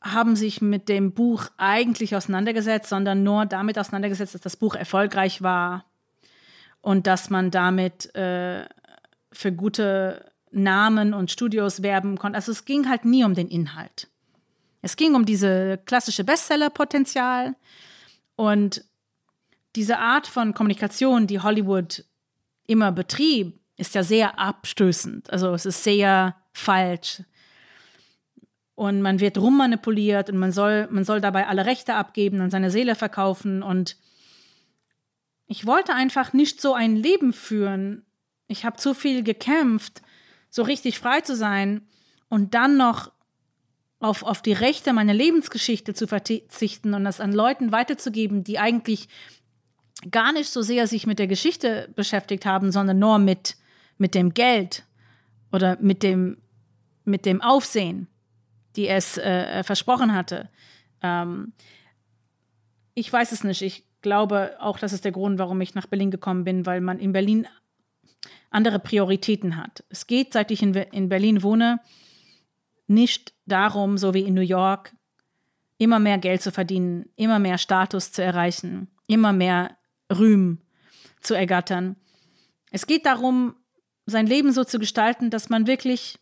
haben 0.00 0.36
sich 0.36 0.62
mit 0.62 0.88
dem 0.88 1.12
Buch 1.12 1.46
eigentlich 1.56 2.16
auseinandergesetzt, 2.16 2.88
sondern 2.88 3.22
nur 3.22 3.46
damit 3.46 3.78
auseinandergesetzt, 3.78 4.34
dass 4.34 4.40
das 4.40 4.56
Buch 4.56 4.74
erfolgreich 4.74 5.42
war 5.42 5.84
und 6.80 7.06
dass 7.06 7.28
man 7.28 7.50
damit 7.50 8.14
äh, 8.14 8.64
für 9.32 9.52
gute 9.52 10.30
Namen 10.50 11.14
und 11.14 11.30
Studios 11.30 11.82
werben 11.82 12.16
konnte. 12.18 12.36
Also 12.36 12.52
es 12.52 12.64
ging 12.64 12.88
halt 12.88 13.04
nie 13.04 13.24
um 13.24 13.34
den 13.34 13.48
Inhalt. 13.48 14.08
Es 14.82 14.96
ging 14.96 15.14
um 15.14 15.26
diese 15.26 15.78
klassische 15.84 16.24
Bestseller-Potenzial 16.24 17.54
und 18.36 18.84
diese 19.76 19.98
Art 19.98 20.26
von 20.26 20.54
Kommunikation, 20.54 21.26
die 21.26 21.40
Hollywood 21.40 22.04
immer 22.66 22.90
betrieb, 22.90 23.60
ist 23.76 23.94
ja 23.94 24.02
sehr 24.02 24.38
abstößend. 24.38 25.30
Also 25.30 25.52
es 25.52 25.66
ist 25.66 25.84
sehr 25.84 26.36
falsch. 26.52 27.22
Und 28.80 29.02
man 29.02 29.20
wird 29.20 29.36
rummanipuliert 29.36 30.30
und 30.30 30.38
man 30.38 30.52
soll, 30.52 30.88
man 30.90 31.04
soll 31.04 31.20
dabei 31.20 31.46
alle 31.46 31.66
Rechte 31.66 31.96
abgeben 31.96 32.40
und 32.40 32.48
seine 32.48 32.70
Seele 32.70 32.94
verkaufen. 32.94 33.62
Und 33.62 33.98
ich 35.46 35.66
wollte 35.66 35.92
einfach 35.92 36.32
nicht 36.32 36.62
so 36.62 36.72
ein 36.72 36.96
Leben 36.96 37.34
führen. 37.34 38.06
Ich 38.48 38.64
habe 38.64 38.78
zu 38.78 38.94
viel 38.94 39.22
gekämpft, 39.22 40.00
so 40.48 40.62
richtig 40.62 40.98
frei 40.98 41.20
zu 41.20 41.36
sein 41.36 41.82
und 42.30 42.54
dann 42.54 42.78
noch 42.78 43.12
auf, 43.98 44.22
auf 44.22 44.40
die 44.40 44.54
Rechte 44.54 44.94
meiner 44.94 45.12
Lebensgeschichte 45.12 45.92
zu 45.92 46.06
verzichten 46.06 46.94
und 46.94 47.04
das 47.04 47.20
an 47.20 47.32
Leuten 47.32 47.72
weiterzugeben, 47.72 48.44
die 48.44 48.58
eigentlich 48.58 49.10
gar 50.10 50.32
nicht 50.32 50.48
so 50.48 50.62
sehr 50.62 50.86
sich 50.86 51.06
mit 51.06 51.18
der 51.18 51.26
Geschichte 51.26 51.90
beschäftigt 51.96 52.46
haben, 52.46 52.72
sondern 52.72 52.98
nur 52.98 53.18
mit, 53.18 53.56
mit 53.98 54.14
dem 54.14 54.32
Geld 54.32 54.86
oder 55.52 55.76
mit 55.82 56.02
dem, 56.02 56.38
mit 57.04 57.26
dem 57.26 57.42
Aufsehen, 57.42 58.06
die 58.76 58.88
es 58.88 59.18
äh, 59.18 59.62
versprochen 59.62 60.14
hatte. 60.14 60.48
Ähm, 61.02 61.52
ich 62.94 63.12
weiß 63.12 63.32
es 63.32 63.44
nicht. 63.44 63.62
Ich 63.62 63.84
glaube 64.02 64.56
auch, 64.60 64.78
das 64.78 64.92
ist 64.92 65.04
der 65.04 65.12
Grund, 65.12 65.38
warum 65.38 65.60
ich 65.60 65.74
nach 65.74 65.86
Berlin 65.86 66.10
gekommen 66.10 66.44
bin, 66.44 66.66
weil 66.66 66.80
man 66.80 66.98
in 66.98 67.12
Berlin 67.12 67.46
andere 68.50 68.78
Prioritäten 68.78 69.56
hat. 69.56 69.84
Es 69.88 70.06
geht, 70.06 70.32
seit 70.32 70.50
ich 70.50 70.62
in, 70.62 70.74
in 70.74 71.08
Berlin 71.08 71.42
wohne, 71.42 71.80
nicht 72.86 73.32
darum, 73.46 73.98
so 73.98 74.14
wie 74.14 74.22
in 74.22 74.34
New 74.34 74.40
York, 74.40 74.92
immer 75.78 75.98
mehr 75.98 76.18
Geld 76.18 76.42
zu 76.42 76.52
verdienen, 76.52 77.06
immer 77.16 77.38
mehr 77.38 77.56
Status 77.56 78.12
zu 78.12 78.22
erreichen, 78.22 78.88
immer 79.06 79.32
mehr 79.32 79.76
Rühm 80.12 80.60
zu 81.20 81.34
ergattern. 81.34 81.96
Es 82.70 82.86
geht 82.86 83.06
darum, 83.06 83.54
sein 84.06 84.26
Leben 84.26 84.52
so 84.52 84.64
zu 84.64 84.78
gestalten, 84.78 85.30
dass 85.30 85.48
man 85.48 85.66
wirklich 85.66 86.18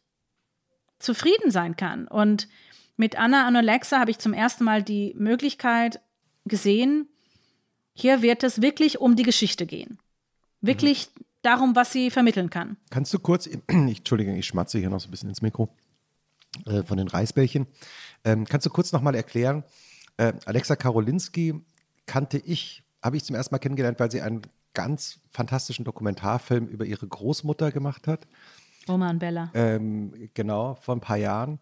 zufrieden 0.98 1.50
sein 1.50 1.76
kann. 1.76 2.08
Und 2.08 2.48
mit 2.96 3.18
Anna 3.18 3.46
und 3.48 3.56
Alexa 3.56 4.00
habe 4.00 4.10
ich 4.10 4.18
zum 4.18 4.32
ersten 4.32 4.64
Mal 4.64 4.82
die 4.82 5.14
Möglichkeit 5.16 6.00
gesehen, 6.44 7.08
hier 7.94 8.22
wird 8.22 8.44
es 8.44 8.62
wirklich 8.62 9.00
um 9.00 9.16
die 9.16 9.22
Geschichte 9.22 9.66
gehen. 9.66 9.98
Wirklich 10.60 11.08
mhm. 11.14 11.24
darum, 11.42 11.76
was 11.76 11.92
sie 11.92 12.10
vermitteln 12.10 12.50
kann. 12.50 12.76
Kannst 12.90 13.12
du 13.12 13.18
kurz, 13.18 13.46
ich, 13.46 13.58
Entschuldigung, 13.68 14.36
ich 14.36 14.46
schmatze 14.46 14.78
hier 14.78 14.90
noch 14.90 15.00
so 15.00 15.08
ein 15.08 15.10
bisschen 15.10 15.28
ins 15.28 15.42
Mikro 15.42 15.68
äh, 16.66 16.82
von 16.82 16.96
den 16.96 17.08
Reisbällchen. 17.08 17.66
Ähm, 18.24 18.44
kannst 18.44 18.66
du 18.66 18.70
kurz 18.70 18.92
nochmal 18.92 19.14
erklären, 19.14 19.64
äh, 20.16 20.32
Alexa 20.44 20.76
Karolinski 20.76 21.54
kannte 22.06 22.38
ich, 22.38 22.82
habe 23.02 23.16
ich 23.16 23.24
zum 23.24 23.36
ersten 23.36 23.54
Mal 23.54 23.58
kennengelernt, 23.58 24.00
weil 24.00 24.10
sie 24.10 24.20
einen 24.20 24.42
ganz 24.74 25.20
fantastischen 25.30 25.84
Dokumentarfilm 25.84 26.66
über 26.66 26.84
ihre 26.84 27.06
Großmutter 27.06 27.72
gemacht 27.72 28.06
hat. 28.06 28.26
Oma 28.88 29.10
und 29.10 29.18
Bella. 29.18 29.50
Ähm, 29.54 30.12
genau, 30.34 30.76
vor 30.80 30.96
ein 30.96 31.00
paar 31.00 31.16
Jahren. 31.16 31.58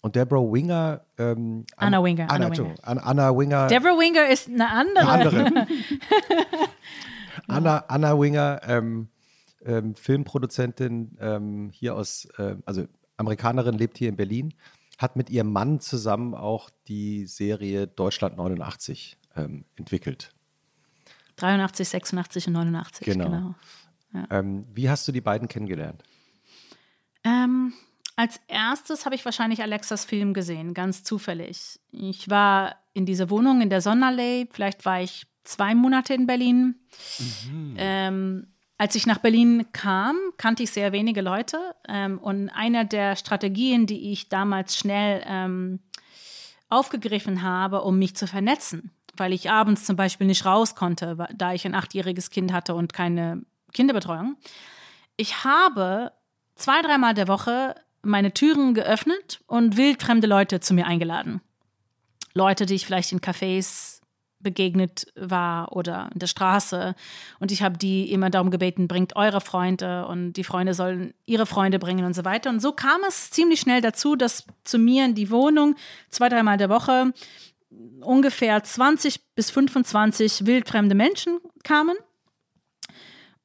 Und 0.00 0.14
Deborah 0.14 0.40
Winger. 0.40 1.00
Ähm, 1.18 1.64
Anna 1.76 2.02
Winger. 2.02 2.30
Anna, 2.30 2.46
Anna, 2.46 2.56
Winger. 2.56 3.06
Anna 3.06 3.36
Winger. 3.36 3.66
Deborah 3.66 3.98
Winger 3.98 4.28
ist 4.28 4.48
eine 4.48 4.70
andere. 4.70 5.08
Eine 5.08 5.28
andere. 5.28 5.66
Anna, 7.48 7.78
Anna 7.88 8.18
Winger, 8.18 8.60
ähm, 8.66 9.08
ähm, 9.64 9.94
Filmproduzentin 9.94 11.16
ähm, 11.20 11.70
hier 11.72 11.96
aus, 11.96 12.26
äh, 12.36 12.56
also 12.64 12.86
Amerikanerin, 13.16 13.76
lebt 13.76 13.98
hier 13.98 14.08
in 14.08 14.16
Berlin, 14.16 14.54
hat 14.98 15.16
mit 15.16 15.30
ihrem 15.30 15.52
Mann 15.52 15.80
zusammen 15.80 16.34
auch 16.34 16.70
die 16.86 17.26
Serie 17.26 17.86
Deutschland 17.86 18.36
89 18.36 19.16
ähm, 19.36 19.64
entwickelt. 19.76 20.32
83, 21.36 21.88
86 21.88 22.46
und 22.48 22.52
89. 22.54 23.06
Genau. 23.06 23.24
genau. 23.24 23.54
Ja. 24.12 24.26
Ähm, 24.30 24.66
wie 24.74 24.88
hast 24.88 25.06
du 25.08 25.12
die 25.12 25.20
beiden 25.20 25.48
kennengelernt? 25.48 26.02
Ähm, 27.24 27.72
als 28.16 28.40
erstes 28.48 29.04
habe 29.04 29.14
ich 29.14 29.24
wahrscheinlich 29.24 29.62
Alexas 29.62 30.04
Film 30.04 30.34
gesehen, 30.34 30.74
ganz 30.74 31.04
zufällig. 31.04 31.78
Ich 31.92 32.28
war 32.28 32.76
in 32.92 33.06
dieser 33.06 33.30
Wohnung 33.30 33.60
in 33.60 33.70
der 33.70 33.80
Sonnenallee, 33.80 34.48
vielleicht 34.50 34.84
war 34.84 35.00
ich 35.00 35.26
zwei 35.44 35.74
Monate 35.74 36.14
in 36.14 36.26
Berlin. 36.26 36.74
Mhm. 37.18 37.74
Ähm, 37.78 38.46
als 38.76 38.94
ich 38.94 39.06
nach 39.06 39.18
Berlin 39.18 39.66
kam, 39.72 40.16
kannte 40.36 40.62
ich 40.62 40.70
sehr 40.70 40.92
wenige 40.92 41.20
Leute. 41.20 41.58
Ähm, 41.88 42.18
und 42.18 42.48
eine 42.50 42.86
der 42.86 43.16
Strategien, 43.16 43.86
die 43.86 44.12
ich 44.12 44.28
damals 44.28 44.76
schnell 44.76 45.22
ähm, 45.26 45.80
aufgegriffen 46.68 47.42
habe, 47.42 47.82
um 47.82 47.98
mich 47.98 48.14
zu 48.14 48.26
vernetzen, 48.26 48.90
weil 49.16 49.32
ich 49.32 49.50
abends 49.50 49.84
zum 49.84 49.96
Beispiel 49.96 50.26
nicht 50.26 50.44
raus 50.44 50.74
konnte, 50.74 51.28
da 51.34 51.54
ich 51.54 51.66
ein 51.66 51.74
achtjähriges 51.74 52.30
Kind 52.30 52.52
hatte 52.52 52.74
und 52.74 52.92
keine 52.92 53.42
Kinderbetreuung. 53.72 54.36
Ich 55.16 55.44
habe 55.44 56.12
zwei, 56.58 56.82
dreimal 56.82 57.14
der 57.14 57.28
Woche 57.28 57.74
meine 58.02 58.34
Türen 58.34 58.74
geöffnet 58.74 59.40
und 59.46 59.76
wildfremde 59.76 60.26
Leute 60.26 60.60
zu 60.60 60.74
mir 60.74 60.86
eingeladen. 60.86 61.40
Leute, 62.34 62.66
die 62.66 62.74
ich 62.74 62.86
vielleicht 62.86 63.12
in 63.12 63.20
Cafés 63.20 63.98
begegnet 64.40 65.06
war 65.16 65.72
oder 65.72 66.10
in 66.12 66.20
der 66.20 66.26
Straße. 66.28 66.94
Und 67.40 67.50
ich 67.50 67.62
habe 67.62 67.76
die 67.76 68.12
immer 68.12 68.30
darum 68.30 68.50
gebeten, 68.50 68.86
bringt 68.86 69.16
eure 69.16 69.40
Freunde 69.40 70.06
und 70.06 70.34
die 70.34 70.44
Freunde 70.44 70.74
sollen 70.74 71.12
ihre 71.26 71.46
Freunde 71.46 71.78
bringen 71.78 72.04
und 72.04 72.14
so 72.14 72.24
weiter. 72.24 72.50
Und 72.50 72.60
so 72.60 72.72
kam 72.72 73.00
es 73.06 73.30
ziemlich 73.30 73.60
schnell 73.60 73.80
dazu, 73.80 74.14
dass 74.14 74.46
zu 74.64 74.78
mir 74.78 75.04
in 75.04 75.14
die 75.14 75.30
Wohnung 75.30 75.74
zwei, 76.10 76.28
dreimal 76.28 76.56
der 76.56 76.68
Woche 76.68 77.12
ungefähr 78.00 78.62
20 78.62 79.34
bis 79.34 79.50
25 79.50 80.46
wildfremde 80.46 80.94
Menschen 80.94 81.38
kamen. 81.64 81.96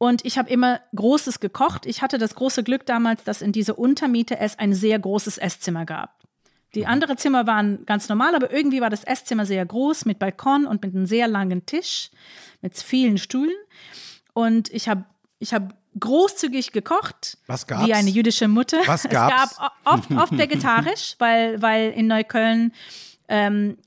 Und 0.03 0.25
ich 0.25 0.37
habe 0.37 0.49
immer 0.49 0.81
Großes 0.93 1.39
gekocht. 1.39 1.85
Ich 1.85 2.01
hatte 2.01 2.17
das 2.17 2.35
große 2.35 2.65
Glück 2.65 2.85
damals, 2.85 3.23
dass 3.23 3.41
in 3.41 3.53
dieser 3.53 3.79
Untermiete 3.79 4.37
es 4.37 4.59
ein 4.59 4.73
sehr 4.73 4.99
großes 4.99 5.37
Esszimmer 5.37 5.85
gab. 5.85 6.19
Die 6.75 6.81
mhm. 6.81 6.87
anderen 6.87 7.17
Zimmer 7.17 7.47
waren 7.47 7.85
ganz 7.85 8.09
normal, 8.09 8.35
aber 8.35 8.51
irgendwie 8.51 8.81
war 8.81 8.89
das 8.89 9.05
Esszimmer 9.05 9.45
sehr 9.45 9.65
groß 9.65 10.03
mit 10.03 10.19
Balkon 10.19 10.65
und 10.65 10.83
mit 10.83 10.93
einem 10.93 11.05
sehr 11.05 11.29
langen 11.29 11.65
Tisch 11.65 12.11
mit 12.61 12.77
vielen 12.77 13.17
Stühlen. 13.17 13.55
Und 14.33 14.73
ich 14.73 14.89
habe 14.89 15.05
ich 15.39 15.53
hab 15.53 15.73
großzügig 15.97 16.73
gekocht. 16.73 17.37
Was 17.47 17.65
gab's? 17.65 17.87
Wie 17.87 17.93
eine 17.93 18.09
jüdische 18.09 18.49
Mutter. 18.49 18.81
Was 18.85 19.07
gab's? 19.07 19.53
Es 19.53 19.57
gab 19.57 19.71
oft, 19.85 20.11
oft 20.11 20.37
vegetarisch, 20.37 21.15
weil, 21.19 21.61
weil 21.61 21.91
in 21.91 22.07
Neukölln 22.07 22.73
ähm, 23.29 23.77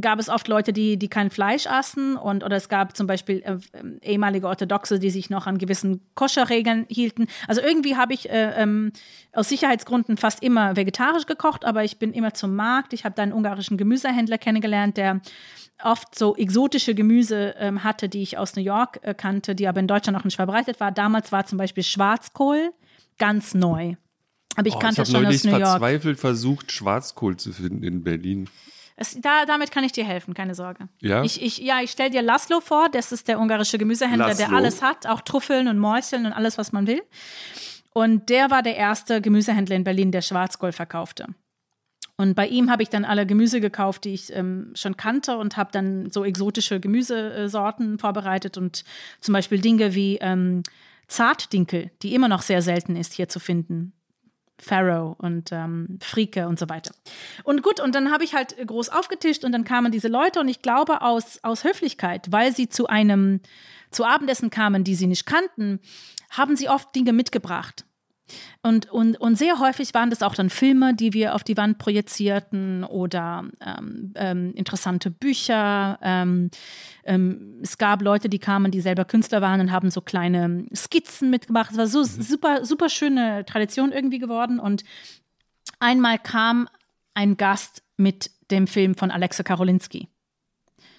gab 0.00 0.18
es 0.18 0.28
oft 0.28 0.48
Leute, 0.48 0.72
die, 0.72 0.96
die 0.96 1.08
kein 1.08 1.30
Fleisch 1.30 1.66
aßen 1.66 2.16
und 2.16 2.44
oder 2.44 2.56
es 2.56 2.68
gab 2.68 2.96
zum 2.96 3.06
Beispiel 3.06 3.42
äh, 3.44 3.52
äh, 3.76 3.98
ehemalige 4.02 4.46
Orthodoxe, 4.46 4.98
die 4.98 5.10
sich 5.10 5.30
noch 5.30 5.46
an 5.46 5.58
gewissen 5.58 6.00
Koscherregeln 6.14 6.86
hielten. 6.88 7.26
Also 7.48 7.60
irgendwie 7.60 7.96
habe 7.96 8.14
ich 8.14 8.30
äh, 8.30 8.52
ähm, 8.56 8.92
aus 9.32 9.48
Sicherheitsgründen 9.48 10.16
fast 10.16 10.42
immer 10.42 10.76
vegetarisch 10.76 11.26
gekocht, 11.26 11.64
aber 11.64 11.84
ich 11.84 11.98
bin 11.98 12.12
immer 12.12 12.34
zum 12.34 12.54
Markt. 12.54 12.92
Ich 12.92 13.04
habe 13.04 13.14
da 13.14 13.22
einen 13.22 13.32
ungarischen 13.32 13.76
Gemüsehändler 13.76 14.38
kennengelernt, 14.38 14.96
der 14.96 15.20
oft 15.82 16.16
so 16.16 16.36
exotische 16.36 16.94
Gemüse 16.94 17.54
ähm, 17.58 17.84
hatte, 17.84 18.08
die 18.08 18.22
ich 18.22 18.38
aus 18.38 18.56
New 18.56 18.62
York 18.62 19.00
äh, 19.02 19.14
kannte, 19.14 19.54
die 19.54 19.66
aber 19.66 19.80
in 19.80 19.88
Deutschland 19.88 20.16
noch 20.16 20.24
nicht 20.24 20.36
verbreitet 20.36 20.80
war. 20.80 20.92
Damals 20.92 21.32
war 21.32 21.46
zum 21.46 21.58
Beispiel 21.58 21.82
Schwarzkohl 21.82 22.72
ganz 23.18 23.54
neu. 23.54 23.94
Aber 24.56 24.66
ich 24.66 24.74
oh, 24.74 24.78
kannte 24.78 25.02
ich 25.02 25.08
schon 25.08 25.26
aus 25.26 25.44
New 25.44 25.50
York. 25.50 25.62
Ich 25.62 25.66
habe 25.66 25.80
verzweifelt 25.80 26.20
versucht, 26.20 26.72
Schwarzkohl 26.72 27.36
zu 27.36 27.52
finden 27.52 27.82
in 27.82 28.02
Berlin. 28.02 28.48
Es, 28.96 29.18
da, 29.20 29.46
damit 29.46 29.70
kann 29.70 29.84
ich 29.84 29.92
dir 29.92 30.04
helfen, 30.04 30.34
keine 30.34 30.54
Sorge. 30.54 30.88
Ja? 31.00 31.22
Ich, 31.22 31.42
ich, 31.42 31.58
ja, 31.58 31.80
ich 31.82 31.90
stelle 31.90 32.10
dir 32.10 32.22
Laszlo 32.22 32.60
vor, 32.60 32.88
das 32.90 33.12
ist 33.12 33.28
der 33.28 33.40
ungarische 33.40 33.78
Gemüsehändler, 33.78 34.28
Laszlo. 34.28 34.46
der 34.46 34.56
alles 34.56 34.82
hat, 34.82 35.06
auch 35.06 35.22
Trüffeln 35.22 35.68
und 35.68 35.78
Mäuseln 35.78 36.26
und 36.26 36.32
alles, 36.32 36.58
was 36.58 36.72
man 36.72 36.86
will. 36.86 37.02
Und 37.94 38.28
der 38.28 38.50
war 38.50 38.62
der 38.62 38.76
erste 38.76 39.20
Gemüsehändler 39.20 39.76
in 39.76 39.84
Berlin, 39.84 40.12
der 40.12 40.22
Schwarzgold 40.22 40.74
verkaufte. 40.74 41.26
Und 42.16 42.34
bei 42.34 42.46
ihm 42.46 42.70
habe 42.70 42.82
ich 42.82 42.88
dann 42.88 43.04
alle 43.04 43.26
Gemüse 43.26 43.60
gekauft, 43.60 44.04
die 44.04 44.14
ich 44.14 44.34
ähm, 44.34 44.72
schon 44.74 44.96
kannte 44.96 45.38
und 45.38 45.56
habe 45.56 45.70
dann 45.72 46.10
so 46.10 46.24
exotische 46.24 46.78
Gemüsesorten 46.78 47.98
vorbereitet 47.98 48.56
und 48.56 48.84
zum 49.20 49.32
Beispiel 49.32 49.60
Dinge 49.60 49.94
wie 49.94 50.18
ähm, 50.20 50.62
Zartdinkel, 51.08 51.90
die 52.02 52.14
immer 52.14 52.28
noch 52.28 52.42
sehr 52.42 52.62
selten 52.62 52.96
ist 52.96 53.12
hier 53.12 53.28
zu 53.28 53.40
finden. 53.40 53.92
Pharaoh 54.58 55.16
und 55.18 55.50
ähm, 55.52 55.98
Frieke 56.00 56.46
und 56.46 56.58
so 56.58 56.68
weiter. 56.68 56.94
Und 57.44 57.62
gut, 57.62 57.80
und 57.80 57.94
dann 57.94 58.12
habe 58.12 58.24
ich 58.24 58.34
halt 58.34 58.56
groß 58.64 58.90
aufgetischt 58.90 59.44
und 59.44 59.52
dann 59.52 59.64
kamen 59.64 59.92
diese 59.92 60.08
Leute 60.08 60.40
und 60.40 60.48
ich 60.48 60.62
glaube 60.62 61.02
aus, 61.02 61.40
aus 61.42 61.64
Höflichkeit, 61.64 62.30
weil 62.30 62.54
sie 62.54 62.68
zu 62.68 62.86
einem, 62.86 63.40
zu 63.90 64.04
Abendessen 64.04 64.50
kamen, 64.50 64.84
die 64.84 64.94
sie 64.94 65.06
nicht 65.06 65.26
kannten, 65.26 65.80
haben 66.30 66.56
sie 66.56 66.68
oft 66.68 66.94
Dinge 66.94 67.12
mitgebracht. 67.12 67.84
Und, 68.62 68.90
und, 68.90 69.16
und 69.20 69.36
sehr 69.36 69.58
häufig 69.58 69.92
waren 69.94 70.10
das 70.10 70.22
auch 70.22 70.34
dann 70.34 70.50
Filme, 70.50 70.94
die 70.94 71.12
wir 71.12 71.34
auf 71.34 71.42
die 71.42 71.56
Wand 71.56 71.78
projizierten 71.78 72.84
oder 72.84 73.44
ähm, 73.60 74.12
ähm, 74.14 74.52
interessante 74.54 75.10
Bücher. 75.10 75.98
Ähm, 76.02 76.50
ähm, 77.04 77.58
es 77.62 77.78
gab 77.78 78.02
Leute, 78.02 78.28
die 78.28 78.38
kamen, 78.38 78.70
die 78.70 78.80
selber 78.80 79.04
Künstler 79.04 79.42
waren 79.42 79.60
und 79.60 79.72
haben 79.72 79.90
so 79.90 80.00
kleine 80.00 80.66
Skizzen 80.74 81.30
mitgemacht. 81.30 81.72
Es 81.72 81.78
war 81.78 81.86
so 81.86 82.00
mhm. 82.00 82.22
super, 82.22 82.64
super 82.64 82.88
schöne 82.88 83.44
Tradition 83.44 83.92
irgendwie 83.92 84.18
geworden. 84.18 84.60
Und 84.60 84.84
einmal 85.80 86.18
kam 86.18 86.68
ein 87.14 87.36
Gast 87.36 87.82
mit 87.96 88.30
dem 88.50 88.66
Film 88.66 88.94
von 88.94 89.10
Alexa 89.10 89.42
Karolinski. 89.42 90.08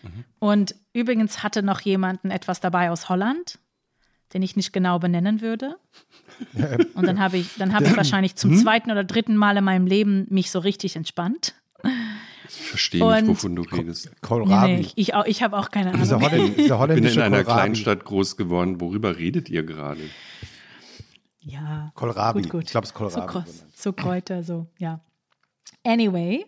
Mhm. 0.02 0.26
Und 0.40 0.76
übrigens 0.92 1.44
hatte 1.44 1.64
noch 1.64 1.82
jemanden 1.82 2.32
etwas 2.32 2.60
dabei 2.60 2.92
aus 2.92 3.10
Holland 3.10 3.60
den 4.34 4.42
ich 4.42 4.56
nicht 4.56 4.74
genau 4.74 5.00
benennen 5.00 5.42
würde. 5.42 5.78
Und 6.96 7.08
dann 7.08 7.20
habe 7.20 7.38
ich, 7.38 7.56
dann 7.58 7.74
habe 7.74 7.86
ich 7.86 7.96
wahrscheinlich 7.96 8.36
zum 8.36 8.52
hm? 8.52 8.58
zweiten 8.60 8.92
oder 8.92 9.04
dritten 9.04 9.36
Mal 9.36 9.58
in 9.58 9.64
meinem 9.64 9.88
Leben 9.88 10.26
mich 10.30 10.52
so 10.52 10.60
richtig 10.60 10.96
entspannt. 10.96 11.54
Ich 12.48 12.56
verstehe 12.56 13.22
nicht, 13.22 13.28
wovon 13.28 13.56
du 13.56 13.64
redest. 13.64 14.12
Kohlrabi. 14.22 14.72
Nee, 14.72 14.78
nee, 14.78 14.82
ich, 14.96 15.10
ich, 15.10 15.14
ich 15.26 15.44
habe 15.44 15.58
auch 15.58 15.72
keine 15.72 15.90
Ahnung. 15.90 16.02
Diese 16.02 16.20
Holländ 16.20 16.58
diese 16.58 16.78
holländische 16.78 17.10
ich 17.10 17.16
bin 17.16 17.26
in 17.26 17.34
einer 17.34 17.44
Kohlrabi. 17.44 17.62
Kleinstadt 17.62 18.06
groß 18.06 18.38
geworden. 18.38 18.80
Worüber 18.82 19.18
redet 19.18 19.50
ihr 19.50 19.64
gerade? 19.64 20.02
Ja. 21.40 21.92
Kohlrabi. 21.96 22.44
Gut, 22.44 22.52
gut. 22.52 22.64
Ich 22.66 22.72
glaube, 22.72 22.86
es 22.86 22.92
ist 22.92 22.96
Kohlrabi. 22.96 23.44
So, 23.46 23.64
so 23.76 23.94
Kräuter, 23.94 24.44
so, 24.44 24.68
ja. 24.78 25.02
Anyway, 25.84 26.46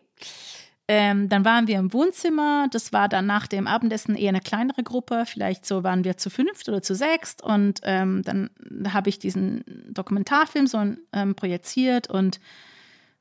Ähm, 0.88 1.30
dann 1.30 1.46
waren 1.46 1.68
wir 1.68 1.80
im 1.80 1.94
Wohnzimmer. 1.94 2.68
Das 2.72 2.94
war 2.94 3.10
dann 3.10 3.26
nach 3.26 3.48
dem 3.48 3.66
Abendessen 3.66 4.16
eher 4.16 4.30
eine 4.30 4.42
kleinere 4.42 4.84
Gruppe. 4.84 5.24
Vielleicht 5.26 5.66
so 5.66 5.84
waren 5.84 6.04
wir 6.04 6.18
zu 6.18 6.30
fünft 6.30 6.70
oder 6.70 6.82
zu 6.82 6.94
sechst. 6.94 7.42
Und 7.42 7.82
ähm, 7.84 8.22
dann 8.24 8.52
habe 8.94 9.10
ich 9.10 9.18
diesen 9.18 9.64
Dokumentarfilm 9.90 10.68
so 10.68 10.96
ähm, 11.12 11.36
projiziert. 11.36 12.10
Und 12.10 12.40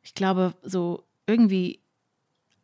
ich 0.02 0.14
glaube, 0.14 0.54
so 0.62 1.04
irgendwie, 1.26 1.80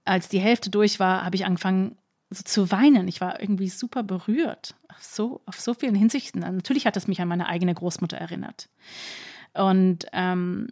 als 0.05 0.29
die 0.29 0.41
Hälfte 0.41 0.69
durch 0.69 1.01
war, 1.01 1.25
habe 1.25 1.37
ich 1.37 1.47
angefangen 1.47 1.97
so 2.29 2.43
zu 2.45 2.70
weinen. 2.70 3.09
Ich 3.09 3.23
war 3.23 3.41
irgendwie 3.41 3.70
super 3.70 4.03
berührt. 4.03 4.75
Auf 4.89 5.03
so, 5.03 5.41
auf 5.47 5.59
so 5.59 5.73
vielen 5.73 5.95
Hinsichten. 5.95 6.41
Natürlich 6.41 6.87
hat 6.87 6.97
es 6.99 7.09
mich 7.09 7.23
an 7.23 7.29
meine 7.29 7.49
eigene 7.49 7.75
Großmutter 7.75 8.19
erinnert. 8.19 8.69
Und 9.55 10.07
ähm, 10.12 10.69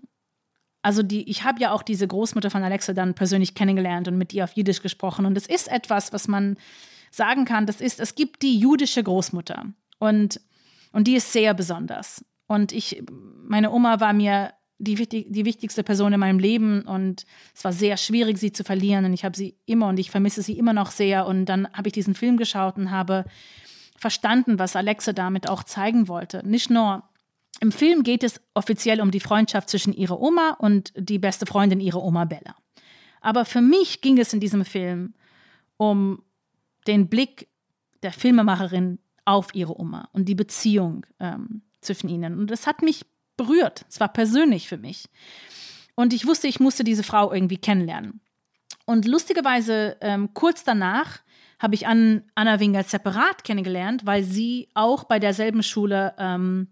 also 0.82 1.02
die, 1.02 1.28
ich 1.28 1.44
habe 1.44 1.60
ja 1.60 1.72
auch 1.72 1.82
diese 1.82 2.06
Großmutter 2.06 2.50
von 2.50 2.62
Alexa 2.62 2.92
dann 2.92 3.14
persönlich 3.14 3.54
kennengelernt 3.54 4.08
und 4.08 4.16
mit 4.16 4.32
ihr 4.32 4.44
auf 4.44 4.52
Jiddisch 4.52 4.82
gesprochen. 4.82 5.26
Und 5.26 5.36
es 5.36 5.46
ist 5.46 5.68
etwas, 5.68 6.12
was 6.12 6.28
man 6.28 6.56
sagen 7.10 7.44
kann, 7.44 7.66
das 7.66 7.80
ist, 7.80 8.00
es 8.00 8.14
gibt 8.14 8.42
die 8.42 8.58
jüdische 8.58 9.02
Großmutter. 9.02 9.66
Und, 9.98 10.40
und 10.92 11.06
die 11.06 11.16
ist 11.16 11.32
sehr 11.32 11.54
besonders. 11.54 12.24
Und 12.46 12.72
ich, 12.72 13.02
meine 13.44 13.70
Oma 13.70 14.00
war 14.00 14.12
mir 14.12 14.52
die, 14.78 14.94
die 15.28 15.44
wichtigste 15.44 15.82
Person 15.82 16.12
in 16.12 16.20
meinem 16.20 16.38
Leben 16.38 16.82
und 16.82 17.26
es 17.54 17.64
war 17.64 17.72
sehr 17.72 17.96
schwierig, 17.96 18.38
sie 18.38 18.52
zu 18.52 18.62
verlieren. 18.62 19.04
Und 19.04 19.12
ich 19.12 19.24
habe 19.24 19.36
sie 19.36 19.56
immer 19.66 19.88
und 19.88 19.98
ich 19.98 20.10
vermisse 20.10 20.42
sie 20.42 20.56
immer 20.56 20.72
noch 20.72 20.92
sehr. 20.92 21.26
Und 21.26 21.46
dann 21.46 21.68
habe 21.72 21.88
ich 21.88 21.92
diesen 21.92 22.14
Film 22.14 22.36
geschaut 22.36 22.76
und 22.76 22.90
habe 22.90 23.24
verstanden, 23.96 24.58
was 24.60 24.76
Alexa 24.76 25.12
damit 25.12 25.48
auch 25.48 25.64
zeigen 25.64 26.06
wollte. 26.06 26.46
Nicht 26.46 26.70
nur 26.70 27.02
im 27.60 27.72
Film 27.72 28.02
geht 28.02 28.22
es 28.22 28.40
offiziell 28.54 29.00
um 29.00 29.10
die 29.10 29.20
Freundschaft 29.20 29.68
zwischen 29.68 29.92
ihrer 29.92 30.20
Oma 30.20 30.56
und 30.58 30.92
die 30.96 31.18
beste 31.18 31.46
Freundin 31.46 31.80
ihrer 31.80 32.02
Oma 32.02 32.24
Bella. 32.24 32.54
Aber 33.20 33.44
für 33.44 33.60
mich 33.60 34.00
ging 34.00 34.18
es 34.18 34.32
in 34.32 34.40
diesem 34.40 34.64
Film 34.64 35.14
um 35.76 36.22
den 36.86 37.08
Blick 37.08 37.48
der 38.02 38.12
Filmemacherin 38.12 38.98
auf 39.24 39.54
ihre 39.54 39.78
Oma 39.78 40.08
und 40.12 40.26
die 40.26 40.34
Beziehung 40.34 41.04
ähm, 41.20 41.62
zwischen 41.80 42.08
ihnen. 42.08 42.38
Und 42.38 42.50
das 42.50 42.66
hat 42.66 42.82
mich 42.82 43.04
berührt. 43.36 43.84
Es 43.88 44.00
war 44.00 44.08
persönlich 44.08 44.68
für 44.68 44.78
mich. 44.78 45.08
Und 45.94 46.12
ich 46.12 46.26
wusste, 46.26 46.46
ich 46.46 46.60
musste 46.60 46.84
diese 46.84 47.02
Frau 47.02 47.32
irgendwie 47.32 47.58
kennenlernen. 47.58 48.20
Und 48.86 49.04
lustigerweise, 49.04 49.96
ähm, 50.00 50.32
kurz 50.32 50.64
danach 50.64 51.20
habe 51.58 51.74
ich 51.74 51.86
Anna 51.86 52.60
Winger 52.60 52.84
separat 52.84 53.42
kennengelernt, 53.42 54.06
weil 54.06 54.22
sie 54.22 54.68
auch 54.74 55.04
bei 55.04 55.18
derselben 55.18 55.62
Schule 55.62 56.14
ähm, 56.16 56.68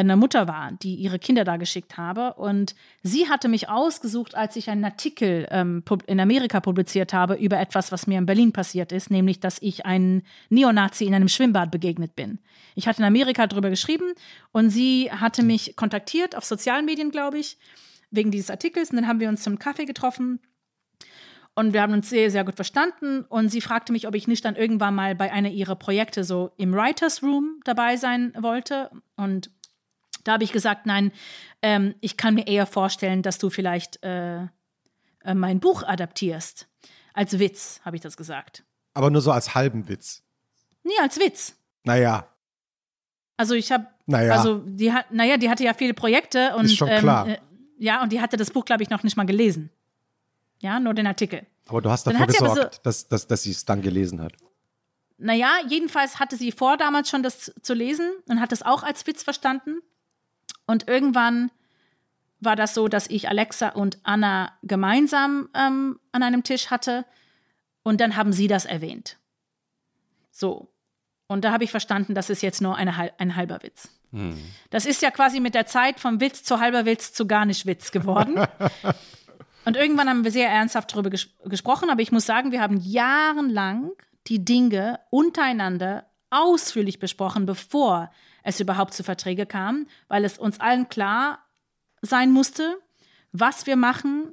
eine 0.00 0.16
Mutter 0.16 0.48
war, 0.48 0.72
die 0.72 0.94
ihre 0.94 1.18
Kinder 1.18 1.44
da 1.44 1.56
geschickt 1.56 1.96
habe. 1.96 2.34
Und 2.34 2.74
sie 3.02 3.28
hatte 3.28 3.48
mich 3.48 3.68
ausgesucht, 3.68 4.34
als 4.34 4.56
ich 4.56 4.70
einen 4.70 4.84
Artikel 4.84 5.46
ähm, 5.50 5.82
in 6.06 6.20
Amerika 6.20 6.60
publiziert 6.60 7.12
habe 7.12 7.34
über 7.34 7.58
etwas, 7.58 7.92
was 7.92 8.06
mir 8.06 8.18
in 8.18 8.26
Berlin 8.26 8.52
passiert 8.52 8.92
ist, 8.92 9.10
nämlich, 9.10 9.40
dass 9.40 9.60
ich 9.60 9.86
einen 9.86 10.22
Neonazi 10.48 11.04
in 11.04 11.14
einem 11.14 11.28
Schwimmbad 11.28 11.70
begegnet 11.70 12.16
bin. 12.16 12.38
Ich 12.74 12.86
hatte 12.86 13.02
in 13.02 13.06
Amerika 13.06 13.46
darüber 13.46 13.70
geschrieben 13.70 14.12
und 14.52 14.70
sie 14.70 15.10
hatte 15.10 15.42
mich 15.42 15.76
kontaktiert, 15.76 16.36
auf 16.36 16.44
sozialen 16.44 16.84
Medien, 16.84 17.10
glaube 17.10 17.38
ich, 17.38 17.58
wegen 18.10 18.30
dieses 18.30 18.50
Artikels. 18.50 18.90
Und 18.90 18.96
dann 18.96 19.06
haben 19.06 19.20
wir 19.20 19.28
uns 19.28 19.42
zum 19.42 19.58
Kaffee 19.58 19.84
getroffen. 19.84 20.40
Und 21.54 21.72
wir 21.72 21.82
haben 21.82 21.92
uns 21.92 22.08
sehr, 22.08 22.30
sehr 22.30 22.44
gut 22.44 22.54
verstanden. 22.54 23.24
Und 23.28 23.48
sie 23.48 23.60
fragte 23.60 23.92
mich, 23.92 24.06
ob 24.06 24.14
ich 24.14 24.28
nicht 24.28 24.44
dann 24.44 24.56
irgendwann 24.56 24.94
mal 24.94 25.14
bei 25.14 25.32
einer 25.32 25.50
ihrer 25.50 25.76
Projekte 25.76 26.24
so 26.24 26.52
im 26.56 26.72
Writers 26.72 27.22
Room 27.22 27.60
dabei 27.64 27.96
sein 27.96 28.32
wollte. 28.38 28.90
Und 29.16 29.50
da 30.24 30.32
habe 30.32 30.44
ich 30.44 30.52
gesagt, 30.52 30.86
nein, 30.86 31.12
ähm, 31.62 31.94
ich 32.00 32.16
kann 32.16 32.34
mir 32.34 32.46
eher 32.46 32.66
vorstellen, 32.66 33.22
dass 33.22 33.38
du 33.38 33.50
vielleicht 33.50 34.02
äh, 34.04 34.42
äh, 35.24 35.34
mein 35.34 35.60
Buch 35.60 35.82
adaptierst. 35.82 36.68
Als 37.12 37.38
Witz, 37.38 37.80
habe 37.84 37.96
ich 37.96 38.02
das 38.02 38.16
gesagt. 38.16 38.64
Aber 38.94 39.10
nur 39.10 39.20
so 39.20 39.32
als 39.32 39.54
halben 39.54 39.88
Witz. 39.88 40.22
Nee, 40.82 40.92
als 41.00 41.18
Witz. 41.18 41.56
Naja. 41.84 42.28
Also 43.36 43.54
ich 43.54 43.72
habe, 43.72 43.86
naja. 44.06 44.34
also 44.34 44.58
die 44.58 44.92
hat, 44.92 45.10
naja, 45.12 45.36
die 45.36 45.48
hatte 45.48 45.64
ja 45.64 45.74
viele 45.74 45.94
Projekte 45.94 46.54
und 46.56 46.66
Ist 46.66 46.76
schon 46.76 46.88
klar. 46.88 47.26
Ähm, 47.26 47.34
äh, 47.34 47.38
ja, 47.78 48.02
und 48.02 48.12
die 48.12 48.20
hatte 48.20 48.36
das 48.36 48.50
Buch, 48.50 48.64
glaube 48.64 48.82
ich, 48.82 48.90
noch 48.90 49.02
nicht 49.02 49.16
mal 49.16 49.24
gelesen. 49.24 49.70
Ja, 50.60 50.78
nur 50.78 50.92
den 50.92 51.06
Artikel. 51.06 51.46
Aber 51.66 51.80
du 51.80 51.90
hast 51.90 52.06
dafür 52.06 52.26
gesorgt, 52.26 52.74
so, 52.74 52.80
dass, 52.82 53.08
dass, 53.08 53.26
dass 53.26 53.42
sie 53.42 53.52
es 53.52 53.64
dann 53.64 53.80
gelesen 53.80 54.20
hat. 54.20 54.34
Naja, 55.16 55.50
jedenfalls 55.68 56.18
hatte 56.18 56.36
sie 56.36 56.52
vor, 56.52 56.76
damals 56.76 57.08
schon 57.08 57.22
das 57.22 57.52
zu 57.62 57.74
lesen 57.74 58.10
und 58.28 58.40
hat 58.40 58.52
es 58.52 58.62
auch 58.62 58.82
als 58.82 59.06
Witz 59.06 59.22
verstanden. 59.22 59.80
Und 60.66 60.88
irgendwann 60.88 61.50
war 62.40 62.56
das 62.56 62.74
so, 62.74 62.88
dass 62.88 63.08
ich 63.08 63.28
Alexa 63.28 63.70
und 63.70 63.98
Anna 64.02 64.52
gemeinsam 64.62 65.48
ähm, 65.54 66.00
an 66.12 66.22
einem 66.22 66.42
Tisch 66.42 66.70
hatte. 66.70 67.04
Und 67.82 68.00
dann 68.00 68.16
haben 68.16 68.32
sie 68.32 68.48
das 68.48 68.64
erwähnt. 68.64 69.18
So. 70.30 70.72
Und 71.26 71.44
da 71.44 71.52
habe 71.52 71.64
ich 71.64 71.70
verstanden, 71.70 72.14
das 72.14 72.30
ist 72.30 72.42
jetzt 72.42 72.60
nur 72.60 72.76
eine, 72.76 73.12
ein 73.18 73.36
halber 73.36 73.62
Witz. 73.62 73.88
Hm. 74.12 74.36
Das 74.70 74.86
ist 74.86 75.02
ja 75.02 75.10
quasi 75.10 75.38
mit 75.38 75.54
der 75.54 75.66
Zeit 75.66 76.00
vom 76.00 76.20
Witz 76.20 76.42
zu 76.42 76.58
halber 76.60 76.84
Witz 76.84 77.12
zu 77.12 77.26
gar 77.26 77.44
nicht 77.44 77.66
Witz 77.66 77.92
geworden. 77.92 78.40
und 79.64 79.76
irgendwann 79.76 80.08
haben 80.08 80.24
wir 80.24 80.32
sehr 80.32 80.48
ernsthaft 80.48 80.92
darüber 80.92 81.10
ges 81.10 81.28
gesprochen, 81.44 81.90
aber 81.90 82.02
ich 82.02 82.10
muss 82.10 82.26
sagen, 82.26 82.50
wir 82.52 82.60
haben 82.60 82.78
jahrelang 82.78 83.92
die 84.26 84.44
Dinge 84.44 84.98
untereinander 85.10 86.06
ausführlich 86.30 86.98
besprochen, 86.98 87.46
bevor 87.46 88.10
es 88.42 88.60
überhaupt 88.60 88.94
zu 88.94 89.02
Verträgen 89.02 89.48
kam, 89.48 89.86
weil 90.08 90.24
es 90.24 90.38
uns 90.38 90.60
allen 90.60 90.88
klar 90.88 91.40
sein 92.02 92.30
musste, 92.30 92.76
was 93.32 93.66
wir 93.66 93.76
machen, 93.76 94.32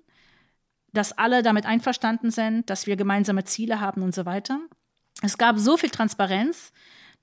dass 0.94 1.18
alle 1.18 1.44
damit 1.44 1.66
einverstanden 1.66 2.32
sind, 2.32 2.70
dass 2.70 2.88
wir 2.88 2.96
gemeinsame 2.96 3.44
Ziele 3.44 3.80
haben 3.80 4.02
und 4.02 4.16
so 4.16 4.26
weiter. 4.26 4.60
Es 5.22 5.38
gab 5.38 5.58
so 5.60 5.78
viel 5.78 5.90
Transparenz, 5.90 6.72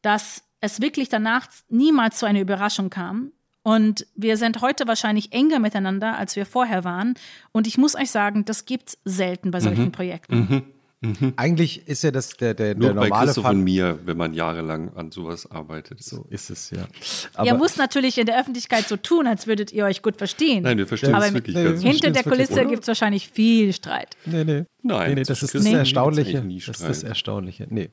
dass 0.02 0.44
es 0.60 0.80
wirklich 0.80 1.08
danach 1.08 1.46
niemals 1.68 2.18
zu 2.18 2.26
einer 2.26 2.40
Überraschung 2.40 2.90
kam. 2.90 3.32
Und 3.62 4.06
wir 4.14 4.36
sind 4.36 4.60
heute 4.60 4.86
wahrscheinlich 4.86 5.32
enger 5.32 5.58
miteinander, 5.58 6.18
als 6.18 6.36
wir 6.36 6.44
vorher 6.44 6.84
waren. 6.84 7.14
Und 7.52 7.66
ich 7.66 7.78
muss 7.78 7.94
euch 7.94 8.10
sagen, 8.10 8.44
das 8.44 8.66
gibt 8.66 8.90
es 8.90 8.98
selten 9.04 9.50
bei 9.50 9.60
solchen 9.60 9.86
mhm. 9.86 9.92
Projekten. 9.92 10.36
Mhm. 10.36 10.73
Mhm. 11.04 11.34
Eigentlich 11.36 11.86
ist 11.86 12.02
ja 12.02 12.10
das 12.10 12.30
der, 12.30 12.54
der, 12.54 12.74
Nur 12.74 12.88
der 12.88 12.94
normale 12.94 13.10
bei 13.10 13.24
Christoph 13.24 13.44
Fall. 13.44 13.54
und 13.54 13.64
mir, 13.64 13.98
wenn 14.04 14.16
man 14.16 14.32
jahrelang 14.32 14.94
an 14.94 15.10
sowas 15.10 15.50
arbeitet. 15.50 16.02
So 16.02 16.26
ist 16.30 16.50
es, 16.50 16.70
ja. 16.70 16.86
Aber 17.34 17.46
ihr 17.46 17.54
müsst 17.54 17.78
natürlich 17.78 18.18
in 18.18 18.26
der 18.26 18.40
Öffentlichkeit 18.40 18.88
so 18.88 18.96
tun, 18.96 19.26
als 19.26 19.46
würdet 19.46 19.72
ihr 19.72 19.84
euch 19.84 20.02
gut 20.02 20.16
verstehen. 20.16 20.62
Nein, 20.62 20.78
wir 20.78 20.86
verstehen 20.86 21.14
Aber 21.14 21.26
es 21.26 21.34
wirklich 21.34 21.54
nee, 21.54 21.64
ganz 21.64 21.82
Hinter 21.82 22.10
der 22.10 22.22
Kulisse 22.22 22.64
gibt 22.64 22.82
es 22.82 22.88
wahrscheinlich 22.88 23.28
viel 23.28 23.72
Streit. 23.72 24.16
Nee, 24.24 24.44
nee. 24.44 24.64
Nein, 24.82 25.08
nee, 25.10 25.14
nee 25.16 25.22
das 25.22 25.42
ist 25.42 25.54
das 25.54 25.64
nee. 25.64 25.72
Erstaunliche. 25.72 26.42
Das 26.42 26.80
ist 26.80 26.88
das 26.88 27.02
Erstaunliche. 27.02 27.66
Nee. 27.68 27.90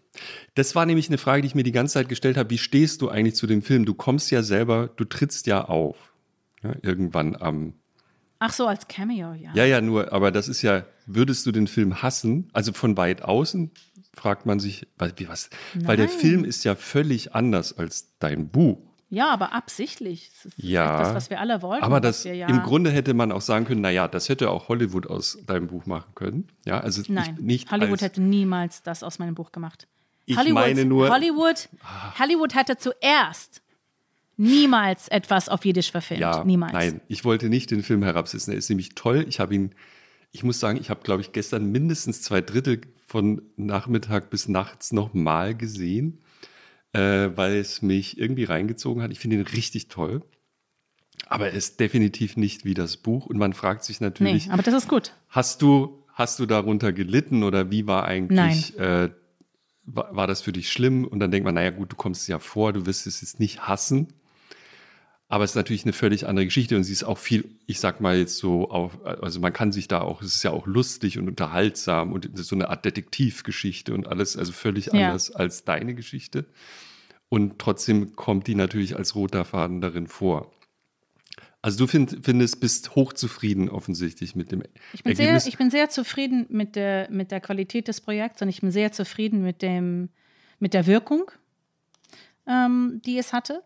Das 0.56 0.76
war 0.76 0.86
nämlich 0.86 1.10
eine 1.10 1.18
Frage, 1.18 1.42
die 1.42 1.48
ich 1.48 1.56
mir 1.56 1.64
die 1.64 1.72
ganze 1.72 1.96
Zeit 1.96 2.10
gestellt 2.10 2.38
habe. 2.38 2.50
Wie 2.50 2.58
stehst 2.58 3.02
du 3.02 3.10
eigentlich 3.10 3.36
zu 3.36 3.48
dem 3.48 3.62
Film? 3.62 3.86
Du 3.86 3.94
kommst 3.94 4.32
ja 4.32 4.44
selber, 4.44 4.90
du 4.96 5.06
trittst 5.06 5.48
ja 5.48 5.66
auf. 5.66 5.98
Ja, 6.64 6.76
irgendwann 6.84 7.36
am 7.36 7.74
Ach 8.44 8.52
so, 8.52 8.66
als 8.66 8.88
Cameo, 8.88 9.34
ja. 9.34 9.52
Ja, 9.54 9.66
ja, 9.66 9.82
nur, 9.82 10.12
aber 10.12 10.32
das 10.32 10.48
ist 10.48 10.64
ja, 10.64 10.84
würdest 11.06 11.46
du 11.46 11.52
den 11.52 11.68
Film 11.68 12.02
hassen? 12.02 12.50
Also 12.54 12.74
von 12.74 12.98
weit 12.98 13.22
außen 13.22 13.70
fragt 14.16 14.48
man 14.48 14.60
sich, 14.60 14.88
wie 15.16 15.30
was? 15.30 15.52
Nein. 15.76 15.88
Weil 15.88 15.98
der 15.98 16.10
Film 16.10 16.44
ist 16.44 16.64
ja 16.64 16.74
völlig 16.74 17.36
anders 17.36 17.78
als 17.78 18.18
dein 18.18 18.50
Buch. 18.50 18.80
Ja, 19.12 19.30
aber 19.30 19.54
absichtlich. 19.54 20.32
Das 20.34 20.46
ist 20.54 20.58
ja, 20.58 21.04
das, 21.04 21.14
was 21.14 21.30
wir 21.30 21.40
alle 21.40 21.62
wollten. 21.62 21.84
Aber 21.84 22.02
das, 22.02 22.26
wir, 22.26 22.34
ja 22.34 22.48
im 22.48 22.64
Grunde 22.64 22.90
hätte 22.90 23.14
man 23.14 23.32
auch 23.32 23.42
sagen 23.42 23.66
können, 23.66 23.82
naja, 23.82 24.08
das 24.08 24.28
hätte 24.28 24.50
auch 24.50 24.70
Hollywood 24.70 25.06
aus 25.06 25.38
deinem 25.46 25.68
Buch 25.68 25.86
machen 25.86 26.16
können. 26.16 26.48
Ja, 26.66 26.80
also 26.80 27.04
Nein, 27.10 27.36
nicht, 27.36 27.42
nicht 27.42 27.72
Hollywood 27.72 28.02
hätte 28.02 28.22
niemals 28.24 28.82
das 28.82 29.04
aus 29.04 29.20
meinem 29.20 29.36
Buch 29.36 29.52
gemacht. 29.52 29.88
Ich 30.26 30.36
Hollywood, 30.36 30.56
meine 30.56 30.86
nur. 30.86 31.10
Hollywood, 31.10 31.70
Hollywood 32.18 32.56
hätte 32.56 32.78
zuerst 32.78 33.62
niemals 34.42 35.08
etwas 35.08 35.50
auf 35.50 35.64
Jiddisch 35.64 35.92
verfilmt. 35.92 36.22
Ja, 36.22 36.44
niemals. 36.44 36.74
Nein, 36.74 37.02
ich 37.08 37.24
wollte 37.24 37.50
nicht 37.50 37.72
den 37.72 37.84
Film 37.84 38.04
herabsetzen. 38.04 38.52
Er 38.54 38.58
ist 38.58 38.70
nämlich 38.70 38.96
toll. 38.96 39.26
Ich 39.30 39.40
habe 39.40 39.54
ihn, 39.54 39.72
ich 40.32 40.44
muss 40.44 40.60
sagen, 40.60 40.80
ich 40.80 40.90
habe, 40.90 41.02
glaube 41.04 41.22
ich, 41.22 41.32
gestern 41.32 41.72
mindestens 41.72 42.22
zwei 42.22 42.42
Drittel 42.42 42.82
von 43.06 43.42
Nachmittag 43.56 44.30
bis 44.30 44.48
nachts 44.48 44.92
nochmal 44.94 45.56
gesehen, 45.56 46.20
äh, 46.94 47.30
weil 47.36 47.56
es 47.56 47.82
mich 47.82 48.18
irgendwie 48.18 48.46
reingezogen 48.46 49.04
hat. 49.04 49.12
Ich 49.12 49.20
finde 49.20 49.38
ihn 49.38 49.44
richtig 49.44 49.90
toll. 49.90 50.24
Aber 51.28 51.48
er 51.48 51.54
ist 51.54 51.80
definitiv 51.80 52.36
nicht 52.36 52.66
wie 52.66 52.74
das 52.74 52.98
Buch. 52.98 53.28
Und 53.28 53.38
man 53.38 53.54
fragt 53.54 53.84
sich 53.84 54.02
natürlich. 54.02 54.48
Nee, 54.48 54.54
aber 54.54 54.64
das 54.64 54.74
ist 54.74 54.90
gut. 54.90 55.14
Hast 55.30 55.62
du, 55.62 56.04
hast 56.14 56.40
du 56.40 56.46
darunter 56.46 56.92
gelitten 56.94 57.44
oder 57.44 57.70
wie 57.70 57.86
war 57.86 58.06
eigentlich. 58.06 58.76
Nein. 58.76 59.10
Äh, 59.10 59.10
war, 59.84 60.16
war 60.16 60.28
das 60.28 60.42
für 60.42 60.52
dich 60.52 60.72
schlimm? 60.72 61.06
Und 61.06 61.20
dann 61.20 61.32
denkt 61.32 61.46
man, 61.46 61.56
naja, 61.56 61.70
gut, 61.70 61.92
du 61.92 61.96
kommst 61.96 62.28
ja 62.28 62.40
vor, 62.40 62.74
du 62.74 62.86
wirst 62.86 63.08
es 63.08 63.22
jetzt 63.22 63.40
nicht 63.40 63.68
hassen. 63.68 64.14
Aber 65.32 65.46
es 65.46 65.52
ist 65.52 65.56
natürlich 65.56 65.86
eine 65.86 65.94
völlig 65.94 66.28
andere 66.28 66.44
Geschichte 66.44 66.76
und 66.76 66.84
sie 66.84 66.92
ist 66.92 67.06
auch 67.06 67.18
viel, 67.18 67.46
ich 67.66 67.80
sag 67.80 68.02
mal 68.02 68.18
jetzt 68.18 68.36
so, 68.36 68.70
auf, 68.70 69.06
also 69.06 69.40
man 69.40 69.54
kann 69.54 69.72
sich 69.72 69.88
da 69.88 70.02
auch, 70.02 70.22
es 70.22 70.36
ist 70.36 70.44
ja 70.44 70.52
auch 70.52 70.68
lustig 70.68 71.18
und 71.18 71.30
unterhaltsam 71.30 72.12
und 72.12 72.30
so 72.38 72.54
eine 72.54 72.70
Art 72.70 72.84
Detektivgeschichte 72.84 73.94
und 73.94 74.08
alles, 74.08 74.36
also 74.36 74.52
völlig 74.52 74.88
ja. 74.88 74.92
anders 74.92 75.32
als 75.32 75.64
deine 75.64 75.96
Geschichte. 75.96 76.48
Und 77.30 77.60
trotzdem 77.60 78.18
kommt 78.18 78.48
die 78.48 78.56
natürlich 78.56 78.98
als 78.98 79.16
roter 79.16 79.46
Faden 79.46 79.80
darin 79.80 80.08
vor. 80.08 80.52
Also 81.62 81.78
du 81.78 81.88
find, 81.88 82.18
findest, 82.24 82.60
bist 82.60 82.96
hochzufrieden 82.96 83.70
offensichtlich 83.70 84.36
mit 84.36 84.52
dem 84.52 84.64
ich 84.92 85.04
bin 85.06 85.14
Ergebnis. 85.14 85.44
Sehr, 85.44 85.50
ich 85.50 85.58
bin 85.58 85.72
sehr 85.72 85.90
zufrieden 85.90 86.46
mit 86.50 86.76
der, 86.76 87.10
mit 87.10 87.32
der 87.32 87.40
Qualität 87.40 87.88
des 87.88 88.02
Projekts 88.02 88.42
und 88.42 88.50
ich 88.50 88.60
bin 88.60 88.72
sehr 88.72 88.92
zufrieden 88.92 89.44
mit, 89.44 89.62
dem, 89.62 90.10
mit 90.60 90.74
der 90.74 90.88
Wirkung, 90.88 91.32
ähm, 92.48 93.02
die 93.06 93.18
es 93.18 93.32
hatte. 93.32 93.64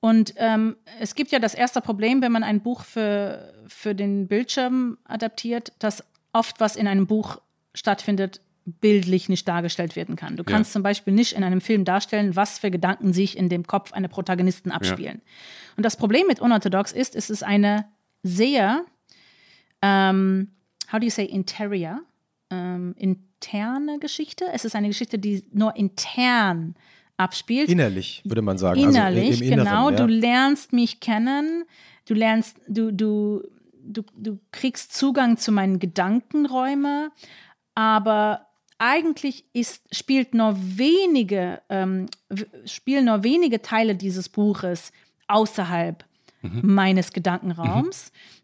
Und 0.00 0.34
ähm, 0.36 0.76
es 1.00 1.14
gibt 1.14 1.32
ja 1.32 1.38
das 1.38 1.54
erste 1.54 1.80
Problem, 1.80 2.22
wenn 2.22 2.32
man 2.32 2.44
ein 2.44 2.60
Buch 2.60 2.84
für, 2.84 3.52
für 3.66 3.94
den 3.94 4.28
Bildschirm 4.28 4.98
adaptiert, 5.04 5.72
dass 5.80 6.04
oft 6.32 6.60
was 6.60 6.76
in 6.76 6.86
einem 6.86 7.06
Buch 7.06 7.40
stattfindet, 7.74 8.40
bildlich 8.80 9.28
nicht 9.28 9.48
dargestellt 9.48 9.96
werden 9.96 10.14
kann. 10.16 10.36
Du 10.36 10.44
kannst 10.44 10.70
ja. 10.70 10.72
zum 10.74 10.82
Beispiel 10.82 11.14
nicht 11.14 11.32
in 11.32 11.42
einem 11.42 11.60
Film 11.60 11.84
darstellen, 11.84 12.36
was 12.36 12.58
für 12.58 12.70
Gedanken 12.70 13.12
sich 13.12 13.36
in 13.36 13.48
dem 13.48 13.66
Kopf 13.66 13.92
einer 13.92 14.08
Protagonisten 14.08 14.70
abspielen. 14.70 15.22
Ja. 15.24 15.32
Und 15.76 15.84
das 15.84 15.96
Problem 15.96 16.26
mit 16.26 16.40
Unorthodox 16.40 16.92
ist, 16.92 17.16
es 17.16 17.30
ist 17.30 17.42
eine 17.42 17.86
sehr, 18.22 18.84
ähm, 19.80 20.52
how 20.92 20.98
do 20.98 21.06
you 21.06 21.10
say, 21.10 21.24
interior, 21.24 22.00
ähm, 22.50 22.94
interne 22.98 23.98
Geschichte. 23.98 24.44
Es 24.52 24.64
ist 24.64 24.74
eine 24.74 24.88
Geschichte, 24.88 25.18
die 25.18 25.44
nur 25.52 25.74
intern 25.76 26.74
abspielt. 27.18 27.68
Innerlich, 27.68 28.22
würde 28.24 28.42
man 28.42 28.56
sagen. 28.56 28.80
Innerlich, 28.80 29.32
also 29.32 29.44
Inneren, 29.44 29.64
genau. 29.64 29.90
Ja. 29.90 29.96
Du 29.96 30.06
lernst 30.06 30.72
mich 30.72 31.00
kennen, 31.00 31.64
du 32.06 32.14
lernst, 32.14 32.56
du, 32.66 32.92
du, 32.92 33.42
du, 33.82 34.02
du 34.16 34.38
kriegst 34.52 34.94
Zugang 34.96 35.36
zu 35.36 35.52
meinen 35.52 35.78
Gedankenräumen, 35.78 37.10
aber 37.74 38.46
eigentlich 38.78 39.44
ist, 39.52 39.82
spielt 39.94 40.34
nur 40.34 40.56
wenige, 40.56 41.60
ähm, 41.68 42.06
spielen 42.64 43.06
nur 43.06 43.24
wenige 43.24 43.60
Teile 43.60 43.96
dieses 43.96 44.28
Buches 44.28 44.92
außerhalb 45.26 46.04
mhm. 46.42 46.60
meines 46.62 47.12
Gedankenraums. 47.12 48.12
Mhm. 48.12 48.37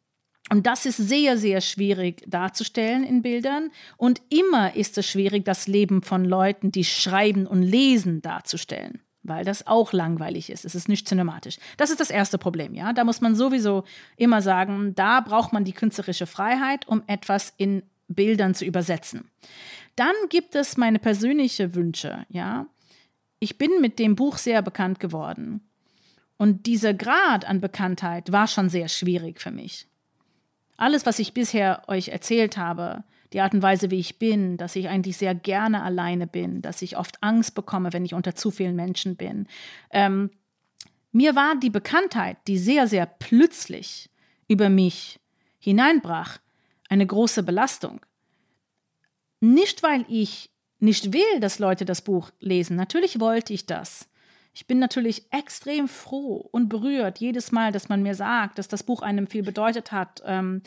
Und 0.50 0.66
das 0.66 0.84
ist 0.84 0.98
sehr, 0.98 1.38
sehr 1.38 1.60
schwierig 1.60 2.22
darzustellen 2.26 3.02
in 3.02 3.22
Bildern. 3.22 3.70
Und 3.96 4.20
immer 4.28 4.76
ist 4.76 4.98
es 4.98 5.06
schwierig, 5.06 5.44
das 5.44 5.66
Leben 5.66 6.02
von 6.02 6.24
Leuten, 6.24 6.70
die 6.70 6.84
schreiben 6.84 7.46
und 7.46 7.62
lesen, 7.62 8.20
darzustellen. 8.20 9.00
Weil 9.22 9.46
das 9.46 9.66
auch 9.66 9.94
langweilig 9.94 10.50
ist. 10.50 10.66
Es 10.66 10.74
ist 10.74 10.86
nicht 10.86 11.08
cinematisch. 11.08 11.56
Das 11.78 11.90
ist 11.90 11.98
das 11.98 12.10
erste 12.10 12.36
Problem, 12.36 12.74
ja. 12.74 12.92
Da 12.92 13.04
muss 13.04 13.22
man 13.22 13.34
sowieso 13.34 13.84
immer 14.18 14.42
sagen, 14.42 14.94
da 14.94 15.20
braucht 15.20 15.54
man 15.54 15.64
die 15.64 15.72
künstlerische 15.72 16.26
Freiheit, 16.26 16.86
um 16.88 17.02
etwas 17.06 17.54
in 17.56 17.82
Bildern 18.08 18.54
zu 18.54 18.66
übersetzen. 18.66 19.30
Dann 19.96 20.14
gibt 20.28 20.54
es 20.54 20.76
meine 20.76 20.98
persönlichen 20.98 21.74
Wünsche, 21.74 22.26
ja. 22.28 22.66
Ich 23.38 23.56
bin 23.56 23.80
mit 23.80 23.98
dem 23.98 24.14
Buch 24.14 24.36
sehr 24.36 24.60
bekannt 24.60 25.00
geworden. 25.00 25.62
Und 26.36 26.66
dieser 26.66 26.92
Grad 26.92 27.46
an 27.46 27.62
Bekanntheit 27.62 28.30
war 28.30 28.46
schon 28.46 28.68
sehr 28.68 28.88
schwierig 28.88 29.40
für 29.40 29.50
mich. 29.50 29.86
Alles, 30.76 31.06
was 31.06 31.18
ich 31.18 31.34
bisher 31.34 31.82
euch 31.88 32.08
erzählt 32.08 32.56
habe, 32.56 33.04
die 33.32 33.40
Art 33.40 33.54
und 33.54 33.62
Weise, 33.62 33.90
wie 33.90 33.98
ich 33.98 34.18
bin, 34.18 34.56
dass 34.56 34.76
ich 34.76 34.88
eigentlich 34.88 35.16
sehr 35.16 35.34
gerne 35.34 35.82
alleine 35.82 36.26
bin, 36.26 36.62
dass 36.62 36.82
ich 36.82 36.96
oft 36.96 37.22
Angst 37.22 37.54
bekomme, 37.54 37.92
wenn 37.92 38.04
ich 38.04 38.14
unter 38.14 38.34
zu 38.34 38.50
vielen 38.50 38.76
Menschen 38.76 39.16
bin. 39.16 39.46
Ähm, 39.90 40.30
mir 41.12 41.34
war 41.36 41.56
die 41.56 41.70
Bekanntheit, 41.70 42.36
die 42.46 42.58
sehr, 42.58 42.86
sehr 42.86 43.06
plötzlich 43.06 44.10
über 44.48 44.68
mich 44.68 45.20
hineinbrach, 45.58 46.38
eine 46.88 47.06
große 47.06 47.42
Belastung. 47.42 48.00
Nicht, 49.40 49.82
weil 49.82 50.04
ich 50.08 50.50
nicht 50.78 51.12
will, 51.12 51.40
dass 51.40 51.58
Leute 51.58 51.84
das 51.84 52.02
Buch 52.02 52.30
lesen. 52.40 52.76
Natürlich 52.76 53.20
wollte 53.20 53.52
ich 53.52 53.66
das. 53.66 54.08
Ich 54.54 54.66
bin 54.66 54.78
natürlich 54.78 55.24
extrem 55.30 55.88
froh 55.88 56.48
und 56.52 56.68
berührt 56.68 57.18
jedes 57.18 57.50
Mal, 57.50 57.72
dass 57.72 57.88
man 57.88 58.02
mir 58.02 58.14
sagt, 58.14 58.58
dass 58.58 58.68
das 58.68 58.84
Buch 58.84 59.02
einem 59.02 59.26
viel 59.26 59.42
bedeutet 59.42 59.90
hat. 59.90 60.22
Ähm, 60.24 60.62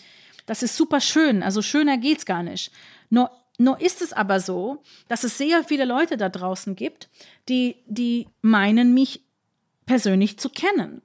das 0.46 0.62
ist 0.62 0.76
super 0.76 1.00
schön. 1.00 1.42
Also 1.42 1.62
schöner 1.62 1.98
geht's 1.98 2.26
gar 2.26 2.44
nicht. 2.44 2.72
Nur, 3.10 3.32
nur 3.58 3.80
ist 3.80 4.02
es 4.02 4.12
aber 4.12 4.42
so, 4.42 4.84
dass 5.08 5.24
es 5.24 5.38
sehr 5.38 5.64
viele 5.64 5.86
Leute 5.86 6.18
da 6.18 6.28
draußen 6.28 6.76
gibt, 6.76 7.10
die, 7.48 7.78
die 7.88 8.28
meinen, 8.42 8.94
mich 8.94 9.24
persönlich 9.86 10.38
zu 10.38 10.50
kennen 10.50 11.02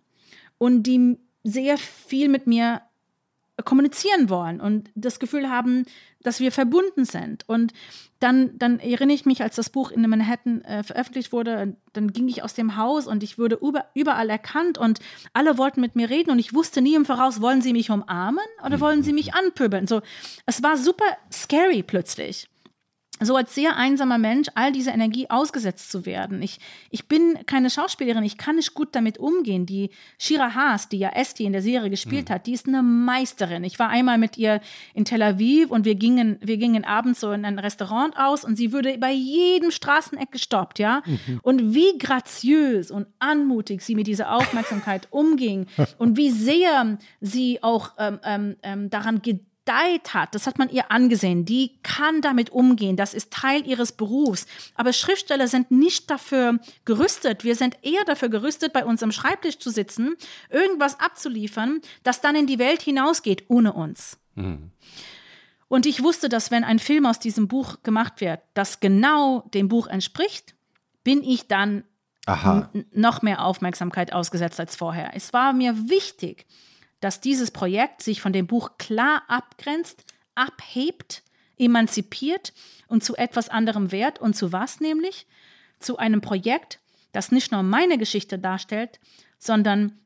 und 0.58 0.82
die 0.82 1.18
sehr 1.44 1.78
viel 1.78 2.28
mit 2.28 2.48
mir 2.48 2.82
kommunizieren 3.64 4.31
wollen 4.31 4.60
und 4.60 4.90
das 4.94 5.18
Gefühl 5.18 5.50
haben, 5.50 5.84
dass 6.22 6.40
wir 6.40 6.52
verbunden 6.52 7.05
sind. 7.05 7.48
Und 7.48 7.72
dann, 8.18 8.56
dann 8.58 8.78
erinnere 8.78 9.14
ich 9.14 9.26
mich, 9.26 9.42
als 9.42 9.56
das 9.56 9.70
Buch 9.70 9.90
in 9.90 10.08
Manhattan 10.08 10.62
äh, 10.62 10.82
veröffentlicht 10.82 11.32
wurde, 11.32 11.76
dann 11.92 12.12
ging 12.12 12.28
ich 12.28 12.42
aus 12.42 12.55
dem 12.55 12.76
Haus 12.76 13.06
und 13.06 13.22
ich 13.22 13.39
wurde 13.39 13.56
über, 13.56 13.86
überall 13.94 14.31
erkannt 14.31 14.78
und 14.78 15.00
alle 15.32 15.58
wollten 15.58 15.81
mit 15.81 15.97
mir 15.97 16.08
reden 16.08 16.31
und 16.31 16.39
ich 16.39 16.55
wusste 16.55 16.81
nie 16.81 16.94
im 16.94 17.05
Voraus, 17.05 17.40
wollen 17.40 17.60
sie 17.60 17.72
mich 17.72 17.90
umarmen 17.90 18.44
oder 18.64 18.81
wollen 18.81 19.02
sie 19.02 19.12
mich 19.12 19.34
anpöbeln? 19.34 19.86
So, 19.86 20.00
es 20.47 20.62
war 20.62 20.76
super 20.76 21.05
scary 21.31 21.82
plötzlich 21.82 22.48
so 23.25 23.36
als 23.36 23.55
sehr 23.55 23.76
einsamer 23.76 24.18
Mensch 24.18 24.49
all 24.55 24.73
diese 24.73 24.91
Energie 24.91 25.28
ausgesetzt 25.28 25.91
zu 25.91 26.07
werden. 26.07 26.42
Ich, 26.42 26.59
ich 26.91 27.07
bin 27.07 27.39
keine 27.47 27.70
Schauspielerin, 27.70 28.23
ich 28.23 28.39
kann 28.39 28.57
nicht 28.57 28.75
gut 28.75 28.89
damit 28.92 29.18
umgehen. 29.18 29.67
Die 29.67 29.91
Shira 30.18 30.55
Haas, 30.55 30.89
die 30.89 30.99
ja 30.99 31.10
Esti 31.10 31.44
in 31.44 31.52
der 31.52 31.62
Serie 31.62 31.91
gespielt 31.91 32.28
mhm. 32.28 32.34
hat, 32.34 32.47
die 32.47 32.52
ist 32.52 32.67
eine 32.67 32.83
Meisterin. 32.83 33.65
Ich 33.65 33.78
war 33.78 33.89
einmal 33.89 34.18
mit 34.18 34.39
ihr 34.39 34.60
in 34.94 35.05
Tel 35.05 35.23
Aviv 35.23 35.70
und 35.70 35.84
wir 35.84 35.94
gingen, 35.94 36.39
wir 36.41 36.57
gingen 36.57 36.84
abends 36.84 37.20
so 37.20 37.33
in 37.33 37.44
ein 37.44 37.59
Restaurant 37.59 38.17
aus 38.17 38.44
und 38.44 38.57
sie 38.57 38.73
würde 38.73 38.99
bei 38.99 39.12
jedem 39.12 39.70
Straßeneck 39.70 40.33
gestoppt, 40.33 40.78
ja. 40.78 41.02
Mhm. 41.05 41.41
Und 41.42 41.75
wie 41.75 41.99
graziös 41.99 42.91
und 42.91 43.07
anmutig 43.18 43.83
sie 43.83 43.94
mit 43.94 44.07
dieser 44.07 44.34
Aufmerksamkeit 44.34 45.09
umging 45.10 45.67
und 45.99 46.17
wie 46.17 46.31
sehr 46.31 46.99
sie 47.20 47.62
auch 47.62 47.92
ähm, 47.99 48.18
ähm, 48.25 48.57
ähm 48.62 48.91
daran 48.91 49.23
gedient 49.23 49.51
gedeiht 49.65 50.15
hat, 50.15 50.34
das 50.34 50.47
hat 50.47 50.58
man 50.58 50.68
ihr 50.68 50.91
angesehen, 50.91 51.44
die 51.44 51.73
kann 51.82 52.20
damit 52.20 52.50
umgehen, 52.50 52.97
das 52.97 53.15
ist 53.15 53.32
Teil 53.32 53.66
ihres 53.66 53.92
Berufs. 53.92 54.47
Aber 54.74 54.92
Schriftsteller 54.92 55.49
sind 55.49 55.70
nicht 55.70 56.10
dafür 56.10 56.58
gerüstet, 56.84 57.44
wir 57.44 57.55
sind 57.55 57.76
eher 57.82 58.05
dafür 58.05 58.28
gerüstet, 58.28 58.73
bei 58.73 58.84
uns 58.84 59.02
am 59.02 59.12
Schreibtisch 59.12 59.58
zu 59.58 59.70
sitzen, 59.70 60.16
irgendwas 60.50 60.99
abzuliefern, 61.00 61.81
das 62.02 62.20
dann 62.20 62.36
in 62.36 62.47
die 62.47 62.58
Welt 62.58 62.82
hinausgeht, 62.82 63.44
ohne 63.49 63.73
uns. 63.73 64.18
Mhm. 64.34 64.70
Und 65.68 65.86
ich 65.86 66.02
wusste, 66.02 66.28
dass 66.28 66.50
wenn 66.50 66.65
ein 66.65 66.78
Film 66.78 67.07
aus 67.07 67.18
diesem 67.18 67.49
Buch 67.49 67.82
gemacht 67.82 68.20
wird, 68.20 68.41
das 68.55 68.81
genau 68.81 69.49
dem 69.55 69.68
Buch 69.68 69.86
entspricht, 69.86 70.55
bin 71.02 71.23
ich 71.23 71.47
dann 71.49 71.84
noch 72.92 73.23
mehr 73.23 73.44
Aufmerksamkeit 73.44 74.12
ausgesetzt 74.12 74.60
als 74.60 74.76
vorher. 74.76 75.10
Es 75.15 75.32
war 75.32 75.52
mir 75.52 75.89
wichtig, 75.89 76.47
dass 77.02 77.20
dieses 77.20 77.50
Projekt 77.50 78.00
sich 78.00 78.22
von 78.22 78.32
dem 78.32 78.47
Buch 78.47 78.78
klar 78.78 79.24
abgrenzt, 79.26 80.05
abhebt, 80.36 81.24
emanzipiert 81.58 82.52
und 82.86 83.02
zu 83.02 83.16
etwas 83.16 83.48
anderem 83.48 83.90
wert. 83.90 84.20
Und 84.20 84.36
zu 84.36 84.52
was 84.52 84.78
nämlich? 84.78 85.26
Zu 85.81 85.98
einem 85.98 86.20
Projekt, 86.20 86.78
das 87.10 87.32
nicht 87.32 87.50
nur 87.50 87.64
meine 87.64 87.98
Geschichte 87.98 88.39
darstellt, 88.39 89.00
sondern 89.36 89.98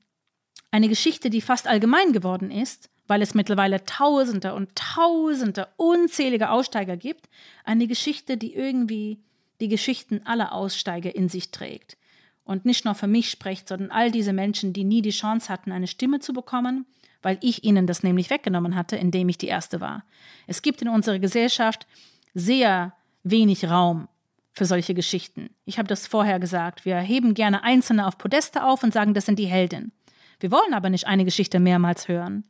eine 0.71 0.89
Geschichte, 0.89 1.29
die 1.29 1.43
fast 1.43 1.69
allgemein 1.69 2.13
geworden 2.15 2.51
ist, 2.51 2.89
weil 3.07 3.21
es 3.21 3.35
mittlerweile 3.35 3.85
Tausende 3.85 4.55
und 4.55 4.75
Tausende 4.75 5.69
unzählige 5.77 6.49
Aussteiger 6.49 6.97
gibt, 6.97 7.29
eine 7.65 7.87
Geschichte, 7.87 8.39
die 8.39 8.55
irgendwie 8.55 9.21
die 9.61 9.69
Geschichten 9.69 10.23
aller 10.25 10.53
Aussteiger 10.53 11.15
in 11.15 11.29
sich 11.29 11.51
trägt 11.51 11.99
und 12.47 12.65
nicht 12.65 12.85
nur 12.85 12.95
für 12.95 13.09
mich 13.09 13.29
spricht, 13.29 13.69
sondern 13.69 13.91
all 13.91 14.11
diese 14.11 14.33
Menschen, 14.33 14.73
die 14.73 14.85
nie 14.85 15.03
die 15.03 15.11
Chance 15.11 15.49
hatten, 15.51 15.73
eine 15.73 15.89
Stimme 15.89 16.21
zu 16.21 16.33
bekommen, 16.33 16.87
weil 17.21 17.39
ich 17.43 17.65
ihnen 17.65 17.87
das 17.87 18.03
nämlich 18.03 18.31
weggenommen 18.31 18.77
hatte, 18.77 18.97
indem 18.97 19.29
ich 19.29 19.37
die 19.37 19.49
Erste 19.49 19.81
war. 19.81 20.05
Es 20.47 20.63
gibt 20.63 20.81
in 20.81 20.89
unserer 20.89 21.19
Gesellschaft 21.19 21.87
sehr 22.35 22.95
wenig 23.25 23.69
Raum 23.69 24.09
für 24.53 24.65
solche 24.65 24.95
Geschichten. 24.95 25.51
Ich 25.65 25.79
habe 25.79 25.89
das 25.89 26.07
vorher 26.07 26.39
gesagt. 26.39 26.85
Wir 26.85 26.99
heben 26.99 27.35
gerne 27.35 27.65
Einzelne 27.65 28.07
auf 28.07 28.17
Podeste 28.17 28.65
auf 28.65 28.85
und 28.85 28.93
sagen, 28.93 29.13
das 29.13 29.27
sind 29.27 29.39
die 29.39 29.47
Helden. 29.47 29.93
Wir 30.39 30.53
wollen 30.53 30.73
aber 30.73 30.89
nicht 30.89 31.07
eine 31.07 31.25
Geschichte 31.25 31.59
mehrmals 31.59 32.07
hören. 32.07 32.45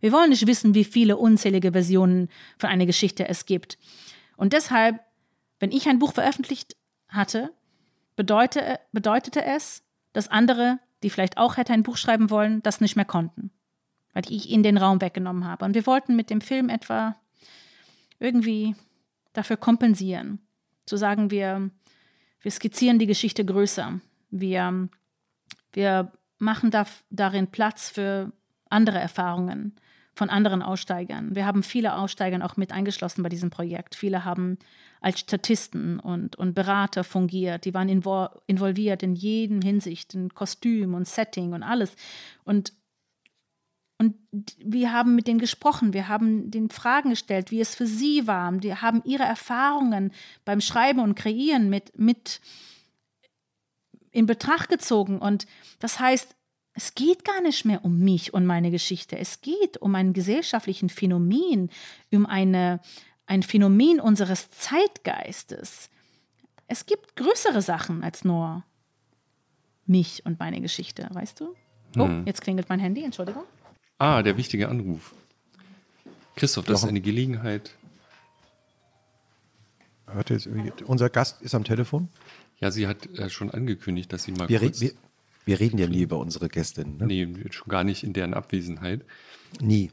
Wir 0.00 0.10
wollen 0.10 0.30
nicht 0.30 0.46
wissen, 0.46 0.74
wie 0.74 0.84
viele 0.84 1.18
unzählige 1.18 1.72
Versionen 1.72 2.28
von 2.58 2.70
einer 2.70 2.86
Geschichte 2.86 3.28
es 3.28 3.44
gibt. 3.44 3.78
Und 4.36 4.54
deshalb, 4.54 5.00
wenn 5.60 5.70
ich 5.70 5.86
ein 5.86 5.98
Buch 5.98 6.14
veröffentlicht 6.14 6.76
hatte, 7.08 7.52
bedeute, 8.16 8.78
bedeutete 8.92 9.44
es, 9.44 9.82
dass 10.12 10.28
andere, 10.28 10.78
die 11.02 11.10
vielleicht 11.10 11.38
auch 11.38 11.56
hätte 11.56 11.72
ein 11.72 11.82
Buch 11.82 11.96
schreiben 11.96 12.30
wollen, 12.30 12.62
das 12.62 12.80
nicht 12.80 12.96
mehr 12.96 13.04
konnten, 13.04 13.50
weil 14.12 14.24
ich 14.28 14.48
ihnen 14.48 14.62
den 14.62 14.78
Raum 14.78 15.00
weggenommen 15.00 15.44
habe. 15.44 15.64
Und 15.64 15.74
wir 15.74 15.86
wollten 15.86 16.16
mit 16.16 16.30
dem 16.30 16.40
Film 16.40 16.68
etwa 16.68 17.16
irgendwie 18.18 18.74
dafür 19.32 19.56
kompensieren. 19.56 20.38
Zu 20.86 20.96
sagen, 20.96 21.30
wir, 21.30 21.70
wir 22.40 22.50
skizzieren 22.50 22.98
die 22.98 23.06
Geschichte 23.06 23.44
größer. 23.44 24.00
Wir, 24.30 24.88
wir 25.72 26.12
machen 26.38 26.70
da, 26.70 26.86
darin 27.10 27.48
Platz 27.48 27.90
für 27.90 28.32
andere 28.70 28.98
Erfahrungen 28.98 29.76
von 30.14 30.30
anderen 30.30 30.62
Aussteigern. 30.62 31.34
Wir 31.34 31.46
haben 31.46 31.62
viele 31.62 31.96
Aussteiger 31.96 32.44
auch 32.44 32.56
mit 32.56 32.72
eingeschlossen 32.72 33.22
bei 33.22 33.28
diesem 33.28 33.50
Projekt. 33.50 33.94
Viele 33.94 34.24
haben 34.24 34.58
als 35.04 35.20
Statisten 35.20 36.00
und, 36.00 36.36
und 36.36 36.54
Berater 36.54 37.04
fungiert. 37.04 37.64
Die 37.64 37.74
waren 37.74 37.88
invo 37.88 38.28
involviert 38.46 39.02
in 39.02 39.14
jedem 39.14 39.60
Hinsicht, 39.60 40.14
in 40.14 40.30
Kostüm 40.30 40.94
und 40.94 41.06
Setting 41.06 41.52
und 41.52 41.62
alles. 41.62 41.94
Und 42.44 42.72
Und 43.98 44.16
wir 44.58 44.92
haben 44.92 45.14
mit 45.14 45.26
denen 45.26 45.38
gesprochen, 45.38 45.92
wir 45.92 46.08
haben 46.08 46.50
den 46.50 46.68
Fragen 46.68 47.10
gestellt, 47.10 47.50
wie 47.50 47.60
es 47.60 47.74
für 47.76 47.86
sie 47.86 48.26
war. 48.26 48.50
Wir 48.62 48.82
haben 48.82 49.02
ihre 49.04 49.22
Erfahrungen 49.22 50.12
beim 50.44 50.60
Schreiben 50.60 51.00
und 51.00 51.14
Kreieren 51.14 51.70
mit, 51.70 51.96
mit 51.96 52.40
in 54.10 54.26
Betracht 54.26 54.68
gezogen. 54.68 55.20
Und 55.20 55.46
das 55.78 56.00
heißt, 56.00 56.34
es 56.76 56.94
geht 56.94 57.24
gar 57.24 57.40
nicht 57.42 57.64
mehr 57.64 57.84
um 57.84 58.00
mich 58.00 58.34
und 58.34 58.46
meine 58.46 58.70
Geschichte. 58.70 59.16
Es 59.16 59.40
geht 59.40 59.76
um 59.80 59.94
einen 59.94 60.12
gesellschaftlichen 60.12 60.88
Phänomen, 60.88 61.70
um 62.10 62.26
eine, 62.26 62.80
ein 63.26 63.42
Phänomen 63.42 64.00
unseres 64.00 64.50
Zeitgeistes. 64.50 65.90
Es 66.66 66.86
gibt 66.86 67.16
größere 67.16 67.62
Sachen 67.62 68.02
als 68.02 68.24
nur 68.24 68.64
mich 69.86 70.24
und 70.24 70.38
meine 70.38 70.60
Geschichte, 70.60 71.08
weißt 71.12 71.40
du? 71.40 71.54
Oh, 71.96 72.06
hm. 72.06 72.26
jetzt 72.26 72.40
klingelt 72.40 72.68
mein 72.68 72.80
Handy, 72.80 73.04
Entschuldigung. 73.04 73.44
Ah, 73.98 74.22
der 74.22 74.36
wichtige 74.36 74.68
Anruf. 74.68 75.14
Christoph, 76.36 76.64
das 76.64 76.82
ist 76.82 76.88
eine 76.88 77.00
Gelegenheit. 77.00 77.74
Hört 80.06 80.30
jetzt, 80.30 80.48
unser 80.84 81.08
Gast 81.08 81.42
ist 81.42 81.54
am 81.54 81.64
Telefon. 81.64 82.08
Ja, 82.60 82.70
sie 82.70 82.86
hat 82.86 83.06
äh, 83.18 83.30
schon 83.30 83.50
angekündigt, 83.50 84.12
dass 84.12 84.24
sie 84.24 84.32
mal 84.32 84.48
wir 84.48 84.58
kurz... 84.60 84.80
wir, 84.80 84.92
wir, 85.44 85.60
reden 85.60 85.78
ja 85.78 85.86
nie 85.86 86.02
über 86.02 86.18
unsere 86.18 86.48
Gästin. 86.48 86.96
Ne? 86.96 87.06
Nee, 87.06 87.50
schon 87.50 87.68
gar 87.68 87.84
nicht 87.84 88.04
in 88.04 88.12
deren 88.12 88.34
Abwesenheit. 88.34 89.04
Nie. 89.60 89.90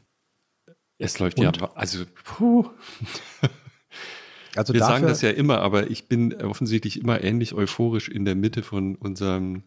Es 1.02 1.18
läuft 1.18 1.38
Und? 1.38 1.56
ja... 1.60 1.70
Also, 1.74 2.04
puh. 2.24 2.68
Also 4.54 4.74
wir 4.74 4.80
sagen 4.80 5.06
das 5.06 5.22
ja 5.22 5.30
immer, 5.30 5.60
aber 5.60 5.90
ich 5.90 6.08
bin 6.08 6.34
offensichtlich 6.34 7.00
immer 7.00 7.24
ähnlich 7.24 7.54
euphorisch 7.54 8.08
in 8.08 8.26
der 8.26 8.34
Mitte 8.34 8.62
von 8.62 8.96
unserem 8.96 9.62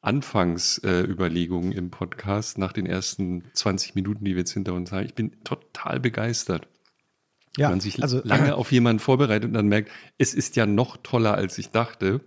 Anfangsüberlegungen 0.00 1.72
äh, 1.72 1.76
im 1.76 1.90
Podcast 1.90 2.58
nach 2.58 2.72
den 2.72 2.86
ersten 2.86 3.44
20 3.52 3.94
Minuten, 3.94 4.24
die 4.24 4.32
wir 4.32 4.38
jetzt 4.38 4.52
hinter 4.52 4.74
uns 4.74 4.92
haben. 4.92 5.06
Ich 5.06 5.14
bin 5.14 5.32
total 5.44 6.00
begeistert. 6.00 6.66
Ja, 7.56 7.66
Wenn 7.66 7.74
man 7.74 7.80
sich 7.80 8.02
also, 8.02 8.20
lange 8.24 8.54
auf 8.54 8.70
jemanden 8.70 9.00
vorbereitet 9.00 9.48
und 9.48 9.54
dann 9.54 9.66
merkt, 9.66 9.90
es 10.16 10.34
ist 10.34 10.56
ja 10.56 10.66
noch 10.66 10.96
toller, 10.98 11.34
als 11.34 11.58
ich 11.58 11.70
dachte. 11.70 12.20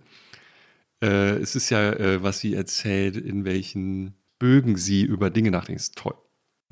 Äh, 1.02 1.36
es 1.36 1.56
ist 1.56 1.70
ja, 1.70 1.92
äh, 1.92 2.22
was 2.22 2.40
sie 2.40 2.54
erzählt, 2.54 3.16
in 3.16 3.44
welchen 3.44 4.14
Bögen 4.38 4.76
sie 4.76 5.02
über 5.02 5.30
Dinge 5.30 5.50
nachdenkt, 5.50 5.80
ist 5.80 5.96
toll. 5.96 6.14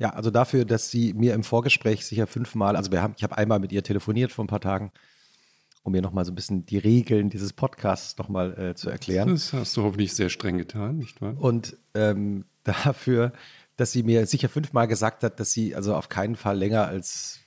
Ja, 0.01 0.09
also 0.09 0.31
dafür, 0.31 0.65
dass 0.65 0.89
sie 0.89 1.13
mir 1.13 1.35
im 1.35 1.43
Vorgespräch 1.43 2.05
sicher 2.05 2.25
fünfmal, 2.25 2.75
also 2.75 2.91
wir 2.91 3.01
haben, 3.01 3.13
ich 3.15 3.23
habe 3.23 3.37
einmal 3.37 3.59
mit 3.59 3.71
ihr 3.71 3.83
telefoniert 3.83 4.31
vor 4.31 4.43
ein 4.43 4.47
paar 4.47 4.59
Tagen 4.59 4.91
um 5.83 5.91
mir 5.93 6.01
nochmal 6.01 6.25
so 6.25 6.31
ein 6.31 6.35
bisschen 6.35 6.65
die 6.65 6.77
Regeln 6.77 7.29
dieses 7.29 7.53
Podcasts 7.53 8.17
nochmal 8.17 8.57
äh, 8.57 8.75
zu 8.75 8.89
erklären. 8.89 9.29
Das 9.29 9.53
hast 9.53 9.75
du 9.77 9.83
hoffentlich 9.83 10.13
sehr 10.13 10.29
streng 10.29 10.57
getan, 10.57 10.97
nicht 10.97 11.21
wahr? 11.21 11.35
Und 11.39 11.77
ähm, 11.93 12.45
dafür, 12.63 13.33
dass 13.77 13.91
sie 13.91 14.03
mir 14.03 14.25
sicher 14.27 14.49
fünfmal 14.49 14.87
gesagt 14.87 15.23
hat, 15.23 15.39
dass 15.39 15.51
sie 15.51 15.75
also 15.75 15.95
auf 15.95 16.09
keinen 16.09 16.35
Fall 16.35 16.57
länger 16.57 16.87
als 16.87 17.39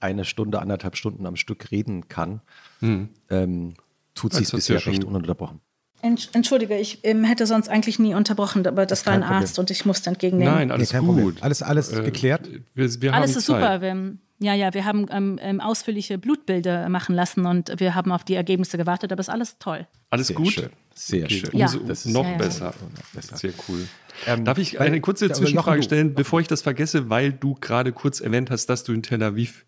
eine 0.00 0.24
Stunde, 0.24 0.60
anderthalb 0.60 0.96
Stunden 0.96 1.26
am 1.26 1.36
Stück 1.36 1.70
reden 1.70 2.08
kann, 2.08 2.40
hm. 2.80 3.10
ähm, 3.30 3.74
tut 4.14 4.32
sie 4.32 4.44
es 4.44 4.52
bisher 4.52 4.78
ja 4.78 4.82
recht 4.82 5.04
ununterbrochen. 5.04 5.60
Entschuldige, 6.00 6.78
ich 6.78 7.00
ähm, 7.02 7.24
hätte 7.24 7.46
sonst 7.46 7.68
eigentlich 7.68 7.98
nie 7.98 8.14
unterbrochen, 8.14 8.64
aber 8.66 8.86
das, 8.86 9.00
das 9.00 9.06
war 9.06 9.14
ein 9.14 9.20
Problem. 9.22 9.38
Arzt 9.38 9.58
und 9.58 9.70
ich 9.70 9.84
musste 9.84 10.10
entgegennehmen. 10.10 10.54
Nein, 10.54 10.70
alles 10.70 10.92
nee, 10.92 11.00
gut. 11.00 11.08
Problem. 11.08 11.36
Alles, 11.40 11.62
alles 11.62 11.92
äh, 11.92 12.02
geklärt? 12.02 12.48
Wir, 12.74 13.02
wir 13.02 13.14
alles 13.14 13.30
ist 13.36 13.46
Zeit. 13.46 13.56
super. 13.56 13.80
Wir, 13.80 14.14
ja, 14.40 14.54
ja, 14.54 14.72
wir 14.72 14.84
haben 14.84 15.06
ähm, 15.10 15.38
ähm, 15.42 15.60
ausführliche 15.60 16.16
Blutbilder 16.16 16.88
machen 16.88 17.16
lassen 17.16 17.46
und 17.46 17.72
wir 17.78 17.96
haben 17.96 18.12
auf 18.12 18.22
die 18.22 18.34
Ergebnisse 18.34 18.78
gewartet, 18.78 19.10
aber 19.10 19.20
ist 19.20 19.28
alles 19.28 19.58
toll. 19.58 19.88
Alles 20.10 20.28
Sehr 20.28 20.36
gut? 20.36 20.52
Schön. 20.52 20.70
Sehr 20.94 21.24
okay. 21.24 21.40
schön. 21.40 21.58
Ja. 21.58 21.66
Umso, 21.66 21.80
das 21.80 22.06
ist 22.06 22.12
noch 22.12 22.24
ja, 22.24 22.30
ja. 22.30 22.38
besser. 22.38 22.74
Sehr 23.34 23.52
cool. 23.68 23.88
Ähm, 24.26 24.44
Darf 24.44 24.58
ich 24.58 24.78
eine 24.78 25.00
kurze 25.00 25.30
Zwischenfrage 25.30 25.82
stellen, 25.82 26.14
bevor 26.14 26.40
ich 26.40 26.46
das 26.46 26.62
vergesse, 26.62 27.10
weil 27.10 27.32
du 27.32 27.54
gerade 27.54 27.92
kurz 27.92 28.20
erwähnt 28.20 28.50
hast, 28.50 28.66
dass 28.66 28.84
du 28.84 28.92
in 28.92 29.02
Tel 29.02 29.22
Aviv 29.22 29.64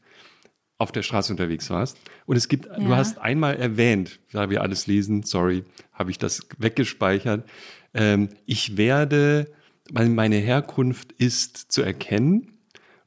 auf 0.81 0.93
der 0.93 1.03
Straße 1.03 1.33
unterwegs 1.33 1.71
warst. 1.71 1.99
Und 2.27 2.37
es 2.37 2.49
gibt, 2.49 2.67
ja. 2.67 2.79
du 2.79 2.95
hast 2.95 3.19
einmal 3.19 3.57
erwähnt, 3.57 4.21
da 4.33 4.51
wir 4.51 4.63
alles 4.63 4.87
lesen, 4.87 5.23
sorry, 5.23 5.65
habe 5.93 6.11
ich 6.11 6.19
das 6.19 6.47
weggespeichert. 6.59 7.49
Ähm, 7.95 8.31
ich 8.47 8.77
werde, 8.77 9.51
meine 9.93 10.37
Herkunft 10.37 11.13
ist 11.13 11.73
zu 11.73 11.83
erkennen 11.83 12.51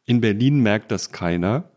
in 0.06 0.22
Berlin 0.22 0.60
merkt 0.60 0.92
das 0.92 1.12
keiner. 1.12 1.70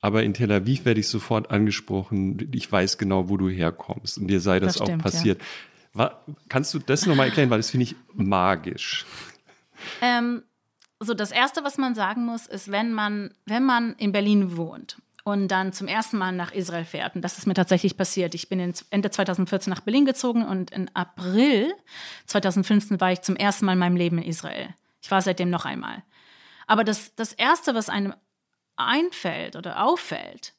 Aber 0.00 0.24
in 0.24 0.34
Tel 0.34 0.50
Aviv 0.50 0.84
werde 0.84 1.00
ich 1.00 1.08
sofort 1.08 1.50
angesprochen. 1.50 2.50
Ich 2.52 2.70
weiß 2.70 2.98
genau, 2.98 3.28
wo 3.28 3.36
du 3.36 3.48
herkommst. 3.48 4.18
Und 4.18 4.26
dir 4.26 4.40
sei 4.40 4.58
das, 4.58 4.74
das 4.74 4.82
stimmt, 4.82 5.00
auch 5.00 5.04
passiert. 5.04 5.40
Ja. 5.40 5.46
War, 5.94 6.24
kannst 6.48 6.74
du 6.74 6.80
das 6.80 7.06
nochmal 7.06 7.26
erklären? 7.26 7.50
Weil 7.50 7.58
das 7.58 7.70
finde 7.70 7.84
ich 7.84 7.96
magisch. 8.14 9.06
Ähm, 10.00 10.42
so, 10.98 11.14
das 11.14 11.30
Erste, 11.30 11.62
was 11.62 11.78
man 11.78 11.94
sagen 11.94 12.24
muss, 12.24 12.46
ist, 12.46 12.70
wenn 12.70 12.92
man, 12.92 13.32
wenn 13.46 13.64
man 13.64 13.94
in 13.94 14.10
Berlin 14.10 14.56
wohnt 14.56 15.00
und 15.24 15.48
dann 15.48 15.72
zum 15.72 15.86
ersten 15.86 16.18
Mal 16.18 16.32
nach 16.32 16.52
Israel 16.52 16.84
fährt, 16.84 17.14
und 17.14 17.22
das 17.22 17.38
ist 17.38 17.46
mir 17.46 17.54
tatsächlich 17.54 17.96
passiert. 17.96 18.34
Ich 18.34 18.48
bin 18.48 18.74
Ende 18.90 19.10
2014 19.10 19.72
nach 19.72 19.80
Berlin 19.80 20.04
gezogen 20.04 20.44
und 20.44 20.70
in 20.70 20.90
April 20.94 21.72
2015 22.26 23.00
war 23.00 23.12
ich 23.12 23.22
zum 23.22 23.36
ersten 23.36 23.66
Mal 23.66 23.74
in 23.74 23.78
meinem 23.78 23.96
Leben 23.96 24.18
in 24.18 24.24
Israel. 24.24 24.74
Ich 25.00 25.10
war 25.10 25.22
seitdem 25.22 25.50
noch 25.50 25.64
einmal. 25.64 26.02
Aber 26.66 26.84
das, 26.84 27.14
das 27.14 27.32
Erste, 27.32 27.74
was 27.74 27.88
einem 27.88 28.14
einfällt 28.76 29.56
oder 29.56 29.84
auffällt, 29.84 30.54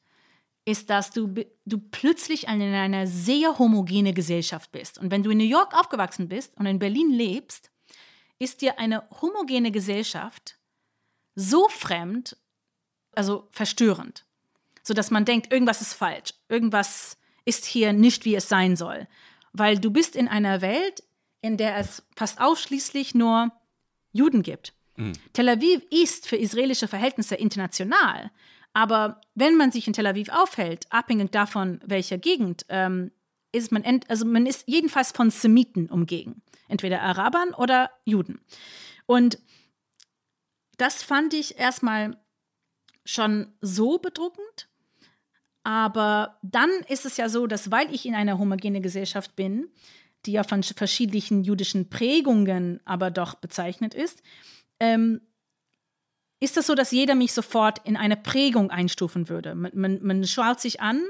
ist, 0.64 0.88
dass 0.88 1.10
du, 1.10 1.34
du 1.66 1.78
plötzlich 1.78 2.44
in 2.44 2.62
einer 2.62 3.06
sehr 3.06 3.58
homogene 3.58 4.14
Gesellschaft 4.14 4.72
bist. 4.72 4.98
Und 4.98 5.10
wenn 5.10 5.22
du 5.22 5.30
in 5.30 5.38
New 5.38 5.44
York 5.44 5.78
aufgewachsen 5.78 6.28
bist 6.28 6.56
und 6.56 6.66
in 6.66 6.78
Berlin 6.78 7.10
lebst, 7.10 7.70
ist 8.38 8.62
dir 8.62 8.78
eine 8.78 9.02
homogene 9.20 9.70
Gesellschaft 9.70 10.58
so 11.34 11.68
fremd, 11.68 12.36
also 13.14 13.48
verstörend, 13.50 14.24
sodass 14.84 15.10
man 15.10 15.24
denkt, 15.24 15.52
irgendwas 15.52 15.80
ist 15.80 15.94
falsch, 15.94 16.34
irgendwas 16.48 17.16
ist 17.44 17.64
hier 17.64 17.92
nicht, 17.92 18.24
wie 18.24 18.36
es 18.36 18.48
sein 18.48 18.76
soll. 18.76 19.08
Weil 19.52 19.78
du 19.78 19.90
bist 19.90 20.14
in 20.14 20.28
einer 20.28 20.60
Welt, 20.60 21.02
in 21.40 21.56
der 21.56 21.76
es 21.76 22.02
fast 22.16 22.40
ausschließlich 22.40 23.14
nur 23.14 23.52
Juden 24.12 24.42
gibt. 24.42 24.72
Mhm. 24.96 25.12
Tel 25.32 25.48
Aviv 25.48 25.82
ist 25.90 26.28
für 26.28 26.36
israelische 26.36 26.88
Verhältnisse 26.88 27.34
international. 27.34 28.30
Aber 28.72 29.20
wenn 29.34 29.56
man 29.56 29.72
sich 29.72 29.86
in 29.86 29.92
Tel 29.92 30.06
Aviv 30.06 30.28
aufhält, 30.30 30.86
abhängig 30.90 31.30
davon, 31.30 31.80
welcher 31.84 32.18
Gegend, 32.18 32.66
ähm, 32.68 33.10
ist 33.52 33.70
man, 33.70 33.84
also 34.08 34.26
man 34.26 34.46
ist 34.46 34.64
jedenfalls 34.66 35.12
von 35.12 35.30
Semiten 35.30 35.88
umgeben. 35.88 36.42
Entweder 36.68 37.02
Arabern 37.02 37.54
oder 37.54 37.90
Juden. 38.04 38.40
Und 39.06 39.38
das 40.76 41.02
fand 41.02 41.34
ich 41.34 41.58
erstmal 41.58 42.16
schon 43.04 43.52
so 43.60 43.98
bedruckend. 43.98 44.68
Aber 45.64 46.38
dann 46.42 46.70
ist 46.88 47.06
es 47.06 47.16
ja 47.16 47.28
so, 47.28 47.46
dass 47.46 47.70
weil 47.70 47.92
ich 47.92 48.06
in 48.06 48.14
einer 48.14 48.38
homogenen 48.38 48.82
Gesellschaft 48.82 49.34
bin, 49.34 49.68
die 50.26 50.32
ja 50.32 50.44
von 50.44 50.62
verschiedenen 50.62 51.42
jüdischen 51.42 51.88
Prägungen 51.90 52.80
aber 52.84 53.10
doch 53.10 53.34
bezeichnet 53.34 53.94
ist, 53.94 54.22
ähm, 54.78 55.20
ist 56.40 56.56
das 56.58 56.66
so, 56.66 56.74
dass 56.74 56.90
jeder 56.90 57.14
mich 57.14 57.32
sofort 57.32 57.80
in 57.86 57.96
eine 57.96 58.16
Prägung 58.16 58.70
einstufen 58.70 59.28
würde. 59.28 59.54
Man, 59.54 59.72
man, 59.74 59.98
man 60.02 60.24
schaut 60.24 60.60
sich 60.60 60.80
an 60.82 61.02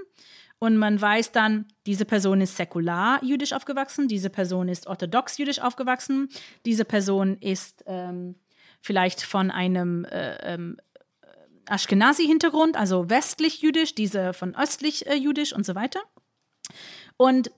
und 0.60 0.76
man 0.76 1.00
weiß 1.00 1.32
dann, 1.32 1.66
diese 1.86 2.04
Person 2.04 2.40
ist 2.40 2.56
säkular 2.56 3.22
jüdisch 3.24 3.52
aufgewachsen, 3.52 4.06
diese 4.06 4.30
Person 4.30 4.68
ist 4.68 4.86
orthodox 4.86 5.36
jüdisch 5.38 5.60
aufgewachsen, 5.60 6.28
diese 6.64 6.84
Person 6.84 7.38
ist 7.40 7.82
ähm, 7.86 8.36
vielleicht 8.80 9.22
von 9.22 9.50
einem 9.50 10.04
äh, 10.04 10.54
ähm, 10.54 10.76
Ashkenazi-Hintergrund, 11.66 12.76
also 12.76 13.10
westlich 13.10 13.62
jüdisch, 13.62 13.94
diese 13.94 14.32
von 14.32 14.54
östlich 14.54 15.06
äh, 15.06 15.54
und 15.54 15.66
so 15.66 15.74
weiter. 15.74 16.00
Und 17.16 17.50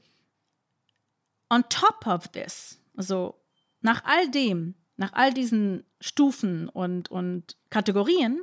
on 1.48 1.64
top 1.68 2.06
of 2.06 2.28
this, 2.28 2.78
also 2.96 3.34
nach 3.80 4.04
all 4.04 4.28
dem, 4.30 4.74
nach 4.96 5.12
all 5.12 5.32
diesen 5.32 5.84
Stufen 6.00 6.68
und, 6.68 7.10
und 7.10 7.56
Kategorien 7.70 8.40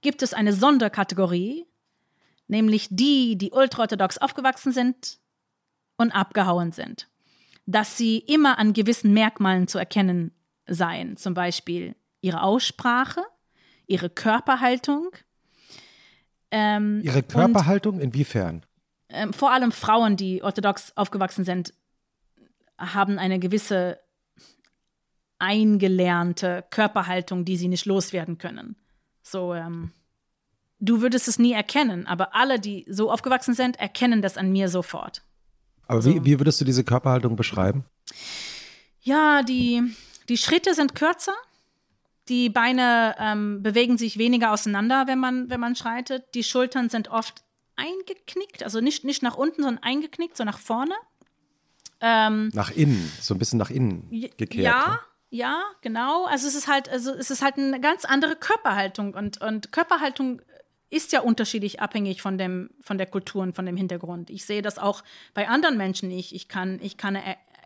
gibt 0.00 0.22
es 0.22 0.34
eine 0.34 0.52
Sonderkategorie, 0.52 1.66
nämlich 2.48 2.88
die, 2.90 3.36
die 3.36 3.50
ultraorthodox 3.50 4.18
aufgewachsen 4.18 4.72
sind 4.72 5.18
und 5.96 6.12
abgehauen 6.12 6.72
sind. 6.72 7.08
Dass 7.66 7.96
sie 7.96 8.18
immer 8.18 8.58
an 8.58 8.72
gewissen 8.72 9.12
Merkmalen 9.12 9.66
zu 9.68 9.78
erkennen 9.78 10.32
seien, 10.66 11.16
zum 11.16 11.34
Beispiel 11.34 11.96
ihre 12.20 12.42
Aussprache, 12.42 13.22
ihre 13.86 14.10
Körperhaltung. 14.10 15.10
Ähm, 16.50 17.00
ihre 17.02 17.22
Körperhaltung 17.22 17.96
und, 17.96 18.00
inwiefern? 18.00 18.64
Ähm, 19.08 19.32
vor 19.32 19.52
allem 19.52 19.72
Frauen, 19.72 20.16
die 20.16 20.42
orthodox 20.42 20.96
aufgewachsen 20.96 21.44
sind, 21.44 21.74
haben 22.78 23.18
eine 23.18 23.38
gewisse 23.38 23.98
eingelernte 25.38 26.64
Körperhaltung, 26.70 27.44
die 27.44 27.56
sie 27.56 27.68
nicht 27.68 27.86
loswerden 27.86 28.38
können. 28.38 28.76
So, 29.22 29.54
ähm, 29.54 29.92
du 30.80 31.02
würdest 31.02 31.28
es 31.28 31.38
nie 31.38 31.52
erkennen, 31.52 32.06
aber 32.06 32.34
alle, 32.34 32.58
die 32.58 32.86
so 32.88 33.10
aufgewachsen 33.10 33.54
sind, 33.54 33.78
erkennen 33.78 34.22
das 34.22 34.36
an 34.36 34.50
mir 34.50 34.68
sofort. 34.68 35.22
Aber 35.86 36.02
so. 36.02 36.14
wie, 36.14 36.24
wie 36.24 36.40
würdest 36.40 36.60
du 36.60 36.64
diese 36.64 36.84
Körperhaltung 36.84 37.36
beschreiben? 37.36 37.84
Ja, 39.00 39.42
die, 39.42 39.82
die 40.28 40.36
Schritte 40.36 40.74
sind 40.74 40.94
kürzer. 40.94 41.34
Die 42.28 42.50
Beine 42.50 43.14
ähm, 43.18 43.62
bewegen 43.62 43.98
sich 43.98 44.18
weniger 44.18 44.52
auseinander, 44.52 45.06
wenn 45.06 45.18
man, 45.18 45.48
wenn 45.48 45.60
man 45.60 45.76
schreitet. 45.76 46.24
Die 46.34 46.42
Schultern 46.42 46.88
sind 46.88 47.08
oft 47.08 47.44
eingeknickt, 47.76 48.62
also 48.62 48.80
nicht, 48.80 49.04
nicht 49.04 49.22
nach 49.22 49.36
unten, 49.36 49.62
sondern 49.62 49.82
eingeknickt, 49.82 50.36
so 50.36 50.44
nach 50.44 50.58
vorne. 50.58 50.94
Ähm, 52.00 52.50
nach 52.52 52.70
innen, 52.70 53.10
so 53.20 53.34
ein 53.34 53.38
bisschen 53.38 53.58
nach 53.58 53.70
innen 53.70 54.10
gekehrt. 54.36 54.64
Ja, 54.64 54.88
ne? 54.88 54.98
ja, 55.30 55.62
genau. 55.82 56.26
Also 56.26 56.46
es 56.48 56.54
ist 56.54 56.68
halt, 56.68 56.88
also 56.88 57.12
es 57.12 57.30
ist 57.30 57.42
halt 57.42 57.56
eine 57.56 57.80
ganz 57.80 58.04
andere 58.04 58.36
Körperhaltung 58.36 59.14
und, 59.14 59.40
und 59.40 59.72
Körperhaltung 59.72 60.42
ist 60.88 61.12
ja 61.12 61.20
unterschiedlich 61.20 61.80
abhängig 61.80 62.22
von, 62.22 62.38
dem, 62.38 62.70
von 62.80 62.96
der 62.98 63.06
Kultur 63.06 63.42
und 63.42 63.56
von 63.56 63.66
dem 63.66 63.76
Hintergrund. 63.76 64.30
Ich 64.30 64.44
sehe 64.44 64.62
das 64.62 64.78
auch 64.78 65.02
bei 65.34 65.48
anderen 65.48 65.76
Menschen 65.76 66.08
nicht. 66.08 66.32
Ich 66.32 66.48
kann, 66.48 66.78
ich 66.80 66.96
kann 66.96 67.18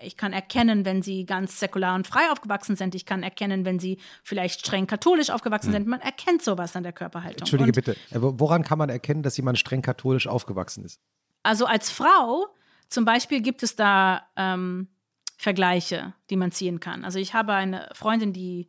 ich 0.02 0.16
kann 0.16 0.32
erkennen, 0.32 0.84
wenn 0.84 1.02
sie 1.02 1.24
ganz 1.24 1.60
säkular 1.60 1.94
und 1.94 2.06
frei 2.06 2.30
aufgewachsen 2.30 2.76
sind. 2.76 2.94
Ich 2.94 3.06
kann 3.06 3.22
erkennen, 3.22 3.64
wenn 3.64 3.78
sie 3.78 3.98
vielleicht 4.22 4.60
streng 4.60 4.86
katholisch 4.86 5.30
aufgewachsen 5.30 5.68
hm. 5.68 5.72
sind. 5.72 5.86
Man 5.88 6.00
erkennt 6.00 6.42
sowas 6.42 6.76
an 6.76 6.82
der 6.82 6.92
Körperhaltung. 6.92 7.40
Entschuldige 7.40 7.70
und, 7.70 7.74
bitte, 7.74 7.92
äh, 7.92 8.18
woran 8.20 8.62
kann 8.62 8.78
man 8.78 8.88
erkennen, 8.88 9.22
dass 9.22 9.36
jemand 9.36 9.58
streng 9.58 9.82
katholisch 9.82 10.26
aufgewachsen 10.26 10.84
ist? 10.84 11.00
Also 11.42 11.66
als 11.66 11.90
Frau 11.90 12.48
zum 12.88 13.04
Beispiel 13.04 13.40
gibt 13.40 13.62
es 13.62 13.76
da 13.76 14.26
ähm, 14.36 14.88
Vergleiche, 15.36 16.12
die 16.28 16.36
man 16.36 16.52
ziehen 16.52 16.80
kann. 16.80 17.04
Also 17.04 17.18
ich 17.18 17.34
habe 17.34 17.54
eine 17.54 17.88
Freundin, 17.94 18.32
die, 18.32 18.68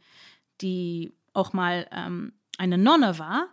die 0.62 1.14
auch 1.34 1.54
mal 1.54 1.88
ähm, 1.92 2.34
eine 2.58 2.78
Nonne 2.78 3.20
war 3.20 3.48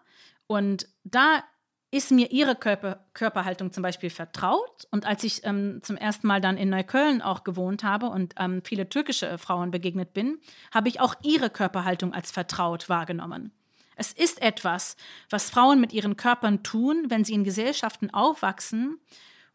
und 0.47 0.89
da 1.05 1.42
ist 1.91 2.10
mir 2.10 2.31
ihre 2.31 2.55
Körper, 2.55 3.05
Körperhaltung 3.15 3.73
zum 3.73 3.83
Beispiel 3.83 4.10
vertraut. 4.10 4.86
Und 4.91 5.07
als 5.07 5.25
ich 5.25 5.44
ähm, 5.44 5.81
zum 5.83 5.97
ersten 5.97 6.26
Mal 6.26 6.41
dann 6.41 6.58
in 6.58 6.68
Neukölln 6.68 7.23
auch 7.23 7.44
gewohnt 7.44 7.83
habe 7.83 8.07
und 8.07 8.34
ähm, 8.39 8.60
viele 8.62 8.89
türkische 8.89 9.39
Frauen 9.39 9.70
begegnet 9.70 10.12
bin, 10.12 10.39
habe 10.73 10.89
ich 10.89 11.00
auch 11.00 11.15
ihre 11.23 11.49
Körperhaltung 11.49 12.12
als 12.12 12.31
vertraut 12.31 12.89
wahrgenommen. 12.89 13.52
Es 13.97 14.12
ist 14.12 14.42
etwas, 14.42 14.97
was 15.31 15.50
Frauen 15.50 15.81
mit 15.81 15.92
ihren 15.92 16.17
Körpern 16.17 16.62
tun, 16.62 17.07
wenn 17.08 17.25
sie 17.25 17.34
in 17.34 17.42
Gesellschaften 17.42 18.10
aufwachsen, 18.10 18.99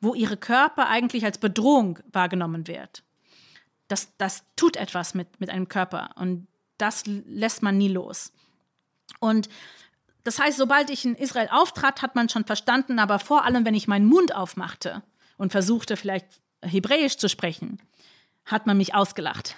wo 0.02 0.16
ihre 0.16 0.36
Körper 0.36 0.90
eigentlich 0.90 1.24
als 1.24 1.38
Bedrohung 1.38 2.00
wahrgenommen 2.12 2.68
wird. 2.68 3.04
Das, 3.88 4.18
das 4.18 4.44
tut 4.56 4.76
etwas 4.76 5.14
mit, 5.14 5.40
mit 5.40 5.50
einem 5.50 5.68
Körper 5.68 6.10
und 6.16 6.48
das 6.78 7.04
lässt 7.06 7.62
man 7.62 7.78
nie 7.78 7.88
los. 7.88 8.34
Und 9.20 9.48
das 10.24 10.40
heißt, 10.40 10.58
sobald 10.58 10.90
ich 10.90 11.06
in 11.06 11.16
Israel 11.16 11.50
auftrat, 11.52 12.02
hat 12.02 12.16
man 12.16 12.30
schon 12.30 12.46
verstanden, 12.46 13.00
aber 13.00 13.20
vor 13.20 13.44
allem, 13.46 13.66
wenn 13.66 13.76
ich 13.76 13.88
meinen 13.88 14.06
Mund 14.06 14.34
aufmachte 14.34 15.04
und 15.38 15.52
versuchte 15.52 15.98
vielleicht 15.98 16.42
Hebräisch 16.62 17.18
zu 17.18 17.28
sprechen, 17.28 17.82
hat 18.46 18.66
man 18.66 18.78
mich 18.78 18.96
ausgelacht. 18.96 19.56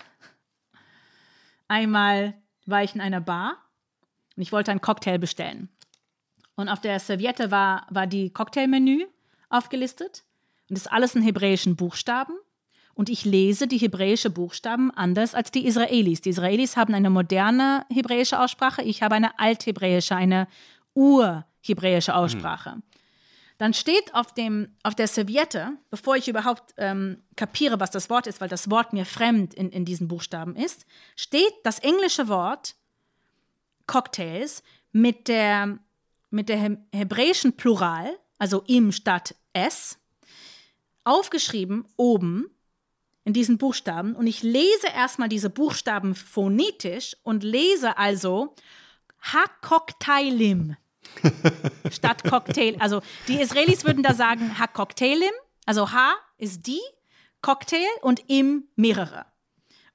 Einmal 1.67 2.33
war 2.65 2.83
ich 2.83 2.95
in 2.95 3.01
einer 3.01 3.21
Bar 3.21 3.57
und 4.35 4.41
ich 4.41 4.51
wollte 4.51 4.71
einen 4.71 4.81
Cocktail 4.81 5.17
bestellen. 5.17 5.69
Und 6.55 6.69
auf 6.69 6.81
der 6.81 6.99
Serviette 6.99 7.51
war, 7.51 7.85
war 7.89 8.07
die 8.07 8.31
Cocktailmenü 8.31 9.05
aufgelistet 9.49 10.23
und 10.69 10.77
das 10.77 10.85
ist 10.85 10.91
alles 10.91 11.15
in 11.15 11.21
hebräischen 11.21 11.75
Buchstaben. 11.75 12.33
Und 12.95 13.09
ich 13.09 13.25
lese 13.25 13.67
die 13.67 13.77
hebräische 13.77 14.29
Buchstaben 14.29 14.89
anders 14.89 15.35
als 15.35 15.51
die 15.51 15.67
Israelis. 15.67 16.21
Die 16.21 16.29
Israelis 16.29 16.77
haben 16.77 16.93
eine 16.93 17.09
moderne 17.09 17.85
hebräische 17.93 18.39
Aussprache, 18.39 18.81
ich 18.81 19.03
habe 19.03 19.15
eine 19.15 19.37
althebräische, 19.37 20.15
eine 20.15 20.47
urhebräische 20.93 22.13
mhm. 22.13 22.17
Aussprache. 22.17 22.75
Mhm. 22.77 22.83
Dann 23.57 23.73
steht 23.73 24.13
auf, 24.13 24.33
dem, 24.33 24.69
auf 24.83 24.95
der 24.95 25.07
Serviette, 25.07 25.71
bevor 25.89 26.15
ich 26.15 26.27
überhaupt 26.27 26.73
ähm, 26.77 27.21
kapiere, 27.35 27.79
was 27.79 27.91
das 27.91 28.09
Wort 28.09 28.27
ist, 28.27 28.41
weil 28.41 28.49
das 28.49 28.69
Wort 28.69 28.91
mir 28.93 29.05
fremd 29.05 29.53
in, 29.53 29.69
in 29.69 29.85
diesen 29.85 30.07
Buchstaben 30.07 30.55
ist, 30.55 30.85
steht 31.15 31.53
das 31.63 31.79
englische 31.79 32.27
Wort 32.27 32.75
Cocktails 33.87 34.63
mit 34.91 35.27
der, 35.27 35.79
mit 36.31 36.49
der 36.49 36.77
hebräischen 36.93 37.55
Plural, 37.55 38.17
also 38.37 38.63
im 38.67 38.91
statt 38.91 39.35
es, 39.53 39.99
aufgeschrieben 41.05 41.85
oben 41.95 42.49
in 43.25 43.33
diesen 43.33 43.57
Buchstaben 43.57 44.15
und 44.15 44.27
ich 44.27 44.43
lese 44.43 44.87
erstmal 44.95 45.27
diese 45.27 45.49
Buchstaben 45.49 46.15
phonetisch 46.15 47.17
und 47.23 47.43
lese 47.43 47.97
also 47.97 48.55
Hakoktailim 49.19 50.77
statt 51.91 52.23
Cocktail. 52.23 52.75
Also 52.79 53.01
die 53.27 53.41
Israelis 53.41 53.83
würden 53.83 54.03
da 54.03 54.13
sagen 54.13 54.59
Hakoktailim, 54.59 55.31
also 55.65 55.91
Ha 55.91 56.13
ist 56.37 56.67
die, 56.67 56.81
Cocktail 57.41 57.85
und 58.01 58.23
im 58.27 58.67
mehrere. 58.75 59.25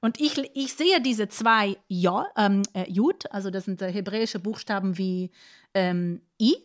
Und 0.01 0.19
ich, 0.19 0.37
ich 0.55 0.73
sehe 0.73 0.99
diese 1.01 1.29
zwei 1.29 1.77
J, 1.87 2.25
ähm, 2.35 2.63
äh, 2.73 2.89
Jud, 2.89 3.31
also 3.31 3.49
das 3.49 3.65
sind 3.65 3.81
äh, 3.81 3.91
hebräische 3.91 4.39
Buchstaben 4.39 4.97
wie 4.97 5.31
ähm, 5.73 6.21
I. 6.41 6.55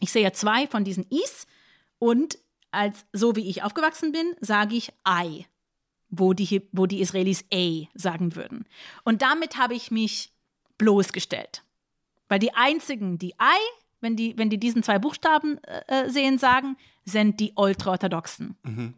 Ich 0.00 0.12
sehe 0.12 0.32
zwei 0.32 0.66
von 0.66 0.84
diesen 0.84 1.04
Is 1.10 1.46
und 1.98 2.38
als 2.70 3.04
so 3.12 3.36
wie 3.36 3.48
ich 3.50 3.62
aufgewachsen 3.62 4.12
bin, 4.12 4.34
sage 4.40 4.76
ich 4.76 4.92
I 5.06 5.46
wo 6.10 6.32
die, 6.32 6.62
wo 6.72 6.86
die 6.86 7.00
Israelis 7.00 7.44
A 7.52 7.86
sagen 7.94 8.36
würden. 8.36 8.66
Und 9.04 9.22
damit 9.22 9.56
habe 9.56 9.74
ich 9.74 9.90
mich 9.90 10.32
bloßgestellt. 10.78 11.62
Weil 12.28 12.38
die 12.38 12.54
einzigen, 12.54 13.18
die 13.18 13.30
I, 13.30 13.58
wenn 14.00 14.16
die, 14.16 14.36
wenn 14.36 14.50
die 14.50 14.58
diesen 14.58 14.82
zwei 14.82 14.98
Buchstaben 14.98 15.58
äh, 15.64 16.04
äh, 16.04 16.10
sehen, 16.10 16.38
sagen, 16.38 16.76
sind 17.04 17.40
die 17.40 17.52
Ultraorthodoxen. 17.54 18.56
Mhm. 18.62 18.94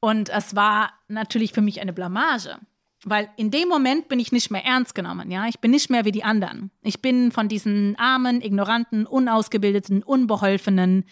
Und 0.00 0.28
es 0.28 0.54
war 0.54 0.92
natürlich 1.08 1.52
für 1.52 1.62
mich 1.62 1.80
eine 1.80 1.92
Blamage. 1.92 2.58
Weil 3.04 3.30
in 3.36 3.50
dem 3.50 3.68
Moment 3.68 4.08
bin 4.08 4.18
ich 4.18 4.32
nicht 4.32 4.50
mehr 4.50 4.64
ernst 4.64 4.94
genommen, 4.94 5.30
ja. 5.30 5.46
Ich 5.46 5.60
bin 5.60 5.70
nicht 5.70 5.90
mehr 5.90 6.04
wie 6.04 6.12
die 6.12 6.24
anderen. 6.24 6.70
Ich 6.82 7.00
bin 7.00 7.30
von 7.30 7.48
diesen 7.48 7.96
armen, 7.96 8.40
ignoranten, 8.40 9.06
unausgebildeten, 9.06 10.02
unbeholfenen, 10.02 11.04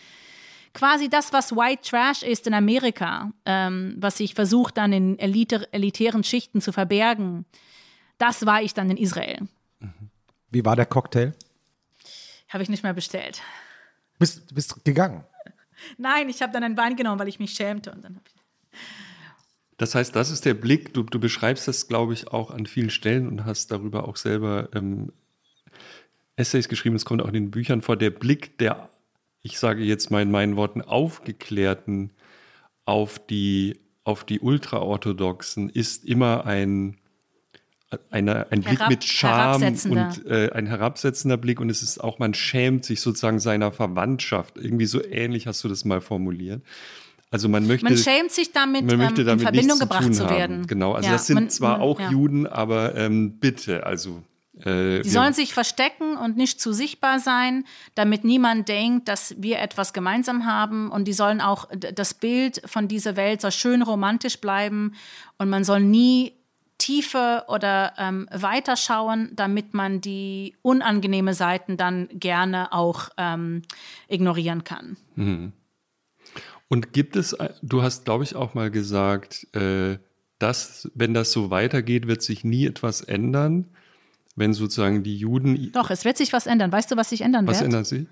quasi 0.75 1.09
das, 1.09 1.33
was 1.33 1.53
White 1.53 1.89
Trash 1.89 2.23
ist 2.23 2.47
in 2.47 2.53
Amerika, 2.53 3.33
ähm, 3.47 3.95
was 3.99 4.19
sich 4.19 4.35
versucht 4.35 4.77
dann 4.77 4.93
in 4.93 5.19
elite, 5.19 5.73
elitären 5.73 6.25
Schichten 6.25 6.61
zu 6.61 6.73
verbergen, 6.73 7.47
das 8.19 8.45
war 8.45 8.61
ich 8.61 8.75
dann 8.75 8.91
in 8.91 8.97
Israel. 8.97 9.49
Wie 10.51 10.65
war 10.65 10.77
der 10.77 10.87
Cocktail? 10.87 11.33
Habe 12.49 12.63
ich 12.63 12.69
nicht 12.69 12.83
mehr 12.83 12.93
bestellt. 12.93 13.41
Bist, 14.19 14.55
bist 14.55 14.85
gegangen? 14.85 15.25
Nein, 15.99 16.29
ich 16.29 16.43
habe 16.43 16.53
dann 16.53 16.63
ein 16.63 16.77
Wein 16.77 16.97
genommen, 16.97 17.19
weil 17.19 17.29
ich 17.29 17.39
mich 17.39 17.53
schämte. 17.53 17.91
Und 17.91 18.05
dann 18.05 18.21
das 19.77 19.95
heißt, 19.95 20.15
das 20.15 20.31
ist 20.31 20.45
der 20.45 20.55
Blick. 20.55 20.95
Du, 20.95 21.03
du 21.03 21.19
beschreibst 21.19 21.67
das, 21.67 21.89
glaube 21.89 22.13
ich, 22.13 22.29
auch 22.29 22.51
an 22.51 22.67
vielen 22.67 22.91
Stellen 22.91 23.27
und 23.27 23.45
hast 23.45 23.73
darüber 23.73 24.07
auch 24.07 24.17
selber 24.17 24.69
ähm, 24.73 25.13
Essays 26.37 26.69
geschrieben. 26.69 26.95
Es 26.95 27.05
kommt 27.05 27.23
auch 27.23 27.29
in 27.29 27.35
den 27.35 27.51
Büchern 27.51 27.83
vor. 27.83 27.97
Der 27.97 28.11
Blick 28.11 28.59
der 28.59 28.89
ich 29.45 29.59
sage 29.59 29.85
jetzt 29.85 30.11
mal 30.11 30.23
in 30.23 30.31
meinen 30.31 30.57
Worten, 30.57 30.81
aufgeklärten 30.81 32.11
auf 32.87 33.19
die, 33.19 33.79
auf 34.03 34.25
die 34.25 34.41
Ultraorthodoxen 34.41 35.69
ist 35.69 36.07
immer 36.07 36.47
ein, 36.47 36.97
eine, 38.11 38.51
ein 38.51 38.63
Blick 38.63 38.89
mit 38.89 39.05
Scham 39.05 39.63
und 39.63 40.27
äh, 40.27 40.51
ein 40.53 40.67
herabsetzender 40.67 41.37
Blick 41.37 41.61
und 41.61 41.69
es 41.69 41.83
ist 41.83 42.03
auch, 42.03 42.19
man 42.19 42.33
schämt 42.33 42.87
sich 42.87 43.03
sozusagen 43.03 43.39
seiner 43.39 43.71
Verwandtschaft. 43.71 44.57
Irgendwie 44.57 44.87
so 44.87 45.05
ähnlich 45.05 45.47
hast 45.47 45.63
du 45.63 45.69
das 45.69 45.85
mal 45.85 46.01
formuliert. 46.01 46.63
Also 47.31 47.51
man 47.51 47.67
möchte. 47.67 47.85
Man 47.85 47.99
schämt 47.99 48.33
sich 48.33 48.51
damit, 48.53 48.87
man 48.87 48.97
möchte 48.97 49.21
ähm, 49.21 49.27
damit 49.27 49.41
in 49.43 49.47
Verbindung 49.47 49.79
gebracht 49.79 50.05
zu, 50.05 50.25
zu 50.25 50.31
werden. 50.31 50.67
Genau, 50.67 50.93
also 50.93 51.07
ja, 51.07 51.13
das 51.13 51.27
sind 51.27 51.35
man, 51.35 51.51
zwar 51.51 51.81
auch 51.81 52.01
ja. 52.01 52.11
Juden, 52.11 52.47
aber 52.47 52.95
ähm, 52.95 53.39
bitte, 53.41 53.85
also 53.85 54.23
äh, 54.61 55.01
die 55.01 55.11
sollen 55.11 55.33
sich 55.33 55.53
verstecken 55.53 56.17
und 56.17 56.37
nicht 56.37 56.61
zu 56.61 56.73
sichtbar 56.73 57.19
sein, 57.19 57.65
damit 57.95 58.25
niemand 58.25 58.69
denkt, 58.69 59.09
dass 59.09 59.35
wir 59.39 59.59
etwas 59.59 59.93
gemeinsam 59.93 60.47
haben. 60.47 60.91
Und 60.91 61.07
die 61.07 61.13
sollen 61.13 61.41
auch, 61.41 61.69
das 61.73 62.15
Bild 62.15 62.63
von 62.65 62.87
dieser 62.87 63.17
Welt 63.17 63.41
soll 63.41 63.53
schön 63.53 63.83
romantisch 63.83 64.41
bleiben. 64.41 64.95
Und 65.39 65.51
man 65.51 65.65
soll 65.65 65.81
nie 65.81 66.35
tiefer 66.79 67.49
oder 67.49 67.95
ähm, 67.99 68.29
weiterschauen, 68.33 69.31
damit 69.35 69.75
man 69.75 70.01
die 70.01 70.57
unangenehme 70.63 71.35
Seiten 71.35 71.77
dann 71.77 72.09
gerne 72.13 72.73
auch 72.73 73.09
ähm, 73.17 73.63
ignorieren 74.09 74.65
kann. 74.65 74.97
Mhm. 75.15 75.53
Und 76.69 76.93
gibt 76.93 77.17
es, 77.17 77.33
äh, 77.35 77.51
du 77.63 77.83
hast, 77.83 78.05
glaube 78.05 78.25
ich, 78.25 78.35
auch 78.37 78.55
mal 78.55 78.71
gesagt, 78.71 79.47
äh, 79.55 79.99
dass, 80.39 80.91
wenn 80.95 81.15
das 81.15 81.33
so 81.33 81.51
weitergeht, 81.51 82.07
wird 82.07 82.23
sich 82.23 82.45
nie 82.45 82.67
etwas 82.67 83.01
ändern 83.01 83.69
wenn 84.37 84.53
sozusagen 84.53 85.03
die 85.03 85.17
Juden. 85.17 85.71
Doch, 85.73 85.91
es 85.91 86.05
wird 86.05 86.17
sich 86.17 86.33
was 86.33 86.47
ändern. 86.47 86.73
Weißt 86.73 86.91
du, 86.91 86.97
was 86.97 87.11
sich 87.11 87.21
ändern 87.21 87.47
was 87.47 87.61
wird? 87.61 87.69
Was 87.69 87.75
ändert 87.75 87.87
sich? 87.87 88.07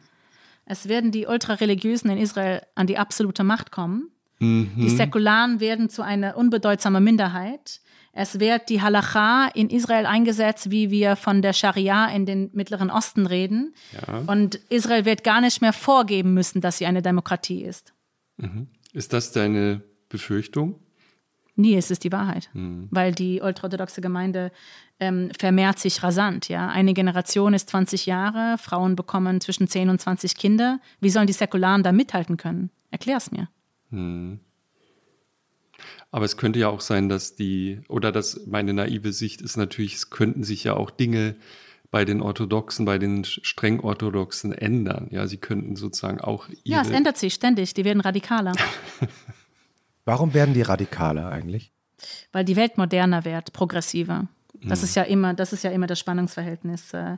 Es 0.65 0.89
werden 0.89 1.11
die 1.11 1.27
Ultrareligiösen 1.27 2.11
in 2.11 2.19
Israel 2.19 2.63
an 2.75 2.87
die 2.87 2.99
absolute 2.99 3.45
Macht 3.45 3.73
kommen. 3.73 4.11
Mhm. 4.39 4.71
Die 4.77 4.91
Säkularen 4.91 5.61
werden 5.61 5.89
zu 5.89 6.03
einer 6.03 6.37
unbedeutsamen 6.37 7.03
Minderheit. 7.03 7.81
Es 8.13 8.41
wird 8.41 8.69
die 8.69 8.83
Halacha 8.83 9.49
in 9.55 9.71
Israel 9.71 10.05
eingesetzt, 10.05 10.71
wie 10.71 10.91
wir 10.91 11.17
von 11.17 11.41
der 11.41 11.55
Scharia 11.55 12.07
in 12.09 12.27
den 12.27 12.51
Mittleren 12.53 12.91
Osten 12.91 13.27
reden. 13.27 13.75
Ja. 14.07 14.19
Und 14.27 14.57
Israel 14.69 15.05
wird 15.05 15.25
gar 15.25 15.41
nicht 15.41 15.63
mehr 15.63 15.73
vorgeben 15.73 16.35
müssen, 16.35 16.61
dass 16.61 16.79
sie 16.79 16.87
eine 16.87 17.01
Demokratie 17.01 17.63
ist. 17.63 17.95
Mhm. 18.37 18.69
Ist 18.93 19.15
das 19.15 19.33
deine 19.33 19.83
Befürchtung? 20.11 20.82
Nie 21.55 21.75
ist 21.75 21.91
es 21.91 21.99
die 21.99 22.13
Wahrheit, 22.13 22.49
mhm. 22.55 22.89
weil 22.91 23.13
die 23.13 23.41
ultraorthodoxe 23.43 24.01
Gemeinde 24.01 24.53
ähm, 25.01 25.31
vermehrt 25.39 25.79
sich 25.79 26.03
rasant. 26.03 26.49
Ja? 26.49 26.69
Eine 26.69 26.95
Generation 26.95 27.53
ist 27.53 27.69
20 27.69 28.07
Jahre, 28.07 28.57
Frauen 28.59 28.97
bekommen 28.97 29.41
zwischen 29.41 29.69
10 29.69 29.91
und 29.91 30.01
20 30.01 30.37
Kinder. 30.37 30.81
Wie 31.01 31.11
sollen 31.11 31.27
die 31.27 31.35
Säkularen 31.35 31.83
da 31.83 31.93
mithalten 31.93 32.37
können? 32.37 32.71
Erklär 32.91 33.19
es 33.19 33.31
mir. 33.31 33.49
Mhm. 33.91 34.41
Aber 36.11 36.25
es 36.25 36.37
könnte 36.37 36.59
ja 36.59 36.69
auch 36.69 36.81
sein, 36.81 37.09
dass 37.09 37.35
die, 37.35 37.81
oder 37.89 38.13
dass 38.13 38.47
meine 38.47 38.73
naive 38.73 39.13
Sicht 39.13 39.43
ist 39.43 39.57
natürlich, 39.57 39.95
es 39.95 40.11
könnten 40.11 40.45
sich 40.45 40.65
ja 40.65 40.75
auch 40.75 40.91
Dinge 40.91 41.37
bei 41.91 42.05
den 42.05 42.23
Orthodoxen, 42.23 42.87
bei 42.87 42.99
den 42.99 43.25
streng 43.25 43.81
Orthodoxen 43.81 44.53
ändern. 44.53 45.09
Ja, 45.11 45.27
sie 45.27 45.37
könnten 45.37 45.77
sozusagen 45.77 46.21
auch. 46.21 46.49
ja, 46.65 46.81
es 46.81 46.91
ändert 46.91 47.19
sich 47.19 47.35
ständig. 47.35 47.75
Die 47.75 47.85
werden 47.85 48.01
radikaler. 48.01 48.53
Warum 50.05 50.35
werden 50.35 50.55
die 50.55 50.63
radikaler 50.63 51.31
eigentlich? 51.31 51.73
Weil 52.33 52.45
die 52.45 52.57
Welt 52.57 52.79
moderner 52.79 53.25
wird, 53.25 53.53
progressiver. 53.53 54.29
Das 54.65 54.81
mhm. 54.81 54.85
ist 54.85 54.97
ja 54.97 55.03
immer, 55.03 55.35
das 55.35 55.53
ist 55.53 55.65
ja 55.65 55.71
immer 55.71 55.87
das 55.87 55.99
Spannungsverhältnis. 55.99 56.93
Äh, 56.93 57.17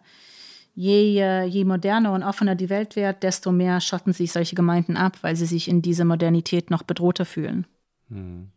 je, 0.74 1.18
äh, 1.20 1.44
je 1.44 1.64
moderner 1.64 2.12
und 2.12 2.22
offener 2.22 2.54
die 2.54 2.70
Welt 2.70 2.96
wird, 2.96 3.22
desto 3.22 3.52
mehr 3.52 3.80
schotten 3.80 4.12
sich 4.12 4.32
solche 4.32 4.56
Gemeinden 4.56 4.96
ab, 4.96 5.18
weil 5.22 5.36
sie 5.36 5.46
sich 5.46 5.68
in 5.68 5.82
dieser 5.82 6.04
Modernität 6.04 6.70
noch 6.70 6.82
bedrohter 6.82 7.24
fühlen. 7.24 7.66
Mhm. 8.08 8.50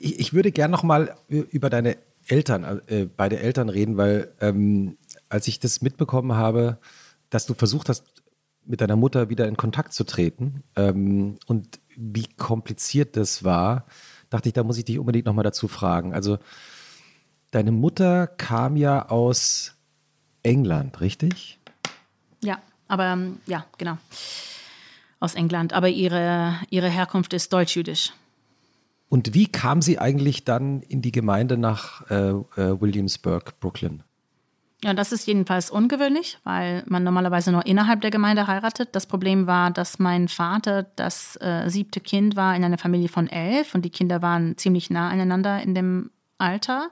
Ich, 0.00 0.18
ich 0.18 0.32
würde 0.32 0.52
gerne 0.52 0.72
noch 0.72 0.82
mal 0.82 1.14
über 1.28 1.70
deine 1.70 1.96
Eltern, 2.26 2.82
äh, 2.88 3.06
beide 3.06 3.38
Eltern 3.38 3.68
reden, 3.68 3.96
weil 3.96 4.32
ähm, 4.40 4.98
als 5.28 5.48
ich 5.48 5.60
das 5.60 5.80
mitbekommen 5.80 6.34
habe, 6.34 6.78
dass 7.30 7.46
du 7.46 7.54
versucht 7.54 7.88
hast, 7.88 8.22
mit 8.64 8.80
deiner 8.80 8.96
Mutter 8.96 9.28
wieder 9.28 9.46
in 9.46 9.56
Kontakt 9.56 9.92
zu 9.92 10.04
treten 10.04 10.64
ähm, 10.74 11.36
und 11.46 11.78
wie 11.96 12.26
kompliziert 12.36 13.16
das 13.16 13.44
war, 13.44 13.86
dachte 14.30 14.48
ich, 14.48 14.52
da 14.52 14.62
muss 14.62 14.78
ich 14.78 14.84
dich 14.84 14.98
unbedingt 14.98 15.26
nochmal 15.26 15.44
dazu 15.44 15.68
fragen. 15.68 16.14
Also, 16.14 16.38
deine 17.50 17.72
Mutter 17.72 18.26
kam 18.26 18.76
ja 18.76 19.08
aus 19.08 19.74
England, 20.42 21.00
richtig? 21.00 21.58
Ja, 22.42 22.60
aber 22.88 23.06
ähm, 23.06 23.40
ja, 23.46 23.66
genau. 23.78 23.98
Aus 25.18 25.34
England. 25.34 25.72
Aber 25.72 25.88
ihre, 25.88 26.56
ihre 26.70 26.88
Herkunft 26.88 27.32
ist 27.32 27.52
deutsch-jüdisch. 27.52 28.12
Und 29.08 29.34
wie 29.34 29.46
kam 29.46 29.82
sie 29.82 29.98
eigentlich 29.98 30.44
dann 30.44 30.82
in 30.82 31.00
die 31.00 31.12
Gemeinde 31.12 31.56
nach 31.56 32.08
äh, 32.10 32.30
äh, 32.30 32.80
Williamsburg, 32.80 33.58
Brooklyn? 33.60 34.02
Ja, 34.84 34.92
das 34.92 35.10
ist 35.10 35.26
jedenfalls 35.26 35.70
ungewöhnlich, 35.70 36.38
weil 36.44 36.82
man 36.86 37.02
normalerweise 37.02 37.50
nur 37.50 37.64
innerhalb 37.64 38.02
der 38.02 38.10
Gemeinde 38.10 38.46
heiratet. 38.46 38.90
Das 38.92 39.06
Problem 39.06 39.46
war, 39.46 39.70
dass 39.70 39.98
mein 39.98 40.28
Vater 40.28 40.82
das 40.96 41.36
äh, 41.40 41.68
siebte 41.68 42.00
Kind 42.00 42.36
war 42.36 42.54
in 42.54 42.62
einer 42.62 42.76
Familie 42.76 43.08
von 43.08 43.26
elf 43.26 43.74
und 43.74 43.86
die 43.86 43.90
Kinder 43.90 44.20
waren 44.20 44.58
ziemlich 44.58 44.90
nah 44.90 45.08
aneinander 45.08 45.62
in 45.62 45.74
dem 45.74 46.10
Alter. 46.36 46.90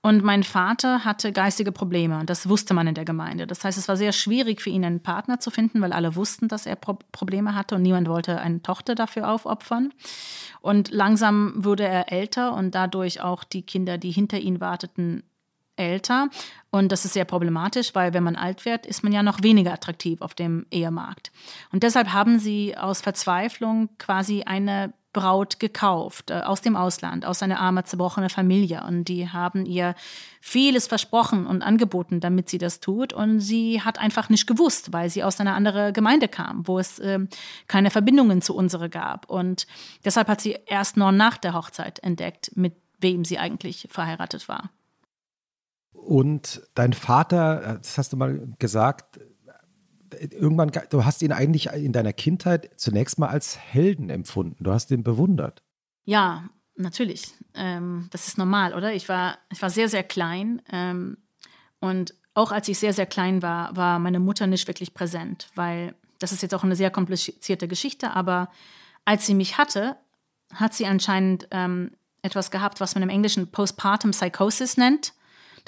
Und 0.00 0.22
mein 0.22 0.44
Vater 0.44 1.04
hatte 1.04 1.32
geistige 1.32 1.72
Probleme 1.72 2.20
und 2.20 2.30
das 2.30 2.48
wusste 2.48 2.72
man 2.72 2.86
in 2.86 2.94
der 2.94 3.04
Gemeinde. 3.04 3.48
Das 3.48 3.64
heißt, 3.64 3.76
es 3.76 3.88
war 3.88 3.96
sehr 3.96 4.12
schwierig 4.12 4.62
für 4.62 4.70
ihn, 4.70 4.84
einen 4.84 5.02
Partner 5.02 5.40
zu 5.40 5.50
finden, 5.50 5.80
weil 5.80 5.92
alle 5.92 6.14
wussten, 6.14 6.46
dass 6.46 6.66
er 6.66 6.76
Pro 6.76 7.00
Probleme 7.10 7.56
hatte 7.56 7.74
und 7.74 7.82
niemand 7.82 8.08
wollte 8.08 8.40
eine 8.40 8.62
Tochter 8.62 8.94
dafür 8.94 9.28
aufopfern. 9.28 9.92
Und 10.60 10.92
langsam 10.92 11.52
wurde 11.56 11.82
er 11.82 12.12
älter 12.12 12.54
und 12.54 12.76
dadurch 12.76 13.20
auch 13.20 13.42
die 13.42 13.62
Kinder, 13.62 13.98
die 13.98 14.12
hinter 14.12 14.38
ihm 14.38 14.60
warteten, 14.60 15.24
älter. 15.78 16.28
Und 16.70 16.92
das 16.92 17.04
ist 17.04 17.14
sehr 17.14 17.24
problematisch, 17.24 17.94
weil 17.94 18.12
wenn 18.12 18.22
man 18.22 18.36
alt 18.36 18.64
wird, 18.64 18.84
ist 18.86 19.02
man 19.02 19.12
ja 19.12 19.22
noch 19.22 19.42
weniger 19.42 19.72
attraktiv 19.72 20.20
auf 20.20 20.34
dem 20.34 20.66
Ehemarkt. 20.70 21.32
Und 21.72 21.82
deshalb 21.82 22.12
haben 22.12 22.38
sie 22.38 22.76
aus 22.76 23.00
Verzweiflung 23.00 23.88
quasi 23.98 24.42
eine 24.42 24.92
Braut 25.12 25.58
gekauft 25.58 26.30
äh, 26.30 26.34
aus 26.40 26.60
dem 26.60 26.76
Ausland, 26.76 27.24
aus 27.24 27.42
einer 27.42 27.58
armen, 27.58 27.84
zerbrochenen 27.84 28.28
Familie. 28.28 28.84
Und 28.86 29.04
die 29.04 29.28
haben 29.28 29.64
ihr 29.64 29.94
vieles 30.40 30.86
versprochen 30.86 31.46
und 31.46 31.62
angeboten, 31.62 32.20
damit 32.20 32.48
sie 32.48 32.58
das 32.58 32.80
tut. 32.80 33.12
Und 33.12 33.40
sie 33.40 33.82
hat 33.82 33.98
einfach 33.98 34.28
nicht 34.28 34.46
gewusst, 34.46 34.92
weil 34.92 35.08
sie 35.08 35.24
aus 35.24 35.40
einer 35.40 35.54
anderen 35.54 35.92
Gemeinde 35.92 36.28
kam, 36.28 36.68
wo 36.68 36.78
es 36.78 36.98
äh, 36.98 37.20
keine 37.66 37.90
Verbindungen 37.90 38.42
zu 38.42 38.54
unserer 38.54 38.88
gab. 38.88 39.28
Und 39.30 39.66
deshalb 40.04 40.28
hat 40.28 40.40
sie 40.40 40.58
erst 40.66 40.96
noch 40.96 41.10
nach 41.10 41.38
der 41.38 41.54
Hochzeit 41.54 41.98
entdeckt, 42.00 42.52
mit 42.54 42.74
wem 43.00 43.24
sie 43.24 43.38
eigentlich 43.38 43.88
verheiratet 43.90 44.48
war. 44.48 44.70
Und 46.08 46.62
dein 46.72 46.94
Vater, 46.94 47.80
das 47.82 47.98
hast 47.98 48.14
du 48.14 48.16
mal 48.16 48.48
gesagt, 48.58 49.20
irgendwann, 50.18 50.72
du 50.88 51.04
hast 51.04 51.20
ihn 51.20 51.32
eigentlich 51.32 51.66
in 51.66 51.92
deiner 51.92 52.14
Kindheit 52.14 52.70
zunächst 52.76 53.18
mal 53.18 53.28
als 53.28 53.58
Helden 53.58 54.08
empfunden. 54.08 54.64
Du 54.64 54.72
hast 54.72 54.90
ihn 54.90 55.02
bewundert. 55.02 55.62
Ja, 56.06 56.48
natürlich. 56.76 57.34
Ähm, 57.52 58.08
das 58.10 58.26
ist 58.26 58.38
normal, 58.38 58.72
oder? 58.72 58.94
Ich 58.94 59.10
war, 59.10 59.36
ich 59.52 59.60
war 59.60 59.68
sehr, 59.68 59.90
sehr 59.90 60.02
klein. 60.02 60.62
Ähm, 60.72 61.18
und 61.78 62.14
auch 62.32 62.52
als 62.52 62.68
ich 62.68 62.78
sehr, 62.78 62.94
sehr 62.94 63.04
klein 63.04 63.42
war, 63.42 63.76
war 63.76 63.98
meine 63.98 64.18
Mutter 64.18 64.46
nicht 64.46 64.66
wirklich 64.66 64.94
präsent, 64.94 65.50
weil 65.56 65.94
das 66.18 66.32
ist 66.32 66.40
jetzt 66.40 66.54
auch 66.54 66.64
eine 66.64 66.74
sehr 66.74 66.90
komplizierte 66.90 67.68
Geschichte, 67.68 68.16
aber 68.16 68.48
als 69.04 69.26
sie 69.26 69.34
mich 69.34 69.58
hatte, 69.58 69.96
hat 70.54 70.72
sie 70.72 70.86
anscheinend 70.86 71.48
ähm, 71.50 71.90
etwas 72.22 72.50
gehabt, 72.50 72.80
was 72.80 72.94
man 72.94 73.02
im 73.02 73.10
Englischen 73.10 73.50
Postpartum 73.50 74.12
Psychosis 74.12 74.78
nennt. 74.78 75.12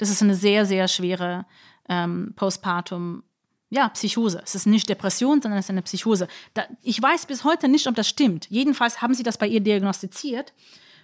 Das 0.01 0.09
ist 0.09 0.23
eine 0.23 0.33
sehr, 0.33 0.65
sehr 0.65 0.87
schwere 0.87 1.45
ähm, 1.87 2.33
Postpartum 2.35 3.21
ja, 3.69 3.87
Psychose. 3.89 4.41
Es 4.43 4.55
ist 4.55 4.65
nicht 4.65 4.89
Depression, 4.89 5.43
sondern 5.43 5.59
es 5.59 5.67
ist 5.67 5.69
eine 5.69 5.83
Psychose. 5.83 6.27
Da, 6.55 6.63
ich 6.81 6.99
weiß 6.99 7.27
bis 7.27 7.43
heute 7.43 7.67
nicht, 7.67 7.85
ob 7.85 7.93
das 7.93 8.09
stimmt. 8.09 8.47
Jedenfalls 8.49 9.03
haben 9.03 9.13
sie 9.13 9.21
das 9.21 9.37
bei 9.37 9.45
ihr 9.45 9.59
diagnostiziert 9.59 10.53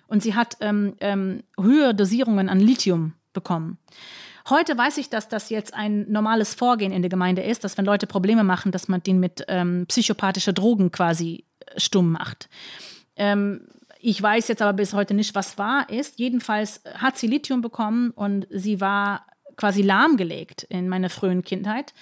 und 0.07 0.23
sie 0.23 0.33
hat 0.33 0.57
ähm, 0.61 0.95
ähm, 0.99 1.43
höhere 1.59 1.93
Dosierungen 1.93 2.49
an 2.49 2.59
Lithium 2.59 3.13
bekommen. 3.33 3.77
Heute 4.49 4.75
weiß 4.75 4.97
ich, 4.97 5.11
dass 5.11 5.29
das 5.29 5.51
jetzt 5.51 5.75
ein 5.75 6.11
normales 6.11 6.55
Vorgehen 6.55 6.91
in 6.91 7.03
der 7.03 7.09
Gemeinde 7.09 7.43
ist, 7.43 7.63
dass 7.63 7.77
wenn 7.77 7.85
Leute 7.85 8.07
Probleme 8.07 8.43
machen, 8.43 8.71
dass 8.71 8.87
man 8.87 9.03
den 9.03 9.19
mit 9.19 9.45
ähm, 9.47 9.85
psychopathischen 9.87 10.55
Drogen 10.55 10.91
quasi 10.91 11.45
äh, 11.59 11.79
stumm 11.79 12.13
macht. 12.13 12.49
Ähm, 13.15 13.61
ich 14.09 14.23
weiß 14.23 14.47
jetzt 14.47 14.61
aber 14.61 14.71
bis 14.71 14.93
heute 14.93 15.13
nicht, 15.13 15.35
was 15.35 15.57
wahr 15.57 15.89
ist. 15.89 16.17
Jedenfalls 16.17 16.81
hat 16.93 17.17
sie 17.17 17.27
Lithium 17.27 17.59
bekommen 17.59 18.11
und 18.11 18.47
sie 18.49 18.79
war 18.79 19.25
quasi 19.57 19.81
lahmgelegt 19.81 20.63
in 20.63 20.87
meiner 20.87 21.09
frühen 21.09 21.43
Kindheit 21.43 21.93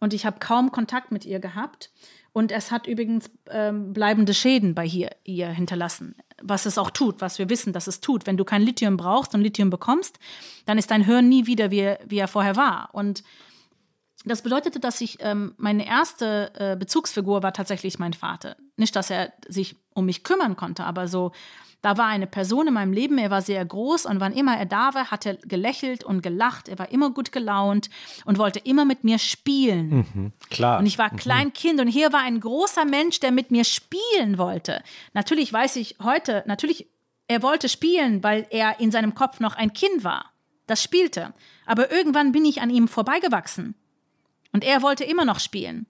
und 0.00 0.14
ich 0.14 0.24
habe 0.24 0.38
kaum 0.38 0.72
Kontakt 0.72 1.12
mit 1.12 1.26
ihr 1.26 1.40
gehabt. 1.40 1.90
Und 2.32 2.52
es 2.52 2.70
hat 2.70 2.86
übrigens 2.86 3.30
ähm, 3.50 3.92
bleibende 3.92 4.32
Schäden 4.32 4.74
bei 4.74 4.86
ihr, 4.86 5.10
ihr 5.24 5.48
hinterlassen, 5.48 6.14
was 6.40 6.64
es 6.64 6.78
auch 6.78 6.90
tut, 6.90 7.20
was 7.20 7.38
wir 7.38 7.50
wissen, 7.50 7.74
dass 7.74 7.86
es 7.86 8.00
tut. 8.00 8.26
Wenn 8.26 8.38
du 8.38 8.46
kein 8.46 8.62
Lithium 8.62 8.96
brauchst 8.96 9.34
und 9.34 9.42
Lithium 9.42 9.68
bekommst, 9.68 10.18
dann 10.64 10.78
ist 10.78 10.90
dein 10.90 11.04
Hirn 11.04 11.28
nie 11.28 11.46
wieder, 11.46 11.70
wie, 11.70 11.96
wie 12.06 12.18
er 12.18 12.28
vorher 12.28 12.56
war. 12.56 12.88
Und 12.94 13.24
das 14.24 14.40
bedeutete, 14.40 14.80
dass 14.80 15.02
ich, 15.02 15.18
ähm, 15.20 15.54
meine 15.58 15.86
erste 15.86 16.50
äh, 16.54 16.76
Bezugsfigur 16.76 17.42
war 17.42 17.52
tatsächlich 17.52 17.98
mein 17.98 18.14
Vater. 18.14 18.56
Nicht, 18.82 18.96
dass 18.96 19.10
er 19.10 19.32
sich 19.46 19.76
um 19.94 20.06
mich 20.06 20.24
kümmern 20.24 20.56
konnte, 20.56 20.84
aber 20.84 21.06
so 21.06 21.32
da 21.82 21.98
war 21.98 22.06
eine 22.06 22.28
Person 22.28 22.68
in 22.68 22.74
meinem 22.74 22.92
Leben, 22.92 23.18
er 23.18 23.30
war 23.30 23.42
sehr 23.42 23.64
groß 23.64 24.06
und 24.06 24.20
wann 24.20 24.32
immer 24.32 24.56
er 24.56 24.66
da 24.66 24.94
war, 24.94 25.10
hat 25.10 25.26
er 25.26 25.34
gelächelt 25.34 26.04
und 26.04 26.22
gelacht. 26.22 26.68
Er 26.68 26.78
war 26.78 26.92
immer 26.92 27.10
gut 27.10 27.32
gelaunt 27.32 27.90
und 28.24 28.38
wollte 28.38 28.60
immer 28.60 28.84
mit 28.84 29.02
mir 29.02 29.18
spielen. 29.18 30.06
Mhm, 30.14 30.32
klar. 30.48 30.78
Und 30.78 30.86
ich 30.86 30.96
war 30.98 31.12
mhm. 31.12 31.16
Kleinkind 31.16 31.80
und 31.80 31.88
hier 31.88 32.12
war 32.12 32.20
ein 32.20 32.38
großer 32.38 32.84
Mensch, 32.84 33.18
der 33.18 33.32
mit 33.32 33.50
mir 33.50 33.64
spielen 33.64 34.38
wollte. 34.38 34.82
Natürlich 35.12 35.52
weiß 35.52 35.74
ich 35.76 35.96
heute, 36.00 36.44
natürlich, 36.46 36.86
er 37.26 37.42
wollte 37.42 37.68
spielen, 37.68 38.22
weil 38.22 38.46
er 38.50 38.78
in 38.78 38.92
seinem 38.92 39.14
Kopf 39.16 39.40
noch 39.40 39.56
ein 39.56 39.72
Kind 39.72 40.04
war. 40.04 40.26
Das 40.68 40.82
spielte. 40.82 41.34
Aber 41.66 41.90
irgendwann 41.90 42.30
bin 42.30 42.44
ich 42.44 42.62
an 42.62 42.70
ihm 42.70 42.86
vorbeigewachsen. 42.86 43.74
Und 44.52 44.62
er 44.62 44.82
wollte 44.82 45.02
immer 45.02 45.24
noch 45.24 45.40
spielen. 45.40 45.86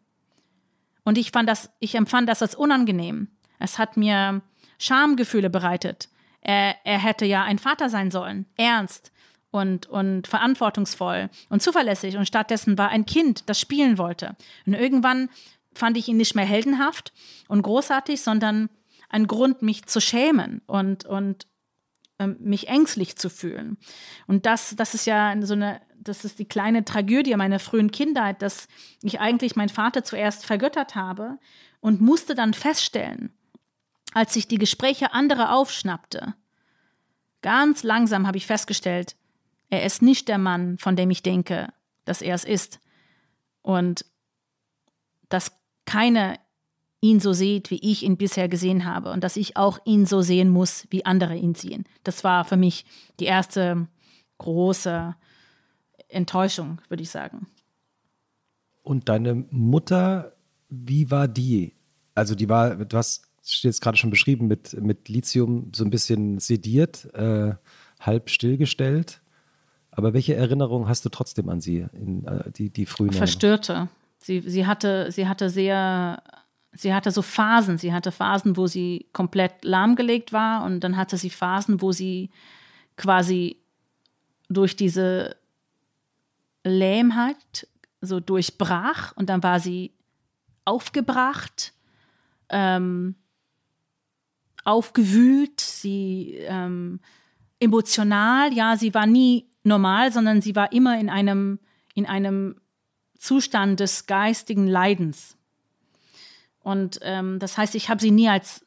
Und 1.04 1.18
ich 1.18 1.30
fand 1.30 1.48
das, 1.48 1.70
ich 1.80 1.94
empfand 1.94 2.28
das 2.28 2.42
als 2.42 2.54
unangenehm. 2.54 3.28
Es 3.58 3.78
hat 3.78 3.96
mir 3.96 4.42
Schamgefühle 4.78 5.50
bereitet. 5.50 6.08
Er, 6.40 6.76
er 6.84 6.98
hätte 6.98 7.24
ja 7.24 7.44
ein 7.44 7.58
Vater 7.58 7.88
sein 7.88 8.10
sollen, 8.10 8.46
ernst 8.56 9.12
und, 9.50 9.86
und 9.86 10.26
verantwortungsvoll 10.26 11.30
und 11.48 11.62
zuverlässig. 11.62 12.16
Und 12.16 12.26
stattdessen 12.26 12.78
war 12.78 12.88
ein 12.88 13.06
Kind, 13.06 13.48
das 13.48 13.60
spielen 13.60 13.98
wollte. 13.98 14.36
Und 14.66 14.74
irgendwann 14.74 15.28
fand 15.74 15.96
ich 15.96 16.08
ihn 16.08 16.16
nicht 16.16 16.34
mehr 16.34 16.44
heldenhaft 16.44 17.12
und 17.48 17.62
großartig, 17.62 18.20
sondern 18.20 18.68
ein 19.08 19.26
Grund, 19.26 19.62
mich 19.62 19.86
zu 19.86 20.00
schämen 20.00 20.62
und, 20.66 21.04
und 21.04 21.46
ähm, 22.18 22.36
mich 22.40 22.68
ängstlich 22.68 23.16
zu 23.16 23.30
fühlen. 23.30 23.76
Und 24.26 24.46
das, 24.46 24.74
das 24.76 24.94
ist 24.94 25.06
ja 25.06 25.34
so 25.42 25.54
eine, 25.54 25.80
das 26.04 26.24
ist 26.24 26.38
die 26.38 26.44
kleine 26.44 26.84
Tragödie 26.84 27.34
meiner 27.36 27.58
frühen 27.58 27.90
Kindheit, 27.90 28.42
dass 28.42 28.68
ich 29.02 29.20
eigentlich 29.20 29.56
meinen 29.56 29.68
Vater 29.68 30.04
zuerst 30.04 30.44
vergöttert 30.44 30.94
habe 30.94 31.38
und 31.80 32.00
musste 32.00 32.34
dann 32.34 32.54
feststellen, 32.54 33.32
als 34.12 34.36
ich 34.36 34.48
die 34.48 34.58
Gespräche 34.58 35.12
anderer 35.12 35.54
aufschnappte. 35.54 36.34
Ganz 37.40 37.82
langsam 37.82 38.26
habe 38.26 38.36
ich 38.36 38.46
festgestellt, 38.46 39.16
er 39.68 39.84
ist 39.84 40.02
nicht 40.02 40.28
der 40.28 40.38
Mann, 40.38 40.78
von 40.78 40.96
dem 40.96 41.10
ich 41.10 41.22
denke, 41.22 41.72
dass 42.04 42.20
er 42.22 42.34
es 42.34 42.44
ist. 42.44 42.78
Und 43.62 44.04
dass 45.28 45.56
keine 45.86 46.38
ihn 47.00 47.20
so 47.20 47.32
sieht, 47.32 47.70
wie 47.70 47.80
ich 47.82 48.02
ihn 48.02 48.16
bisher 48.16 48.48
gesehen 48.48 48.84
habe 48.84 49.10
und 49.12 49.24
dass 49.24 49.36
ich 49.36 49.56
auch 49.56 49.78
ihn 49.84 50.06
so 50.06 50.20
sehen 50.20 50.50
muss, 50.50 50.86
wie 50.90 51.04
andere 51.04 51.36
ihn 51.36 51.54
sehen. 51.54 51.84
Das 52.04 52.22
war 52.22 52.44
für 52.44 52.56
mich 52.56 52.84
die 53.18 53.24
erste 53.24 53.88
große 54.38 55.16
Enttäuschung, 56.12 56.80
würde 56.88 57.02
ich 57.02 57.10
sagen. 57.10 57.46
Und 58.82 59.08
deine 59.08 59.44
Mutter, 59.50 60.32
wie 60.68 61.10
war 61.10 61.28
die? 61.28 61.74
Also 62.14 62.34
die 62.34 62.48
war, 62.48 62.76
du 62.76 62.96
hast 62.96 63.28
jetzt 63.44 63.80
gerade 63.80 63.96
schon 63.96 64.10
beschrieben, 64.10 64.46
mit, 64.46 64.80
mit 64.80 65.08
Lithium 65.08 65.70
so 65.74 65.84
ein 65.84 65.90
bisschen 65.90 66.38
sediert, 66.38 67.12
äh, 67.14 67.54
halb 68.00 68.30
stillgestellt. 68.30 69.20
Aber 69.90 70.14
welche 70.14 70.34
Erinnerungen 70.34 70.88
hast 70.88 71.04
du 71.04 71.10
trotzdem 71.10 71.48
an 71.48 71.60
sie, 71.60 71.86
in, 71.92 72.24
äh, 72.26 72.50
die, 72.50 72.70
die 72.70 72.86
frühen 72.86 73.12
Verstörte. 73.12 73.88
Sie, 74.18 74.40
sie, 74.40 74.66
hatte, 74.66 75.10
sie 75.10 75.28
hatte 75.28 75.50
sehr, 75.50 76.22
sie 76.72 76.94
hatte 76.94 77.10
so 77.10 77.22
Phasen. 77.22 77.78
Sie 77.78 77.92
hatte 77.92 78.12
Phasen, 78.12 78.56
wo 78.56 78.66
sie 78.66 79.06
komplett 79.12 79.64
lahmgelegt 79.64 80.32
war 80.32 80.64
und 80.64 80.80
dann 80.80 80.96
hatte 80.96 81.16
sie 81.16 81.30
Phasen, 81.30 81.82
wo 81.82 81.92
sie 81.92 82.30
quasi 82.96 83.58
durch 84.48 84.76
diese 84.76 85.36
Lähmheit 86.64 87.68
so 88.00 88.20
durchbrach 88.20 89.16
und 89.16 89.28
dann 89.28 89.42
war 89.42 89.60
sie 89.60 89.92
aufgebracht, 90.64 91.72
ähm, 92.48 93.16
aufgewühlt, 94.64 95.60
sie 95.60 96.36
ähm, 96.40 97.00
emotional, 97.58 98.52
ja, 98.52 98.76
sie 98.76 98.94
war 98.94 99.06
nie 99.06 99.48
normal, 99.64 100.12
sondern 100.12 100.42
sie 100.42 100.54
war 100.54 100.72
immer 100.72 100.98
in 100.98 101.08
einem, 101.08 101.58
in 101.94 102.06
einem 102.06 102.56
Zustand 103.18 103.80
des 103.80 104.06
geistigen 104.06 104.66
Leidens. 104.66 105.36
Und 106.60 107.00
ähm, 107.02 107.38
das 107.38 107.58
heißt, 107.58 107.74
ich 107.74 107.88
habe 107.88 108.00
sie 108.00 108.10
nie 108.10 108.28
als 108.28 108.64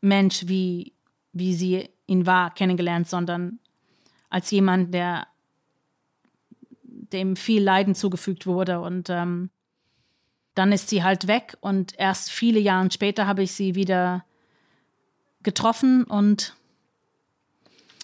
Mensch, 0.00 0.46
wie, 0.46 0.92
wie 1.32 1.54
sie 1.54 1.88
ihn 2.06 2.26
war, 2.26 2.52
kennengelernt, 2.54 3.08
sondern 3.08 3.58
als 4.28 4.50
jemand, 4.50 4.92
der 4.94 5.26
dem 7.12 7.36
viel 7.36 7.62
Leiden 7.62 7.94
zugefügt 7.94 8.46
wurde. 8.46 8.80
Und 8.80 9.10
ähm, 9.10 9.50
dann 10.54 10.72
ist 10.72 10.88
sie 10.88 11.02
halt 11.02 11.26
weg 11.26 11.56
und 11.60 11.98
erst 11.98 12.30
viele 12.30 12.60
Jahre 12.60 12.90
später 12.90 13.26
habe 13.26 13.42
ich 13.42 13.52
sie 13.52 13.74
wieder 13.74 14.24
getroffen 15.42 16.04
und 16.04 16.54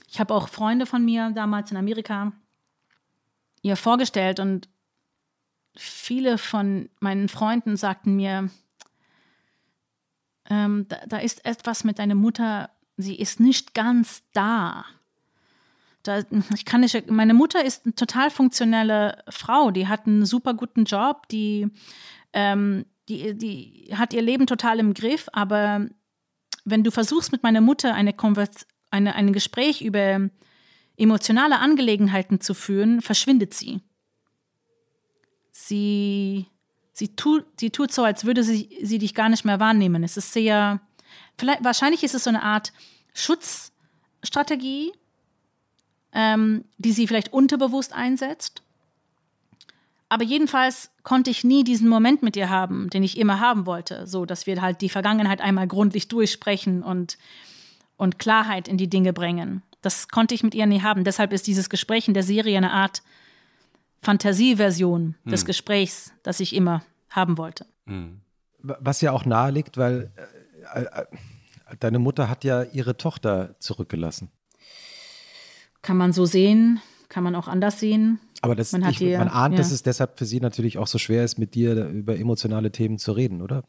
ich 0.08 0.18
habe 0.18 0.34
auch 0.34 0.48
Freunde 0.48 0.86
von 0.86 1.04
mir 1.04 1.30
damals 1.34 1.70
in 1.70 1.76
Amerika 1.76 2.32
ihr 3.62 3.76
vorgestellt 3.76 4.40
und 4.40 4.68
viele 5.76 6.38
von 6.38 6.88
meinen 7.00 7.28
Freunden 7.28 7.76
sagten 7.76 8.16
mir, 8.16 8.50
ähm, 10.48 10.86
da, 10.88 10.96
da, 11.06 11.18
ist 11.18 11.44
etwas 11.44 11.84
mit 11.84 11.98
deiner 11.98 12.14
Mutter, 12.14 12.70
sie 12.96 13.16
ist 13.16 13.38
nicht 13.38 13.74
ganz 13.74 14.22
da. 14.32 14.86
Da. 16.02 16.22
ich 16.54 16.64
kann 16.64 16.80
nicht, 16.80 17.10
meine 17.10 17.34
Mutter 17.34 17.64
ist 17.64 17.84
eine 17.84 17.94
total 17.94 18.30
funktionelle 18.30 19.22
Frau, 19.28 19.70
die 19.70 19.88
hat 19.88 20.06
einen 20.06 20.24
super 20.24 20.54
guten 20.54 20.84
Job, 20.84 21.28
die, 21.28 21.68
ähm, 22.32 22.86
die, 23.08 23.36
die 23.36 23.90
hat 23.94 24.12
ihr 24.12 24.22
Leben 24.22 24.46
total 24.46 24.78
im 24.78 24.94
Griff, 24.94 25.28
aber 25.32 25.88
wenn 26.64 26.84
du 26.84 26.90
versuchst, 26.90 27.32
mit 27.32 27.42
meiner 27.42 27.60
Mutter 27.60 27.94
eine 27.94 28.12
Konvers 28.12 28.66
eine, 28.90 29.14
ein 29.14 29.32
Gespräch 29.32 29.82
über 29.82 30.30
emotionale 30.96 31.58
Angelegenheiten 31.58 32.40
zu 32.40 32.54
führen, 32.54 33.00
verschwindet 33.00 33.54
sie. 33.54 33.80
Sie, 35.50 36.46
sie, 36.92 37.14
tut, 37.14 37.44
sie 37.58 37.70
tut 37.70 37.92
so, 37.92 38.02
als 38.02 38.24
würde 38.24 38.42
sie, 38.42 38.68
sie 38.82 38.98
dich 38.98 39.14
gar 39.14 39.28
nicht 39.28 39.44
mehr 39.44 39.60
wahrnehmen. 39.60 40.02
Es 40.02 40.16
ist 40.16 40.32
sehr, 40.32 40.80
vielleicht, 41.36 41.64
wahrscheinlich 41.64 42.02
ist 42.02 42.14
es 42.14 42.24
so 42.24 42.30
eine 42.30 42.42
Art 42.42 42.72
Schutzstrategie, 43.14 44.92
ähm, 46.12 46.64
die 46.78 46.92
sie 46.92 47.06
vielleicht 47.06 47.32
unterbewusst 47.32 47.92
einsetzt. 47.92 48.62
Aber 50.08 50.24
jedenfalls 50.24 50.90
konnte 51.02 51.30
ich 51.30 51.44
nie 51.44 51.64
diesen 51.64 51.88
Moment 51.88 52.22
mit 52.22 52.36
ihr 52.36 52.48
haben, 52.48 52.88
den 52.90 53.02
ich 53.02 53.18
immer 53.18 53.40
haben 53.40 53.66
wollte, 53.66 54.06
so 54.06 54.24
dass 54.24 54.46
wir 54.46 54.60
halt 54.62 54.80
die 54.80 54.88
Vergangenheit 54.88 55.40
einmal 55.40 55.66
gründlich 55.66 56.08
durchsprechen 56.08 56.82
und, 56.82 57.18
und 57.96 58.18
Klarheit 58.18 58.68
in 58.68 58.78
die 58.78 58.88
Dinge 58.88 59.12
bringen. 59.12 59.62
Das 59.82 60.08
konnte 60.08 60.34
ich 60.34 60.42
mit 60.42 60.54
ihr 60.54 60.66
nie 60.66 60.82
haben. 60.82 61.04
Deshalb 61.04 61.32
ist 61.32 61.46
dieses 61.46 61.68
Gespräch 61.68 62.08
in 62.08 62.14
der 62.14 62.22
Serie 62.22 62.56
eine 62.56 62.72
Art 62.72 63.02
Fantasieversion 64.02 65.16
hm. 65.22 65.30
des 65.30 65.44
Gesprächs, 65.44 66.12
das 66.22 66.40
ich 66.40 66.54
immer 66.54 66.82
haben 67.10 67.36
wollte. 67.36 67.66
Hm. 67.86 68.20
Was 68.60 69.00
ja 69.00 69.12
auch 69.12 69.24
nahe 69.24 69.50
liegt, 69.50 69.76
weil 69.76 70.10
äh, 70.74 70.82
äh, 70.82 71.06
deine 71.78 71.98
Mutter 71.98 72.28
hat 72.28 72.44
ja 72.44 72.62
ihre 72.62 72.96
Tochter 72.96 73.54
zurückgelassen. 73.60 74.30
Kann 75.88 75.96
man 75.96 76.12
so 76.12 76.26
sehen, 76.26 76.82
kann 77.08 77.24
man 77.24 77.34
auch 77.34 77.48
anders 77.48 77.80
sehen. 77.80 78.20
Aber 78.42 78.54
das, 78.54 78.72
man, 78.72 78.90
ich, 78.90 79.00
man 79.00 79.28
ahnt, 79.28 79.54
ja. 79.54 79.56
dass 79.58 79.72
es 79.72 79.82
deshalb 79.82 80.18
für 80.18 80.26
sie 80.26 80.38
natürlich 80.38 80.76
auch 80.76 80.86
so 80.86 80.98
schwer 80.98 81.24
ist, 81.24 81.38
mit 81.38 81.54
dir 81.54 81.86
über 81.86 82.14
emotionale 82.18 82.70
Themen 82.70 82.98
zu 82.98 83.12
reden, 83.12 83.40
oder? 83.40 83.64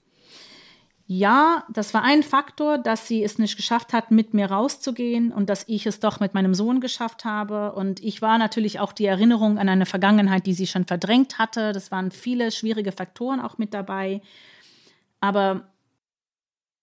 Ja, 1.07 1.64
das 1.72 1.93
war 1.93 2.03
ein 2.03 2.22
Faktor, 2.22 2.77
dass 2.77 3.07
sie 3.07 3.23
es 3.23 3.39
nicht 3.39 3.56
geschafft 3.56 3.93
hat, 3.93 4.11
mit 4.11 4.33
mir 4.33 4.51
rauszugehen 4.51 5.31
und 5.31 5.49
dass 5.49 5.64
ich 5.69 5.85
es 5.85 6.01
doch 6.01 6.19
mit 6.19 6.33
meinem 6.33 6.53
Sohn 6.53 6.81
geschafft 6.81 7.23
habe. 7.23 7.72
Und 7.72 8.03
ich 8.03 8.22
war 8.22 8.38
natürlich 8.38 8.81
auch 8.81 8.91
die 8.91 9.06
Erinnerung 9.06 9.57
an 9.57 9.69
eine 9.69 9.85
Vergangenheit, 9.85 10.45
die 10.45 10.53
sie 10.53 10.67
schon 10.67 10.83
verdrängt 10.83 11.39
hatte. 11.39 11.72
Das 11.72 11.89
waren 11.89 12.11
viele 12.11 12.51
schwierige 12.51 12.91
Faktoren 12.91 13.39
auch 13.39 13.57
mit 13.57 13.73
dabei. 13.73 14.19
Aber, 15.22 15.69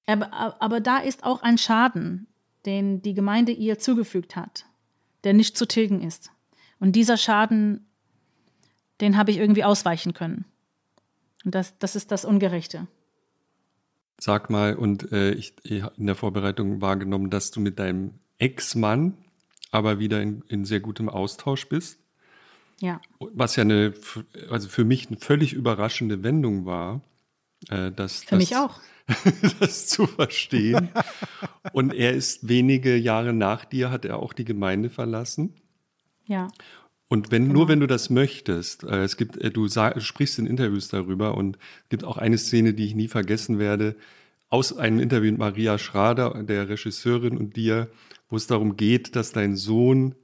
aber, 0.06 0.56
aber 0.62 0.80
da 0.80 0.96
ist 0.96 1.24
auch 1.24 1.42
ein 1.42 1.58
Schaden, 1.58 2.26
den 2.64 3.02
die 3.02 3.12
Gemeinde 3.12 3.52
ihr 3.52 3.78
zugefügt 3.78 4.34
hat, 4.34 4.64
der 5.24 5.34
nicht 5.34 5.56
zu 5.56 5.66
tilgen 5.66 6.02
ist. 6.02 6.30
Und 6.78 6.92
dieser 6.92 7.16
Schaden, 7.16 7.86
den 9.00 9.16
habe 9.16 9.30
ich 9.30 9.38
irgendwie 9.38 9.64
ausweichen 9.64 10.14
können. 10.14 10.44
Und 11.44 11.54
das, 11.54 11.78
das 11.78 11.96
ist 11.96 12.10
das 12.10 12.24
Ungerechte. 12.24 12.86
Sag 14.18 14.50
mal, 14.50 14.74
und 14.74 15.12
äh, 15.12 15.32
ich, 15.32 15.54
ich 15.62 15.84
in 15.96 16.06
der 16.06 16.14
Vorbereitung 16.14 16.80
wahrgenommen, 16.80 17.30
dass 17.30 17.50
du 17.50 17.60
mit 17.60 17.78
deinem 17.78 18.14
Ex-Mann 18.38 19.16
aber 19.70 19.98
wieder 19.98 20.22
in, 20.22 20.42
in 20.48 20.64
sehr 20.64 20.80
gutem 20.80 21.08
Austausch 21.08 21.68
bist. 21.68 21.98
Ja. 22.80 23.00
Was 23.18 23.56
ja 23.56 23.62
eine, 23.62 23.94
also 24.50 24.68
für 24.68 24.84
mich 24.84 25.08
eine 25.08 25.18
völlig 25.18 25.52
überraschende 25.52 26.22
Wendung 26.22 26.66
war. 26.66 27.00
Äh, 27.68 27.90
dass, 27.92 28.24
für 28.24 28.30
das, 28.30 28.38
mich 28.38 28.56
auch. 28.56 28.80
das 29.60 29.86
zu 29.86 30.06
verstehen. 30.06 30.88
und 31.72 31.94
er 31.94 32.12
ist 32.12 32.48
wenige 32.48 32.96
Jahre 32.96 33.32
nach 33.32 33.64
dir, 33.64 33.90
hat 33.90 34.04
er 34.04 34.18
auch 34.18 34.32
die 34.32 34.44
Gemeinde 34.44 34.90
verlassen. 34.90 35.54
Ja. 36.26 36.48
Und 37.08 37.30
wenn 37.30 37.44
genau. 37.44 37.54
nur 37.54 37.68
wenn 37.68 37.80
du 37.80 37.86
das 37.86 38.10
möchtest, 38.10 38.82
äh, 38.82 39.04
es 39.04 39.16
gibt, 39.16 39.36
äh, 39.38 39.50
du 39.50 39.68
sag, 39.68 40.00
sprichst 40.02 40.38
in 40.38 40.46
Interviews 40.46 40.88
darüber 40.88 41.36
und 41.36 41.56
es 41.84 41.88
gibt 41.90 42.04
auch 42.04 42.18
eine 42.18 42.38
Szene, 42.38 42.74
die 42.74 42.84
ich 42.84 42.94
nie 42.94 43.08
vergessen 43.08 43.58
werde, 43.58 43.94
aus 44.48 44.76
einem 44.76 45.00
Interview 45.00 45.30
mit 45.30 45.38
Maria 45.38 45.78
Schrader, 45.78 46.42
der 46.42 46.68
Regisseurin 46.68 47.36
und 47.36 47.56
dir, 47.56 47.88
wo 48.28 48.36
es 48.36 48.46
darum 48.46 48.76
geht, 48.76 49.16
dass 49.16 49.32
dein 49.32 49.56
Sohn 49.56 50.14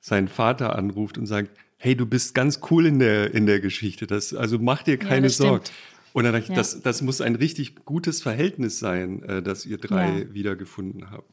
seinen 0.00 0.28
Vater 0.28 0.76
anruft 0.76 1.18
und 1.18 1.26
sagt, 1.26 1.50
hey, 1.76 1.94
du 1.94 2.06
bist 2.06 2.34
ganz 2.34 2.60
cool 2.70 2.86
in 2.86 2.98
der, 2.98 3.32
in 3.34 3.46
der 3.46 3.60
Geschichte, 3.60 4.06
das, 4.06 4.34
also 4.34 4.58
mach 4.58 4.82
dir 4.82 4.98
keine 4.98 5.26
ja, 5.26 5.32
Sorgen. 5.32 5.64
Und 6.12 6.24
dann 6.24 6.32
dachte 6.32 6.44
ich, 6.44 6.48
ja. 6.50 6.56
das, 6.56 6.82
das 6.82 7.02
muss 7.02 7.20
ein 7.20 7.36
richtig 7.36 7.84
gutes 7.84 8.22
Verhältnis 8.22 8.78
sein, 8.78 9.22
äh, 9.22 9.42
das 9.42 9.66
ihr 9.66 9.78
drei 9.78 10.20
ja. 10.20 10.34
wiedergefunden 10.34 11.10
habt. 11.10 11.32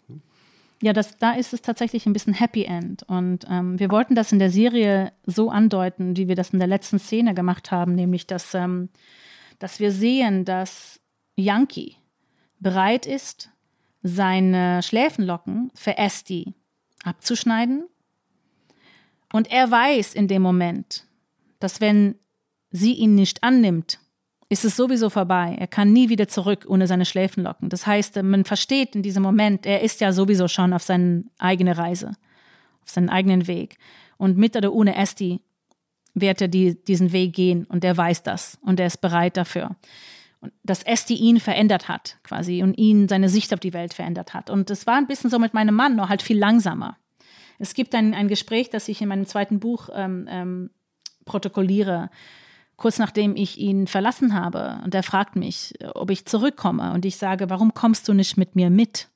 Ja, 0.81 0.93
das, 0.93 1.17
da 1.17 1.31
ist 1.31 1.53
es 1.53 1.63
tatsächlich 1.63 2.05
ein 2.05 2.13
bisschen 2.13 2.33
Happy 2.33 2.63
End. 2.63 3.03
Und 3.03 3.45
ähm, 3.49 3.79
wir 3.79 3.89
wollten 3.89 4.13
das 4.13 4.31
in 4.31 4.39
der 4.39 4.51
Serie 4.51 5.11
so 5.25 5.49
andeuten, 5.49 6.15
wie 6.15 6.27
wir 6.27 6.35
das 6.35 6.51
in 6.51 6.59
der 6.59 6.67
letzten 6.67 6.99
Szene 6.99 7.33
gemacht 7.33 7.71
haben, 7.71 7.95
nämlich, 7.95 8.27
dass, 8.27 8.53
ähm, 8.53 8.89
dass 9.57 9.79
wir 9.79 9.91
sehen, 9.91 10.45
dass 10.45 10.99
Yankee 11.35 11.95
bereit 12.59 13.07
ist, 13.07 13.49
seine 14.03 14.83
Schläfenlocken 14.83 15.71
für 15.73 15.97
Esti 15.97 16.53
abzuschneiden. 17.03 17.87
Und 19.33 19.51
er 19.51 19.69
weiß 19.69 20.13
in 20.13 20.27
dem 20.27 20.43
Moment, 20.43 21.05
dass 21.59 21.81
wenn 21.81 22.15
sie 22.71 22.93
ihn 22.93 23.15
nicht 23.15 23.43
annimmt, 23.43 23.99
ist 24.49 24.63
es 24.63 24.75
sowieso 24.75 25.09
vorbei. 25.09 25.55
Er 25.59 25.67
kann 25.67 25.91
nie 25.91 26.09
wieder 26.09 26.27
zurück 26.27 26.65
ohne 26.67 26.87
seine 26.87 27.05
Schläfenlocken. 27.05 27.69
Das 27.69 27.85
heißt, 27.85 28.21
man 28.23 28.45
versteht 28.45 28.95
in 28.95 29.01
diesem 29.01 29.23
Moment, 29.23 29.65
er 29.65 29.81
ist 29.81 29.99
ja 29.99 30.13
sowieso 30.13 30.47
schon 30.47 30.73
auf 30.73 30.83
seine 30.83 31.25
eigene 31.37 31.77
Reise, 31.77 32.11
auf 32.81 32.89
seinen 32.89 33.09
eigenen 33.09 33.47
Weg. 33.47 33.77
Und 34.17 34.37
mit 34.37 34.55
oder 34.55 34.71
ohne 34.71 34.95
Esti 34.95 35.41
wird 36.13 36.41
er 36.41 36.47
die, 36.47 36.83
diesen 36.83 37.11
Weg 37.11 37.33
gehen 37.33 37.65
und 37.65 37.83
er 37.83 37.95
weiß 37.95 38.23
das 38.23 38.57
und 38.61 38.79
er 38.79 38.87
ist 38.87 39.01
bereit 39.01 39.37
dafür. 39.37 39.75
Und 40.39 40.53
dass 40.63 40.83
Esti 40.83 41.15
ihn 41.15 41.39
verändert 41.39 41.87
hat, 41.87 42.17
quasi, 42.23 42.63
und 42.63 42.77
ihn 42.77 43.07
seine 43.07 43.27
Sicht 43.27 43.53
auf 43.53 43.59
die 43.59 43.73
Welt 43.73 43.93
verändert 43.93 44.33
hat. 44.33 44.49
Und 44.49 44.69
es 44.69 44.87
war 44.87 44.95
ein 44.95 45.07
bisschen 45.07 45.29
so 45.29 45.39
mit 45.39 45.53
meinem 45.53 45.75
Mann, 45.75 45.95
nur 45.95 46.09
halt 46.09 46.21
viel 46.21 46.37
langsamer. 46.37 46.97
Es 47.59 47.73
gibt 47.73 47.95
ein, 47.95 48.13
ein 48.13 48.27
Gespräch, 48.27 48.69
das 48.69 48.87
ich 48.87 49.01
in 49.01 49.09
meinem 49.09 49.25
zweiten 49.25 49.59
Buch 49.59 49.89
ähm, 49.93 50.27
ähm, 50.29 50.69
protokolliere, 51.25 52.09
kurz 52.77 52.99
nachdem 52.99 53.35
ich 53.35 53.57
ihn 53.57 53.87
verlassen 53.87 54.33
habe. 54.33 54.79
Und 54.83 54.95
er 54.95 55.03
fragt 55.03 55.35
mich, 55.35 55.73
ob 55.93 56.09
ich 56.09 56.25
zurückkomme. 56.25 56.93
Und 56.93 57.05
ich 57.05 57.17
sage, 57.17 57.49
warum 57.49 57.73
kommst 57.73 58.07
du 58.07 58.13
nicht 58.13 58.37
mit 58.37 58.55
mir 58.55 58.69
mit? 58.69 59.09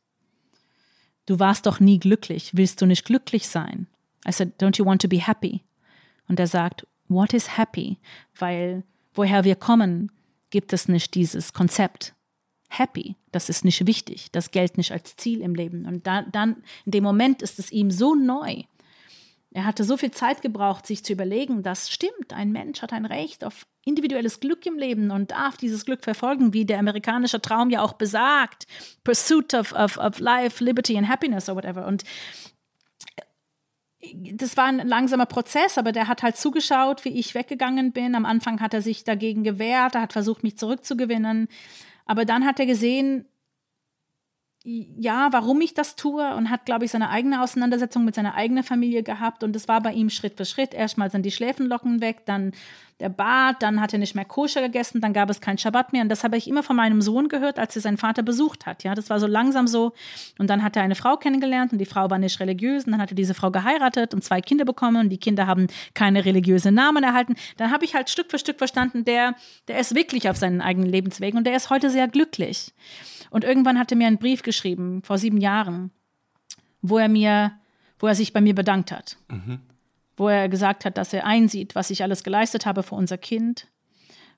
Du 1.27 1.39
warst 1.39 1.65
doch 1.67 1.79
nie 1.79 1.99
glücklich. 1.99 2.51
Willst 2.55 2.81
du 2.81 2.85
nicht 2.85 3.05
glücklich 3.05 3.47
sein? 3.47 3.87
I 4.27 4.31
said, 4.31 4.61
don't 4.61 4.77
you 4.77 4.85
want 4.85 5.01
to 5.01 5.07
be 5.07 5.25
happy? 5.25 5.61
Und 6.27 6.39
er 6.39 6.47
sagt, 6.47 6.85
what 7.07 7.33
is 7.33 7.57
happy? 7.57 7.97
Weil 8.37 8.83
woher 9.13 9.43
wir 9.43 9.55
kommen, 9.55 10.11
gibt 10.49 10.73
es 10.73 10.87
nicht 10.87 11.13
dieses 11.15 11.53
Konzept. 11.53 12.13
Happy, 12.69 13.15
das 13.31 13.49
ist 13.49 13.65
nicht 13.65 13.85
wichtig, 13.85 14.31
das 14.31 14.51
gilt 14.51 14.77
nicht 14.77 14.93
als 14.93 15.17
Ziel 15.17 15.41
im 15.41 15.55
Leben. 15.55 15.85
Und 15.85 16.07
da, 16.07 16.21
dann, 16.21 16.63
in 16.85 16.93
dem 16.93 17.03
Moment 17.03 17.41
ist 17.41 17.59
es 17.59 17.69
ihm 17.71 17.91
so 17.91 18.15
neu. 18.15 18.63
Er 19.53 19.65
hatte 19.65 19.83
so 19.83 19.97
viel 19.97 20.11
Zeit 20.11 20.41
gebraucht, 20.41 20.87
sich 20.87 21.03
zu 21.03 21.11
überlegen, 21.11 21.61
das 21.61 21.89
stimmt, 21.89 22.31
ein 22.31 22.53
Mensch 22.53 22.81
hat 22.81 22.93
ein 22.93 23.05
Recht 23.05 23.43
auf 23.43 23.65
individuelles 23.83 24.39
Glück 24.39 24.65
im 24.65 24.77
Leben 24.77 25.11
und 25.11 25.31
darf 25.31 25.57
dieses 25.57 25.83
Glück 25.83 26.03
verfolgen, 26.03 26.53
wie 26.53 26.65
der 26.65 26.79
amerikanische 26.79 27.41
Traum 27.41 27.69
ja 27.69 27.81
auch 27.81 27.93
besagt. 27.93 28.65
Pursuit 29.03 29.53
of, 29.53 29.73
of, 29.73 29.97
of 29.97 30.19
life, 30.19 30.63
liberty 30.63 30.97
and 30.97 31.09
happiness 31.09 31.49
or 31.49 31.57
whatever. 31.57 31.85
Und 31.85 32.03
das 34.13 34.55
war 34.55 34.65
ein 34.65 34.87
langsamer 34.87 35.25
Prozess, 35.25 35.77
aber 35.77 35.91
der 35.91 36.07
hat 36.07 36.23
halt 36.23 36.37
zugeschaut, 36.37 37.03
wie 37.03 37.19
ich 37.19 37.35
weggegangen 37.35 37.91
bin. 37.91 38.15
Am 38.15 38.25
Anfang 38.25 38.61
hat 38.61 38.73
er 38.73 38.81
sich 38.81 39.03
dagegen 39.03 39.43
gewehrt, 39.43 39.95
er 39.95 40.01
hat 40.01 40.13
versucht, 40.13 40.43
mich 40.43 40.57
zurückzugewinnen. 40.57 41.49
Aber 42.05 42.23
dann 42.23 42.45
hat 42.45 42.59
er 42.59 42.65
gesehen, 42.65 43.25
ja, 44.63 45.29
warum 45.31 45.59
ich 45.61 45.73
das 45.73 45.95
tue 45.95 46.35
und 46.35 46.51
hat, 46.51 46.65
glaube 46.65 46.85
ich, 46.85 46.91
seine 46.91 47.09
eigene 47.09 47.41
Auseinandersetzung 47.41 48.05
mit 48.05 48.13
seiner 48.13 48.35
eigenen 48.35 48.63
Familie 48.63 49.01
gehabt. 49.01 49.43
Und 49.43 49.53
das 49.53 49.67
war 49.67 49.81
bei 49.81 49.91
ihm 49.91 50.11
Schritt 50.11 50.37
für 50.37 50.45
Schritt. 50.45 50.75
Erstmal 50.75 51.09
sind 51.09 51.25
die 51.25 51.31
Schläfenlocken 51.31 51.99
weg, 51.99 52.25
dann 52.25 52.51
der 52.99 53.09
Bart, 53.09 53.63
dann 53.63 53.81
hat 53.81 53.93
er 53.93 53.97
nicht 53.99 54.13
mehr 54.13 54.25
koscher 54.25 54.61
gegessen, 54.61 55.01
dann 55.01 55.11
gab 55.11 55.29
es 55.31 55.41
kein 55.41 55.57
Schabbat 55.57 55.91
mehr. 55.91 56.03
Und 56.03 56.09
das 56.09 56.23
habe 56.23 56.37
ich 56.37 56.47
immer 56.47 56.61
von 56.61 56.75
meinem 56.75 57.01
Sohn 57.01 57.27
gehört, 57.29 57.57
als 57.57 57.75
er 57.75 57.81
seinen 57.81 57.97
Vater 57.97 58.21
besucht 58.21 58.67
hat. 58.67 58.83
Ja, 58.83 58.93
das 58.93 59.09
war 59.09 59.19
so 59.19 59.25
langsam 59.25 59.65
so. 59.65 59.93
Und 60.37 60.51
dann 60.51 60.63
hat 60.63 60.75
er 60.75 60.83
eine 60.83 60.93
Frau 60.93 61.17
kennengelernt 61.17 61.71
und 61.71 61.79
die 61.79 61.85
Frau 61.85 62.11
war 62.11 62.19
nicht 62.19 62.39
religiös. 62.39 62.85
Und 62.85 62.91
dann 62.91 63.01
hat 63.01 63.11
er 63.11 63.15
diese 63.15 63.33
Frau 63.33 63.49
geheiratet 63.49 64.13
und 64.13 64.23
zwei 64.23 64.39
Kinder 64.41 64.65
bekommen 64.65 64.97
und 64.97 65.09
die 65.09 65.17
Kinder 65.17 65.47
haben 65.47 65.65
keine 65.95 66.23
religiösen 66.23 66.75
Namen 66.75 67.03
erhalten. 67.03 67.35
Dann 67.57 67.71
habe 67.71 67.83
ich 67.83 67.95
halt 67.95 68.11
Stück 68.11 68.29
für 68.29 68.37
Stück 68.37 68.59
verstanden, 68.59 69.03
der, 69.03 69.33
der 69.67 69.79
ist 69.79 69.95
wirklich 69.95 70.29
auf 70.29 70.37
seinen 70.37 70.61
eigenen 70.61 70.87
Lebenswegen 70.87 71.39
und 71.39 71.45
der 71.45 71.55
ist 71.55 71.71
heute 71.71 71.89
sehr 71.89 72.07
glücklich. 72.07 72.71
Und 73.31 73.45
irgendwann 73.45 73.79
hat 73.79 73.91
er 73.91 73.97
mir 73.97 74.07
einen 74.07 74.19
Brief 74.19 74.43
geschrieben, 74.43 75.01
vor 75.03 75.17
sieben 75.17 75.37
Jahren, 75.37 75.89
wo 76.81 76.97
er 76.97 77.07
mir, 77.07 77.53
wo 77.97 78.07
er 78.07 78.13
sich 78.13 78.33
bei 78.33 78.41
mir 78.41 78.53
bedankt 78.53 78.91
hat. 78.91 79.17
Mhm. 79.29 79.61
Wo 80.17 80.27
er 80.27 80.49
gesagt 80.49 80.85
hat, 80.85 80.97
dass 80.97 81.13
er 81.13 81.25
einsieht, 81.25 81.73
was 81.73 81.89
ich 81.89 82.03
alles 82.03 82.23
geleistet 82.23 82.65
habe 82.65 82.83
für 82.83 82.95
unser 82.95 83.17
Kind 83.17 83.67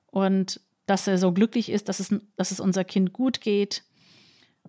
und 0.06 0.60
dass 0.86 1.08
er 1.08 1.18
so 1.18 1.32
glücklich 1.32 1.70
ist, 1.70 1.88
dass 1.88 1.98
es, 1.98 2.14
dass 2.36 2.52
es 2.52 2.60
unser 2.60 2.84
Kind 2.84 3.12
gut 3.12 3.40
geht. 3.40 3.82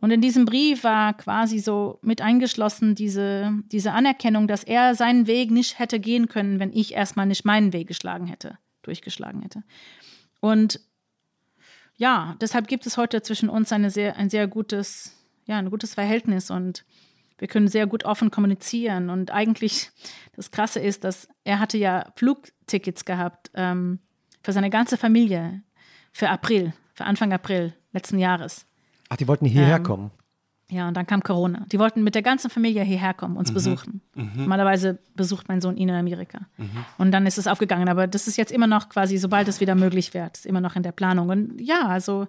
Und 0.01 0.11
in 0.11 0.21
diesem 0.21 0.45
Brief 0.45 0.83
war 0.83 1.15
quasi 1.15 1.59
so 1.59 1.99
mit 2.01 2.21
eingeschlossen 2.21 2.95
diese, 2.95 3.53
diese 3.71 3.91
Anerkennung, 3.91 4.47
dass 4.47 4.63
er 4.63 4.95
seinen 4.95 5.27
Weg 5.27 5.51
nicht 5.51 5.77
hätte 5.77 5.99
gehen 5.99 6.27
können, 6.27 6.59
wenn 6.59 6.73
ich 6.73 6.93
erstmal 6.93 7.27
nicht 7.27 7.45
meinen 7.45 7.73
Weg 7.73 7.87
geschlagen 7.87 8.25
hätte, 8.25 8.57
durchgeschlagen 8.81 9.43
hätte. 9.43 9.63
Und 10.39 10.79
ja, 11.97 12.35
deshalb 12.41 12.67
gibt 12.67 12.85
es 12.85 12.97
heute 12.97 13.21
zwischen 13.21 13.49
uns 13.49 13.71
eine 13.71 13.89
sehr, 13.89 14.17
ein 14.17 14.29
sehr 14.29 14.47
gutes, 14.47 15.13
ja, 15.45 15.57
ein 15.57 15.69
gutes 15.69 15.93
Verhältnis 15.93 16.51
und 16.51 16.85
wir 17.37 17.47
können 17.47 17.67
sehr 17.67 17.87
gut 17.87 18.05
offen 18.05 18.31
kommunizieren. 18.31 19.09
Und 19.09 19.31
eigentlich 19.31 19.91
das 20.35 20.51
Krasse 20.51 20.79
ist, 20.79 21.03
dass 21.03 21.27
er 21.43 21.59
hatte 21.59 21.77
ja 21.77 22.11
Flugtickets 22.15 23.05
gehabt 23.05 23.51
ähm, 23.53 23.99
für 24.43 24.53
seine 24.53 24.69
ganze 24.69 24.97
Familie 24.97 25.61
für 26.11 26.29
April, 26.29 26.73
für 26.93 27.05
Anfang 27.05 27.33
April 27.33 27.73
letzten 27.91 28.19
Jahres. 28.19 28.65
Ach, 29.09 29.17
die 29.17 29.27
wollten 29.27 29.45
hierher 29.45 29.77
ähm, 29.77 29.83
kommen. 29.83 30.11
Ja, 30.75 30.89
und 30.89 30.97
dann 30.97 31.07
kam 31.07 31.23
Corona. 31.23 31.65
Die 31.71 31.79
wollten 31.79 32.03
mit 32.03 32.15
der 32.15 32.21
ganzen 32.21 32.49
Familie 32.49 32.83
hierher 32.83 33.13
kommen, 33.13 33.37
uns 33.37 33.49
mhm. 33.49 33.53
besuchen. 33.53 34.01
Mhm. 34.13 34.31
Normalerweise 34.35 34.99
besucht 35.15 35.47
mein 35.47 35.61
Sohn 35.61 35.77
ihn 35.77 35.87
in 35.87 35.95
Amerika. 35.95 36.39
Mhm. 36.57 36.85
Und 36.97 37.11
dann 37.11 37.25
ist 37.25 37.37
es 37.37 37.47
aufgegangen. 37.47 37.87
Aber 37.87 38.07
das 38.07 38.27
ist 38.27 38.35
jetzt 38.35 38.51
immer 38.51 38.67
noch 38.67 38.89
quasi, 38.89 39.17
sobald 39.17 39.47
es 39.47 39.61
wieder 39.61 39.73
möglich 39.73 40.13
wird, 40.13 40.35
ist 40.35 40.45
immer 40.45 40.59
noch 40.59 40.75
in 40.75 40.83
der 40.83 40.91
Planung. 40.91 41.29
Und 41.29 41.61
ja, 41.61 41.87
also 41.87 42.27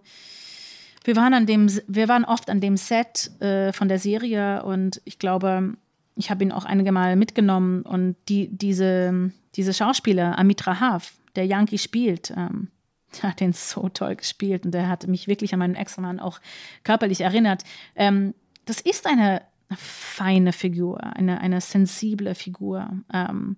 wir 1.02 1.16
waren 1.16 1.34
an 1.34 1.47
dem, 1.47 1.68
wir 1.89 2.07
waren 2.07 2.25
oft 2.25 2.49
an 2.49 2.60
dem 2.60 2.76
Set 2.76 3.33
äh, 3.41 3.73
von 3.73 3.89
der 3.89 3.99
Serie 3.99 4.62
und 4.62 5.02
ich 5.05 5.18
glaube, 5.18 5.75
ich 6.15 6.31
habe 6.31 6.44
ihn 6.44 6.52
auch 6.52 6.65
einige 6.65 6.92
Mal 6.92 7.16
mitgenommen 7.16 7.83
und 7.83 8.15
die, 8.28 8.49
diese, 8.57 9.33
diese 9.57 9.75
Schauspieler, 9.75 10.39
Amitra 10.39 10.78
Hav, 10.78 11.15
der 11.34 11.47
Yankee 11.47 11.78
spielt, 11.78 12.33
ähm, 12.36 12.68
hat 13.23 13.41
den 13.41 13.53
so 13.53 13.89
toll 13.89 14.17
gespielt 14.17 14.65
und 14.65 14.73
der 14.73 14.89
hat 14.89 15.07
mich 15.07 15.28
wirklich 15.28 15.53
an 15.53 15.59
meinen 15.61 15.75
Ex-Mann 15.75 16.20
auch 16.20 16.41
körperlich 16.85 17.20
erinnert. 17.20 17.65
Ähm, 17.95 18.35
das 18.65 18.81
ist 18.81 19.07
eine 19.07 19.43
feine 19.75 20.53
Figur, 20.53 21.03
eine, 21.03 21.41
eine 21.41 21.61
sensible 21.61 22.35
Figur. 22.35 22.91
Ähm, 23.12 23.57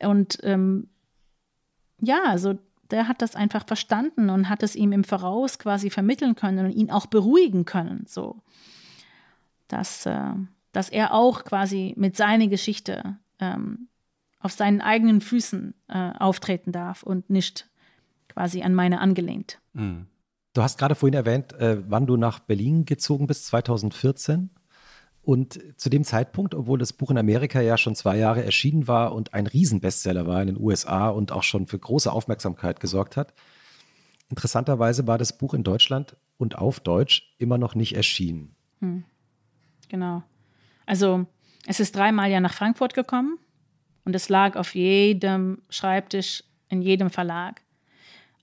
und 0.00 0.38
ähm, 0.42 0.88
ja, 2.00 2.22
also 2.26 2.58
der 2.90 3.08
hat 3.08 3.22
das 3.22 3.34
einfach 3.34 3.66
verstanden 3.66 4.30
und 4.30 4.48
hat 4.48 4.62
es 4.62 4.76
ihm 4.76 4.92
im 4.92 5.04
Voraus 5.04 5.58
quasi 5.58 5.90
vermitteln 5.90 6.34
können 6.36 6.66
und 6.66 6.72
ihn 6.72 6.90
auch 6.90 7.06
beruhigen 7.06 7.64
können, 7.64 8.04
so 8.06 8.42
dass, 9.68 10.06
äh, 10.06 10.32
dass 10.72 10.88
er 10.88 11.12
auch 11.12 11.44
quasi 11.44 11.94
mit 11.96 12.16
seiner 12.16 12.46
Geschichte 12.46 13.18
ähm, 13.40 13.88
auf 14.38 14.52
seinen 14.52 14.80
eigenen 14.80 15.20
Füßen 15.20 15.74
äh, 15.88 16.12
auftreten 16.18 16.70
darf 16.70 17.02
und 17.02 17.30
nicht 17.30 17.68
quasi 18.36 18.62
an 18.62 18.74
meine 18.74 19.00
angelehnt. 19.00 19.60
Mhm. 19.72 20.06
Du 20.52 20.62
hast 20.62 20.78
gerade 20.78 20.94
vorhin 20.94 21.14
erwähnt, 21.14 21.54
äh, 21.54 21.78
wann 21.88 22.06
du 22.06 22.18
nach 22.18 22.38
Berlin 22.38 22.84
gezogen 22.84 23.26
bist, 23.26 23.46
2014. 23.46 24.50
Und 25.22 25.58
zu 25.76 25.88
dem 25.88 26.04
Zeitpunkt, 26.04 26.54
obwohl 26.54 26.78
das 26.78 26.92
Buch 26.92 27.10
in 27.10 27.18
Amerika 27.18 27.60
ja 27.62 27.78
schon 27.78 27.94
zwei 27.94 28.18
Jahre 28.18 28.44
erschienen 28.44 28.86
war 28.86 29.14
und 29.14 29.32
ein 29.32 29.46
Riesenbestseller 29.46 30.26
war 30.26 30.40
in 30.42 30.48
den 30.48 30.60
USA 30.60 31.08
und 31.08 31.32
auch 31.32 31.42
schon 31.42 31.66
für 31.66 31.78
große 31.78 32.12
Aufmerksamkeit 32.12 32.78
gesorgt 32.78 33.16
hat, 33.16 33.32
interessanterweise 34.28 35.06
war 35.06 35.16
das 35.16 35.36
Buch 35.36 35.54
in 35.54 35.64
Deutschland 35.64 36.16
und 36.36 36.58
auf 36.58 36.78
Deutsch 36.78 37.34
immer 37.38 37.56
noch 37.56 37.74
nicht 37.74 37.96
erschienen. 37.96 38.54
Hm. 38.80 39.04
Genau. 39.88 40.22
Also 40.84 41.26
es 41.66 41.80
ist 41.80 41.96
dreimal 41.96 42.30
ja 42.30 42.40
nach 42.40 42.52
Frankfurt 42.52 42.92
gekommen 42.92 43.38
und 44.04 44.14
es 44.14 44.28
lag 44.28 44.56
auf 44.56 44.74
jedem 44.74 45.62
Schreibtisch 45.70 46.44
in 46.68 46.82
jedem 46.82 47.08
Verlag 47.08 47.62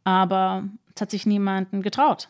aber 0.04 0.64
es 0.96 1.02
hat 1.02 1.12
sich 1.12 1.26
niemanden 1.26 1.82
getraut. 1.82 2.30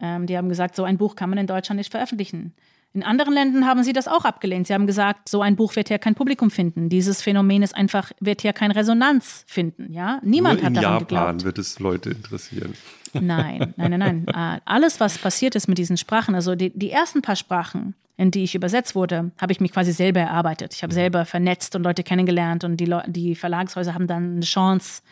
Ähm, 0.00 0.26
die 0.26 0.36
haben 0.36 0.48
gesagt, 0.48 0.74
so 0.76 0.84
ein 0.84 0.98
Buch 0.98 1.14
kann 1.16 1.30
man 1.30 1.38
in 1.38 1.46
Deutschland 1.46 1.78
nicht 1.78 1.90
veröffentlichen. 1.90 2.54
In 2.94 3.02
anderen 3.02 3.34
Ländern 3.34 3.66
haben 3.66 3.82
sie 3.82 3.92
das 3.92 4.06
auch 4.06 4.24
abgelehnt. 4.24 4.68
Sie 4.68 4.74
haben 4.74 4.86
gesagt, 4.86 5.28
so 5.28 5.42
ein 5.42 5.56
Buch 5.56 5.74
wird 5.74 5.88
hier 5.88 5.98
kein 5.98 6.14
Publikum 6.14 6.50
finden. 6.50 6.88
Dieses 6.88 7.22
Phänomen 7.22 7.62
ist 7.64 7.74
einfach, 7.74 8.12
wird 8.20 8.42
hier 8.42 8.52
keine 8.52 8.76
Resonanz 8.76 9.44
finden. 9.48 9.92
Ja? 9.92 10.20
Niemand 10.22 10.60
Nur 10.60 10.66
hat 10.66 10.76
daran 10.76 10.92
Japan 10.92 10.98
geglaubt. 11.00 11.32
In 11.32 11.44
wird 11.44 11.58
es 11.58 11.80
Leute 11.80 12.10
interessieren. 12.10 12.74
Nein, 13.12 13.74
nein, 13.76 13.90
nein, 13.90 13.98
nein. 13.98 14.26
Äh, 14.34 14.60
alles, 14.64 15.00
was 15.00 15.18
passiert 15.18 15.54
ist 15.56 15.66
mit 15.68 15.78
diesen 15.78 15.96
Sprachen, 15.96 16.34
also 16.34 16.54
die, 16.54 16.70
die 16.76 16.90
ersten 16.90 17.20
paar 17.20 17.36
Sprachen, 17.36 17.94
in 18.16 18.30
die 18.30 18.44
ich 18.44 18.54
übersetzt 18.54 18.94
wurde, 18.94 19.32
habe 19.40 19.52
ich 19.52 19.60
mich 19.60 19.72
quasi 19.72 19.92
selber 19.92 20.20
erarbeitet. 20.20 20.72
Ich 20.74 20.82
habe 20.82 20.92
mhm. 20.92 20.96
selber 20.96 21.24
vernetzt 21.24 21.74
und 21.74 21.82
Leute 21.82 22.04
kennengelernt 22.04 22.62
und 22.62 22.76
die, 22.76 22.92
die 23.08 23.34
Verlagshäuser 23.34 23.94
haben 23.94 24.06
dann 24.06 24.34
eine 24.36 24.44
Chance 24.44 25.02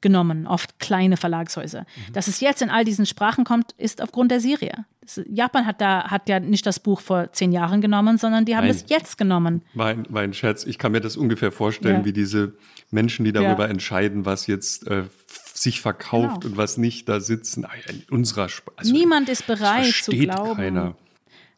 genommen, 0.00 0.46
oft 0.46 0.78
kleine 0.78 1.16
Verlagshäuser. 1.16 1.80
Mhm. 1.80 2.12
Dass 2.12 2.28
es 2.28 2.40
jetzt 2.40 2.62
in 2.62 2.70
all 2.70 2.84
diesen 2.84 3.04
Sprachen 3.04 3.44
kommt, 3.44 3.72
ist 3.78 4.00
aufgrund 4.00 4.30
der 4.30 4.40
Serie. 4.40 4.84
Japan 5.26 5.66
hat 5.66 5.80
da 5.80 6.04
hat 6.04 6.28
ja 6.28 6.38
nicht 6.38 6.64
das 6.64 6.78
Buch 6.78 7.00
vor 7.00 7.32
zehn 7.32 7.50
Jahren 7.50 7.80
genommen, 7.80 8.18
sondern 8.18 8.44
die 8.44 8.54
haben 8.54 8.68
Nein. 8.68 8.76
es 8.76 8.84
jetzt 8.86 9.18
genommen. 9.18 9.62
Mein, 9.74 10.06
mein 10.08 10.32
Scherz, 10.32 10.64
ich 10.64 10.78
kann 10.78 10.92
mir 10.92 11.00
das 11.00 11.16
ungefähr 11.16 11.50
vorstellen, 11.50 12.00
ja. 12.00 12.04
wie 12.04 12.12
diese 12.12 12.54
Menschen, 12.92 13.24
die 13.24 13.32
darüber 13.32 13.64
ja. 13.64 13.70
entscheiden, 13.70 14.24
was 14.24 14.46
jetzt 14.46 14.86
äh, 14.86 15.04
sich 15.52 15.80
verkauft 15.80 16.42
genau. 16.42 16.52
und 16.52 16.56
was 16.56 16.78
nicht, 16.78 17.08
da 17.08 17.18
sitzen 17.18 17.66
in 17.88 18.04
unserer 18.10 18.44
Sp 18.46 18.70
also, 18.76 18.92
Niemand 18.92 19.28
ist 19.28 19.48
bereit 19.48 19.86
zu 19.92 20.12
glauben. 20.12 20.54
Keiner 20.54 20.94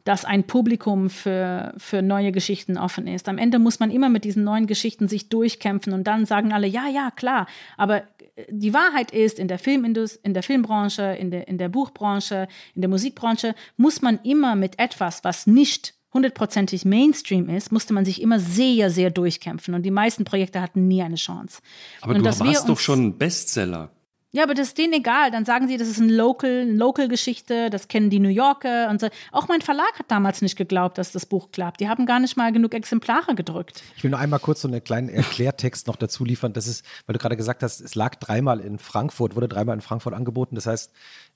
dass 0.05 0.25
ein 0.25 0.45
Publikum 0.45 1.09
für, 1.09 1.75
für 1.79 2.03
neue 2.03 2.31
Geschichten 2.31 2.77
offen 2.77 3.07
ist. 3.07 3.29
Am 3.29 3.39
Ende 3.39 3.59
muss 3.59 3.81
man 3.81 3.91
immer 3.91 4.11
mit 4.11 4.25
diesen 4.25 4.45
neuen 4.45 4.67
Geschichten 4.67 5.09
sich 5.09 5.31
durchkämpfen 5.31 5.93
und 5.93 6.05
dann 6.05 6.27
sagen 6.27 6.53
alle, 6.53 6.67
ja, 6.67 6.87
ja, 6.89 7.11
klar. 7.11 7.47
Aber 7.77 8.03
äh, 8.37 8.45
die 8.51 8.75
Wahrheit 8.75 9.11
ist, 9.11 9.39
in 9.39 9.49
der 9.49 9.59
Filmindust 9.59 10.21
in 10.23 10.35
der 10.35 10.43
Filmbranche, 10.43 11.03
in 11.19 11.31
der, 11.31 11.49
in 11.49 11.59
der 11.59 11.71
Buchbranche, 11.71 12.49
in 12.75 12.83
der 12.83 12.91
Musikbranche 12.91 13.55
muss 13.77 14.03
man 14.03 14.21
immer 14.23 14.57
mit 14.57 14.79
etwas, 14.79 15.25
was 15.25 15.47
nicht 15.47 15.95
hundertprozentig 16.13 16.85
Mainstream 16.85 17.49
ist, 17.49 17.73
musste 17.73 17.93
man 17.93 18.05
sich 18.05 18.23
immer 18.23 18.39
sehr, 18.39 18.91
sehr 18.91 19.11
durchkämpfen. 19.11 19.75
Und 19.75 19.83
die 19.83 19.91
meisten 19.91 20.25
Projekte 20.25 20.61
hatten 20.61 20.87
nie 20.87 21.03
eine 21.03 21.17
Chance. 21.17 21.61
Aber 22.01 22.15
und 22.15 22.25
du 22.25 22.25
warst 22.41 22.69
doch 22.69 22.79
schon 22.79 23.19
Bestseller. 23.19 23.91
Ja, 24.35 24.43
aber 24.43 24.55
das 24.55 24.69
ist 24.69 24.79
denen 24.79 24.95
egal. 24.95 25.31
Dann 25.31 25.45
sagen 25.45 25.69
sie, 25.69 25.77
das 25.77 25.87
ist 25.87 26.01
ein 26.01 26.09
Local, 26.09 26.63
eine 26.63 26.73
Local-Geschichte, 26.73 27.71
das 27.71 27.87
kennen 27.87 28.11
die 28.11 28.19
New 28.19 28.29
Yorker 28.29 28.91
und 28.91 29.01
so. 29.01 29.07
Auch 29.31 29.47
mein 29.47 29.61
Verlag 29.61 29.97
hat 29.97 30.11
damals 30.11 30.43
nicht 30.43 30.57
geglaubt, 30.57 30.99
dass 30.99 31.13
das 31.13 31.25
Buch 31.25 31.53
klappt. 31.53 31.79
Die 31.79 31.89
haben 31.89 32.05
gar 32.05 32.19
nicht 32.19 32.37
mal 32.37 32.51
genug 32.51 32.75
Exemplare 32.75 33.37
gedrückt. 33.37 33.85
Ich 33.97 34.03
will 34.03 34.11
nur 34.11 34.19
einmal 34.19 34.41
kurz 34.41 34.63
so 34.63 34.67
einen 34.67 34.83
kleinen 34.83 35.09
Erklärtext 35.09 35.87
noch 35.87 35.95
dazu 35.95 36.25
liefern. 36.25 36.53
Das 36.53 36.67
ist, 36.67 36.85
weil 37.07 37.13
du 37.13 37.21
gerade 37.21 37.37
gesagt 37.37 37.63
hast, 37.63 37.81
es 37.81 37.95
lag 37.95 38.17
dreimal 38.17 38.59
in 38.59 38.81
Frankfurt, 38.81 39.37
wurde 39.37 39.47
dreimal 39.47 39.77
in 39.77 39.83
Frankfurt 39.83 40.15
angeboten. 40.15 40.57
Das 40.57 40.67
heißt, 40.67 40.91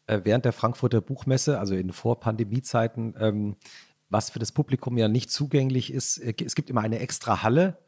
äh, 0.09 0.23
während 0.25 0.45
der 0.45 0.53
Frankfurter 0.53 1.01
Buchmesse, 1.01 1.61
also 1.61 1.77
in 1.77 1.93
Vor-Pandemie-Zeiten, 1.93 3.15
ähm, 3.21 3.57
was 4.11 4.31
für 4.31 4.41
das 4.41 4.51
Publikum 4.51 4.99
ja 4.99 5.07
nicht 5.07 5.31
zugänglich 5.31 5.93
ist, 5.93 6.19
äh, 6.19 6.35
es 6.45 6.57
gibt 6.57 6.69
immer 6.69 6.81
eine 6.81 6.99
extra 6.99 7.45
Halle 7.45 7.79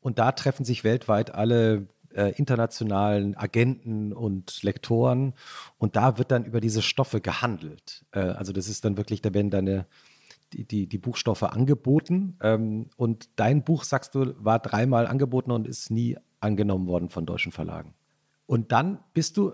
und 0.00 0.18
da 0.18 0.32
treffen 0.32 0.64
sich 0.64 0.82
weltweit 0.82 1.32
alle 1.32 1.86
äh, 2.14 2.32
internationalen 2.36 3.36
Agenten 3.36 4.12
und 4.12 4.62
Lektoren 4.62 5.34
und 5.78 5.96
da 5.96 6.18
wird 6.18 6.30
dann 6.30 6.44
über 6.44 6.60
diese 6.60 6.82
Stoffe 6.82 7.20
gehandelt. 7.20 8.04
Äh, 8.12 8.20
also 8.20 8.52
das 8.52 8.68
ist 8.68 8.84
dann 8.84 8.96
wirklich, 8.96 9.22
da 9.22 9.34
werden 9.34 9.50
deine 9.50 9.86
die, 10.52 10.64
die, 10.64 10.86
die 10.86 10.98
Buchstoffe 10.98 11.42
angeboten 11.42 12.36
ähm, 12.42 12.88
und 12.96 13.28
dein 13.36 13.64
Buch, 13.64 13.84
sagst 13.84 14.14
du, 14.14 14.34
war 14.38 14.58
dreimal 14.58 15.06
angeboten 15.06 15.50
und 15.50 15.66
ist 15.66 15.90
nie 15.90 16.16
angenommen 16.40 16.86
worden 16.86 17.10
von 17.10 17.26
deutschen 17.26 17.52
Verlagen. 17.52 17.94
Und 18.46 18.72
dann 18.72 18.98
bist 19.12 19.36
du 19.36 19.52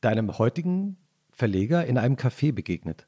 deinem 0.00 0.38
heutigen 0.38 0.96
Verleger 1.30 1.86
in 1.86 1.98
einem 1.98 2.16
Café 2.16 2.52
begegnet. 2.52 3.06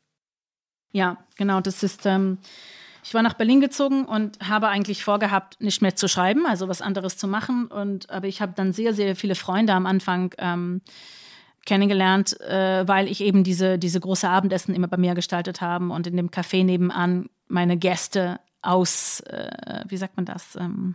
Ja, 0.92 1.18
genau, 1.36 1.60
das 1.60 1.82
ist 1.82 2.06
ähm 2.06 2.38
ich 3.02 3.14
war 3.14 3.22
nach 3.22 3.34
Berlin 3.34 3.60
gezogen 3.60 4.04
und 4.04 4.38
habe 4.46 4.68
eigentlich 4.68 5.04
vorgehabt, 5.04 5.60
nicht 5.60 5.82
mehr 5.82 5.96
zu 5.96 6.08
schreiben, 6.08 6.46
also 6.46 6.68
was 6.68 6.82
anderes 6.82 7.16
zu 7.16 7.28
machen. 7.28 7.66
Und 7.66 8.10
aber 8.10 8.26
ich 8.26 8.40
habe 8.40 8.52
dann 8.54 8.72
sehr, 8.72 8.94
sehr 8.94 9.16
viele 9.16 9.34
Freunde 9.34 9.72
am 9.72 9.86
Anfang 9.86 10.34
ähm, 10.38 10.82
kennengelernt, 11.64 12.40
äh, 12.40 12.86
weil 12.86 13.08
ich 13.08 13.20
eben 13.20 13.44
diese, 13.44 13.78
diese 13.78 14.00
große 14.00 14.28
Abendessen 14.28 14.74
immer 14.74 14.88
bei 14.88 14.96
mir 14.96 15.14
gestaltet 15.14 15.60
habe 15.60 15.88
und 15.90 16.06
in 16.06 16.16
dem 16.16 16.30
Café 16.30 16.64
nebenan 16.64 17.28
meine 17.46 17.76
Gäste 17.76 18.40
aus, 18.62 19.20
äh, 19.20 19.84
wie 19.86 19.96
sagt 19.96 20.16
man 20.16 20.24
das, 20.24 20.56
ähm, 20.56 20.94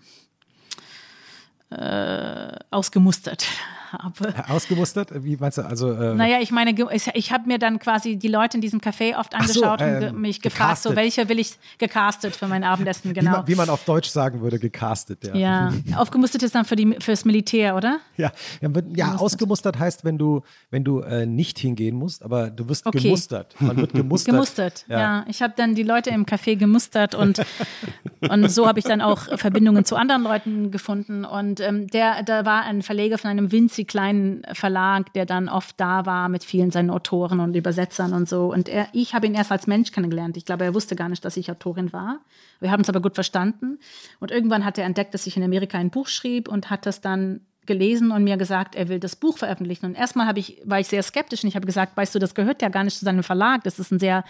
äh, 1.69 2.57
ausgemustert 2.69 3.47
habe. 3.93 4.33
Ausgemustert? 4.49 5.23
Wie 5.23 5.37
meinst 5.37 5.57
du? 5.57 5.61
Also, 5.65 5.91
äh, 5.91 6.15
naja, 6.15 6.37
ich 6.41 6.51
meine, 6.51 6.75
ich 7.13 7.31
habe 7.31 7.47
mir 7.47 7.59
dann 7.59 7.79
quasi 7.79 8.17
die 8.17 8.27
Leute 8.27 8.57
in 8.57 8.61
diesem 8.61 8.79
Café 8.79 9.17
oft 9.17 9.33
angeschaut 9.35 9.79
so, 9.79 9.85
ähm, 9.85 10.15
und 10.15 10.21
mich 10.21 10.41
gefragt, 10.41 10.69
gecastet. 10.69 10.91
so 10.91 10.95
welche 10.95 11.29
will 11.29 11.39
ich 11.39 11.53
gecastet 11.77 12.35
für 12.35 12.47
mein 12.47 12.63
Abendessen, 12.63 13.13
genau. 13.13 13.31
Wie 13.31 13.35
man, 13.35 13.47
wie 13.47 13.55
man 13.55 13.69
auf 13.69 13.85
Deutsch 13.85 14.09
sagen 14.09 14.41
würde, 14.41 14.59
gecastet, 14.59 15.23
ja. 15.23 15.35
Ja, 15.35 15.73
aufgemustert 15.97 16.43
ist 16.43 16.55
dann 16.55 16.65
für 16.65 16.75
die, 16.75 16.97
fürs 16.99 17.25
Militär, 17.25 17.75
oder? 17.75 17.99
Ja, 18.17 18.31
ja, 18.61 18.69
ja 18.95 19.15
ausgemustert 19.15 19.77
heißt, 19.77 20.03
wenn 20.03 20.17
du, 20.17 20.41
wenn 20.71 20.83
du 20.83 20.99
äh, 21.01 21.25
nicht 21.25 21.59
hingehen 21.59 21.95
musst, 21.95 22.23
aber 22.23 22.49
du 22.49 22.67
wirst 22.69 22.85
okay. 22.85 22.99
gemustert. 22.99 23.55
Man 23.59 23.77
wird 23.77 23.93
gemustert. 23.93 24.33
gemustert, 24.33 24.85
ja. 24.87 24.99
ja. 24.99 25.25
Ich 25.27 25.41
habe 25.41 25.53
dann 25.55 25.75
die 25.75 25.83
Leute 25.83 26.09
im 26.09 26.25
Café 26.25 26.55
gemustert 26.55 27.15
und, 27.15 27.41
und 28.29 28.49
so 28.49 28.67
habe 28.67 28.79
ich 28.79 28.85
dann 28.85 29.01
auch 29.01 29.37
Verbindungen 29.37 29.85
zu 29.85 29.95
anderen 29.95 30.23
Leuten 30.23 30.71
gefunden 30.71 31.25
und 31.25 31.59
ähm, 31.59 31.87
der, 31.87 32.23
da 32.23 32.45
war 32.45 32.63
ein 32.63 32.81
Verleger 32.81 33.17
von 33.17 33.29
einem 33.29 33.51
winzig 33.51 33.82
kleinen 33.85 34.43
Verlag, 34.53 35.13
der 35.13 35.25
dann 35.25 35.49
oft 35.49 35.79
da 35.79 36.05
war 36.05 36.29
mit 36.29 36.43
vielen 36.43 36.71
seinen 36.71 36.89
Autoren 36.89 37.39
und 37.39 37.55
Übersetzern 37.55 38.13
und 38.13 38.27
so. 38.27 38.51
Und 38.51 38.69
er, 38.69 38.87
ich 38.93 39.13
habe 39.13 39.27
ihn 39.27 39.35
erst 39.35 39.51
als 39.51 39.67
Mensch 39.67 39.91
kennengelernt. 39.91 40.37
Ich 40.37 40.45
glaube, 40.45 40.65
er 40.65 40.73
wusste 40.73 40.95
gar 40.95 41.09
nicht, 41.09 41.23
dass 41.25 41.37
ich 41.37 41.49
Autorin 41.51 41.93
war. 41.93 42.19
Wir 42.59 42.71
haben 42.71 42.81
es 42.81 42.89
aber 42.89 43.01
gut 43.01 43.15
verstanden. 43.15 43.79
Und 44.19 44.31
irgendwann 44.31 44.65
hat 44.65 44.77
er 44.77 44.85
entdeckt, 44.85 45.13
dass 45.13 45.27
ich 45.27 45.37
in 45.37 45.43
Amerika 45.43 45.77
ein 45.77 45.89
Buch 45.89 46.07
schrieb 46.07 46.47
und 46.47 46.69
hat 46.69 46.85
das 46.85 47.01
dann 47.01 47.41
gelesen 47.65 48.11
und 48.11 48.23
mir 48.23 48.37
gesagt, 48.37 48.75
er 48.75 48.89
will 48.89 48.99
das 48.99 49.15
Buch 49.15 49.37
veröffentlichen. 49.37 49.85
Und 49.85 49.95
erstmal 49.95 50.37
ich, 50.37 50.61
war 50.65 50.79
ich 50.79 50.87
sehr 50.87 51.01
skeptisch 51.01 51.43
und 51.43 51.49
ich 51.49 51.55
habe 51.55 51.65
gesagt, 51.65 51.95
weißt 51.95 52.13
du, 52.13 52.19
das 52.19 52.35
gehört 52.35 52.61
ja 52.61 52.69
gar 52.69 52.83
nicht 52.83 52.97
zu 52.97 53.05
seinem 53.05 53.23
Verlag. 53.23 53.63
Das 53.63 53.79
ist 53.79 53.91
ein 53.91 53.99
sehr 53.99 54.23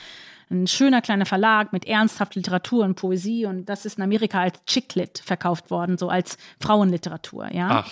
ein 0.49 0.67
schöner 0.67 1.01
kleiner 1.01 1.25
Verlag 1.25 1.73
mit 1.73 1.85
ernsthafter 1.85 2.39
Literatur 2.39 2.85
und 2.85 2.95
Poesie 2.95 3.45
und 3.45 3.65
das 3.65 3.85
ist 3.85 3.97
in 3.97 4.03
Amerika 4.03 4.41
als 4.41 4.63
Chicklit 4.65 5.19
verkauft 5.19 5.71
worden, 5.71 5.97
so 5.97 6.09
als 6.09 6.37
Frauenliteratur, 6.59 7.51
ja. 7.51 7.83
Ach. 7.85 7.91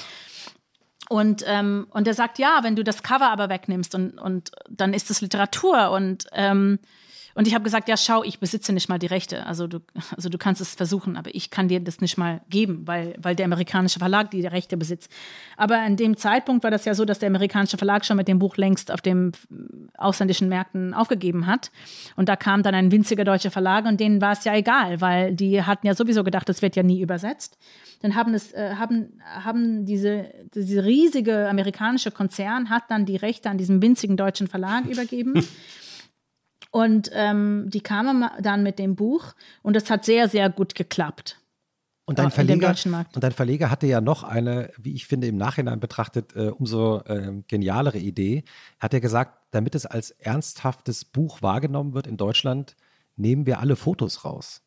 Und, 1.11 1.43
ähm, 1.45 1.87
und 1.89 2.07
er 2.07 2.13
sagt, 2.13 2.39
ja, 2.39 2.59
wenn 2.61 2.77
du 2.77 2.85
das 2.85 3.03
Cover 3.03 3.31
aber 3.31 3.49
wegnimmst 3.49 3.95
und, 3.95 4.17
und 4.17 4.51
dann 4.69 4.93
ist 4.93 5.11
es 5.11 5.19
Literatur 5.19 5.91
und 5.91 6.25
ähm, 6.31 6.79
und 7.33 7.47
ich 7.47 7.53
habe 7.53 7.63
gesagt, 7.63 7.87
ja, 7.87 7.95
schau, 7.95 8.23
ich 8.23 8.39
besitze 8.39 8.73
nicht 8.73 8.89
mal 8.89 8.99
die 8.99 9.07
Rechte. 9.07 9.45
Also 9.45 9.67
du, 9.67 9.79
also 10.15 10.29
du 10.29 10.37
kannst 10.37 10.61
es 10.61 10.75
versuchen, 10.75 11.15
aber 11.17 11.33
ich 11.33 11.49
kann 11.49 11.67
dir 11.67 11.79
das 11.79 12.01
nicht 12.01 12.17
mal 12.17 12.41
geben, 12.49 12.85
weil, 12.85 13.15
weil 13.17 13.35
der 13.35 13.45
amerikanische 13.45 13.99
Verlag 13.99 14.31
die 14.31 14.45
Rechte 14.45 14.77
besitzt. 14.77 15.11
Aber 15.55 15.77
an 15.77 15.95
dem 15.95 16.17
Zeitpunkt 16.17 16.63
war 16.63 16.71
das 16.71 16.85
ja 16.85 16.93
so, 16.93 17.05
dass 17.05 17.19
der 17.19 17.27
amerikanische 17.27 17.77
Verlag 17.77 18.05
schon 18.05 18.17
mit 18.17 18.27
dem 18.27 18.39
Buch 18.39 18.57
längst 18.57 18.91
auf 18.91 19.01
den 19.01 19.31
ausländischen 19.97 20.49
Märkten 20.49 20.93
aufgegeben 20.93 21.47
hat. 21.47 21.71
Und 22.15 22.27
da 22.27 22.35
kam 22.35 22.63
dann 22.63 22.75
ein 22.75 22.91
winziger 22.91 23.23
deutscher 23.23 23.51
Verlag 23.51 23.85
und 23.85 23.99
denen 23.99 24.21
war 24.21 24.33
es 24.33 24.43
ja 24.43 24.55
egal, 24.55 24.99
weil 24.99 25.33
die 25.33 25.63
hatten 25.63 25.87
ja 25.87 25.93
sowieso 25.93 26.23
gedacht, 26.23 26.49
das 26.49 26.61
wird 26.61 26.75
ja 26.75 26.83
nie 26.83 27.01
übersetzt. 27.01 27.57
Dann 28.01 28.15
haben 28.15 28.33
es, 28.33 28.51
äh, 28.53 28.75
haben, 28.77 29.21
haben 29.25 29.85
diese, 29.85 30.25
diese 30.53 30.83
riesige 30.83 31.47
amerikanische 31.47 32.11
Konzern 32.11 32.69
hat 32.69 32.83
dann 32.89 33.05
die 33.05 33.15
Rechte 33.15 33.49
an 33.49 33.57
diesem 33.57 33.81
winzigen 33.81 34.17
deutschen 34.17 34.47
Verlag 34.47 34.85
übergeben. 34.85 35.45
Und 36.71 37.11
ähm, 37.13 37.69
die 37.69 37.81
kamen 37.81 38.29
dann 38.41 38.63
mit 38.63 38.79
dem 38.79 38.95
Buch 38.95 39.33
und 39.61 39.75
es 39.75 39.89
hat 39.89 40.05
sehr, 40.05 40.29
sehr 40.29 40.49
gut 40.49 40.73
geklappt. 40.73 41.37
Und 42.05 42.19
dein, 42.19 42.31
Verleger, 42.31 42.75
und 43.13 43.23
dein 43.23 43.31
Verleger 43.31 43.69
hatte 43.69 43.87
ja 43.87 44.01
noch 44.01 44.23
eine, 44.23 44.71
wie 44.77 44.93
ich 44.93 45.05
finde, 45.05 45.27
im 45.27 45.37
Nachhinein 45.37 45.79
betrachtet, 45.79 46.35
äh, 46.35 46.47
umso 46.49 47.01
äh, 47.05 47.41
genialere 47.47 47.99
Idee. 47.99 48.43
Hat 48.79 48.93
er 48.93 48.99
gesagt, 48.99 49.37
damit 49.51 49.75
es 49.75 49.85
als 49.85 50.11
ernsthaftes 50.11 51.05
Buch 51.05 51.41
wahrgenommen 51.41 51.93
wird 51.93 52.07
in 52.07 52.17
Deutschland, 52.17 52.75
nehmen 53.15 53.45
wir 53.45 53.59
alle 53.59 53.75
Fotos 53.75 54.25
raus. 54.25 54.61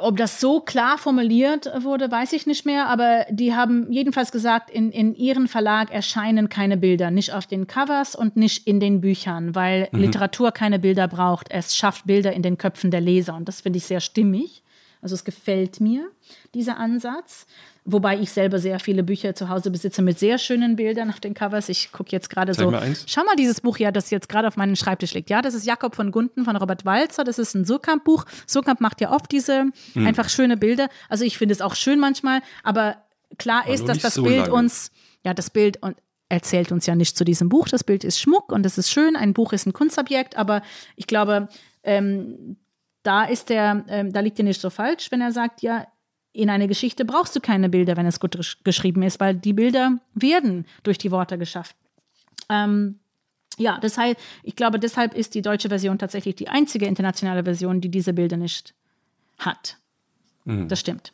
Ob 0.00 0.16
das 0.16 0.40
so 0.40 0.60
klar 0.60 0.98
formuliert 0.98 1.70
wurde, 1.80 2.10
weiß 2.10 2.32
ich 2.32 2.46
nicht 2.46 2.66
mehr, 2.66 2.88
aber 2.88 3.26
die 3.30 3.54
haben 3.54 3.92
jedenfalls 3.92 4.32
gesagt, 4.32 4.70
in, 4.70 4.90
in 4.90 5.14
ihrem 5.14 5.46
Verlag 5.46 5.92
erscheinen 5.92 6.48
keine 6.48 6.76
Bilder, 6.76 7.10
nicht 7.10 7.32
auf 7.32 7.46
den 7.46 7.66
Covers 7.66 8.16
und 8.16 8.36
nicht 8.36 8.66
in 8.66 8.80
den 8.80 9.00
Büchern, 9.00 9.54
weil 9.54 9.88
mhm. 9.92 10.00
Literatur 10.00 10.50
keine 10.52 10.78
Bilder 10.78 11.06
braucht. 11.06 11.46
Es 11.50 11.76
schafft 11.76 12.06
Bilder 12.06 12.32
in 12.32 12.42
den 12.42 12.58
Köpfen 12.58 12.90
der 12.90 13.00
Leser 13.00 13.36
und 13.36 13.46
das 13.46 13.60
finde 13.60 13.78
ich 13.78 13.84
sehr 13.86 14.00
stimmig. 14.00 14.62
Also 15.06 15.14
es 15.14 15.22
gefällt 15.22 15.80
mir, 15.80 16.10
dieser 16.52 16.78
Ansatz. 16.78 17.46
Wobei 17.84 18.18
ich 18.18 18.32
selber 18.32 18.58
sehr 18.58 18.80
viele 18.80 19.04
Bücher 19.04 19.36
zu 19.36 19.48
Hause 19.48 19.70
besitze 19.70 20.02
mit 20.02 20.18
sehr 20.18 20.36
schönen 20.36 20.74
Bildern 20.74 21.10
auf 21.10 21.20
den 21.20 21.32
Covers. 21.32 21.68
Ich 21.68 21.92
gucke 21.92 22.10
jetzt 22.10 22.28
gerade 22.28 22.54
so. 22.54 22.72
Mal 22.72 22.92
Schau 23.06 23.22
mal 23.22 23.36
dieses 23.36 23.60
Buch 23.60 23.78
ja, 23.78 23.92
das 23.92 24.10
jetzt 24.10 24.28
gerade 24.28 24.48
auf 24.48 24.56
meinem 24.56 24.74
Schreibtisch 24.74 25.14
liegt. 25.14 25.30
Ja, 25.30 25.42
das 25.42 25.54
ist 25.54 25.64
Jakob 25.64 25.94
von 25.94 26.10
Gunten 26.10 26.44
von 26.44 26.56
Robert 26.56 26.84
Walzer. 26.84 27.22
Das 27.22 27.38
ist 27.38 27.54
ein 27.54 27.64
Surkamp-Buch. 27.64 28.24
Surkamp 28.48 28.80
macht 28.80 29.00
ja 29.00 29.12
oft 29.12 29.30
diese 29.30 29.66
hm. 29.92 30.08
einfach 30.08 30.28
schöne 30.28 30.56
Bilder. 30.56 30.88
Also 31.08 31.24
ich 31.24 31.38
finde 31.38 31.52
es 31.52 31.60
auch 31.60 31.76
schön 31.76 32.00
manchmal, 32.00 32.40
aber 32.64 32.96
klar 33.38 33.62
aber 33.62 33.74
ist, 33.74 33.88
dass 33.88 34.00
das 34.00 34.14
so 34.14 34.24
Bild 34.24 34.48
lange. 34.48 34.54
uns, 34.54 34.90
ja, 35.24 35.34
das 35.34 35.50
Bild 35.50 35.80
und 35.84 35.94
erzählt 36.28 36.72
uns 36.72 36.84
ja 36.86 36.96
nicht 36.96 37.16
zu 37.16 37.24
diesem 37.24 37.48
Buch. 37.48 37.68
Das 37.68 37.84
Bild 37.84 38.02
ist 38.02 38.18
Schmuck 38.18 38.50
und 38.50 38.66
es 38.66 38.76
ist 38.76 38.90
schön. 38.90 39.14
Ein 39.14 39.34
Buch 39.34 39.52
ist 39.52 39.66
ein 39.66 39.72
Kunstobjekt, 39.72 40.36
aber 40.36 40.62
ich 40.96 41.06
glaube, 41.06 41.46
ähm, 41.84 42.56
da 43.06 43.24
ist 43.24 43.48
der, 43.48 43.84
ähm, 43.88 44.12
da 44.12 44.20
liegt 44.20 44.38
er 44.38 44.44
nicht 44.44 44.60
so 44.60 44.70
falsch, 44.70 45.10
wenn 45.10 45.20
er 45.20 45.32
sagt, 45.32 45.62
ja, 45.62 45.86
in 46.32 46.50
einer 46.50 46.66
Geschichte 46.66 47.04
brauchst 47.04 47.34
du 47.34 47.40
keine 47.40 47.68
Bilder, 47.68 47.96
wenn 47.96 48.06
es 48.06 48.20
gut 48.20 48.36
geschrieben 48.64 49.02
ist, 49.02 49.20
weil 49.20 49.34
die 49.34 49.54
Bilder 49.54 49.98
werden 50.14 50.66
durch 50.82 50.98
die 50.98 51.10
Worte 51.10 51.38
geschafft. 51.38 51.76
Ähm, 52.50 52.98
ja, 53.56 53.78
deshalb, 53.78 54.18
ich 54.42 54.54
glaube, 54.54 54.78
deshalb 54.78 55.14
ist 55.14 55.34
die 55.34 55.40
deutsche 55.40 55.68
Version 55.68 55.98
tatsächlich 55.98 56.34
die 56.34 56.48
einzige 56.48 56.86
internationale 56.86 57.44
Version, 57.44 57.80
die 57.80 57.90
diese 57.90 58.12
Bilder 58.12 58.36
nicht 58.36 58.74
hat. 59.38 59.78
Mhm. 60.44 60.68
Das 60.68 60.80
stimmt. 60.80 61.12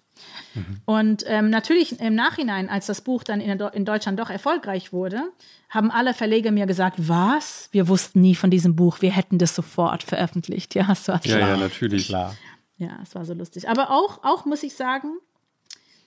Mhm. 0.55 0.81
Und 0.85 1.25
ähm, 1.27 1.51
natürlich 1.51 2.01
im 2.01 2.15
Nachhinein, 2.15 2.69
als 2.69 2.87
das 2.87 3.01
Buch 3.01 3.25
dann 3.25 3.41
in, 3.41 3.61
in, 3.61 3.85
Deutschland 3.85 4.19
doch 4.19 4.31
erfolgreich 4.31 4.93
wurde, 4.93 5.23
haben 5.69 5.91
alle 5.91 6.15
Verleger 6.15 6.51
mir 6.51 6.67
gesagt, 6.67 6.97
was? 7.09 7.69
Wir 7.73 7.89
wussten 7.89 8.21
nie 8.21 8.35
von 8.35 8.51
diesem 8.51 8.77
Buch, 8.77 9.01
wir 9.01 9.11
hätten 9.11 9.39
das 9.39 9.55
sofort 9.55 10.03
veröffentlicht. 10.03 10.75
Ja, 10.83 10.89
war 10.89 11.21
klar. 11.21 11.39
Ja, 11.39 11.49
ja, 11.49 11.57
natürlich. 11.57 12.07
Klar. 12.07 12.35
Ja, 12.77 12.99
es 13.03 13.15
war 13.15 13.25
so 13.25 13.35
lustig. 13.35 13.69
Aber 13.69 13.91
auch, 13.91 14.25
auch 14.25 14.45
muss 14.45 14.63
ich 14.63 14.75
sagen, 14.75 15.19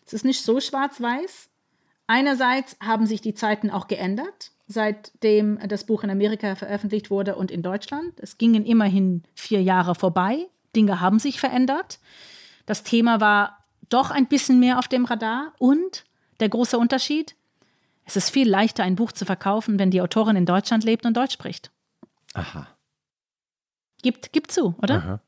es 0.06 0.14
ist 0.14 0.26
nicht 0.26 0.42
so 0.42 0.60
schwarz-weiß. 0.60 1.50
Einerseits 2.08 2.78
haben 2.80 3.06
sich 3.06 3.22
die 3.22 3.34
Zeiten 3.34 3.70
auch 3.70 3.88
geändert, 3.88 4.52
seitdem 4.68 5.60
das 5.68 5.86
Buch 5.86 6.04
in 6.04 6.10
Amerika 6.10 6.56
veröffentlicht 6.56 7.10
wurde 7.10 7.36
und 7.36 7.52
in 7.52 7.62
Deutschland. 7.62 8.20
Es 8.20 8.38
gingen 8.38 8.66
immerhin 8.66 9.24
vier 9.34 9.62
Jahre 9.62 9.96
vorbei. 9.96 10.48
Dinge 10.76 11.00
haben 11.00 11.20
sich 11.20 11.40
verändert. 11.40 12.00
Das 12.66 12.84
Thema 12.84 13.22
war 13.22 13.65
doch 13.96 14.12
ein 14.12 14.28
bisschen 14.28 14.60
mehr 14.60 14.78
auf 14.78 14.88
dem 14.88 15.06
Radar. 15.06 15.54
Und 15.58 16.06
der 16.40 16.50
große 16.50 16.78
Unterschied, 16.78 17.36
es 18.04 18.16
ist 18.16 18.30
viel 18.30 18.50
leichter, 18.50 18.84
ein 18.84 18.96
Buch 18.96 19.12
zu 19.12 19.26
verkaufen, 19.26 19.80
wenn 19.80 19.92
die 19.92 20.02
Autorin 20.02 20.36
in 20.36 20.46
Deutschland 20.46 20.84
lebt 20.84 21.06
und 21.06 21.16
Deutsch 21.16 21.34
spricht. 21.34 21.72
Aha. 22.34 22.68
Gibt, 24.02 24.34
gibt 24.34 24.52
zu, 24.52 24.76
oder? 24.82 24.96
Aha. 24.96 25.22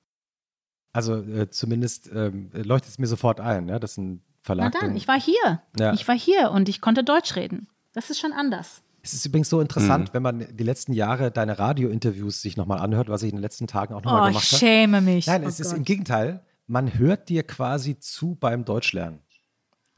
Also 0.93 1.15
äh, 1.15 1.49
zumindest 1.49 2.09
ähm, 2.13 2.49
leuchtet 2.53 2.91
es 2.91 2.99
mir 2.99 3.07
sofort 3.07 3.39
ein, 3.39 3.69
ja, 3.69 3.79
dass 3.79 3.97
ein 3.97 4.21
Verlag. 4.41 4.73
Na 4.73 4.81
dann, 4.81 4.95
ich 4.95 5.07
war 5.07 5.19
hier. 5.19 5.61
Ja. 5.79 5.93
Ich 5.93 6.07
war 6.07 6.17
hier 6.17 6.51
und 6.51 6.69
ich 6.69 6.81
konnte 6.81 7.03
Deutsch 7.03 7.35
reden. 7.35 7.67
Das 7.93 8.09
ist 8.09 8.19
schon 8.19 8.33
anders. 8.33 8.81
Es 9.01 9.13
ist 9.13 9.25
übrigens 9.25 9.49
so 9.49 9.61
interessant, 9.61 10.09
mhm. 10.09 10.13
wenn 10.13 10.23
man 10.23 10.47
die 10.57 10.63
letzten 10.63 10.93
Jahre 10.93 11.31
deine 11.31 11.57
Radiointerviews 11.57 12.41
sich 12.41 12.57
nochmal 12.57 12.79
anhört, 12.79 13.09
was 13.09 13.23
ich 13.23 13.29
in 13.29 13.37
den 13.37 13.41
letzten 13.41 13.67
Tagen 13.67 13.93
auch 13.93 14.03
nochmal 14.03 14.23
oh, 14.23 14.27
gemacht 14.27 14.45
habe. 14.45 14.55
Ich 14.55 14.59
schäme 14.59 15.01
mich. 15.01 15.27
Nein, 15.27 15.43
oh 15.45 15.47
es 15.47 15.57
Gott. 15.57 15.65
ist 15.67 15.73
im 15.73 15.83
Gegenteil. 15.83 16.43
Man 16.67 16.97
hört 16.97 17.29
dir 17.29 17.43
quasi 17.43 17.97
zu 17.99 18.35
beim 18.35 18.65
Deutschlernen. 18.65 19.21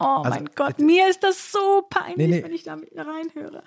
Oh 0.02 0.22
also, 0.22 0.30
mein 0.30 0.48
Gott, 0.54 0.78
äh, 0.78 0.82
mir 0.82 1.10
ist 1.10 1.22
das 1.22 1.52
so 1.52 1.82
peinlich, 1.90 2.16
nee, 2.16 2.26
nee. 2.28 2.42
wenn 2.42 2.54
ich 2.54 2.62
da 2.62 2.78
reinhöre. 2.96 3.62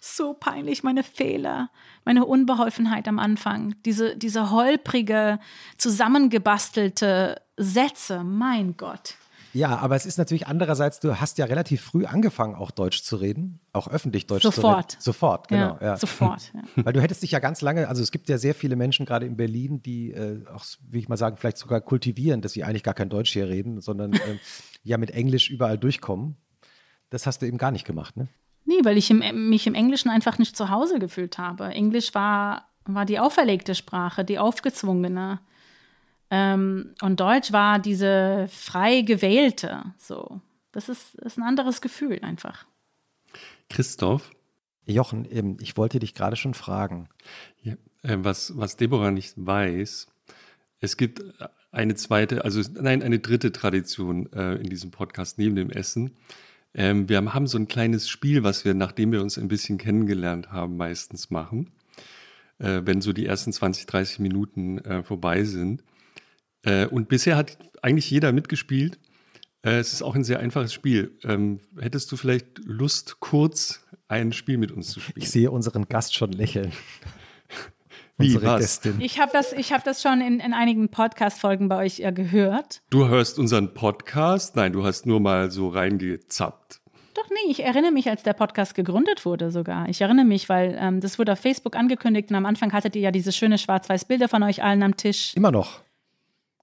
So 0.00 0.32
peinlich, 0.32 0.82
meine 0.82 1.02
Fehler, 1.02 1.70
meine 2.06 2.24
Unbeholfenheit 2.24 3.06
am 3.06 3.18
Anfang, 3.18 3.74
diese, 3.84 4.16
diese 4.16 4.50
holprige, 4.50 5.40
zusammengebastelte 5.76 7.42
Sätze, 7.58 8.24
mein 8.24 8.78
Gott. 8.78 9.16
Ja, 9.54 9.78
aber 9.78 9.94
es 9.94 10.04
ist 10.04 10.18
natürlich 10.18 10.48
andererseits, 10.48 10.98
du 10.98 11.20
hast 11.20 11.38
ja 11.38 11.44
relativ 11.44 11.80
früh 11.80 12.06
angefangen, 12.06 12.56
auch 12.56 12.72
Deutsch 12.72 13.02
zu 13.02 13.16
reden, 13.16 13.60
auch 13.72 13.86
öffentlich 13.86 14.26
Deutsch 14.26 14.42
sofort. 14.42 14.90
zu 14.90 14.96
reden. 14.96 15.02
Sofort. 15.02 15.48
Genau, 15.48 15.78
ja, 15.80 15.86
ja. 15.86 15.96
Sofort. 15.96 16.52
Ja. 16.76 16.84
Weil 16.84 16.92
du 16.92 17.00
hättest 17.00 17.22
dich 17.22 17.30
ja 17.30 17.38
ganz 17.38 17.60
lange, 17.60 17.88
also 17.88 18.02
es 18.02 18.10
gibt 18.10 18.28
ja 18.28 18.36
sehr 18.36 18.54
viele 18.54 18.74
Menschen 18.74 19.06
gerade 19.06 19.26
in 19.26 19.36
Berlin, 19.36 19.82
die 19.82 20.10
äh, 20.10 20.44
auch, 20.52 20.64
wie 20.90 20.98
ich 20.98 21.08
mal 21.08 21.16
sagen, 21.16 21.36
vielleicht 21.36 21.58
sogar 21.58 21.80
kultivieren, 21.80 22.40
dass 22.40 22.52
sie 22.52 22.64
eigentlich 22.64 22.82
gar 22.82 22.94
kein 22.94 23.08
Deutsch 23.08 23.32
hier 23.32 23.48
reden, 23.48 23.80
sondern 23.80 24.12
äh, 24.14 24.38
ja 24.82 24.98
mit 24.98 25.12
Englisch 25.12 25.50
überall 25.50 25.78
durchkommen. 25.78 26.36
Das 27.10 27.26
hast 27.26 27.42
du 27.42 27.46
eben 27.46 27.58
gar 27.58 27.70
nicht 27.70 27.86
gemacht, 27.86 28.16
ne? 28.16 28.28
Nee, 28.64 28.80
weil 28.82 28.96
ich 28.96 29.10
im, 29.10 29.48
mich 29.48 29.66
im 29.66 29.74
Englischen 29.74 30.08
einfach 30.08 30.38
nicht 30.38 30.56
zu 30.56 30.70
Hause 30.70 30.98
gefühlt 30.98 31.38
habe. 31.38 31.66
Englisch 31.66 32.14
war, 32.14 32.68
war 32.86 33.04
die 33.04 33.20
auferlegte 33.20 33.74
Sprache, 33.74 34.24
die 34.24 34.38
aufgezwungene. 34.38 35.38
Ähm, 36.36 36.94
und 37.00 37.20
Deutsch 37.20 37.52
war 37.52 37.78
diese 37.78 38.48
frei 38.50 39.02
gewählte. 39.02 39.84
So, 39.98 40.40
das 40.72 40.88
ist, 40.88 41.14
ist 41.16 41.38
ein 41.38 41.44
anderes 41.44 41.80
Gefühl 41.80 42.18
einfach. 42.22 42.66
Christoph? 43.70 44.32
Jochen, 44.84 45.28
ähm, 45.30 45.58
ich 45.60 45.76
wollte 45.76 46.00
dich 46.00 46.12
gerade 46.12 46.34
schon 46.34 46.54
fragen. 46.54 47.08
Ja, 47.62 47.74
äh, 48.02 48.16
was, 48.18 48.58
was 48.58 48.76
Deborah 48.76 49.12
nicht 49.12 49.34
weiß, 49.36 50.08
es 50.80 50.96
gibt 50.96 51.22
eine 51.70 51.94
zweite, 51.94 52.44
also 52.44 52.60
nein, 52.80 53.04
eine 53.04 53.20
dritte 53.20 53.52
Tradition 53.52 54.30
äh, 54.32 54.56
in 54.56 54.68
diesem 54.68 54.90
Podcast 54.90 55.38
neben 55.38 55.54
dem 55.54 55.70
Essen. 55.70 56.16
Ähm, 56.74 57.08
wir 57.08 57.32
haben 57.32 57.46
so 57.46 57.58
ein 57.58 57.68
kleines 57.68 58.08
Spiel, 58.08 58.42
was 58.42 58.64
wir, 58.64 58.74
nachdem 58.74 59.12
wir 59.12 59.22
uns 59.22 59.38
ein 59.38 59.48
bisschen 59.48 59.78
kennengelernt 59.78 60.50
haben, 60.50 60.76
meistens 60.76 61.30
machen, 61.30 61.70
äh, 62.58 62.80
wenn 62.84 63.00
so 63.00 63.12
die 63.12 63.24
ersten 63.24 63.52
20, 63.52 63.86
30 63.86 64.18
Minuten 64.18 64.78
äh, 64.78 65.04
vorbei 65.04 65.44
sind. 65.44 65.84
Äh, 66.64 66.86
und 66.86 67.08
bisher 67.08 67.36
hat 67.36 67.58
eigentlich 67.82 68.10
jeder 68.10 68.32
mitgespielt. 68.32 68.98
Äh, 69.62 69.78
es 69.78 69.92
ist 69.92 70.02
auch 70.02 70.14
ein 70.14 70.24
sehr 70.24 70.40
einfaches 70.40 70.72
Spiel. 70.72 71.18
Ähm, 71.24 71.60
hättest 71.78 72.10
du 72.12 72.16
vielleicht 72.16 72.58
Lust, 72.64 73.20
kurz 73.20 73.86
ein 74.08 74.32
Spiel 74.32 74.58
mit 74.58 74.72
uns 74.72 74.88
zu 74.88 75.00
spielen? 75.00 75.22
Ich 75.22 75.30
sehe 75.30 75.50
unseren 75.50 75.88
Gast 75.88 76.14
schon 76.14 76.32
lächeln. 76.32 76.72
Wie, 78.16 78.40
was? 78.42 78.60
Gästin. 78.60 79.00
Ich 79.00 79.18
habe 79.18 79.32
das, 79.32 79.52
hab 79.52 79.82
das 79.82 80.00
schon 80.00 80.20
in, 80.20 80.38
in 80.38 80.52
einigen 80.52 80.88
Podcast-Folgen 80.88 81.68
bei 81.68 81.78
euch 81.84 81.98
ja 81.98 82.12
gehört. 82.12 82.80
Du 82.90 83.08
hörst 83.08 83.40
unseren 83.40 83.74
Podcast? 83.74 84.54
Nein, 84.54 84.72
du 84.72 84.84
hast 84.84 85.04
nur 85.04 85.18
mal 85.18 85.50
so 85.50 85.68
reingezappt. 85.68 86.80
Doch, 87.14 87.28
nee, 87.30 87.50
ich 87.50 87.64
erinnere 87.64 87.92
mich, 87.92 88.08
als 88.08 88.22
der 88.22 88.32
Podcast 88.32 88.74
gegründet 88.74 89.24
wurde 89.24 89.50
sogar. 89.50 89.88
Ich 89.88 90.00
erinnere 90.00 90.24
mich, 90.24 90.48
weil 90.48 90.76
ähm, 90.80 91.00
das 91.00 91.18
wurde 91.18 91.32
auf 91.32 91.40
Facebook 91.40 91.76
angekündigt 91.76 92.30
und 92.30 92.36
am 92.36 92.46
Anfang 92.46 92.72
hattet 92.72 92.94
ihr 92.96 93.02
ja 93.02 93.10
diese 93.10 93.32
schöne 93.32 93.58
schwarz-weiß 93.58 94.04
Bilder 94.04 94.28
von 94.28 94.42
euch 94.42 94.62
allen 94.62 94.82
am 94.82 94.96
Tisch. 94.96 95.34
Immer 95.34 95.52
noch. 95.52 95.83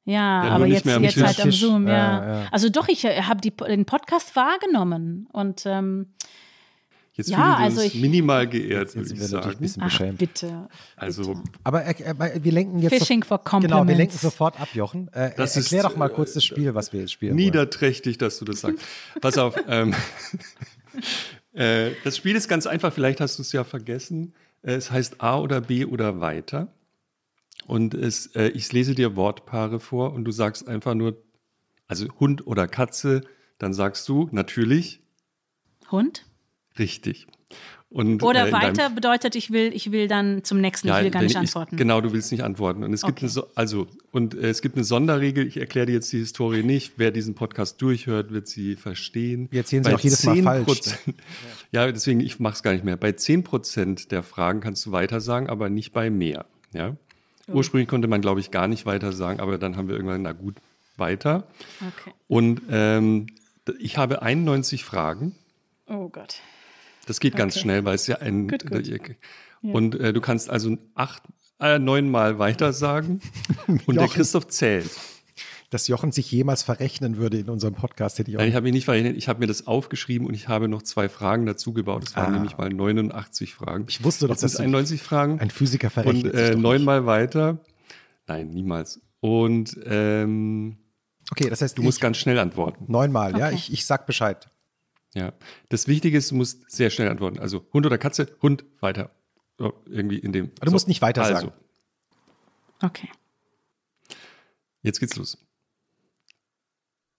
Ja, 0.05 0.45
ja 0.45 0.51
aber 0.51 0.65
jetzt, 0.65 0.85
jetzt 0.85 1.21
halt 1.21 1.39
am 1.41 1.51
Zoom, 1.51 1.88
ja. 1.88 1.93
ja. 1.93 2.47
Also 2.51 2.69
doch, 2.69 2.88
ich 2.88 3.05
äh, 3.05 3.21
habe 3.23 3.41
den 3.41 3.85
Podcast 3.85 4.35
wahrgenommen 4.35 5.27
und 5.31 5.63
ähm, 5.65 6.07
Jetzt 7.13 7.30
ja, 7.30 7.38
fühlen 7.38 7.49
wir 7.49 7.57
also 7.57 7.81
uns 7.81 7.93
ich, 7.93 8.01
minimal 8.01 8.47
geehrt, 8.47 8.95
würde 8.95 9.13
ich 9.13 9.19
sagen. 9.21 9.49
Ein 9.49 9.57
bisschen 9.57 9.83
beschämt. 9.83 10.13
Ach, 10.13 10.17
bitte. 10.17 10.69
Also, 10.95 11.33
bitte. 11.33 11.43
Aber 11.63 11.85
äh, 11.85 12.39
wir 12.41 12.51
lenken 12.53 12.80
jetzt. 12.80 12.97
Fishing 12.97 13.23
for 13.23 13.38
Compliments. 13.43 13.75
Genau, 13.75 13.88
wir 13.88 13.95
lenken 13.95 14.17
sofort 14.17 14.59
ab, 14.59 14.69
Jochen. 14.73 15.09
Äh, 15.13 15.31
das 15.35 15.57
erklär 15.57 15.81
ist, 15.81 15.89
doch 15.89 15.97
mal 15.97 16.07
kurz 16.07 16.33
das 16.33 16.45
Spiel, 16.45 16.73
was 16.73 16.93
wir 16.93 17.01
jetzt 17.01 17.11
spielen. 17.11 17.35
Niederträchtig, 17.35 18.13
wollen. 18.13 18.30
dass 18.30 18.39
du 18.39 18.45
das 18.45 18.61
sagst. 18.61 18.85
Pass 19.19 19.38
auf. 19.38 19.55
ähm, 19.67 19.93
äh, 21.53 21.91
das 22.05 22.15
Spiel 22.15 22.35
ist 22.38 22.47
ganz 22.47 22.65
einfach, 22.65 22.93
vielleicht 22.93 23.19
hast 23.19 23.39
du 23.39 23.41
es 23.41 23.51
ja 23.51 23.65
vergessen. 23.65 24.33
Äh, 24.63 24.75
es 24.75 24.89
heißt 24.89 25.21
A 25.21 25.38
oder 25.38 25.59
B 25.59 25.83
oder 25.83 26.21
weiter. 26.21 26.69
Und 27.72 27.93
es, 27.93 28.27
äh, 28.35 28.50
ich 28.50 28.74
lese 28.74 28.95
dir 28.95 29.16
Wortpaare 29.16 29.80
vor 29.80 30.11
und 30.11 30.25
du 30.25 30.32
sagst 30.32 30.67
einfach 30.67 30.93
nur, 30.93 31.24
also 31.88 32.06
Hund 32.19 32.45
oder 32.45 32.67
Katze, 32.67 33.22
dann 33.59 33.74
sagst 33.74 34.09
du 34.09 34.27
natürlich 34.33 35.00
Hund. 35.90 36.25
Richtig. 36.77 37.27
Und, 37.88 38.24
Oder 38.24 38.50
äh, 38.50 38.51
weiter 38.51 38.90
bedeutet, 38.90 39.38
ich 39.38 39.51
will, 39.51 39.72
ich 39.74 39.93
will 39.93 40.09
dann 40.09 40.43
zum 40.43 40.59
nächsten, 40.59 40.90
ja, 40.90 40.98
ich 40.98 41.06
will 41.06 41.11
gar 41.11 41.24
nicht 41.24 41.38
antworten. 41.38 41.75
Ich, 41.75 41.77
genau, 41.77 42.01
du 42.01 42.11
willst 42.11 42.33
nicht 42.33 42.43
antworten. 42.43 42.83
Und 42.83 42.91
es 42.91 43.06
okay. 43.06 43.14
gibt 43.22 43.38
eine, 43.38 43.48
also, 43.56 43.88
und 44.11 44.33
äh, 44.33 44.50
es 44.50 44.61
gibt 44.61 44.75
eine 44.75 44.83
Sonderregel, 44.83 45.48
ich 45.48 45.56
erkläre 45.56 45.85
dir 45.85 45.93
jetzt 45.93 46.11
die 46.11 46.19
Historie 46.19 46.64
nicht. 46.64 46.95
Wer 46.98 47.11
diesen 47.11 47.35
Podcast 47.35 47.82
durchhört, 47.82 48.33
wird 48.33 48.50
sie 48.50 48.75
verstehen. 48.75 49.48
Wir 49.50 49.61
erzählen 49.61 49.85
sie 49.85 49.93
auch 49.93 50.00
jedes 50.01 50.25
Mal 50.25 50.43
falsch. 50.66 50.98
ja, 51.72 51.90
deswegen, 51.90 52.19
ich 52.19 52.38
mache 52.38 52.56
es 52.56 52.64
gar 52.64 52.74
nicht 52.74 52.83
mehr. 52.83 52.98
Bei 52.98 53.11
10% 53.11 54.09
der 54.09 54.24
Fragen 54.24 54.59
kannst 54.59 54.85
du 54.85 54.91
weiter 54.91 55.22
sagen, 55.22 55.48
aber 55.48 55.69
nicht 55.69 55.93
bei 55.93 56.09
mehr. 56.09 56.48
Ja? 56.74 56.98
Ursprünglich 57.53 57.88
konnte 57.88 58.07
man, 58.07 58.21
glaube 58.21 58.39
ich, 58.39 58.51
gar 58.51 58.67
nicht 58.67 58.85
weiter 58.85 59.11
sagen, 59.11 59.39
aber 59.39 59.57
dann 59.57 59.77
haben 59.77 59.88
wir 59.88 59.95
irgendwann, 59.95 60.21
na 60.21 60.31
gut, 60.31 60.55
weiter. 60.97 61.47
Okay. 61.80 62.13
Und 62.27 62.61
ähm, 62.69 63.27
ich 63.80 63.97
habe 63.97 64.21
91 64.21 64.83
Fragen. 64.83 65.35
Oh 65.88 66.09
Gott. 66.09 66.39
Das 67.07 67.19
geht 67.19 67.35
ganz 67.35 67.55
okay. 67.55 67.63
schnell, 67.63 67.85
weil 67.85 67.95
es 67.95 68.07
ja 68.07 68.17
ein. 68.17 68.47
Gut, 68.47 68.65
gut. 68.65 68.89
Und 69.61 69.95
äh, 69.95 70.13
du 70.13 70.21
kannst 70.21 70.49
also 70.49 70.77
acht, 70.95 71.23
äh, 71.59 71.77
neunmal 71.77 72.39
weiter 72.39 72.73
sagen 72.73 73.21
und 73.67 73.95
der 73.95 74.07
Christoph 74.07 74.47
zählt. 74.47 74.89
Dass 75.72 75.88
Jochen 75.88 76.11
sich 76.11 76.30
jemals 76.30 76.64
verrechnen 76.64 77.16
würde 77.16 77.40
in 77.40 77.50
unserem 77.50 77.74
Podcast, 77.74 78.19
hätte 78.19 78.30
ich 78.30 78.35
auch. 78.35 78.41
Nein, 78.41 78.50
ich 78.50 78.56
habe 78.56 78.66
mich 78.66 78.74
nicht 78.74 78.85
verrechnet. 78.85 79.16
Ich 79.16 79.30
habe 79.30 79.40
mir 79.40 79.48
das 79.48 79.67
aufgeschrieben 79.67 80.27
und 80.27 80.33
ich 80.33 80.50
habe 80.50 80.67
noch 80.67 80.82
zwei 80.82 81.08
Fragen 81.08 81.45
dazu 81.45 81.72
gebaut. 81.72 82.03
Es 82.03 82.16
waren 82.17 82.33
ah. 82.33 82.35
nämlich 82.35 82.58
mal 82.58 82.69
89 82.69 83.56
Fragen. 83.56 83.85
Ich 83.88 84.03
wusste 84.03 84.27
doch, 84.27 84.35
dass 84.35 84.58
91 84.58 85.01
Fragen. 85.01 85.40
Ein 85.40 85.50
Physiker 85.50 85.90
verrechnet. 85.90 86.33
Und 86.33 86.40
äh, 86.40 86.56
neunmal 86.56 87.06
weiter. 87.06 87.58
Nein, 88.27 88.50
niemals. 88.50 89.00
Und 89.22 89.80
ähm, 89.85 90.77
okay, 91.32 91.50
das 91.50 91.61
heißt, 91.61 91.77
du 91.77 91.83
musst 91.83 92.01
ganz 92.01 92.17
schnell 92.17 92.38
antworten. 92.38 92.85
Neunmal, 92.90 93.32
okay. 93.32 93.40
ja. 93.40 93.51
Ich, 93.51 93.72
ich 93.72 93.85
sag 93.85 94.06
Bescheid. 94.06 94.50
Ja, 95.14 95.32
das 95.69 95.88
Wichtige 95.88 96.17
ist, 96.17 96.32
du 96.32 96.35
musst 96.35 96.69
sehr 96.69 96.90
schnell 96.90 97.08
antworten. 97.08 97.40
Also 97.40 97.66
Hund 97.72 97.85
oder 97.85 97.98
Katze, 97.98 98.27
Hund, 98.41 98.66
weiter. 98.82 99.11
So, 99.58 99.74
irgendwie 99.85 100.17
in 100.17 100.33
dem. 100.33 100.51
Aber 100.56 100.66
du 100.66 100.72
so, 100.72 100.74
musst 100.74 100.90
nicht 100.90 101.01
weiter 101.01 101.24
also. 101.24 101.33
sagen. 101.33 101.53
Okay. 102.82 103.09
Jetzt 104.82 105.00
geht's 105.00 105.16
los. 105.16 105.38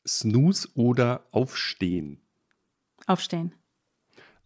Snooze 0.07 0.69
oder 0.75 1.27
Aufstehen? 1.31 2.21
Aufstehen. 3.07 3.55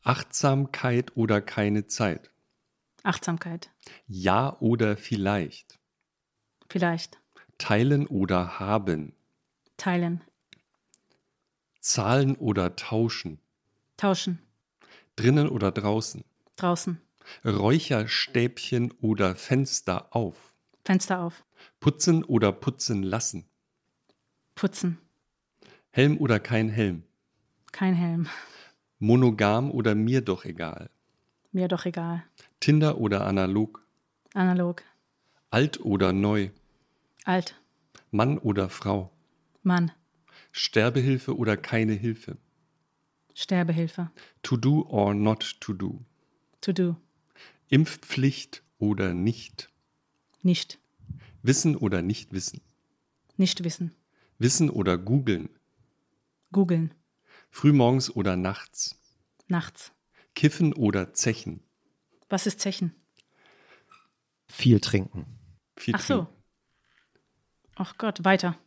Achtsamkeit 0.02 1.17
oder 1.17 1.41
keine 1.41 1.86
Zeit? 1.86 2.31
Achtsamkeit. 3.02 3.70
Ja 4.07 4.57
oder 4.60 4.97
vielleicht? 4.97 5.78
Vielleicht. 6.68 7.20
Teilen 7.59 8.07
oder 8.07 8.59
haben? 8.59 9.15
Teilen. 9.76 10.23
Zahlen 11.81 12.36
oder 12.36 12.76
tauschen? 12.76 13.41
Tauschen. 13.97 14.43
Drinnen 15.15 15.49
oder 15.49 15.70
draußen? 15.70 16.25
Draußen. 16.57 17.01
Räucherstäbchen 17.44 18.93
oder 19.01 19.36
Fenster 19.36 20.15
auf? 20.15 20.55
Fenster 20.85 21.20
auf. 21.20 21.44
Putzen 21.81 22.25
oder 22.25 22.52
putzen 22.52 23.02
lassen? 23.02 23.49
Putzen. 24.55 24.99
Helm 25.97 26.18
oder 26.18 26.39
kein 26.39 26.68
Helm? 26.68 27.05
Kein 27.73 27.94
Helm. 27.94 28.28
Monogam 28.99 29.70
oder 29.70 29.94
mir 29.94 30.20
doch 30.20 30.44
egal? 30.44 30.91
Mir 31.52 31.68
doch 31.68 31.86
egal. 31.86 32.23
Tinder 32.60 32.99
oder 32.99 33.26
analog? 33.26 33.83
Analog. 34.34 34.83
Alt 35.49 35.81
oder 35.81 36.12
neu? 36.12 36.50
Alt. 37.25 37.58
Mann 38.10 38.36
oder 38.36 38.68
Frau? 38.68 39.10
Mann. 39.62 39.91
Sterbehilfe 40.52 41.34
oder 41.34 41.57
keine 41.57 41.94
Hilfe? 41.94 42.36
Sterbehilfe. 43.33 44.10
To 44.42 44.58
do 44.58 44.86
or 44.91 45.15
not 45.15 45.57
to 45.60 45.73
do? 45.73 46.05
To 46.60 46.75
do. 46.75 46.97
Impfpflicht 47.70 48.62
oder 48.78 49.15
nicht? 49.15 49.70
Nicht. 50.42 50.78
Wissen 51.42 51.75
oder 51.75 52.02
nicht 52.02 52.34
wissen? 52.34 52.60
Nicht 53.39 53.65
wissen. 53.65 53.94
Wissen 54.39 54.68
oder 54.68 54.99
googeln? 54.99 55.56
Googeln. 56.52 56.94
Frühmorgens 57.50 58.10
oder 58.15 58.36
nachts? 58.36 58.99
Nachts. 59.49 59.92
Kiffen 60.34 60.73
oder 60.73 61.15
zechen? 61.15 61.62
Was 62.28 62.47
ist 62.47 62.60
zechen? 62.60 62.94
Viel 64.49 64.81
trinken. 64.81 65.26
Viel 65.76 65.94
Ach 65.94 66.00
so. 66.00 66.26
Ach 67.75 67.97
Gott, 67.99 68.25
weiter. 68.25 68.58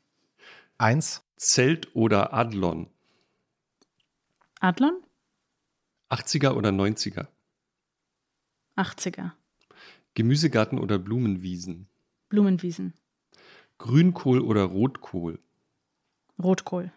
Eins. 0.77 1.23
Zelt 1.35 1.95
oder 1.95 2.33
Adlon? 2.33 2.89
Adlon? 4.59 5.01
80er 6.09 6.51
oder 6.51 6.69
90er? 6.69 7.27
80er. 8.75 9.31
Gemüsegarten 10.15 10.79
oder 10.79 10.99
Blumenwiesen? 10.99 11.87
Blumenwiesen. 12.29 12.93
Grünkohl 13.77 14.41
oder 14.41 14.63
Rotkohl? 14.63 15.39
Rotkohl. 16.41 16.91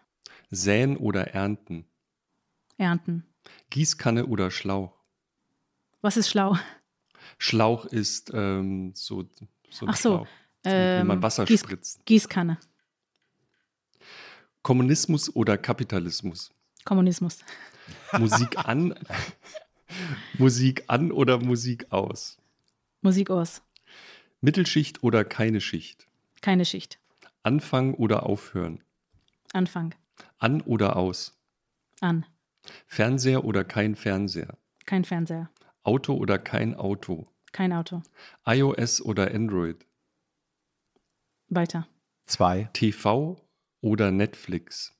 Säen 0.53 0.97
oder 0.97 1.29
Ernten? 1.33 1.85
Ernten. 2.77 3.25
Gießkanne 3.69 4.25
oder 4.27 4.51
Schlauch? 4.51 4.93
Was 6.01 6.17
ist 6.17 6.29
schlau? 6.29 6.57
Schlauch 7.37 7.85
ist 7.85 8.31
ähm, 8.33 8.91
so, 8.95 9.23
so 9.69 9.85
ein 9.85 9.89
Ach 9.89 9.95
so, 9.97 10.09
Schlauch, 10.09 10.27
wenn 10.63 11.07
man 11.07 11.17
Ähm, 11.17 11.23
Wasser 11.23 11.43
Gieß- 11.45 11.59
spritzt. 11.59 12.05
Gießkanne. 12.05 12.57
Kommunismus 14.61 15.35
oder 15.35 15.57
Kapitalismus? 15.57 16.51
Kommunismus. 16.85 17.39
Musik 18.17 18.57
an, 18.59 18.93
Musik 20.37 20.83
an 20.87 21.11
oder 21.11 21.37
Musik 21.39 21.91
aus? 21.91 22.37
Musik 23.01 23.29
aus. 23.29 23.61
Mittelschicht 24.41 25.03
oder 25.03 25.25
keine 25.25 25.61
Schicht? 25.61 26.07
Keine 26.41 26.65
Schicht. 26.65 26.99
Anfangen 27.43 27.93
oder 27.93 28.23
aufhören? 28.25 28.83
Anfang. 29.53 29.93
An 30.37 30.61
oder 30.61 30.95
aus? 30.95 31.37
An. 32.01 32.25
Fernseher 32.87 33.43
oder 33.45 33.63
kein 33.63 33.95
Fernseher? 33.95 34.57
Kein 34.85 35.05
Fernseher. 35.05 35.49
Auto 35.83 36.15
oder 36.15 36.39
kein 36.39 36.75
Auto? 36.75 37.27
Kein 37.51 37.71
Auto. 37.73 38.01
iOS 38.45 39.01
oder 39.01 39.33
Android? 39.33 39.85
Weiter. 41.49 41.87
Zwei. 42.25 42.69
TV 42.73 43.37
oder 43.81 44.11
Netflix? 44.11 44.93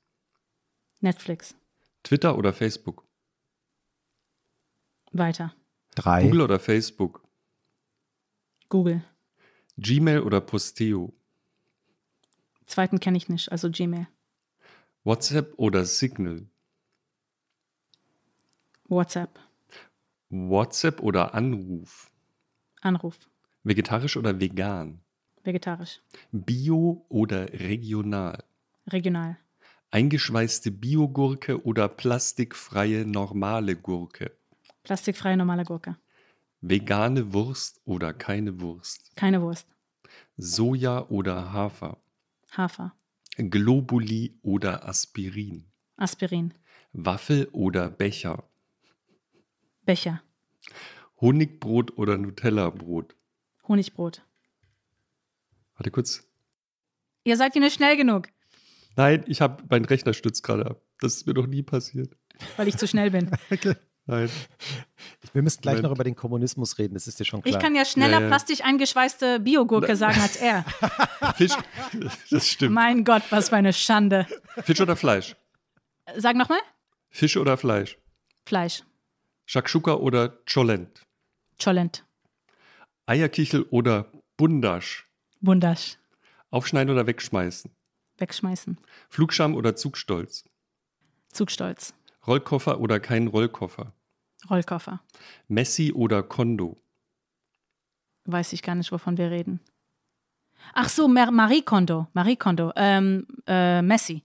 Netflix. 0.99 1.55
Twitter 2.03 2.37
oder 2.37 2.53
Facebook? 2.53 3.07
Weiter. 5.11 5.53
Drei. 5.95 6.23
Google 6.23 6.41
oder 6.41 6.59
Facebook? 6.59 7.23
Google. 8.69 9.03
Gmail 9.77 10.19
oder 10.21 10.41
Posteo? 10.41 11.13
Zweiten 12.65 12.99
kenne 12.99 13.17
ich 13.17 13.29
nicht, 13.29 13.51
also 13.51 13.69
Gmail. 13.69 14.07
WhatsApp 15.05 15.53
oder 15.57 15.83
Signal? 15.83 16.47
WhatsApp. 18.87 19.37
WhatsApp 20.29 21.01
oder 21.01 21.33
Anruf? 21.33 22.09
Anruf. 22.79 23.19
Vegetarisch 23.63 24.15
oder 24.15 24.39
vegan? 24.39 25.01
Vegetarisch. 25.43 26.01
Bio 26.31 27.05
oder 27.09 27.51
regional? 27.51 28.45
Regional. 28.89 29.37
Eingeschweißte 29.91 30.71
Biogurke 30.71 31.65
oder 31.65 31.89
plastikfreie 31.89 33.05
normale 33.05 33.75
Gurke? 33.75 34.31
Plastikfreie 34.83 35.35
normale 35.35 35.65
Gurke. 35.65 35.97
Vegane 36.61 37.33
Wurst 37.33 37.81
oder 37.83 38.13
keine 38.13 38.61
Wurst? 38.61 39.13
Keine 39.17 39.41
Wurst. 39.41 39.67
Soja 40.37 41.09
oder 41.09 41.51
Hafer? 41.51 41.97
Hafer. 42.55 42.95
Globuli 43.37 44.39
oder 44.41 44.87
Aspirin? 44.87 45.65
Aspirin. 45.97 46.53
Waffel 46.91 47.47
oder 47.51 47.89
Becher? 47.89 48.49
Becher. 49.85 50.21
Honigbrot 51.19 51.97
oder 51.97 52.17
Nutella-Brot? 52.17 53.15
Honigbrot. 53.67 54.25
Warte 55.75 55.91
kurz. 55.91 56.27
Ihr 57.23 57.37
seid 57.37 57.53
hier 57.53 57.61
nicht 57.61 57.75
schnell 57.75 57.97
genug, 57.97 58.27
Nein, 58.95 59.23
ich 59.27 59.41
habe 59.41 59.63
meinen 59.69 59.85
Rechner 59.85 60.13
stützt 60.13 60.43
gerade 60.43 60.65
ab. 60.65 60.81
Das 60.99 61.15
ist 61.15 61.27
mir 61.27 61.33
noch 61.33 61.47
nie 61.47 61.63
passiert. 61.63 62.15
weil 62.57 62.67
ich 62.67 62.77
zu 62.77 62.87
schnell 62.87 63.11
bin. 63.11 63.31
Nein. 64.05 64.29
Wir 65.33 65.41
müssen 65.41 65.61
gleich 65.61 65.75
Moment. 65.75 65.83
noch 65.89 65.91
über 65.95 66.03
den 66.03 66.15
Kommunismus 66.15 66.77
reden, 66.77 66.93
das 66.93 67.07
ist 67.07 67.19
dir 67.19 67.25
schon 67.25 67.41
klar. 67.41 67.55
Ich 67.55 67.61
kann 67.61 67.73
ja 67.75 67.85
schneller 67.85 68.17
Ja, 68.17 68.21
ja. 68.21 68.27
plastisch 68.27 68.61
eingeschweißte 68.61 69.39
Biogurke 69.39 69.95
sagen 69.95 70.19
als 70.21 70.35
er. 70.35 70.65
Fisch. 71.37 71.53
Das 72.29 72.47
stimmt. 72.47 72.73
Mein 72.73 73.03
Gott, 73.05 73.23
was 73.29 73.49
für 73.49 73.55
eine 73.55 73.71
Schande. 73.73 74.27
Fisch 74.63 74.81
oder 74.81 74.95
Fleisch? 74.95 75.35
Sag 76.17 76.35
nochmal. 76.35 76.59
Fisch 77.09 77.37
oder 77.37 77.57
Fleisch? 77.57 77.97
Fleisch. 78.45 78.83
Shakshuka 79.45 79.93
oder 79.95 80.29
Cholent? 80.51 81.01
Cholent. 81.61 82.05
Eierkichel 83.05 83.63
oder 83.69 84.11
Bundasch? 84.37 85.07
Bundasch. 85.41 85.97
Aufschneiden 86.49 86.93
oder 86.93 87.07
wegschmeißen? 87.07 87.71
Wegschmeißen. 88.17 88.77
Flugscham 89.09 89.55
oder 89.55 89.75
Zugstolz? 89.75 90.43
Zugstolz. 91.31 91.93
Rollkoffer 92.25 92.79
oder 92.79 92.99
kein 92.99 93.27
Rollkoffer? 93.27 93.93
Rollkoffer. 94.49 95.01
Messi 95.47 95.91
oder 95.93 96.23
Kondo? 96.23 96.77
Weiß 98.25 98.53
ich 98.53 98.61
gar 98.61 98.75
nicht, 98.75 98.91
wovon 98.91 99.17
wir 99.17 99.29
reden. 99.31 99.59
Ach 100.73 100.87
so, 100.87 101.07
Mar 101.07 101.31
Marie 101.31 101.61
Kondo. 101.61 102.07
Marie 102.13 102.37
Kondo. 102.37 102.71
Ähm, 102.75 103.27
äh, 103.47 103.81
Messi. 103.81 104.23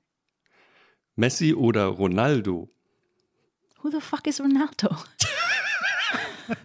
Messi 1.16 1.52
oder 1.54 1.86
Ronaldo? 1.86 2.68
Who 3.82 3.90
the 3.90 4.00
fuck 4.00 4.26
is 4.26 4.40
Ronaldo? 4.40 4.96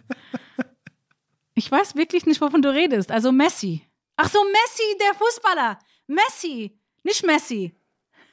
ich 1.54 1.70
weiß 1.70 1.96
wirklich 1.96 2.26
nicht, 2.26 2.40
wovon 2.40 2.62
du 2.62 2.72
redest. 2.72 3.10
Also 3.10 3.32
Messi. 3.32 3.82
Ach 4.16 4.28
so, 4.28 4.38
Messi, 4.44 4.98
der 5.00 5.14
Fußballer. 5.14 5.78
Messi. 6.06 6.78
Nicht 7.02 7.26
Messi. 7.26 7.74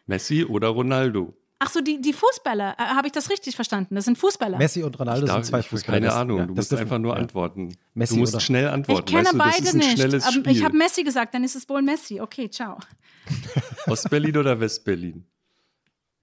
Messi 0.05 0.45
oder 0.45 0.69
Ronaldo? 0.69 1.35
Ach 1.63 1.69
so, 1.69 1.79
die, 1.79 2.01
die 2.01 2.11
Fußballer. 2.13 2.75
Äh, 2.79 2.81
Habe 2.95 3.05
ich 3.07 3.13
das 3.13 3.29
richtig 3.29 3.55
verstanden? 3.55 3.93
Das 3.93 4.05
sind 4.05 4.17
Fußballer. 4.17 4.57
Messi 4.57 4.81
und 4.81 4.99
Ronaldo 4.99 5.27
Darf- 5.27 5.35
sind 5.35 5.45
zwei 5.45 5.59
ich- 5.59 5.67
Fußballer. 5.69 5.99
Keine 5.99 6.13
Ahnung, 6.13 6.37
ja, 6.39 6.45
du 6.47 6.53
das 6.55 6.63
musst 6.63 6.71
dürfen- 6.71 6.81
einfach 6.83 6.97
nur 6.97 7.13
ja. 7.15 7.21
antworten. 7.21 7.77
Messi 7.93 8.15
du 8.15 8.19
musst 8.21 8.33
oder- 8.33 8.41
schnell 8.41 8.65
ich 8.65 8.71
antworten. 8.71 9.05
kenne 9.05 9.23
weißt 9.25 9.33
du, 9.33 9.37
das 9.37 9.47
beide 9.47 9.63
ist 9.67 9.73
ein 9.73 9.77
nicht. 9.77 9.91
schnelles 9.91 10.23
Aber 10.23 10.31
Spiel. 10.33 10.51
Ich 10.51 10.63
habe 10.63 10.77
Messi 10.77 11.03
gesagt, 11.03 11.33
dann 11.35 11.43
ist 11.43 11.55
es 11.55 11.69
wohl 11.69 11.81
Messi. 11.83 12.19
Okay, 12.19 12.49
ciao. 12.49 12.79
Ostberlin 13.87 14.37
oder 14.37 14.59
Westberlin? 14.59 15.25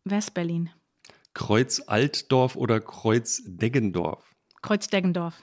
West-Berlin. 0.04 0.70
Kreuz 1.34 1.80
Altdorf 1.86 2.56
oder 2.56 2.80
Kreuz 2.80 3.42
Deggendorf? 3.46 4.24
Kreuz-Deggendorf. 4.62 5.34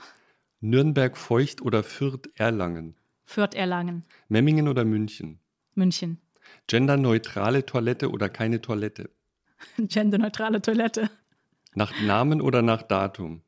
Nürnberg 0.59 1.15
Feucht 1.17 1.61
oder 1.61 1.83
Fürth 1.83 2.27
Erlangen? 2.35 2.95
Fürth-Erlangen. 3.25 4.03
Memmingen 4.27 4.67
oder 4.67 4.83
München? 4.83 5.39
München. 5.73 6.19
Genderneutrale 6.67 7.65
Toilette 7.65 8.09
oder 8.11 8.27
keine 8.29 8.61
Toilette? 8.61 9.09
Genderneutrale 9.77 10.61
Toilette. 10.61 11.09
Nach 11.73 11.93
Namen 12.01 12.41
oder 12.41 12.61
nach 12.61 12.81
Datum? 12.83 13.41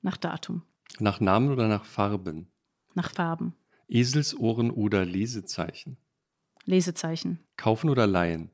Nach 0.00 0.16
Datum. 0.16 0.62
Nach 0.98 1.20
Namen 1.20 1.50
oder 1.50 1.68
nach 1.68 1.84
Farben? 1.84 2.48
Nach 2.94 3.10
Farben. 3.10 3.54
Eselsohren 3.88 4.70
oder 4.70 5.04
Lesezeichen? 5.04 5.96
Lesezeichen. 6.64 7.38
Kaufen 7.56 7.90
oder 7.90 8.06
leihen? 8.06 8.50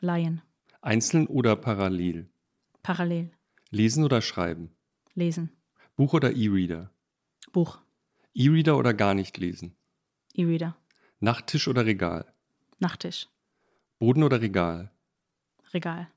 Laien. 0.00 0.42
Einzeln 0.80 1.26
oder 1.26 1.56
parallel? 1.56 2.28
Parallel. 2.82 3.30
Lesen 3.70 4.04
oder 4.04 4.22
schreiben? 4.22 4.70
Lesen. 5.14 5.50
Buch 5.96 6.14
oder 6.14 6.32
E-Reader? 6.32 6.90
Buch. 7.52 7.78
E-Reader 8.34 8.76
oder 8.76 8.94
gar 8.94 9.14
nicht 9.14 9.36
lesen? 9.38 9.74
E-Reader. 10.34 10.76
Nachttisch 11.20 11.66
oder 11.68 11.84
Regal? 11.84 12.32
Nachttisch. 12.78 13.28
Boden 13.98 14.22
oder 14.22 14.40
Regal? 14.40 14.92
Regal. 15.74 16.08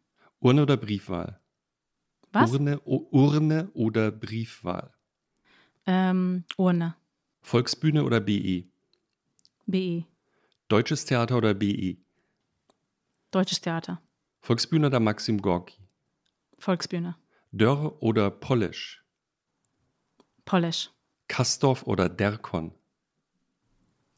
Urne 0.41 0.63
oder 0.63 0.75
Briefwahl? 0.75 1.39
Was? 2.33 2.51
Urne, 2.51 2.79
Urne 2.81 3.69
oder 3.73 4.11
Briefwahl? 4.11 4.91
Ähm, 5.85 6.43
Urne. 6.57 6.95
Volksbühne 7.41 8.03
oder 8.03 8.19
BE? 8.19 8.65
BE. 9.67 10.05
Deutsches 10.67 11.05
Theater 11.05 11.37
oder 11.37 11.53
BE? 11.53 11.97
Deutsches 13.31 13.61
Theater. 13.61 14.01
Volksbühne 14.41 14.87
oder 14.87 14.99
Maxim 14.99 15.41
Gorki? 15.41 15.77
Volksbühne. 16.57 17.15
Dörr 17.51 18.01
oder 18.01 18.31
Polesch? 18.31 19.03
Polish. 20.45 20.89
Kastorf 21.27 21.83
oder 21.83 22.09
Derkon? 22.09 22.73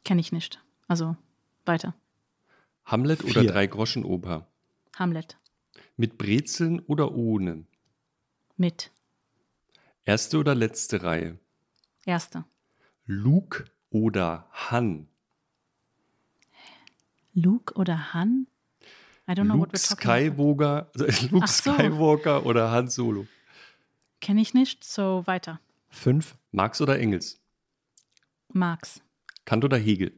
Kenne 0.05 0.21
ich 0.21 0.31
nicht. 0.31 0.63
Also, 0.87 1.17
weiter. 1.65 1.95
Hamlet 2.85 3.23
oder 3.23 3.41
Vier. 3.41 3.51
Dreigroschenoper? 3.51 4.47
Hamlet. 4.97 5.37
Mit 5.95 6.17
Brezeln 6.17 6.79
oder 6.81 7.13
ohne? 7.13 7.65
Mit. 8.57 8.91
Erste 10.05 10.37
oder 10.37 10.55
letzte 10.55 11.03
Reihe? 11.03 11.39
Erste. 12.05 12.45
Luke 13.05 13.65
oder 13.89 14.47
Han? 14.51 15.07
Luke 17.33 17.73
oder 17.75 18.13
Han? 18.13 18.47
I 19.27 19.31
don't 19.31 19.45
know 19.45 19.55
Luke 19.55 19.71
what 19.71 19.73
we're 19.73 19.89
talking 19.89 20.09
about. 20.09 20.91
Skywalker, 20.91 20.91
also 20.99 21.27
Luke 21.31 21.47
so. 21.47 21.73
Skywalker 21.73 22.45
oder 22.45 22.71
Han 22.71 22.89
Solo? 22.89 23.27
Kenne 24.19 24.41
ich 24.41 24.53
nicht, 24.53 24.83
so 24.83 25.23
weiter. 25.25 25.59
Fünf. 25.89 26.35
Marx 26.51 26.81
oder 26.81 26.99
Engels? 26.99 27.39
Marx. 28.49 29.01
Kant 29.45 29.63
oder 29.63 29.77
Hegel? 29.77 30.11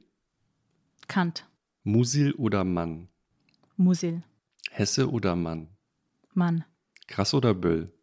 Kant. 1.08 1.48
Musil 1.84 2.34
oder 2.34 2.64
Mann? 2.64 3.08
Musil. 3.78 4.24
Hesse 4.78 5.10
oder 5.10 5.38
Mann? 5.38 5.70
Mann. 6.34 6.66
Krass 7.08 7.34
oder 7.34 7.54
Böll? 7.54 7.94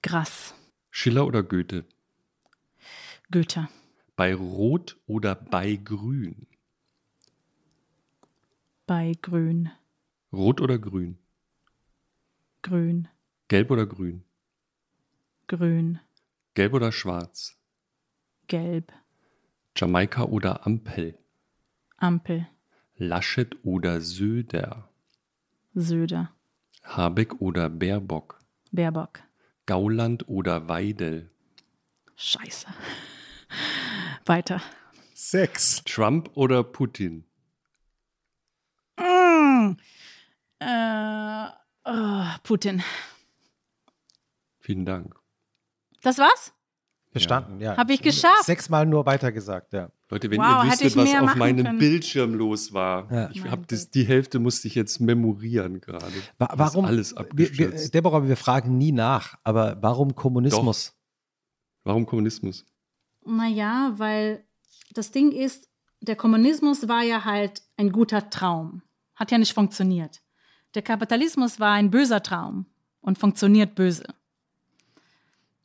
Grass. 0.00 0.54
Schiller 0.92 1.26
oder 1.26 1.42
Goethe? 1.42 1.84
Goethe. 3.32 3.68
Bei 4.14 4.36
Rot 4.36 4.96
oder 5.08 5.34
bei 5.34 5.80
Grün? 5.82 6.46
Bei 8.86 9.14
Grün. 9.20 9.72
Rot 10.32 10.60
oder 10.60 10.78
Grün? 10.78 11.18
Grün. 12.62 13.08
Gelb 13.48 13.72
oder 13.72 13.86
Grün? 13.86 14.22
Grün. 15.48 15.98
Gelb 16.54 16.72
oder 16.72 16.92
Schwarz? 16.92 17.56
Gelb. 18.46 18.92
Jamaika 19.74 20.22
oder 20.22 20.64
Ampel? 20.64 21.18
Ampel. 21.96 22.46
Laschet 22.96 23.56
oder 23.64 24.00
Söder? 24.00 24.88
Söder. 25.76 26.32
Habeck 26.82 27.40
oder 27.40 27.68
Baerbock? 27.68 28.38
Baerbock. 28.72 29.20
Gauland 29.66 30.26
oder 30.26 30.68
Weidel? 30.68 31.30
Scheiße. 32.16 32.66
Weiter. 34.24 34.62
Sechs. 35.12 35.84
Trump 35.84 36.30
oder 36.34 36.64
Putin? 36.64 37.24
Mm. 38.98 39.76
Äh, 40.60 41.46
oh, 41.84 42.24
Putin. 42.42 42.82
Vielen 44.58 44.86
Dank. 44.86 45.14
Das 46.00 46.16
war's? 46.16 46.54
Bestanden, 47.12 47.60
ja. 47.60 47.76
Hab 47.76 47.90
ich 47.90 48.00
geschafft. 48.00 48.44
Sechsmal 48.44 48.86
nur 48.86 49.04
weiter 49.04 49.30
gesagt, 49.30 49.74
ja. 49.74 49.90
Leute, 50.08 50.30
wenn 50.30 50.38
Wow, 50.38 50.64
ihr 50.64 50.70
wüsstet, 50.70 50.96
was 50.96 51.14
auf 51.14 51.34
meinem 51.34 51.64
können. 51.64 51.78
Bildschirm 51.78 52.34
los 52.34 52.72
war. 52.72 53.10
Ja. 53.12 53.30
Ich 53.30 53.42
Mein 53.42 53.50
hab 53.50 53.66
das, 53.66 53.90
die 53.90 54.04
Hälfte 54.04 54.38
musste 54.38 54.68
ich 54.68 54.76
jetzt 54.76 55.00
memorieren 55.00 55.80
gerade. 55.80 56.12
Wa 56.38 56.48
warum? 56.54 56.84
alles 56.84 57.12
wir, 57.12 57.16
wir, 57.18 57.24
abgestürzt. 57.26 57.94
Deborah, 57.94 58.26
wir 58.26 58.36
fragen 58.36 58.78
nie 58.78 58.92
nach, 58.92 59.36
aber 59.42 59.78
warum 59.80 60.14
Kommunismus? 60.14 60.94
Warum 61.82 62.06
Kommunismus? 62.06 62.64
Naja, 63.24 63.94
weil 63.96 64.44
das 64.92 65.10
Ding 65.10 65.32
ist, 65.32 65.68
der 66.00 66.14
Kommunismus 66.14 66.86
war 66.86 67.02
ja 67.02 67.24
halt 67.24 67.62
ein 67.76 67.90
guter 67.90 68.30
Traum. 68.30 68.82
Hat 69.16 69.32
ja 69.32 69.38
nicht 69.38 69.54
funktioniert. 69.54 70.22
Der 70.74 70.82
Kapitalismus 70.82 71.58
war 71.58 71.72
ein 71.72 71.90
böser 71.90 72.22
Traum 72.22 72.66
und 73.00 73.18
funktioniert 73.18 73.74
böse. 73.74 74.04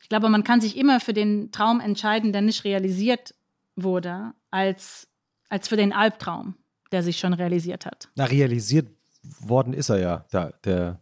Ich 0.02 0.10
glaube, 0.10 0.30
man 0.30 0.44
kann 0.44 0.62
sich 0.62 0.78
immer 0.78 1.00
für 1.00 1.14
den 1.14 1.52
Traum 1.52 1.80
entscheiden, 1.80 2.32
der 2.32 2.42
nicht 2.42 2.64
realisiert 2.64 3.36
wurde, 3.76 4.34
als, 4.50 5.08
als 5.50 5.68
für 5.68 5.78
den 5.78 5.94
Albtraum, 5.94 6.56
der 6.92 7.04
sich 7.04 7.20
schon 7.20 7.34
realisiert 7.34 7.86
hat. 7.86 8.10
Na, 8.16 8.26
realisiert 8.26 8.90
worden 9.40 9.74
ist 9.74 9.90
er 9.90 10.00
ja, 10.00 10.26
da, 10.32 10.52
der 10.64 11.02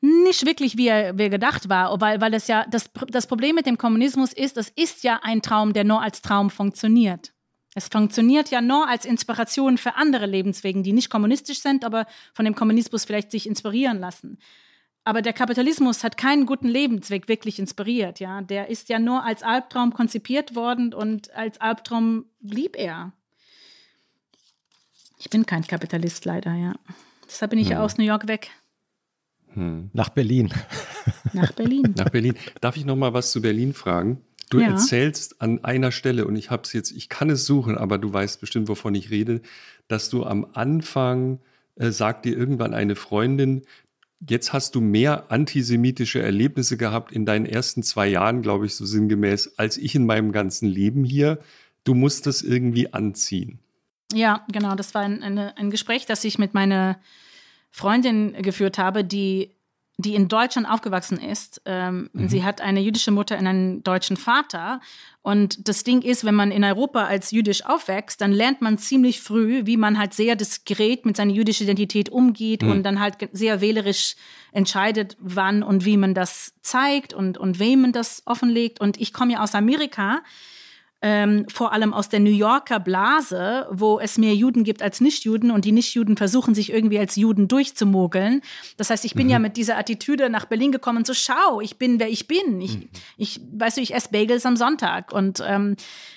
Nicht 0.00 0.46
wirklich, 0.46 0.76
wie 0.76 0.88
er, 0.88 1.18
wie 1.18 1.24
er 1.24 1.30
gedacht 1.30 1.68
war, 1.68 2.00
weil, 2.00 2.20
weil 2.20 2.30
das 2.30 2.46
ja, 2.46 2.66
das, 2.70 2.90
das 3.08 3.26
Problem 3.26 3.56
mit 3.56 3.66
dem 3.66 3.78
Kommunismus 3.78 4.32
ist, 4.32 4.56
das 4.56 4.68
ist 4.68 5.02
ja 5.02 5.20
ein 5.22 5.42
Traum, 5.42 5.72
der 5.72 5.84
nur 5.84 6.02
als 6.02 6.22
Traum 6.22 6.50
funktioniert. 6.50 7.32
Es 7.74 7.88
funktioniert 7.88 8.50
ja 8.50 8.60
nur 8.60 8.88
als 8.88 9.04
Inspiration 9.04 9.78
für 9.78 9.94
andere 9.94 10.26
Lebenswegen, 10.26 10.82
die 10.82 10.92
nicht 10.92 11.10
kommunistisch 11.10 11.60
sind, 11.60 11.84
aber 11.84 12.06
von 12.32 12.44
dem 12.44 12.54
Kommunismus 12.54 13.04
vielleicht 13.04 13.30
sich 13.30 13.46
inspirieren 13.46 13.98
lassen. 13.98 14.38
Aber 15.04 15.22
der 15.22 15.32
Kapitalismus 15.32 16.04
hat 16.04 16.16
keinen 16.18 16.44
guten 16.44 16.68
Lebensweg 16.68 17.28
wirklich 17.28 17.58
inspiriert, 17.58 18.20
ja. 18.20 18.42
Der 18.42 18.68
ist 18.68 18.88
ja 18.90 18.98
nur 18.98 19.24
als 19.24 19.42
Albtraum 19.42 19.92
konzipiert 19.94 20.54
worden 20.54 20.92
und 20.92 21.34
als 21.34 21.60
Albtraum 21.60 22.26
blieb 22.40 22.76
er. 22.76 23.12
Ich 25.18 25.30
bin 25.30 25.46
kein 25.46 25.66
Kapitalist 25.66 26.24
leider, 26.24 26.54
ja. 26.54 26.74
Deshalb 27.26 27.50
bin 27.50 27.58
ich 27.58 27.70
ja 27.70 27.82
aus 27.82 27.98
New 27.98 28.04
York 28.04 28.28
weg 28.28 28.50
Hm. 29.54 29.90
nach 29.94 30.10
Berlin. 30.10 30.52
nach 31.32 31.52
Berlin. 31.52 31.82
Nach 31.96 32.10
Berlin. 32.10 32.34
Darf 32.60 32.76
ich 32.76 32.84
noch 32.84 32.96
mal 32.96 33.14
was 33.14 33.32
zu 33.32 33.40
Berlin 33.40 33.72
fragen? 33.72 34.22
Du 34.50 34.60
Ja. 34.60 34.68
erzählst 34.68 35.40
an 35.40 35.64
einer 35.64 35.90
Stelle, 35.90 36.26
und 36.26 36.36
ich 36.36 36.50
habe 36.50 36.62
es 36.64 36.72
jetzt, 36.74 36.90
ich 36.92 37.08
kann 37.08 37.28
es 37.30 37.44
suchen, 37.46 37.76
aber 37.78 37.96
du 37.98 38.12
weißt 38.12 38.40
bestimmt, 38.40 38.68
wovon 38.68 38.94
ich 38.94 39.10
rede, 39.10 39.40
dass 39.88 40.10
du 40.10 40.24
am 40.24 40.46
Anfang, 40.52 41.40
äh, 41.76 41.90
sagt 41.90 42.24
dir 42.26 42.36
irgendwann 42.36 42.72
eine 42.74 42.94
Freundin, 42.94 43.62
jetzt 44.26 44.52
hast 44.52 44.74
du 44.74 44.80
mehr 44.80 45.30
antisemitische 45.30 46.20
Erlebnisse 46.20 46.76
gehabt 46.76 47.12
in 47.12 47.24
deinen 47.24 47.46
ersten 47.46 47.82
zwei 47.82 48.08
Jahren, 48.08 48.42
glaube 48.42 48.66
ich, 48.66 48.74
so 48.74 48.84
sinngemäß, 48.84 49.58
als 49.58 49.76
ich 49.76 49.94
in 49.94 50.06
meinem 50.06 50.32
ganzen 50.32 50.68
Leben 50.68 51.04
hier. 51.04 51.38
Du 51.84 51.94
musst 51.94 52.26
das 52.26 52.42
irgendwie 52.42 52.92
anziehen. 52.92 53.58
Ja, 54.12 54.44
genau. 54.50 54.74
Das 54.74 54.94
war 54.94 55.02
ein, 55.02 55.22
eine, 55.22 55.56
ein 55.56 55.70
Gespräch, 55.70 56.06
das 56.06 56.24
ich 56.24 56.38
mit 56.38 56.54
meiner 56.54 56.98
Freundin 57.70 58.32
geführt 58.42 58.78
habe, 58.78 59.04
die, 59.04 59.50
die 60.00 60.14
in 60.14 60.28
Deutschland 60.28 60.70
aufgewachsen 60.70 61.18
ist. 61.18 61.60
Ähm, 61.64 62.08
Sie 62.14 62.44
hat 62.44 62.60
eine 62.60 62.80
jüdische 62.80 63.10
Mutter 63.10 63.36
und 63.36 63.48
einen 63.48 63.82
deutschen 63.82 64.16
Vater. 64.16 64.80
Und 65.22 65.68
das 65.68 65.82
Ding 65.82 66.02
ist, 66.02 66.24
wenn 66.24 66.36
man 66.36 66.52
in 66.52 66.62
Europa 66.62 67.04
als 67.04 67.32
jüdisch 67.32 67.66
aufwächst, 67.66 68.20
dann 68.20 68.30
lernt 68.30 68.62
man 68.62 68.78
ziemlich 68.78 69.20
früh, 69.20 69.66
wie 69.66 69.76
man 69.76 69.98
halt 69.98 70.14
sehr 70.14 70.36
diskret 70.36 71.04
mit 71.04 71.16
seiner 71.16 71.32
jüdischen 71.32 71.64
Identität 71.64 72.10
umgeht 72.10 72.62
und 72.62 72.84
dann 72.84 73.00
halt 73.00 73.16
sehr 73.32 73.60
wählerisch 73.60 74.14
entscheidet, 74.52 75.16
wann 75.18 75.64
und 75.64 75.84
wie 75.84 75.96
man 75.96 76.14
das 76.14 76.54
zeigt 76.62 77.12
und, 77.12 77.36
und 77.36 77.58
wem 77.58 77.80
man 77.80 77.92
das 77.92 78.22
offenlegt. 78.24 78.80
Und 78.80 79.00
ich 79.00 79.12
komme 79.12 79.32
ja 79.32 79.42
aus 79.42 79.56
Amerika 79.56 80.22
ähm, 81.00 81.46
vor 81.48 81.72
allem 81.72 81.94
aus 81.94 82.08
der 82.08 82.18
New 82.18 82.30
Yorker 82.30 82.80
Blase, 82.80 83.68
wo 83.70 84.00
es 84.00 84.18
mehr 84.18 84.34
Juden 84.34 84.64
gibt 84.64 84.82
als 84.82 85.00
Nichtjuden 85.00 85.50
und 85.52 85.64
die 85.64 85.72
Nichtjuden 85.72 86.16
versuchen 86.16 86.54
sich 86.54 86.72
irgendwie 86.72 86.98
als 86.98 87.14
Juden 87.14 87.46
durchzumogeln. 87.46 88.42
Das 88.76 88.90
heißt, 88.90 89.04
ich 89.04 89.14
bin 89.14 89.30
ja 89.30 89.38
mit 89.38 89.56
dieser 89.56 89.78
Attitüde 89.78 90.28
nach 90.28 90.46
Berlin 90.46 90.72
gekommen, 90.72 91.04
so 91.04 91.14
schau, 91.14 91.60
ich 91.60 91.78
bin 91.78 92.00
wer 92.00 92.08
ich 92.08 92.26
bin. 92.26 92.60
Ich, 92.60 92.88
ich 93.16 93.40
weißt 93.52 93.76
du, 93.76 93.80
ich 93.80 93.94
esse 93.94 94.10
Bagels 94.10 94.44
am 94.44 94.56
Sonntag 94.56 95.12
und 95.12 95.42
ähm, 95.46 95.76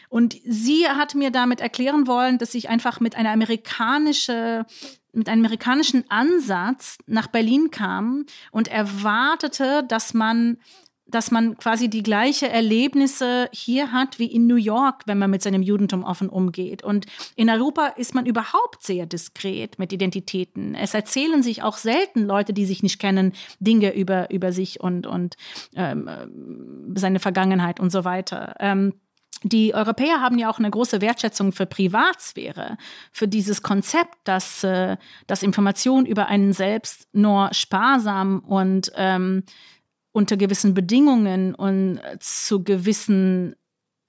und 0.10 0.36
sie 0.46 0.88
hat 0.90 1.16
mir 1.16 1.32
damit 1.32 1.62
erklären 1.62 2.06
wollen, 2.06 2.38
dass 2.38 2.54
ich 2.54 2.68
einfach 2.68 3.00
mit 3.00 3.16
einer 3.16 3.32
amerikanische 3.32 4.66
mit 5.14 5.28
einem 5.28 5.46
amerikanischen 5.46 6.10
Ansatz 6.10 6.98
nach 7.06 7.28
Berlin 7.28 7.70
kam 7.70 8.26
und 8.52 8.70
erwartete, 8.70 9.84
dass 9.88 10.14
man 10.14 10.58
dass 11.12 11.32
man 11.32 11.58
quasi 11.58 11.90
die 11.90 12.04
gleiche 12.04 12.50
Erlebnisse 12.50 13.50
hier 13.52 13.92
hat 13.92 14.20
wie 14.20 14.26
in 14.26 14.48
New 14.48 14.56
York, 14.56 15.04
wenn 15.06 15.20
man 15.20 15.30
mit 15.30 15.42
seinem 15.42 15.62
Judentum 15.62 16.04
offen 16.04 16.30
umgeht. 16.30 16.84
Und 16.84 17.06
in 17.36 17.50
Europa 17.50 17.88
ist 17.88 18.16
man 18.16 18.26
überhaupt 18.26 18.84
sehr 18.84 19.06
diskret 19.06 19.78
mit 19.78 19.94
Identitäten. 19.94 20.76
Es 20.76 20.94
erzählen 20.94 21.44
sich 21.44 21.64
auch 21.64 21.78
selten 21.78 22.26
Leute, 22.26 22.54
die 22.54 22.66
sich 22.66 22.82
nicht 22.84 23.00
kennen, 23.00 23.34
Dinge 23.60 23.94
über, 23.94 24.32
über 24.32 24.52
sich 24.52 24.80
und, 24.80 25.06
und 25.06 25.36
ähm, 25.76 26.08
äh, 26.08 27.00
seine 27.00 27.20
Vergangenheit 27.20 27.80
und 27.80 27.92
so 27.92 28.04
weiter. 28.04 28.56
Ähm, 28.60 28.94
die 29.44 29.74
Europäer 29.74 30.22
haben 30.22 30.38
ja 30.38 30.50
auch 30.52 30.60
eine 30.60 30.70
große 30.70 31.02
Wertschätzung 31.02 31.52
für 31.52 31.66
Privatsphäre, 31.66 32.78
für 33.12 33.28
dieses 33.28 33.64
Konzept, 33.64 34.16
dass, 34.24 34.64
äh, 34.64 34.98
dass 35.26 35.42
Information 35.42 36.06
über 36.06 36.28
einen 36.28 36.54
selbst 36.54 37.08
nur 37.12 37.52
sparsam 37.54 38.40
und 38.40 38.92
ähm, 38.96 39.44
unter 40.12 40.38
gewissen 40.38 40.74
Bedingungen 40.74 41.56
und 41.56 41.98
äh, 41.98 42.18
zu 42.20 42.64
gewissen 42.64 43.56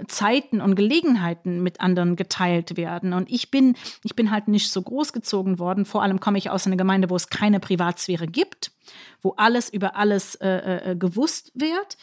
Zeiten 0.09 0.61
und 0.61 0.75
Gelegenheiten 0.75 1.63
mit 1.63 1.81
anderen 1.81 2.17
geteilt 2.17 2.77
werden. 2.77 3.13
Und 3.13 3.31
ich 3.31 3.51
bin, 3.51 3.77
ich 4.03 4.17
bin 4.17 4.31
halt 4.31 4.49
nicht 4.49 4.71
so 4.71 4.83
großgezogen 4.83 5.59
worden. 5.59 5.85
Vor 5.85 6.03
allem 6.03 6.21
komme 6.21 6.39
ich 6.39 6.51
aus 6.51 6.67
einer 6.67 6.77
Gemeinde, 6.77 7.11
wo 7.11 7.17
es 7.17 7.29
keine 7.29 7.61
Privatsphäre 7.61 8.27
gibt, 8.27 8.73
wo 9.21 9.35
alles 9.37 9.69
über 9.69 9.97
alles 9.97 10.35
äh, 10.37 10.93
äh, 10.93 10.97
gewusst 10.97 11.53
wird. 11.55 11.97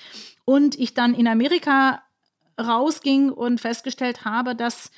Und 0.46 0.80
ich 0.80 0.94
dann 0.94 1.14
in 1.14 1.28
Amerika 1.28 2.02
rausging 2.60 3.32
und 3.32 3.60
festgestellt 3.60 4.26
habe, 4.26 4.56
dass 4.56 4.92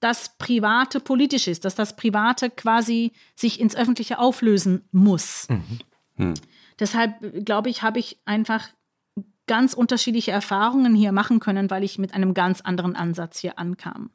das 0.00 0.36
Private 0.36 1.00
politisch 1.00 1.46
ist, 1.46 1.64
dass 1.64 1.74
das 1.74 1.96
Private 1.96 2.50
quasi 2.50 3.12
sich 3.36 3.60
ins 3.60 3.76
Öffentliche 3.76 4.18
auflösen 4.18 4.88
muss. 4.90 5.46
Hm. 6.16 6.34
Deshalb 6.78 7.44
glaube 7.44 7.70
ich, 7.70 7.82
habe 7.82 7.98
ich 7.98 8.18
einfach 8.24 8.68
ganz 9.46 9.74
unterschiedliche 9.74 10.30
Erfahrungen 10.30 10.94
hier 10.94 11.12
machen 11.12 11.40
können, 11.40 11.70
weil 11.70 11.84
ich 11.84 11.98
mit 11.98 12.14
einem 12.14 12.34
ganz 12.34 12.60
anderen 12.60 12.96
Ansatz 12.96 13.38
hier 13.38 13.58
ankam. 13.58 14.10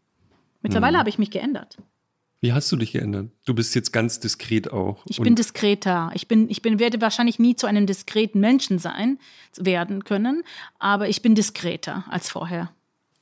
Mittlerweile 0.61 0.97
habe 0.97 1.09
ich 1.09 1.19
mich 1.19 1.31
geändert. 1.31 1.77
Wie 2.39 2.53
hast 2.53 2.71
du 2.71 2.75
dich 2.75 2.91
geändert? 2.91 3.31
Du 3.45 3.55
bist 3.55 3.73
jetzt 3.73 3.91
ganz 3.91 4.19
diskret 4.19 4.71
auch. 4.71 5.03
Ich 5.07 5.19
bin 5.19 5.35
diskreter. 5.35 6.11
Ich 6.13 6.27
bin, 6.27 6.49
ich 6.49 6.61
bin, 6.61 6.77
werde 6.77 7.01
wahrscheinlich 7.01 7.39
nie 7.39 7.55
zu 7.55 7.65
einem 7.65 7.87
diskreten 7.87 8.39
Menschen 8.39 8.77
sein, 8.77 9.17
werden 9.57 10.03
können, 10.03 10.43
aber 10.77 11.09
ich 11.09 11.21
bin 11.21 11.33
diskreter 11.33 12.05
als 12.09 12.29
vorher. 12.29 12.71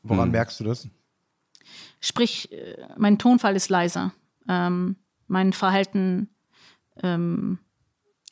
Woran 0.03 0.31
merkst 0.31 0.59
du 0.59 0.65
das? 0.65 0.87
Sprich, 2.01 2.51
äh, 2.51 2.75
mein 2.97 3.17
Tonfall 3.17 3.55
ist 3.55 3.69
leiser. 3.69 4.13
Ähm, 4.47 4.97
mein 5.27 5.53
Verhalten 5.53 6.29
ähm, 7.01 7.57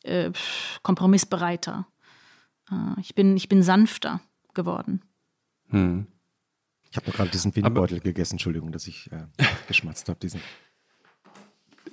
äh, 0.04 0.30
kompromissbereiter. 0.82 1.86
Äh, 2.70 3.00
ich, 3.00 3.14
bin, 3.14 3.36
ich 3.36 3.48
bin 3.48 3.62
sanfter 3.62 4.20
geworden. 4.54 5.02
hm. 5.70 6.06
Ich 6.90 6.96
habe 6.96 7.10
gerade 7.10 7.30
diesen 7.30 7.56
Windbeutel 7.56 7.98
gegessen, 7.98 8.34
Entschuldigung, 8.34 8.70
dass 8.70 8.86
ich 8.86 9.10
äh, 9.10 9.26
geschmatzt 9.66 10.08
habe. 10.08 10.20
Diesen. 10.20 10.40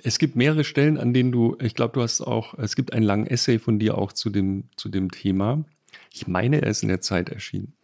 Es 0.04 0.20
gibt 0.20 0.36
mehrere 0.36 0.62
Stellen, 0.62 0.96
an 0.96 1.12
denen 1.12 1.32
du, 1.32 1.56
ich 1.60 1.74
glaube, 1.74 1.94
du 1.94 2.02
hast 2.02 2.20
auch, 2.20 2.56
es 2.56 2.76
gibt 2.76 2.92
einen 2.92 3.02
langen 3.02 3.26
Essay 3.26 3.58
von 3.58 3.80
dir 3.80 3.98
auch 3.98 4.12
zu 4.12 4.30
dem, 4.30 4.68
zu 4.76 4.88
dem 4.88 5.10
Thema. 5.10 5.64
Ich 6.12 6.28
meine, 6.28 6.62
er 6.62 6.68
ist 6.68 6.84
in 6.84 6.88
der 6.88 7.00
Zeit 7.00 7.30
erschienen, 7.30 7.74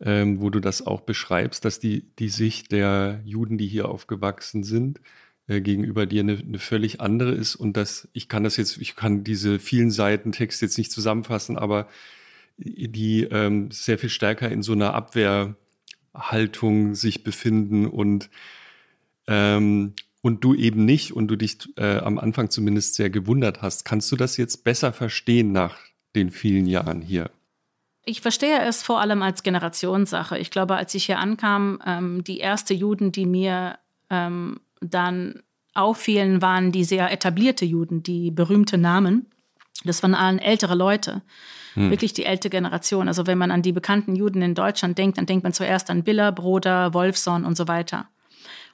ähm, 0.00 0.40
wo 0.40 0.48
du 0.48 0.58
das 0.58 0.86
auch 0.86 1.02
beschreibst, 1.02 1.66
dass 1.66 1.80
die, 1.80 2.10
die 2.18 2.30
Sicht 2.30 2.72
der 2.72 3.20
Juden, 3.26 3.58
die 3.58 3.66
hier 3.66 3.90
aufgewachsen 3.90 4.64
sind, 4.64 5.02
äh, 5.46 5.60
gegenüber 5.60 6.06
dir 6.06 6.20
eine, 6.20 6.38
eine, 6.38 6.58
völlig 6.58 7.00
andere 7.00 7.32
ist 7.32 7.56
und 7.56 7.76
dass 7.76 8.08
ich 8.12 8.28
kann 8.28 8.44
das 8.44 8.56
jetzt, 8.56 8.78
ich 8.78 8.96
kann 8.96 9.24
diese 9.24 9.58
vielen 9.58 9.90
Seiten 9.90 10.32
Text 10.32 10.62
jetzt 10.62 10.78
nicht 10.78 10.92
zusammenfassen, 10.92 11.58
aber 11.58 11.88
die 12.56 13.24
ähm, 13.24 13.70
sehr 13.70 13.98
viel 13.98 14.10
stärker 14.10 14.50
in 14.50 14.62
so 14.62 14.72
einer 14.72 14.94
Abwehrhaltung 14.94 16.94
sich 16.94 17.24
befinden 17.24 17.86
und 17.86 18.30
ähm, 19.26 19.94
und 20.24 20.42
du 20.42 20.54
eben 20.54 20.86
nicht 20.86 21.12
und 21.12 21.28
du 21.28 21.36
dich 21.36 21.58
äh, 21.76 21.98
am 21.98 22.18
Anfang 22.18 22.48
zumindest 22.48 22.94
sehr 22.94 23.10
gewundert 23.10 23.60
hast. 23.60 23.84
Kannst 23.84 24.10
du 24.10 24.16
das 24.16 24.38
jetzt 24.38 24.64
besser 24.64 24.94
verstehen 24.94 25.52
nach 25.52 25.76
den 26.16 26.30
vielen 26.30 26.64
Jahren 26.64 27.02
hier? 27.02 27.30
Ich 28.06 28.22
verstehe 28.22 28.62
es 28.62 28.82
vor 28.82 29.00
allem 29.00 29.22
als 29.22 29.42
Generationssache. 29.42 30.38
Ich 30.38 30.50
glaube, 30.50 30.76
als 30.76 30.94
ich 30.94 31.04
hier 31.04 31.18
ankam, 31.18 31.78
ähm, 31.84 32.24
die 32.24 32.38
erste 32.38 32.72
Juden, 32.72 33.12
die 33.12 33.26
mir 33.26 33.78
ähm, 34.08 34.60
dann 34.90 35.42
auffielen, 35.74 36.40
waren 36.40 36.72
die 36.72 36.84
sehr 36.84 37.10
etablierte 37.10 37.64
Juden, 37.64 38.02
die 38.02 38.30
berühmte 38.30 38.78
Namen. 38.78 39.26
Das 39.84 40.02
waren 40.02 40.14
allen 40.14 40.38
ältere 40.38 40.74
Leute, 40.74 41.22
hm. 41.74 41.90
wirklich 41.90 42.12
die 42.12 42.24
ältere 42.24 42.50
Generation. 42.50 43.08
Also 43.08 43.26
wenn 43.26 43.38
man 43.38 43.50
an 43.50 43.62
die 43.62 43.72
bekannten 43.72 44.14
Juden 44.14 44.40
in 44.40 44.54
Deutschland 44.54 44.96
denkt, 44.96 45.18
dann 45.18 45.26
denkt 45.26 45.42
man 45.42 45.52
zuerst 45.52 45.90
an 45.90 46.04
Biller, 46.04 46.32
Broder, 46.32 46.94
Wolfson 46.94 47.44
und 47.44 47.56
so 47.56 47.68
weiter. 47.68 48.08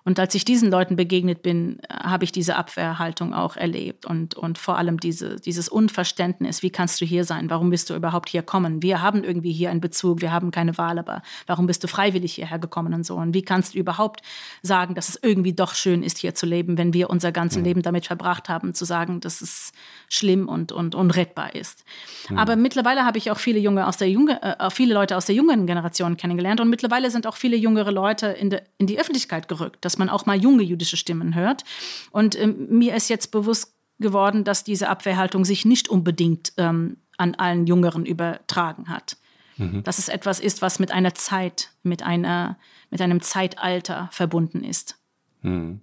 Und 0.04 0.18
als 0.18 0.34
ich 0.34 0.44
diesen 0.44 0.70
Leuten 0.70 0.96
begegnet 0.96 1.42
bin, 1.42 1.78
habe 1.90 2.24
ich 2.24 2.32
diese 2.32 2.56
Abwehrhaltung 2.56 3.34
auch 3.34 3.56
erlebt 3.56 4.06
und, 4.06 4.34
und 4.34 4.56
vor 4.56 4.78
allem 4.78 4.98
diese, 4.98 5.36
dieses 5.36 5.68
Unverständnis, 5.68 6.62
wie 6.62 6.70
kannst 6.70 7.00
du 7.00 7.04
hier 7.04 7.24
sein? 7.24 7.50
Warum 7.50 7.70
bist 7.70 7.90
du 7.90 7.94
überhaupt 7.94 8.30
hier 8.30 8.42
kommen? 8.42 8.82
Wir 8.82 9.02
haben 9.02 9.24
irgendwie 9.24 9.52
hier 9.52 9.70
einen 9.70 9.80
Bezug, 9.80 10.22
wir 10.22 10.32
haben 10.32 10.50
keine 10.50 10.78
Wahl, 10.78 10.98
aber 10.98 11.22
warum 11.46 11.66
bist 11.66 11.84
du 11.84 11.88
freiwillig 11.88 12.34
hierher 12.34 12.58
gekommen 12.58 12.94
und 12.94 13.04
so? 13.04 13.16
Und 13.16 13.34
wie 13.34 13.42
kannst 13.42 13.74
du 13.74 13.78
überhaupt 13.78 14.22
sagen, 14.62 14.94
dass 14.94 15.10
es 15.10 15.18
irgendwie 15.22 15.52
doch 15.52 15.74
schön 15.74 16.02
ist, 16.02 16.18
hier 16.18 16.34
zu 16.34 16.46
leben, 16.46 16.78
wenn 16.78 16.94
wir 16.94 17.10
unser 17.10 17.30
ganzes 17.30 17.58
mhm. 17.58 17.64
Leben 17.64 17.82
damit 17.82 18.06
verbracht 18.06 18.48
haben, 18.48 18.72
zu 18.72 18.86
sagen, 18.86 19.20
dass 19.20 19.42
es 19.42 19.72
schlimm 20.08 20.48
und, 20.48 20.72
und 20.72 20.94
unrettbar 20.94 21.54
ist? 21.54 21.84
Mhm. 22.30 22.38
Aber 22.38 22.56
mittlerweile 22.56 23.04
habe 23.04 23.18
ich 23.18 23.30
auch 23.30 23.38
viele 23.38 23.58
junge 23.58 23.86
aus 23.86 23.98
der 23.98 24.08
junge, 24.08 24.42
äh, 24.42 24.70
viele 24.70 24.94
Leute 24.94 25.16
aus 25.16 25.26
der 25.26 25.34
jungen 25.34 25.66
Generation 25.66 26.16
kennengelernt 26.16 26.60
und 26.60 26.70
mittlerweile 26.70 27.10
sind 27.10 27.26
auch 27.26 27.36
viele 27.36 27.56
jüngere 27.56 27.92
Leute 27.92 28.28
in, 28.28 28.48
de, 28.48 28.62
in 28.78 28.86
die 28.86 28.98
Öffentlichkeit 28.98 29.46
gerückt 29.46 29.84
dass 29.90 29.98
man 29.98 30.08
auch 30.08 30.24
mal 30.24 30.40
junge 30.40 30.62
jüdische 30.62 30.96
Stimmen 30.96 31.34
hört. 31.34 31.64
Und 32.12 32.38
ähm, 32.38 32.68
mir 32.68 32.94
ist 32.94 33.10
jetzt 33.10 33.32
bewusst 33.32 33.74
geworden, 33.98 34.44
dass 34.44 34.62
diese 34.62 34.88
Abwehrhaltung 34.88 35.44
sich 35.44 35.64
nicht 35.64 35.88
unbedingt 35.88 36.52
ähm, 36.58 36.98
an 37.18 37.34
allen 37.34 37.66
Jüngeren 37.66 38.06
übertragen 38.06 38.88
hat. 38.88 39.16
Mhm. 39.56 39.82
Dass 39.82 39.98
es 39.98 40.08
etwas 40.08 40.38
ist, 40.38 40.62
was 40.62 40.78
mit 40.78 40.92
einer 40.92 41.14
Zeit, 41.14 41.70
mit, 41.82 42.04
einer, 42.04 42.56
mit 42.90 43.00
einem 43.00 43.20
Zeitalter 43.20 44.08
verbunden 44.12 44.62
ist. 44.62 44.96
Mhm. 45.42 45.80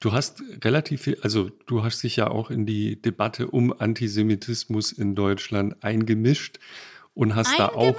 Du 0.00 0.12
hast 0.12 0.42
relativ 0.64 1.02
viel, 1.02 1.18
also 1.22 1.50
du 1.66 1.84
hast 1.84 2.02
dich 2.02 2.16
ja 2.16 2.30
auch 2.30 2.50
in 2.50 2.64
die 2.64 3.02
Debatte 3.02 3.48
um 3.48 3.78
Antisemitismus 3.78 4.92
in 4.92 5.14
Deutschland 5.14 5.82
eingemischt 5.84 6.58
und 7.12 7.34
hast 7.34 7.60
eingemischt? 7.60 7.68
da 7.74 7.76
auch 7.76 7.96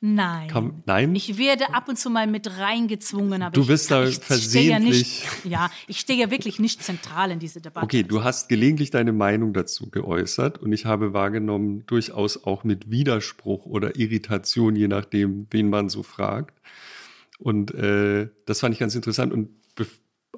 Nein. 0.00 0.48
Komm, 0.52 0.82
nein. 0.86 1.14
Ich 1.14 1.38
werde 1.38 1.72
ab 1.74 1.88
und 1.88 1.98
zu 1.98 2.10
mal 2.10 2.26
mit 2.26 2.58
reingezwungen, 2.58 3.42
aber 3.42 3.52
du 3.52 3.62
ich, 3.62 3.66
bist 3.66 3.90
da 3.90 4.04
ich 4.04 4.18
versehentlich. 4.18 5.24
Ja, 5.24 5.30
nicht, 5.30 5.44
ja, 5.44 5.70
ich 5.86 6.00
stehe 6.00 6.20
ja 6.20 6.30
wirklich 6.30 6.58
nicht 6.58 6.82
zentral 6.82 7.30
in 7.30 7.38
diese 7.38 7.60
Debatte. 7.60 7.84
Okay, 7.84 8.02
du 8.02 8.22
hast 8.22 8.48
gelegentlich 8.48 8.90
deine 8.90 9.12
Meinung 9.12 9.52
dazu 9.52 9.90
geäußert 9.90 10.58
und 10.58 10.72
ich 10.72 10.84
habe 10.84 11.12
wahrgenommen, 11.12 11.84
durchaus 11.86 12.44
auch 12.44 12.64
mit 12.64 12.90
Widerspruch 12.90 13.64
oder 13.66 13.96
Irritation, 13.96 14.76
je 14.76 14.88
nachdem, 14.88 15.46
wen 15.50 15.70
man 15.70 15.88
so 15.88 16.02
fragt. 16.02 16.60
Und 17.38 17.74
äh, 17.74 18.28
das 18.44 18.60
fand 18.60 18.74
ich 18.74 18.80
ganz 18.80 18.94
interessant. 18.94 19.32
Und 19.32 19.50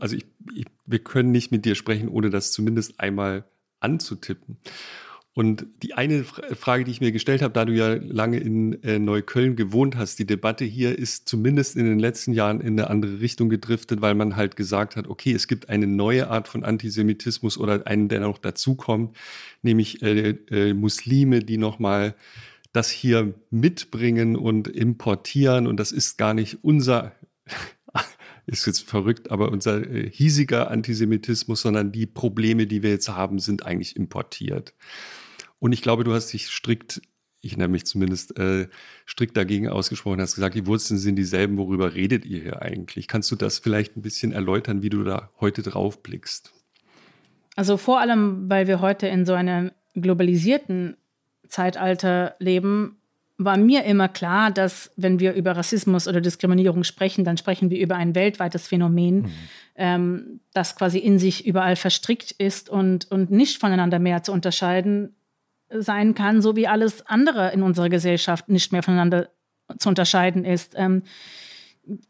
also 0.01 0.17
ich, 0.17 0.27
ich, 0.55 0.67
wir 0.87 0.99
können 0.99 1.31
nicht 1.31 1.51
mit 1.51 1.65
dir 1.65 1.75
sprechen, 1.75 2.09
ohne 2.09 2.31
das 2.31 2.53
zumindest 2.53 3.01
einmal 3.01 3.45
anzutippen. 3.81 4.59
Und 5.39 5.67
die 5.84 5.94
eine 5.94 6.25
Frage, 6.25 6.83
die 6.83 6.91
ich 6.91 7.00
mir 7.00 7.12
gestellt 7.12 7.42
habe, 7.42 7.55
da 7.55 7.65
du 7.65 7.73
ja 7.73 7.94
lange 7.94 8.39
in 8.39 8.83
äh, 8.83 8.99
Neukölln 8.99 9.55
gewohnt 9.55 9.94
hast, 9.94 10.18
die 10.18 10.26
Debatte 10.26 10.65
hier 10.65 10.99
ist 10.99 11.28
zumindest 11.28 11.76
in 11.76 11.84
den 11.84 12.00
letzten 12.00 12.33
Jahren 12.33 12.60
in 12.60 12.73
eine 12.73 12.91
andere 12.91 13.20
Richtung 13.20 13.49
gedriftet, 13.49 14.00
weil 14.00 14.17
man 14.17 14.34
halt 14.34 14.57
gesagt 14.57 14.97
hat, 14.97 15.07
okay, 15.07 15.31
es 15.31 15.47
gibt 15.47 15.68
eine 15.68 15.86
neue 15.86 16.28
Art 16.28 16.49
von 16.49 16.65
Antisemitismus 16.65 17.57
oder 17.57 17.86
einen, 17.86 18.08
der 18.08 18.18
noch 18.18 18.39
dazukommt, 18.39 19.17
nämlich 19.62 20.02
äh, 20.02 20.31
äh, 20.50 20.75
Muslime, 20.75 21.39
die 21.39 21.57
nochmal 21.57 22.17
das 22.73 22.91
hier 22.91 23.33
mitbringen 23.50 24.34
und 24.34 24.67
importieren. 24.67 25.68
Und 25.68 25.78
das 25.78 25.92
ist 25.92 26.18
gar 26.18 26.34
nicht 26.34 26.65
unser 26.65 27.12
ist 28.47 28.67
jetzt 28.67 28.83
verrückt, 28.89 29.31
aber 29.31 29.52
unser 29.52 29.89
äh, 29.89 30.10
hiesiger 30.10 30.68
Antisemitismus, 30.68 31.60
sondern 31.60 31.92
die 31.92 32.07
Probleme, 32.07 32.67
die 32.67 32.83
wir 32.83 32.91
jetzt 32.91 33.08
haben, 33.08 33.39
sind 33.39 33.65
eigentlich 33.65 33.94
importiert. 33.94 34.75
Und 35.59 35.73
ich 35.73 35.83
glaube, 35.83 36.05
du 36.05 36.12
hast 36.12 36.33
dich 36.33 36.49
strikt, 36.49 37.03
ich 37.41 37.57
nenne 37.57 37.69
mich 37.69 37.87
zumindest, 37.87 38.39
äh, 38.39 38.69
strikt 39.07 39.37
dagegen 39.37 39.69
ausgesprochen, 39.69 40.20
hast 40.20 40.35
gesagt, 40.35 40.55
die 40.55 40.67
Wurzeln 40.67 40.99
sind 40.99 41.17
dieselben, 41.17 41.57
worüber 41.57 41.95
redet 41.95 42.25
ihr 42.25 42.41
hier 42.43 42.62
eigentlich? 42.62 43.09
Kannst 43.09 43.31
du 43.31 43.37
das 43.37 43.59
vielleicht 43.59 43.97
ein 43.97 44.03
bisschen 44.03 44.33
erläutern, 44.33 44.83
wie 44.83 44.91
du 44.91 45.05
da 45.05 45.31
heute 45.41 45.62
drauf 45.62 46.03
blickst? 46.03 46.53
Also 47.57 47.77
vor 47.77 48.01
allem, 48.01 48.49
weil 48.49 48.67
wir 48.69 48.81
heute 48.81 49.09
in 49.09 49.25
so 49.27 49.35
einem 49.35 49.73
globalisierten 49.95 50.97
Zeitalter 51.49 52.37
leben, 52.39 52.97
war 53.37 53.57
mir 53.57 53.85
immer 53.85 54.09
klar, 54.09 54.51
dass 54.51 54.91
wenn 54.97 55.20
wir 55.20 55.33
über 55.35 55.57
Rassismus 55.57 56.09
oder 56.09 56.20
Diskriminierung 56.20 56.83
sprechen, 56.83 57.25
dann 57.25 57.37
sprechen 57.37 57.70
wir 57.70 57.78
über 57.78 57.95
ein 57.95 58.17
weltweites 58.17 58.67
Phänomen, 58.67 59.23
mhm. 59.23 59.31
ähm, 59.77 60.41
das 60.53 60.75
quasi 60.75 60.99
in 60.99 61.20
sich 61.20 61.47
überall 61.47 61.77
verstrickt 61.77 62.33
ist 62.33 62.69
und, 62.69 63.11
und 63.11 63.31
nicht 63.31 63.61
voneinander 63.61 64.01
mehr 64.01 64.25
zu 64.25 64.33
unterscheiden 64.33 65.15
sein 65.71 66.15
kann, 66.15 66.43
so 66.43 66.57
wie 66.57 66.67
alles 66.67 67.07
andere 67.07 67.53
in 67.53 67.63
unserer 67.63 67.89
Gesellschaft 67.89 68.49
nicht 68.49 68.73
mehr 68.73 68.83
voneinander 68.83 69.29
zu 69.79 69.89
unterscheiden 69.89 70.45
ist. 70.45 70.75
Ähm, 70.77 71.03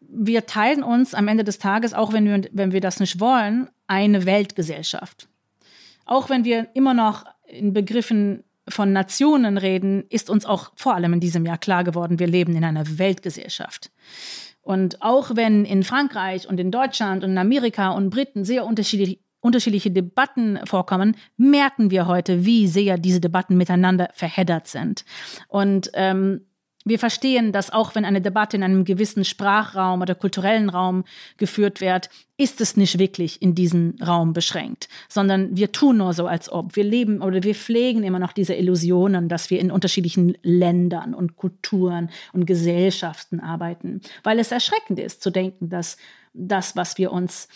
wir 0.00 0.46
teilen 0.46 0.82
uns 0.82 1.14
am 1.14 1.28
Ende 1.28 1.44
des 1.44 1.58
Tages, 1.58 1.94
auch 1.94 2.12
wenn 2.12 2.24
wir, 2.24 2.48
wenn 2.52 2.72
wir 2.72 2.80
das 2.80 3.00
nicht 3.00 3.20
wollen, 3.20 3.68
eine 3.86 4.26
Weltgesellschaft. 4.26 5.28
Auch 6.04 6.30
wenn 6.30 6.44
wir 6.44 6.68
immer 6.74 6.94
noch 6.94 7.24
in 7.46 7.72
Begriffen 7.72 8.44
von 8.68 8.92
Nationen 8.92 9.56
reden, 9.56 10.04
ist 10.10 10.30
uns 10.30 10.44
auch 10.44 10.72
vor 10.74 10.94
allem 10.94 11.14
in 11.14 11.20
diesem 11.20 11.46
Jahr 11.46 11.58
klar 11.58 11.84
geworden, 11.84 12.18
wir 12.18 12.26
leben 12.26 12.56
in 12.56 12.64
einer 12.64 12.98
Weltgesellschaft. 12.98 13.90
Und 14.62 15.00
auch 15.00 15.34
wenn 15.34 15.64
in 15.64 15.82
Frankreich 15.82 16.46
und 16.48 16.60
in 16.60 16.70
Deutschland 16.70 17.24
und 17.24 17.30
in 17.30 17.38
Amerika 17.38 17.90
und 17.90 18.10
Briten 18.10 18.44
sehr 18.44 18.66
unterschiedlich, 18.66 19.20
unterschiedliche 19.40 19.90
Debatten 19.90 20.58
vorkommen, 20.64 21.16
merken 21.36 21.90
wir 21.90 22.06
heute, 22.06 22.44
wie 22.44 22.66
sehr 22.66 22.98
diese 22.98 23.20
Debatten 23.20 23.56
miteinander 23.56 24.08
verheddert 24.12 24.66
sind. 24.66 25.04
Und 25.48 25.90
ähm, 25.94 26.42
wir 26.88 26.98
verstehen, 26.98 27.52
dass 27.52 27.70
auch 27.70 27.94
wenn 27.94 28.04
eine 28.04 28.20
Debatte 28.20 28.56
in 28.56 28.62
einem 28.62 28.84
gewissen 28.84 29.24
Sprachraum 29.24 30.00
oder 30.00 30.14
kulturellen 30.14 30.70
Raum 30.70 31.04
geführt 31.36 31.80
wird, 31.80 32.08
ist 32.36 32.60
es 32.60 32.76
nicht 32.76 32.98
wirklich 32.98 33.42
in 33.42 33.54
diesen 33.54 34.00
Raum 34.00 34.32
beschränkt, 34.32 34.88
sondern 35.08 35.56
wir 35.56 35.72
tun 35.72 35.98
nur 35.98 36.12
so, 36.14 36.26
als 36.26 36.50
ob. 36.50 36.76
Wir 36.76 36.84
leben 36.84 37.20
oder 37.20 37.42
wir 37.42 37.54
pflegen 37.54 38.04
immer 38.04 38.18
noch 38.18 38.32
diese 38.32 38.54
Illusionen, 38.54 39.28
dass 39.28 39.50
wir 39.50 39.60
in 39.60 39.70
unterschiedlichen 39.70 40.36
Ländern 40.42 41.14
und 41.14 41.36
Kulturen 41.36 42.10
und 42.32 42.46
Gesellschaften 42.46 43.40
arbeiten, 43.40 44.00
weil 44.22 44.38
es 44.38 44.52
erschreckend 44.52 44.98
ist 44.98 45.22
zu 45.22 45.30
denken, 45.30 45.68
dass 45.68 45.96
das, 46.32 46.76
was 46.76 46.96
wir 46.96 47.12
uns 47.12 47.48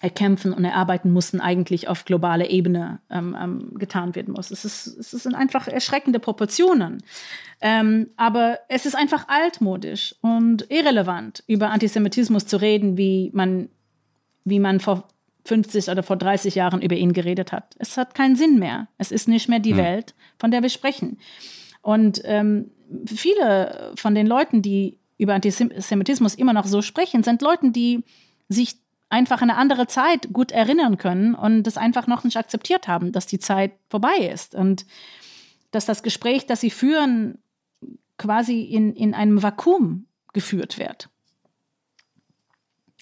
erkämpfen 0.00 0.52
und 0.52 0.64
erarbeiten 0.64 1.10
mussten, 1.12 1.40
eigentlich 1.40 1.88
auf 1.88 2.04
globaler 2.04 2.50
Ebene 2.50 3.00
ähm, 3.10 3.36
ähm, 3.40 3.74
getan 3.78 4.14
werden 4.14 4.34
muss. 4.34 4.50
Es, 4.50 4.64
ist, 4.64 4.86
es 4.86 5.10
sind 5.10 5.34
einfach 5.34 5.66
erschreckende 5.68 6.18
Proportionen. 6.18 7.02
Ähm, 7.60 8.08
aber 8.16 8.58
es 8.68 8.86
ist 8.86 8.96
einfach 8.96 9.28
altmodisch 9.28 10.14
und 10.20 10.70
irrelevant, 10.70 11.42
über 11.46 11.70
Antisemitismus 11.70 12.46
zu 12.46 12.60
reden, 12.60 12.96
wie 12.98 13.30
man, 13.32 13.68
wie 14.44 14.58
man 14.58 14.80
vor 14.80 15.08
50 15.46 15.88
oder 15.88 16.02
vor 16.02 16.16
30 16.16 16.54
Jahren 16.54 16.82
über 16.82 16.96
ihn 16.96 17.12
geredet 17.12 17.52
hat. 17.52 17.74
Es 17.78 17.96
hat 17.96 18.14
keinen 18.14 18.36
Sinn 18.36 18.58
mehr. 18.58 18.88
Es 18.98 19.12
ist 19.12 19.28
nicht 19.28 19.48
mehr 19.48 19.60
die 19.60 19.72
hm. 19.72 19.78
Welt, 19.78 20.14
von 20.38 20.50
der 20.50 20.62
wir 20.62 20.70
sprechen. 20.70 21.18
Und 21.82 22.20
ähm, 22.24 22.70
viele 23.06 23.92
von 23.96 24.14
den 24.14 24.26
Leuten, 24.26 24.62
die 24.62 24.98
über 25.18 25.34
Antisemitismus 25.34 26.34
immer 26.34 26.52
noch 26.52 26.66
so 26.66 26.82
sprechen, 26.82 27.22
sind 27.22 27.42
Leute, 27.42 27.70
die 27.70 28.04
sich 28.48 28.76
einfach 29.14 29.42
eine 29.42 29.56
andere 29.56 29.86
Zeit 29.86 30.32
gut 30.32 30.50
erinnern 30.50 30.98
können 30.98 31.36
und 31.36 31.62
das 31.62 31.76
einfach 31.76 32.08
noch 32.08 32.24
nicht 32.24 32.36
akzeptiert 32.36 32.88
haben, 32.88 33.12
dass 33.12 33.26
die 33.26 33.38
Zeit 33.38 33.72
vorbei 33.88 34.16
ist 34.32 34.56
und 34.56 34.86
dass 35.70 35.86
das 35.86 36.02
Gespräch, 36.02 36.46
das 36.46 36.60
sie 36.60 36.70
führen, 36.70 37.38
quasi 38.18 38.62
in, 38.62 38.92
in 38.92 39.14
einem 39.14 39.40
Vakuum 39.40 40.06
geführt 40.32 40.78
wird. 40.78 41.08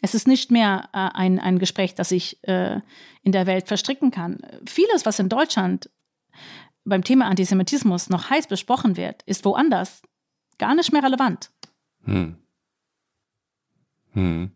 Es 0.02 0.15
ist 0.15 0.28
nicht 0.28 0.50
mehr 0.50 0.91
äh, 0.92 1.08
ein, 1.16 1.39
ein 1.39 1.58
Gespräch, 1.58 1.94
das 1.94 2.10
sich 2.10 2.39
äh, 2.47 2.81
in 3.23 3.32
der 3.32 3.47
Welt 3.47 3.68
verstricken 3.68 4.10
kann. 4.10 4.39
Vieles, 4.66 5.07
was 5.07 5.18
in 5.18 5.31
Deutschland 5.31 5.89
beim 6.84 7.05
Thema 7.05 7.26
Antisemitismus 7.26 8.10
noch 8.10 8.28
heiß 8.28 8.49
besprochen 8.49 8.99
wird, 8.99 9.23
ist 9.23 9.47
woanders 9.47 10.02
gar 10.58 10.74
nicht 10.74 10.92
mehr 10.92 11.02
relevant. 11.02 11.50
Hm. 12.05 12.36
Hm. 14.12 14.52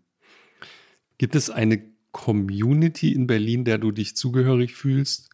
Gibt 1.18 1.34
es 1.34 1.50
eine 1.50 1.82
Community 2.12 3.12
in 3.12 3.26
Berlin, 3.26 3.64
der 3.64 3.78
du 3.78 3.90
dich 3.90 4.16
zugehörig 4.16 4.74
fühlst 4.74 5.30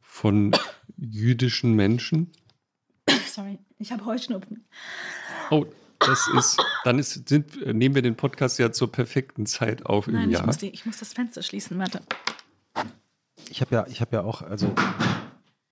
von 0.00 0.52
jüdischen 0.96 1.74
Menschen? 1.74 2.32
Sorry, 3.26 3.58
ich 3.78 3.92
habe 3.92 4.04
Heuschnupfen. 4.04 4.64
Oh, 5.50 5.66
das 5.98 6.28
ist, 6.36 6.62
dann 6.84 6.98
ist, 6.98 7.28
sind, 7.28 7.66
nehmen 7.66 7.94
wir 7.94 8.02
den 8.02 8.16
Podcast 8.16 8.58
ja 8.58 8.72
zur 8.72 8.92
perfekten 8.92 9.46
Zeit 9.46 9.86
auf 9.86 10.06
Nein, 10.06 10.24
im 10.24 10.30
Jahr. 10.30 10.42
Ich 10.42 10.46
muss, 10.46 10.58
die, 10.58 10.68
ich 10.68 10.86
muss 10.86 10.98
das 10.98 11.12
Fenster 11.12 11.42
schließen, 11.42 11.78
warte. 11.78 12.00
Ich 13.48 13.60
habe 13.60 13.74
ja, 13.74 13.86
ich 13.86 14.00
habe 14.00 14.16
ja 14.16 14.22
auch, 14.22 14.42
also 14.42 14.74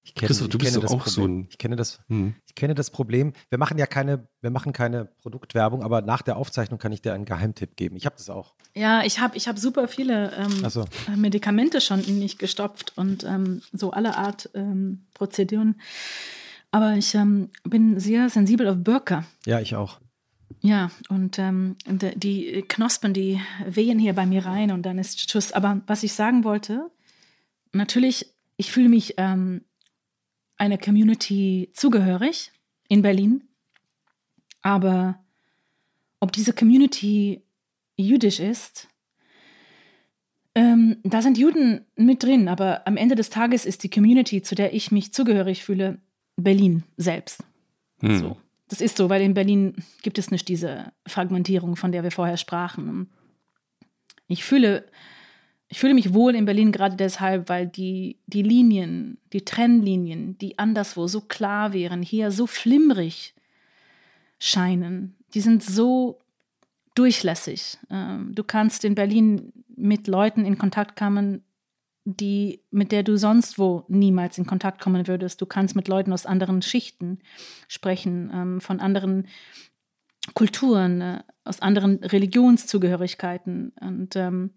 ich 0.05 0.15
kenne, 0.15 0.29
Christoph, 0.29 0.49
du 0.49 0.59
bist 0.59 0.77
doch 0.77 0.85
auch 0.85 1.05
Problem. 1.05 1.13
so 1.13 1.25
ein. 1.25 1.47
Ich 1.49 1.57
kenne 1.57 1.77
das. 1.77 2.01
Hm. 2.09 2.35
Ich 2.47 2.55
kenne 2.55 2.75
das 2.75 2.91
Problem. 2.91 3.33
Wir 3.49 3.59
machen 3.59 3.79
ja 3.79 3.87
keine, 3.87 4.29
wir 4.43 4.51
machen 4.51 4.75
keine 4.75 5.07
Produktwerbung, 5.07 5.83
aber 5.83 6.03
nach 6.03 6.21
der 6.21 6.37
Aufzeichnung 6.37 6.79
kann 6.79 6.93
ich 6.93 7.01
dir 7.01 7.15
einen 7.15 7.25
Geheimtipp 7.25 7.75
geben. 7.75 7.97
Ich 7.97 8.05
habe 8.05 8.15
das 8.17 8.29
auch. 8.29 8.55
Ja, 8.75 9.03
ich 9.03 9.19
habe, 9.19 9.35
ich 9.37 9.49
habe 9.49 9.59
super 9.59 9.89
viele 9.89 10.33
ähm, 10.33 10.69
so. 10.69 10.85
Medikamente 11.17 11.81
schon 11.81 12.05
in 12.05 12.19
mich 12.19 12.37
gestopft 12.37 12.93
und 12.97 13.25
ähm, 13.25 13.63
so 13.73 13.93
alle 13.93 14.17
Art 14.19 14.51
ähm, 14.55 15.07
Prozeduren. 15.15 15.81
Aber 16.71 16.95
ich 16.95 17.15
ähm, 17.15 17.49
bin 17.63 17.99
sehr 17.99 18.29
sensibel 18.29 18.69
auf 18.69 18.77
Birke. 18.77 19.25
Ja, 19.47 19.61
ich 19.61 19.75
auch. 19.75 20.01
Ja, 20.61 20.91
und 21.09 21.39
ähm, 21.39 21.77
die 21.87 22.63
Knospen, 22.69 23.15
die 23.15 23.41
wehen 23.67 23.99
hier 23.99 24.13
bei 24.13 24.27
mir 24.27 24.45
rein 24.45 24.71
und 24.71 24.83
dann 24.83 24.99
ist 24.99 25.31
Schuss. 25.31 25.53
Aber 25.53 25.81
was 25.87 26.03
ich 26.03 26.13
sagen 26.13 26.45
wollte, 26.45 26.91
natürlich, 27.73 28.35
ich 28.57 28.71
fühle 28.71 28.89
mich 28.89 29.15
ähm, 29.17 29.63
einer 30.57 30.79
Community 30.79 31.71
zugehörig 31.73 32.53
in 32.89 33.03
Berlin. 33.03 33.45
Aber 34.63 35.19
ob 36.21 36.33
diese 36.33 36.53
Community 36.53 37.43
jüdisch 37.97 38.41
ist, 38.41 38.89
ähm, 40.55 40.99
da 41.03 41.21
sind 41.21 41.37
Juden 41.37 41.85
mit 41.97 42.23
drin, 42.23 42.49
aber 42.49 42.87
am 42.87 42.97
Ende 42.97 43.17
des 43.17 43.29
Tages 43.29 43.67
ist 43.67 43.83
die 43.83 43.91
Community, 43.91 44.41
zu 44.41 44.55
der 44.55 44.73
ich 44.73 44.93
mich 44.93 45.13
zugehörig 45.13 45.65
fühle, 45.65 45.99
Berlin 46.37 46.85
selbst. 46.97 47.43
Hm. 48.01 48.19
So. 48.19 48.37
Das 48.69 48.81
ist 48.81 48.97
so, 48.97 49.11
weil 49.11 49.23
in 49.23 49.35
Berlin 49.35 49.75
gibt 50.03 50.19
es 50.19 50.31
nicht 50.31 50.49
diese 50.49 50.93
Fragmentierung, 51.07 51.77
von 51.77 51.93
der 51.93 52.03
wir 52.03 52.11
vorher 52.11 52.37
sprachen. 52.37 53.11
Ich 54.27 54.45
fühle 54.45 54.87
ich 55.75 55.81
fühle 55.81 55.95
mich 55.95 56.15
wohl 56.15 56.37
in 56.37 56.45
Berlin 56.45 56.71
gerade 56.71 56.95
deshalb, 56.95 57.49
weil 57.49 57.67
die, 57.67 58.21
die 58.29 58.43
Linien, 58.43 59.19
die 59.33 59.45
Trennlinien, 59.45 60.39
die 60.39 60.57
anderswo 60.57 61.09
so 61.09 61.21
klar 61.21 61.73
wären, 61.73 62.01
hier 62.01 62.31
so 62.31 62.47
flimmerig 62.47 63.35
scheinen. 64.39 65.17
Die 65.35 65.41
sind 65.41 65.65
so 65.65 66.21
durchlässig. 66.95 67.77
Ähm, 67.91 68.31
du 68.37 68.45
kannst 68.45 68.85
in 68.85 68.95
Berlin 68.95 69.53
mit 69.67 70.07
Leuten 70.07 70.45
in 70.45 70.59
Kontakt 70.59 70.95
kommen, 70.97 71.43
die, 72.05 72.61
mit 72.71 72.93
der 72.93 73.03
du 73.03 73.17
sonst 73.17 73.59
wo 73.59 73.83
niemals 73.89 74.39
in 74.39 74.47
Kontakt 74.47 74.81
kommen 74.81 75.09
würdest. 75.09 75.41
Du 75.41 75.47
kannst 75.47 75.75
mit 75.75 75.89
Leuten 75.89 76.13
aus 76.13 76.25
anderen 76.25 76.63
Schichten 76.63 77.19
sprechen, 77.67 78.31
ähm, 78.33 78.61
von 78.61 78.79
anderen 78.79 79.27
Kulturen, 80.35 81.01
äh, 81.01 81.23
aus 81.43 81.59
anderen 81.59 81.97
Religionszugehörigkeiten. 81.97 83.73
Und 83.81 84.15
ähm, 84.15 84.51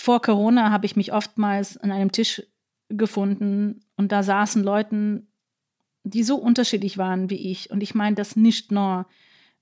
vor 0.00 0.22
Corona 0.22 0.70
habe 0.70 0.86
ich 0.86 0.96
mich 0.96 1.12
oftmals 1.12 1.76
an 1.76 1.92
einem 1.92 2.10
Tisch 2.10 2.42
gefunden 2.88 3.84
und 3.98 4.10
da 4.12 4.22
saßen 4.22 4.64
Leute, 4.64 5.22
die 6.04 6.22
so 6.22 6.36
unterschiedlich 6.36 6.96
waren 6.96 7.28
wie 7.28 7.50
ich. 7.50 7.70
Und 7.70 7.82
ich 7.82 7.94
meine 7.94 8.16
das 8.16 8.34
nicht 8.34 8.72
nur, 8.72 9.04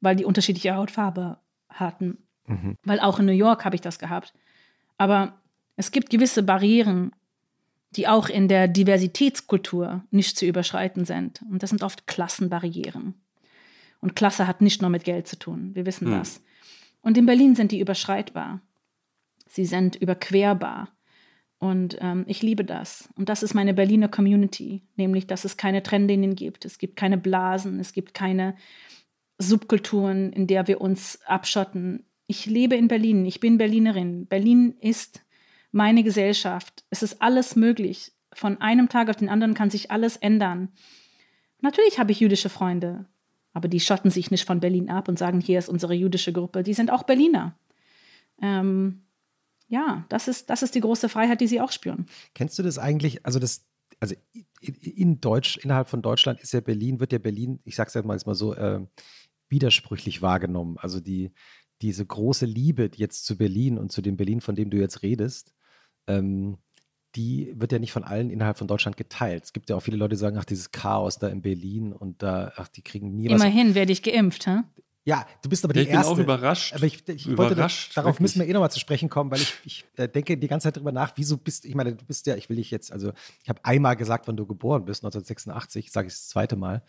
weil 0.00 0.15
die 0.15 0.25
unterschiedliche 0.25 0.76
Hautfarbe 0.76 1.39
hatten, 1.68 2.18
mhm. 2.47 2.76
weil 2.84 3.00
auch 3.00 3.18
in 3.18 3.26
New 3.26 3.33
York 3.33 3.65
habe 3.65 3.75
ich 3.75 3.81
das 3.81 3.99
gehabt. 3.99 4.33
Aber 4.97 5.34
es 5.75 5.91
gibt 5.91 6.08
gewisse 6.08 6.44
Barrieren, 6.44 7.10
die 7.97 8.07
auch 8.07 8.28
in 8.28 8.47
der 8.47 8.68
Diversitätskultur 8.68 10.05
nicht 10.12 10.39
zu 10.39 10.47
überschreiten 10.47 11.05
sind. 11.05 11.42
Und 11.50 11.65
das 11.65 11.70
sind 11.70 11.83
oft 11.83 12.07
Klassenbarrieren. 12.07 13.15
Und 14.00 14.15
Klasse 14.15 14.47
hat 14.47 14.60
nicht 14.60 14.83
nur 14.83 14.91
mit 14.91 15.02
Geld 15.02 15.26
zu 15.26 15.36
tun. 15.36 15.75
Wir 15.75 15.84
wissen 15.84 16.08
mhm. 16.08 16.12
das. 16.12 16.41
Und 17.02 17.18
in 17.18 17.26
Berlin 17.26 17.57
sind 17.57 17.73
die 17.73 17.81
überschreitbar. 17.81 18.60
Sie 19.49 19.65
sind 19.65 19.97
überquerbar. 19.97 20.89
Und 21.59 21.99
ähm, 22.01 22.25
ich 22.28 22.43
liebe 22.43 22.65
das. 22.65 23.09
Und 23.17 23.28
das 23.28 23.43
ist 23.43 23.55
meine 23.55 23.75
Berliner 23.75 24.09
Community, 24.09 24.83
nämlich, 24.97 25.27
dass 25.27 25.44
es 25.44 25.57
keine 25.57 25.83
Trennlinien 25.83 26.36
gibt. 26.36 26.65
Es 26.65 26.78
gibt 26.78 26.94
keine 26.97 27.18
Blasen, 27.18 27.81
es 27.81 27.93
gibt 27.93 28.15
keine 28.15 28.55
Subkulturen, 29.39 30.33
in 30.33 30.47
der 30.47 30.68
wir 30.68 30.81
uns 30.81 31.20
abschotten. 31.27 32.05
Ich 32.28 32.47
lebe 32.47 32.77
in 32.77 32.86
Berlin, 32.86 33.27
ich 33.27 33.41
bin 33.41 33.59
Berlinerin. 33.59 34.27
Berlin 34.27 34.77
ist 34.81 35.23
meine 35.73 36.05
Gesellschaft. 36.05 36.85
Es 36.91 37.02
ist 37.02 37.20
alles 37.23 37.57
möglich. 37.57 38.12
Von 38.33 38.60
einem 38.60 38.89
Tag 38.89 39.09
auf 39.09 39.17
den 39.17 39.28
anderen 39.28 39.55
kann 39.55 39.70
sich 39.70 39.91
alles 39.91 40.17
ändern. 40.17 40.68
Natürlich 41.60 41.99
habe 41.99 42.12
ich 42.12 42.20
jüdische 42.20 42.51
Freunde, 42.51 43.07
aber 43.52 43.67
die 43.67 43.81
schotten 43.81 44.10
sich 44.10 44.31
nicht 44.31 44.44
von 44.44 44.60
Berlin 44.60 44.91
ab 44.91 45.09
und 45.09 45.18
sagen, 45.18 45.41
hier 45.41 45.59
ist 45.59 45.68
unsere 45.68 45.94
jüdische 45.94 46.33
Gruppe. 46.33 46.62
Die 46.62 46.75
sind 46.75 46.93
auch 46.93 47.02
Berliner. 47.02 47.59
Ähm, 48.41 49.02
ja, 49.68 50.05
das 50.08 50.28
ist, 50.28 50.50
das 50.50 50.62
ist 50.62 50.74
die 50.74 50.80
große 50.80 51.08
Freiheit, 51.08 51.40
die 51.40 51.47
sie 51.47 51.60
auch 51.60 51.72
spüren. 51.72 52.06
Kennst 52.34 52.58
du 52.58 52.62
das 52.62 52.78
eigentlich? 52.78 53.24
Also 53.24 53.38
das, 53.38 53.66
also 54.00 54.14
in 54.60 55.20
Deutsch, 55.20 55.58
innerhalb 55.58 55.88
von 55.88 56.02
Deutschland 56.02 56.40
ist 56.40 56.52
ja 56.52 56.60
Berlin, 56.60 57.00
wird 57.00 57.12
ja 57.12 57.18
Berlin, 57.18 57.60
ich 57.64 57.76
sag's 57.76 57.94
ja 57.94 58.02
mal, 58.02 58.18
mal 58.24 58.34
so, 58.34 58.55
äh, 58.55 58.80
widersprüchlich 59.48 60.22
wahrgenommen. 60.22 60.76
Also 60.78 61.00
die, 61.00 61.32
diese 61.82 62.05
große 62.05 62.47
Liebe 62.47 62.90
jetzt 62.94 63.24
zu 63.24 63.36
Berlin 63.36 63.78
und 63.78 63.92
zu 63.92 64.02
dem 64.02 64.16
Berlin, 64.16 64.40
von 64.40 64.56
dem 64.56 64.70
du 64.70 64.78
jetzt 64.78 65.02
redest, 65.02 65.55
ähm, 66.06 66.58
die 67.14 67.52
wird 67.56 67.72
ja 67.72 67.78
nicht 67.78 67.92
von 67.92 68.05
allen 68.05 68.30
innerhalb 68.30 68.58
von 68.58 68.68
Deutschland 68.68 68.97
geteilt. 68.97 69.44
Es 69.44 69.52
gibt 69.52 69.70
ja 69.70 69.76
auch 69.76 69.80
viele 69.80 69.97
Leute, 69.97 70.10
die 70.10 70.20
sagen, 70.20 70.36
ach, 70.38 70.44
dieses 70.44 70.72
Chaos 70.72 71.18
da 71.18 71.28
in 71.28 71.42
Berlin 71.42 71.92
und 71.92 72.22
da, 72.22 72.52
ach, 72.56 72.68
die 72.68 72.82
kriegen 72.82 73.14
nie 73.16 73.26
Immerhin 73.26 73.40
was. 73.40 73.47
Immerhin 73.47 73.74
werde 73.74 73.92
ich 73.92 74.02
geimpft, 74.02 74.47
hä? 74.47 74.60
Ja, 75.09 75.27
du 75.41 75.49
bist 75.49 75.65
aber 75.65 75.73
die 75.73 75.81
ich 75.81 75.89
Erste. 75.89 76.11
Ich 76.11 76.17
bin 76.17 76.28
auch 76.28 76.37
überrascht. 76.37 76.75
Aber 76.75 76.85
ich, 76.85 77.09
ich 77.09 77.27
überrascht, 77.27 77.89
wollte, 77.89 77.95
darauf 77.95 78.20
müssen 78.20 78.41
wir 78.41 78.47
eh 78.47 78.53
nochmal 78.53 78.70
zu 78.70 78.78
sprechen 78.78 79.09
kommen, 79.09 79.31
weil 79.31 79.41
ich, 79.41 79.55
ich 79.65 79.85
äh, 79.97 80.07
denke 80.07 80.37
die 80.37 80.49
ganze 80.49 80.65
Zeit 80.65 80.77
darüber 80.77 80.93
nach, 80.93 81.12
wieso 81.17 81.39
bist, 81.39 81.65
ich 81.65 81.75
meine, 81.75 81.95
du 81.95 82.05
bist 82.05 82.27
ja, 82.27 82.37
ich 82.37 82.51
will 82.51 82.57
dich 82.57 82.70
jetzt, 82.70 82.93
also 82.93 83.12
ich 83.43 83.49
habe 83.49 83.59
einmal 83.65 83.97
gesagt, 83.97 84.28
wann 84.28 84.37
du 84.37 84.45
geboren 84.45 84.85
bist, 84.85 85.03
1986, 85.03 85.91
sage 85.91 86.09
ich 86.09 86.12
das 86.12 86.28
zweite 86.28 86.57
Mal 86.57 86.83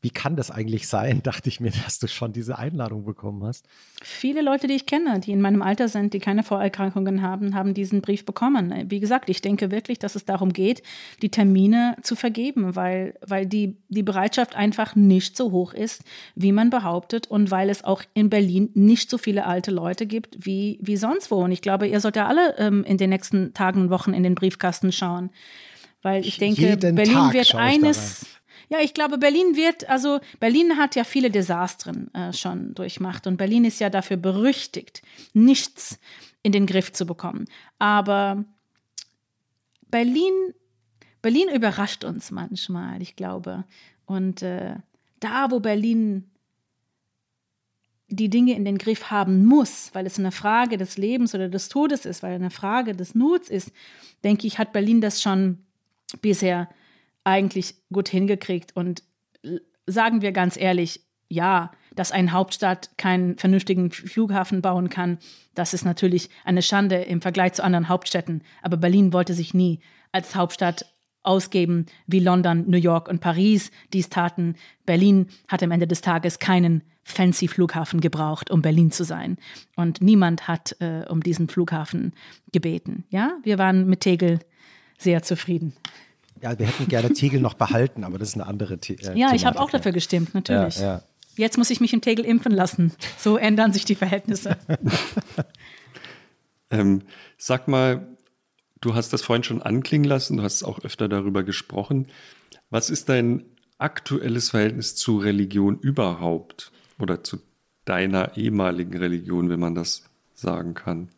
wie 0.00 0.10
kann 0.10 0.36
das 0.36 0.50
eigentlich 0.50 0.88
sein, 0.88 1.20
dachte 1.24 1.48
ich 1.48 1.60
mir, 1.60 1.70
dass 1.84 1.98
du 1.98 2.08
schon 2.08 2.32
diese 2.32 2.58
Einladung 2.58 3.04
bekommen 3.04 3.44
hast. 3.44 3.66
Viele 4.02 4.42
Leute, 4.42 4.66
die 4.66 4.74
ich 4.74 4.86
kenne, 4.86 5.20
die 5.20 5.32
in 5.32 5.40
meinem 5.40 5.62
Alter 5.62 5.88
sind, 5.88 6.14
die 6.14 6.18
keine 6.18 6.42
Vorerkrankungen 6.42 7.22
haben, 7.22 7.54
haben 7.54 7.74
diesen 7.74 8.00
Brief 8.00 8.24
bekommen. 8.24 8.90
Wie 8.90 9.00
gesagt, 9.00 9.28
ich 9.28 9.40
denke 9.42 9.70
wirklich, 9.70 9.98
dass 9.98 10.16
es 10.16 10.24
darum 10.24 10.52
geht, 10.52 10.82
die 11.22 11.30
Termine 11.30 11.96
zu 12.02 12.16
vergeben, 12.16 12.74
weil, 12.74 13.14
weil 13.24 13.46
die, 13.46 13.76
die 13.88 14.02
Bereitschaft 14.02 14.56
einfach 14.56 14.96
nicht 14.96 15.36
so 15.36 15.52
hoch 15.52 15.72
ist, 15.72 16.02
wie 16.34 16.52
man 16.52 16.70
behauptet 16.70 17.26
und 17.26 17.50
weil 17.50 17.70
es 17.70 17.84
auch 17.84 18.02
in 18.14 18.30
Berlin 18.30 18.70
nicht 18.74 19.10
so 19.10 19.18
viele 19.18 19.46
alte 19.46 19.70
Leute 19.70 20.06
gibt 20.06 20.44
wie, 20.44 20.78
wie 20.80 20.96
sonst 20.96 21.30
wo. 21.30 21.36
Und 21.44 21.52
ich 21.52 21.62
glaube, 21.62 21.86
ihr 21.86 22.00
sollt 22.00 22.16
ja 22.16 22.26
alle 22.26 22.56
ähm, 22.58 22.84
in 22.84 22.98
den 22.98 23.10
nächsten 23.10 23.54
Tagen 23.54 23.82
und 23.82 23.90
Wochen 23.90 24.14
in 24.14 24.22
den 24.22 24.34
Briefkasten 24.34 24.92
schauen. 24.92 25.30
Weil 26.02 26.26
ich 26.26 26.38
denke, 26.38 26.62
Jeden 26.62 26.96
Berlin 26.96 27.14
Tag 27.14 27.32
wird 27.32 27.54
eines 27.54 28.26
ja, 28.72 28.80
ich 28.80 28.94
glaube, 28.94 29.18
Berlin 29.18 29.54
wird, 29.54 29.86
also 29.90 30.18
Berlin 30.40 30.78
hat 30.78 30.96
ja 30.96 31.04
viele 31.04 31.30
Desastren 31.30 32.12
äh, 32.14 32.32
schon 32.32 32.72
durchmacht 32.72 33.26
und 33.26 33.36
Berlin 33.36 33.66
ist 33.66 33.80
ja 33.80 33.90
dafür 33.90 34.16
berüchtigt, 34.16 35.02
nichts 35.34 35.98
in 36.42 36.52
den 36.52 36.64
Griff 36.64 36.90
zu 36.90 37.04
bekommen. 37.04 37.44
Aber 37.78 38.46
Berlin, 39.90 40.32
Berlin 41.20 41.50
überrascht 41.54 42.02
uns 42.02 42.30
manchmal, 42.30 43.02
ich 43.02 43.14
glaube. 43.14 43.64
Und 44.06 44.40
äh, 44.40 44.76
da, 45.20 45.50
wo 45.50 45.60
Berlin 45.60 46.30
die 48.08 48.30
Dinge 48.30 48.54
in 48.54 48.64
den 48.64 48.78
Griff 48.78 49.10
haben 49.10 49.44
muss, 49.44 49.90
weil 49.92 50.06
es 50.06 50.18
eine 50.18 50.32
Frage 50.32 50.78
des 50.78 50.96
Lebens 50.96 51.34
oder 51.34 51.50
des 51.50 51.68
Todes 51.68 52.06
ist, 52.06 52.22
weil 52.22 52.36
eine 52.36 52.50
Frage 52.50 52.94
des 52.94 53.14
Nuts 53.14 53.50
ist, 53.50 53.70
denke 54.24 54.46
ich, 54.46 54.58
hat 54.58 54.72
Berlin 54.72 55.02
das 55.02 55.20
schon 55.20 55.58
bisher 56.22 56.70
eigentlich 57.24 57.76
gut 57.92 58.08
hingekriegt. 58.08 58.76
Und 58.76 59.02
sagen 59.86 60.22
wir 60.22 60.32
ganz 60.32 60.56
ehrlich, 60.56 61.00
ja, 61.28 61.70
dass 61.94 62.12
eine 62.12 62.32
Hauptstadt 62.32 62.90
keinen 62.98 63.38
vernünftigen 63.38 63.90
Flughafen 63.90 64.62
bauen 64.62 64.88
kann, 64.88 65.18
das 65.54 65.74
ist 65.74 65.84
natürlich 65.84 66.30
eine 66.44 66.62
Schande 66.62 66.96
im 66.96 67.20
Vergleich 67.20 67.54
zu 67.54 67.64
anderen 67.64 67.88
Hauptstädten. 67.88 68.42
Aber 68.62 68.76
Berlin 68.76 69.12
wollte 69.12 69.34
sich 69.34 69.54
nie 69.54 69.80
als 70.10 70.34
Hauptstadt 70.34 70.86
ausgeben, 71.22 71.86
wie 72.06 72.18
London, 72.18 72.68
New 72.68 72.78
York 72.78 73.08
und 73.08 73.20
Paris 73.20 73.70
dies 73.92 74.08
taten. 74.08 74.56
Berlin 74.84 75.28
hat 75.48 75.62
am 75.62 75.70
Ende 75.70 75.86
des 75.86 76.00
Tages 76.00 76.38
keinen 76.38 76.82
fancy 77.04 77.48
Flughafen 77.48 78.00
gebraucht, 78.00 78.50
um 78.50 78.62
Berlin 78.62 78.90
zu 78.90 79.04
sein. 79.04 79.36
Und 79.76 80.00
niemand 80.00 80.48
hat 80.48 80.76
äh, 80.80 81.04
um 81.08 81.22
diesen 81.22 81.48
Flughafen 81.48 82.12
gebeten. 82.52 83.04
Ja, 83.10 83.38
wir 83.42 83.58
waren 83.58 83.88
mit 83.88 84.00
Tegel 84.00 84.40
sehr 84.98 85.22
zufrieden. 85.22 85.74
Ja, 86.42 86.58
wir 86.58 86.66
hätten 86.66 86.88
gerne 86.88 87.12
Tegel 87.12 87.40
noch 87.40 87.54
behalten, 87.54 88.02
aber 88.02 88.18
das 88.18 88.30
ist 88.30 88.34
eine 88.34 88.46
andere 88.46 88.76
The 88.82 88.96
äh, 88.96 89.16
Ja, 89.16 89.32
ich 89.32 89.46
habe 89.46 89.60
auch 89.60 89.70
dafür 89.70 89.92
gestimmt, 89.92 90.34
natürlich. 90.34 90.78
Ja, 90.78 90.84
ja. 90.84 91.02
Jetzt 91.36 91.56
muss 91.56 91.70
ich 91.70 91.80
mich 91.80 91.92
im 91.92 92.00
Tegel 92.00 92.24
impfen 92.24 92.52
lassen. 92.52 92.92
So 93.16 93.36
ändern 93.36 93.72
sich 93.72 93.84
die 93.84 93.94
Verhältnisse. 93.94 94.58
ähm, 96.70 97.02
sag 97.38 97.68
mal, 97.68 98.08
du 98.80 98.94
hast 98.94 99.12
das 99.12 99.22
vorhin 99.22 99.44
schon 99.44 99.62
anklingen 99.62 100.04
lassen, 100.04 100.38
du 100.38 100.42
hast 100.42 100.64
auch 100.64 100.80
öfter 100.80 101.08
darüber 101.08 101.44
gesprochen. 101.44 102.08
Was 102.70 102.90
ist 102.90 103.08
dein 103.08 103.44
aktuelles 103.78 104.50
Verhältnis 104.50 104.96
zu 104.96 105.18
Religion 105.18 105.78
überhaupt? 105.78 106.72
Oder 106.98 107.22
zu 107.22 107.38
deiner 107.84 108.36
ehemaligen 108.36 108.96
Religion, 108.96 109.48
wenn 109.48 109.60
man 109.60 109.76
das 109.76 110.10
sagen 110.34 110.74
kann? 110.74 111.08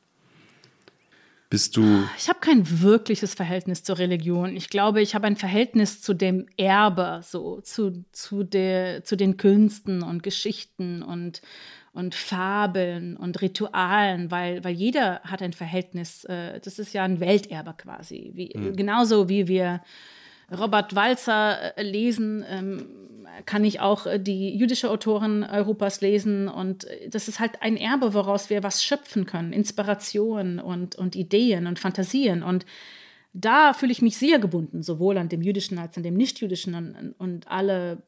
Bist 1.50 1.76
du. 1.76 2.05
Ich 2.16 2.28
habe 2.28 2.40
kein 2.40 2.81
wirkliches 2.82 3.34
Verhältnis 3.34 3.82
zur 3.82 3.98
Religion. 3.98 4.56
Ich 4.56 4.70
glaube, 4.70 5.02
ich 5.02 5.14
habe 5.14 5.26
ein 5.26 5.36
Verhältnis 5.36 6.00
zu 6.00 6.14
dem 6.14 6.47
Erbe, 6.56 7.20
so 7.23 7.60
zu, 7.60 8.05
zu, 8.12 8.42
der, 8.42 9.05
zu 9.05 9.16
den 9.16 9.36
Künsten 9.36 10.02
und 10.02 10.23
Geschichten 10.23 11.02
und, 11.02 11.42
und 11.92 12.14
Fabeln 12.14 13.16
und 13.16 13.40
Ritualen, 13.40 14.31
weil, 14.31 14.64
weil 14.64 14.74
jeder 14.74 15.20
hat 15.20 15.42
ein 15.42 15.52
Verhältnis. 15.52 16.24
Äh, 16.24 16.60
das 16.60 16.78
ist 16.78 16.92
ja 16.94 17.05
ein 17.05 17.20
Welterbe 17.20 17.74
quasi. 17.76 18.32
Wie, 18.34 18.52
mhm. 18.56 18.74
Genauso 18.74 19.28
wie 19.28 19.47
wir 19.47 19.82
Robert 20.50 20.94
Walzer 20.94 21.76
äh, 21.76 21.82
lesen, 21.82 22.44
ähm, 22.48 22.86
kann 23.46 23.64
ich 23.64 23.80
auch 23.80 24.06
äh, 24.06 24.18
die 24.18 24.56
jüdische 24.56 24.90
Autoren 24.90 25.44
Europas 25.44 26.00
lesen. 26.00 26.48
Und 26.48 26.84
äh, 26.84 27.08
das 27.08 27.28
ist 27.28 27.40
halt 27.40 27.62
ein 27.62 27.76
Erbe, 27.76 28.14
woraus 28.14 28.50
wir 28.50 28.62
was 28.62 28.84
schöpfen 28.84 29.26
können. 29.26 29.52
Inspiration 29.52 30.58
und, 30.58 30.96
und 30.96 31.16
Ideen 31.16 31.66
und 31.66 31.78
Fantasien. 31.78 32.42
Und 32.42 32.66
da 33.32 33.72
fühle 33.72 33.92
ich 33.92 34.02
mich 34.02 34.16
sehr 34.16 34.38
gebunden, 34.38 34.82
sowohl 34.82 35.18
an 35.18 35.28
dem 35.28 35.42
jüdischen 35.42 35.78
als 35.78 35.96
an 35.96 36.02
dem 36.02 36.14
nichtjüdischen 36.14 36.74
und, 36.74 37.14
und 37.18 37.48
alle 37.48 38.02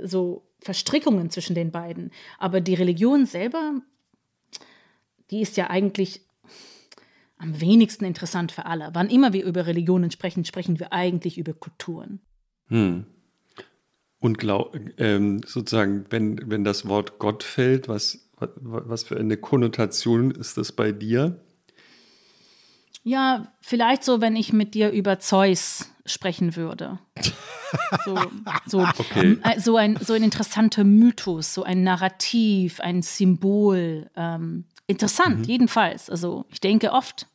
so 0.00 0.48
Verstrickungen 0.60 1.30
zwischen 1.30 1.54
den 1.54 1.70
beiden. 1.70 2.12
Aber 2.38 2.60
die 2.60 2.74
Religion 2.74 3.26
selber, 3.26 3.80
die 5.30 5.40
ist 5.40 5.56
ja 5.56 5.70
eigentlich 5.70 6.22
am 7.36 7.60
wenigsten 7.60 8.04
interessant 8.04 8.52
für 8.52 8.66
alle. 8.66 8.90
Wann 8.92 9.10
immer 9.10 9.32
wir 9.32 9.44
über 9.44 9.66
Religionen 9.66 10.10
sprechen, 10.10 10.44
sprechen 10.44 10.78
wir 10.78 10.92
eigentlich 10.92 11.38
über 11.38 11.52
Kulturen. 11.52 12.20
Hm. 12.68 13.06
Und 14.20 14.38
glaub, 14.38 14.76
ähm, 14.98 15.42
sozusagen, 15.46 16.06
wenn, 16.10 16.50
wenn 16.50 16.64
das 16.64 16.88
Wort 16.88 17.18
Gott 17.18 17.44
fällt, 17.44 17.88
was, 17.88 18.28
was 18.36 19.04
für 19.04 19.16
eine 19.16 19.36
Konnotation 19.36 20.30
ist 20.32 20.56
das 20.56 20.72
bei 20.72 20.92
dir? 20.92 21.40
Ja, 23.04 23.52
vielleicht 23.60 24.04
so, 24.04 24.20
wenn 24.20 24.36
ich 24.36 24.52
mit 24.52 24.74
dir 24.74 24.90
über 24.90 25.18
Zeus 25.20 25.88
sprechen 26.04 26.56
würde. 26.56 26.98
So, 28.04 28.18
so, 28.66 28.80
okay. 28.98 29.38
äh, 29.44 29.60
so, 29.60 29.76
ein, 29.76 29.96
so 30.00 30.14
ein 30.14 30.22
interessanter 30.22 30.84
Mythos, 30.84 31.54
so 31.54 31.62
ein 31.62 31.84
Narrativ, 31.84 32.80
ein 32.80 33.02
Symbol. 33.02 34.10
Ähm, 34.16 34.64
interessant, 34.86 35.40
mhm. 35.40 35.44
jedenfalls. 35.44 36.10
Also 36.10 36.46
ich 36.48 36.60
denke 36.60 36.92
oft 36.92 37.26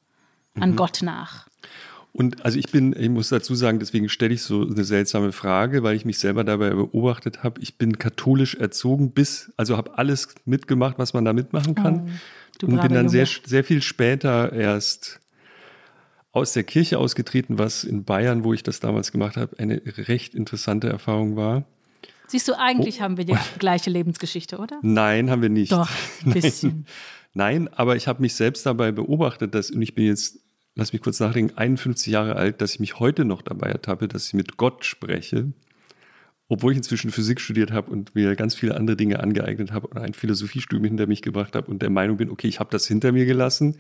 an 0.59 0.71
mhm. 0.71 0.75
Gott 0.75 0.99
nach. 1.01 1.47
Und 2.14 2.45
also 2.45 2.59
ich 2.59 2.72
bin, 2.72 2.95
ich 2.98 3.09
muss 3.09 3.30
dazu 3.30 3.56
sagen, 3.56 3.80
deswegen 3.80 4.08
stelle 4.08 4.35
ich 4.35 4.43
so 4.43 4.61
eine 4.61 4.83
seltsame 4.83 5.32
Frage, 5.32 5.82
weil 5.82 5.95
ich 5.95 6.06
mich 6.06 6.19
selber 6.19 6.43
dabei 6.43 6.69
beobachtet 6.69 7.43
habe. 7.43 7.59
Ich 7.59 7.80
bin 7.80 7.98
katholisch 7.98 8.53
erzogen 8.53 9.11
bis, 9.11 9.51
also 9.58 9.77
habe 9.77 9.98
alles 9.98 10.27
mitgemacht, 10.45 11.00
was 11.00 11.14
man 11.14 11.25
da 11.25 11.33
mitmachen 11.33 11.74
kann. 11.74 12.11
Oh, 12.61 12.67
und 12.67 12.82
bin 12.82 12.93
dann 12.93 13.09
sehr, 13.09 13.25
sehr 13.25 13.64
viel 13.64 13.82
später 13.82 14.53
erst 14.53 15.19
aus 16.32 16.53
der 16.53 16.64
Kirche 16.64 17.00
ausgetreten, 17.00 17.58
was 17.58 17.83
in 17.83 18.03
Bayern, 18.03 18.43
wo 18.43 18.53
ich 18.53 18.61
das 18.61 18.80
damals 18.80 19.11
gemacht 19.11 19.35
habe, 19.35 19.58
eine 19.58 19.82
recht 19.85 20.35
interessante 20.35 20.90
Erfahrung 20.90 21.35
war. 21.35 21.66
Siehst 22.27 22.48
du, 22.48 22.53
eigentlich 22.58 23.00
oh. 23.00 23.01
haben 23.01 23.17
wir 23.17 23.25
die 23.25 23.35
gleiche 23.59 23.90
Lebensgeschichte, 23.90 24.59
oder? 24.59 24.80
Nein, 24.83 25.32
haben 25.32 25.42
wir 25.42 25.50
nicht. 25.50 25.72
Doch, 25.72 25.90
ein 26.25 26.33
bisschen. 26.33 26.85
Nein, 27.33 27.67
aber 27.74 27.95
ich 27.95 28.08
habe 28.08 28.22
mich 28.22 28.35
selbst 28.35 28.66
dabei 28.67 28.92
beobachtet, 28.92 29.56
dass, 29.56 29.72
und 29.72 29.82
ich 29.82 29.95
bin 29.95 30.06
jetzt 30.06 30.42
lass 30.76 30.93
mich 30.93 31.02
kurz 31.02 31.19
nachdenken, 31.19 31.58
51 31.58 32.11
Jahre 32.11 32.35
alt, 32.35 32.61
dass 32.61 32.74
ich 32.74 32.80
mich 32.80 33.00
heute 33.00 33.26
noch 33.26 33.42
dabei 33.42 33.68
ertappe, 33.68 34.08
dass 34.08 34.27
ich 34.27 34.34
mit 34.34 34.58
Gott 34.58 34.85
spreche, 34.85 35.52
obwohl 36.48 36.72
ich 36.72 36.77
inzwischen 36.77 37.11
Physik 37.11 37.40
studiert 37.40 37.72
habe 37.72 37.92
und 37.92 38.16
mir 38.16 38.35
ganz 38.35 38.56
viele 38.56 38.76
andere 38.76 38.98
Dinge 38.98 39.19
angeeignet 39.19 39.72
habe 39.72 39.88
und 39.88 39.98
ein 39.98 40.14
Philosophiestudium 40.14 40.85
hinter 40.85 41.08
mich 41.08 41.22
gebracht 41.22 41.56
habe 41.56 41.69
und 41.69 41.82
der 41.82 41.90
Meinung 41.90 42.18
bin, 42.18 42.30
okay, 42.30 42.48
ich 42.48 42.60
habe 42.60 42.69
das 42.72 42.88
hinter 42.88 43.11
mir 43.11 43.26
gelassen, 43.26 43.77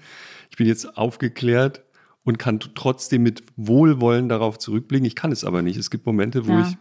ich 0.49 0.57
bin 0.57 0.67
jetzt 0.67 0.97
aufgeklärt 0.97 1.83
und 2.23 2.39
kann 2.39 2.59
trotzdem 2.59 3.23
mit 3.23 3.43
Wohlwollen 3.57 4.29
darauf 4.29 4.57
zurückblicken. 4.57 5.05
Ich 5.05 5.15
kann 5.15 5.31
es 5.31 5.43
aber 5.43 5.61
nicht. 5.61 5.77
Es 5.77 5.89
gibt 5.89 6.05
Momente, 6.05 6.47
wo 6.47 6.53
ja. 6.53 6.67
ich, 6.67 6.77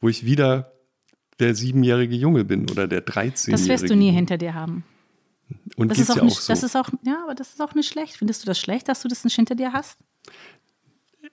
wo 0.00 0.08
ich 0.08 0.26
wieder 0.26 0.72
der 1.40 1.54
siebenjährige 1.54 2.14
Junge 2.14 2.44
bin 2.44 2.70
oder 2.70 2.86
der 2.86 3.06
13-jährige. 3.06 3.52
Das 3.52 3.68
wirst 3.68 3.88
du 3.88 3.96
nie 3.96 4.10
hinter 4.10 4.36
dir 4.36 4.54
haben. 4.54 4.84
Und 5.76 5.90
das 5.90 5.98
ist 5.98 6.10
auch, 6.10 6.16
ja 6.16 6.24
nicht, 6.24 6.36
auch 6.36 6.40
so. 6.40 6.52
das 6.52 6.62
ist 6.62 6.76
auch, 6.76 6.90
ja, 7.04 7.22
aber 7.22 7.34
das 7.34 7.50
ist 7.50 7.60
auch 7.60 7.74
nicht 7.74 7.88
schlecht. 7.88 8.16
Findest 8.16 8.42
du 8.42 8.46
das 8.46 8.58
schlecht, 8.58 8.88
dass 8.88 9.02
du 9.02 9.08
das 9.08 9.24
nicht 9.24 9.34
hinter 9.34 9.54
dir 9.54 9.72
hast? 9.72 9.98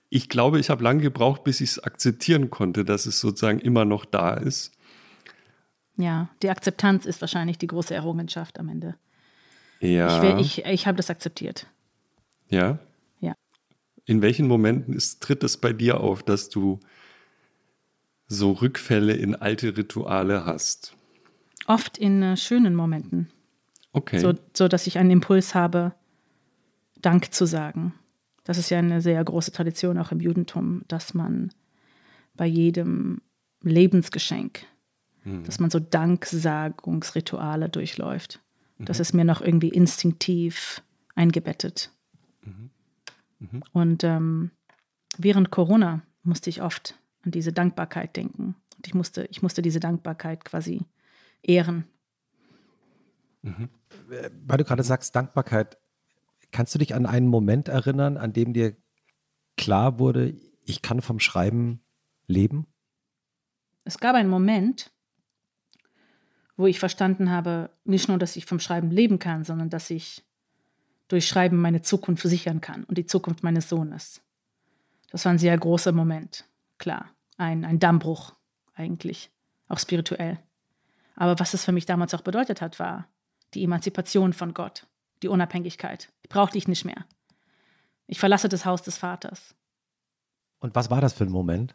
Ich 0.08 0.28
glaube, 0.28 0.58
ich 0.60 0.70
habe 0.70 0.84
lange 0.84 1.02
gebraucht, 1.02 1.44
bis 1.44 1.60
ich 1.60 1.70
es 1.70 1.78
akzeptieren 1.78 2.50
konnte, 2.50 2.84
dass 2.84 3.06
es 3.06 3.20
sozusagen 3.20 3.58
immer 3.58 3.84
noch 3.84 4.04
da 4.04 4.34
ist. 4.34 4.72
Ja, 5.96 6.28
die 6.42 6.50
Akzeptanz 6.50 7.06
ist 7.06 7.20
wahrscheinlich 7.20 7.58
die 7.58 7.66
große 7.66 7.94
Errungenschaft 7.94 8.58
am 8.58 8.68
Ende. 8.68 8.96
Ja. 9.80 10.38
Ich, 10.38 10.58
ich, 10.58 10.64
ich 10.64 10.86
habe 10.86 10.96
das 10.96 11.10
akzeptiert. 11.10 11.66
Ja? 12.48 12.78
Ja. 13.20 13.34
In 14.04 14.22
welchen 14.22 14.46
Momenten 14.46 14.94
ist, 14.94 15.22
tritt 15.22 15.42
es 15.42 15.56
bei 15.56 15.72
dir 15.72 16.00
auf, 16.00 16.22
dass 16.22 16.48
du 16.48 16.80
so 18.28 18.52
Rückfälle 18.52 19.14
in 19.14 19.34
alte 19.34 19.76
Rituale 19.76 20.44
hast? 20.44 20.96
Oft 21.66 21.98
in 21.98 22.22
äh, 22.22 22.36
schönen 22.36 22.74
Momenten. 22.74 23.30
Okay. 23.96 24.18
So, 24.18 24.34
so 24.54 24.68
dass 24.68 24.86
ich 24.86 24.98
einen 24.98 25.10
Impuls 25.10 25.54
habe, 25.54 25.94
Dank 27.00 27.32
zu 27.32 27.46
sagen. 27.46 27.94
Das 28.44 28.58
ist 28.58 28.70
ja 28.70 28.78
eine 28.78 29.00
sehr 29.00 29.24
große 29.24 29.52
Tradition 29.52 29.98
auch 29.98 30.12
im 30.12 30.20
Judentum, 30.20 30.82
dass 30.86 31.14
man 31.14 31.50
bei 32.34 32.46
jedem 32.46 33.22
Lebensgeschenk, 33.62 34.66
mhm. 35.24 35.44
dass 35.44 35.58
man 35.58 35.70
so 35.70 35.80
Danksagungsrituale 35.80 37.70
durchläuft. 37.70 38.40
Mhm. 38.76 38.84
Das 38.84 39.00
ist 39.00 39.14
mir 39.14 39.24
noch 39.24 39.40
irgendwie 39.40 39.70
instinktiv 39.70 40.82
eingebettet. 41.14 41.90
Mhm. 42.42 42.70
mhm. 43.38 43.62
Und 43.72 44.04
ähm, 44.04 44.50
während 45.16 45.50
Corona 45.50 46.02
musste 46.22 46.50
ich 46.50 46.60
oft 46.60 46.98
an 47.22 47.30
diese 47.30 47.52
Dankbarkeit 47.52 48.14
denken. 48.14 48.56
Und 48.76 48.86
ich 48.86 48.92
musste, 48.94 49.26
ich 49.30 49.40
musste 49.40 49.62
diese 49.62 49.80
Dankbarkeit 49.80 50.44
quasi 50.44 50.82
ehren. 51.42 51.84
Mhm 53.46 53.68
weil 54.46 54.58
du 54.58 54.64
gerade 54.64 54.82
sagst, 54.82 55.14
Dankbarkeit, 55.14 55.78
kannst 56.52 56.74
du 56.74 56.78
dich 56.78 56.94
an 56.94 57.06
einen 57.06 57.28
Moment 57.28 57.68
erinnern, 57.68 58.16
an 58.16 58.32
dem 58.32 58.52
dir 58.52 58.76
klar 59.56 59.98
wurde, 59.98 60.34
ich 60.64 60.82
kann 60.82 61.02
vom 61.02 61.20
Schreiben 61.20 61.80
leben? 62.26 62.66
Es 63.84 63.98
gab 63.98 64.16
einen 64.16 64.28
Moment, 64.28 64.90
wo 66.56 66.66
ich 66.66 66.78
verstanden 66.78 67.30
habe, 67.30 67.70
nicht 67.84 68.08
nur, 68.08 68.18
dass 68.18 68.36
ich 68.36 68.46
vom 68.46 68.60
Schreiben 68.60 68.90
leben 68.90 69.18
kann, 69.18 69.44
sondern 69.44 69.70
dass 69.70 69.90
ich 69.90 70.24
durch 71.08 71.28
Schreiben 71.28 71.58
meine 71.58 71.82
Zukunft 71.82 72.22
versichern 72.22 72.60
kann 72.60 72.84
und 72.84 72.98
die 72.98 73.06
Zukunft 73.06 73.44
meines 73.44 73.68
Sohnes. 73.68 74.22
Das 75.10 75.24
war 75.24 75.32
ein 75.32 75.38
sehr 75.38 75.56
großer 75.56 75.92
Moment, 75.92 76.48
klar. 76.78 77.10
Ein, 77.36 77.64
ein 77.64 77.78
Dammbruch 77.78 78.34
eigentlich, 78.74 79.30
auch 79.68 79.78
spirituell. 79.78 80.38
Aber 81.14 81.38
was 81.38 81.54
es 81.54 81.64
für 81.64 81.72
mich 81.72 81.86
damals 81.86 82.12
auch 82.12 82.22
bedeutet 82.22 82.60
hat, 82.60 82.80
war, 82.80 83.06
die 83.54 83.64
Emanzipation 83.64 84.32
von 84.32 84.54
Gott, 84.54 84.86
die 85.22 85.28
Unabhängigkeit. 85.28 86.12
Ich 86.22 86.28
brauche 86.28 86.52
dich 86.52 86.68
nicht 86.68 86.84
mehr. 86.84 87.06
Ich 88.06 88.18
verlasse 88.18 88.48
das 88.48 88.64
Haus 88.64 88.82
des 88.82 88.98
Vaters. 88.98 89.54
Und 90.58 90.74
was 90.74 90.90
war 90.90 91.00
das 91.00 91.12
für 91.12 91.24
ein 91.24 91.30
Moment? 91.30 91.74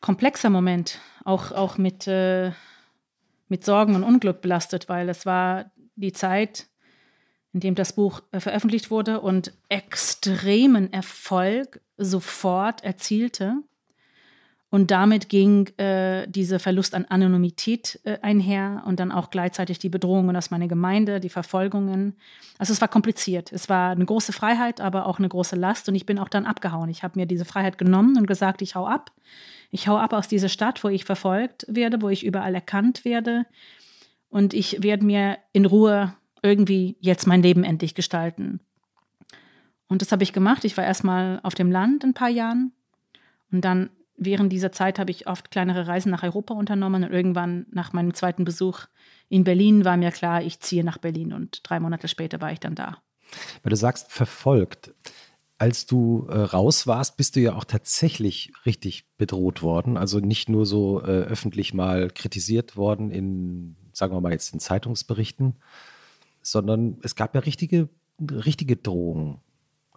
Komplexer 0.00 0.50
Moment, 0.50 1.00
auch, 1.24 1.52
auch 1.52 1.78
mit, 1.78 2.06
äh, 2.06 2.52
mit 3.48 3.64
Sorgen 3.64 3.94
und 3.94 4.04
Unglück 4.04 4.40
belastet, 4.40 4.88
weil 4.88 5.08
es 5.08 5.24
war 5.24 5.70
die 5.96 6.12
Zeit, 6.12 6.68
in 7.52 7.60
dem 7.60 7.74
das 7.74 7.94
Buch 7.94 8.22
äh, 8.32 8.40
veröffentlicht 8.40 8.90
wurde 8.90 9.20
und 9.20 9.52
extremen 9.68 10.92
Erfolg 10.92 11.80
sofort 11.96 12.84
erzielte. 12.84 13.62
Und 14.68 14.90
damit 14.90 15.28
ging 15.28 15.68
äh, 15.78 16.26
dieser 16.26 16.58
Verlust 16.58 16.94
an 16.94 17.04
Anonymität 17.04 18.00
äh, 18.02 18.18
einher 18.20 18.82
und 18.84 18.98
dann 18.98 19.12
auch 19.12 19.30
gleichzeitig 19.30 19.78
die 19.78 19.88
Bedrohungen 19.88 20.36
aus 20.36 20.50
meiner 20.50 20.66
Gemeinde, 20.66 21.20
die 21.20 21.28
Verfolgungen. 21.28 22.16
Also 22.58 22.72
es 22.72 22.80
war 22.80 22.88
kompliziert. 22.88 23.52
Es 23.52 23.68
war 23.68 23.92
eine 23.92 24.04
große 24.04 24.32
Freiheit, 24.32 24.80
aber 24.80 25.06
auch 25.06 25.18
eine 25.18 25.28
große 25.28 25.54
Last. 25.54 25.88
Und 25.88 25.94
ich 25.94 26.04
bin 26.04 26.18
auch 26.18 26.28
dann 26.28 26.46
abgehauen. 26.46 26.90
Ich 26.90 27.04
habe 27.04 27.18
mir 27.18 27.26
diese 27.26 27.44
Freiheit 27.44 27.78
genommen 27.78 28.18
und 28.18 28.26
gesagt, 28.26 28.60
ich 28.60 28.74
hau 28.74 28.86
ab. 28.86 29.12
Ich 29.70 29.86
hau 29.86 29.98
ab 29.98 30.12
aus 30.12 30.26
dieser 30.26 30.48
Stadt, 30.48 30.82
wo 30.82 30.88
ich 30.88 31.04
verfolgt 31.04 31.64
werde, 31.68 32.02
wo 32.02 32.08
ich 32.08 32.24
überall 32.24 32.54
erkannt 32.54 33.04
werde. 33.04 33.46
Und 34.30 34.52
ich 34.52 34.82
werde 34.82 35.06
mir 35.06 35.38
in 35.52 35.64
Ruhe 35.64 36.14
irgendwie 36.42 36.96
jetzt 37.00 37.26
mein 37.26 37.42
Leben 37.42 37.62
endlich 37.62 37.94
gestalten. 37.94 38.60
Und 39.88 40.02
das 40.02 40.10
habe 40.10 40.24
ich 40.24 40.32
gemacht. 40.32 40.64
Ich 40.64 40.76
war 40.76 40.84
erstmal 40.84 41.38
auf 41.44 41.54
dem 41.54 41.70
Land 41.70 42.04
ein 42.04 42.14
paar 42.14 42.28
Jahren 42.28 42.72
Und 43.52 43.64
dann 43.64 43.90
während 44.16 44.52
dieser 44.52 44.72
Zeit 44.72 44.98
habe 44.98 45.10
ich 45.10 45.26
oft 45.26 45.50
kleinere 45.50 45.86
Reisen 45.86 46.10
nach 46.10 46.22
Europa 46.22 46.54
unternommen 46.54 47.04
und 47.04 47.12
irgendwann 47.12 47.66
nach 47.70 47.92
meinem 47.92 48.14
zweiten 48.14 48.44
Besuch 48.44 48.86
in 49.28 49.44
Berlin 49.44 49.84
war 49.84 49.96
mir 49.96 50.12
klar, 50.12 50.42
ich 50.42 50.60
ziehe 50.60 50.84
nach 50.84 50.98
Berlin 50.98 51.32
und 51.32 51.60
drei 51.64 51.80
Monate 51.80 52.08
später 52.08 52.40
war 52.40 52.52
ich 52.52 52.60
dann 52.60 52.74
da. 52.74 52.98
Weil 53.62 53.70
du 53.70 53.76
sagst, 53.76 54.12
verfolgt. 54.12 54.94
Als 55.58 55.86
du 55.86 56.26
äh, 56.28 56.36
raus 56.36 56.86
warst, 56.86 57.16
bist 57.16 57.34
du 57.34 57.40
ja 57.40 57.54
auch 57.54 57.64
tatsächlich 57.64 58.52
richtig 58.66 59.06
bedroht 59.16 59.62
worden. 59.62 59.96
Also 59.96 60.20
nicht 60.20 60.50
nur 60.50 60.66
so 60.66 61.00
äh, 61.00 61.06
öffentlich 61.06 61.72
mal 61.72 62.10
kritisiert 62.10 62.76
worden 62.76 63.10
in, 63.10 63.76
sagen 63.92 64.14
wir 64.14 64.20
mal 64.20 64.32
jetzt 64.32 64.52
in 64.52 64.60
Zeitungsberichten, 64.60 65.56
sondern 66.42 66.98
es 67.02 67.16
gab 67.16 67.34
ja 67.34 67.40
richtige, 67.40 67.88
richtige 68.20 68.76
Drohungen, 68.76 69.40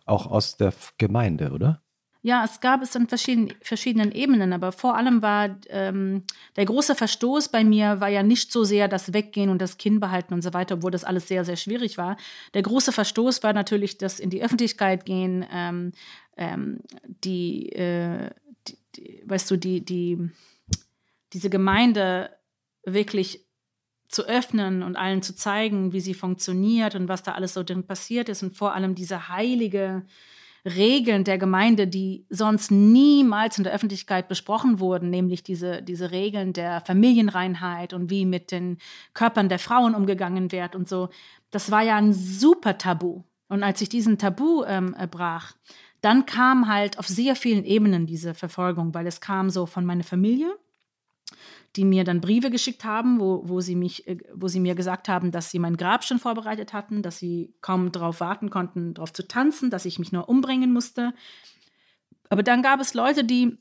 auch 0.05 0.27
aus 0.27 0.55
der 0.55 0.73
Gemeinde, 0.97 1.51
oder? 1.51 1.83
Ja, 2.29 2.45
es 2.45 2.59
gab 2.59 2.83
es 2.83 2.95
an 2.95 3.07
verschiedenen, 3.07 3.55
verschiedenen 3.59 4.11
Ebenen, 4.11 4.53
aber 4.53 4.71
vor 4.71 4.95
allem 4.95 5.23
war 5.23 5.57
ähm, 5.69 6.25
der 6.57 6.65
große 6.65 6.93
Verstoß 6.93 7.49
bei 7.49 7.63
mir 7.63 8.01
war 8.01 8.09
ja 8.09 8.21
nicht 8.21 8.51
so 8.51 8.63
sehr 8.63 8.87
das 8.87 9.13
Weggehen 9.13 9.49
und 9.49 9.59
das 9.59 9.79
Kinn 9.79 9.99
behalten 9.99 10.35
und 10.35 10.43
so 10.43 10.53
weiter, 10.53 10.75
obwohl 10.75 10.91
das 10.91 11.03
alles 11.03 11.27
sehr, 11.27 11.43
sehr 11.43 11.55
schwierig 11.55 11.97
war. 11.97 12.17
Der 12.53 12.61
große 12.61 12.91
Verstoß 12.91 13.41
war 13.41 13.53
natürlich 13.53 13.97
das 13.97 14.19
in 14.19 14.29
die 14.29 14.43
Öffentlichkeit 14.43 15.05
gehen, 15.05 15.43
ähm, 15.51 15.91
ähm, 16.37 16.81
die, 17.23 17.71
äh, 17.71 18.29
die, 18.67 18.77
die, 18.95 19.23
weißt 19.25 19.49
du, 19.49 19.57
die, 19.57 19.83
die, 19.83 20.29
diese 21.33 21.49
Gemeinde 21.49 22.29
wirklich 22.83 23.43
zu 24.07 24.27
öffnen 24.27 24.83
und 24.83 24.97
allen 24.97 25.23
zu 25.23 25.35
zeigen, 25.35 25.93
wie 25.93 25.99
sie 25.99 26.13
funktioniert 26.13 26.93
und 26.93 27.07
was 27.07 27.23
da 27.23 27.31
alles 27.31 27.55
so 27.55 27.63
drin 27.63 27.87
passiert 27.87 28.29
ist 28.29 28.43
und 28.43 28.55
vor 28.55 28.75
allem 28.75 28.93
diese 28.93 29.29
heilige 29.29 30.05
Regeln 30.65 31.23
der 31.23 31.37
Gemeinde, 31.37 31.87
die 31.87 32.25
sonst 32.29 32.71
niemals 32.71 33.57
in 33.57 33.63
der 33.63 33.73
Öffentlichkeit 33.73 34.27
besprochen 34.27 34.79
wurden, 34.79 35.09
nämlich 35.09 35.43
diese, 35.43 35.81
diese 35.81 36.11
Regeln 36.11 36.53
der 36.53 36.81
Familienreinheit 36.81 37.93
und 37.93 38.09
wie 38.09 38.25
mit 38.25 38.51
den 38.51 38.77
Körpern 39.13 39.49
der 39.49 39.59
Frauen 39.59 39.95
umgegangen 39.95 40.51
wird 40.51 40.75
und 40.75 40.89
so. 40.89 41.09
Das 41.51 41.71
war 41.71 41.81
ja 41.81 41.95
ein 41.95 42.13
super 42.13 42.77
Tabu. 42.77 43.23
Und 43.47 43.63
als 43.63 43.81
ich 43.81 43.89
diesen 43.89 44.17
Tabu 44.17 44.63
ähm, 44.65 44.95
brach, 45.09 45.53
dann 46.01 46.25
kam 46.25 46.67
halt 46.67 46.99
auf 46.99 47.07
sehr 47.07 47.35
vielen 47.35 47.65
Ebenen 47.65 48.05
diese 48.05 48.33
Verfolgung, 48.33 48.93
weil 48.93 49.07
es 49.07 49.21
kam 49.21 49.49
so 49.49 49.65
von 49.65 49.85
meiner 49.85 50.03
Familie, 50.03 50.55
die 51.79 51.85
mir 51.85 52.03
dann 52.03 52.19
Briefe 52.19 52.49
geschickt 52.49 52.83
haben, 52.83 53.21
wo, 53.21 53.47
wo, 53.47 53.61
sie 53.61 53.77
mich, 53.77 54.05
äh, 54.05 54.17
wo 54.33 54.49
sie 54.49 54.59
mir 54.59 54.75
gesagt 54.75 55.07
haben, 55.07 55.31
dass 55.31 55.49
sie 55.49 55.59
mein 55.59 55.77
Grab 55.77 56.03
schon 56.03 56.19
vorbereitet 56.19 56.73
hatten, 56.73 57.01
dass 57.01 57.19
sie 57.19 57.53
kaum 57.61 57.93
darauf 57.93 58.19
warten 58.19 58.49
konnten, 58.49 58.93
darauf 58.93 59.13
zu 59.13 59.25
tanzen, 59.25 59.69
dass 59.69 59.85
ich 59.85 59.97
mich 59.97 60.11
nur 60.11 60.27
umbringen 60.27 60.73
musste. 60.73 61.13
Aber 62.27 62.43
dann 62.43 62.61
gab 62.61 62.81
es 62.81 62.93
Leute, 62.93 63.23
die 63.23 63.57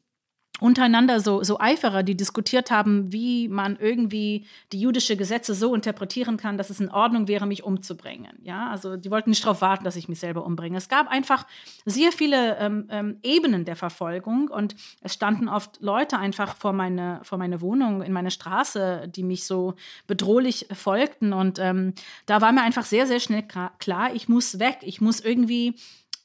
untereinander 0.61 1.21
so, 1.21 1.43
so 1.43 1.59
Eiferer, 1.61 2.03
die 2.03 2.17
diskutiert 2.17 2.71
haben, 2.71 3.13
wie 3.13 3.49
man 3.49 3.77
irgendwie 3.79 4.47
die 4.73 4.81
jüdische 4.81 5.17
Gesetze 5.17 5.55
so 5.55 5.75
interpretieren 5.75 6.37
kann, 6.37 6.59
dass 6.59 6.71
es 6.71 6.81
in 6.81 6.91
Ordnung 6.91 7.29
wäre, 7.29 7.47
mich 7.47 7.63
umzubringen. 7.63 8.39
Ja, 8.43 8.69
also 8.71 8.97
die 8.97 9.11
wollten 9.11 9.31
nicht 9.31 9.45
darauf 9.45 9.61
warten, 9.61 9.85
dass 9.85 9.97
ich 9.97 10.09
mich 10.09 10.19
selber 10.21 10.45
umbringe. 10.45 10.77
Es 10.77 10.89
gab 10.89 11.09
einfach 11.09 11.47
sehr 11.85 12.13
viele 12.13 12.57
ähm, 12.59 12.87
ähm, 12.91 13.19
Ebenen 13.23 13.65
der 13.65 13.77
Verfolgung 13.77 14.49
und 14.49 14.75
es 15.01 15.15
standen 15.15 15.49
oft 15.49 15.81
Leute 15.81 16.19
einfach 16.19 16.57
vor 16.57 16.73
meine, 16.73 17.21
vor 17.23 17.39
meine 17.39 17.61
Wohnung, 17.61 18.03
in 18.03 18.13
meine 18.13 18.31
Straße, 18.31 19.09
die 19.09 19.23
mich 19.23 19.45
so 19.45 19.75
bedrohlich 20.07 20.67
folgten 20.73 21.33
und 21.33 21.59
ähm, 21.59 21.95
da 22.27 22.41
war 22.41 22.53
mir 22.53 22.63
einfach 22.63 22.85
sehr, 22.85 23.07
sehr 23.07 23.21
schnell 23.21 23.43
klar, 23.43 24.15
ich 24.15 24.29
muss 24.29 24.59
weg, 24.59 24.79
ich 24.83 25.01
muss 25.01 25.21
irgendwie 25.21 25.77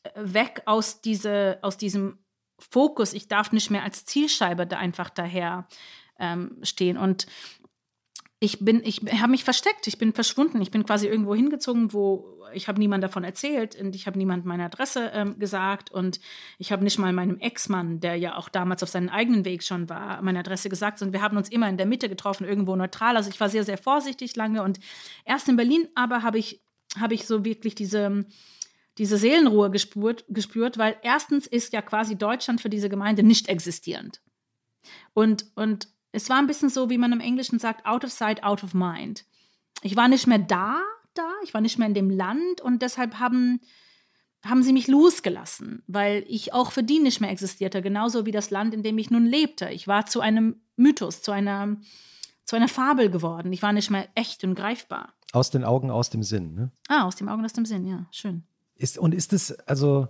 äh, 0.04 0.10
weg 0.16 0.62
aus, 0.66 1.02
diese, 1.02 1.60
aus 1.62 1.78
diesem 1.78 2.18
Fokus, 2.70 3.14
ich 3.14 3.28
darf 3.28 3.52
nicht 3.52 3.72
mehr 3.72 3.84
als 3.84 4.06
Zielscheibe 4.06 4.68
da 4.68 4.78
einfach 4.78 5.10
daher 5.10 5.68
ähm, 6.20 6.58
stehen. 6.64 6.98
Und 6.98 7.28
ich 8.40 8.60
bin, 8.60 8.82
ich 8.84 9.02
habe 9.22 9.32
mich 9.32 9.44
versteckt, 9.46 9.88
ich 9.88 9.98
bin 9.98 10.12
verschwunden, 10.12 10.62
ich 10.62 10.70
bin 10.70 10.86
quasi 10.86 11.08
irgendwo 11.08 11.34
hingezogen, 11.34 11.94
wo 11.94 12.34
ich 12.54 12.68
habe 12.68 12.80
niemand 12.80 13.04
davon 13.04 13.24
erzählt 13.24 13.80
und 13.80 13.96
ich 13.96 14.06
habe 14.06 14.18
niemand 14.18 14.46
meine 14.46 14.66
Adresse 14.66 15.12
ähm, 15.14 15.40
gesagt 15.40 15.92
und 15.92 16.20
ich 16.58 16.72
habe 16.72 16.84
nicht 16.84 17.00
mal 17.00 17.14
meinem 17.14 17.40
Ex-Mann, 17.40 18.00
der 18.00 18.16
ja 18.16 18.36
auch 18.36 18.50
damals 18.50 18.84
auf 18.84 18.90
seinem 18.90 19.10
eigenen 19.10 19.46
Weg 19.46 19.64
schon 19.64 19.90
war, 19.90 20.22
meine 20.22 20.40
Adresse 20.40 20.70
gesagt, 20.70 21.00
sondern 21.00 21.14
wir 21.14 21.22
haben 21.22 21.38
uns 21.38 21.50
immer 21.50 21.70
in 21.70 21.78
der 21.78 21.86
Mitte 21.86 22.10
getroffen, 22.10 22.46
irgendwo 22.46 22.76
neutral. 22.76 23.16
Also 23.18 23.30
ich 23.30 23.40
war 23.40 23.50
sehr, 23.50 23.64
sehr 23.64 23.78
vorsichtig 23.78 24.36
lange 24.36 24.62
und 24.62 24.80
erst 25.26 25.48
in 25.48 25.56
Berlin 25.56 25.88
aber 25.96 26.22
habe 26.22 26.38
ich, 26.38 26.62
habe 27.00 27.14
ich 27.14 27.26
so 27.26 27.46
wirklich 27.46 27.76
diese 27.76 28.26
diese 28.98 29.18
Seelenruhe 29.18 29.72
gespürt, 29.72 30.26
gespürt, 30.30 30.78
weil 30.78 30.96
erstens 31.02 31.48
ist 31.48 31.74
ja 31.74 31.82
quasi 31.82 32.16
Deutschland 32.16 32.62
für 32.62 32.70
diese 32.70 32.90
Gemeinde 32.90 33.24
nicht 33.24 33.50
existierend. 33.50 34.22
Und, 35.14 35.46
und 35.56 35.88
es 36.12 36.30
war 36.30 36.38
ein 36.38 36.48
bisschen 36.48 36.70
so, 36.70 36.90
wie 36.90 36.98
man 36.98 37.12
im 37.12 37.20
Englischen 37.20 37.60
sagt, 37.60 37.86
out 37.86 38.06
of 38.06 38.12
sight, 38.12 38.44
out 38.44 38.64
of 38.64 38.74
mind. 38.74 39.26
Ich 39.82 39.96
war 39.96 40.08
nicht 40.08 40.28
mehr 40.28 40.40
da, 40.40 40.80
da, 41.14 41.30
ich 41.44 41.54
war 41.54 41.62
nicht 41.62 41.78
mehr 41.78 41.88
in 41.88 41.94
dem 41.94 42.10
Land 42.10 42.62
und 42.62 42.82
deshalb 42.82 43.20
haben, 43.20 43.62
haben 44.44 44.64
sie 44.64 44.74
mich 44.74 44.88
losgelassen, 44.88 45.84
weil 45.88 46.24
ich 46.28 46.54
auch 46.54 46.72
für 46.72 46.84
die 46.84 47.00
nicht 47.00 47.20
mehr 47.20 47.32
existierte, 47.32 47.82
genauso 47.82 48.26
wie 48.26 48.32
das 48.32 48.52
Land, 48.52 48.74
in 48.74 48.84
dem 48.84 48.98
ich 48.98 49.10
nun 49.10 49.26
lebte. 49.26 49.70
Ich 49.70 49.88
war 49.88 50.06
zu 50.06 50.22
einem 50.22 50.62
Mythos, 50.76 51.22
zu 51.22 51.32
einer, 51.32 51.78
zu 52.46 52.56
einer 52.56 52.68
Fabel 52.68 53.10
geworden. 53.10 53.52
Ich 53.52 53.62
war 53.62 53.74
nicht 53.74 53.90
mehr 53.90 54.08
echt 54.16 54.44
und 54.44 54.56
greifbar. 54.56 55.14
Aus 55.32 55.50
den 55.50 55.64
Augen, 55.64 55.90
aus 55.90 56.12
dem 56.12 56.22
Sinn, 56.22 56.54
ne? 56.54 56.72
Ah, 56.88 57.06
aus 57.06 57.16
dem 57.16 57.28
Augen, 57.28 57.44
aus 57.44 57.54
dem 57.54 57.66
Sinn, 57.66 57.88
ja, 57.88 58.06
schön. 58.12 58.44
Ist, 58.84 58.98
und 58.98 59.14
ist 59.14 59.32
es, 59.32 59.58
also, 59.60 60.10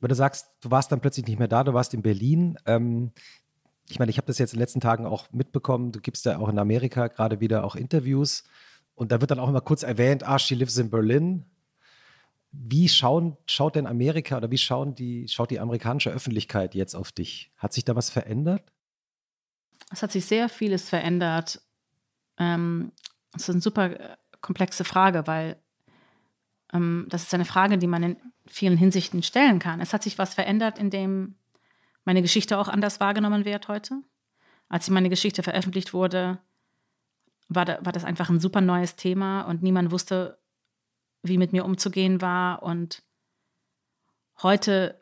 weil 0.00 0.08
du 0.08 0.16
sagst, 0.16 0.48
du 0.60 0.72
warst 0.72 0.90
dann 0.90 1.00
plötzlich 1.00 1.24
nicht 1.28 1.38
mehr 1.38 1.46
da, 1.46 1.62
du 1.62 1.72
warst 1.72 1.94
in 1.94 2.02
Berlin. 2.02 2.58
Ähm, 2.66 3.12
ich 3.88 4.00
meine, 4.00 4.10
ich 4.10 4.16
habe 4.16 4.26
das 4.26 4.38
jetzt 4.38 4.54
in 4.54 4.56
den 4.56 4.62
letzten 4.62 4.80
Tagen 4.80 5.06
auch 5.06 5.30
mitbekommen. 5.30 5.92
Du 5.92 6.00
gibst 6.00 6.24
ja 6.24 6.36
auch 6.38 6.48
in 6.48 6.58
Amerika 6.58 7.06
gerade 7.06 7.38
wieder 7.38 7.62
auch 7.62 7.76
Interviews. 7.76 8.42
Und 8.96 9.12
da 9.12 9.20
wird 9.20 9.30
dann 9.30 9.38
auch 9.38 9.48
immer 9.48 9.60
kurz 9.60 9.84
erwähnt, 9.84 10.26
ah, 10.26 10.40
she 10.40 10.56
lives 10.56 10.76
in 10.78 10.90
Berlin. 10.90 11.44
Wie 12.50 12.88
schauen, 12.88 13.36
schaut 13.46 13.76
denn 13.76 13.86
Amerika 13.86 14.38
oder 14.38 14.50
wie 14.50 14.58
schauen 14.58 14.96
die, 14.96 15.28
schaut 15.28 15.52
die 15.52 15.60
amerikanische 15.60 16.10
Öffentlichkeit 16.10 16.74
jetzt 16.74 16.96
auf 16.96 17.12
dich? 17.12 17.52
Hat 17.56 17.72
sich 17.72 17.84
da 17.84 17.94
was 17.94 18.10
verändert? 18.10 18.64
Es 19.92 20.02
hat 20.02 20.10
sich 20.10 20.26
sehr 20.26 20.48
vieles 20.48 20.88
verändert. 20.88 21.62
Ähm, 22.36 22.90
das 23.30 23.42
ist 23.42 23.50
eine 23.50 23.60
super 23.60 24.00
äh, 24.00 24.16
komplexe 24.40 24.82
Frage, 24.82 25.28
weil 25.28 25.62
das 26.72 27.22
ist 27.22 27.34
eine 27.34 27.44
Frage, 27.44 27.78
die 27.78 27.86
man 27.86 28.02
in 28.02 28.16
vielen 28.46 28.76
Hinsichten 28.76 29.22
stellen 29.22 29.58
kann. 29.58 29.80
Es 29.80 29.92
hat 29.92 30.02
sich 30.02 30.18
was 30.18 30.34
verändert, 30.34 30.78
indem 30.78 31.34
meine 32.04 32.22
Geschichte 32.22 32.58
auch 32.58 32.68
anders 32.68 33.00
wahrgenommen 33.00 33.44
wird 33.44 33.68
heute. 33.68 34.02
Als 34.68 34.90
meine 34.90 35.08
Geschichte 35.08 35.42
veröffentlicht 35.42 35.94
wurde, 35.94 36.38
war 37.48 37.64
das 37.64 38.04
einfach 38.04 38.28
ein 38.28 38.40
super 38.40 38.60
neues 38.60 38.96
Thema 38.96 39.42
und 39.42 39.62
niemand 39.62 39.90
wusste, 39.90 40.38
wie 41.22 41.38
mit 41.38 41.52
mir 41.52 41.64
umzugehen 41.64 42.20
war. 42.20 42.62
Und 42.62 43.02
heute, 44.42 45.00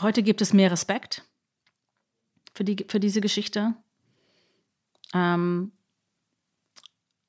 heute 0.00 0.22
gibt 0.22 0.40
es 0.40 0.54
mehr 0.54 0.70
Respekt 0.70 1.24
für, 2.54 2.64
die, 2.64 2.86
für 2.88 3.00
diese 3.00 3.20
Geschichte. 3.20 3.74
Ähm, 5.12 5.72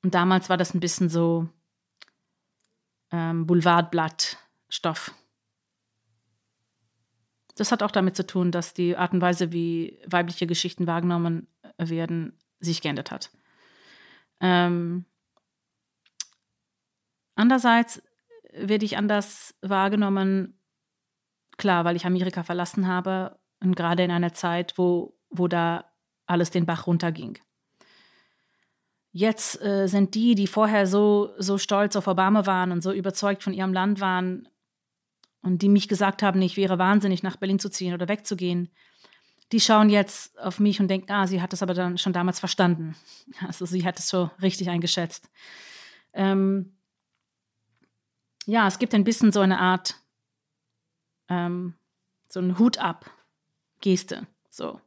und 0.02 0.14
damals 0.14 0.48
war 0.48 0.56
das 0.56 0.74
ein 0.74 0.80
bisschen 0.80 1.08
so, 1.08 1.48
ähm, 3.14 3.46
Boulevardblattstoff. 3.46 5.14
Das 7.56 7.70
hat 7.70 7.84
auch 7.84 7.92
damit 7.92 8.16
zu 8.16 8.26
tun, 8.26 8.50
dass 8.50 8.74
die 8.74 8.96
Art 8.96 9.12
und 9.12 9.20
Weise, 9.20 9.52
wie 9.52 10.00
weibliche 10.06 10.48
Geschichten 10.48 10.88
wahrgenommen 10.88 11.46
werden, 11.78 12.36
sich 12.58 12.82
geändert 12.82 13.12
hat. 13.12 13.30
Ähm, 14.40 15.04
andererseits 17.36 18.02
werde 18.52 18.84
ich 18.84 18.96
anders 18.96 19.54
wahrgenommen, 19.62 20.58
klar, 21.56 21.84
weil 21.84 21.94
ich 21.94 22.06
Amerika 22.06 22.42
verlassen 22.42 22.88
habe 22.88 23.38
und 23.60 23.76
gerade 23.76 24.02
in 24.02 24.10
einer 24.10 24.32
Zeit, 24.32 24.76
wo, 24.76 25.16
wo 25.30 25.46
da 25.46 25.92
alles 26.26 26.50
den 26.50 26.66
Bach 26.66 26.88
runterging. 26.88 27.38
Jetzt 29.16 29.62
äh, 29.62 29.86
sind 29.86 30.16
die, 30.16 30.34
die 30.34 30.48
vorher 30.48 30.88
so, 30.88 31.34
so 31.38 31.56
stolz 31.56 31.94
auf 31.94 32.08
Obama 32.08 32.46
waren 32.46 32.72
und 32.72 32.82
so 32.82 32.90
überzeugt 32.90 33.44
von 33.44 33.52
ihrem 33.52 33.72
Land 33.72 34.00
waren 34.00 34.48
und 35.40 35.62
die 35.62 35.68
mich 35.68 35.86
gesagt 35.86 36.20
haben, 36.24 36.42
ich 36.42 36.56
wäre 36.56 36.80
wahnsinnig, 36.80 37.22
nach 37.22 37.36
Berlin 37.36 37.60
zu 37.60 37.70
ziehen 37.70 37.94
oder 37.94 38.08
wegzugehen, 38.08 38.72
die 39.52 39.60
schauen 39.60 39.88
jetzt 39.88 40.36
auf 40.40 40.58
mich 40.58 40.80
und 40.80 40.88
denken, 40.88 41.12
ah, 41.12 41.28
sie 41.28 41.40
hat 41.40 41.52
es 41.52 41.62
aber 41.62 41.74
dann 41.74 41.96
schon 41.96 42.12
damals 42.12 42.40
verstanden. 42.40 42.96
Also 43.46 43.66
sie 43.66 43.84
hat 43.84 44.00
es 44.00 44.08
so 44.08 44.32
richtig 44.42 44.68
eingeschätzt. 44.68 45.30
Ähm, 46.12 46.76
ja, 48.46 48.66
es 48.66 48.80
gibt 48.80 48.96
ein 48.96 49.04
bisschen 49.04 49.30
so 49.30 49.38
eine 49.38 49.60
Art, 49.60 49.94
ähm, 51.28 51.74
so 52.28 52.40
ein 52.40 52.58
Hut 52.58 52.78
ab 52.78 53.08
Geste. 53.80 54.26
So, 54.50 54.80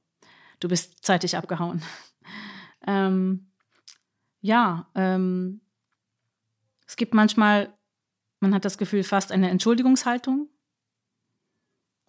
du 0.60 0.68
bist 0.68 1.06
zeitig 1.06 1.38
abgehauen. 1.38 1.82
ähm, 2.86 3.48
ja, 4.42 4.88
ähm, 4.96 5.62
es 6.86 6.96
gibt 6.96 7.14
manchmal, 7.14 7.74
man 8.40 8.54
hat 8.54 8.66
das 8.66 8.78
Gefühl, 8.78 9.04
fast 9.04 9.32
eine 9.32 9.50
Entschuldigungshaltung. 9.50 10.50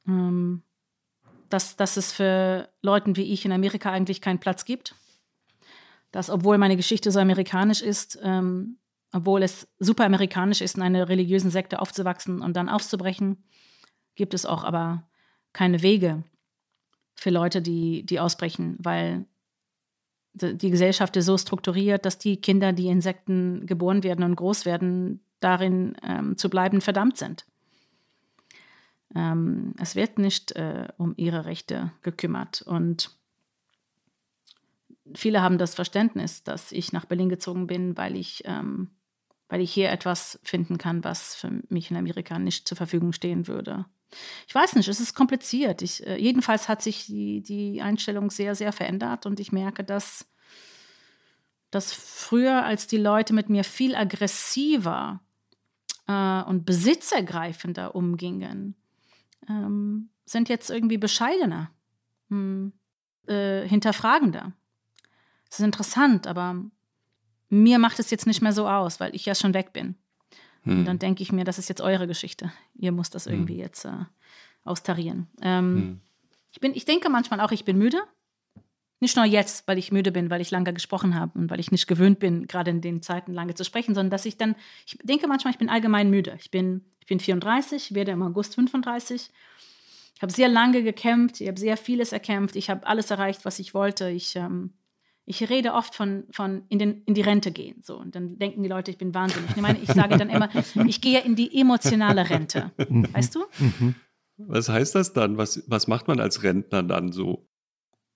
Ähm, 0.06 0.62
dass, 1.48 1.76
dass 1.76 1.96
es 1.96 2.12
für 2.12 2.68
Leute 2.82 3.16
wie 3.16 3.32
ich 3.32 3.44
in 3.44 3.52
Amerika 3.52 3.90
eigentlich 3.90 4.20
keinen 4.20 4.38
Platz 4.38 4.64
gibt. 4.64 4.94
Dass, 6.10 6.30
obwohl 6.30 6.58
meine 6.58 6.76
Geschichte 6.76 7.10
so 7.10 7.20
amerikanisch 7.20 7.82
ist, 7.82 8.18
ähm, 8.22 8.78
obwohl 9.12 9.42
es 9.42 9.68
super 9.78 10.04
amerikanisch 10.04 10.60
ist, 10.60 10.76
in 10.76 10.82
einer 10.82 11.08
religiösen 11.08 11.50
Sekte 11.50 11.80
aufzuwachsen 11.80 12.42
und 12.42 12.54
dann 12.54 12.68
auszubrechen, 12.68 13.44
gibt 14.14 14.34
es 14.34 14.46
auch 14.46 14.64
aber 14.64 15.08
keine 15.52 15.82
Wege 15.82 16.24
für 17.14 17.30
Leute, 17.30 17.62
die, 17.62 18.04
die 18.04 18.20
ausbrechen, 18.20 18.76
weil 18.78 19.26
die 20.42 20.70
Gesellschaft 20.70 21.16
ist 21.16 21.26
so 21.26 21.36
strukturiert, 21.36 22.04
dass 22.04 22.18
die 22.18 22.40
Kinder, 22.40 22.72
die 22.72 22.88
Insekten 22.88 23.66
geboren 23.66 24.02
werden 24.02 24.24
und 24.24 24.36
groß 24.36 24.64
werden, 24.64 25.20
darin 25.40 25.96
ähm, 26.02 26.36
zu 26.36 26.50
bleiben 26.50 26.80
verdammt 26.80 27.16
sind. 27.16 27.46
Ähm, 29.14 29.74
es 29.80 29.94
wird 29.94 30.18
nicht 30.18 30.52
äh, 30.52 30.88
um 30.96 31.14
ihre 31.16 31.44
Rechte 31.44 31.92
gekümmert. 32.02 32.62
Und 32.62 33.10
viele 35.14 35.42
haben 35.42 35.58
das 35.58 35.74
Verständnis, 35.74 36.42
dass 36.42 36.72
ich 36.72 36.92
nach 36.92 37.06
Berlin 37.06 37.28
gezogen 37.28 37.66
bin, 37.66 37.96
weil 37.96 38.16
ich, 38.16 38.42
ähm, 38.44 38.90
weil 39.48 39.60
ich 39.60 39.72
hier 39.72 39.90
etwas 39.90 40.38
finden 40.42 40.78
kann, 40.78 41.04
was 41.04 41.34
für 41.34 41.62
mich 41.68 41.90
in 41.90 41.96
Amerika 41.96 42.38
nicht 42.38 42.68
zur 42.68 42.76
Verfügung 42.76 43.12
stehen 43.12 43.46
würde. 43.46 43.86
Ich 44.46 44.54
weiß 44.54 44.74
nicht, 44.76 44.88
es 44.88 45.00
ist 45.00 45.14
kompliziert. 45.14 45.82
Ich, 45.82 46.06
äh, 46.06 46.16
jedenfalls 46.16 46.68
hat 46.68 46.82
sich 46.82 47.06
die, 47.06 47.42
die 47.42 47.82
Einstellung 47.82 48.30
sehr, 48.30 48.54
sehr 48.54 48.72
verändert 48.72 49.26
und 49.26 49.40
ich 49.40 49.52
merke, 49.52 49.84
dass, 49.84 50.26
dass 51.70 51.92
früher, 51.92 52.64
als 52.64 52.86
die 52.86 52.96
Leute 52.96 53.34
mit 53.34 53.50
mir 53.50 53.64
viel 53.64 53.94
aggressiver 53.94 55.20
äh, 56.06 56.42
und 56.42 56.64
besitzergreifender 56.64 57.94
umgingen, 57.94 58.74
ähm, 59.48 60.10
sind 60.24 60.48
jetzt 60.48 60.70
irgendwie 60.70 60.98
bescheidener, 60.98 61.70
hm, 62.28 62.72
äh, 63.26 63.66
hinterfragender. 63.66 64.52
Das 65.48 65.60
ist 65.60 65.64
interessant, 65.64 66.26
aber 66.26 66.64
mir 67.48 67.78
macht 67.78 67.98
es 67.98 68.10
jetzt 68.10 68.26
nicht 68.26 68.42
mehr 68.42 68.52
so 68.52 68.68
aus, 68.68 69.00
weil 69.00 69.14
ich 69.14 69.24
ja 69.24 69.34
schon 69.34 69.54
weg 69.54 69.72
bin. 69.72 69.96
Hm. 70.62 70.80
Und 70.80 70.84
dann 70.84 70.98
denke 70.98 71.22
ich 71.22 71.32
mir, 71.32 71.44
das 71.44 71.58
ist 71.58 71.68
jetzt 71.68 71.80
eure 71.80 72.06
Geschichte. 72.06 72.52
Ihr 72.74 72.92
müsst 72.92 73.14
das 73.14 73.26
hm. 73.26 73.32
irgendwie 73.32 73.54
hm. 73.54 73.60
jetzt 73.60 73.84
äh, 73.84 73.92
austarieren. 74.64 75.26
Ähm, 75.42 75.76
hm. 75.76 76.00
ich, 76.52 76.60
bin, 76.60 76.74
ich 76.74 76.84
denke 76.84 77.08
manchmal 77.08 77.40
auch, 77.40 77.52
ich 77.52 77.64
bin 77.64 77.78
müde. 77.78 77.98
Nicht 79.00 79.14
nur 79.14 79.24
jetzt, 79.24 79.68
weil 79.68 79.78
ich 79.78 79.92
müde 79.92 80.10
bin, 80.10 80.28
weil 80.28 80.40
ich 80.40 80.50
lange 80.50 80.72
gesprochen 80.74 81.14
habe 81.14 81.38
und 81.38 81.50
weil 81.50 81.60
ich 81.60 81.70
nicht 81.70 81.86
gewöhnt 81.86 82.18
bin, 82.18 82.48
gerade 82.48 82.72
in 82.72 82.80
den 82.80 83.00
Zeiten 83.00 83.32
lange 83.32 83.54
zu 83.54 83.64
sprechen, 83.64 83.94
sondern 83.94 84.10
dass 84.10 84.26
ich 84.26 84.36
dann, 84.36 84.56
ich 84.86 84.98
denke 85.04 85.28
manchmal, 85.28 85.52
ich 85.52 85.58
bin 85.58 85.68
allgemein 85.68 86.10
müde. 86.10 86.36
Ich 86.40 86.50
bin, 86.50 86.84
ich 86.98 87.06
bin 87.06 87.20
34, 87.20 87.94
werde 87.94 88.10
im 88.10 88.22
August 88.22 88.56
35. 88.56 89.30
Ich 90.16 90.22
habe 90.22 90.32
sehr 90.32 90.48
lange 90.48 90.82
gekämpft, 90.82 91.40
ich 91.40 91.46
habe 91.46 91.60
sehr 91.60 91.76
vieles 91.76 92.10
erkämpft, 92.10 92.56
ich 92.56 92.70
habe 92.70 92.84
alles 92.88 93.12
erreicht, 93.12 93.44
was 93.44 93.60
ich 93.60 93.72
wollte. 93.72 94.10
Ich, 94.10 94.34
ähm, 94.34 94.72
ich 95.28 95.48
rede 95.48 95.74
oft 95.74 95.94
von, 95.94 96.24
von 96.30 96.62
in, 96.68 96.78
den, 96.78 97.02
in 97.04 97.14
die 97.14 97.20
Rente 97.20 97.52
gehen. 97.52 97.82
So. 97.84 97.96
Und 97.96 98.14
dann 98.14 98.38
denken 98.38 98.62
die 98.62 98.68
Leute, 98.68 98.90
ich 98.90 98.98
bin 98.98 99.14
wahnsinnig. 99.14 99.50
Ich 99.50 99.62
meine, 99.62 99.78
ich 99.78 99.92
sage 99.92 100.16
dann 100.16 100.30
immer, 100.30 100.48
ich 100.86 101.00
gehe 101.00 101.20
in 101.20 101.36
die 101.36 101.60
emotionale 101.60 102.28
Rente. 102.28 102.72
Weißt 102.78 103.34
du? 103.34 103.44
Was 104.38 104.68
heißt 104.68 104.94
das 104.94 105.12
dann? 105.12 105.36
Was, 105.36 105.62
was 105.66 105.86
macht 105.86 106.08
man 106.08 106.18
als 106.18 106.42
Rentner 106.42 106.82
dann 106.82 107.12
so? 107.12 107.48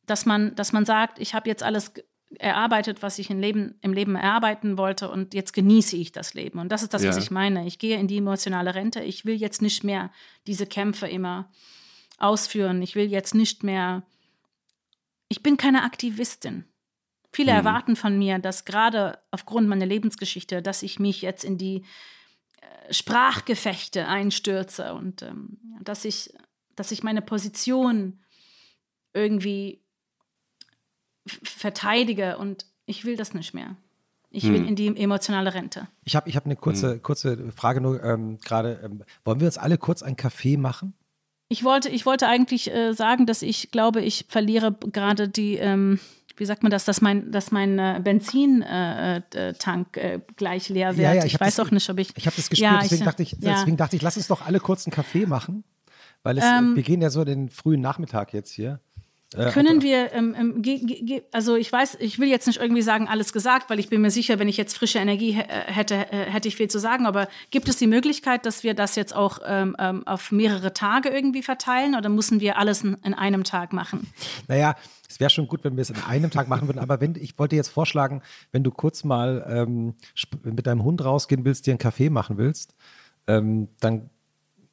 dass 0.06 0.26
man, 0.26 0.54
dass 0.54 0.72
man 0.72 0.84
sagt, 0.84 1.18
ich 1.18 1.34
habe 1.34 1.48
jetzt 1.48 1.62
alles 1.62 1.92
erarbeitet, 2.38 3.02
was 3.02 3.18
ich 3.18 3.30
im 3.30 3.38
Leben, 3.38 3.74
im 3.82 3.92
Leben 3.92 4.16
erarbeiten 4.16 4.78
wollte 4.78 5.10
und 5.10 5.34
jetzt 5.34 5.52
genieße 5.52 5.96
ich 5.96 6.12
das 6.12 6.34
Leben. 6.34 6.58
Und 6.58 6.70
das 6.70 6.82
ist 6.82 6.94
das, 6.94 7.02
ja. 7.02 7.10
was 7.10 7.18
ich 7.18 7.30
meine. 7.30 7.66
Ich 7.66 7.78
gehe 7.78 7.98
in 7.98 8.08
die 8.08 8.18
emotionale 8.18 8.74
Rente. 8.74 9.02
Ich 9.02 9.24
will 9.24 9.34
jetzt 9.34 9.60
nicht 9.60 9.84
mehr 9.84 10.10
diese 10.46 10.66
Kämpfe 10.66 11.06
immer 11.06 11.50
ausführen. 12.18 12.80
Ich 12.82 12.94
will 12.94 13.10
jetzt 13.10 13.34
nicht 13.34 13.62
mehr. 13.62 14.02
Ich 15.28 15.42
bin 15.42 15.56
keine 15.56 15.82
Aktivistin. 15.82 16.64
Viele 17.32 17.52
mhm. 17.52 17.58
erwarten 17.58 17.96
von 17.96 18.18
mir, 18.18 18.38
dass 18.38 18.64
gerade 18.64 19.18
aufgrund 19.30 19.68
meiner 19.68 19.86
Lebensgeschichte, 19.86 20.62
dass 20.62 20.82
ich 20.82 20.98
mich 20.98 21.22
jetzt 21.22 21.44
in 21.44 21.58
die 21.58 21.84
äh, 22.60 22.92
Sprachgefechte 22.92 24.06
einstürze 24.06 24.94
und 24.94 25.22
ähm, 25.22 25.58
dass 25.80 26.04
ich, 26.04 26.32
dass 26.76 26.92
ich 26.92 27.02
meine 27.02 27.22
Position 27.22 28.20
irgendwie 29.14 29.82
verteidige 31.26 32.38
und 32.38 32.66
ich 32.86 33.04
will 33.04 33.16
das 33.16 33.32
nicht 33.32 33.54
mehr. 33.54 33.76
Ich 34.34 34.44
will 34.44 34.60
hm. 34.60 34.68
in 34.68 34.76
die 34.76 34.96
emotionale 34.96 35.52
Rente. 35.52 35.88
Ich 36.04 36.16
habe 36.16 36.28
ich 36.28 36.36
hab 36.36 36.46
eine 36.46 36.56
kurze, 36.56 36.92
hm. 36.92 37.02
kurze 37.02 37.52
Frage 37.52 37.82
nur 37.82 38.02
ähm, 38.02 38.38
gerade. 38.40 38.80
Ähm, 38.82 39.04
wollen 39.24 39.40
wir 39.40 39.46
uns 39.46 39.58
alle 39.58 39.76
kurz 39.76 40.02
einen 40.02 40.16
Kaffee 40.16 40.56
machen? 40.56 40.94
Ich 41.48 41.64
wollte, 41.64 41.90
ich 41.90 42.06
wollte 42.06 42.28
eigentlich 42.28 42.70
äh, 42.70 42.94
sagen, 42.94 43.26
dass 43.26 43.42
ich 43.42 43.70
glaube, 43.70 44.00
ich 44.00 44.24
verliere 44.30 44.72
gerade 44.72 45.28
die, 45.28 45.56
ähm, 45.56 46.00
wie 46.36 46.44
sagt 46.44 46.62
man 46.62 46.70
das, 46.70 46.84
dass 46.84 47.00
mein, 47.00 47.30
dass 47.30 47.50
mein 47.50 47.78
äh, 47.78 48.00
Benzintank 48.02 49.96
äh, 49.96 50.14
äh, 50.14 50.20
gleich 50.36 50.68
leer 50.68 50.96
wird. 50.96 51.06
Ja, 51.06 51.14
ja, 51.14 51.24
ich, 51.24 51.34
ich 51.34 51.40
weiß 51.40 51.56
das, 51.56 51.66
auch 51.66 51.70
nicht, 51.70 51.88
ob 51.90 51.98
ich. 51.98 52.12
Ich 52.16 52.26
habe 52.26 52.36
das 52.36 52.48
gespürt, 52.48 52.70
ja, 52.70 52.80
deswegen, 52.80 53.02
ich, 53.02 53.04
dachte 53.04 53.22
ich, 53.22 53.36
deswegen 53.38 53.76
dachte 53.76 53.96
ich, 53.96 54.02
lass 54.02 54.16
uns 54.16 54.28
doch 54.28 54.44
alle 54.46 54.60
kurz 54.60 54.86
einen 54.86 54.92
Kaffee 54.92 55.26
machen. 55.26 55.64
Weil 56.22 56.38
es, 56.38 56.44
ähm, 56.44 56.76
wir 56.76 56.82
gehen 56.82 57.02
ja 57.02 57.10
so 57.10 57.24
den 57.24 57.50
frühen 57.50 57.80
Nachmittag 57.80 58.32
jetzt 58.32 58.52
hier. 58.52 58.80
Äh, 59.34 59.50
Können 59.50 59.82
wir, 59.82 60.12
ähm, 60.12 60.62
ähm, 60.62 61.22
also 61.32 61.56
ich 61.56 61.72
weiß, 61.72 61.96
ich 62.00 62.18
will 62.18 62.28
jetzt 62.28 62.46
nicht 62.46 62.60
irgendwie 62.60 62.82
sagen, 62.82 63.08
alles 63.08 63.32
gesagt, 63.32 63.70
weil 63.70 63.78
ich 63.78 63.88
bin 63.88 64.02
mir 64.02 64.10
sicher, 64.10 64.38
wenn 64.38 64.48
ich 64.48 64.56
jetzt 64.56 64.76
frische 64.76 64.98
Energie 64.98 65.32
hätte, 65.32 65.96
hätte 65.96 66.48
ich 66.48 66.56
viel 66.56 66.68
zu 66.68 66.78
sagen. 66.78 67.06
Aber 67.06 67.28
gibt 67.50 67.68
es 67.68 67.76
die 67.76 67.86
Möglichkeit, 67.86 68.46
dass 68.46 68.62
wir 68.62 68.74
das 68.74 68.94
jetzt 68.94 69.14
auch 69.14 69.38
ähm, 69.44 69.74
ähm, 69.78 70.06
auf 70.06 70.32
mehrere 70.32 70.74
Tage 70.74 71.08
irgendwie 71.08 71.42
verteilen 71.42 71.94
oder 71.94 72.08
müssen 72.08 72.40
wir 72.40 72.58
alles 72.58 72.82
in, 72.82 72.96
in 73.04 73.14
einem 73.14 73.44
Tag 73.44 73.72
machen? 73.72 74.06
Naja, 74.48 74.76
es 75.12 75.20
wäre 75.20 75.30
schon 75.30 75.46
gut, 75.46 75.62
wenn 75.64 75.76
wir 75.76 75.82
es 75.82 75.90
in 75.90 75.96
einem 75.96 76.30
Tag 76.30 76.48
machen 76.48 76.68
würden. 76.68 76.78
Aber 76.78 77.00
wenn, 77.00 77.14
ich 77.16 77.38
wollte 77.38 77.56
jetzt 77.56 77.68
vorschlagen, 77.68 78.22
wenn 78.50 78.64
du 78.64 78.70
kurz 78.70 79.04
mal 79.04 79.44
ähm, 79.48 79.94
mit 80.42 80.66
deinem 80.66 80.84
Hund 80.84 81.04
rausgehen 81.04 81.44
willst, 81.44 81.66
dir 81.66 81.72
einen 81.72 81.78
Kaffee 81.78 82.08
machen 82.08 82.38
willst, 82.38 82.74
ähm, 83.26 83.68
dann 83.80 84.10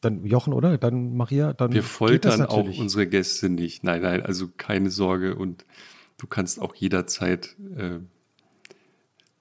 dann 0.01 0.25
Jochen, 0.25 0.53
oder? 0.53 0.77
Dann 0.77 1.17
Maria, 1.17 1.51
dann. 1.51 1.73
Wir 1.73 1.83
foltern 1.83 2.45
auch 2.45 2.77
unsere 2.77 3.05
Gäste 3.05 3.49
nicht. 3.49 3.83
Nein, 3.83 4.01
nein, 4.01 4.25
also 4.25 4.47
keine 4.55 4.91
Sorge 4.91 5.35
und 5.35 5.65
du 6.17 6.25
kannst 6.25 6.61
auch 6.61 6.73
jederzeit 6.73 7.57
äh, 7.75 7.99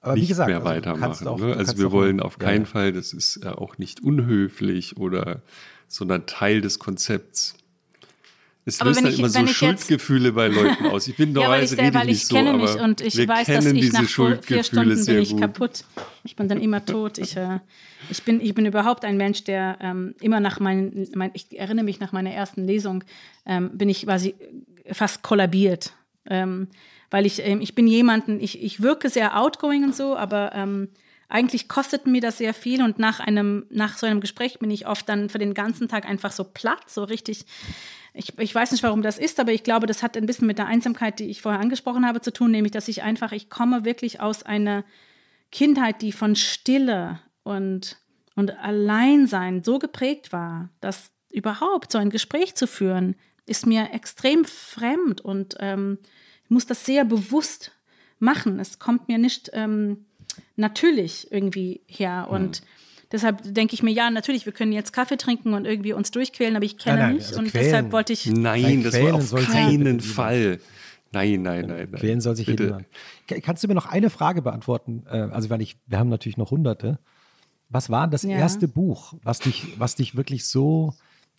aber 0.01 0.15
nicht 0.15 0.27
gesagt, 0.27 0.47
mehr 0.47 0.57
also 0.57 0.69
weitermachen. 0.69 1.27
Auch, 1.27 1.39
ne? 1.39 1.55
Also 1.55 1.77
wir 1.77 1.91
wollen 1.91 2.19
auf 2.19 2.39
keinen 2.39 2.63
ja. 2.63 2.69
Fall, 2.69 2.93
das 2.93 3.13
ist 3.13 3.41
ja 3.43 3.57
auch 3.57 3.77
nicht 3.77 4.01
unhöflich 4.01 4.97
oder, 4.97 5.41
sondern 5.87 6.25
Teil 6.25 6.61
des 6.61 6.79
Konzepts. 6.79 7.55
Es 8.69 8.83
löst 8.83 9.03
dann 9.03 9.11
ich, 9.11 9.19
immer 9.19 9.29
so 9.29 9.45
Schuldgefühle 9.47 10.31
bei 10.31 10.47
Leuten 10.47 10.85
aus. 10.87 11.07
Ich 11.07 11.15
bin 11.15 11.33
normalerweise 11.33 11.75
ja, 11.81 11.83
weil 11.83 11.89
ich, 11.89 11.95
weil 11.95 12.09
ich 12.09 12.29
kenne 12.29 12.53
mich 12.53 12.69
so, 12.69 12.79
und 12.79 13.01
ich 13.01 13.27
weiß, 13.27 13.47
dass 13.47 13.65
ich 13.65 13.91
nach 13.91 14.41
vier 14.41 14.63
Stunden 14.63 15.05
bin 15.05 15.19
ich 15.19 15.35
kaputt. 15.35 15.83
Ich 16.23 16.35
bin 16.35 16.47
dann 16.47 16.61
immer 16.61 16.85
tot. 16.85 17.17
Ich, 17.17 17.35
äh, 17.35 17.59
ich, 18.09 18.23
bin, 18.23 18.41
ich 18.41 18.53
bin 18.53 18.65
überhaupt 18.65 19.03
ein 19.05 19.17
Mensch, 19.17 19.43
der 19.43 19.77
ähm, 19.81 20.15
immer 20.21 20.39
nach 20.39 20.59
meinen, 20.59 21.07
mein, 21.15 21.31
ich 21.33 21.57
erinnere 21.57 21.85
mich 21.85 21.99
nach 21.99 22.11
meiner 22.11 22.31
ersten 22.31 22.65
Lesung, 22.65 23.03
ähm, 23.45 23.77
bin 23.77 23.89
ich 23.89 24.03
quasi 24.03 24.35
fast 24.91 25.21
kollabiert. 25.23 25.93
Ähm, 26.29 26.67
weil 27.09 27.25
ich, 27.25 27.45
ähm, 27.45 27.61
ich 27.61 27.75
bin 27.75 27.87
jemanden, 27.87 28.39
ich, 28.39 28.61
ich 28.61 28.81
wirke 28.81 29.09
sehr 29.09 29.39
outgoing 29.39 29.83
und 29.83 29.95
so, 29.95 30.15
aber 30.15 30.51
ähm, 30.53 30.89
eigentlich 31.29 31.69
kostet 31.69 32.07
mir 32.07 32.21
das 32.21 32.39
sehr 32.39 32.53
viel 32.53 32.81
und 32.81 32.99
nach 32.99 33.19
einem, 33.19 33.65
nach 33.69 33.97
so 33.97 34.07
einem 34.07 34.19
Gespräch 34.19 34.59
bin 34.59 34.71
ich 34.71 34.87
oft 34.87 35.07
dann 35.07 35.29
für 35.29 35.37
den 35.37 35.53
ganzen 35.53 35.87
Tag 35.87 36.05
einfach 36.05 36.31
so 36.31 36.43
platt, 36.43 36.89
so 36.89 37.03
richtig 37.03 37.45
ich, 38.13 38.37
ich 38.39 38.53
weiß 38.53 38.71
nicht, 38.71 38.83
warum 38.83 39.01
das 39.01 39.17
ist, 39.17 39.39
aber 39.39 39.51
ich 39.51 39.63
glaube, 39.63 39.87
das 39.87 40.03
hat 40.03 40.17
ein 40.17 40.25
bisschen 40.25 40.47
mit 40.47 40.57
der 40.57 40.67
Einsamkeit, 40.67 41.19
die 41.19 41.29
ich 41.29 41.41
vorher 41.41 41.61
angesprochen 41.61 42.05
habe, 42.05 42.21
zu 42.21 42.33
tun, 42.33 42.51
nämlich, 42.51 42.71
dass 42.71 42.87
ich 42.87 43.03
einfach, 43.03 43.31
ich 43.31 43.49
komme 43.49 43.85
wirklich 43.85 44.19
aus 44.19 44.43
einer 44.43 44.83
Kindheit, 45.51 46.01
die 46.01 46.11
von 46.11 46.35
Stille 46.35 47.19
und, 47.43 47.97
und 48.35 48.57
Alleinsein 48.59 49.63
so 49.63 49.79
geprägt 49.79 50.31
war, 50.31 50.69
dass 50.81 51.11
überhaupt 51.31 51.91
so 51.91 51.97
ein 51.97 52.09
Gespräch 52.09 52.55
zu 52.55 52.67
führen, 52.67 53.15
ist 53.45 53.65
mir 53.65 53.93
extrem 53.93 54.45
fremd 54.45 55.21
und 55.21 55.55
ähm, 55.59 55.97
ich 56.43 56.49
muss 56.49 56.65
das 56.65 56.85
sehr 56.85 57.05
bewusst 57.05 57.71
machen. 58.19 58.59
Es 58.59 58.79
kommt 58.79 59.07
mir 59.07 59.17
nicht 59.17 59.49
ähm, 59.53 60.05
natürlich 60.55 61.31
irgendwie 61.31 61.81
her. 61.87 62.27
Und 62.29 62.61
mhm. 62.61 62.65
Deshalb 63.11 63.41
denke 63.43 63.73
ich 63.73 63.81
mir, 63.81 63.91
ja, 63.91 64.11
natürlich, 64.11 64.45
wir 64.45 64.53
können 64.53 64.71
jetzt 64.71 64.93
Kaffee 64.93 65.17
trinken 65.17 65.53
und 65.53 65.65
irgendwie 65.65 65.93
uns 65.93 66.11
durchquälen, 66.11 66.55
aber 66.55 66.65
ich 66.65 66.77
kenne 66.77 66.97
nein, 66.97 67.05
nein, 67.07 67.15
nicht. 67.15 67.27
Also 67.27 67.39
und 67.39 67.47
quälen. 67.47 67.65
deshalb 67.65 67.91
wollte 67.91 68.13
ich. 68.13 68.27
Nein, 68.27 68.83
das 68.83 69.01
war 69.01 69.13
auf 69.15 69.33
keinen 69.47 69.99
Fall. 69.99 70.59
Nein, 71.11 71.41
nein, 71.41 71.65
nein, 71.65 71.87
nein. 71.89 71.99
Quälen 71.99 72.21
soll 72.21 72.35
sich 72.35 72.45
Bitte. 72.45 72.85
Kannst 73.41 73.63
du 73.63 73.67
mir 73.67 73.73
noch 73.73 73.87
eine 73.87 74.11
Frage 74.11 74.43
beantworten? 74.43 75.05
Äh, 75.07 75.29
also, 75.31 75.49
weil 75.49 75.61
ich, 75.61 75.77
wir 75.87 75.97
haben 75.97 76.09
natürlich 76.09 76.37
noch 76.37 76.51
hunderte. 76.51 76.99
Was 77.69 77.89
war 77.89 78.07
das 78.07 78.23
ja. 78.23 78.37
erste 78.37 78.67
Buch, 78.67 79.13
was 79.23 79.39
dich, 79.39 79.79
was 79.79 79.95
dich 79.95 80.15
wirklich 80.15 80.45
so 80.45 80.93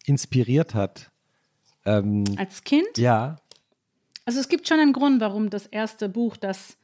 inspiriert 0.06 0.74
hat? 0.74 1.10
Ähm, 1.84 2.24
Als 2.36 2.64
Kind? 2.64 2.98
Ja. 2.98 3.36
Also 4.24 4.40
es 4.40 4.48
gibt 4.48 4.68
schon 4.68 4.78
einen 4.78 4.92
Grund, 4.92 5.20
warum 5.20 5.50
das 5.50 5.66
erste 5.66 6.08
Buch, 6.08 6.36
das 6.36 6.76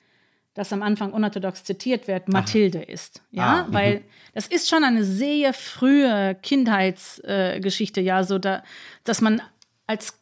das 0.57 0.73
am 0.73 0.83
Anfang 0.83 1.12
unorthodox 1.12 1.65
zitiert 1.65 2.09
wird, 2.09 2.28
Mathilde 2.28 2.78
Aha. 2.78 2.93
ist. 2.93 3.23
Ja, 3.31 3.67
ah, 3.67 3.67
weil 3.70 4.02
das 4.35 4.47
ist 4.47 4.68
schon 4.68 4.85
eine 4.85 5.05
sehr 5.05 5.52
frühe 5.52 6.35
Kindheitsgeschichte, 6.43 8.01
äh, 8.01 8.05
ja, 8.05 8.25
so 8.25 8.39
da, 8.39 8.65
dass 9.05 9.20
man 9.20 9.43
als 9.86 10.18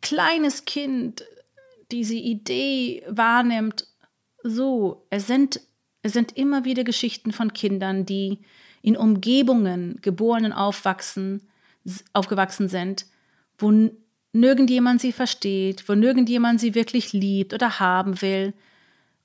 kleines 0.00 0.64
Kind 0.64 1.22
diese 1.90 2.14
Idee 2.14 3.02
wahrnimmt, 3.08 3.86
so, 4.42 5.06
es 5.10 5.26
sind, 5.26 5.60
es 6.02 6.14
sind 6.14 6.36
immer 6.36 6.64
wieder 6.64 6.84
Geschichten 6.84 7.32
von 7.32 7.52
Kindern, 7.52 8.06
die 8.06 8.38
in 8.80 8.96
Umgebungen 8.96 9.98
geboren 10.00 10.46
und 10.46 10.52
aufwachsen, 10.52 11.46
aufgewachsen 12.14 12.68
sind, 12.68 13.04
wo 13.58 13.90
nirgendjemand 14.32 15.02
sie 15.02 15.12
versteht, 15.12 15.88
wo 15.88 15.94
nirgendjemand 15.94 16.58
sie 16.58 16.74
wirklich 16.74 17.12
liebt 17.12 17.52
oder 17.52 17.80
haben 17.80 18.22
will. 18.22 18.54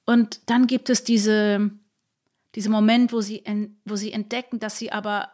Und 0.06 0.42
dann 0.50 0.68
gibt 0.68 0.90
es 0.90 1.04
diese, 1.04 1.72
diese 2.56 2.70
Moment, 2.70 3.14
wo 3.14 3.22
sie, 3.22 3.44
wo 3.86 3.96
sie 3.96 4.12
entdecken, 4.12 4.60
dass 4.60 4.78
sie 4.78 4.92
aber 4.92 5.32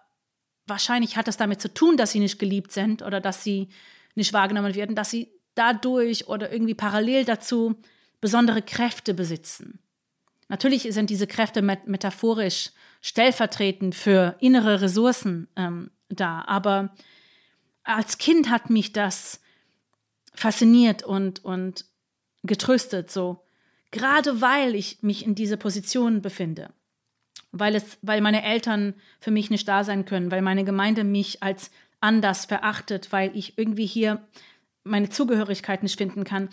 wahrscheinlich 0.67 1.17
hat 1.17 1.27
das 1.27 1.37
damit 1.37 1.61
zu 1.61 1.73
tun, 1.73 1.97
dass 1.97 2.11
sie 2.11 2.19
nicht 2.19 2.39
geliebt 2.39 2.71
sind 2.71 3.01
oder 3.01 3.19
dass 3.19 3.43
sie 3.43 3.69
nicht 4.15 4.33
wahrgenommen 4.33 4.75
werden, 4.75 4.95
dass 4.95 5.09
sie 5.09 5.31
dadurch 5.55 6.27
oder 6.27 6.51
irgendwie 6.51 6.75
parallel 6.75 7.25
dazu 7.25 7.75
besondere 8.21 8.61
Kräfte 8.61 9.13
besitzen. 9.13 9.79
Natürlich 10.47 10.83
sind 10.93 11.09
diese 11.09 11.27
Kräfte 11.27 11.61
met 11.61 11.87
metaphorisch 11.87 12.71
stellvertretend 13.01 13.95
für 13.95 14.35
innere 14.39 14.81
Ressourcen 14.81 15.47
ähm, 15.55 15.91
da, 16.09 16.43
aber 16.47 16.93
als 17.83 18.17
Kind 18.17 18.49
hat 18.49 18.69
mich 18.69 18.93
das 18.93 19.41
fasziniert 20.33 21.03
und, 21.03 21.43
und 21.45 21.85
getröstet, 22.43 23.11
so 23.11 23.45
gerade 23.91 24.41
weil 24.41 24.75
ich 24.75 25.01
mich 25.01 25.25
in 25.25 25.35
dieser 25.35 25.57
Position 25.57 26.21
befinde, 26.21 26.71
weil 27.51 27.75
es, 27.75 27.97
weil 28.01 28.21
meine 28.21 28.43
Eltern 28.43 28.93
für 29.19 29.31
mich 29.31 29.49
nicht 29.49 29.67
da 29.67 29.83
sein 29.83 30.05
können, 30.05 30.31
weil 30.31 30.41
meine 30.41 30.63
Gemeinde 30.63 31.03
mich 31.03 31.41
als 31.43 31.71
anders 32.01 32.45
verachtet, 32.45 33.11
weil 33.11 33.35
ich 33.35 33.57
irgendwie 33.57 33.85
hier 33.85 34.25
meine 34.83 35.09
Zugehörigkeit 35.09 35.83
nicht 35.83 35.97
finden 35.97 36.23
kann. 36.23 36.49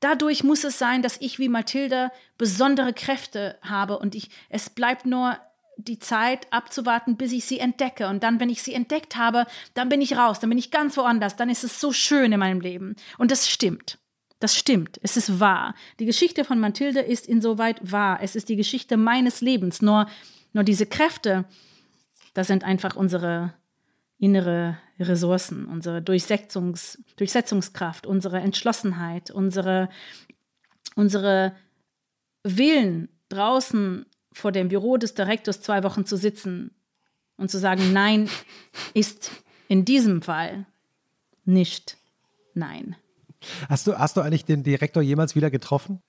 Dadurch 0.00 0.42
muss 0.42 0.64
es 0.64 0.78
sein, 0.78 1.02
dass 1.02 1.20
ich 1.20 1.38
wie 1.38 1.48
Mathilda 1.48 2.10
besondere 2.38 2.92
Kräfte 2.94 3.58
habe 3.62 3.98
und 3.98 4.14
ich, 4.14 4.30
es 4.48 4.70
bleibt 4.70 5.04
nur 5.04 5.38
die 5.76 5.98
Zeit 5.98 6.46
abzuwarten, 6.50 7.16
bis 7.16 7.32
ich 7.32 7.44
sie 7.44 7.58
entdecke. 7.58 8.08
Und 8.08 8.22
dann, 8.22 8.40
wenn 8.40 8.50
ich 8.50 8.62
sie 8.62 8.74
entdeckt 8.74 9.16
habe, 9.16 9.46
dann 9.74 9.88
bin 9.88 10.00
ich 10.00 10.16
raus, 10.16 10.40
dann 10.40 10.50
bin 10.50 10.58
ich 10.58 10.70
ganz 10.70 10.96
woanders, 10.96 11.36
dann 11.36 11.48
ist 11.48 11.64
es 11.64 11.80
so 11.80 11.92
schön 11.92 12.32
in 12.32 12.40
meinem 12.40 12.60
Leben. 12.60 12.96
Und 13.18 13.30
das 13.30 13.48
stimmt. 13.48 13.98
Das 14.40 14.56
stimmt. 14.56 14.98
Es 15.02 15.16
ist 15.16 15.38
wahr. 15.38 15.74
Die 16.00 16.06
Geschichte 16.06 16.44
von 16.44 16.58
Mathilde 16.58 17.00
ist 17.00 17.28
insoweit 17.28 17.78
wahr. 17.92 18.18
Es 18.22 18.34
ist 18.34 18.48
die 18.48 18.56
Geschichte 18.56 18.96
meines 18.96 19.42
Lebens. 19.42 19.82
Nur, 19.82 20.06
nur 20.54 20.64
diese 20.64 20.86
Kräfte, 20.86 21.44
das 22.34 22.46
sind 22.46 22.64
einfach 22.64 22.96
unsere 22.96 23.52
innere 24.18 24.78
Ressourcen, 24.98 25.66
unsere 25.66 26.02
Durchsetzungs, 26.02 27.02
Durchsetzungskraft, 27.16 28.06
unsere 28.06 28.40
Entschlossenheit, 28.40 29.30
unsere, 29.30 29.88
unsere 30.94 31.54
Willen, 32.42 33.08
draußen 33.28 34.06
vor 34.32 34.52
dem 34.52 34.68
Büro 34.68 34.96
des 34.96 35.14
Direktors 35.14 35.60
zwei 35.60 35.82
Wochen 35.82 36.04
zu 36.04 36.16
sitzen 36.16 36.74
und 37.36 37.50
zu 37.50 37.58
sagen, 37.58 37.92
nein, 37.92 38.28
ist 38.94 39.30
in 39.68 39.84
diesem 39.84 40.22
Fall 40.22 40.66
nicht 41.44 41.96
nein. 42.54 42.96
Hast 43.68 43.86
du, 43.86 43.98
hast 43.98 44.16
du 44.16 44.20
eigentlich 44.20 44.44
den 44.44 44.62
Direktor 44.62 45.02
jemals 45.02 45.34
wieder 45.34 45.50
getroffen? 45.50 46.00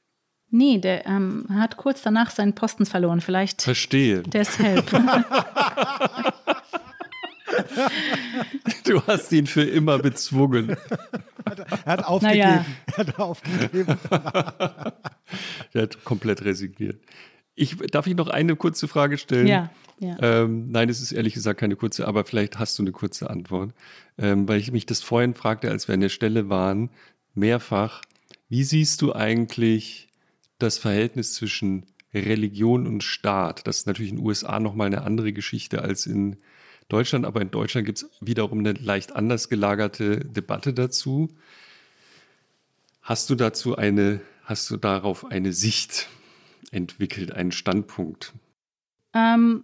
Nee, 0.49 0.79
der 0.79 1.05
ähm, 1.05 1.45
hat 1.49 1.77
kurz 1.77 2.01
danach 2.01 2.29
seinen 2.29 2.53
Posten 2.53 2.85
verloren. 2.85 3.21
Vielleicht. 3.21 3.61
Verstehe. 3.61 4.23
Deshalb. 4.23 4.91
Du 8.85 9.01
hast 9.07 9.31
ihn 9.31 9.47
für 9.47 9.63
immer 9.63 9.99
bezwungen. 9.99 10.75
Er 11.85 11.93
hat 11.93 12.05
aufgegeben. 12.05 12.39
Naja. 12.39 12.65
Er 12.87 12.97
hat 12.97 13.19
aufgegeben. 13.19 13.97
er 15.73 15.81
hat 15.81 16.03
komplett 16.03 16.43
resigniert. 16.43 16.99
Ich, 17.55 17.77
darf 17.77 18.07
ich 18.07 18.15
noch 18.15 18.29
eine 18.29 18.55
kurze 18.55 18.87
Frage 18.87 19.17
stellen? 19.17 19.47
Ja. 19.47 19.69
ja. 19.99 20.17
Ähm, 20.21 20.71
nein, 20.71 20.89
es 20.89 21.01
ist 21.01 21.11
ehrlich 21.11 21.33
gesagt 21.33 21.59
keine 21.59 21.75
kurze, 21.75 22.07
aber 22.07 22.25
vielleicht 22.25 22.59
hast 22.59 22.79
du 22.79 22.83
eine 22.83 22.91
kurze 22.91 23.29
Antwort. 23.29 23.73
Ähm, 24.17 24.47
weil 24.47 24.59
ich 24.59 24.71
mich 24.71 24.85
das 24.85 25.01
vorhin 25.01 25.33
fragte, 25.33 25.69
als 25.69 25.87
wir 25.87 25.93
an 25.93 26.01
der 26.01 26.09
Stelle 26.09 26.49
waren, 26.49 26.89
mehrfach, 27.33 28.01
wie 28.49 28.63
siehst 28.63 29.01
du 29.01 29.13
eigentlich 29.13 30.09
das 30.59 30.77
Verhältnis 30.77 31.33
zwischen 31.33 31.85
Religion 32.13 32.87
und 32.87 33.03
Staat? 33.03 33.65
Das 33.67 33.77
ist 33.77 33.87
natürlich 33.87 34.11
in 34.11 34.17
den 34.17 34.25
USA 34.25 34.59
nochmal 34.59 34.87
eine 34.87 35.03
andere 35.03 35.33
Geschichte 35.33 35.81
als 35.81 36.05
in 36.05 36.37
Deutschland, 36.89 37.25
aber 37.25 37.41
in 37.41 37.51
Deutschland 37.51 37.85
gibt 37.85 37.99
es 37.99 38.09
wiederum 38.19 38.59
eine 38.59 38.73
leicht 38.73 39.15
anders 39.15 39.47
gelagerte 39.47 40.19
Debatte 40.19 40.73
dazu. 40.73 41.29
Hast 43.01 43.29
du 43.29 43.35
dazu 43.35 43.77
eine, 43.77 44.19
hast 44.43 44.69
du 44.69 44.77
darauf 44.77 45.25
eine 45.25 45.53
Sicht 45.53 46.09
entwickelt, 46.71 47.31
einen 47.31 47.51
Standpunkt? 47.51 48.33
Ähm, 49.13 49.63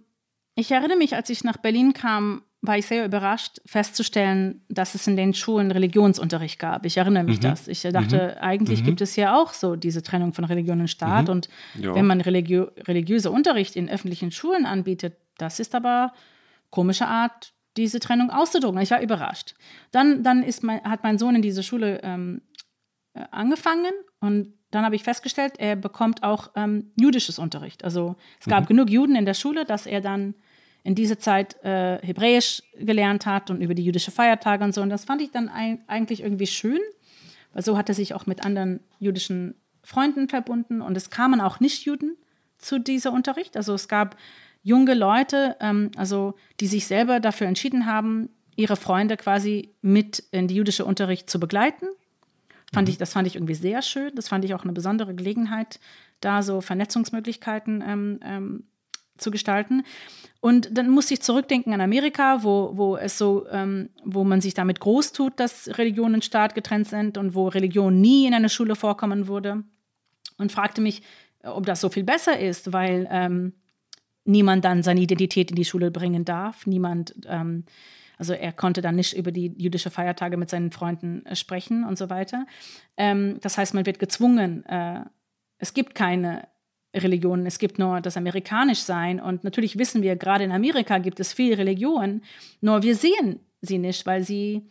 ich 0.54 0.70
erinnere 0.70 0.96
mich, 0.96 1.14
als 1.14 1.30
ich 1.30 1.44
nach 1.44 1.58
Berlin 1.58 1.92
kam, 1.92 2.42
war 2.60 2.76
ich 2.76 2.86
sehr 2.86 3.04
überrascht 3.04 3.60
festzustellen, 3.66 4.64
dass 4.68 4.94
es 4.94 5.06
in 5.06 5.16
den 5.16 5.32
Schulen 5.32 5.70
Religionsunterricht 5.70 6.58
gab. 6.58 6.84
Ich 6.86 6.96
erinnere 6.96 7.22
mich 7.22 7.38
mhm. 7.38 7.42
das. 7.42 7.68
Ich 7.68 7.82
dachte, 7.82 8.34
mhm. 8.36 8.42
eigentlich 8.42 8.80
mhm. 8.80 8.86
gibt 8.86 9.00
es 9.00 9.14
ja 9.16 9.36
auch 9.36 9.52
so 9.52 9.76
diese 9.76 10.02
Trennung 10.02 10.32
von 10.32 10.44
Religion 10.44 10.80
und 10.80 10.88
Staat. 10.88 11.26
Mhm. 11.26 11.30
Und 11.30 11.48
ja. 11.78 11.94
wenn 11.94 12.06
man 12.06 12.20
religiö 12.20 12.66
religiöser 12.86 13.30
Unterricht 13.30 13.76
in 13.76 13.88
öffentlichen 13.88 14.32
Schulen 14.32 14.66
anbietet, 14.66 15.16
das 15.38 15.60
ist 15.60 15.74
aber 15.74 16.12
komische 16.70 17.06
Art, 17.06 17.52
diese 17.76 18.00
Trennung 18.00 18.30
auszudrucken. 18.30 18.80
Ich 18.80 18.90
war 18.90 19.00
überrascht. 19.00 19.54
Dann, 19.92 20.24
dann 20.24 20.42
ist 20.42 20.64
mein, 20.64 20.82
hat 20.82 21.04
mein 21.04 21.18
Sohn 21.18 21.36
in 21.36 21.42
diese 21.42 21.62
Schule 21.62 22.00
ähm, 22.02 22.42
äh, 23.14 23.22
angefangen 23.30 23.92
und 24.20 24.52
dann 24.70 24.84
habe 24.84 24.96
ich 24.96 25.04
festgestellt, 25.04 25.54
er 25.58 25.76
bekommt 25.76 26.24
auch 26.24 26.50
ähm, 26.56 26.92
jüdisches 26.96 27.38
Unterricht. 27.38 27.84
Also 27.84 28.16
es 28.40 28.46
gab 28.46 28.64
mhm. 28.64 28.68
genug 28.68 28.90
Juden 28.90 29.16
in 29.16 29.24
der 29.24 29.34
Schule, 29.34 29.64
dass 29.64 29.86
er 29.86 30.00
dann 30.00 30.34
in 30.88 30.94
dieser 30.94 31.18
Zeit 31.18 31.62
äh, 31.64 31.98
Hebräisch 32.00 32.62
gelernt 32.78 33.26
hat 33.26 33.50
und 33.50 33.60
über 33.60 33.74
die 33.74 33.84
jüdischen 33.84 34.10
Feiertage 34.10 34.64
und 34.64 34.74
so. 34.74 34.80
Und 34.80 34.88
das 34.88 35.04
fand 35.04 35.20
ich 35.20 35.30
dann 35.30 35.50
ein, 35.50 35.82
eigentlich 35.86 36.22
irgendwie 36.22 36.46
schön, 36.46 36.80
weil 37.52 37.62
so 37.62 37.76
hat 37.76 37.90
er 37.90 37.94
sich 37.94 38.14
auch 38.14 38.24
mit 38.24 38.42
anderen 38.42 38.80
jüdischen 38.98 39.54
Freunden 39.82 40.30
verbunden 40.30 40.80
und 40.80 40.96
es 40.96 41.10
kamen 41.10 41.42
auch 41.42 41.60
Nicht-Juden 41.60 42.16
zu 42.56 42.78
diesem 42.78 43.12
Unterricht. 43.12 43.54
Also 43.54 43.74
es 43.74 43.86
gab 43.86 44.16
junge 44.62 44.94
Leute, 44.94 45.56
ähm, 45.60 45.90
also 45.98 46.36
die 46.58 46.66
sich 46.66 46.86
selber 46.86 47.20
dafür 47.20 47.48
entschieden 47.48 47.84
haben, 47.84 48.30
ihre 48.56 48.76
Freunde 48.76 49.18
quasi 49.18 49.74
mit 49.82 50.24
in 50.30 50.48
die 50.48 50.54
jüdische 50.54 50.86
Unterricht 50.86 51.28
zu 51.28 51.38
begleiten. 51.38 51.84
Fand 52.72 52.88
mhm. 52.88 52.92
ich, 52.92 52.96
das 52.96 53.12
fand 53.12 53.26
ich 53.26 53.34
irgendwie 53.34 53.54
sehr 53.54 53.82
schön. 53.82 54.10
Das 54.14 54.28
fand 54.28 54.42
ich 54.42 54.54
auch 54.54 54.64
eine 54.64 54.72
besondere 54.72 55.14
Gelegenheit, 55.14 55.80
da 56.22 56.40
so 56.42 56.62
Vernetzungsmöglichkeiten 56.62 57.84
ähm, 57.86 58.20
ähm, 58.22 58.64
zu 59.18 59.30
gestalten. 59.30 59.84
Und 60.40 60.76
dann 60.76 60.88
musste 60.88 61.14
ich 61.14 61.22
zurückdenken 61.22 61.72
an 61.72 61.80
Amerika, 61.80 62.44
wo, 62.44 62.72
wo 62.74 62.96
es 62.96 63.18
so, 63.18 63.46
ähm, 63.50 63.90
wo 64.04 64.22
man 64.22 64.40
sich 64.40 64.54
damit 64.54 64.78
groß 64.78 65.12
tut, 65.12 65.40
dass 65.40 65.78
Religion 65.78 66.14
und 66.14 66.24
Staat 66.24 66.54
getrennt 66.54 66.86
sind 66.86 67.18
und 67.18 67.34
wo 67.34 67.48
Religion 67.48 68.00
nie 68.00 68.26
in 68.26 68.34
einer 68.34 68.48
Schule 68.48 68.76
vorkommen 68.76 69.26
würde. 69.26 69.64
Und 70.36 70.52
fragte 70.52 70.80
mich, 70.80 71.02
ob 71.42 71.66
das 71.66 71.80
so 71.80 71.88
viel 71.88 72.04
besser 72.04 72.38
ist, 72.38 72.72
weil 72.72 73.08
ähm, 73.10 73.52
niemand 74.24 74.64
dann 74.64 74.82
seine 74.82 75.00
Identität 75.00 75.50
in 75.50 75.56
die 75.56 75.64
Schule 75.64 75.90
bringen 75.90 76.24
darf. 76.24 76.66
Niemand, 76.66 77.14
ähm, 77.26 77.64
also 78.16 78.32
er 78.32 78.52
konnte 78.52 78.80
dann 78.80 78.94
nicht 78.94 79.16
über 79.16 79.32
die 79.32 79.52
jüdische 79.56 79.90
Feiertage 79.90 80.36
mit 80.36 80.50
seinen 80.50 80.70
Freunden 80.70 81.26
äh, 81.26 81.34
sprechen 81.34 81.84
und 81.84 81.98
so 81.98 82.10
weiter. 82.10 82.46
Ähm, 82.96 83.38
das 83.40 83.58
heißt, 83.58 83.74
man 83.74 83.86
wird 83.86 83.98
gezwungen, 83.98 84.64
äh, 84.66 85.00
es 85.58 85.74
gibt 85.74 85.96
keine 85.96 86.46
Religionen, 87.02 87.46
es 87.46 87.58
gibt 87.58 87.78
nur 87.78 88.00
das 88.00 88.16
Amerikanischsein. 88.16 89.20
Und 89.20 89.44
natürlich 89.44 89.78
wissen 89.78 90.02
wir, 90.02 90.16
gerade 90.16 90.44
in 90.44 90.52
Amerika 90.52 90.98
gibt 90.98 91.20
es 91.20 91.32
viele 91.32 91.58
Religionen, 91.58 92.22
nur 92.60 92.82
wir 92.82 92.94
sehen 92.94 93.40
sie 93.60 93.78
nicht, 93.78 94.06
weil 94.06 94.22
sie, 94.22 94.62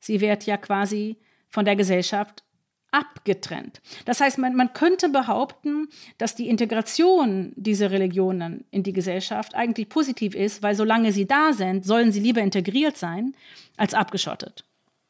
sie 0.00 0.20
wird 0.20 0.46
ja 0.46 0.56
quasi 0.56 1.16
von 1.48 1.64
der 1.64 1.76
Gesellschaft 1.76 2.42
abgetrennt. 2.90 3.80
Das 4.04 4.20
heißt, 4.20 4.38
man, 4.38 4.54
man 4.54 4.72
könnte 4.72 5.08
behaupten, 5.08 5.88
dass 6.18 6.34
die 6.34 6.48
Integration 6.48 7.52
dieser 7.56 7.90
Religionen 7.90 8.64
in 8.70 8.82
die 8.82 8.92
Gesellschaft 8.92 9.54
eigentlich 9.54 9.88
positiv 9.88 10.34
ist, 10.34 10.62
weil 10.62 10.74
solange 10.74 11.12
sie 11.12 11.26
da 11.26 11.52
sind, 11.52 11.84
sollen 11.84 12.12
sie 12.12 12.20
lieber 12.20 12.40
integriert 12.40 12.96
sein 12.96 13.34
als 13.76 13.92
abgeschottet. 13.92 14.64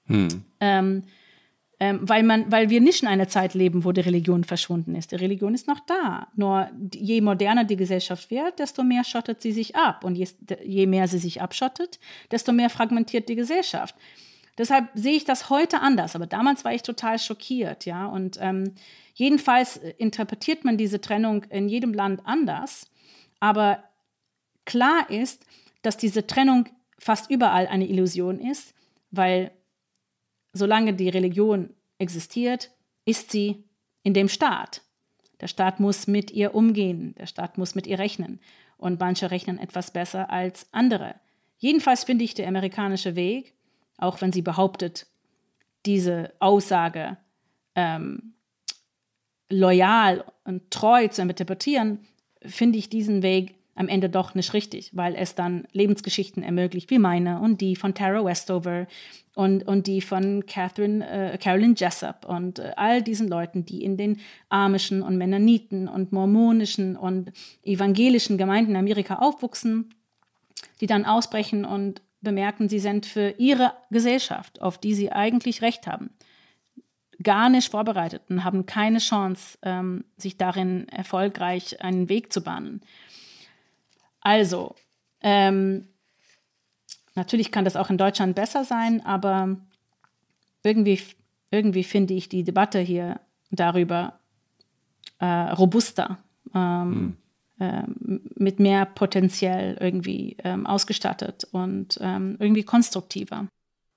Hm. 0.06 0.28
Ähm, 0.60 1.04
ähm, 1.78 2.00
weil, 2.02 2.22
man, 2.22 2.50
weil 2.50 2.70
wir 2.70 2.80
nicht 2.80 3.02
in 3.02 3.08
einer 3.08 3.28
Zeit 3.28 3.52
leben, 3.52 3.84
wo 3.84 3.92
die 3.92 4.00
Religion 4.00 4.44
verschwunden 4.44 4.94
ist. 4.94 5.12
Die 5.12 5.16
Religion 5.16 5.54
ist 5.54 5.68
noch 5.68 5.80
da. 5.80 6.28
Nur 6.34 6.70
je 6.94 7.20
moderner 7.20 7.64
die 7.64 7.76
Gesellschaft 7.76 8.30
wird, 8.30 8.58
desto 8.58 8.82
mehr 8.82 9.04
schottet 9.04 9.42
sie 9.42 9.52
sich 9.52 9.76
ab. 9.76 10.02
Und 10.02 10.16
je, 10.16 10.26
je 10.64 10.86
mehr 10.86 11.06
sie 11.06 11.18
sich 11.18 11.42
abschottet, 11.42 11.98
desto 12.30 12.52
mehr 12.52 12.70
fragmentiert 12.70 13.28
die 13.28 13.34
Gesellschaft. 13.34 13.94
Deshalb 14.56 14.88
sehe 14.94 15.16
ich 15.16 15.24
das 15.24 15.50
heute 15.50 15.80
anders, 15.82 16.16
aber 16.16 16.26
damals 16.26 16.64
war 16.64 16.72
ich 16.72 16.82
total 16.82 17.18
schockiert, 17.18 17.84
ja. 17.84 18.06
Und 18.06 18.38
ähm, 18.40 18.72
jedenfalls 19.12 19.76
interpretiert 19.98 20.64
man 20.64 20.78
diese 20.78 21.02
Trennung 21.02 21.44
in 21.50 21.68
jedem 21.68 21.92
Land 21.92 22.22
anders. 22.24 22.90
Aber 23.38 23.84
klar 24.64 25.10
ist, 25.10 25.44
dass 25.82 25.98
diese 25.98 26.26
Trennung 26.26 26.70
fast 26.98 27.30
überall 27.30 27.66
eine 27.66 27.86
Illusion 27.86 28.40
ist, 28.40 28.74
weil 29.10 29.50
solange 30.56 30.94
die 30.94 31.08
Religion 31.08 31.70
existiert, 31.98 32.70
ist 33.04 33.30
sie 33.30 33.64
in 34.02 34.14
dem 34.14 34.28
Staat. 34.28 34.82
Der 35.40 35.48
Staat 35.48 35.80
muss 35.80 36.06
mit 36.06 36.30
ihr 36.30 36.54
umgehen, 36.54 37.14
der 37.18 37.26
Staat 37.26 37.58
muss 37.58 37.74
mit 37.74 37.86
ihr 37.86 37.98
rechnen. 37.98 38.40
Und 38.78 39.00
manche 39.00 39.30
rechnen 39.30 39.58
etwas 39.58 39.90
besser 39.90 40.30
als 40.30 40.66
andere. 40.72 41.14
Jedenfalls 41.58 42.04
finde 42.04 42.24
ich 42.24 42.34
der 42.34 42.48
amerikanische 42.48 43.16
Weg, 43.16 43.54
auch 43.96 44.20
wenn 44.20 44.32
sie 44.32 44.42
behauptet, 44.42 45.06
diese 45.86 46.32
Aussage 46.40 47.16
ähm, 47.74 48.34
loyal 49.48 50.24
und 50.44 50.70
treu 50.70 51.08
zu 51.08 51.22
interpretieren, 51.22 52.00
finde 52.42 52.78
ich 52.78 52.90
diesen 52.90 53.22
Weg 53.22 53.54
am 53.76 53.88
Ende 53.88 54.08
doch 54.08 54.34
nicht 54.34 54.54
richtig, 54.54 54.90
weil 54.94 55.14
es 55.14 55.34
dann 55.34 55.68
Lebensgeschichten 55.72 56.42
ermöglicht, 56.42 56.90
wie 56.90 56.98
meine 56.98 57.40
und 57.40 57.60
die 57.60 57.76
von 57.76 57.94
Tara 57.94 58.24
Westover 58.24 58.86
und, 59.34 59.68
und 59.68 59.86
die 59.86 60.00
von 60.00 60.46
Catherine, 60.46 61.06
äh, 61.08 61.38
Carolyn 61.38 61.74
Jessup 61.76 62.24
und 62.26 62.58
äh, 62.58 62.72
all 62.76 63.02
diesen 63.02 63.28
Leuten, 63.28 63.66
die 63.66 63.84
in 63.84 63.98
den 63.98 64.18
amischen 64.48 65.02
und 65.02 65.18
Mennoniten 65.18 65.88
und 65.88 66.10
mormonischen 66.10 66.96
und 66.96 67.32
evangelischen 67.62 68.38
Gemeinden 68.38 68.72
in 68.72 68.78
Amerika 68.78 69.16
aufwuchsen, 69.16 69.94
die 70.80 70.86
dann 70.86 71.04
ausbrechen 71.04 71.66
und 71.66 72.00
bemerken, 72.22 72.70
sie 72.70 72.78
sind 72.78 73.04
für 73.04 73.34
ihre 73.36 73.74
Gesellschaft, 73.90 74.62
auf 74.62 74.78
die 74.78 74.94
sie 74.94 75.12
eigentlich 75.12 75.60
Recht 75.60 75.86
haben, 75.86 76.10
gar 77.22 77.50
nicht 77.50 77.70
vorbereitet 77.70 78.22
und 78.30 78.42
haben 78.42 78.64
keine 78.64 78.98
Chance, 78.98 79.58
ähm, 79.62 80.04
sich 80.16 80.38
darin 80.38 80.88
erfolgreich 80.88 81.82
einen 81.82 82.08
Weg 82.08 82.32
zu 82.32 82.42
bahnen. 82.42 82.80
Also, 84.26 84.74
ähm, 85.20 85.86
natürlich 87.14 87.52
kann 87.52 87.64
das 87.64 87.76
auch 87.76 87.90
in 87.90 87.96
Deutschland 87.96 88.34
besser 88.34 88.64
sein, 88.64 89.00
aber 89.06 89.56
irgendwie, 90.64 91.00
irgendwie 91.52 91.84
finde 91.84 92.14
ich 92.14 92.28
die 92.28 92.42
Debatte 92.42 92.80
hier 92.80 93.20
darüber 93.52 94.18
äh, 95.20 95.26
robuster, 95.26 96.18
ähm, 96.52 97.16
hm. 97.60 97.66
äh, 97.68 97.84
mit 98.34 98.58
mehr 98.58 98.84
Potenzial 98.84 99.76
irgendwie 99.78 100.36
ähm, 100.42 100.66
ausgestattet 100.66 101.46
und 101.52 101.96
ähm, 102.00 102.36
irgendwie 102.40 102.64
konstruktiver. 102.64 103.46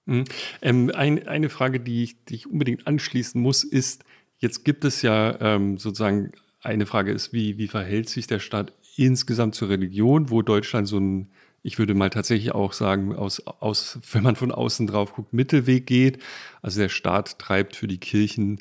Mhm. 0.05 0.25
Ähm, 0.61 0.91
ein, 0.93 1.27
eine 1.27 1.49
Frage, 1.49 1.79
die 1.79 2.03
ich, 2.03 2.23
die 2.25 2.35
ich, 2.35 2.45
unbedingt 2.45 2.85
anschließen 2.85 3.41
muss, 3.41 3.63
ist, 3.63 4.03
jetzt 4.37 4.63
gibt 4.63 4.85
es 4.85 5.01
ja 5.01 5.41
ähm, 5.41 5.79
sozusagen, 5.79 6.33
eine 6.61 6.85
Frage 6.85 7.13
ist, 7.13 7.33
wie, 7.33 7.57
wie 7.57 7.67
verhält 7.67 8.09
sich 8.09 8.27
der 8.27 8.37
Staat 8.37 8.73
insgesamt 8.95 9.55
zur 9.55 9.69
Religion, 9.69 10.29
wo 10.29 10.41
Deutschland 10.41 10.87
so 10.87 10.99
ein, 10.99 11.29
ich 11.63 11.77
würde 11.77 11.93
mal 11.93 12.09
tatsächlich 12.09 12.53
auch 12.53 12.73
sagen, 12.73 13.15
aus, 13.15 13.45
aus, 13.45 13.99
wenn 14.11 14.23
man 14.23 14.35
von 14.35 14.51
außen 14.51 14.87
drauf 14.87 15.13
guckt, 15.13 15.33
Mittelweg 15.33 15.85
geht. 15.85 16.19
Also 16.61 16.79
der 16.79 16.89
Staat 16.89 17.39
treibt 17.39 17.75
für 17.75 17.87
die 17.87 17.99
Kirchen 17.99 18.59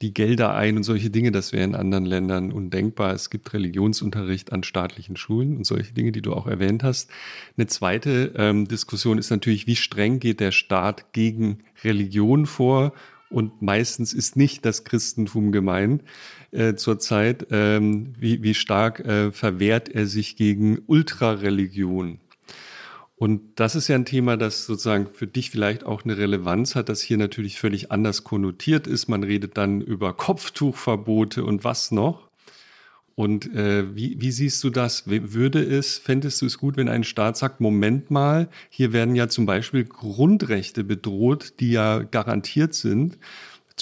die 0.00 0.14
Gelder 0.14 0.54
ein 0.54 0.76
und 0.76 0.84
solche 0.84 1.10
Dinge, 1.10 1.32
das 1.32 1.52
wäre 1.52 1.64
in 1.64 1.74
anderen 1.74 2.06
Ländern 2.06 2.52
undenkbar. 2.52 3.12
Es 3.12 3.30
gibt 3.30 3.52
Religionsunterricht 3.52 4.52
an 4.52 4.62
staatlichen 4.62 5.16
Schulen 5.16 5.56
und 5.56 5.64
solche 5.64 5.92
Dinge, 5.92 6.12
die 6.12 6.22
du 6.22 6.32
auch 6.32 6.46
erwähnt 6.46 6.82
hast. 6.82 7.10
Eine 7.56 7.66
zweite 7.66 8.32
ähm, 8.36 8.68
Diskussion 8.68 9.18
ist 9.18 9.30
natürlich, 9.30 9.66
wie 9.66 9.76
streng 9.76 10.20
geht 10.20 10.40
der 10.40 10.52
Staat 10.52 11.12
gegen 11.12 11.58
Religion 11.82 12.46
vor? 12.46 12.92
Und 13.28 13.62
meistens 13.62 14.12
ist 14.12 14.36
nicht 14.36 14.64
das 14.64 14.84
Christentum 14.84 15.52
gemeint 15.52 16.02
äh, 16.52 16.74
zurzeit, 16.74 17.46
ähm, 17.50 18.14
wie, 18.18 18.42
wie 18.42 18.54
stark 18.54 19.00
äh, 19.00 19.32
verwehrt 19.32 19.88
er 19.88 20.06
sich 20.06 20.36
gegen 20.36 20.80
Ultrareligion. 20.86 22.20
Und 23.16 23.40
das 23.54 23.76
ist 23.76 23.88
ja 23.88 23.94
ein 23.94 24.04
Thema, 24.04 24.36
das 24.36 24.66
sozusagen 24.66 25.06
für 25.12 25.26
dich 25.26 25.50
vielleicht 25.50 25.84
auch 25.86 26.04
eine 26.04 26.18
Relevanz 26.18 26.74
hat, 26.74 26.88
das 26.88 27.00
hier 27.00 27.18
natürlich 27.18 27.58
völlig 27.58 27.92
anders 27.92 28.24
konnotiert 28.24 28.86
ist. 28.86 29.08
Man 29.08 29.22
redet 29.22 29.56
dann 29.56 29.80
über 29.80 30.12
Kopftuchverbote 30.12 31.44
und 31.44 31.62
was 31.62 31.92
noch. 31.92 32.28
Und 33.14 33.54
äh, 33.54 33.94
wie, 33.94 34.20
wie 34.20 34.32
siehst 34.32 34.64
du 34.64 34.70
das? 34.70 35.04
Würde 35.06 35.62
es, 35.62 35.98
fändest 35.98 36.42
du 36.42 36.46
es 36.46 36.58
gut, 36.58 36.76
wenn 36.76 36.88
ein 36.88 37.04
Staat 37.04 37.36
sagt, 37.36 37.60
Moment 37.60 38.10
mal, 38.10 38.48
hier 38.70 38.92
werden 38.92 39.14
ja 39.14 39.28
zum 39.28 39.46
Beispiel 39.46 39.84
Grundrechte 39.84 40.82
bedroht, 40.82 41.60
die 41.60 41.72
ja 41.72 42.00
garantiert 42.00 42.74
sind 42.74 43.18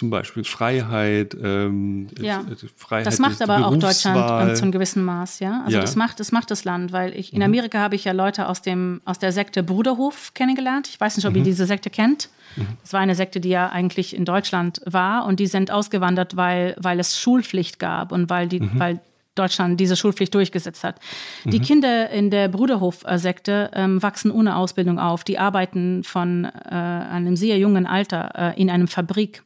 zum 0.01 0.09
Beispiel 0.09 0.45
Freiheit, 0.45 1.37
ähm, 1.43 2.09
ja. 2.19 2.43
Freiheit 2.75 3.07
das 3.07 3.19
macht 3.19 3.43
aber 3.43 3.67
auch 3.67 3.77
Deutschland 3.77 4.57
zu 4.57 4.63
einem 4.63 4.73
gewissen 4.73 5.05
Maß, 5.05 5.41
ja. 5.41 5.61
Also 5.67 5.77
ja. 5.77 5.83
das 5.83 5.95
macht, 5.95 6.21
das 6.21 6.33
macht 6.33 6.51
das 6.51 6.65
Land, 6.65 6.91
weil 6.91 7.15
ich 7.15 7.35
in 7.35 7.41
mhm. 7.41 7.45
Amerika 7.45 7.81
habe 7.81 7.97
ich 7.97 8.05
ja 8.05 8.13
Leute 8.13 8.49
aus 8.49 8.63
dem 8.63 9.03
aus 9.05 9.19
der 9.19 9.31
Sekte 9.31 9.63
Bruderhof 9.63 10.33
kennengelernt. 10.33 10.89
Ich 10.89 10.99
weiß 10.99 11.19
nicht, 11.19 11.27
ob 11.27 11.33
mhm. 11.33 11.41
ihr 11.41 11.45
diese 11.45 11.67
Sekte 11.67 11.91
kennt. 11.91 12.31
Mhm. 12.57 12.69
Das 12.81 12.95
war 12.95 13.01
eine 13.01 13.15
Sekte, 13.15 13.41
die 13.41 13.51
ja 13.51 13.69
eigentlich 13.69 14.17
in 14.17 14.25
Deutschland 14.25 14.81
war 14.87 15.27
und 15.27 15.39
die 15.39 15.47
sind 15.47 15.71
ausgewandert, 15.71 16.35
weil 16.35 16.77
weil 16.79 16.99
es 16.99 17.21
Schulpflicht 17.21 17.79
gab 17.79 18.11
und 18.11 18.31
weil 18.31 18.49
die 18.49 18.61
mhm. 18.61 18.71
weil 18.79 19.01
Deutschland 19.35 19.79
diese 19.79 19.97
Schulpflicht 19.97 20.35
durchgesetzt 20.35 20.83
hat. 20.83 20.97
Die 21.45 21.59
mhm. 21.59 21.63
Kinder 21.63 22.09
in 22.09 22.31
der 22.31 22.49
Bruderhof-Sekte 22.49 23.71
ähm, 23.75 24.03
wachsen 24.03 24.31
ohne 24.31 24.57
Ausbildung 24.57 24.99
auf. 24.99 25.25
Die 25.25 25.39
arbeiten 25.39 26.05
von 26.05 26.47
äh, 26.47 26.75
einem 26.75 27.37
sehr 27.37 27.59
jungen 27.59 27.87
Alter 27.87 28.55
äh, 28.57 28.61
in 28.61 28.71
einem 28.71 28.89
Fabrik. 28.89 29.43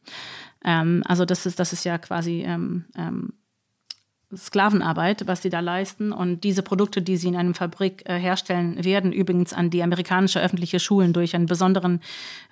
Ähm, 0.65 1.03
also 1.07 1.25
das 1.25 1.47
ist, 1.47 1.59
das 1.59 1.73
ist 1.73 1.85
ja 1.85 1.99
quasi 1.99 2.43
ähm, 2.47 2.85
ähm 2.97 3.33
Sklavenarbeit, 4.37 5.27
was 5.27 5.43
sie 5.43 5.51
da 5.51 5.61
leisten. 5.61 6.13
Und 6.13 6.45
diese 6.45 6.63
Produkte, 6.63 7.03
die 7.03 7.17
sie 7.17 7.29
in 7.29 7.37
einer 7.37 7.55
Fabrik 7.55 8.03
äh, 8.07 8.19
herstellen, 8.19 8.85
werden 8.85 9.13
übrigens 9.13 9.53
an 9.53 9.71
die 9.71 9.83
amerikanische 9.83 10.41
öffentliche 10.41 10.81
Schulen 10.81 11.13
durch 11.13 11.35
einen 11.35 11.47
besonderen 11.47 12.01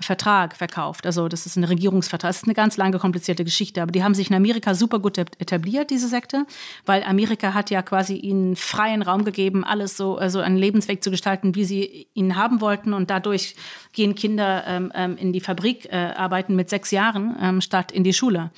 Vertrag 0.00 0.56
verkauft. 0.56 1.06
Also 1.06 1.28
das 1.28 1.46
ist 1.46 1.56
ein 1.56 1.64
Regierungsvertrag. 1.64 2.30
Das 2.30 2.38
ist 2.38 2.44
eine 2.44 2.54
ganz 2.54 2.76
lange, 2.76 2.98
komplizierte 2.98 3.44
Geschichte. 3.44 3.82
Aber 3.82 3.92
die 3.92 4.02
haben 4.02 4.14
sich 4.14 4.30
in 4.30 4.36
Amerika 4.36 4.74
super 4.74 4.98
gut 4.98 5.18
etabliert, 5.18 5.90
diese 5.90 6.08
Sekte, 6.08 6.46
weil 6.86 7.02
Amerika 7.04 7.54
hat 7.54 7.70
ja 7.70 7.82
quasi 7.82 8.16
ihnen 8.16 8.56
freien 8.56 9.02
Raum 9.02 9.24
gegeben, 9.24 9.64
alles 9.64 9.96
so, 9.96 10.16
also 10.16 10.40
einen 10.40 10.56
Lebensweg 10.56 11.02
zu 11.02 11.10
gestalten, 11.10 11.54
wie 11.54 11.64
sie 11.64 12.06
ihn 12.14 12.36
haben 12.36 12.60
wollten. 12.60 12.92
Und 12.92 13.10
dadurch 13.10 13.54
gehen 13.92 14.14
Kinder 14.14 14.64
ähm, 14.66 14.92
ähm 14.94 15.16
in 15.16 15.32
die 15.32 15.40
Fabrik, 15.40 15.86
äh, 15.86 16.12
arbeiten 16.16 16.56
mit 16.56 16.70
sechs 16.70 16.90
Jahren 16.90 17.36
ähm, 17.40 17.60
statt 17.60 17.92
in 17.92 18.04
die 18.04 18.12
Schule. 18.12 18.50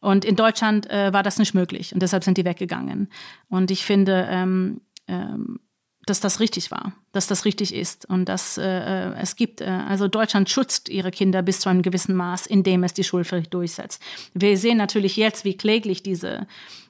Und 0.00 0.24
in 0.24 0.36
Deutschland 0.36 0.88
äh, 0.90 1.12
war 1.12 1.22
das 1.22 1.38
nicht 1.38 1.54
möglich 1.54 1.92
und 1.92 2.02
deshalb 2.02 2.24
sind 2.24 2.38
die 2.38 2.44
weggegangen. 2.44 3.08
Und 3.48 3.70
ich 3.70 3.84
finde, 3.84 4.26
ähm, 4.30 4.80
ähm, 5.06 5.60
dass 6.06 6.20
das 6.20 6.40
richtig 6.40 6.70
war, 6.70 6.94
dass 7.12 7.26
das 7.26 7.44
richtig 7.44 7.74
ist 7.74 8.08
und 8.08 8.24
dass 8.24 8.56
äh, 8.56 8.64
äh, 8.64 9.14
es 9.20 9.36
gibt, 9.36 9.60
äh, 9.60 9.66
also 9.66 10.08
Deutschland 10.08 10.48
schützt 10.48 10.88
ihre 10.88 11.10
Kinder 11.10 11.42
bis 11.42 11.60
zu 11.60 11.68
einem 11.68 11.82
gewissen 11.82 12.16
Maß, 12.16 12.46
indem 12.46 12.82
es 12.84 12.94
die 12.94 13.04
Schulpflicht 13.04 13.52
durchsetzt. 13.52 14.02
Wir 14.34 14.56
sehen 14.56 14.78
natürlich 14.78 15.16
jetzt, 15.16 15.44
wie 15.44 15.56
kläglich 15.56 16.02
diese 16.02 16.46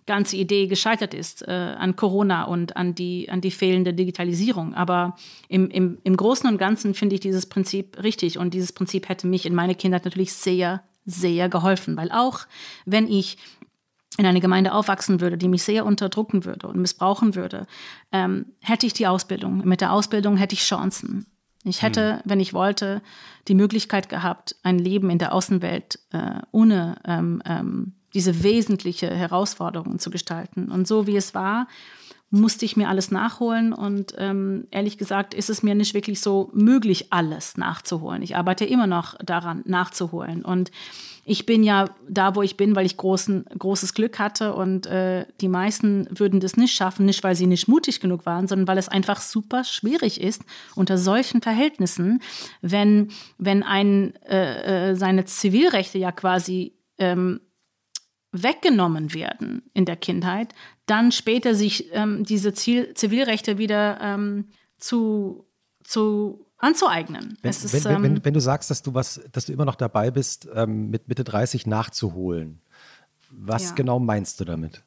ganze 0.07 0.37
Idee 0.37 0.69
gescheitert 0.69 1.13
ist 1.13 1.47
äh, 1.47 1.51
an 1.51 1.97
Corona 1.97 2.45
und 2.45 2.77
an 2.77 2.95
die, 2.95 3.29
an 3.31 3.41
die 3.41 3.51
fehlende 3.51 3.95
Digitalisierung. 3.95 4.75
Aber 4.75 5.17
im, 5.49 5.71
im, 5.71 5.99
im 6.03 6.17
Großen 6.17 6.49
und 6.49 6.59
Ganzen 6.59 6.95
finde 6.95 7.15
ich 7.15 7.21
dieses 7.21 7.47
Prinzip 7.47 8.03
richtig 8.03 8.39
und 8.39 8.55
dieses 8.55 8.73
Prinzip 8.73 9.09
hätte 9.09 9.27
mich 9.27 9.45
in 9.45 9.55
meine 9.55 9.75
Kindheit 9.75 10.05
natürlich 10.05 10.33
sehr 10.33 10.83
sehr 11.05 11.49
geholfen, 11.49 11.97
weil 11.97 12.11
auch 12.12 12.41
wenn 12.85 13.09
ich 13.09 13.39
in 14.19 14.27
eine 14.27 14.41
Gemeinde 14.41 14.73
aufwachsen 14.73 15.20
würde, 15.20 15.39
die 15.39 15.49
mich 15.49 15.62
sehr 15.62 15.87
unterdrücken 15.87 16.45
würde 16.45 16.67
und 16.67 16.77
missbrauchen 16.77 17.35
würde, 17.35 17.67
ähm, 18.12 18.47
hätte 18.61 18.87
ich 18.87 18.93
die 18.93 19.07
Ausbildung. 19.07 19.67
Mit 19.67 19.81
der 19.81 19.93
Ausbildung 19.93 20.37
hätte 20.37 20.55
ich 20.55 20.62
Chancen. 20.62 21.27
Ich 21.65 21.83
hätte, 21.83 22.17
mhm. 22.17 22.31
wenn 22.31 22.41
ich 22.41 22.53
wollte, 22.55 23.03
die 23.49 23.55
Möglichkeit 23.55 24.09
gehabt, 24.09 24.57
ein 24.62 24.79
Leben 24.79 25.11
in 25.11 25.19
der 25.19 25.35
Außenwelt 25.35 25.99
äh, 26.12 26.41
ohne 26.53 26.97
ähm, 27.05 27.43
ähm, 27.45 27.93
diese 28.15 28.43
wesentliche 28.43 29.09
Herausforderung 29.09 29.99
zu 29.99 30.11
gestalten. 30.11 30.70
Und 30.70 30.89
so 30.89 31.07
wie 31.07 31.17
es 31.17 31.35
war, 31.35 31.69
musste 32.31 32.65
ich 32.65 32.76
mir 32.76 32.89
alles 32.89 33.10
nachholen 33.10 33.73
und 33.73 34.15
ähm, 34.17 34.68
ehrlich 34.70 34.99
gesagt 34.99 35.34
ist 35.34 35.50
es 35.50 35.65
mir 35.65 35.75
nicht 35.75 35.94
wirklich 35.94 36.20
so 36.20 36.50
möglich, 36.52 37.12
alles 37.12 37.57
nachzuholen. 37.57 38.23
Ich 38.23 38.36
arbeite 38.36 38.65
immer 38.65 38.86
noch 38.86 39.17
daran, 39.18 39.62
nachzuholen 39.67 40.44
und 40.44 40.70
ich 41.25 41.44
bin 41.44 41.62
ja 41.62 41.91
da, 42.09 42.34
wo 42.34 42.42
ich 42.42 42.57
bin, 42.57 42.75
weil 42.75 42.86
ich 42.86 42.97
großen, 42.97 43.44
großes 43.59 43.94
Glück 43.94 44.18
hatte 44.18 44.55
und 44.55 44.86
äh, 44.86 45.26
die 45.41 45.49
meisten 45.49 46.07
würden 46.10 46.41
das 46.41 46.57
nicht 46.57 46.75
schaffen, 46.75 47.05
nicht 47.05 47.23
weil 47.25 47.34
sie 47.34 47.47
nicht 47.47 47.68
mutig 47.68 48.00
genug 48.00 48.26
waren, 48.26 48.47
sondern 48.47 48.68
weil 48.68 48.78
es 48.78 48.89
einfach 48.89 49.20
super 49.20 49.65
schwierig 49.65 50.20
ist 50.20 50.42
unter 50.76 50.99
solchen 50.99 51.42
Verhältnissen, 51.42 52.23
wenn, 52.62 53.10
wenn 53.39 53.62
ein 53.62 54.15
äh, 54.25 54.91
äh 54.91 54.97
seine 54.97 55.25
Zivilrechte 55.25 55.99
ja 55.99 56.12
quasi 56.12 56.75
ähm, 56.99 57.41
weggenommen 58.33 59.12
werden 59.12 59.62
in 59.75 59.84
der 59.84 59.97
Kindheit, 59.97 60.55
dann 60.91 61.12
später 61.12 61.55
sich 61.55 61.91
ähm, 61.93 62.25
diese 62.25 62.52
Ziel 62.52 62.94
Zivilrechte 62.94 63.59
wieder 63.59 64.01
ähm, 64.01 64.49
zu, 64.78 65.47
zu 65.85 66.47
anzueignen. 66.59 67.39
Wenn, 67.43 67.51
ist, 67.51 67.85
wenn, 67.85 67.94
ähm, 67.94 68.02
wenn, 68.02 68.25
wenn, 68.25 68.35
du 68.35 68.41
sagst, 68.41 68.70
dass 68.70 68.83
du 68.83 68.93
was, 68.93 69.20
dass 69.33 69.47
du 69.47 69.52
immer 69.52 69.65
noch 69.65 69.77
dabei 69.77 70.10
bist, 70.10 70.49
ähm, 70.52 70.91
mit 70.91 71.09
Mitte 71.09 71.25
30 71.25 71.67
nachzuholen, 71.67 72.60
was 73.31 73.70
ja. 73.70 73.75
genau 73.77 74.01
meinst 74.01 74.41
du 74.41 74.44
damit? 74.44 74.83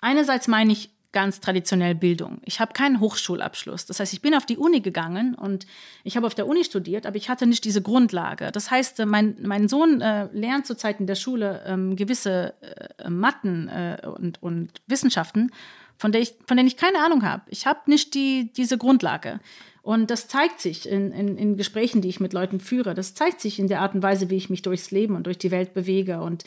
Einerseits 0.00 0.48
meine 0.48 0.72
ich 0.72 0.90
ganz 1.12 1.40
traditionell 1.40 1.94
Bildung. 1.94 2.40
Ich 2.44 2.58
habe 2.58 2.72
keinen 2.72 3.00
Hochschulabschluss. 3.00 3.86
Das 3.86 4.00
heißt, 4.00 4.12
ich 4.12 4.22
bin 4.22 4.34
auf 4.34 4.46
die 4.46 4.56
Uni 4.56 4.80
gegangen 4.80 5.34
und 5.34 5.66
ich 6.04 6.16
habe 6.16 6.26
auf 6.26 6.34
der 6.34 6.46
Uni 6.46 6.64
studiert, 6.64 7.06
aber 7.06 7.16
ich 7.16 7.28
hatte 7.28 7.46
nicht 7.46 7.64
diese 7.64 7.82
Grundlage. 7.82 8.50
Das 8.50 8.70
heißt, 8.70 9.00
äh, 9.00 9.06
mein, 9.06 9.36
mein 9.42 9.68
Sohn 9.68 10.00
äh, 10.00 10.28
lernt 10.32 10.66
zurzeit 10.66 11.00
in 11.00 11.06
der 11.06 11.14
Schule 11.14 11.62
ähm, 11.66 11.96
gewisse 11.96 12.54
äh, 12.98 13.10
Matten 13.10 13.68
äh, 13.68 14.06
und, 14.06 14.42
und 14.42 14.70
Wissenschaften, 14.86 15.52
von, 15.98 16.12
der 16.12 16.22
ich, 16.22 16.34
von 16.46 16.56
denen 16.56 16.66
ich 16.66 16.76
keine 16.76 16.98
Ahnung 17.04 17.22
habe. 17.22 17.42
Ich 17.48 17.66
habe 17.66 17.80
nicht 17.86 18.14
die, 18.14 18.50
diese 18.56 18.78
Grundlage. 18.78 19.40
Und 19.82 20.10
das 20.10 20.28
zeigt 20.28 20.60
sich 20.60 20.88
in, 20.88 21.10
in, 21.10 21.36
in, 21.36 21.56
Gesprächen, 21.56 22.02
die 22.02 22.08
ich 22.08 22.20
mit 22.20 22.32
Leuten 22.32 22.60
führe. 22.60 22.94
Das 22.94 23.14
zeigt 23.14 23.40
sich 23.40 23.58
in 23.58 23.66
der 23.66 23.80
Art 23.80 23.94
und 23.94 24.02
Weise, 24.02 24.30
wie 24.30 24.36
ich 24.36 24.48
mich 24.48 24.62
durchs 24.62 24.92
Leben 24.92 25.16
und 25.16 25.26
durch 25.26 25.38
die 25.38 25.50
Welt 25.50 25.74
bewege. 25.74 26.20
Und 26.20 26.44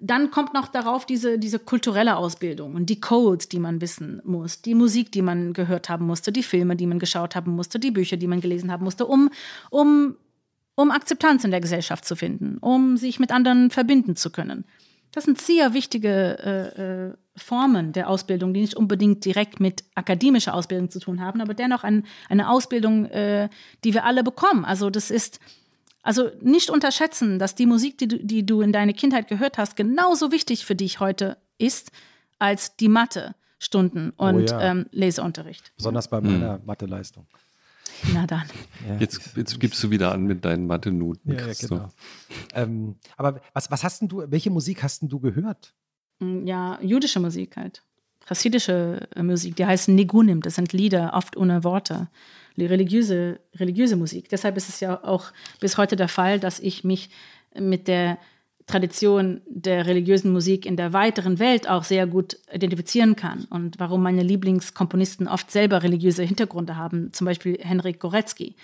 dann 0.00 0.30
kommt 0.30 0.54
noch 0.54 0.68
darauf 0.68 1.06
diese, 1.06 1.38
diese 1.38 1.58
kulturelle 1.58 2.16
Ausbildung 2.16 2.74
und 2.74 2.86
die 2.86 3.00
Codes, 3.00 3.48
die 3.48 3.58
man 3.58 3.80
wissen 3.80 4.22
muss, 4.24 4.62
die 4.62 4.74
Musik, 4.74 5.10
die 5.10 5.22
man 5.22 5.52
gehört 5.52 5.88
haben 5.88 6.06
musste, 6.06 6.30
die 6.30 6.44
Filme, 6.44 6.76
die 6.76 6.86
man 6.86 7.00
geschaut 7.00 7.34
haben 7.34 7.52
musste, 7.52 7.80
die 7.80 7.90
Bücher, 7.90 8.16
die 8.16 8.28
man 8.28 8.40
gelesen 8.40 8.70
haben 8.70 8.84
musste, 8.84 9.06
um, 9.06 9.30
um, 9.70 10.16
um 10.76 10.90
Akzeptanz 10.92 11.42
in 11.44 11.50
der 11.50 11.60
Gesellschaft 11.60 12.04
zu 12.04 12.14
finden, 12.14 12.58
um 12.58 12.96
sich 12.96 13.18
mit 13.18 13.32
anderen 13.32 13.70
verbinden 13.70 14.14
zu 14.14 14.30
können. 14.30 14.64
Das 15.10 15.24
sind 15.24 15.40
sehr 15.40 15.74
wichtige 15.74 16.38
äh, 16.38 17.06
äh, 17.08 17.14
Formen 17.34 17.92
der 17.92 18.08
Ausbildung, 18.08 18.54
die 18.54 18.60
nicht 18.60 18.76
unbedingt 18.76 19.24
direkt 19.24 19.58
mit 19.58 19.82
akademischer 19.94 20.54
Ausbildung 20.54 20.90
zu 20.90 21.00
tun 21.00 21.20
haben, 21.20 21.40
aber 21.40 21.54
dennoch 21.54 21.82
ein, 21.82 22.04
eine 22.28 22.50
Ausbildung, 22.50 23.06
äh, 23.06 23.48
die 23.84 23.94
wir 23.94 24.04
alle 24.04 24.22
bekommen. 24.22 24.64
Also 24.64 24.90
das 24.90 25.10
ist 25.10 25.40
also 26.08 26.30
nicht 26.40 26.70
unterschätzen, 26.70 27.38
dass 27.38 27.54
die 27.54 27.66
Musik, 27.66 27.98
die 27.98 28.08
du, 28.08 28.18
die 28.18 28.46
du 28.46 28.62
in 28.62 28.72
deiner 28.72 28.94
Kindheit 28.94 29.28
gehört 29.28 29.58
hast, 29.58 29.76
genauso 29.76 30.32
wichtig 30.32 30.64
für 30.64 30.74
dich 30.74 31.00
heute 31.00 31.36
ist 31.58 31.92
als 32.38 32.76
die 32.76 32.88
Mathe-Stunden 32.88 34.14
und 34.16 34.50
oh 34.50 34.54
ja. 34.54 34.70
ähm, 34.70 34.86
Leseunterricht. 34.90 35.70
Besonders 35.76 36.08
bei 36.08 36.22
meiner 36.22 36.54
hm. 36.54 36.64
Mathe-Leistung. 36.64 37.26
Na 38.14 38.26
dann. 38.26 38.46
Ja. 38.88 38.96
Jetzt, 38.96 39.36
jetzt, 39.36 39.60
gibst 39.60 39.84
du 39.84 39.90
wieder 39.90 40.12
an 40.12 40.24
mit 40.24 40.46
deinen 40.46 40.66
Mathe-Noten. 40.66 41.30
Ja, 41.30 41.46
ja, 41.46 41.52
genau. 41.52 41.88
ähm, 42.54 42.96
aber 43.18 43.42
was, 43.52 43.70
was 43.70 43.84
hast 43.84 44.00
denn 44.00 44.08
du, 44.08 44.24
welche 44.28 44.48
Musik 44.48 44.82
hast 44.82 45.02
denn 45.02 45.10
du 45.10 45.20
gehört? 45.20 45.74
Hm, 46.20 46.46
ja, 46.46 46.78
jüdische 46.80 47.20
Musik 47.20 47.58
halt. 47.58 47.82
Chassidische 48.28 49.08
äh, 49.16 49.22
Musik, 49.22 49.56
die 49.56 49.64
heißen 49.64 49.94
Nigunim, 49.94 50.42
das 50.42 50.56
sind 50.56 50.72
Lieder, 50.72 51.12
oft 51.14 51.36
ohne 51.36 51.64
Worte. 51.64 52.08
Religiöse, 52.58 53.38
religiöse 53.54 53.94
Musik. 53.94 54.28
Deshalb 54.28 54.56
ist 54.56 54.68
es 54.68 54.80
ja 54.80 55.04
auch 55.04 55.26
bis 55.60 55.78
heute 55.78 55.94
der 55.94 56.08
Fall, 56.08 56.40
dass 56.40 56.58
ich 56.58 56.82
mich 56.82 57.08
mit 57.56 57.86
der 57.86 58.18
Tradition 58.66 59.42
der 59.48 59.86
religiösen 59.86 60.32
Musik 60.32 60.66
in 60.66 60.76
der 60.76 60.92
weiteren 60.92 61.38
Welt 61.38 61.68
auch 61.68 61.84
sehr 61.84 62.08
gut 62.08 62.36
identifizieren 62.52 63.14
kann. 63.14 63.44
Und 63.44 63.78
warum 63.78 64.02
meine 64.02 64.24
Lieblingskomponisten 64.24 65.28
oft 65.28 65.52
selber 65.52 65.84
religiöse 65.84 66.24
Hintergründe 66.24 66.76
haben, 66.76 67.12
zum 67.12 67.26
Beispiel 67.26 67.58
Henrik 67.60 68.00
Goretzky, 68.00 68.56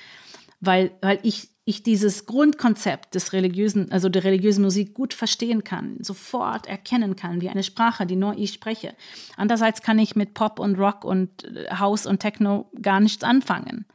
weil, 0.60 0.91
weil 1.01 1.20
ich 1.23 1.51
ich 1.67 1.83
dieses 1.83 2.26
Grundkonzept 2.26 3.15
des 3.15 3.33
religiösen, 3.33 3.91
also 3.91 4.10
der 4.10 4.25
religiösen 4.25 4.62
Musik 4.62 4.93
gut 4.93 5.15
verstehen 5.15 5.65
kann, 5.65 5.97
sofort 6.01 6.67
erkennen 6.67 7.17
kann, 7.17 7.41
wie 7.41 7.49
eine 7.49 7.62
Sprache, 7.62 8.07
die 8.07 8.17
nur 8.17 8.36
ich 8.36 8.52
spreche. 8.52 8.94
Andererseits 9.36 9.81
kann 9.81 9.99
ich 9.99 10.15
mit 10.15 10.34
Pop 10.34 10.59
und 10.59 10.78
Rock 10.78 11.05
und 11.05 11.44
äh, 11.44 11.75
House 11.78 12.07
und 12.07 12.20
Techno 12.20 12.70
gar 12.83 13.01
nichts 13.01 13.25
anfangen. 13.25 13.86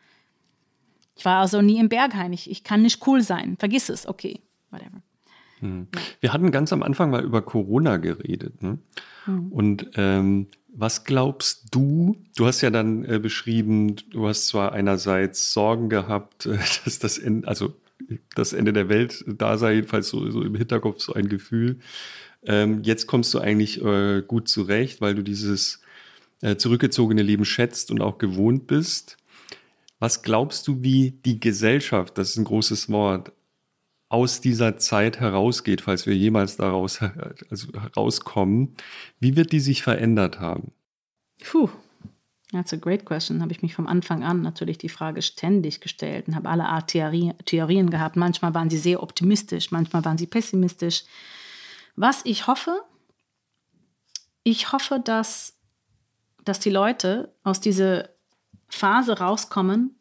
Ich 1.16 1.26
war 1.26 1.42
also 1.42 1.62
nie 1.62 1.80
im 1.80 1.90
Berghain. 1.90 2.34
Ich, 2.34 2.50
ich 2.50 2.64
kann 2.64 2.82
nicht 2.82 3.06
cool 3.06 3.22
sein. 3.22 3.58
Vergiss 3.60 3.90
es. 3.90 4.08
Okay, 4.08 4.42
whatever. 4.72 5.04
Hm. 5.60 5.88
Wir 6.20 6.34
hatten 6.34 6.52
ganz 6.52 6.74
am 6.74 6.84
Anfang 6.84 7.10
mal 7.10 7.24
über 7.24 7.42
Corona 7.42 7.98
geredet. 7.98 8.62
Ne? 8.62 8.80
Hm. 9.26 9.52
Und 9.52 9.92
ähm, 9.96 10.48
was 10.68 11.04
glaubst 11.04 11.68
du? 11.72 12.18
Du 12.36 12.46
hast 12.46 12.62
ja 12.62 12.70
dann 12.70 13.04
äh, 13.06 13.20
beschrieben, 13.20 13.96
du 14.12 14.28
hast 14.28 14.48
zwar 14.48 14.72
einerseits 14.72 15.52
Sorgen 15.54 15.90
gehabt, 15.90 16.46
äh, 16.46 16.58
dass 16.86 17.00
das 17.00 17.18
Ende, 17.18 17.48
also 17.48 17.74
das 18.36 18.54
Ende 18.54 18.74
der 18.74 18.90
Welt 18.90 19.26
da 19.28 19.58
sei, 19.58 19.76
jedenfalls 19.76 20.10
so, 20.10 20.30
so 20.32 20.42
im 20.42 20.56
Hinterkopf 20.56 21.02
so 21.02 21.14
ein 21.14 21.30
Gefühl. 21.30 21.80
Ähm, 22.44 22.82
jetzt 22.84 23.08
kommst 23.08 23.34
du 23.34 23.40
eigentlich 23.40 23.84
äh, 23.84 24.22
gut 24.26 24.48
zurecht, 24.48 25.02
weil 25.02 25.16
du 25.16 25.24
dieses 25.24 25.82
äh, 26.42 26.56
zurückgezogene 26.56 27.22
Leben 27.22 27.46
schätzt 27.46 27.92
und 27.92 28.02
auch 28.02 28.18
gewohnt 28.18 28.68
bist. 28.68 29.18
Was 30.00 30.22
glaubst 30.22 30.68
du, 30.68 30.82
wie 30.82 31.12
die 31.26 31.40
Gesellschaft, 31.42 32.18
das 32.18 32.30
ist 32.30 32.38
ein 32.38 32.46
großes 32.46 32.90
Wort, 32.90 33.34
aus 34.10 34.42
dieser 34.42 34.78
Zeit 34.78 35.20
herausgeht, 35.20 35.82
falls 35.82 36.08
wir 36.08 36.18
jemals 36.18 36.58
daraus 36.58 37.00
also 37.50 37.72
herauskommen, 37.74 38.76
wie 39.20 39.36
wird 39.36 39.52
die 39.52 39.60
sich 39.60 39.84
verändert 39.84 40.40
haben? 40.40 40.72
Puh, 41.44 41.70
that's 42.52 42.74
a 42.74 42.78
great 42.78 43.06
question. 43.06 43.42
Habe 43.42 43.52
ich 43.52 43.62
mich 43.62 43.76
vom 43.76 43.88
Anfang 43.88 44.24
an 44.24 44.42
natürlich 44.42 44.80
die 44.80 44.90
Frage 44.90 45.22
ständig 45.22 45.80
gestellt 45.80 46.28
und 46.28 46.36
habe 46.36 46.50
alle 46.50 46.66
Art 46.66 46.90
Theorie, 46.90 47.34
Theorien 47.46 47.92
gehabt. 47.92 48.16
Manchmal 48.16 48.54
waren 48.56 48.70
sie 48.70 48.80
sehr 48.80 49.02
optimistisch, 49.04 49.72
manchmal 49.72 50.04
waren 50.04 50.18
sie 50.18 50.28
pessimistisch. 50.28 51.04
Was 51.96 52.26
ich 52.26 52.48
hoffe, 52.48 52.82
ich 54.44 54.72
hoffe, 54.72 55.00
dass, 55.04 55.58
dass 56.44 56.60
die 56.60 56.72
Leute 56.72 57.34
aus 57.44 57.62
dieser 57.62 58.10
Phase 58.70 59.20
rauskommen, 59.20 59.96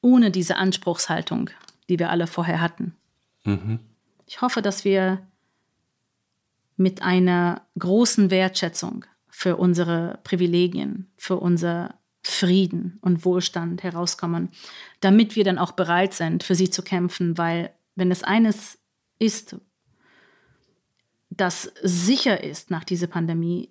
ohne 0.00 0.30
diese 0.30 0.56
Anspruchshaltung, 0.56 1.50
die 1.90 1.98
wir 1.98 2.08
alle 2.08 2.26
vorher 2.26 2.62
hatten. 2.62 2.96
Mhm. 3.44 3.80
Ich 4.26 4.40
hoffe, 4.40 4.62
dass 4.62 4.84
wir 4.84 5.26
mit 6.76 7.02
einer 7.02 7.66
großen 7.78 8.30
Wertschätzung 8.30 9.04
für 9.28 9.56
unsere 9.56 10.18
Privilegien, 10.24 11.10
für 11.16 11.36
unser 11.36 11.94
Frieden 12.22 12.98
und 13.00 13.24
Wohlstand 13.24 13.82
herauskommen, 13.82 14.50
damit 15.00 15.36
wir 15.36 15.44
dann 15.44 15.58
auch 15.58 15.72
bereit 15.72 16.14
sind, 16.14 16.42
für 16.42 16.54
sie 16.54 16.70
zu 16.70 16.82
kämpfen, 16.82 17.38
weil 17.38 17.72
wenn 17.96 18.10
es 18.10 18.22
eines 18.22 18.78
ist, 19.18 19.56
das 21.30 21.72
sicher 21.82 22.42
ist 22.42 22.70
nach 22.70 22.84
dieser 22.84 23.06
Pandemie, 23.06 23.70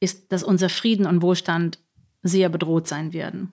ist, 0.00 0.32
dass 0.32 0.42
unser 0.42 0.68
Frieden 0.68 1.06
und 1.06 1.22
Wohlstand 1.22 1.78
sehr 2.22 2.48
bedroht 2.48 2.88
sein 2.88 3.12
werden. 3.12 3.52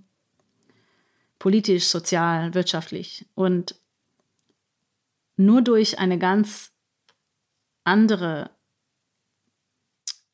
Politisch, 1.40 1.86
sozial, 1.86 2.54
wirtschaftlich. 2.54 3.28
Und 3.36 3.76
nur 5.38 5.62
durch 5.62 6.00
eine 6.00 6.18
ganz 6.18 6.72
andere 7.84 8.52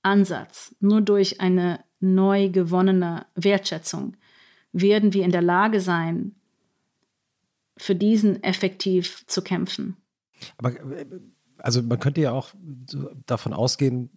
Ansatz, 0.02 0.76
nur 0.80 1.02
durch 1.02 1.40
eine 1.40 1.84
neu 2.00 2.50
gewonnene 2.50 3.26
Wertschätzung 3.36 4.18
werden 4.74 5.14
wir 5.14 5.24
in 5.24 5.32
der 5.32 5.42
Lage 5.42 5.80
sein, 5.80 6.36
für 7.78 7.96
diesen 7.96 8.44
effektiv 8.44 9.26
zu 9.28 9.42
kämpfen. 9.42 9.98
Aber 10.58 10.72
äh, 10.92 11.06
also 11.58 11.82
man 11.82 12.00
könnte 12.00 12.22
ja 12.22 12.32
auch 12.32 12.54
davon 13.26 13.54
ausgehen, 13.54 14.10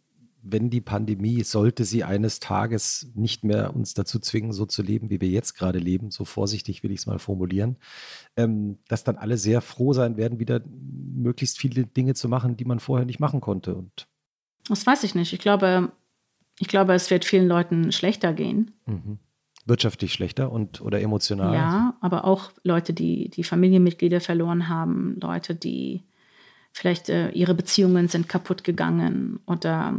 wenn 0.48 0.70
die 0.70 0.80
Pandemie, 0.80 1.42
sollte 1.42 1.84
sie 1.84 2.04
eines 2.04 2.40
Tages 2.40 3.10
nicht 3.14 3.44
mehr 3.44 3.74
uns 3.74 3.94
dazu 3.94 4.18
zwingen, 4.18 4.52
so 4.52 4.66
zu 4.66 4.82
leben, 4.82 5.10
wie 5.10 5.20
wir 5.20 5.28
jetzt 5.28 5.54
gerade 5.54 5.78
leben, 5.78 6.10
so 6.10 6.24
vorsichtig 6.24 6.82
will 6.82 6.92
ich 6.92 7.00
es 7.00 7.06
mal 7.06 7.18
formulieren, 7.18 7.76
ähm, 8.36 8.78
dass 8.88 9.04
dann 9.04 9.16
alle 9.16 9.38
sehr 9.38 9.60
froh 9.60 9.92
sein 9.92 10.16
werden, 10.16 10.38
wieder 10.38 10.60
möglichst 10.66 11.58
viele 11.58 11.86
Dinge 11.86 12.14
zu 12.14 12.28
machen, 12.28 12.56
die 12.56 12.64
man 12.64 12.80
vorher 12.80 13.06
nicht 13.06 13.20
machen 13.20 13.40
konnte. 13.40 13.74
Und 13.74 14.06
das 14.68 14.86
weiß 14.86 15.04
ich 15.04 15.14
nicht. 15.14 15.32
Ich 15.32 15.40
glaube, 15.40 15.92
ich 16.58 16.68
glaube, 16.68 16.94
es 16.94 17.10
wird 17.10 17.24
vielen 17.24 17.48
Leuten 17.48 17.92
schlechter 17.92 18.32
gehen. 18.32 18.72
Mhm. 18.86 19.18
Wirtschaftlich 19.64 20.12
schlechter 20.12 20.52
und 20.52 20.80
oder 20.80 21.00
emotional. 21.00 21.54
Ja, 21.54 21.96
aber 22.00 22.24
auch 22.24 22.52
Leute, 22.62 22.92
die 22.92 23.30
die 23.30 23.42
Familienmitglieder 23.42 24.20
verloren 24.20 24.68
haben, 24.68 25.18
Leute, 25.20 25.56
die 25.56 26.04
vielleicht 26.72 27.08
äh, 27.08 27.30
ihre 27.30 27.54
Beziehungen 27.54 28.06
sind 28.06 28.28
kaputt 28.28 28.62
gegangen 28.62 29.40
oder 29.46 29.94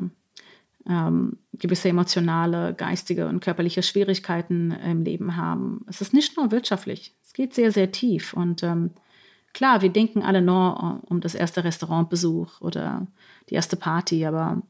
ähm, 0.89 1.37
gewisse 1.53 1.89
emotionale, 1.89 2.73
geistige 2.73 3.27
und 3.27 3.39
körperliche 3.39 3.83
Schwierigkeiten 3.83 4.71
im 4.71 5.03
Leben 5.03 5.35
haben. 5.35 5.85
Es 5.87 6.01
ist 6.01 6.13
nicht 6.13 6.37
nur 6.37 6.51
wirtschaftlich, 6.51 7.15
es 7.23 7.33
geht 7.33 7.53
sehr, 7.53 7.71
sehr 7.71 7.91
tief. 7.91 8.33
Und 8.33 8.63
ähm, 8.63 8.91
klar, 9.53 9.81
wir 9.81 9.89
denken 9.89 10.21
alle 10.21 10.41
nur 10.41 11.01
um 11.07 11.21
das 11.21 11.35
erste 11.35 11.63
Restaurantbesuch 11.63 12.61
oder 12.61 13.07
die 13.49 13.55
erste 13.55 13.75
Party, 13.75 14.25
aber 14.25 14.61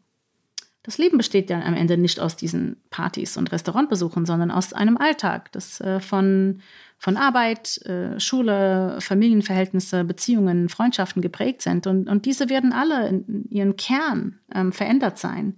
das 0.87 0.97
Leben 0.97 1.17
besteht 1.17 1.49
ja 1.49 1.59
am 1.59 1.73
Ende 1.73 1.97
nicht 1.97 2.21
aus 2.21 2.37
diesen 2.37 2.77
Partys 2.91 3.35
und 3.35 3.51
Restaurantbesuchen, 3.51 4.25
sondern 4.25 4.51
aus 4.51 4.71
einem 4.71 4.95
Alltag, 4.95 5.51
das 5.51 5.81
äh, 5.81 5.99
von, 5.99 6.61
von 6.97 7.17
Arbeit, 7.17 7.85
äh, 7.85 8.17
Schule, 8.21 8.95
Familienverhältnisse, 9.01 10.05
Beziehungen, 10.05 10.69
Freundschaften 10.69 11.21
geprägt 11.21 11.61
sind. 11.61 11.87
Und, 11.87 12.07
und 12.07 12.25
diese 12.25 12.47
werden 12.47 12.71
alle 12.71 13.09
in 13.09 13.49
ihrem 13.49 13.75
Kern 13.75 14.39
ähm, 14.55 14.71
verändert 14.71 15.17
sein. 15.17 15.57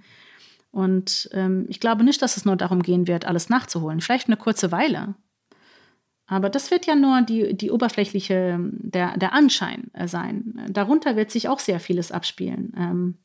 Und 0.72 1.30
ähm, 1.34 1.66
ich 1.68 1.80
glaube 1.80 2.04
nicht, 2.04 2.22
dass 2.22 2.38
es 2.38 2.46
nur 2.46 2.56
darum 2.56 2.84
gehen 2.84 3.08
wird, 3.08 3.26
alles 3.26 3.50
nachzuholen. 3.50 4.02
Vielleicht 4.02 4.28
eine 4.28 4.38
kurze 4.38 4.72
Weile. 4.72 5.16
Aber 6.28 6.50
das 6.50 6.70
wird 6.70 6.86
ja 6.86 6.96
nur 6.96 7.24
die, 7.24 7.56
die 7.56 7.72
oberflächliche, 7.72 8.60
der, 8.60 9.18
der 9.18 9.34
Anschein 9.34 9.90
äh, 9.94 10.08
sein. 10.08 10.64
Darunter 10.70 11.16
wird 11.16 11.32
sich 11.32 11.50
auch 11.50 11.60
sehr 11.60 11.80
vieles 11.80 12.12
abspielen. 12.12 12.74
Ähm, 12.78 13.18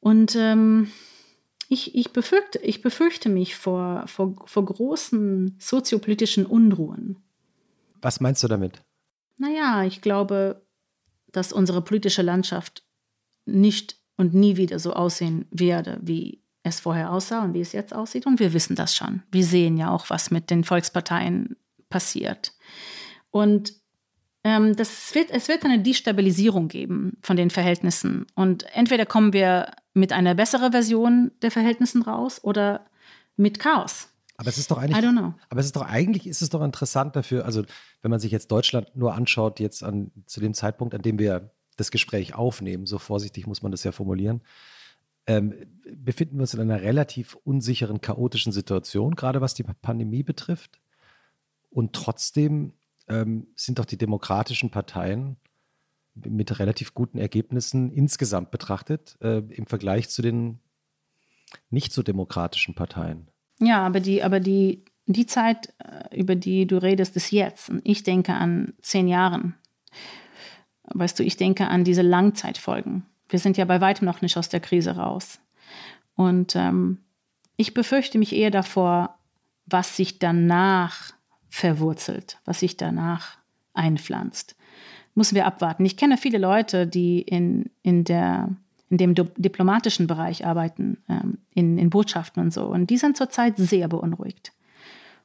und 0.00 0.34
ähm, 0.34 0.90
ich, 1.68 1.94
ich, 1.94 2.12
befürchte, 2.12 2.58
ich 2.60 2.80
befürchte 2.80 3.28
mich 3.28 3.54
vor, 3.54 4.04
vor, 4.06 4.34
vor 4.46 4.64
großen 4.64 5.56
soziopolitischen 5.58 6.46
Unruhen. 6.46 7.18
Was 8.00 8.20
meinst 8.20 8.42
du 8.42 8.48
damit? 8.48 8.82
Naja, 9.36 9.84
ich 9.84 10.00
glaube, 10.00 10.62
dass 11.32 11.52
unsere 11.52 11.82
politische 11.82 12.22
Landschaft 12.22 12.82
nicht 13.44 13.99
und 14.20 14.34
nie 14.34 14.56
wieder 14.56 14.78
so 14.78 14.92
aussehen 14.92 15.46
werde, 15.50 15.98
wie 16.02 16.42
es 16.62 16.78
vorher 16.78 17.10
aussah 17.10 17.42
und 17.42 17.54
wie 17.54 17.62
es 17.62 17.72
jetzt 17.72 17.94
aussieht. 17.94 18.26
Und 18.26 18.38
wir 18.38 18.52
wissen 18.52 18.76
das 18.76 18.94
schon. 18.94 19.22
Wir 19.32 19.44
sehen 19.44 19.78
ja 19.78 19.90
auch, 19.90 20.10
was 20.10 20.30
mit 20.30 20.50
den 20.50 20.62
Volksparteien 20.62 21.56
passiert. 21.88 22.52
Und 23.30 23.72
ähm, 24.44 24.76
das 24.76 25.14
wird, 25.14 25.30
es 25.30 25.48
wird 25.48 25.64
eine 25.64 25.82
Destabilisierung 25.82 26.68
geben 26.68 27.16
von 27.22 27.36
den 27.38 27.48
Verhältnissen. 27.48 28.26
Und 28.34 28.66
entweder 28.74 29.06
kommen 29.06 29.32
wir 29.32 29.72
mit 29.94 30.12
einer 30.12 30.34
besseren 30.34 30.72
Version 30.72 31.30
der 31.40 31.50
Verhältnissen 31.50 32.02
raus 32.02 32.44
oder 32.44 32.84
mit 33.36 33.58
Chaos. 33.58 34.08
Aber 34.36 34.50
es 34.50 34.58
ist 34.58 34.70
doch 34.70 34.78
eigentlich, 34.78 35.02
I 35.02 35.06
don't 35.06 35.18
know. 35.18 35.34
aber 35.48 35.60
es 35.60 35.66
ist 35.66 35.76
doch 35.76 35.86
eigentlich 35.86 36.26
ist 36.26 36.42
es 36.42 36.48
doch 36.48 36.62
interessant 36.62 37.16
dafür, 37.16 37.44
also 37.44 37.62
wenn 38.00 38.10
man 38.10 38.20
sich 38.20 38.32
jetzt 38.32 38.50
Deutschland 38.50 38.94
nur 38.94 39.14
anschaut, 39.14 39.60
jetzt 39.60 39.82
an, 39.82 40.12
zu 40.24 40.40
dem 40.40 40.54
Zeitpunkt, 40.54 40.94
an 40.94 41.02
dem 41.02 41.18
wir 41.18 41.50
das 41.80 41.90
Gespräch 41.90 42.34
aufnehmen, 42.34 42.86
so 42.86 42.98
vorsichtig 42.98 43.46
muss 43.46 43.62
man 43.62 43.72
das 43.72 43.84
ja 43.84 43.92
formulieren, 43.92 44.42
ähm, 45.26 45.54
befinden 45.92 46.36
wir 46.36 46.42
uns 46.42 46.54
in 46.54 46.60
einer 46.60 46.82
relativ 46.82 47.36
unsicheren, 47.44 48.00
chaotischen 48.00 48.52
Situation, 48.52 49.14
gerade 49.14 49.40
was 49.40 49.54
die 49.54 49.62
Pandemie 49.62 50.22
betrifft. 50.22 50.80
Und 51.70 51.92
trotzdem 51.92 52.72
ähm, 53.08 53.46
sind 53.54 53.78
doch 53.78 53.84
die 53.84 53.98
demokratischen 53.98 54.70
Parteien 54.70 55.36
mit 56.14 56.58
relativ 56.58 56.94
guten 56.94 57.18
Ergebnissen 57.18 57.90
insgesamt 57.90 58.50
betrachtet 58.50 59.16
äh, 59.20 59.38
im 59.38 59.66
Vergleich 59.66 60.08
zu 60.08 60.22
den 60.22 60.58
nicht 61.70 61.92
so 61.92 62.02
demokratischen 62.02 62.74
Parteien. 62.74 63.28
Ja, 63.60 63.84
aber 63.86 64.00
die, 64.00 64.22
aber 64.22 64.40
die, 64.40 64.84
die 65.06 65.26
Zeit, 65.26 65.72
äh, 65.78 66.18
über 66.18 66.34
die 66.34 66.66
du 66.66 66.82
redest, 66.82 67.16
ist 67.16 67.30
jetzt. 67.30 67.70
Und 67.70 67.82
ich 67.84 68.02
denke 68.02 68.34
an 68.34 68.74
zehn 68.82 69.08
Jahren. 69.08 69.54
Weißt 70.92 71.18
du, 71.18 71.22
ich 71.22 71.36
denke 71.36 71.68
an 71.68 71.84
diese 71.84 72.02
Langzeitfolgen. 72.02 73.04
Wir 73.28 73.38
sind 73.38 73.56
ja 73.56 73.64
bei 73.64 73.80
weitem 73.80 74.06
noch 74.06 74.22
nicht 74.22 74.36
aus 74.36 74.48
der 74.48 74.60
Krise 74.60 74.96
raus. 74.96 75.40
Und 76.16 76.56
ähm, 76.56 76.98
ich 77.56 77.74
befürchte 77.74 78.18
mich 78.18 78.34
eher 78.34 78.50
davor, 78.50 79.18
was 79.66 79.96
sich 79.96 80.18
danach 80.18 81.12
verwurzelt, 81.48 82.38
was 82.44 82.60
sich 82.60 82.76
danach 82.76 83.38
einpflanzt. 83.74 84.56
Müssen 85.14 85.34
wir 85.34 85.46
abwarten. 85.46 85.84
Ich 85.84 85.96
kenne 85.96 86.16
viele 86.16 86.38
Leute, 86.38 86.86
die 86.86 87.20
in, 87.20 87.70
in, 87.82 88.04
der, 88.04 88.48
in 88.88 88.96
dem 88.96 89.14
diplomatischen 89.14 90.06
Bereich 90.06 90.46
arbeiten, 90.46 90.98
ähm, 91.08 91.38
in, 91.54 91.78
in 91.78 91.90
Botschaften 91.90 92.42
und 92.42 92.52
so. 92.52 92.66
Und 92.66 92.90
die 92.90 92.96
sind 92.96 93.16
zurzeit 93.16 93.56
sehr 93.56 93.88
beunruhigt. 93.88 94.52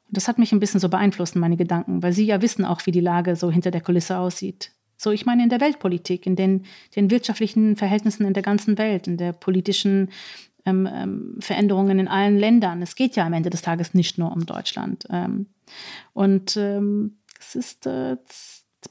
Und 0.08 0.18
das 0.18 0.28
hat 0.28 0.38
mich 0.38 0.52
ein 0.52 0.60
bisschen 0.60 0.80
so 0.80 0.90
beeinflusst, 0.90 1.36
meine 1.36 1.58
Gedanken, 1.58 2.04
weil 2.04 2.14
sie 2.14 2.26
ja 2.26 2.42
wissen 2.42 2.66
auch, 2.66 2.86
wie 2.86 2.92
die 2.92 3.00
Lage 3.00 3.36
so 3.36 3.52
hinter 3.52 3.72
der 3.72 3.82
Kulisse 3.82 4.18
aussieht. 4.18 4.72
So, 4.98 5.12
ich 5.12 5.26
meine 5.26 5.44
in 5.44 5.50
der 5.50 5.62
Weltpolitik, 5.62 6.26
in 6.26 6.36
den, 6.36 6.66
den 6.96 7.12
wirtschaftlichen 7.12 7.76
Verhältnissen 7.76 8.26
in 8.26 8.34
der 8.34 8.44
ganzen 8.44 8.78
Welt, 8.78 9.08
in 9.08 9.18
der 9.18 9.34
politischen 9.34 10.10
ähm, 10.66 10.90
ähm, 10.92 11.36
Veränderungen 11.40 12.00
in 12.00 12.08
allen 12.08 12.38
Ländern. 12.38 12.82
Es 12.82 12.96
geht 12.96 13.16
ja 13.16 13.26
am 13.26 13.34
Ende 13.34 13.50
des 13.50 13.62
Tages 13.62 13.94
nicht 13.94 14.18
nur 14.18 14.32
um 14.32 14.46
Deutschland. 14.46 15.06
Ähm, 15.10 15.48
und 16.14 16.58
ähm, 16.58 17.18
es 17.40 17.56
ist 17.56 17.86
äh, 17.86 18.14
ein 18.14 18.18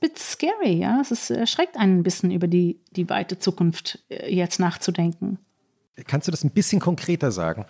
bisschen 0.00 0.16
scary, 0.16 0.74
ja. 0.74 1.00
Es 1.00 1.10
ist, 1.10 1.30
erschreckt 1.30 1.76
einen 1.76 1.98
ein 1.98 2.02
bisschen 2.02 2.30
über 2.30 2.46
die, 2.46 2.80
die 2.92 3.08
weite 3.08 3.38
Zukunft 3.38 4.04
äh, 4.08 4.32
jetzt 4.32 4.60
nachzudenken. 4.60 5.38
Kannst 6.06 6.28
du 6.28 6.32
das 6.32 6.44
ein 6.44 6.50
bisschen 6.50 6.80
konkreter 6.80 7.30
sagen? 7.30 7.66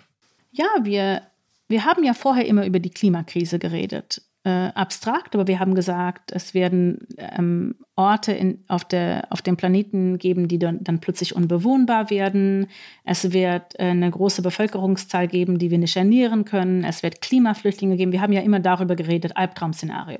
Ja, 0.51 0.67
wir, 0.83 1.21
wir 1.67 1.85
haben 1.85 2.03
ja 2.03 2.13
vorher 2.13 2.45
immer 2.45 2.65
über 2.65 2.79
die 2.79 2.89
Klimakrise 2.89 3.59
geredet 3.59 4.21
äh, 4.45 4.71
abstrakt, 4.75 5.33
aber 5.33 5.47
wir 5.47 5.59
haben 5.59 5.73
gesagt, 5.73 6.31
es 6.31 6.53
werden 6.53 7.07
ähm, 7.17 7.75
Orte 7.95 8.31
in, 8.31 8.63
auf, 8.67 8.85
der, 8.85 9.27
auf 9.31 9.41
dem 9.41 9.57
Planeten 9.57 10.19
geben, 10.19 10.47
die 10.47 10.59
dann, 10.59 10.83
dann 10.83 10.99
plötzlich 10.99 11.35
unbewohnbar 11.35 12.11
werden. 12.11 12.67
Es 13.03 13.33
wird 13.33 13.73
äh, 13.79 13.85
eine 13.85 14.11
große 14.11 14.43
Bevölkerungszahl 14.43 15.27
geben, 15.27 15.57
die 15.57 15.71
wir 15.71 15.79
nicht 15.79 15.95
ernähren 15.97 16.45
können. 16.45 16.83
Es 16.83 17.01
wird 17.01 17.21
Klimaflüchtlinge 17.21 17.97
geben. 17.97 18.11
Wir 18.11 18.21
haben 18.21 18.33
ja 18.33 18.41
immer 18.41 18.59
darüber 18.59 18.95
geredet, 18.95 19.35
Albtraum-Szenario. 19.35 20.19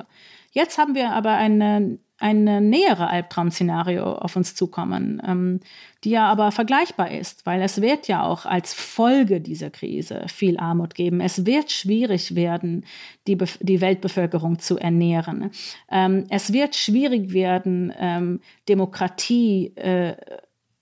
Jetzt 0.51 0.79
haben 0.79 0.95
wir 0.95 1.11
aber 1.11 1.35
eine 1.35 1.99
ein 2.17 2.69
nähere 2.69 3.09
Albtraum-Szenario 3.09 4.13
auf 4.13 4.35
uns 4.35 4.55
zukommen, 4.55 5.21
ähm, 5.25 5.59
die 6.03 6.11
ja 6.11 6.27
aber 6.27 6.51
vergleichbar 6.51 7.11
ist, 7.11 7.45
weil 7.45 7.61
es 7.61 7.81
wird 7.81 8.07
ja 8.07 8.23
auch 8.23 8.45
als 8.45 8.73
Folge 8.73 9.41
dieser 9.41 9.69
Krise 9.69 10.25
viel 10.27 10.57
Armut 10.57 10.95
geben. 10.95 11.19
Es 11.19 11.45
wird 11.45 11.71
schwierig 11.71 12.35
werden, 12.35 12.85
die, 13.27 13.35
Be 13.35 13.47
die 13.59 13.81
Weltbevölkerung 13.81 14.59
zu 14.59 14.77
ernähren. 14.77 15.51
Ähm, 15.91 16.25
es 16.29 16.53
wird 16.53 16.75
schwierig 16.75 17.33
werden, 17.33 17.93
ähm, 17.99 18.39
Demokratie 18.69 19.73
äh, 19.75 20.15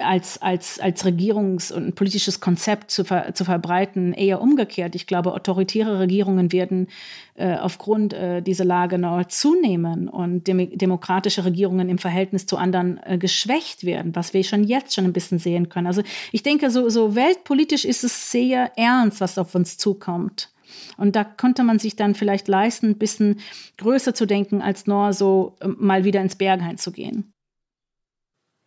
als, 0.04 0.42
als, 0.42 0.80
als 0.80 1.06
Regierungs- 1.06 1.72
und 1.72 1.96
politisches 1.96 2.40
Konzept 2.40 2.92
zu, 2.92 3.04
ver, 3.04 3.34
zu 3.34 3.46
verbreiten, 3.46 4.14
eher 4.14 4.42
umgekehrt. 4.42 4.96
Ich 4.96 5.08
glaube, 5.08 5.34
autoritäre 5.34 6.00
Regierungen 6.00 6.52
werden 6.52 6.88
äh, 7.36 7.56
aufgrund 7.56 8.14
äh, 8.14 8.42
dieser 8.42 8.66
Lage 8.66 8.98
noch 8.98 9.26
zunehmen 9.28 10.08
und 10.08 10.48
dem, 10.48 10.78
demokratische 10.78 11.46
Regierungen 11.46 11.90
im 11.90 11.98
Verhältnis 11.98 12.46
zu 12.46 12.58
anderen 12.58 13.00
äh, 13.04 13.18
geschwächt 13.18 13.86
werden, 13.86 14.16
was 14.16 14.34
wir 14.34 14.44
schon 14.44 14.64
jetzt 14.64 14.94
schon 14.94 15.06
ein 15.06 15.14
bisschen 15.14 15.40
sehen 15.40 15.70
können. 15.70 15.88
Also 15.88 16.04
ich 16.32 16.44
denke, 16.44 16.70
so, 16.70 16.90
so 16.90 17.16
weltpolitisch 17.16 17.86
ist 17.86 18.04
es 18.04 18.32
sehr 18.32 18.72
ernst, 18.78 19.22
was 19.22 19.38
auf 19.38 19.56
uns 19.56 19.78
zukommt. 19.78 20.54
Und 20.98 21.16
da 21.16 21.24
konnte 21.24 21.64
man 21.64 21.80
sich 21.80 21.96
dann 21.96 22.16
vielleicht 22.16 22.48
leisten, 22.48 22.92
ein 22.92 22.98
bisschen 22.98 23.40
größer 23.78 24.14
zu 24.14 24.26
denken, 24.26 24.62
als 24.62 24.88
nur 24.88 25.14
so 25.14 25.56
äh, 25.60 25.68
mal 25.68 26.04
wieder 26.04 26.22
ins 26.22 26.36
Berghain 26.36 26.78
zu 26.78 26.92
gehen. 26.92 27.34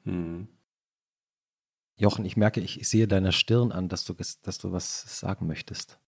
Hm. 0.04 0.48
Jochen, 1.96 2.24
ich 2.24 2.36
merke, 2.36 2.60
ich 2.60 2.86
sehe 2.86 3.08
deiner 3.08 3.32
Stirn 3.32 3.72
an, 3.72 3.88
dass 3.88 4.04
du, 4.04 4.14
dass 4.14 4.58
du 4.58 4.72
was 4.72 5.18
sagen 5.18 5.46
möchtest. 5.46 5.98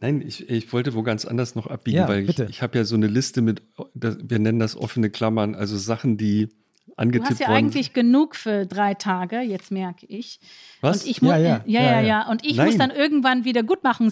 Nein, 0.00 0.22
ich, 0.24 0.48
ich 0.48 0.72
wollte 0.72 0.94
wo 0.94 1.02
ganz 1.02 1.24
anders 1.24 1.56
noch 1.56 1.66
abbiegen, 1.66 1.98
ja, 1.98 2.08
weil 2.08 2.24
bitte. 2.24 2.44
ich, 2.44 2.50
ich 2.50 2.62
habe 2.62 2.78
ja 2.78 2.84
so 2.84 2.94
eine 2.94 3.08
Liste 3.08 3.42
mit, 3.42 3.62
wir 3.94 4.38
nennen 4.38 4.60
das 4.60 4.76
offene 4.76 5.10
Klammern, 5.10 5.56
also 5.56 5.76
Sachen, 5.76 6.16
die 6.16 6.50
angetippt 6.96 7.26
Du 7.26 7.30
hast 7.30 7.40
ja 7.40 7.48
worden. 7.48 7.58
eigentlich 7.58 7.92
genug 7.94 8.36
für 8.36 8.64
drei 8.64 8.94
Tage, 8.94 9.40
jetzt 9.40 9.72
merke 9.72 10.06
ich. 10.06 10.38
Was? 10.80 11.02
Und 11.02 11.10
ich 11.10 11.20
ja, 11.20 11.36
ja, 11.36 11.62
ja, 11.66 11.82
ja, 11.82 11.82
ja, 11.82 12.00
ja. 12.00 12.30
Und 12.30 12.46
ich 12.46 12.56
Nein. 12.56 12.66
muss 12.66 12.78
dann 12.78 12.90
irgendwann 12.90 13.44
wieder 13.44 13.64
gut 13.64 13.82
machen. 13.82 14.10